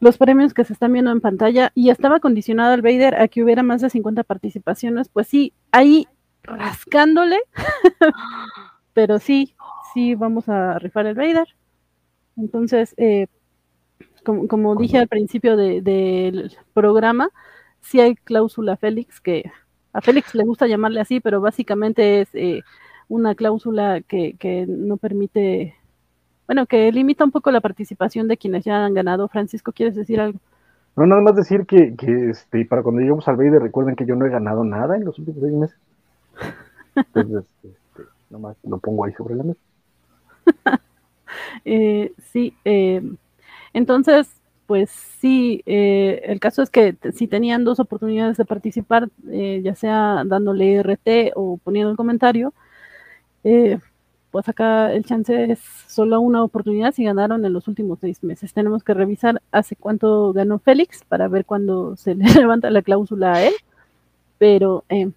los 0.00 0.18
premios 0.18 0.54
que 0.54 0.64
se 0.64 0.72
están 0.72 0.92
viendo 0.92 1.10
en 1.10 1.20
pantalla 1.20 1.72
y 1.74 1.90
estaba 1.90 2.20
condicionado 2.20 2.72
al 2.72 2.82
Vader 2.82 3.20
a 3.20 3.28
que 3.28 3.42
hubiera 3.42 3.62
más 3.62 3.80
de 3.80 3.90
50 3.90 4.24
participaciones, 4.24 5.08
pues 5.08 5.28
sí, 5.28 5.52
ahí 5.72 6.06
rascándole, 6.42 7.38
pero 8.92 9.18
sí, 9.18 9.54
sí 9.92 10.14
vamos 10.14 10.48
a 10.48 10.78
rifar 10.78 11.06
el 11.06 11.14
Vader. 11.14 11.48
Entonces, 12.36 12.94
eh, 12.96 13.28
como, 14.24 14.48
como, 14.48 14.76
dije 14.76 14.98
al 14.98 15.08
principio 15.08 15.56
del 15.56 15.84
de, 15.84 16.50
programa, 16.72 17.30
sí 17.80 18.00
hay 18.00 18.16
cláusula 18.16 18.76
Félix, 18.76 19.20
que 19.20 19.50
a 19.92 20.00
Félix 20.00 20.34
le 20.34 20.44
gusta 20.44 20.66
llamarle 20.66 21.00
así, 21.00 21.20
pero 21.20 21.40
básicamente 21.40 22.22
es 22.22 22.34
eh, 22.34 22.62
una 23.08 23.34
cláusula 23.34 24.00
que, 24.00 24.34
que 24.38 24.66
no 24.66 24.96
permite 24.96 25.74
bueno, 26.46 26.66
que 26.66 26.92
limita 26.92 27.24
un 27.24 27.30
poco 27.30 27.50
la 27.50 27.60
participación 27.60 28.28
de 28.28 28.36
quienes 28.36 28.64
ya 28.64 28.84
han 28.84 28.94
ganado. 28.94 29.28
Francisco, 29.28 29.72
¿quieres 29.72 29.94
decir 29.94 30.20
algo? 30.20 30.38
No, 30.96 31.06
nada 31.06 31.22
más 31.22 31.34
decir 31.34 31.66
que, 31.66 31.96
que 31.96 32.30
este, 32.30 32.64
para 32.66 32.82
cuando 32.82 33.00
lleguemos 33.00 33.26
al 33.26 33.36
Vader, 33.36 33.62
recuerden 33.62 33.96
que 33.96 34.06
yo 34.06 34.14
no 34.14 34.26
he 34.26 34.30
ganado 34.30 34.62
nada 34.62 34.96
en 34.96 35.04
los 35.04 35.18
últimos 35.18 35.40
seis 35.42 35.54
meses. 35.54 35.78
Entonces, 36.94 37.44
este, 37.64 38.08
nomás 38.30 38.56
lo 38.62 38.78
pongo 38.78 39.04
ahí 39.04 39.12
sobre 39.14 39.34
la 39.36 39.44
mesa. 39.44 39.60
eh, 41.64 42.12
sí, 42.30 42.54
eh, 42.64 43.02
entonces, 43.74 44.28
pues 44.66 44.90
sí, 44.90 45.62
eh, 45.66 46.22
el 46.24 46.40
caso 46.40 46.62
es 46.62 46.70
que 46.70 46.96
si 47.14 47.28
tenían 47.28 47.64
dos 47.64 47.80
oportunidades 47.80 48.38
de 48.38 48.46
participar, 48.46 49.10
eh, 49.30 49.60
ya 49.62 49.74
sea 49.74 50.24
dándole 50.26 50.76
RT 50.82 51.32
o 51.36 51.58
poniendo 51.62 51.90
el 51.90 51.96
comentario, 51.96 52.54
eh, 53.44 53.78
pues 54.30 54.48
acá 54.48 54.92
el 54.92 55.04
chance 55.04 55.52
es 55.52 55.60
solo 55.86 56.20
una 56.20 56.42
oportunidad 56.42 56.92
si 56.92 57.04
ganaron 57.04 57.44
en 57.44 57.52
los 57.52 57.68
últimos 57.68 58.00
seis 58.00 58.24
meses. 58.24 58.52
Tenemos 58.52 58.82
que 58.82 58.94
revisar 58.94 59.40
hace 59.52 59.76
cuánto 59.76 60.32
ganó 60.32 60.58
Félix 60.58 61.04
para 61.04 61.28
ver 61.28 61.44
cuándo 61.44 61.96
se 61.96 62.14
le 62.16 62.24
levanta 62.34 62.70
la 62.70 62.82
cláusula 62.82 63.34
a 63.34 63.44
él, 63.44 63.54
pero 64.38 64.84
eh, 64.88 65.10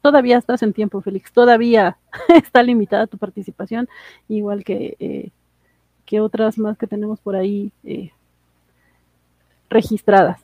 todavía 0.00 0.38
estás 0.38 0.62
en 0.62 0.72
tiempo, 0.72 1.00
Félix, 1.02 1.32
todavía 1.32 1.98
está 2.28 2.62
limitada 2.62 3.06
tu 3.06 3.18
participación, 3.18 3.88
igual 4.28 4.64
que, 4.64 4.96
eh, 4.98 5.30
que 6.06 6.20
otras 6.20 6.56
más 6.56 6.78
que 6.78 6.86
tenemos 6.86 7.20
por 7.20 7.36
ahí 7.36 7.72
eh, 7.84 8.12
registradas. 9.68 10.40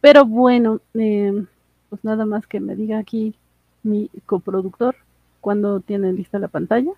Pero 0.00 0.26
bueno, 0.26 0.80
eh, 0.94 1.44
pues 1.88 2.04
nada 2.04 2.26
más 2.26 2.46
que 2.46 2.60
me 2.60 2.74
diga 2.74 2.98
aquí 2.98 3.34
mi 3.84 4.10
coproductor 4.26 4.96
cuando 5.40 5.80
tienen 5.80 6.16
lista 6.16 6.38
la 6.38 6.48
pantalla. 6.48 6.90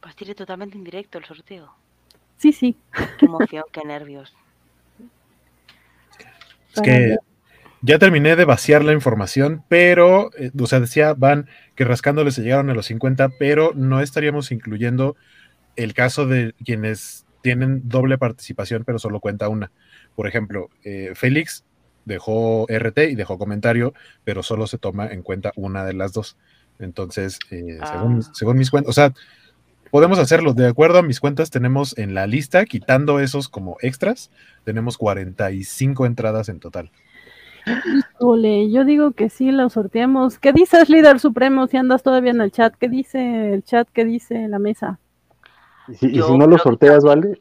Pues 0.00 0.14
tiene 0.14 0.34
totalmente 0.34 0.76
en 0.76 0.84
directo 0.84 1.18
el 1.18 1.24
sorteo. 1.24 1.72
Sí, 2.36 2.52
sí. 2.52 2.76
Qué 3.18 3.26
emoción, 3.26 3.64
qué 3.72 3.80
nervios. 3.84 4.34
Es 6.74 6.82
que 6.82 7.16
ya 7.80 7.98
terminé 7.98 8.36
de 8.36 8.44
vaciar 8.44 8.84
la 8.84 8.92
información, 8.92 9.62
pero, 9.68 10.30
eh, 10.36 10.50
o 10.58 10.66
sea, 10.66 10.80
decía 10.80 11.14
Van 11.14 11.48
que 11.74 11.84
rascándole 11.84 12.30
se 12.30 12.42
llegaron 12.42 12.68
a 12.68 12.74
los 12.74 12.86
50, 12.86 13.30
pero 13.38 13.72
no 13.74 14.00
estaríamos 14.00 14.52
incluyendo 14.52 15.16
el 15.76 15.94
caso 15.94 16.26
de 16.26 16.54
quienes 16.64 17.26
tienen 17.42 17.88
doble 17.88 18.18
participación, 18.18 18.84
pero 18.84 18.98
solo 18.98 19.20
cuenta 19.20 19.48
una. 19.48 19.70
Por 20.14 20.26
ejemplo, 20.26 20.68
eh, 20.82 21.12
Félix 21.14 21.64
dejó 22.04 22.66
RT 22.68 22.98
y 23.10 23.14
dejó 23.14 23.38
comentario, 23.38 23.94
pero 24.24 24.42
solo 24.42 24.66
se 24.66 24.78
toma 24.78 25.08
en 25.08 25.22
cuenta 25.22 25.52
una 25.56 25.84
de 25.84 25.92
las 25.92 26.12
dos. 26.12 26.36
Entonces, 26.78 27.38
eh, 27.50 27.78
ah. 27.80 27.92
según, 27.92 28.22
según, 28.34 28.58
mis 28.58 28.70
cuentas, 28.70 28.90
o 28.90 28.92
sea, 28.92 29.12
podemos 29.90 30.18
hacerlo. 30.18 30.54
De 30.54 30.66
acuerdo 30.66 30.98
a 30.98 31.02
mis 31.02 31.20
cuentas, 31.20 31.50
tenemos 31.50 31.96
en 31.98 32.14
la 32.14 32.26
lista, 32.26 32.64
quitando 32.64 33.20
esos 33.20 33.48
como 33.48 33.76
extras, 33.80 34.30
tenemos 34.64 34.98
45 34.98 36.06
entradas 36.06 36.48
en 36.48 36.60
total. 36.60 36.90
Híjole, 37.66 38.70
yo 38.70 38.84
digo 38.84 39.12
que 39.12 39.28
sí, 39.28 39.50
lo 39.50 39.68
sorteamos. 39.70 40.38
¿Qué 40.38 40.52
dices, 40.52 40.88
líder 40.88 41.18
supremo, 41.18 41.66
si 41.66 41.76
andas 41.76 42.02
todavía 42.02 42.30
en 42.30 42.40
el 42.40 42.52
chat? 42.52 42.74
¿Qué 42.74 42.88
dice 42.88 43.54
el 43.54 43.64
chat? 43.64 43.88
¿Qué 43.92 44.04
dice 44.04 44.46
la 44.48 44.58
mesa? 44.58 45.00
Y 45.88 45.94
si, 45.94 46.06
y 46.06 46.22
si 46.22 46.38
no 46.38 46.46
lo 46.46 46.58
sorteas, 46.58 47.04
¿vale? 47.04 47.38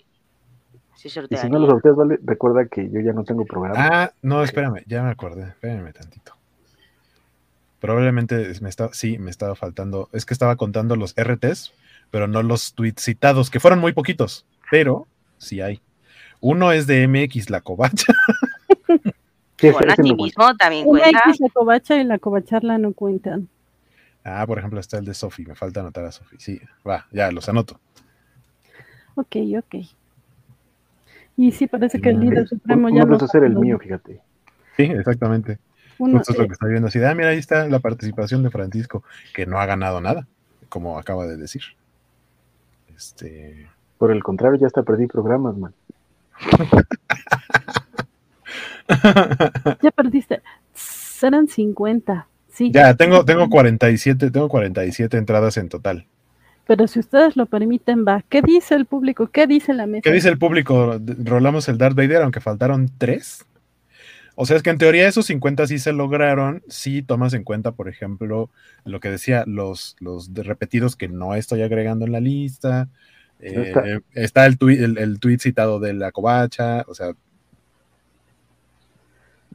y 1.06 1.38
si 1.38 1.50
no 1.50 1.60
lo 1.60 1.68
sorteas, 1.68 1.96
¿vale? 1.96 2.20
Recuerda 2.24 2.66
que 2.66 2.90
yo 2.90 3.00
ya 3.00 3.14
no 3.14 3.24
tengo 3.24 3.46
programa. 3.46 3.76
Ah, 3.78 4.12
no, 4.24 4.42
espérame, 4.44 4.84
ya 4.88 5.04
me 5.04 5.12
acordé. 5.12 5.50
Espérame 5.50 5.94
tantito. 5.94 6.34
Probablemente 7.80 8.54
me 8.62 8.70
está, 8.70 8.92
sí, 8.92 9.20
me 9.20 9.30
estaba 9.30 9.56
faltando. 9.56 10.10
Es 10.14 10.26
que 10.26 10.34
estaba 10.34 10.56
contando 10.56 10.96
los 10.96 11.14
RTs, 11.16 11.74
pero 12.10 12.28
no 12.28 12.42
los 12.42 12.74
tweets 12.74 13.04
citados, 13.04 13.52
que 13.52 13.60
fueron 13.60 13.80
muy 13.80 13.94
poquitos, 13.94 14.48
pero 14.72 15.08
sí 15.38 15.62
hay. 15.62 15.80
Uno 16.42 16.72
es 16.72 16.88
de 16.88 17.08
MX 17.08 17.52
La 17.52 17.62
Covacha. 17.62 18.12
bueno, 19.62 19.94
a 19.94 19.96
ti 19.96 20.14
mismo 20.14 20.56
también 20.56 20.86
cuenta. 20.86 21.22
MX 21.28 21.40
La 21.40 21.50
Covacha 21.50 21.96
y 21.98 22.04
La 22.04 22.18
Covacharla 22.18 22.78
no 22.80 22.94
cuentan. 22.94 23.48
Ah, 24.24 24.44
por 24.48 24.58
ejemplo, 24.58 24.80
está 24.80 24.98
el 24.98 25.06
de 25.06 25.14
Sofi. 25.14 25.46
Me 25.46 25.54
falta 25.54 25.82
anotar 25.82 26.06
a 26.06 26.12
Sofi. 26.12 26.38
Sí, 26.40 26.60
va, 26.88 27.06
ya 27.12 27.32
los 27.32 27.48
anoto. 27.48 27.80
Ok, 29.16 29.36
ok. 29.58 29.76
Y 31.38 31.52
sí, 31.52 31.68
parece 31.68 32.00
que 32.00 32.10
el 32.10 32.20
líder 32.20 32.48
supremo 32.48 32.90
ya. 32.90 33.04
No 33.06 33.16
a 33.16 33.18
hacer 33.18 33.44
el 33.44 33.56
mío, 33.56 33.78
fíjate. 33.80 34.22
Sí, 34.78 34.84
exactamente. 34.84 35.60
Uno, 35.98 36.20
Esto 36.20 36.34
es 36.34 36.40
lo 36.40 36.48
que 36.48 36.54
está 36.54 36.68
viendo. 36.68 36.88
Así, 36.88 37.04
ah, 37.04 37.16
mira, 37.16 37.30
ahí 37.30 37.38
está 37.38 37.68
la 37.68 37.80
participación 37.80 38.44
de 38.44 38.50
Francisco, 38.50 39.04
que 39.34 39.46
no 39.46 39.60
ha 39.60 39.66
ganado 39.66 40.02
nada, 40.02 40.28
como 40.70 41.00
acaba 41.00 41.26
de 41.26 41.38
decir. 41.38 41.62
Este. 42.96 43.68
Por 43.98 44.12
el 44.12 44.24
contrario, 44.24 44.60
ya 44.60 44.68
hasta 44.68 44.84
perdí 44.84 45.08
programas, 45.08 45.58
man. 45.58 45.74
ya 49.82 49.92
perdiste. 49.92 50.42
Serán 50.74 51.48
50. 51.48 52.28
Sí. 52.50 52.72
Ya, 52.72 52.94
tengo, 52.96 53.26
tengo 53.26 53.50
47, 53.50 54.32
tengo 54.32 54.50
47 54.50 55.18
entradas 55.18 55.58
en 55.58 55.70
total. 55.70 56.06
Pero 56.68 56.88
si 56.88 57.00
ustedes 57.00 57.36
lo 57.36 57.46
permiten, 57.46 58.06
va. 58.08 58.24
¿Qué 58.28 58.42
dice 58.42 58.74
el 58.76 58.86
público? 58.86 59.28
¿Qué 59.28 59.46
dice 59.46 59.74
la 59.74 59.86
mesa? 59.86 60.02
¿Qué 60.02 60.12
dice 60.12 60.30
el 60.30 60.40
público? 60.40 61.00
Rolamos 61.24 61.70
el 61.70 61.78
Darth 61.78 61.96
Vader, 61.96 62.24
aunque 62.24 62.42
faltaron 62.42 62.90
tres. 62.98 63.46
O 64.36 64.46
sea, 64.46 64.58
es 64.58 64.64
que 64.64 64.70
en 64.70 64.78
teoría 64.78 65.08
esos 65.08 65.28
50 65.28 65.68
sí 65.68 65.80
se 65.80 65.94
lograron 65.94 66.62
si 66.68 67.02
tomas 67.02 67.34
en 67.34 67.44
cuenta, 67.44 67.72
por 67.72 67.88
ejemplo, 67.88 68.50
lo 68.84 69.00
que 69.00 69.10
decía, 69.10 69.44
los, 69.48 69.96
los 70.00 70.34
repetidos 70.34 70.96
que 70.96 71.08
no 71.08 71.36
estoy 71.36 71.62
agregando 71.62 72.06
en 72.06 72.12
la 72.12 72.20
lista. 72.20 72.90
está. 73.40 73.88
Eh, 73.88 74.02
está, 74.14 74.46
el, 74.46 74.58
tweet, 74.58 74.84
el, 74.84 75.20
tweet 75.20 75.38
citado 75.40 75.80
de 75.80 75.94
la 75.94 76.12
covacha, 76.12 76.84
o 76.88 76.96
sea. 76.96 77.14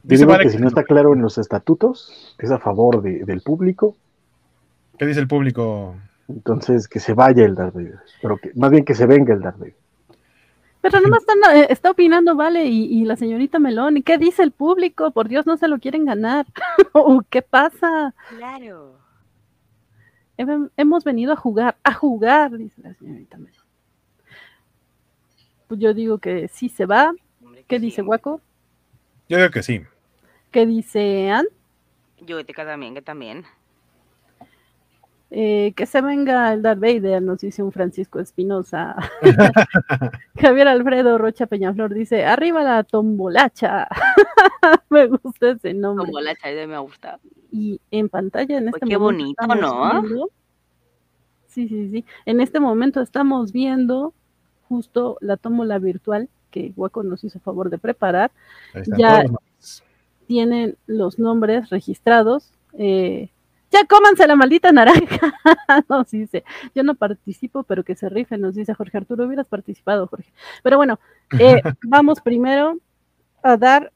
Dice 0.03 0.25
que 0.25 0.49
si 0.49 0.57
no 0.57 0.67
está 0.67 0.83
claro 0.83 1.13
en 1.13 1.21
los 1.21 1.37
estatutos, 1.37 2.35
es 2.39 2.49
a 2.49 2.57
favor 2.57 3.03
de, 3.03 3.23
del 3.23 3.41
público. 3.41 3.95
¿Qué 4.97 5.05
dice 5.05 5.19
el 5.19 5.27
público? 5.27 5.95
Entonces, 6.35 6.87
que 6.87 6.99
se 6.99 7.13
vaya 7.13 7.45
el 7.45 7.55
Darth 7.55 7.73
Vader, 7.73 7.99
pero 8.21 8.37
que, 8.37 8.51
más 8.55 8.71
bien 8.71 8.85
que 8.85 8.95
se 8.95 9.05
venga 9.05 9.33
el 9.33 9.41
Darth 9.41 9.57
Vader. 9.57 9.75
Pero 10.81 10.99
nomás 10.99 11.23
eh, 11.53 11.67
está 11.69 11.91
opinando, 11.91 12.35
vale, 12.35 12.65
y, 12.65 13.05
la 13.05 13.15
señorita 13.15 13.59
Melón, 13.59 13.97
¿y 13.97 14.01
qué 14.01 14.17
dice 14.17 14.41
el 14.41 14.51
público? 14.51 15.11
Por 15.11 15.27
Dios, 15.27 15.45
no 15.45 15.55
se 15.57 15.67
lo 15.67 15.77
quieren 15.77 16.05
ganar. 16.05 16.47
¿Qué 17.29 17.43
pasa? 17.43 18.15
Claro. 18.29 18.97
hemos 20.37 21.03
venido 21.03 21.33
a 21.33 21.35
jugar, 21.35 21.77
a 21.83 21.93
jugar, 21.93 22.57
dice 22.57 22.81
la 22.81 22.95
señorita 22.95 23.37
Melón. 23.37 23.65
Pues 25.67 25.79
yo 25.79 25.93
digo 25.93 26.17
que 26.17 26.47
sí 26.47 26.67
se 26.67 26.85
va. 26.85 27.13
¿Qué 27.67 27.79
dice 27.79 28.01
Guaco? 28.01 28.41
Yo 29.29 29.37
digo 29.37 29.51
que 29.51 29.63
sí. 29.63 29.81
¿Qué 30.51 30.65
dice 30.65 31.29
Ann? 31.29 31.45
Yo 32.19 32.43
que 32.45 32.53
también, 32.53 32.95
que 32.95 33.01
también. 33.01 33.45
Eh, 35.33 35.71
que 35.77 35.85
se 35.85 36.01
venga 36.01 36.51
el 36.51 36.61
Darth 36.61 36.81
Vader, 36.81 37.21
nos 37.21 37.39
dice 37.39 37.63
un 37.63 37.71
Francisco 37.71 38.19
Espinosa. 38.19 38.97
Javier 40.37 40.67
Alfredo 40.67 41.17
Rocha 41.17 41.47
Peñaflor 41.47 41.93
dice, 41.93 42.25
arriba 42.25 42.63
la 42.63 42.83
tombolacha. 42.83 43.87
me 44.89 45.07
gusta 45.07 45.51
ese 45.51 45.73
nombre. 45.73 46.03
Tombolacha, 46.03 46.49
me 46.67 46.77
gusta. 46.79 47.19
Y 47.49 47.79
en 47.91 48.09
pantalla 48.09 48.57
en 48.57 48.67
este 48.67 48.85
momento. 48.85 48.89
Qué 48.89 48.97
bonito, 48.97 49.55
¿no? 49.55 50.27
sí, 51.47 51.69
sí, 51.69 51.89
sí. 51.89 52.05
En 52.25 52.41
este 52.41 52.59
momento 52.59 52.99
estamos 52.99 53.53
viendo 53.53 54.13
justo 54.67 55.17
la 55.21 55.37
tómbola 55.37 55.79
virtual 55.79 56.27
que 56.49 56.73
Guaco 56.75 57.03
nos 57.03 57.23
hizo 57.23 57.39
favor 57.39 57.69
de 57.69 57.77
preparar. 57.77 58.31
Ya 58.97 59.23
tienen 60.27 60.75
los 60.87 61.19
nombres 61.19 61.69
registrados. 61.69 62.51
Eh, 62.73 63.29
ya 63.71 63.85
cómanse 63.87 64.27
la 64.27 64.35
maldita 64.35 64.71
naranja, 64.71 65.33
nos 65.89 66.11
dice. 66.11 66.43
Yo 66.75 66.83
no 66.83 66.95
participo, 66.95 67.63
pero 67.63 67.83
que 67.83 67.95
se 67.95 68.09
rife, 68.09 68.37
nos 68.37 68.55
dice 68.55 68.73
Jorge 68.73 68.97
Arturo. 68.97 69.25
Hubieras 69.25 69.47
participado, 69.47 70.07
Jorge. 70.07 70.31
Pero 70.61 70.77
bueno, 70.77 70.99
eh, 71.39 71.61
vamos 71.87 72.21
primero 72.21 72.77
a 73.41 73.57
dar, 73.57 73.93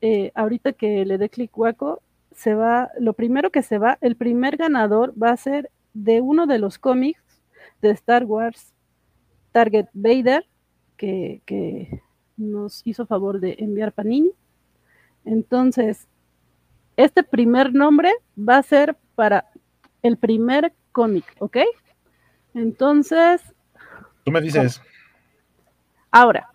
eh, 0.00 0.32
ahorita 0.34 0.72
que 0.72 1.04
le 1.04 1.18
dé 1.18 1.28
clic 1.28 1.56
hueco, 1.56 2.02
se 2.32 2.54
va, 2.54 2.90
lo 2.98 3.12
primero 3.12 3.50
que 3.50 3.62
se 3.62 3.78
va, 3.78 3.98
el 4.00 4.16
primer 4.16 4.56
ganador 4.56 5.12
va 5.20 5.30
a 5.30 5.36
ser 5.36 5.70
de 5.92 6.20
uno 6.20 6.46
de 6.46 6.58
los 6.58 6.78
cómics 6.78 7.22
de 7.80 7.90
Star 7.90 8.24
Wars 8.24 8.72
Target 9.52 9.86
Vader, 9.92 10.46
que, 10.96 11.42
que 11.44 12.02
nos 12.36 12.80
hizo 12.84 13.06
favor 13.06 13.38
de 13.38 13.56
enviar 13.58 13.92
Panini. 13.92 14.32
Entonces, 15.24 16.08
este 16.96 17.22
primer 17.22 17.72
nombre 17.74 18.12
va 18.36 18.58
a 18.58 18.62
ser 18.62 18.96
para 19.14 19.46
el 20.02 20.16
primer 20.16 20.72
cómic, 20.92 21.24
¿ok? 21.38 21.58
Entonces, 22.54 23.40
Tú 24.24 24.30
me 24.32 24.40
dices, 24.40 24.80
ahora, 26.10 26.48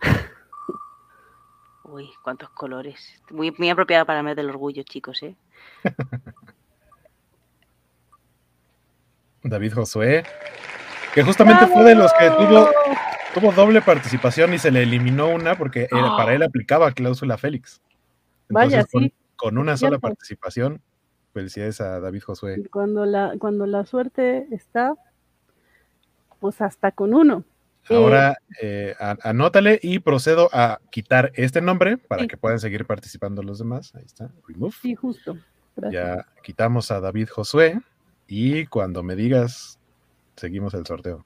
Uy, 1.83 2.09
cuántos 2.23 2.49
colores. 2.51 3.19
Muy, 3.31 3.51
muy 3.57 3.69
apropiado 3.71 4.05
para 4.05 4.19
el 4.19 4.25
mes 4.25 4.35
del 4.35 4.49
orgullo, 4.49 4.83
chicos, 4.83 5.23
¿eh? 5.23 5.35
David 9.43 9.73
Josué, 9.73 10.23
que 11.13 11.23
justamente 11.23 11.65
fue 11.67 11.83
de 11.83 11.95
los 11.95 12.11
que 12.13 12.29
tuvo, 12.29 12.69
tuvo 13.33 13.51
doble 13.53 13.81
participación 13.81 14.53
y 14.53 14.59
se 14.59 14.69
le 14.69 14.83
eliminó 14.83 15.29
una 15.29 15.55
porque 15.55 15.87
era- 15.91 16.15
para 16.15 16.33
él 16.33 16.43
aplicaba 16.43 16.91
cláusula 16.91 17.37
Félix. 17.37 17.81
Vaya, 18.49 18.83
sí, 18.83 19.13
con 19.39 19.57
una 19.57 19.77
sola 19.77 19.91
cierto. 19.91 20.01
participación, 20.01 20.81
felicidades 21.33 21.79
a 21.81 21.99
David 21.99 22.21
Josué. 22.23 22.63
cuando 22.71 23.05
la, 23.05 23.33
cuando 23.39 23.65
la 23.65 23.85
suerte 23.85 24.47
está, 24.51 24.95
pues 26.39 26.61
hasta 26.61 26.91
con 26.91 27.13
uno. 27.13 27.43
Eh, 27.89 27.95
Ahora 27.95 28.37
eh, 28.61 28.95
a- 28.99 29.17
anótale 29.23 29.79
y 29.81 29.99
procedo 29.99 30.49
a 30.53 30.79
quitar 30.91 31.31
este 31.35 31.61
nombre 31.61 31.97
para 31.97 32.23
Sí. 32.23 32.27
que 32.27 32.37
puedan 32.37 32.59
seguir 32.59 32.85
participando 32.85 33.41
los 33.41 33.57
demás. 33.59 33.95
Ahí 33.95 34.03
está, 34.05 34.29
remove. 34.47 34.73
sí, 34.81 34.93
justo. 34.95 35.37
Gracias. 35.75 36.03
Ya 36.17 36.25
quitamos 36.43 36.91
a 36.91 36.99
David 36.99 37.29
Josué 37.29 37.79
y 38.27 38.65
cuando 38.67 39.01
me 39.01 39.15
digas, 39.15 39.79
seguimos 40.35 40.73
el 40.73 40.85
sorteo. 40.85 41.25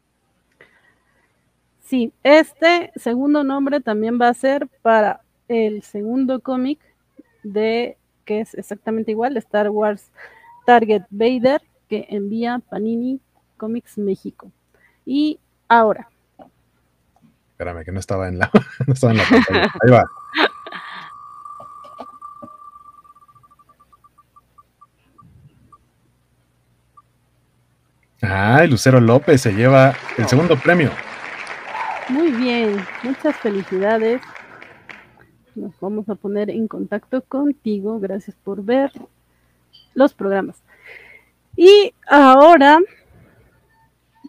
Sí, 1.84 2.14
este 2.24 2.92
segundo 2.96 3.44
nombre 3.44 3.82
también 3.82 4.20
va 4.22 4.30
a 4.30 4.34
ser 4.34 4.68
para 4.82 5.22
el 5.48 5.84
segundo 5.84 6.40
cómic 6.40 6.80
de 7.44 7.98
que 8.26 8.42
es 8.42 8.54
exactamente 8.54 9.12
igual, 9.12 9.38
Star 9.38 9.70
Wars 9.70 10.12
Target 10.66 11.04
Vader, 11.10 11.62
que 11.90 12.08
envía 12.10 12.60
Panini 12.70 13.20
Comics 13.58 13.98
México. 13.98 14.52
Y 15.06 15.40
ahora, 15.68 16.10
Espérame, 17.54 17.86
que 17.86 17.92
no 17.92 18.00
estaba 18.00 18.28
en 18.28 18.40
la, 18.40 18.50
no 18.88 18.94
estaba 18.94 19.14
en 19.14 19.20
la 19.20 19.26
pantalla. 19.30 19.72
Ahí 19.82 19.92
va. 19.92 20.04
Ah, 28.24 28.66
Lucero 28.66 29.00
López 29.00 29.42
se 29.42 29.54
lleva 29.54 29.94
el 30.18 30.28
segundo 30.28 30.58
premio. 30.58 30.90
muy 32.10 32.32
bien, 32.32 32.84
muchas 33.04 33.36
felicidades. 33.36 34.22
Nos 35.56 35.80
vamos 35.80 36.10
a 36.10 36.16
poner 36.16 36.50
en 36.50 36.68
contacto 36.68 37.22
contigo. 37.22 38.00
Gracias 38.00 38.36
por 38.44 38.64
ver 38.64 38.92
los 39.94 40.14
programas. 40.14 40.62
Y 41.56 41.94
ahora 42.08 42.80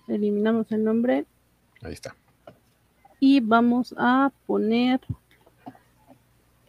eliminamos 0.08 0.70
el 0.72 0.84
nombre 0.84 1.24
Ahí 1.82 1.94
está. 1.94 2.14
y 3.20 3.40
vamos 3.40 3.94
a 3.96 4.30
poner 4.46 5.00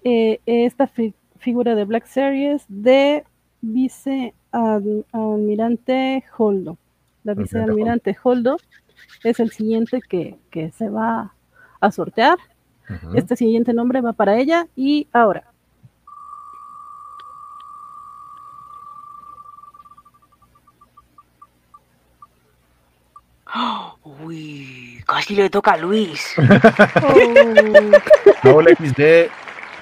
eh, 0.04 0.40
esta 0.46 0.88
fi- 0.88 1.14
figura 1.40 1.76
de 1.76 1.84
Black 1.84 2.06
Series 2.06 2.64
de 2.70 3.26
vicealmirante 3.62 6.24
Holdo. 6.38 6.78
La 7.24 7.32
Almirante 7.34 7.44
vicealmirante 7.60 8.16
Holdo 8.24 8.58
es 9.24 9.40
el 9.40 9.52
siguiente 9.52 10.00
que, 10.02 10.38
que 10.52 10.72
se 10.72 10.90
va 10.90 11.34
a 11.82 11.92
sortear. 11.92 12.38
Este 13.16 13.36
siguiente 13.36 13.74
nombre 13.74 14.02
va 14.02 14.14
para 14.14 14.38
ella 14.38 14.68
y 14.76 15.08
ahora. 15.12 15.44
Uy, 24.04 25.02
casi 25.08 25.36
le 25.36 25.50
toca 25.50 25.72
a 25.72 25.78
Luis. 25.78 26.36
Oh, 28.44 28.52
Paul 28.52 28.68
XD 28.68 29.30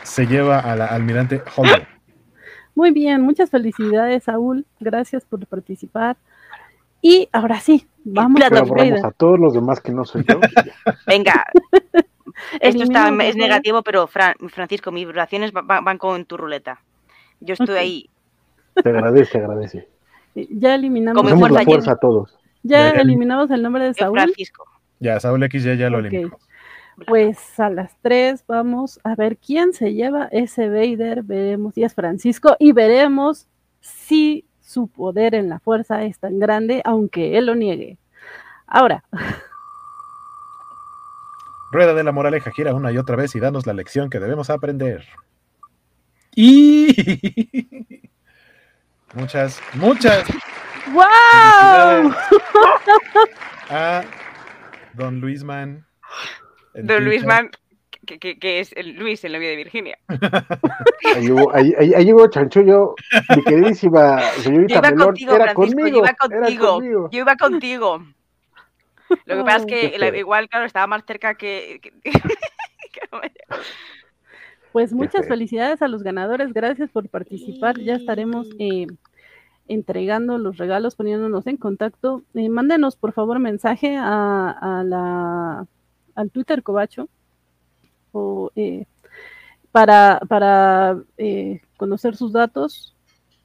se 0.03 0.25
lleva 0.25 0.59
a 0.59 0.75
la 0.75 0.85
almirante 0.87 1.41
Holden. 1.55 1.87
muy 2.75 2.91
bien, 2.91 3.21
muchas 3.21 3.49
felicidades, 3.49 4.23
Saúl. 4.23 4.65
Gracias 4.79 5.25
por 5.25 5.45
participar. 5.47 6.17
Y 7.05 7.27
ahora 7.33 7.59
sí, 7.59 7.85
vamos 8.05 8.41
a 8.41 9.07
a 9.07 9.11
todos 9.11 9.37
los 9.37 9.53
demás 9.53 9.81
que 9.81 9.91
no 9.91 10.05
soy 10.05 10.23
yo. 10.23 10.39
Venga. 11.05 11.43
Esto 12.61 12.83
está, 12.83 13.09
es 13.25 13.35
negativo, 13.35 13.83
pero 13.83 14.07
Fran- 14.07 14.35
Francisco, 14.49 14.89
mis 14.91 15.05
vibraciones 15.05 15.51
va- 15.53 15.61
va- 15.63 15.81
van 15.81 15.97
con 15.97 16.23
tu 16.25 16.37
ruleta. 16.37 16.81
Yo 17.41 17.53
estoy 17.55 17.75
ahí. 17.75 18.09
Te 18.81 18.89
agradece, 18.89 19.33
te 19.33 19.37
agradece. 19.39 19.87
Ya 20.33 20.75
eliminamos, 20.75 21.21
Como 21.21 21.29
la 21.35 21.37
fuerza, 21.49 21.63
fuerza 21.65 21.91
a 21.91 21.97
todos. 21.97 22.39
ya 22.63 22.89
eliminamos 22.91 23.51
el 23.51 23.61
nombre 23.61 23.83
de 23.83 23.93
Saúl. 23.93 24.17
Francisco. 24.17 24.65
Ya, 24.99 25.19
Saúl 25.19 25.43
X 25.43 25.63
ya, 25.63 25.73
ya 25.75 25.89
lo 25.89 25.97
Ok. 25.99 26.05
eliminamos. 26.05 26.41
Pues 27.05 27.59
a 27.59 27.69
las 27.69 27.97
tres 28.01 28.45
vamos 28.47 28.99
a 29.03 29.15
ver 29.15 29.37
quién 29.37 29.73
se 29.73 29.93
lleva 29.93 30.29
ese 30.31 30.69
Vader. 30.69 31.23
Veremos 31.23 31.73
si 31.73 31.83
es 31.83 31.93
Francisco 31.93 32.55
y 32.59 32.71
veremos 32.71 33.47
si 33.81 34.45
su 34.63 34.87
poder 34.87 35.35
en 35.35 35.49
la 35.49 35.59
fuerza 35.59 36.03
es 36.03 36.17
tan 36.19 36.39
grande, 36.39 36.81
aunque 36.85 37.37
él 37.37 37.45
lo 37.45 37.55
niegue. 37.55 37.97
Ahora, 38.65 39.03
Rueda 41.73 41.95
de 41.95 42.03
la 42.03 42.11
moraleja, 42.11 42.51
gira 42.51 42.75
una 42.75 42.91
y 42.91 42.99
otra 42.99 43.15
vez 43.15 43.35
y 43.35 43.39
danos 43.39 43.65
la 43.65 43.73
lección 43.73 44.11
que 44.11 44.19
debemos 44.19 44.51
aprender. 44.51 45.05
Y 46.35 48.01
muchas, 49.15 49.59
muchas 49.73 50.23
¡wow! 50.93 52.13
a 53.71 54.03
Don 54.93 55.19
Luisman. 55.19 55.83
Don 56.75 56.85
Twitter. 56.85 57.01
Luis 57.01 57.25
Man, 57.25 57.49
que, 58.05 58.19
que- 58.19 58.37
que 58.39 58.59
es 58.59 58.71
el 58.75 58.95
Luis, 58.95 59.23
el 59.23 59.33
novio 59.33 59.49
de 59.49 59.55
Virginia. 59.55 59.97
Ahí 61.15 61.29
hubo, 61.31 61.53
ahí, 61.53 61.73
ahí, 61.77 61.93
ahí 61.93 62.13
hubo 62.13 62.27
chanchullo. 62.27 62.95
Mi 63.35 63.43
queridísima 63.43 64.21
Yo 64.37 64.41
señorita 64.43 64.73
iba 64.79 64.81
Melón. 64.91 65.05
contigo, 65.07 65.35
era 65.35 65.53
Francisco, 65.53 65.77
conmigo. 65.77 65.87
yo 65.89 65.97
iba 65.99 66.07
era 66.07 66.15
contigo. 66.17 66.67
conmigo. 66.75 67.09
Yo 67.11 67.19
iba 67.19 67.35
contigo. 67.35 68.03
Lo 69.25 69.37
que 69.37 69.43
pasa 69.43 69.57
es 69.57 69.65
que 69.65 70.17
igual, 70.19 70.49
claro, 70.49 70.65
estaba 70.65 70.87
más 70.87 71.03
cerca 71.05 71.35
que. 71.35 71.79
Pues 74.71 74.91
muchas 74.91 75.27
felicidades 75.27 75.81
a 75.83 75.87
los 75.87 76.01
ganadores. 76.01 76.51
Gracias 76.51 76.89
por 76.89 77.07
participar. 77.07 77.77
Ya 77.79 77.93
estaremos 77.95 78.47
eh, 78.57 78.87
entregando 79.67 80.39
los 80.39 80.57
regalos, 80.57 80.95
poniéndonos 80.95 81.45
en 81.45 81.57
contacto. 81.57 82.23
Eh, 82.33 82.49
mándenos, 82.49 82.95
por 82.95 83.13
favor, 83.13 83.37
mensaje 83.37 83.95
a, 83.97 84.49
a 84.49 84.83
la, 84.83 85.67
al 86.15 86.31
Twitter 86.31 86.63
Cobacho 86.63 87.07
o, 88.13 88.51
eh, 88.55 88.85
para, 89.73 90.21
para 90.29 90.97
eh, 91.17 91.59
conocer 91.77 92.15
sus 92.15 92.31
datos 92.31 92.95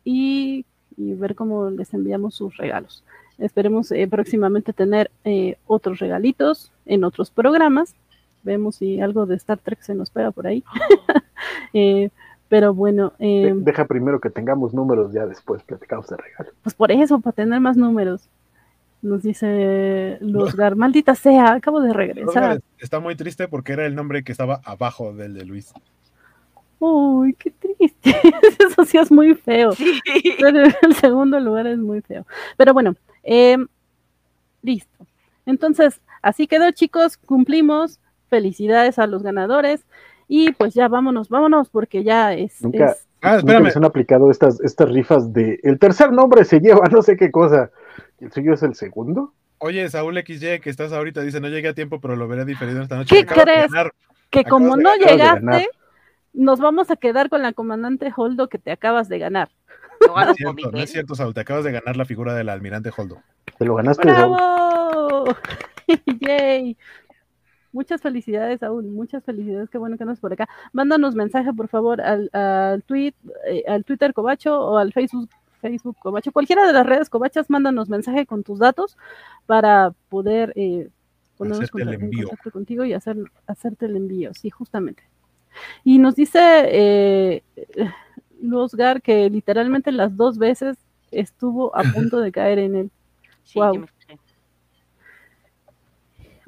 y, 0.05 0.64
y 0.97 1.14
ver 1.14 1.34
cómo 1.34 1.70
les 1.70 1.92
enviamos 1.92 2.36
sus 2.36 2.56
regalos. 2.56 3.02
Esperemos 3.38 3.90
eh, 3.92 4.06
próximamente 4.08 4.72
tener 4.72 5.10
eh, 5.24 5.56
otros 5.66 5.98
regalitos 5.98 6.72
en 6.86 7.05
otros 7.05 7.30
programas. 7.30 7.94
Vemos 8.42 8.76
si 8.76 9.00
algo 9.00 9.26
de 9.26 9.36
Star 9.36 9.58
Trek 9.58 9.80
se 9.80 9.94
nos 9.94 10.10
pega 10.10 10.30
por 10.30 10.47
ahí. 10.47 10.62
Pero 12.48 12.72
bueno, 12.72 13.12
eh, 13.18 13.52
Deja 13.55 13.86
primero 13.86 14.20
que 14.20 14.30
tengamos 14.30 14.72
números, 14.72 15.12
ya 15.12 15.26
después 15.26 15.62
platicamos 15.62 16.08
de 16.08 16.16
regalo. 16.16 16.50
pues 16.62 16.74
por 16.74 16.90
eso, 16.90 17.20
para 17.20 17.34
tener 17.34 17.60
más 17.60 17.76
números. 17.76 18.28
Nos 19.02 19.23
dice 19.23 20.18
Luzgar, 20.20 20.75
maldita 20.77 21.15
sea, 21.15 21.52
acabo 21.52 21.81
de 21.81 21.93
regresar. 21.93 22.60
Está 22.78 22.99
muy 23.01 23.15
triste 23.15 23.47
porque 23.49 23.73
era 23.73 23.86
el 23.86 23.94
nombre 23.94 24.25
que 24.25 24.33
estaba 24.33 24.60
abajo 24.65 25.12
del 25.12 25.35
de 25.35 25.44
Luis. 25.44 25.73
Uy, 26.81 27.35
qué 27.35 27.51
triste. 27.51 28.15
Eso 28.59 28.85
sí 28.85 28.99
es 28.99 29.10
muy 29.10 29.35
feo. 29.35 29.73
Sí. 29.73 30.01
Pero 30.39 30.65
el 30.83 30.94
segundo 30.94 31.41
lugar 31.41 31.67
es 31.67 31.78
muy 31.78 32.01
feo. 32.02 32.25
Pero 32.57 32.73
bueno, 32.73 32.94
eh, 33.25 33.57
listo. 34.62 35.07
Entonces, 35.47 36.01
así 36.23 36.47
quedó, 36.47 36.70
chicos. 36.70 37.17
Cumplimos. 37.17 37.99
Felicidades 38.28 38.99
a 38.99 39.07
los 39.07 39.23
ganadores. 39.23 39.85
Y 40.28 40.52
pues 40.52 40.75
ya 40.75 40.86
vámonos, 40.89 41.28
vámonos, 41.31 41.70
porque 41.70 42.05
ya 42.05 42.35
es. 42.35 42.62
Nunca- 42.62 42.91
es- 42.93 43.05
Ah, 43.20 43.31
Nunca 43.31 43.39
espérame. 43.39 43.65
les 43.65 43.77
han 43.77 43.85
aplicado 43.85 44.31
estas, 44.31 44.60
estas 44.60 44.89
rifas 44.91 45.33
de 45.33 45.59
el 45.65 45.81
tercer 45.81 46.12
nombre 46.12 46.44
se 46.44 46.60
lleva 46.60 46.83
no 46.93 47.02
sé 47.02 47.17
qué 47.17 47.33
cosa. 47.33 47.70
¿El 48.20 48.32
suyo 48.32 48.55
es 48.55 48.62
el 48.62 48.74
segundo? 48.74 49.32
Oye, 49.58 49.88
Saúl 49.88 50.16
XY, 50.16 50.60
que 50.60 50.70
estás 50.70 50.92
ahorita, 50.92 51.22
dice, 51.22 51.40
no 51.40 51.48
llegué 51.48 51.68
a 51.68 51.74
tiempo, 51.74 52.00
pero 52.00 52.16
lo 52.16 52.28
veré 52.28 52.44
diferido 52.44 52.80
esta 52.82 52.97
noche. 52.97 53.14
¿Qué 53.14 53.26
crees? 53.26 53.70
que 54.30 54.40
acabas 54.40 54.50
como 54.50 54.76
de- 54.76 54.82
no 54.82 54.94
llegaste, 54.97 55.68
nos 56.34 56.60
vamos 56.60 56.90
a 56.90 56.97
quedar 56.97 57.30
con 57.30 57.42
la 57.42 57.52
comandante 57.55 58.12
Holdo 58.14 58.48
que 58.48 58.58
te 58.58 58.70
acabas 58.70 59.08
de 59.08 59.18
ganar. 59.18 59.48
No 60.06 60.20
es 60.20 60.36
cierto, 60.36 60.70
no 60.70 60.78
es 60.78 60.90
cierto, 60.90 61.14
Saúl, 61.14 61.34
te 61.34 61.40
acabas 61.40 61.64
de 61.64 61.72
ganar 61.72 61.97
la 61.97 62.05
figura 62.05 62.34
del 62.34 62.48
almirante 62.50 62.90
Holdo. 62.97 63.22
Te 63.58 63.64
lo 63.64 63.74
ganaste, 63.74 64.08
Saúl. 64.08 64.36
¡Bravo! 64.36 65.24
Yay. 66.20 66.76
Muchas 67.72 68.00
felicidades, 68.00 68.62
aún, 68.62 68.94
muchas 68.94 69.24
felicidades, 69.24 69.68
qué 69.70 69.78
bueno 69.78 69.98
que 69.98 70.05
nos 70.05 70.20
por 70.20 70.32
acá. 70.32 70.48
Mándanos 70.72 71.14
mensaje, 71.14 71.52
por 71.52 71.68
favor, 71.68 72.00
al, 72.00 72.30
al, 72.32 72.82
tweet, 72.82 73.14
eh, 73.47 73.64
al 73.66 73.84
Twitter 73.84 74.14
Cobacho 74.14 74.58
o 74.58 74.78
al 74.78 74.92
Facebook, 74.92 75.28
Facebook 75.61 75.97
Cobacho, 76.01 76.33
cualquiera 76.33 76.67
de 76.67 76.73
las 76.73 76.87
redes 76.87 77.11
Cobachas, 77.11 77.51
mándanos 77.51 77.89
mensaje 77.89 78.27
con 78.27 78.43
tus 78.43 78.59
datos 78.59 78.97
para 79.47 79.93
poder 80.09 80.53
eh, 80.57 80.89
ponernos 81.37 81.61
Hacerte 81.65 81.83
el 81.83 81.89
contacto- 81.89 81.95
en 81.99 82.05
envío. 82.05 82.28
contacto 82.28 82.51
contigo 82.51 82.85
y 82.85 82.93
hacer, 82.95 83.17
hacerte 83.47 83.87
el 83.87 83.97
envío, 83.97 84.33
sí, 84.35 84.51
justamente. 84.51 85.03
Y 85.85 85.99
nos 85.99 86.15
dice 86.15 86.39
eh, 86.67 87.43
Luzgar 88.41 89.03
que 89.03 89.28
literalmente 89.31 89.91
las 89.93 90.17
dos 90.17 90.39
veces 90.39 90.77
estuvo 91.11 91.75
a 91.77 91.83
punto 92.12 92.20
de 92.20 92.31
caer 92.33 92.59
en 92.61 92.77
él. 92.77 92.91
Sí, 93.45 93.59
fijé. 93.99 94.19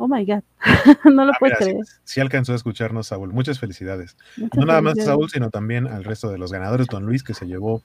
Oh 0.03 0.09
my 0.09 0.25
god, 0.25 0.43
no 1.05 1.25
lo 1.27 1.33
Ah, 1.33 1.37
puedes 1.39 1.59
mira, 1.61 1.73
creer. 1.73 1.85
sí, 1.87 1.93
sí 2.05 2.21
alcanzó 2.21 2.53
a 2.53 2.57
escucharnos, 2.57 3.09
Saúl. 3.09 3.33
Muchas 3.35 3.59
felicidades. 3.61 4.17
Muchas 4.39 4.59
No 4.59 4.65
nada 4.65 4.81
más 4.81 4.95
a. 4.97 5.05
Saúl, 5.05 5.29
sino 5.29 5.51
también 5.51 5.87
al 5.87 6.05
resto 6.05 6.31
de 6.31 6.39
los 6.39 6.51
ganadores. 6.53 6.87
Don 6.87 7.05
Luis, 7.05 7.23
que 7.23 7.35
se 7.35 7.47
llevó 7.47 7.83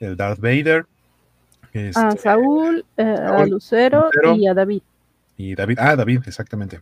el 0.00 0.16
Darth 0.16 0.38
Vader. 0.40 0.86
este, 1.72 1.98
A 2.00 2.10
Saúl, 2.12 2.84
eh, 2.96 3.02
a 3.02 3.16
Saúl, 3.38 3.50
Lucero, 3.50 4.06
Lucero. 4.12 4.36
y 4.36 4.46
a 4.46 4.54
David. 4.54 4.82
Y 5.36 5.54
David. 5.54 5.78
Ah, 5.80 5.94
David, 5.96 6.20
exactamente. 6.26 6.80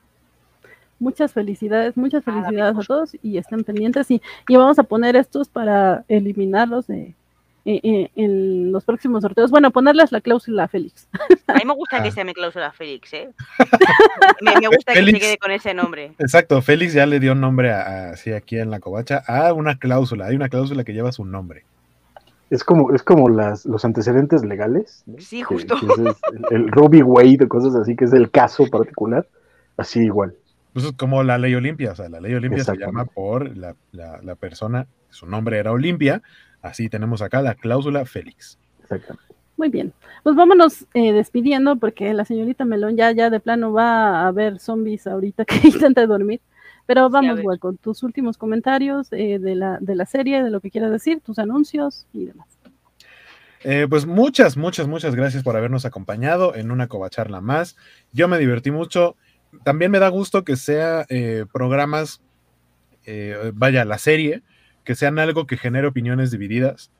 Muchas 1.01 1.33
felicidades, 1.33 1.97
muchas 1.97 2.23
Ah, 2.27 2.33
felicidades 2.33 2.77
a 2.79 2.83
todos 2.87 3.17
y 3.23 3.37
estén 3.39 3.65
pendientes 3.65 4.11
y, 4.11 4.23
y 4.49 4.57
vamos 4.57 4.79
a 4.79 4.85
poner 4.85 5.17
estos 5.17 5.49
para 5.49 6.05
eliminarlos 6.09 6.87
de, 6.87 7.15
eh, 7.67 7.81
eh, 7.83 8.11
en 8.15 8.71
los 8.71 8.85
próximos 8.85 9.23
sorteos. 9.23 9.51
Bueno, 9.51 9.73
ponerles 9.73 10.13
la 10.13 10.21
cláusula 10.21 10.65
a 10.65 10.69
Félix. 10.69 11.09
A 11.49 11.55
mí 11.55 11.63
me 11.67 11.75
gusta 11.75 11.97
Ah. 11.99 12.03
que 12.05 12.13
sea 12.13 12.25
mi 12.25 12.33
cláusula 12.33 12.71
Félix, 12.73 13.13
¿eh? 13.13 13.31
me, 14.41 14.55
me 14.61 14.69
gusta 14.69 14.93
que 14.93 15.05
se 15.05 15.13
quede 15.19 15.39
con 15.39 15.51
ese 15.51 15.75
nombre. 15.75 16.13
Exacto, 16.19 16.63
Félix 16.63 16.93
ya 16.95 17.07
le 17.07 17.19
dio 17.19 17.35
nombre 17.35 17.73
a, 17.73 18.11
a- 18.11 18.17
sí, 18.17 18.33
aquí 18.33 18.59
en 18.59 18.71
la 18.71 18.79
covacha 18.79 19.23
a 19.27 19.53
una 19.53 19.77
cláusula. 19.79 20.27
Hay 20.27 20.37
una 20.37 20.49
cláusula 20.49 20.85
que 20.85 20.93
lleva 20.93 21.11
su 21.11 21.25
nombre. 21.25 21.65
Es 22.51 22.63
como, 22.63 22.93
es 22.93 23.03
como 23.03 23.29
las, 23.29 23.65
los 23.67 23.85
antecedentes 23.85 24.45
legales. 24.45 25.03
¿no? 25.07 25.17
Sí, 25.19 25.43
justo. 25.43 25.77
que 25.81 25.87
ese 25.87 26.09
es 26.11 26.17
el, 26.51 26.57
el 26.63 26.69
Robbie 26.69 27.03
Wade 27.03 27.39
o 27.45 27.49
cosas 27.49 27.75
así, 27.75 27.97
que 27.97 28.05
es 28.05 28.13
el 28.13 28.31
caso 28.31 28.67
particular. 28.71 29.27
Así 29.77 30.01
igual. 30.01 30.35
Pues 30.73 30.85
es 30.87 30.93
como 30.93 31.23
la 31.23 31.39
ley 31.39 31.55
Olimpia. 31.55 31.93
O 31.93 31.95
sea, 31.97 32.09
la 32.09 32.21
ley 32.21 32.35
Olimpia 32.35 32.63
se 32.65 32.77
llama 32.77 33.05
por 33.07 33.57
la, 33.57 33.75
la- 33.93 34.21
la 34.23 34.35
persona, 34.35 34.87
su 35.11 35.27
nombre 35.27 35.59
era 35.59 35.73
Olimpia. 35.73 36.23
Así 36.63 36.89
tenemos 36.89 37.23
acá 37.23 37.43
la 37.43 37.55
cláusula 37.55 38.05
Félix. 38.05 38.59
Exactamente. 38.83 39.35
Muy 39.57 39.69
bien, 39.69 39.93
pues 40.25 40.35
vámonos 40.35 40.85
eh, 40.95 41.13
despidiendo 41.13 41.77
porque 41.77 42.13
la 42.13 42.25
señorita 42.25 42.65
Melón 42.65 42.97
ya, 42.97 43.13
ya 43.13 43.31
de 43.31 43.39
plano 43.39 43.73
va 43.73 44.27
a 44.27 44.33
ver 44.33 44.59
zombies 44.59 45.07
ahorita 45.07 45.45
que 45.45 45.55
intente 45.69 46.07
dormir. 46.09 46.41
Pero 46.87 47.09
vamos, 47.09 47.37
ver. 47.37 47.45
güey, 47.45 47.59
con 47.59 47.77
tus 47.79 48.03
últimos 48.03 48.37
comentarios 48.37 49.13
eh, 49.13 49.39
de, 49.39 49.55
la, 49.55 49.79
de 49.81 49.95
la 49.95 50.07
serie, 50.07 50.43
de 50.43 50.51
lo 50.51 50.61
que 50.61 50.71
quieras 50.71 50.91
decir, 50.91 51.21
tus 51.21 51.39
anuncios 51.39 52.07
y 52.13 52.27
demás. 52.27 52.49
Eh, 53.65 53.87
pues 53.89 54.05
muchas, 54.05 54.59
muchas, 54.59 54.87
muchas 54.87 55.15
gracias 55.15 55.43
por 55.43 55.57
habernos 55.57 55.87
acompañado 55.87 56.55
en 56.55 56.71
una 56.71 56.87
covacharla 56.87 57.41
más. 57.41 57.77
Yo 58.13 58.29
me 58.29 58.39
divertí 58.39 58.71
mucho. 58.71 59.17
También 59.65 59.91
me 59.91 59.99
da 59.99 60.09
gusto 60.09 60.45
que 60.45 60.57
sea 60.57 61.07
eh, 61.09 61.47
programas, 61.51 62.21
eh, 63.07 63.53
vaya, 63.55 63.87
la 63.87 63.97
serie, 63.97 64.43
que 64.85 64.95
sean 64.95 65.19
algo 65.19 65.47
que 65.47 65.57
genere 65.57 65.87
opiniones 65.87 66.31
divididas, 66.31 66.91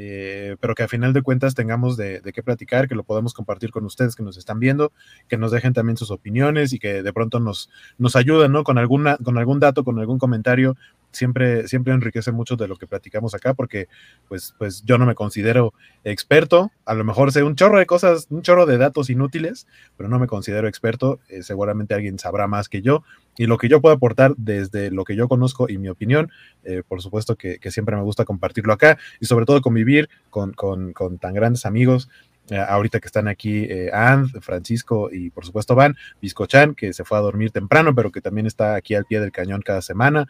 eh, 0.00 0.56
pero 0.60 0.76
que 0.76 0.84
a 0.84 0.88
final 0.88 1.12
de 1.12 1.22
cuentas 1.22 1.56
tengamos 1.56 1.96
de, 1.96 2.22
qué 2.32 2.40
platicar, 2.40 2.86
que 2.86 2.94
lo 2.94 3.02
podamos 3.02 3.34
compartir 3.34 3.72
con 3.72 3.84
ustedes 3.84 4.14
que 4.14 4.22
nos 4.22 4.36
están 4.36 4.60
viendo, 4.60 4.92
que 5.26 5.36
nos 5.36 5.50
dejen 5.50 5.72
también 5.72 5.96
sus 5.96 6.12
opiniones 6.12 6.72
y 6.72 6.78
que 6.78 7.02
de 7.02 7.12
pronto 7.12 7.40
nos, 7.40 7.68
nos 7.98 8.14
ayuden, 8.14 8.52
¿no? 8.52 8.62
Con, 8.62 8.78
alguna, 8.78 9.16
con 9.16 9.38
algún 9.38 9.58
dato, 9.58 9.82
con 9.82 9.98
algún 9.98 10.20
comentario. 10.20 10.76
Siempre, 11.10 11.66
siempre 11.68 11.92
enriquece 11.94 12.32
mucho 12.32 12.56
de 12.56 12.68
lo 12.68 12.76
que 12.76 12.86
platicamos 12.86 13.34
acá, 13.34 13.54
porque 13.54 13.88
pues, 14.28 14.54
pues 14.58 14.82
yo 14.84 14.98
no 14.98 15.06
me 15.06 15.14
considero 15.14 15.72
experto, 16.04 16.70
a 16.84 16.94
lo 16.94 17.04
mejor 17.04 17.32
sé 17.32 17.42
un 17.42 17.56
chorro 17.56 17.78
de 17.78 17.86
cosas, 17.86 18.26
un 18.30 18.42
chorro 18.42 18.66
de 18.66 18.78
datos 18.78 19.08
inútiles, 19.10 19.66
pero 19.96 20.08
no 20.08 20.18
me 20.18 20.26
considero 20.26 20.68
experto, 20.68 21.20
eh, 21.28 21.42
seguramente 21.42 21.94
alguien 21.94 22.18
sabrá 22.18 22.46
más 22.46 22.68
que 22.68 22.82
yo, 22.82 23.04
y 23.36 23.46
lo 23.46 23.56
que 23.56 23.68
yo 23.68 23.80
puedo 23.80 23.94
aportar 23.94 24.34
desde 24.36 24.90
lo 24.90 25.04
que 25.04 25.16
yo 25.16 25.28
conozco 25.28 25.68
y 25.68 25.78
mi 25.78 25.88
opinión, 25.88 26.30
eh, 26.64 26.82
por 26.86 27.00
supuesto 27.00 27.36
que, 27.36 27.58
siempre 27.70 27.96
me 27.96 28.02
gusta 28.02 28.24
compartirlo 28.24 28.72
acá, 28.72 28.98
y 29.20 29.26
sobre 29.26 29.46
todo 29.46 29.60
convivir 29.60 30.08
con, 30.30 30.52
con, 30.52 30.92
con 30.92 31.18
tan 31.18 31.34
grandes 31.34 31.64
amigos, 31.64 32.08
eh, 32.50 32.56
ahorita 32.56 32.98
que 32.98 33.06
están 33.06 33.28
aquí 33.28 33.64
eh, 33.68 33.90
And, 33.92 34.40
Francisco 34.40 35.10
y 35.12 35.28
por 35.28 35.44
supuesto 35.44 35.74
Van, 35.74 35.96
Biscochan, 36.22 36.74
que 36.74 36.94
se 36.94 37.04
fue 37.04 37.18
a 37.18 37.20
dormir 37.20 37.50
temprano, 37.50 37.94
pero 37.94 38.10
que 38.10 38.22
también 38.22 38.46
está 38.46 38.74
aquí 38.74 38.94
al 38.94 39.04
pie 39.04 39.20
del 39.20 39.32
cañón 39.32 39.60
cada 39.60 39.82
semana. 39.82 40.26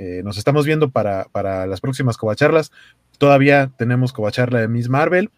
Eh, 0.00 0.22
nos 0.24 0.38
estamos 0.38 0.64
viendo 0.64 0.88
para, 0.88 1.24
para 1.24 1.66
las 1.66 1.82
próximas 1.82 2.16
covacharlas. 2.16 2.72
Todavía 3.18 3.70
tenemos 3.76 4.14
covacharla 4.14 4.60
de 4.60 4.66
Miss 4.66 4.88
Marvel, 4.88 5.30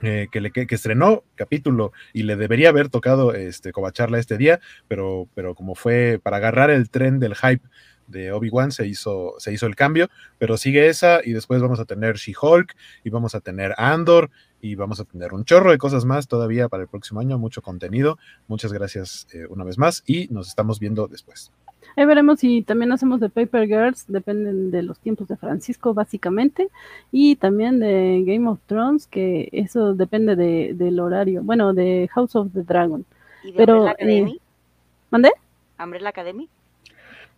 eh, 0.00 0.28
que, 0.30 0.40
le, 0.40 0.52
que, 0.52 0.64
estrenó 0.70 1.24
capítulo 1.34 1.90
y 2.12 2.22
le 2.22 2.36
debería 2.36 2.68
haber 2.68 2.88
tocado 2.88 3.34
este, 3.34 3.72
covacharla 3.72 4.20
este 4.20 4.38
día, 4.38 4.60
pero, 4.86 5.26
pero 5.34 5.56
como 5.56 5.74
fue 5.74 6.20
para 6.22 6.36
agarrar 6.36 6.70
el 6.70 6.88
tren 6.88 7.18
del 7.18 7.34
hype 7.34 7.64
de 8.06 8.30
Obi-Wan 8.30 8.70
se 8.70 8.86
hizo, 8.86 9.34
se 9.38 9.52
hizo 9.52 9.66
el 9.66 9.74
cambio, 9.74 10.08
pero 10.38 10.56
sigue 10.56 10.86
esa 10.86 11.20
y 11.24 11.32
después 11.32 11.60
vamos 11.60 11.80
a 11.80 11.84
tener 11.84 12.14
She-Hulk 12.14 12.76
y 13.02 13.10
vamos 13.10 13.34
a 13.34 13.40
tener 13.40 13.74
Andor 13.76 14.30
y 14.60 14.76
vamos 14.76 15.00
a 15.00 15.04
tener 15.04 15.34
un 15.34 15.44
chorro 15.44 15.72
de 15.72 15.78
cosas 15.78 16.04
más 16.04 16.28
todavía 16.28 16.68
para 16.68 16.84
el 16.84 16.88
próximo 16.88 17.18
año, 17.18 17.38
mucho 17.38 17.60
contenido. 17.60 18.18
Muchas 18.46 18.72
gracias 18.72 19.26
eh, 19.32 19.46
una 19.48 19.64
vez 19.64 19.78
más 19.78 20.04
y 20.06 20.28
nos 20.28 20.46
estamos 20.46 20.78
viendo 20.78 21.08
después. 21.08 21.50
Ahí 21.96 22.04
veremos 22.04 22.40
si 22.40 22.62
también 22.62 22.92
hacemos 22.92 23.20
de 23.20 23.28
Paper 23.28 23.66
Girls, 23.66 24.04
dependen 24.08 24.70
de 24.70 24.82
los 24.82 24.98
tiempos 24.98 25.28
de 25.28 25.36
Francisco 25.36 25.94
básicamente, 25.94 26.68
y 27.12 27.36
también 27.36 27.78
de 27.78 28.22
Game 28.26 28.48
of 28.48 28.58
Thrones, 28.66 29.06
que 29.06 29.48
eso 29.52 29.94
depende 29.94 30.36
de, 30.36 30.72
del 30.74 31.00
horario, 31.00 31.42
bueno, 31.42 31.74
de 31.74 32.08
House 32.12 32.36
of 32.36 32.52
the 32.52 32.62
Dragon. 32.62 33.04
¿Y 33.42 33.52
de 33.52 33.56
Pero, 33.56 33.76
Umbrella 33.78 33.92
Academy? 33.92 34.32
Eh, 34.32 34.40
¿Mandé? 35.10 35.32
¿Umbrella 35.82 36.08
Academy? 36.10 36.48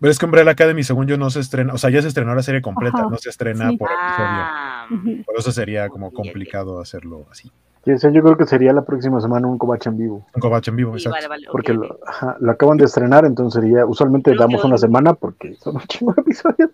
Pero 0.00 0.10
es 0.10 0.18
que 0.18 0.24
Umbrella 0.24 0.50
Academy, 0.50 0.82
según 0.82 1.06
yo, 1.06 1.16
no 1.16 1.30
se 1.30 1.38
estrena, 1.38 1.74
o 1.74 1.78
sea, 1.78 1.88
ya 1.90 2.02
se 2.02 2.08
estrenó 2.08 2.34
la 2.34 2.42
serie 2.42 2.60
completa, 2.60 2.98
Ajá, 2.98 3.08
no 3.08 3.18
se 3.18 3.30
estrena 3.30 3.70
sí. 3.70 3.76
por 3.76 3.88
Ah, 3.92 4.88
episodio. 4.90 5.24
Por 5.24 5.38
eso 5.38 5.52
sería 5.52 5.88
como 5.88 6.12
complicado 6.12 6.80
hacerlo 6.80 7.26
así. 7.30 7.52
Sea, 7.84 8.10
yo 8.10 8.22
creo 8.22 8.36
que 8.36 8.46
sería 8.46 8.72
la 8.72 8.82
próxima 8.82 9.20
semana 9.20 9.48
un 9.48 9.58
covacha 9.58 9.90
en 9.90 9.98
vivo. 9.98 10.24
Un 10.34 10.40
covacha 10.40 10.70
en 10.70 10.76
vivo, 10.76 10.92
sí, 10.96 11.08
exacto. 11.08 11.16
vale, 11.16 11.28
vale. 11.28 11.48
ok, 11.48 11.52
Porque 11.52 11.74
lo, 11.74 11.98
ajá, 12.06 12.36
lo 12.38 12.52
acaban 12.52 12.76
de 12.76 12.84
estrenar, 12.84 13.24
entonces 13.24 13.60
sería, 13.60 13.84
usualmente 13.84 14.30
Creo 14.30 14.40
damos 14.40 14.64
una 14.64 14.78
semana 14.78 15.14
porque 15.14 15.56
son 15.56 15.76
un 15.76 15.82
chingo 15.82 16.12
de 16.12 16.22
episodios 16.22 16.70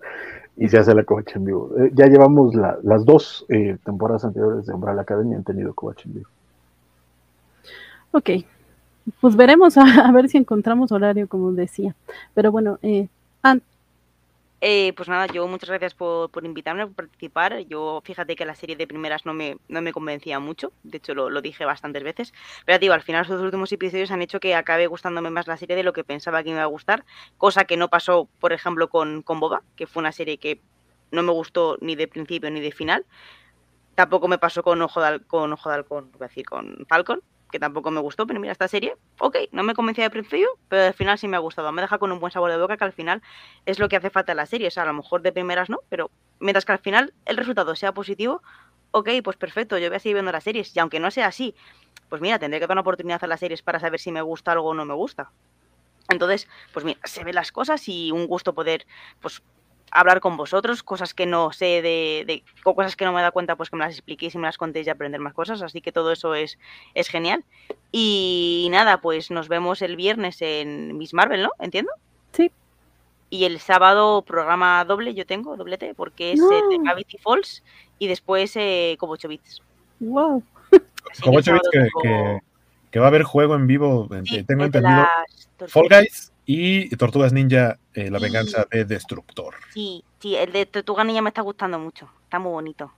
y 0.59 0.69
se 0.69 0.77
hace 0.79 0.95
la 0.95 1.05
covacha 1.05 1.39
en 1.39 1.47
vivo. 1.47 1.71
Eh, 1.79 1.93
ya 1.95 2.07
llevamos 2.07 2.55
la- 2.55 2.79
las 2.83 3.07
dos 3.07 3.47
eh, 3.49 3.79
temporadas 3.85 4.25
anteriores 4.25 4.67
de 4.67 4.75
Umbrella 4.75 5.01
Academy 5.01 5.35
han 5.35 5.45
tenido 5.45 5.73
covacha 5.73 6.03
en 6.07 6.15
vivo. 6.15 6.29
Ok, 8.13 8.31
pues 9.21 9.37
veremos 9.37 9.77
a, 9.79 9.83
a, 10.07 10.13
ver 10.13 10.29
si 10.29 10.37
encontramos 10.37 10.93
horario, 10.93 11.29
como 11.29 11.53
decía. 11.53 11.95
Pero 12.35 12.53
bueno, 12.53 12.79
eh, 12.83 13.09
Ann, 13.43 13.63
Eh, 14.61 14.93
pues 14.97 15.09
nada, 15.09 15.27
yo 15.27 15.47
muchas 15.47 15.69
gracias 15.69 15.95
por, 15.95 16.31
por 16.31 16.45
invitarme 16.45 16.83
a 16.83 16.89
participar. 16.89 17.61
Yo 17.69 18.03
fíjate 18.05 18.35
que 18.35 18.45
la 18.45 18.57
serie 18.57 18.75
de 18.77 18.89
primeras 18.89 19.25
no 19.25 19.33
me, 19.33 19.59
no 19.69 19.81
me 19.83 19.93
convencía 19.93 20.41
mucho, 20.41 20.73
de 20.83 20.99
hecho 20.99 21.15
lo, 21.15 21.31
lo 21.31 21.41
dije 21.41 21.65
bastantes 21.65 22.03
veces, 22.03 22.35
pero 22.67 22.79
digo, 22.81 22.95
al 22.95 23.03
final 23.03 23.25
sus 23.25 23.41
últimos 23.41 23.71
episodios 23.73 24.11
han 24.11 24.23
hecho 24.23 24.41
que 24.41 24.57
acabe 24.57 24.89
gustándome 24.89 25.31
más 25.31 25.47
la 25.47 25.57
serie 25.57 25.77
de 25.77 25.85
lo 25.85 25.93
que 25.93 26.03
pensaba 26.03 26.43
que 26.43 26.51
me 26.51 26.57
iba 26.57 26.65
a 26.65 26.67
gustar, 26.67 27.05
cosa 27.37 27.65
que 27.67 27.77
no 27.77 27.89
pasó, 27.89 28.29
por 28.41 28.53
ejemplo, 28.53 28.89
con, 28.89 29.23
con 29.23 29.39
Boba, 29.39 29.63
que 29.77 29.87
fue 29.87 30.01
una 30.01 30.13
serie 30.13 30.39
que 30.39 30.61
no 31.13 31.23
me 31.23 31.33
gustó 31.33 31.79
ni 31.81 31.95
de 31.95 32.09
principio 32.09 32.51
ni 32.51 32.61
de 32.61 32.73
final. 32.73 33.07
Tampoco 33.95 34.29
me 34.29 34.39
pasó 34.39 34.63
con 34.63 34.81
Ojo 34.83 35.01
de, 35.01 35.21
con, 35.21 35.53
Ojo 35.53 35.69
de 35.69 35.77
Halcón, 35.77 36.13
decir, 36.19 36.45
con 36.45 36.87
Falcon, 36.89 37.23
que 37.51 37.59
tampoco 37.59 37.91
me 37.91 38.01
gustó, 38.01 38.27
pero 38.27 38.41
mira, 38.41 38.53
esta 38.53 38.69
serie, 38.69 38.97
ok, 39.19 39.37
no 39.53 39.63
me 39.63 39.75
convencía 39.75 40.05
de 40.05 40.11
principio, 40.11 40.49
pero 40.69 40.85
al 40.85 40.95
final 40.95 41.19
sí 41.19 41.29
me 41.29 41.37
ha 41.37 41.41
gustado. 41.41 41.73
Me 41.73 41.83
deja 41.83 41.99
con 41.99 42.13
un 42.13 42.21
buen 42.21 42.33
sabor 42.33 42.51
de 42.51 42.59
boca 42.59 42.77
que 42.77 42.85
al 42.85 42.93
final 42.93 43.23
es 43.67 43.79
lo 43.79 43.89
que 43.89 43.97
hace 43.97 44.11
falta 44.11 44.33
en 44.33 44.37
la 44.37 44.47
serie. 44.47 44.69
O 44.69 44.71
sea, 44.71 44.83
a 44.83 44.87
lo 44.87 44.93
mejor 44.93 45.23
de 45.23 45.33
primeras 45.33 45.71
no, 45.71 45.81
pero 45.89 46.11
mientras 46.41 46.65
que 46.65 46.73
al 46.73 46.79
final 46.79 47.15
el 47.25 47.37
resultado 47.37 47.75
sea 47.75 47.93
positivo, 47.93 48.43
ok, 48.91 49.09
pues 49.23 49.37
perfecto, 49.37 49.79
yo 49.79 49.89
voy 49.89 49.97
a 49.97 50.01
seguir 50.01 50.17
viendo 50.17 50.33
las 50.33 50.45
series. 50.45 50.75
Y 50.77 50.81
aunque 50.81 51.01
no 51.01 51.11
sea 51.11 51.27
así, 51.27 51.55
pues 52.09 52.21
mira, 52.21 52.39
tendré 52.39 52.61
que 52.61 52.67
dar 52.67 52.75
una 52.75 52.83
oportunidad 52.83 53.23
a 53.23 53.27
las 53.27 53.41
series 53.41 53.63
para 53.63 53.81
saber 53.81 54.01
si 54.01 54.13
me 54.13 54.23
gusta 54.23 54.53
algo 54.53 54.69
o 54.69 54.75
no 54.75 54.85
me 54.85 54.95
gusta. 54.95 55.31
Entonces, 56.09 56.49
pues 56.73 56.85
mira, 56.85 57.01
se 57.05 57.23
ven 57.23 57.35
las 57.35 57.53
cosas 57.53 57.87
y 57.89 58.13
un 58.13 58.27
gusto 58.27 58.55
poder, 58.55 58.87
pues 59.21 59.43
hablar 59.91 60.21
con 60.21 60.37
vosotros, 60.37 60.83
cosas 60.83 61.15
que 61.15 61.27
no 61.27 61.53
sé 61.53 61.83
de, 61.83 62.25
de 62.27 62.43
o 62.65 62.75
cosas 62.75 62.97
que 62.97 63.05
no 63.05 63.13
me 63.13 63.23
da 63.23 63.31
cuenta, 63.31 63.57
pues 63.57 63.71
que 63.71 63.77
me 63.77 63.85
las 63.85 63.95
expliquéis 63.95 64.35
y 64.35 64.39
me 64.39 64.47
las 64.47 64.59
contéis 64.59 64.87
y 64.87 64.91
aprender 64.91 65.21
más 65.21 65.35
cosas, 65.35 65.63
así 65.63 65.81
que 65.81 65.93
todo 65.93 66.13
eso 66.13 66.35
es, 66.35 66.59
es 66.95 67.09
genial. 67.09 67.45
Y 67.93 68.69
nada, 68.71 69.01
pues 69.01 69.31
nos 69.31 69.49
vemos 69.49 69.83
el 69.83 69.97
viernes 69.97 70.43
en 70.43 70.97
Miss 70.99 71.15
Marvel, 71.15 71.43
¿no? 71.43 71.51
¿Entiendo? 71.59 71.91
Sí. 72.33 72.51
Y 73.31 73.45
el 73.45 73.61
sábado 73.61 74.23
programa 74.23 74.85
doble 74.85 75.15
yo 75.15 75.27
tengo, 75.27 75.57
doblete, 75.57 75.95
porque 75.95 76.33
es 76.33 76.41
No. 76.41 76.51
el 76.53 76.69
de 76.71 76.79
Gravity 76.85 77.19
Falls 77.19 77.63
y 77.99 78.07
después 78.09 78.55
eh, 78.57 78.97
como 78.99 79.13
8 79.15 79.29
bits. 79.29 79.63
wow. 80.01 80.43
Como 81.23 81.39
el 81.39 81.45
8 81.45 81.53
bits 81.53 81.69
sábado 81.69 81.71
que, 81.73 81.79
tengo- 81.79 82.03
que, 82.03 82.39
que 82.91 82.99
va 83.01 83.07
a 83.07 83.09
haber 83.09 83.23
juego 83.23 83.55
en 83.55 83.67
vivo, 83.67 84.09
Sí, 84.25 84.43
tengo 84.45 84.65
entendido, 84.65 85.07
las 85.59 85.73
Fall. 85.73 85.89
Guys 85.91 86.33
y 86.51 86.89
Tortugas 86.97 87.33
Ninja, 87.35 87.79
eh, 87.93 88.11
la 88.11 88.19
Sí. 88.19 88.25
venganza 88.25 88.67
de 88.71 88.87
Destructor. 88.87 89.55
Sí, 89.75 90.03
sí, 90.19 90.35
el 90.35 90.51
de 90.51 90.65
Tortuga 90.65 91.05
Niña 91.05 91.21
me 91.21 91.29
está 91.29 91.43
gustando 91.43 91.79
mucho. 91.79 92.09
Está 92.25 92.39
muy 92.39 92.53
bonito. 92.53 92.91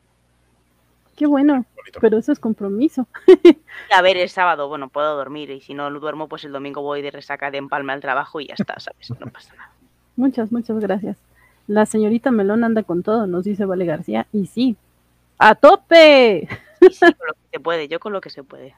Qué 1.16 1.26
bueno, 1.26 1.66
Bonito. 1.76 1.98
pero 2.00 2.16
eso 2.16 2.30
es 2.32 2.38
compromiso. 2.38 3.08
Y 3.26 3.92
a 3.92 4.00
ver, 4.02 4.16
el 4.16 4.28
sábado, 4.28 4.68
bueno, 4.68 4.88
puedo 4.88 5.16
dormir 5.16 5.50
y 5.50 5.60
si 5.60 5.74
no 5.74 5.90
duermo, 5.90 6.28
pues 6.28 6.44
el 6.44 6.52
domingo 6.52 6.80
voy 6.80 7.02
de 7.02 7.10
resaca 7.10 7.50
de 7.50 7.58
empalme 7.58 7.92
al 7.92 8.00
trabajo 8.00 8.40
y 8.40 8.46
ya 8.46 8.54
está, 8.56 8.78
¿sabes? 8.78 9.10
No 9.18 9.26
pasa 9.26 9.52
nada. 9.56 9.72
Muchas, 10.16 10.52
muchas 10.52 10.78
gracias. 10.78 11.18
La 11.66 11.86
señorita 11.86 12.30
Melón 12.30 12.62
anda 12.64 12.84
con 12.84 13.02
todo, 13.02 13.26
nos 13.26 13.44
dice 13.44 13.64
Vale 13.64 13.84
García. 13.84 14.26
Y 14.32 14.46
sí, 14.46 14.76
¡a 15.38 15.54
tope! 15.56 16.48
Y 16.80 16.90
sí, 16.90 17.00
con 17.00 17.26
lo 17.26 17.34
que 17.34 17.48
se 17.52 17.60
puede, 17.60 17.88
yo 17.88 18.00
con 18.00 18.12
lo 18.12 18.20
que 18.20 18.30
se 18.30 18.42
puede. 18.44 18.74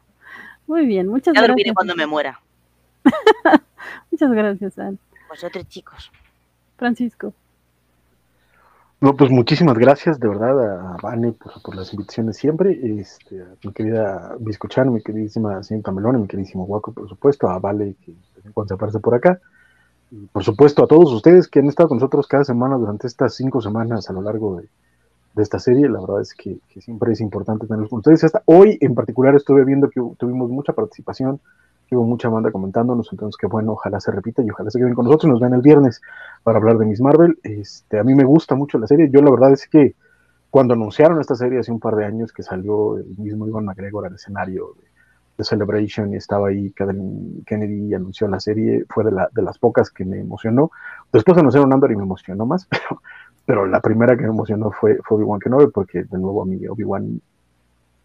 Muy 0.66 0.86
bien, 0.86 1.06
muchas 1.08 1.34
Ya 1.34 1.42
dormiré 1.42 1.68
gracias. 1.70 1.74
cuando 1.74 1.94
me 1.94 2.06
muera. 2.06 2.40
Muchas 4.10 4.30
gracias, 4.30 4.78
Ann. 4.78 4.98
Vosotros, 5.28 5.68
chicos. 5.68 6.10
Francisco. 6.76 7.32
No, 9.00 9.16
pues 9.16 9.30
muchísimas 9.30 9.76
gracias 9.76 10.20
de 10.20 10.28
verdad 10.28 10.92
a 10.92 10.96
Vane 11.02 11.32
por, 11.32 11.60
por 11.60 11.74
las 11.74 11.92
invitaciones 11.92 12.36
siempre, 12.36 12.78
este, 13.00 13.42
a 13.42 13.46
mi 13.64 13.72
querida 13.72 14.36
Biscochan, 14.38 14.92
mi 14.92 15.02
queridísima 15.02 15.60
señorita 15.64 15.90
Melón, 15.90 16.20
mi 16.20 16.28
queridísimo 16.28 16.66
Guaco, 16.66 16.92
por 16.92 17.08
supuesto, 17.08 17.48
a 17.48 17.58
Vale 17.58 17.96
que 18.04 18.14
cuando 18.54 18.68
se 18.68 18.74
aparece 18.74 19.00
por 19.00 19.16
acá, 19.16 19.40
y 20.12 20.26
por 20.26 20.44
supuesto 20.44 20.84
a 20.84 20.86
todos 20.86 21.12
ustedes 21.12 21.48
que 21.48 21.58
han 21.58 21.66
estado 21.66 21.88
con 21.88 21.98
nosotros 21.98 22.28
cada 22.28 22.44
semana 22.44 22.76
durante 22.76 23.08
estas 23.08 23.34
cinco 23.34 23.60
semanas 23.60 24.08
a 24.08 24.12
lo 24.12 24.22
largo 24.22 24.60
de, 24.60 24.68
de 25.34 25.42
esta 25.42 25.58
serie, 25.58 25.88
la 25.88 26.00
verdad 26.00 26.20
es 26.20 26.32
que, 26.34 26.58
que 26.68 26.80
siempre 26.80 27.12
es 27.12 27.20
importante 27.20 27.66
tenerlos 27.66 27.90
con 27.90 27.98
ustedes. 27.98 28.22
Hasta 28.22 28.42
hoy 28.44 28.78
en 28.80 28.94
particular 28.94 29.34
estuve 29.34 29.64
viendo 29.64 29.90
que 29.90 30.00
tuvimos 30.16 30.48
mucha 30.50 30.74
participación, 30.74 31.40
mucha 32.00 32.28
banda 32.28 32.50
comentándonos, 32.50 33.08
entonces 33.12 33.36
que 33.36 33.46
bueno, 33.46 33.72
ojalá 33.72 34.00
se 34.00 34.10
repita 34.10 34.42
y 34.42 34.50
ojalá 34.50 34.70
se 34.70 34.78
queden 34.78 34.94
con 34.94 35.04
nosotros, 35.04 35.30
nos 35.30 35.40
ven 35.40 35.54
el 35.54 35.60
viernes 35.60 36.00
para 36.42 36.58
hablar 36.58 36.78
de 36.78 36.86
Miss 36.86 37.00
Marvel. 37.00 37.38
Este, 37.42 37.98
a 37.98 38.04
mí 38.04 38.14
me 38.14 38.24
gusta 38.24 38.54
mucho 38.54 38.78
la 38.78 38.86
serie. 38.86 39.10
Yo 39.10 39.20
la 39.22 39.30
verdad 39.30 39.52
es 39.52 39.68
que 39.68 39.94
cuando 40.50 40.74
anunciaron 40.74 41.20
esta 41.20 41.34
serie 41.34 41.60
hace 41.60 41.72
un 41.72 41.80
par 41.80 41.96
de 41.96 42.04
años 42.04 42.32
que 42.32 42.42
salió 42.42 42.98
el 42.98 43.16
mismo 43.18 43.46
Ivan 43.46 43.64
McGregor 43.64 44.06
al 44.06 44.14
escenario 44.14 44.74
de, 44.76 44.92
Celebration 45.44 46.12
y 46.12 46.16
estaba 46.16 46.50
ahí 46.50 46.72
Kennedy 46.72 47.88
y 47.88 47.94
anunció 47.94 48.28
la 48.28 48.38
serie, 48.38 48.84
fue 48.88 49.02
de, 49.02 49.10
la, 49.10 49.28
de 49.32 49.42
las 49.42 49.58
pocas 49.58 49.90
que 49.90 50.04
me 50.04 50.20
emocionó. 50.20 50.70
Después 51.12 51.36
anunciaron 51.36 51.72
Andor 51.72 51.90
y 51.90 51.96
me 51.96 52.04
emocionó 52.04 52.46
más, 52.46 52.68
pero, 52.70 53.00
pero 53.44 53.66
la 53.66 53.80
primera 53.80 54.16
que 54.16 54.22
me 54.22 54.28
emocionó 54.28 54.70
fue, 54.70 54.98
fue 55.02 55.16
Obi-Wan 55.16 55.40
Kenobi 55.40 55.66
porque 55.72 56.04
de 56.04 56.18
nuevo 56.18 56.42
a 56.42 56.46
mí 56.46 56.64
Obi-Wan 56.68 57.20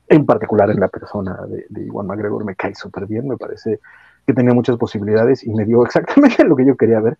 en 0.09 0.25
particular 0.25 0.69
en 0.69 0.79
la 0.79 0.87
persona 0.87 1.37
de, 1.47 1.83
Iwan 1.85 2.07
McGregor 2.07 2.45
me 2.45 2.55
cae 2.55 2.75
súper 2.75 3.05
bien, 3.05 3.27
me 3.27 3.37
parece 3.37 3.79
que 4.25 4.33
tenía 4.33 4.53
muchas 4.53 4.77
posibilidades 4.77 5.43
y 5.43 5.53
me 5.53 5.65
dio 5.65 5.83
exactamente 5.85 6.43
lo 6.43 6.55
que 6.55 6.65
yo 6.65 6.75
quería 6.75 6.99
ver 6.99 7.17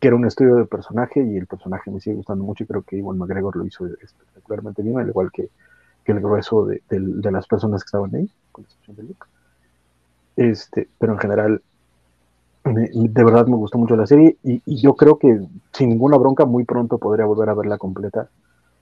que 0.00 0.08
era 0.08 0.16
un 0.16 0.24
estudio 0.24 0.56
de 0.56 0.64
personaje 0.64 1.22
y 1.22 1.36
el 1.36 1.46
personaje 1.46 1.90
me 1.90 2.00
sigue 2.00 2.16
gustando 2.16 2.42
mucho 2.42 2.64
y 2.64 2.66
creo 2.66 2.82
que 2.82 2.96
Iwan 2.96 3.18
McGregor 3.18 3.54
lo 3.54 3.66
hizo 3.66 3.86
espectacularmente 3.86 4.82
bien, 4.82 4.98
al 4.98 5.08
igual 5.08 5.30
que, 5.30 5.50
el 6.06 6.18
grueso 6.18 6.66
de, 6.66 6.82
las 7.30 7.46
personas 7.46 7.84
que 7.84 7.86
estaban 7.86 8.12
ahí, 8.16 8.28
con 8.50 8.64
excepción 8.64 8.96
de 8.96 9.02
Luke. 9.04 9.26
Este, 10.34 10.88
pero 10.98 11.12
en 11.12 11.20
general, 11.20 11.62
de 12.64 13.24
verdad 13.24 13.46
me 13.46 13.54
gustó 13.54 13.78
mucho 13.78 13.94
la 13.94 14.08
serie 14.08 14.36
y, 14.42 14.60
y, 14.66 14.82
yo 14.82 14.96
creo 14.96 15.18
que 15.18 15.40
sin 15.72 15.90
ninguna 15.90 16.16
bronca 16.16 16.46
muy 16.46 16.64
pronto 16.64 16.98
podría 16.98 17.26
volver 17.26 17.50
a 17.50 17.54
verla 17.54 17.78
completa 17.78 18.28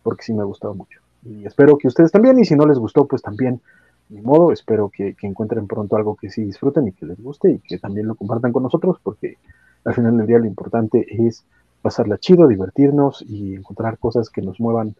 porque 0.02 0.23
sí 0.23 0.33
me 0.33 0.41
ha 0.41 0.44
gustado 0.44 0.73
mucho. 0.73 1.01
Y 1.24 1.47
espero 1.47 1.76
que 1.78 1.88
ustedes 1.88 2.12
también, 2.12 2.38
y 2.38 2.44
si 2.44 2.55
no 2.55 2.66
les 2.66 2.78
gustó, 2.78 3.06
pues 3.06 3.22
también, 3.22 3.60
ni 4.08 4.20
modo, 4.20 4.52
espero 4.52 4.88
que, 4.88 5.14
que 5.14 5.26
encuentren 5.26 5.66
pronto 5.66 5.97
algo 5.97 6.16
que 6.16 6.30
sí 6.30 6.42
disfruten 6.42 6.88
y 6.88 6.92
que 6.92 7.06
les 7.06 7.20
guste 7.20 7.50
y 7.50 7.58
que 7.58 7.78
también 7.78 8.06
lo 8.06 8.14
compartan 8.14 8.52
con 8.52 8.62
nosotros 8.62 8.98
porque 9.02 9.36
al 9.84 9.94
final 9.94 10.16
del 10.16 10.26
día 10.26 10.38
lo 10.38 10.47
importante 10.47 11.06
es 11.08 11.44
pasarla 11.82 12.18
chido, 12.18 12.48
divertirnos 12.48 13.24
y 13.26 13.55
encontrar 13.55 13.98
cosas 13.98 14.30
que 14.30 14.42
nos 14.42 14.60
muevan 14.60 14.94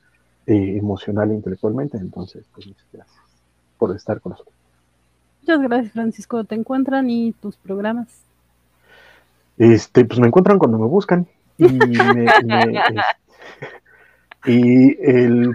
eh, 0.47 0.77
emocional 0.79 1.31
e 1.31 1.35
intelectualmente. 1.35 1.99
Entonces, 1.99 2.45
pues 2.55 2.67
muchas 2.67 2.87
gracias 2.93 3.19
por 3.79 3.95
estar 3.95 4.21
con 4.21 4.31
nosotros. 4.31 4.55
Muchas 5.43 5.61
gracias, 5.61 5.93
Francisco. 5.93 6.45
¿Te 6.45 6.55
encuentran 6.55 7.11
y 7.11 7.33
tus 7.33 7.57
programas? 7.57 8.07
Este, 9.57 10.05
pues 10.05 10.21
me 10.21 10.29
encuentran 10.29 10.59
cuando 10.59 10.79
me 10.79 10.87
buscan. 10.87 11.27
Y, 11.59 11.69
me, 11.69 11.87
me, 11.87 12.27
y 14.47 14.97
el, 15.03 15.53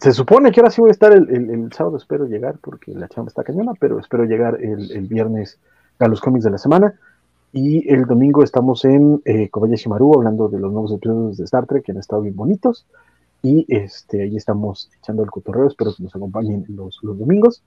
se 0.00 0.12
supone 0.12 0.50
que 0.50 0.60
ahora 0.60 0.70
sí 0.70 0.80
voy 0.80 0.90
a 0.90 0.92
estar 0.92 1.12
el, 1.12 1.72
sábado, 1.72 1.96
espero 1.96 2.26
llegar, 2.26 2.58
porque 2.60 2.92
la 2.94 3.08
chamba 3.08 3.28
está 3.28 3.44
cañona, 3.44 3.72
pero 3.78 3.98
espero 3.98 4.24
llegar 4.24 4.58
el, 4.60 5.06
viernes 5.06 5.58
a 5.98 6.08
los 6.08 6.20
cómics 6.20 6.44
de 6.44 6.50
la 6.50 6.58
semana. 6.58 6.94
Y 7.52 7.88
el 7.88 8.04
domingo 8.04 8.42
estamos 8.42 8.84
en 8.84 9.22
eh, 9.24 9.48
Kobayashi 9.48 9.88
Maru 9.88 10.14
hablando 10.16 10.48
de 10.48 10.58
los 10.58 10.72
nuevos 10.72 10.92
episodios 10.92 11.36
de 11.36 11.44
Star 11.44 11.66
Trek 11.66 11.84
que 11.84 11.92
han 11.92 11.98
estado 11.98 12.22
bien 12.22 12.34
bonitos. 12.34 12.84
Y 13.42 13.64
este, 13.68 14.22
ahí 14.22 14.36
estamos 14.36 14.90
echando 14.98 15.22
el 15.22 15.30
cotorreo. 15.30 15.68
Espero 15.68 15.94
que 15.94 16.02
nos 16.02 16.16
acompañen 16.16 16.64
los, 16.68 16.98
domingos. 17.02 17.62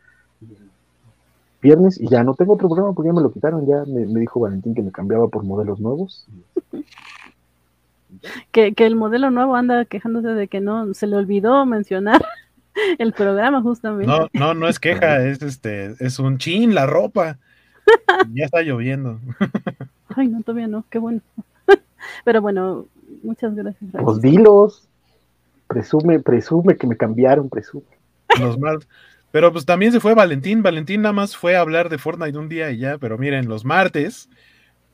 Viernes. 1.61 2.01
Y 2.01 2.09
ya 2.09 2.23
no 2.23 2.33
tengo 2.33 2.55
otro 2.55 2.67
programa 2.67 2.93
porque 2.93 3.07
ya 3.07 3.13
me 3.13 3.21
lo 3.21 3.31
quitaron. 3.31 3.65
Ya 3.65 3.85
me 3.85 4.19
dijo 4.19 4.41
Valentín 4.41 4.75
que 4.75 4.81
me 4.81 4.91
cambiaba 4.91 5.29
por 5.29 5.45
modelos 5.45 5.79
nuevos. 5.79 6.27
Que, 8.51 8.73
que, 8.73 8.85
el 8.85 8.95
modelo 8.95 9.31
nuevo 9.31 9.55
anda 9.55 9.85
quejándose 9.85 10.29
de 10.29 10.47
que 10.47 10.61
no 10.61 10.93
se 10.93 11.07
le 11.07 11.17
olvidó 11.17 11.65
mencionar 11.65 12.23
el 12.97 13.13
programa 13.13 13.61
justamente. 13.61 14.07
No, 14.07 14.27
no, 14.33 14.53
no 14.53 14.67
es 14.67 14.79
queja, 14.79 15.25
es 15.25 15.41
este, 15.41 15.95
es 15.99 16.19
un 16.19 16.37
chin 16.37 16.73
la 16.73 16.85
ropa. 16.85 17.37
ya 18.33 18.45
está 18.45 18.61
lloviendo. 18.61 19.19
Ay, 20.15 20.27
no, 20.27 20.41
todavía 20.41 20.67
no, 20.67 20.85
qué 20.89 20.99
bueno. 20.99 21.21
Pero 22.25 22.41
bueno, 22.41 22.87
muchas 23.23 23.55
gracias. 23.55 23.91
Pues 23.91 24.21
dilos. 24.21 24.87
Presume, 25.67 26.19
presume 26.19 26.77
que 26.77 26.87
me 26.87 26.95
cambiaron, 26.95 27.49
presume. 27.49 27.85
Los 28.39 28.57
más. 28.57 28.87
Pero 29.31 29.51
pues 29.51 29.65
también 29.65 29.91
se 29.91 29.99
fue 29.99 30.13
Valentín. 30.13 30.63
Valentín 30.63 31.01
nada 31.01 31.13
más 31.13 31.35
fue 31.35 31.57
a 31.57 31.61
hablar 31.61 31.89
de 31.89 31.97
Fortnite 31.97 32.37
un 32.37 32.47
día 32.47 32.71
y 32.71 32.77
ya. 32.77 32.97
Pero 32.97 33.17
miren, 33.17 33.49
los 33.49 33.65
martes, 33.65 34.29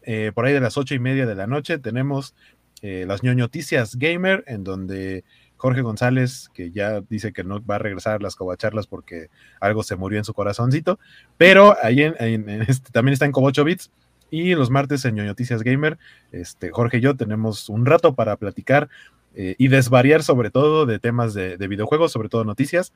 eh, 0.02 0.32
por 0.34 0.46
ahí 0.46 0.54
de 0.54 0.60
las 0.60 0.78
ocho 0.78 0.96
y 0.96 1.00
media 1.00 1.26
de 1.26 1.36
la 1.36 1.46
noche, 1.46 1.78
tenemos 1.78 2.36
eh, 2.84 3.06
las 3.08 3.24
ñoñoticias 3.24 3.96
gamer, 3.96 4.44
en 4.46 4.64
donde 4.64 5.24
Jorge 5.56 5.82
González, 5.82 6.50
que 6.54 6.72
ya 6.72 7.00
dice 7.00 7.32
que 7.32 7.46
no 7.46 7.66
va 7.66 7.76
a 7.76 7.80
regresar 7.80 8.16
a 8.16 8.20
las 8.20 8.36
cobacharlas 8.36 8.86
porque 8.86 9.30
algo 9.62 9.82
se 9.82 9.96
murió 9.96 10.20
en 10.20 10.26
su 10.26 10.34
corazoncito, 10.34 11.00
pero 11.38 11.78
ahí 11.82 12.02
este, 12.04 12.92
también 12.92 13.14
está 13.14 13.26
en 13.26 13.32
Cobocho 13.32 13.64
Bits. 13.64 13.90
Y 14.30 14.56
los 14.56 14.72
martes 14.72 15.06
en 15.06 15.16
Ñoñoticias 15.16 15.64
Gamer, 15.64 15.98
este, 16.32 16.72
Jorge 16.72 16.98
y 16.98 17.02
yo 17.02 17.16
tenemos 17.16 17.70
un 17.70 17.86
rato 17.86 18.16
para 18.16 18.36
platicar 18.36 18.90
eh, 19.36 19.56
y 19.58 19.68
desvariar 19.70 20.24
sobre 20.24 20.50
todo 20.50 20.86
de 20.86 21.00
temas 21.00 21.34
de, 21.34 21.56
de 21.56 21.68
videojuegos, 21.68 22.12
sobre 22.12 22.30
todo 22.30 22.44
noticias, 22.44 22.92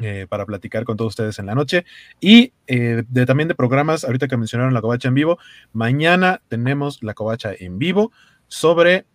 eh, 0.00 0.26
para 0.26 0.46
platicar 0.46 0.84
con 0.84 0.96
todos 0.96 1.10
ustedes 1.10 1.38
en 1.38 1.44
la 1.44 1.54
noche. 1.54 1.84
Y 2.18 2.54
eh, 2.66 3.02
también 3.26 3.48
de 3.48 3.54
programas, 3.54 4.04
ahorita 4.04 4.26
que 4.26 4.38
mencionaron 4.38 4.72
la 4.72 4.80
covacha 4.80 5.08
en 5.08 5.14
vivo, 5.14 5.38
mañana 5.74 6.40
tenemos 6.48 7.02
la 7.02 7.12
covacha 7.12 7.50
en 7.58 7.78
vivo 7.78 8.10
sobre 8.52 9.06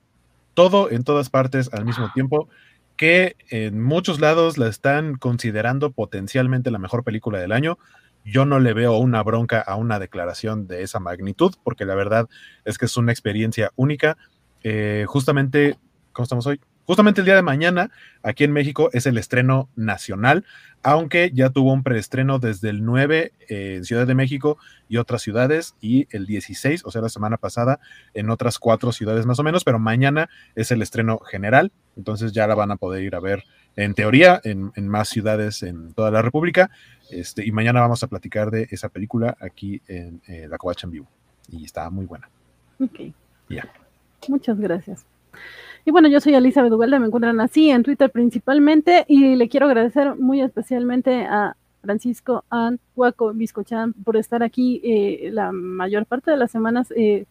todo 0.56 0.90
en 0.90 1.04
todas 1.04 1.30
partes 1.30 1.72
al 1.72 1.86
mismo 1.86 2.12
tiempo, 2.12 2.50
que 2.96 3.36
en 3.52 3.84
muchos 3.84 4.20
lados 4.20 4.58
la 4.58 4.68
están 4.68 5.14
considerando 5.14 5.92
potencialmente 5.92 6.72
la 6.72 6.80
mejor 6.80 7.04
película 7.04 7.38
del 7.38 7.52
año. 7.52 7.78
Yo 8.26 8.46
no 8.46 8.60
le 8.60 8.74
veo 8.74 8.98
una 8.98 9.22
bronca 9.22 9.62
a 9.62 9.76
una 9.76 10.00
declaración 10.00 10.66
de 10.66 10.82
esa 10.82 11.00
magnitud, 11.00 11.54
porque 11.64 11.86
la 11.86 11.94
verdad 11.94 12.28
es 12.66 12.80
que 12.80 12.86
es 12.86 12.98
una 12.98 13.12
experiencia 13.12 13.72
única. 13.76 14.18
Eh, 14.64 15.06
justamente, 15.08 15.78
¿cómo 16.14 16.24
estamos 16.24 16.48
hoy? 16.48 16.60
Justamente 16.88 17.20
el 17.20 17.26
día 17.26 17.36
de 17.36 17.42
mañana, 17.42 17.92
aquí 18.24 18.46
en 18.46 18.54
México, 18.54 18.90
es 18.94 19.06
el 19.08 19.18
estreno 19.18 19.68
nacional, 19.76 20.46
aunque 20.84 21.32
ya 21.34 21.50
tuvo 21.50 21.74
un 21.74 21.84
preestreno 21.84 22.40
desde 22.40 22.70
el 22.70 22.86
9 22.86 23.34
eh, 23.50 23.76
en 23.76 23.84
Ciudad 23.84 24.08
de 24.08 24.16
México 24.16 24.58
y 24.88 24.96
otras 24.96 25.22
ciudades, 25.22 25.76
y 25.82 26.08
el 26.12 26.26
16, 26.26 26.86
o 26.86 26.92
sea, 26.92 27.02
la 27.02 27.10
semana 27.10 27.36
pasada, 27.36 27.82
en 28.14 28.30
otras 28.30 28.58
cuatro 28.58 28.94
ciudades 28.94 29.26
más 29.26 29.38
o 29.38 29.44
menos, 29.44 29.66
pero 29.66 29.80
mañana 29.80 30.30
es 30.56 30.72
el 30.72 30.82
estreno 30.82 31.20
general, 31.20 31.74
entonces 31.98 32.32
ya 32.32 32.48
la 32.48 32.56
van 32.56 32.72
a 32.72 32.78
poder 32.78 33.04
ir 33.04 33.16
a 33.16 33.20
ver, 33.20 33.44
en 33.76 33.94
teoría, 33.94 34.40
en, 34.46 34.72
en 34.78 34.88
más 34.88 35.10
ciudades 35.10 35.64
en 35.64 35.94
toda 35.94 36.10
la 36.10 36.22
República, 36.22 36.72
este, 37.12 37.46
y 37.46 37.52
mañana 37.52 37.82
vamos 37.82 38.02
a 38.04 38.08
platicar 38.08 38.50
de 38.50 38.70
esa 38.72 38.88
película 38.88 39.36
aquí 39.42 39.82
en 39.90 40.22
eh, 40.26 40.48
La 40.50 40.58
Covacha 40.58 40.88
en 40.88 40.92
Vivo, 40.92 41.08
y 41.50 41.66
está 41.66 41.90
muy 41.90 42.06
buena. 42.06 42.30
Ok. 42.80 43.00
Ya. 43.00 43.14
Yeah. 43.50 43.74
Muchas 44.30 44.58
gracias. 44.58 45.06
Y 45.86 45.92
bueno, 45.92 46.08
yo 46.08 46.20
soy 46.20 46.36
Elizabeth 46.36 46.72
Ugalde, 46.72 47.00
me 47.00 47.08
encuentran 47.08 47.40
así 47.40 47.70
en 47.70 47.84
Twitter 47.84 48.10
principalmente 48.12 49.06
y 49.08 49.36
le 49.36 49.50
quiero 49.50 49.68
agradecer 49.68 50.16
muy 50.16 50.42
especialmente 50.42 51.26
a 51.26 51.56
Francisco 51.82 52.44
An 52.50 52.80
Huaco 52.96 53.34
Biscochan 53.34 53.94
por 53.94 54.18
estar 54.18 54.44
aquí 54.44 54.82
eh, 54.84 55.30
la 55.32 55.52
mayor 55.52 56.06
parte 56.06 56.32
de 56.32 56.38
las 56.38 56.52
semanas 56.52 56.92
eh, 56.96 57.26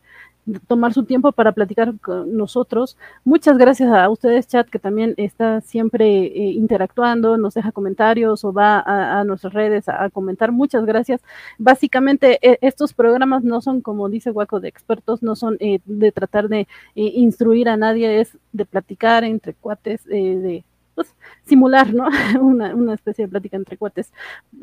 tomar 0.66 0.92
su 0.92 1.05
tiempo 1.05 1.33
para 1.33 1.52
platicar 1.52 1.99
con 2.00 2.36
nosotros. 2.36 2.97
Muchas 3.25 3.58
gracias 3.58 3.91
a 3.92 4.08
ustedes, 4.08 4.47
chat, 4.47 4.68
que 4.68 4.78
también 4.78 5.15
está 5.16 5.60
siempre 5.60 6.07
eh, 6.07 6.52
interactuando, 6.52 7.36
nos 7.36 7.55
deja 7.55 7.73
comentarios 7.73 8.44
o 8.44 8.52
va 8.52 8.81
a, 8.81 9.25
nuestras 9.25 9.52
redes 9.52 9.89
a, 9.89 10.08
comentar. 10.10 10.52
Muchas 10.52 10.84
gracias. 10.86 11.20
Básicamente, 11.58 12.39
e, 12.42 12.58
estos 12.60 12.92
programas 12.92 13.44
no 13.44 13.60
son, 13.60 13.81
como 13.81 14.08
dice 14.08 14.31
Guaco, 14.31 14.60
de 14.60 14.68
expertos, 14.68 15.23
no 15.23 15.36
son 15.36 15.57
eh, 15.60 15.81
de 15.84 16.12
tratar 16.12 16.49
de 16.49 16.68
instruir 16.94 17.68
a 17.68 17.76
nadie, 17.76 18.20
es 18.20 18.39
de 18.52 18.65
platicar 18.65 19.25
entre 19.25 19.55
cuates, 19.55 20.05
de 20.05 20.65
pues, 20.97 21.15
simular, 21.44 21.94
¿no? 21.94 22.08
Una, 22.41 22.75
una, 22.75 22.94
especie 22.94 23.26
de 23.26 23.31
plática 23.31 23.57
entre 23.57 23.76
cuates. 23.76 24.12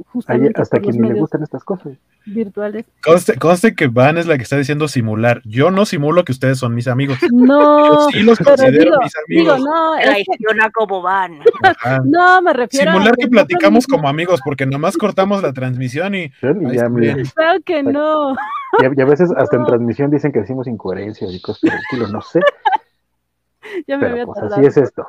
Justamente 0.07 0.61
hasta 0.61 0.79
quien 0.79 1.01
le 1.01 1.13
gustan 1.13 1.43
estas 1.43 1.63
cosas. 1.63 1.93
Virtuales. 2.25 2.85
Conste, 3.39 3.75
que 3.75 3.87
Van 3.87 4.17
es 4.17 4.27
la 4.27 4.37
que 4.37 4.43
está 4.43 4.57
diciendo 4.57 4.87
simular. 4.87 5.41
Yo 5.45 5.71
no 5.71 5.85
simulo 5.85 6.25
que 6.25 6.31
ustedes 6.31 6.57
son 6.57 6.75
mis 6.75 6.87
amigos. 6.87 7.17
No. 7.43 8.09
sí 8.09 8.21
los 8.21 8.39
considero 8.39 8.97
mis 9.01 9.13
amigos. 9.25 9.57
Digo, 9.57 10.53
no, 10.55 10.71
como 10.73 11.01
Van. 11.01 11.39
No, 12.05 12.41
me 12.41 12.53
refiero 12.53 12.93
Simular 12.93 13.15
que 13.17 13.27
platicamos 13.27 13.85
como 13.85 14.07
amigos, 14.07 14.39
porque 14.45 14.65
nomás 14.65 14.95
cortamos 14.97 15.41
la 15.41 15.51
transmisión 15.51 16.15
y. 16.15 16.31
Ya, 16.41 16.89
Claro 17.35 17.59
que 17.65 17.83
no. 17.83 18.35
Y 18.79 19.01
a, 19.01 19.05
veces 19.05 19.31
hasta 19.35 19.57
en 19.57 19.65
transmisión 19.65 20.09
dicen 20.09 20.31
que 20.31 20.39
decimos 20.39 20.67
incoherencias 20.67 21.31
y 21.31 21.41
cosas 21.41 21.61
por 21.61 21.71
el 21.71 21.79
estilo, 21.79 22.07
no 22.07 22.21
sé. 22.21 22.39
Ya 23.87 23.97
me 23.97 24.09
Pero, 24.09 24.27
pues, 24.27 24.51
así 24.51 24.65
es 24.65 24.77
esto. 24.77 25.05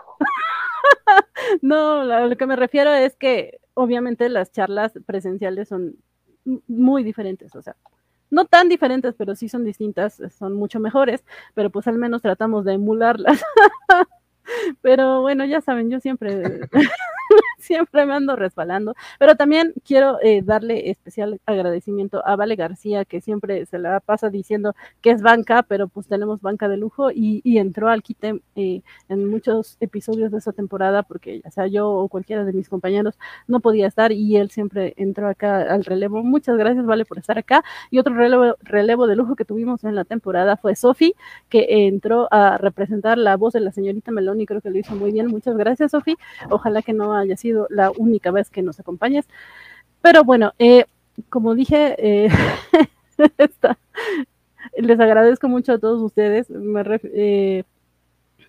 no, 1.63 2.05
lo 2.05 2.37
que 2.37 2.47
me 2.47 2.57
refiero 2.57 2.93
es 2.93 3.17
que 3.17 3.61
obviamente 3.75 4.29
las 4.29 4.53
charlas 4.53 4.93
presenciales 5.07 5.69
son 5.69 5.97
muy 6.69 7.03
diferentes, 7.03 7.55
o 7.57 7.63
sea, 7.63 7.77
no 8.31 8.45
tan 8.47 8.69
diferentes, 8.69 9.15
pero 9.17 9.35
sí 9.35 9.49
son 9.49 9.65
distintas, 9.65 10.21
son 10.37 10.55
mucho 10.55 10.81
mejores, 10.81 11.25
pero 11.55 11.71
pues 11.71 11.87
al 11.87 11.99
menos 11.99 12.23
tratamos 12.23 12.65
de 12.65 12.75
emularlas. 12.75 13.43
pero 14.83 15.23
bueno, 15.23 15.45
ya 15.45 15.61
saben, 15.61 15.91
yo 15.91 16.01
siempre 16.01 16.61
siempre 17.65 18.07
me 18.07 18.15
ando 18.15 18.37
resbalando. 18.37 18.95
Pero 19.19 19.37
también 19.37 19.75
quiero 19.85 20.19
eh, 20.23 20.43
darle 20.43 20.91
especial 20.91 21.41
agradecimiento 21.47 22.27
a 22.27 22.37
Vale 22.37 22.57
García, 22.57 23.05
que 23.05 23.21
siempre 23.21 23.67
se 23.67 23.79
la 23.79 24.01
pasa 24.01 24.31
diciendo 24.31 24.75
que 25.01 25.11
es 25.11 25.23
banca, 25.23 25.63
pero 25.63 25.89
pues 25.89 26.07
tenemos 26.07 26.41
banca 26.41 26.69
de 26.69 26.77
lujo 26.77 27.11
y, 27.11 27.43
entró 27.59 27.89
al 27.89 28.03
quite 28.03 28.41
eh, 28.57 28.83
en 29.09 29.31
muchos 29.31 29.77
episodios 29.81 30.33
de 30.33 30.39
esa 30.39 30.53
temporada, 30.53 31.03
porque 31.03 31.41
ya 31.43 31.51
sea 31.51 31.67
yo 31.67 31.89
o 31.91 32.09
cualquiera 32.09 32.45
de 32.45 32.53
mis 32.53 32.69
compañeros 32.69 33.19
no 33.47 33.61
podía 33.61 33.87
estar 33.87 34.13
y 34.13 34.37
él 34.37 34.51
siempre 34.51 34.95
entró 34.97 35.29
acá 35.29 35.63
al 35.63 35.85
relevo. 35.85 36.23
Muchas 36.23 36.57
gracias, 36.57 36.85
Vale, 36.85 37.05
por 37.05 37.19
estar 37.19 37.39
acá. 37.39 37.63
Y 37.91 37.99
otro 37.99 38.15
relevo, 38.15 38.57
relevo 38.63 39.07
de 39.07 39.17
lujo 39.17 39.37
que 39.37 39.45
tuvimos 39.45 39.85
en 39.85 39.95
la 39.95 40.05
temporada 40.05 40.57
fue 40.57 40.77
Sofi, 40.77 41.15
que 41.49 41.87
entró 41.87 42.29
a 42.31 42.59
representar 42.59 43.19
la 43.19 43.37
voz 43.37 43.55
de 43.55 43.61
la 43.61 43.73
señorita 43.73 44.11
Meloni, 44.11 44.47
creo 44.47 44.61
que 44.61 44.71
lo 44.71 44.79
hizo 44.79 44.95
muy 44.95 45.13
bien. 45.13 45.29
Muchas 45.29 45.57
gracias, 45.57 45.93
Sofi. 45.93 46.17
Ojalá 46.51 46.83
que 46.83 46.93
no 46.93 47.15
haya 47.15 47.37
sido 47.37 47.54
la 47.71 47.91
única 47.91 48.31
vez 48.31 48.51
que 48.51 48.63
nos 48.63 48.81
acompañes. 48.81 49.27
Pero 50.03 50.25
bueno, 50.25 50.53
eh, 50.59 50.85
como 51.29 51.55
dije, 51.55 51.95
eh, 51.99 52.29
les 54.77 55.01
agradezco 55.01 55.49
mucho 55.49 55.73
a 55.73 55.79
todos 55.79 56.01
ustedes. 56.03 56.47
Eh, 56.51 57.65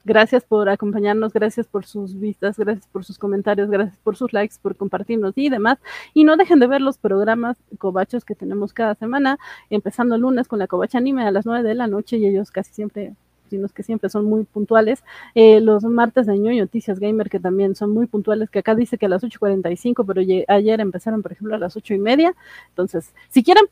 gracias 0.03 0.43
por 0.45 0.69
acompañarnos, 0.69 1.33
gracias 1.33 1.67
por 1.67 1.85
sus 1.85 2.19
vistas, 2.19 2.57
gracias 2.57 2.87
por 2.87 3.03
sus 3.03 3.17
comentarios, 3.17 3.69
gracias 3.69 3.97
por 4.03 4.15
sus 4.15 4.33
likes, 4.33 4.55
por 4.61 4.75
compartirnos 4.75 5.33
y 5.35 5.49
demás. 5.49 5.79
Y 6.13 6.23
no 6.23 6.37
dejen 6.37 6.59
de 6.59 6.67
ver 6.67 6.81
los 6.81 6.97
programas 6.97 7.57
cobachos 7.77 8.25
que 8.25 8.35
tenemos 8.35 8.73
cada 8.73 8.95
semana, 8.95 9.37
empezando 9.69 10.15
el 10.15 10.21
lunes 10.21 10.47
con 10.47 10.59
la 10.59 10.67
covacha 10.67 10.97
anime 10.97 11.25
a 11.25 11.31
las 11.31 11.45
9 11.45 11.67
de 11.67 11.75
la 11.75 11.87
noche 11.87 12.17
y 12.17 12.27
ellos 12.27 12.51
casi 12.51 12.73
siempre 12.73 13.13
sino 13.49 13.67
que 13.69 13.83
siempre 13.83 14.09
son 14.09 14.25
muy 14.25 14.43
puntuales. 14.43 15.03
Eh, 15.33 15.59
los 15.61 15.83
martes 15.83 16.25
de 16.27 16.37
ñoño 16.37 16.63
Noticias 16.63 16.99
Gamer, 16.99 17.29
que 17.29 17.39
también 17.39 17.75
son 17.75 17.91
muy 17.91 18.07
puntuales, 18.07 18.49
que 18.49 18.59
acá 18.59 18.75
dice 18.75 18.97
que 18.97 19.05
a 19.05 19.09
las 19.09 19.23
8.45, 19.23 20.05
pero 20.05 20.21
ayer 20.47 20.79
empezaron, 20.79 21.21
por 21.21 21.31
ejemplo, 21.31 21.55
a 21.55 21.59
las 21.59 21.75
ocho 21.77 21.93
y 21.93 21.99
media. 21.99 22.33
Entonces, 22.69 23.13
si 23.29 23.43
quieren 23.43 23.65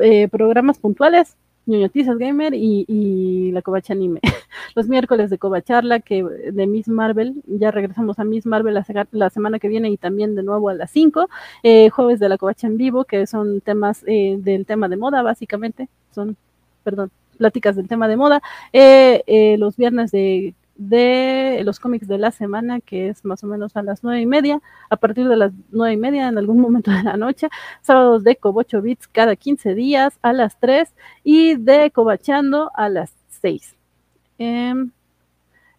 eh, 0.00 0.28
programas 0.28 0.78
puntuales, 0.78 1.36
Noticias 1.66 2.18
Gamer 2.18 2.52
y, 2.54 3.52
la 3.52 3.62
Covacha 3.62 3.92
Anime. 3.92 4.20
Los 4.74 4.88
miércoles 4.88 5.30
de 5.30 5.38
Covacharla, 5.38 6.00
que 6.00 6.24
de 6.24 6.66
Miss 6.66 6.88
Marvel, 6.88 7.42
ya 7.46 7.70
regresamos 7.70 8.18
a 8.18 8.24
Miss 8.24 8.46
Marvel 8.46 8.74
la, 9.12 9.30
semana 9.30 9.58
que 9.58 9.68
viene 9.68 9.90
y 9.90 9.96
también 9.96 10.34
de 10.34 10.42
nuevo 10.42 10.68
a 10.68 10.74
las 10.74 10.90
5. 10.90 11.28
Eh, 11.62 11.90
jueves 11.90 12.18
de 12.18 12.28
la 12.28 12.38
Covacha 12.38 12.66
en 12.66 12.76
vivo, 12.76 13.04
que 13.04 13.26
son 13.26 13.60
temas 13.60 14.02
del 14.04 14.66
tema 14.66 14.88
de 14.88 14.96
moda, 14.96 15.22
básicamente. 15.22 15.88
Son, 16.12 16.36
perdón, 16.82 17.10
pláticas 17.40 17.74
del 17.74 17.88
tema 17.88 18.06
de 18.06 18.18
moda, 18.18 18.42
eh, 18.74 19.24
eh, 19.26 19.56
los 19.58 19.78
viernes 19.78 20.10
de, 20.12 20.54
los 21.64 21.80
cómics 21.80 22.06
de 22.06 22.18
la 22.18 22.30
semana, 22.32 22.80
que 22.80 23.08
es 23.08 23.24
más 23.24 23.42
o 23.42 23.46
menos 23.46 23.76
a 23.76 23.82
las 23.82 24.04
nueve 24.04 24.20
y 24.20 24.26
media, 24.26 24.60
a 24.90 24.96
partir 24.96 25.26
de 25.26 25.36
las 25.36 25.52
nueve 25.70 25.94
y 25.94 25.96
media 25.96 26.28
en 26.28 26.36
algún 26.36 26.60
momento 26.66 26.90
de 26.90 27.02
la 27.02 27.16
noche, 27.16 27.48
sábados 27.80 28.24
de 28.24 28.36
Cobocho 28.36 28.82
Bits 28.82 29.08
cada 29.08 29.36
15 29.36 29.74
días 29.74 30.18
a 30.20 30.34
las 30.34 30.60
3 30.60 30.92
y 31.24 31.56
de 31.56 31.90
Cobachando 31.90 32.70
a 32.74 32.90
las 32.90 33.14
6. 33.40 33.74
Em, 34.38 34.90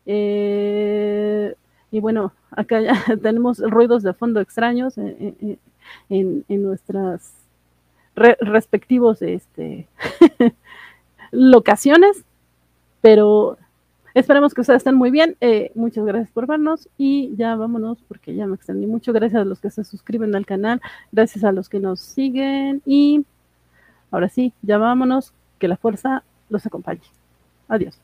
eh, 0.07 1.53
y 1.91 1.99
bueno, 1.99 2.33
acá 2.49 2.81
ya 2.81 2.93
tenemos 3.21 3.59
ruidos 3.59 4.01
de 4.01 4.13
fondo 4.13 4.39
extraños 4.39 4.97
en, 4.97 5.59
nuestras 6.49 7.33
respectivos 8.15 9.21
este, 9.21 9.87
locaciones, 11.31 12.23
pero 13.01 13.57
esperemos 14.13 14.53
que 14.53 14.61
ustedes 14.61 14.77
estén 14.77 14.95
muy 14.95 15.11
bien. 15.11 15.37
Eh, 15.41 15.71
muchas 15.75 16.05
gracias 16.05 16.31
por 16.31 16.47
vernos 16.47 16.89
y 16.97 17.35
ya 17.35 17.55
vámonos 17.55 17.99
porque 18.07 18.35
ya 18.35 18.47
me 18.47 18.55
extendí 18.55 18.85
mucho. 18.85 19.13
Gracias 19.13 19.41
a 19.41 19.45
los 19.45 19.59
que 19.59 19.69
se 19.69 19.83
suscriben 19.83 20.35
al 20.35 20.45
canal, 20.45 20.81
gracias 21.11 21.43
a 21.43 21.51
los 21.51 21.69
que 21.69 21.79
nos 21.79 21.99
siguen 21.99 22.81
y 22.85 23.25
ahora 24.11 24.29
sí, 24.29 24.53
ya 24.61 24.77
vámonos, 24.77 25.33
que 25.59 25.67
la 25.67 25.77
fuerza 25.77 26.23
los 26.49 26.65
acompañe. 26.65 27.01
Adiós. 27.67 27.99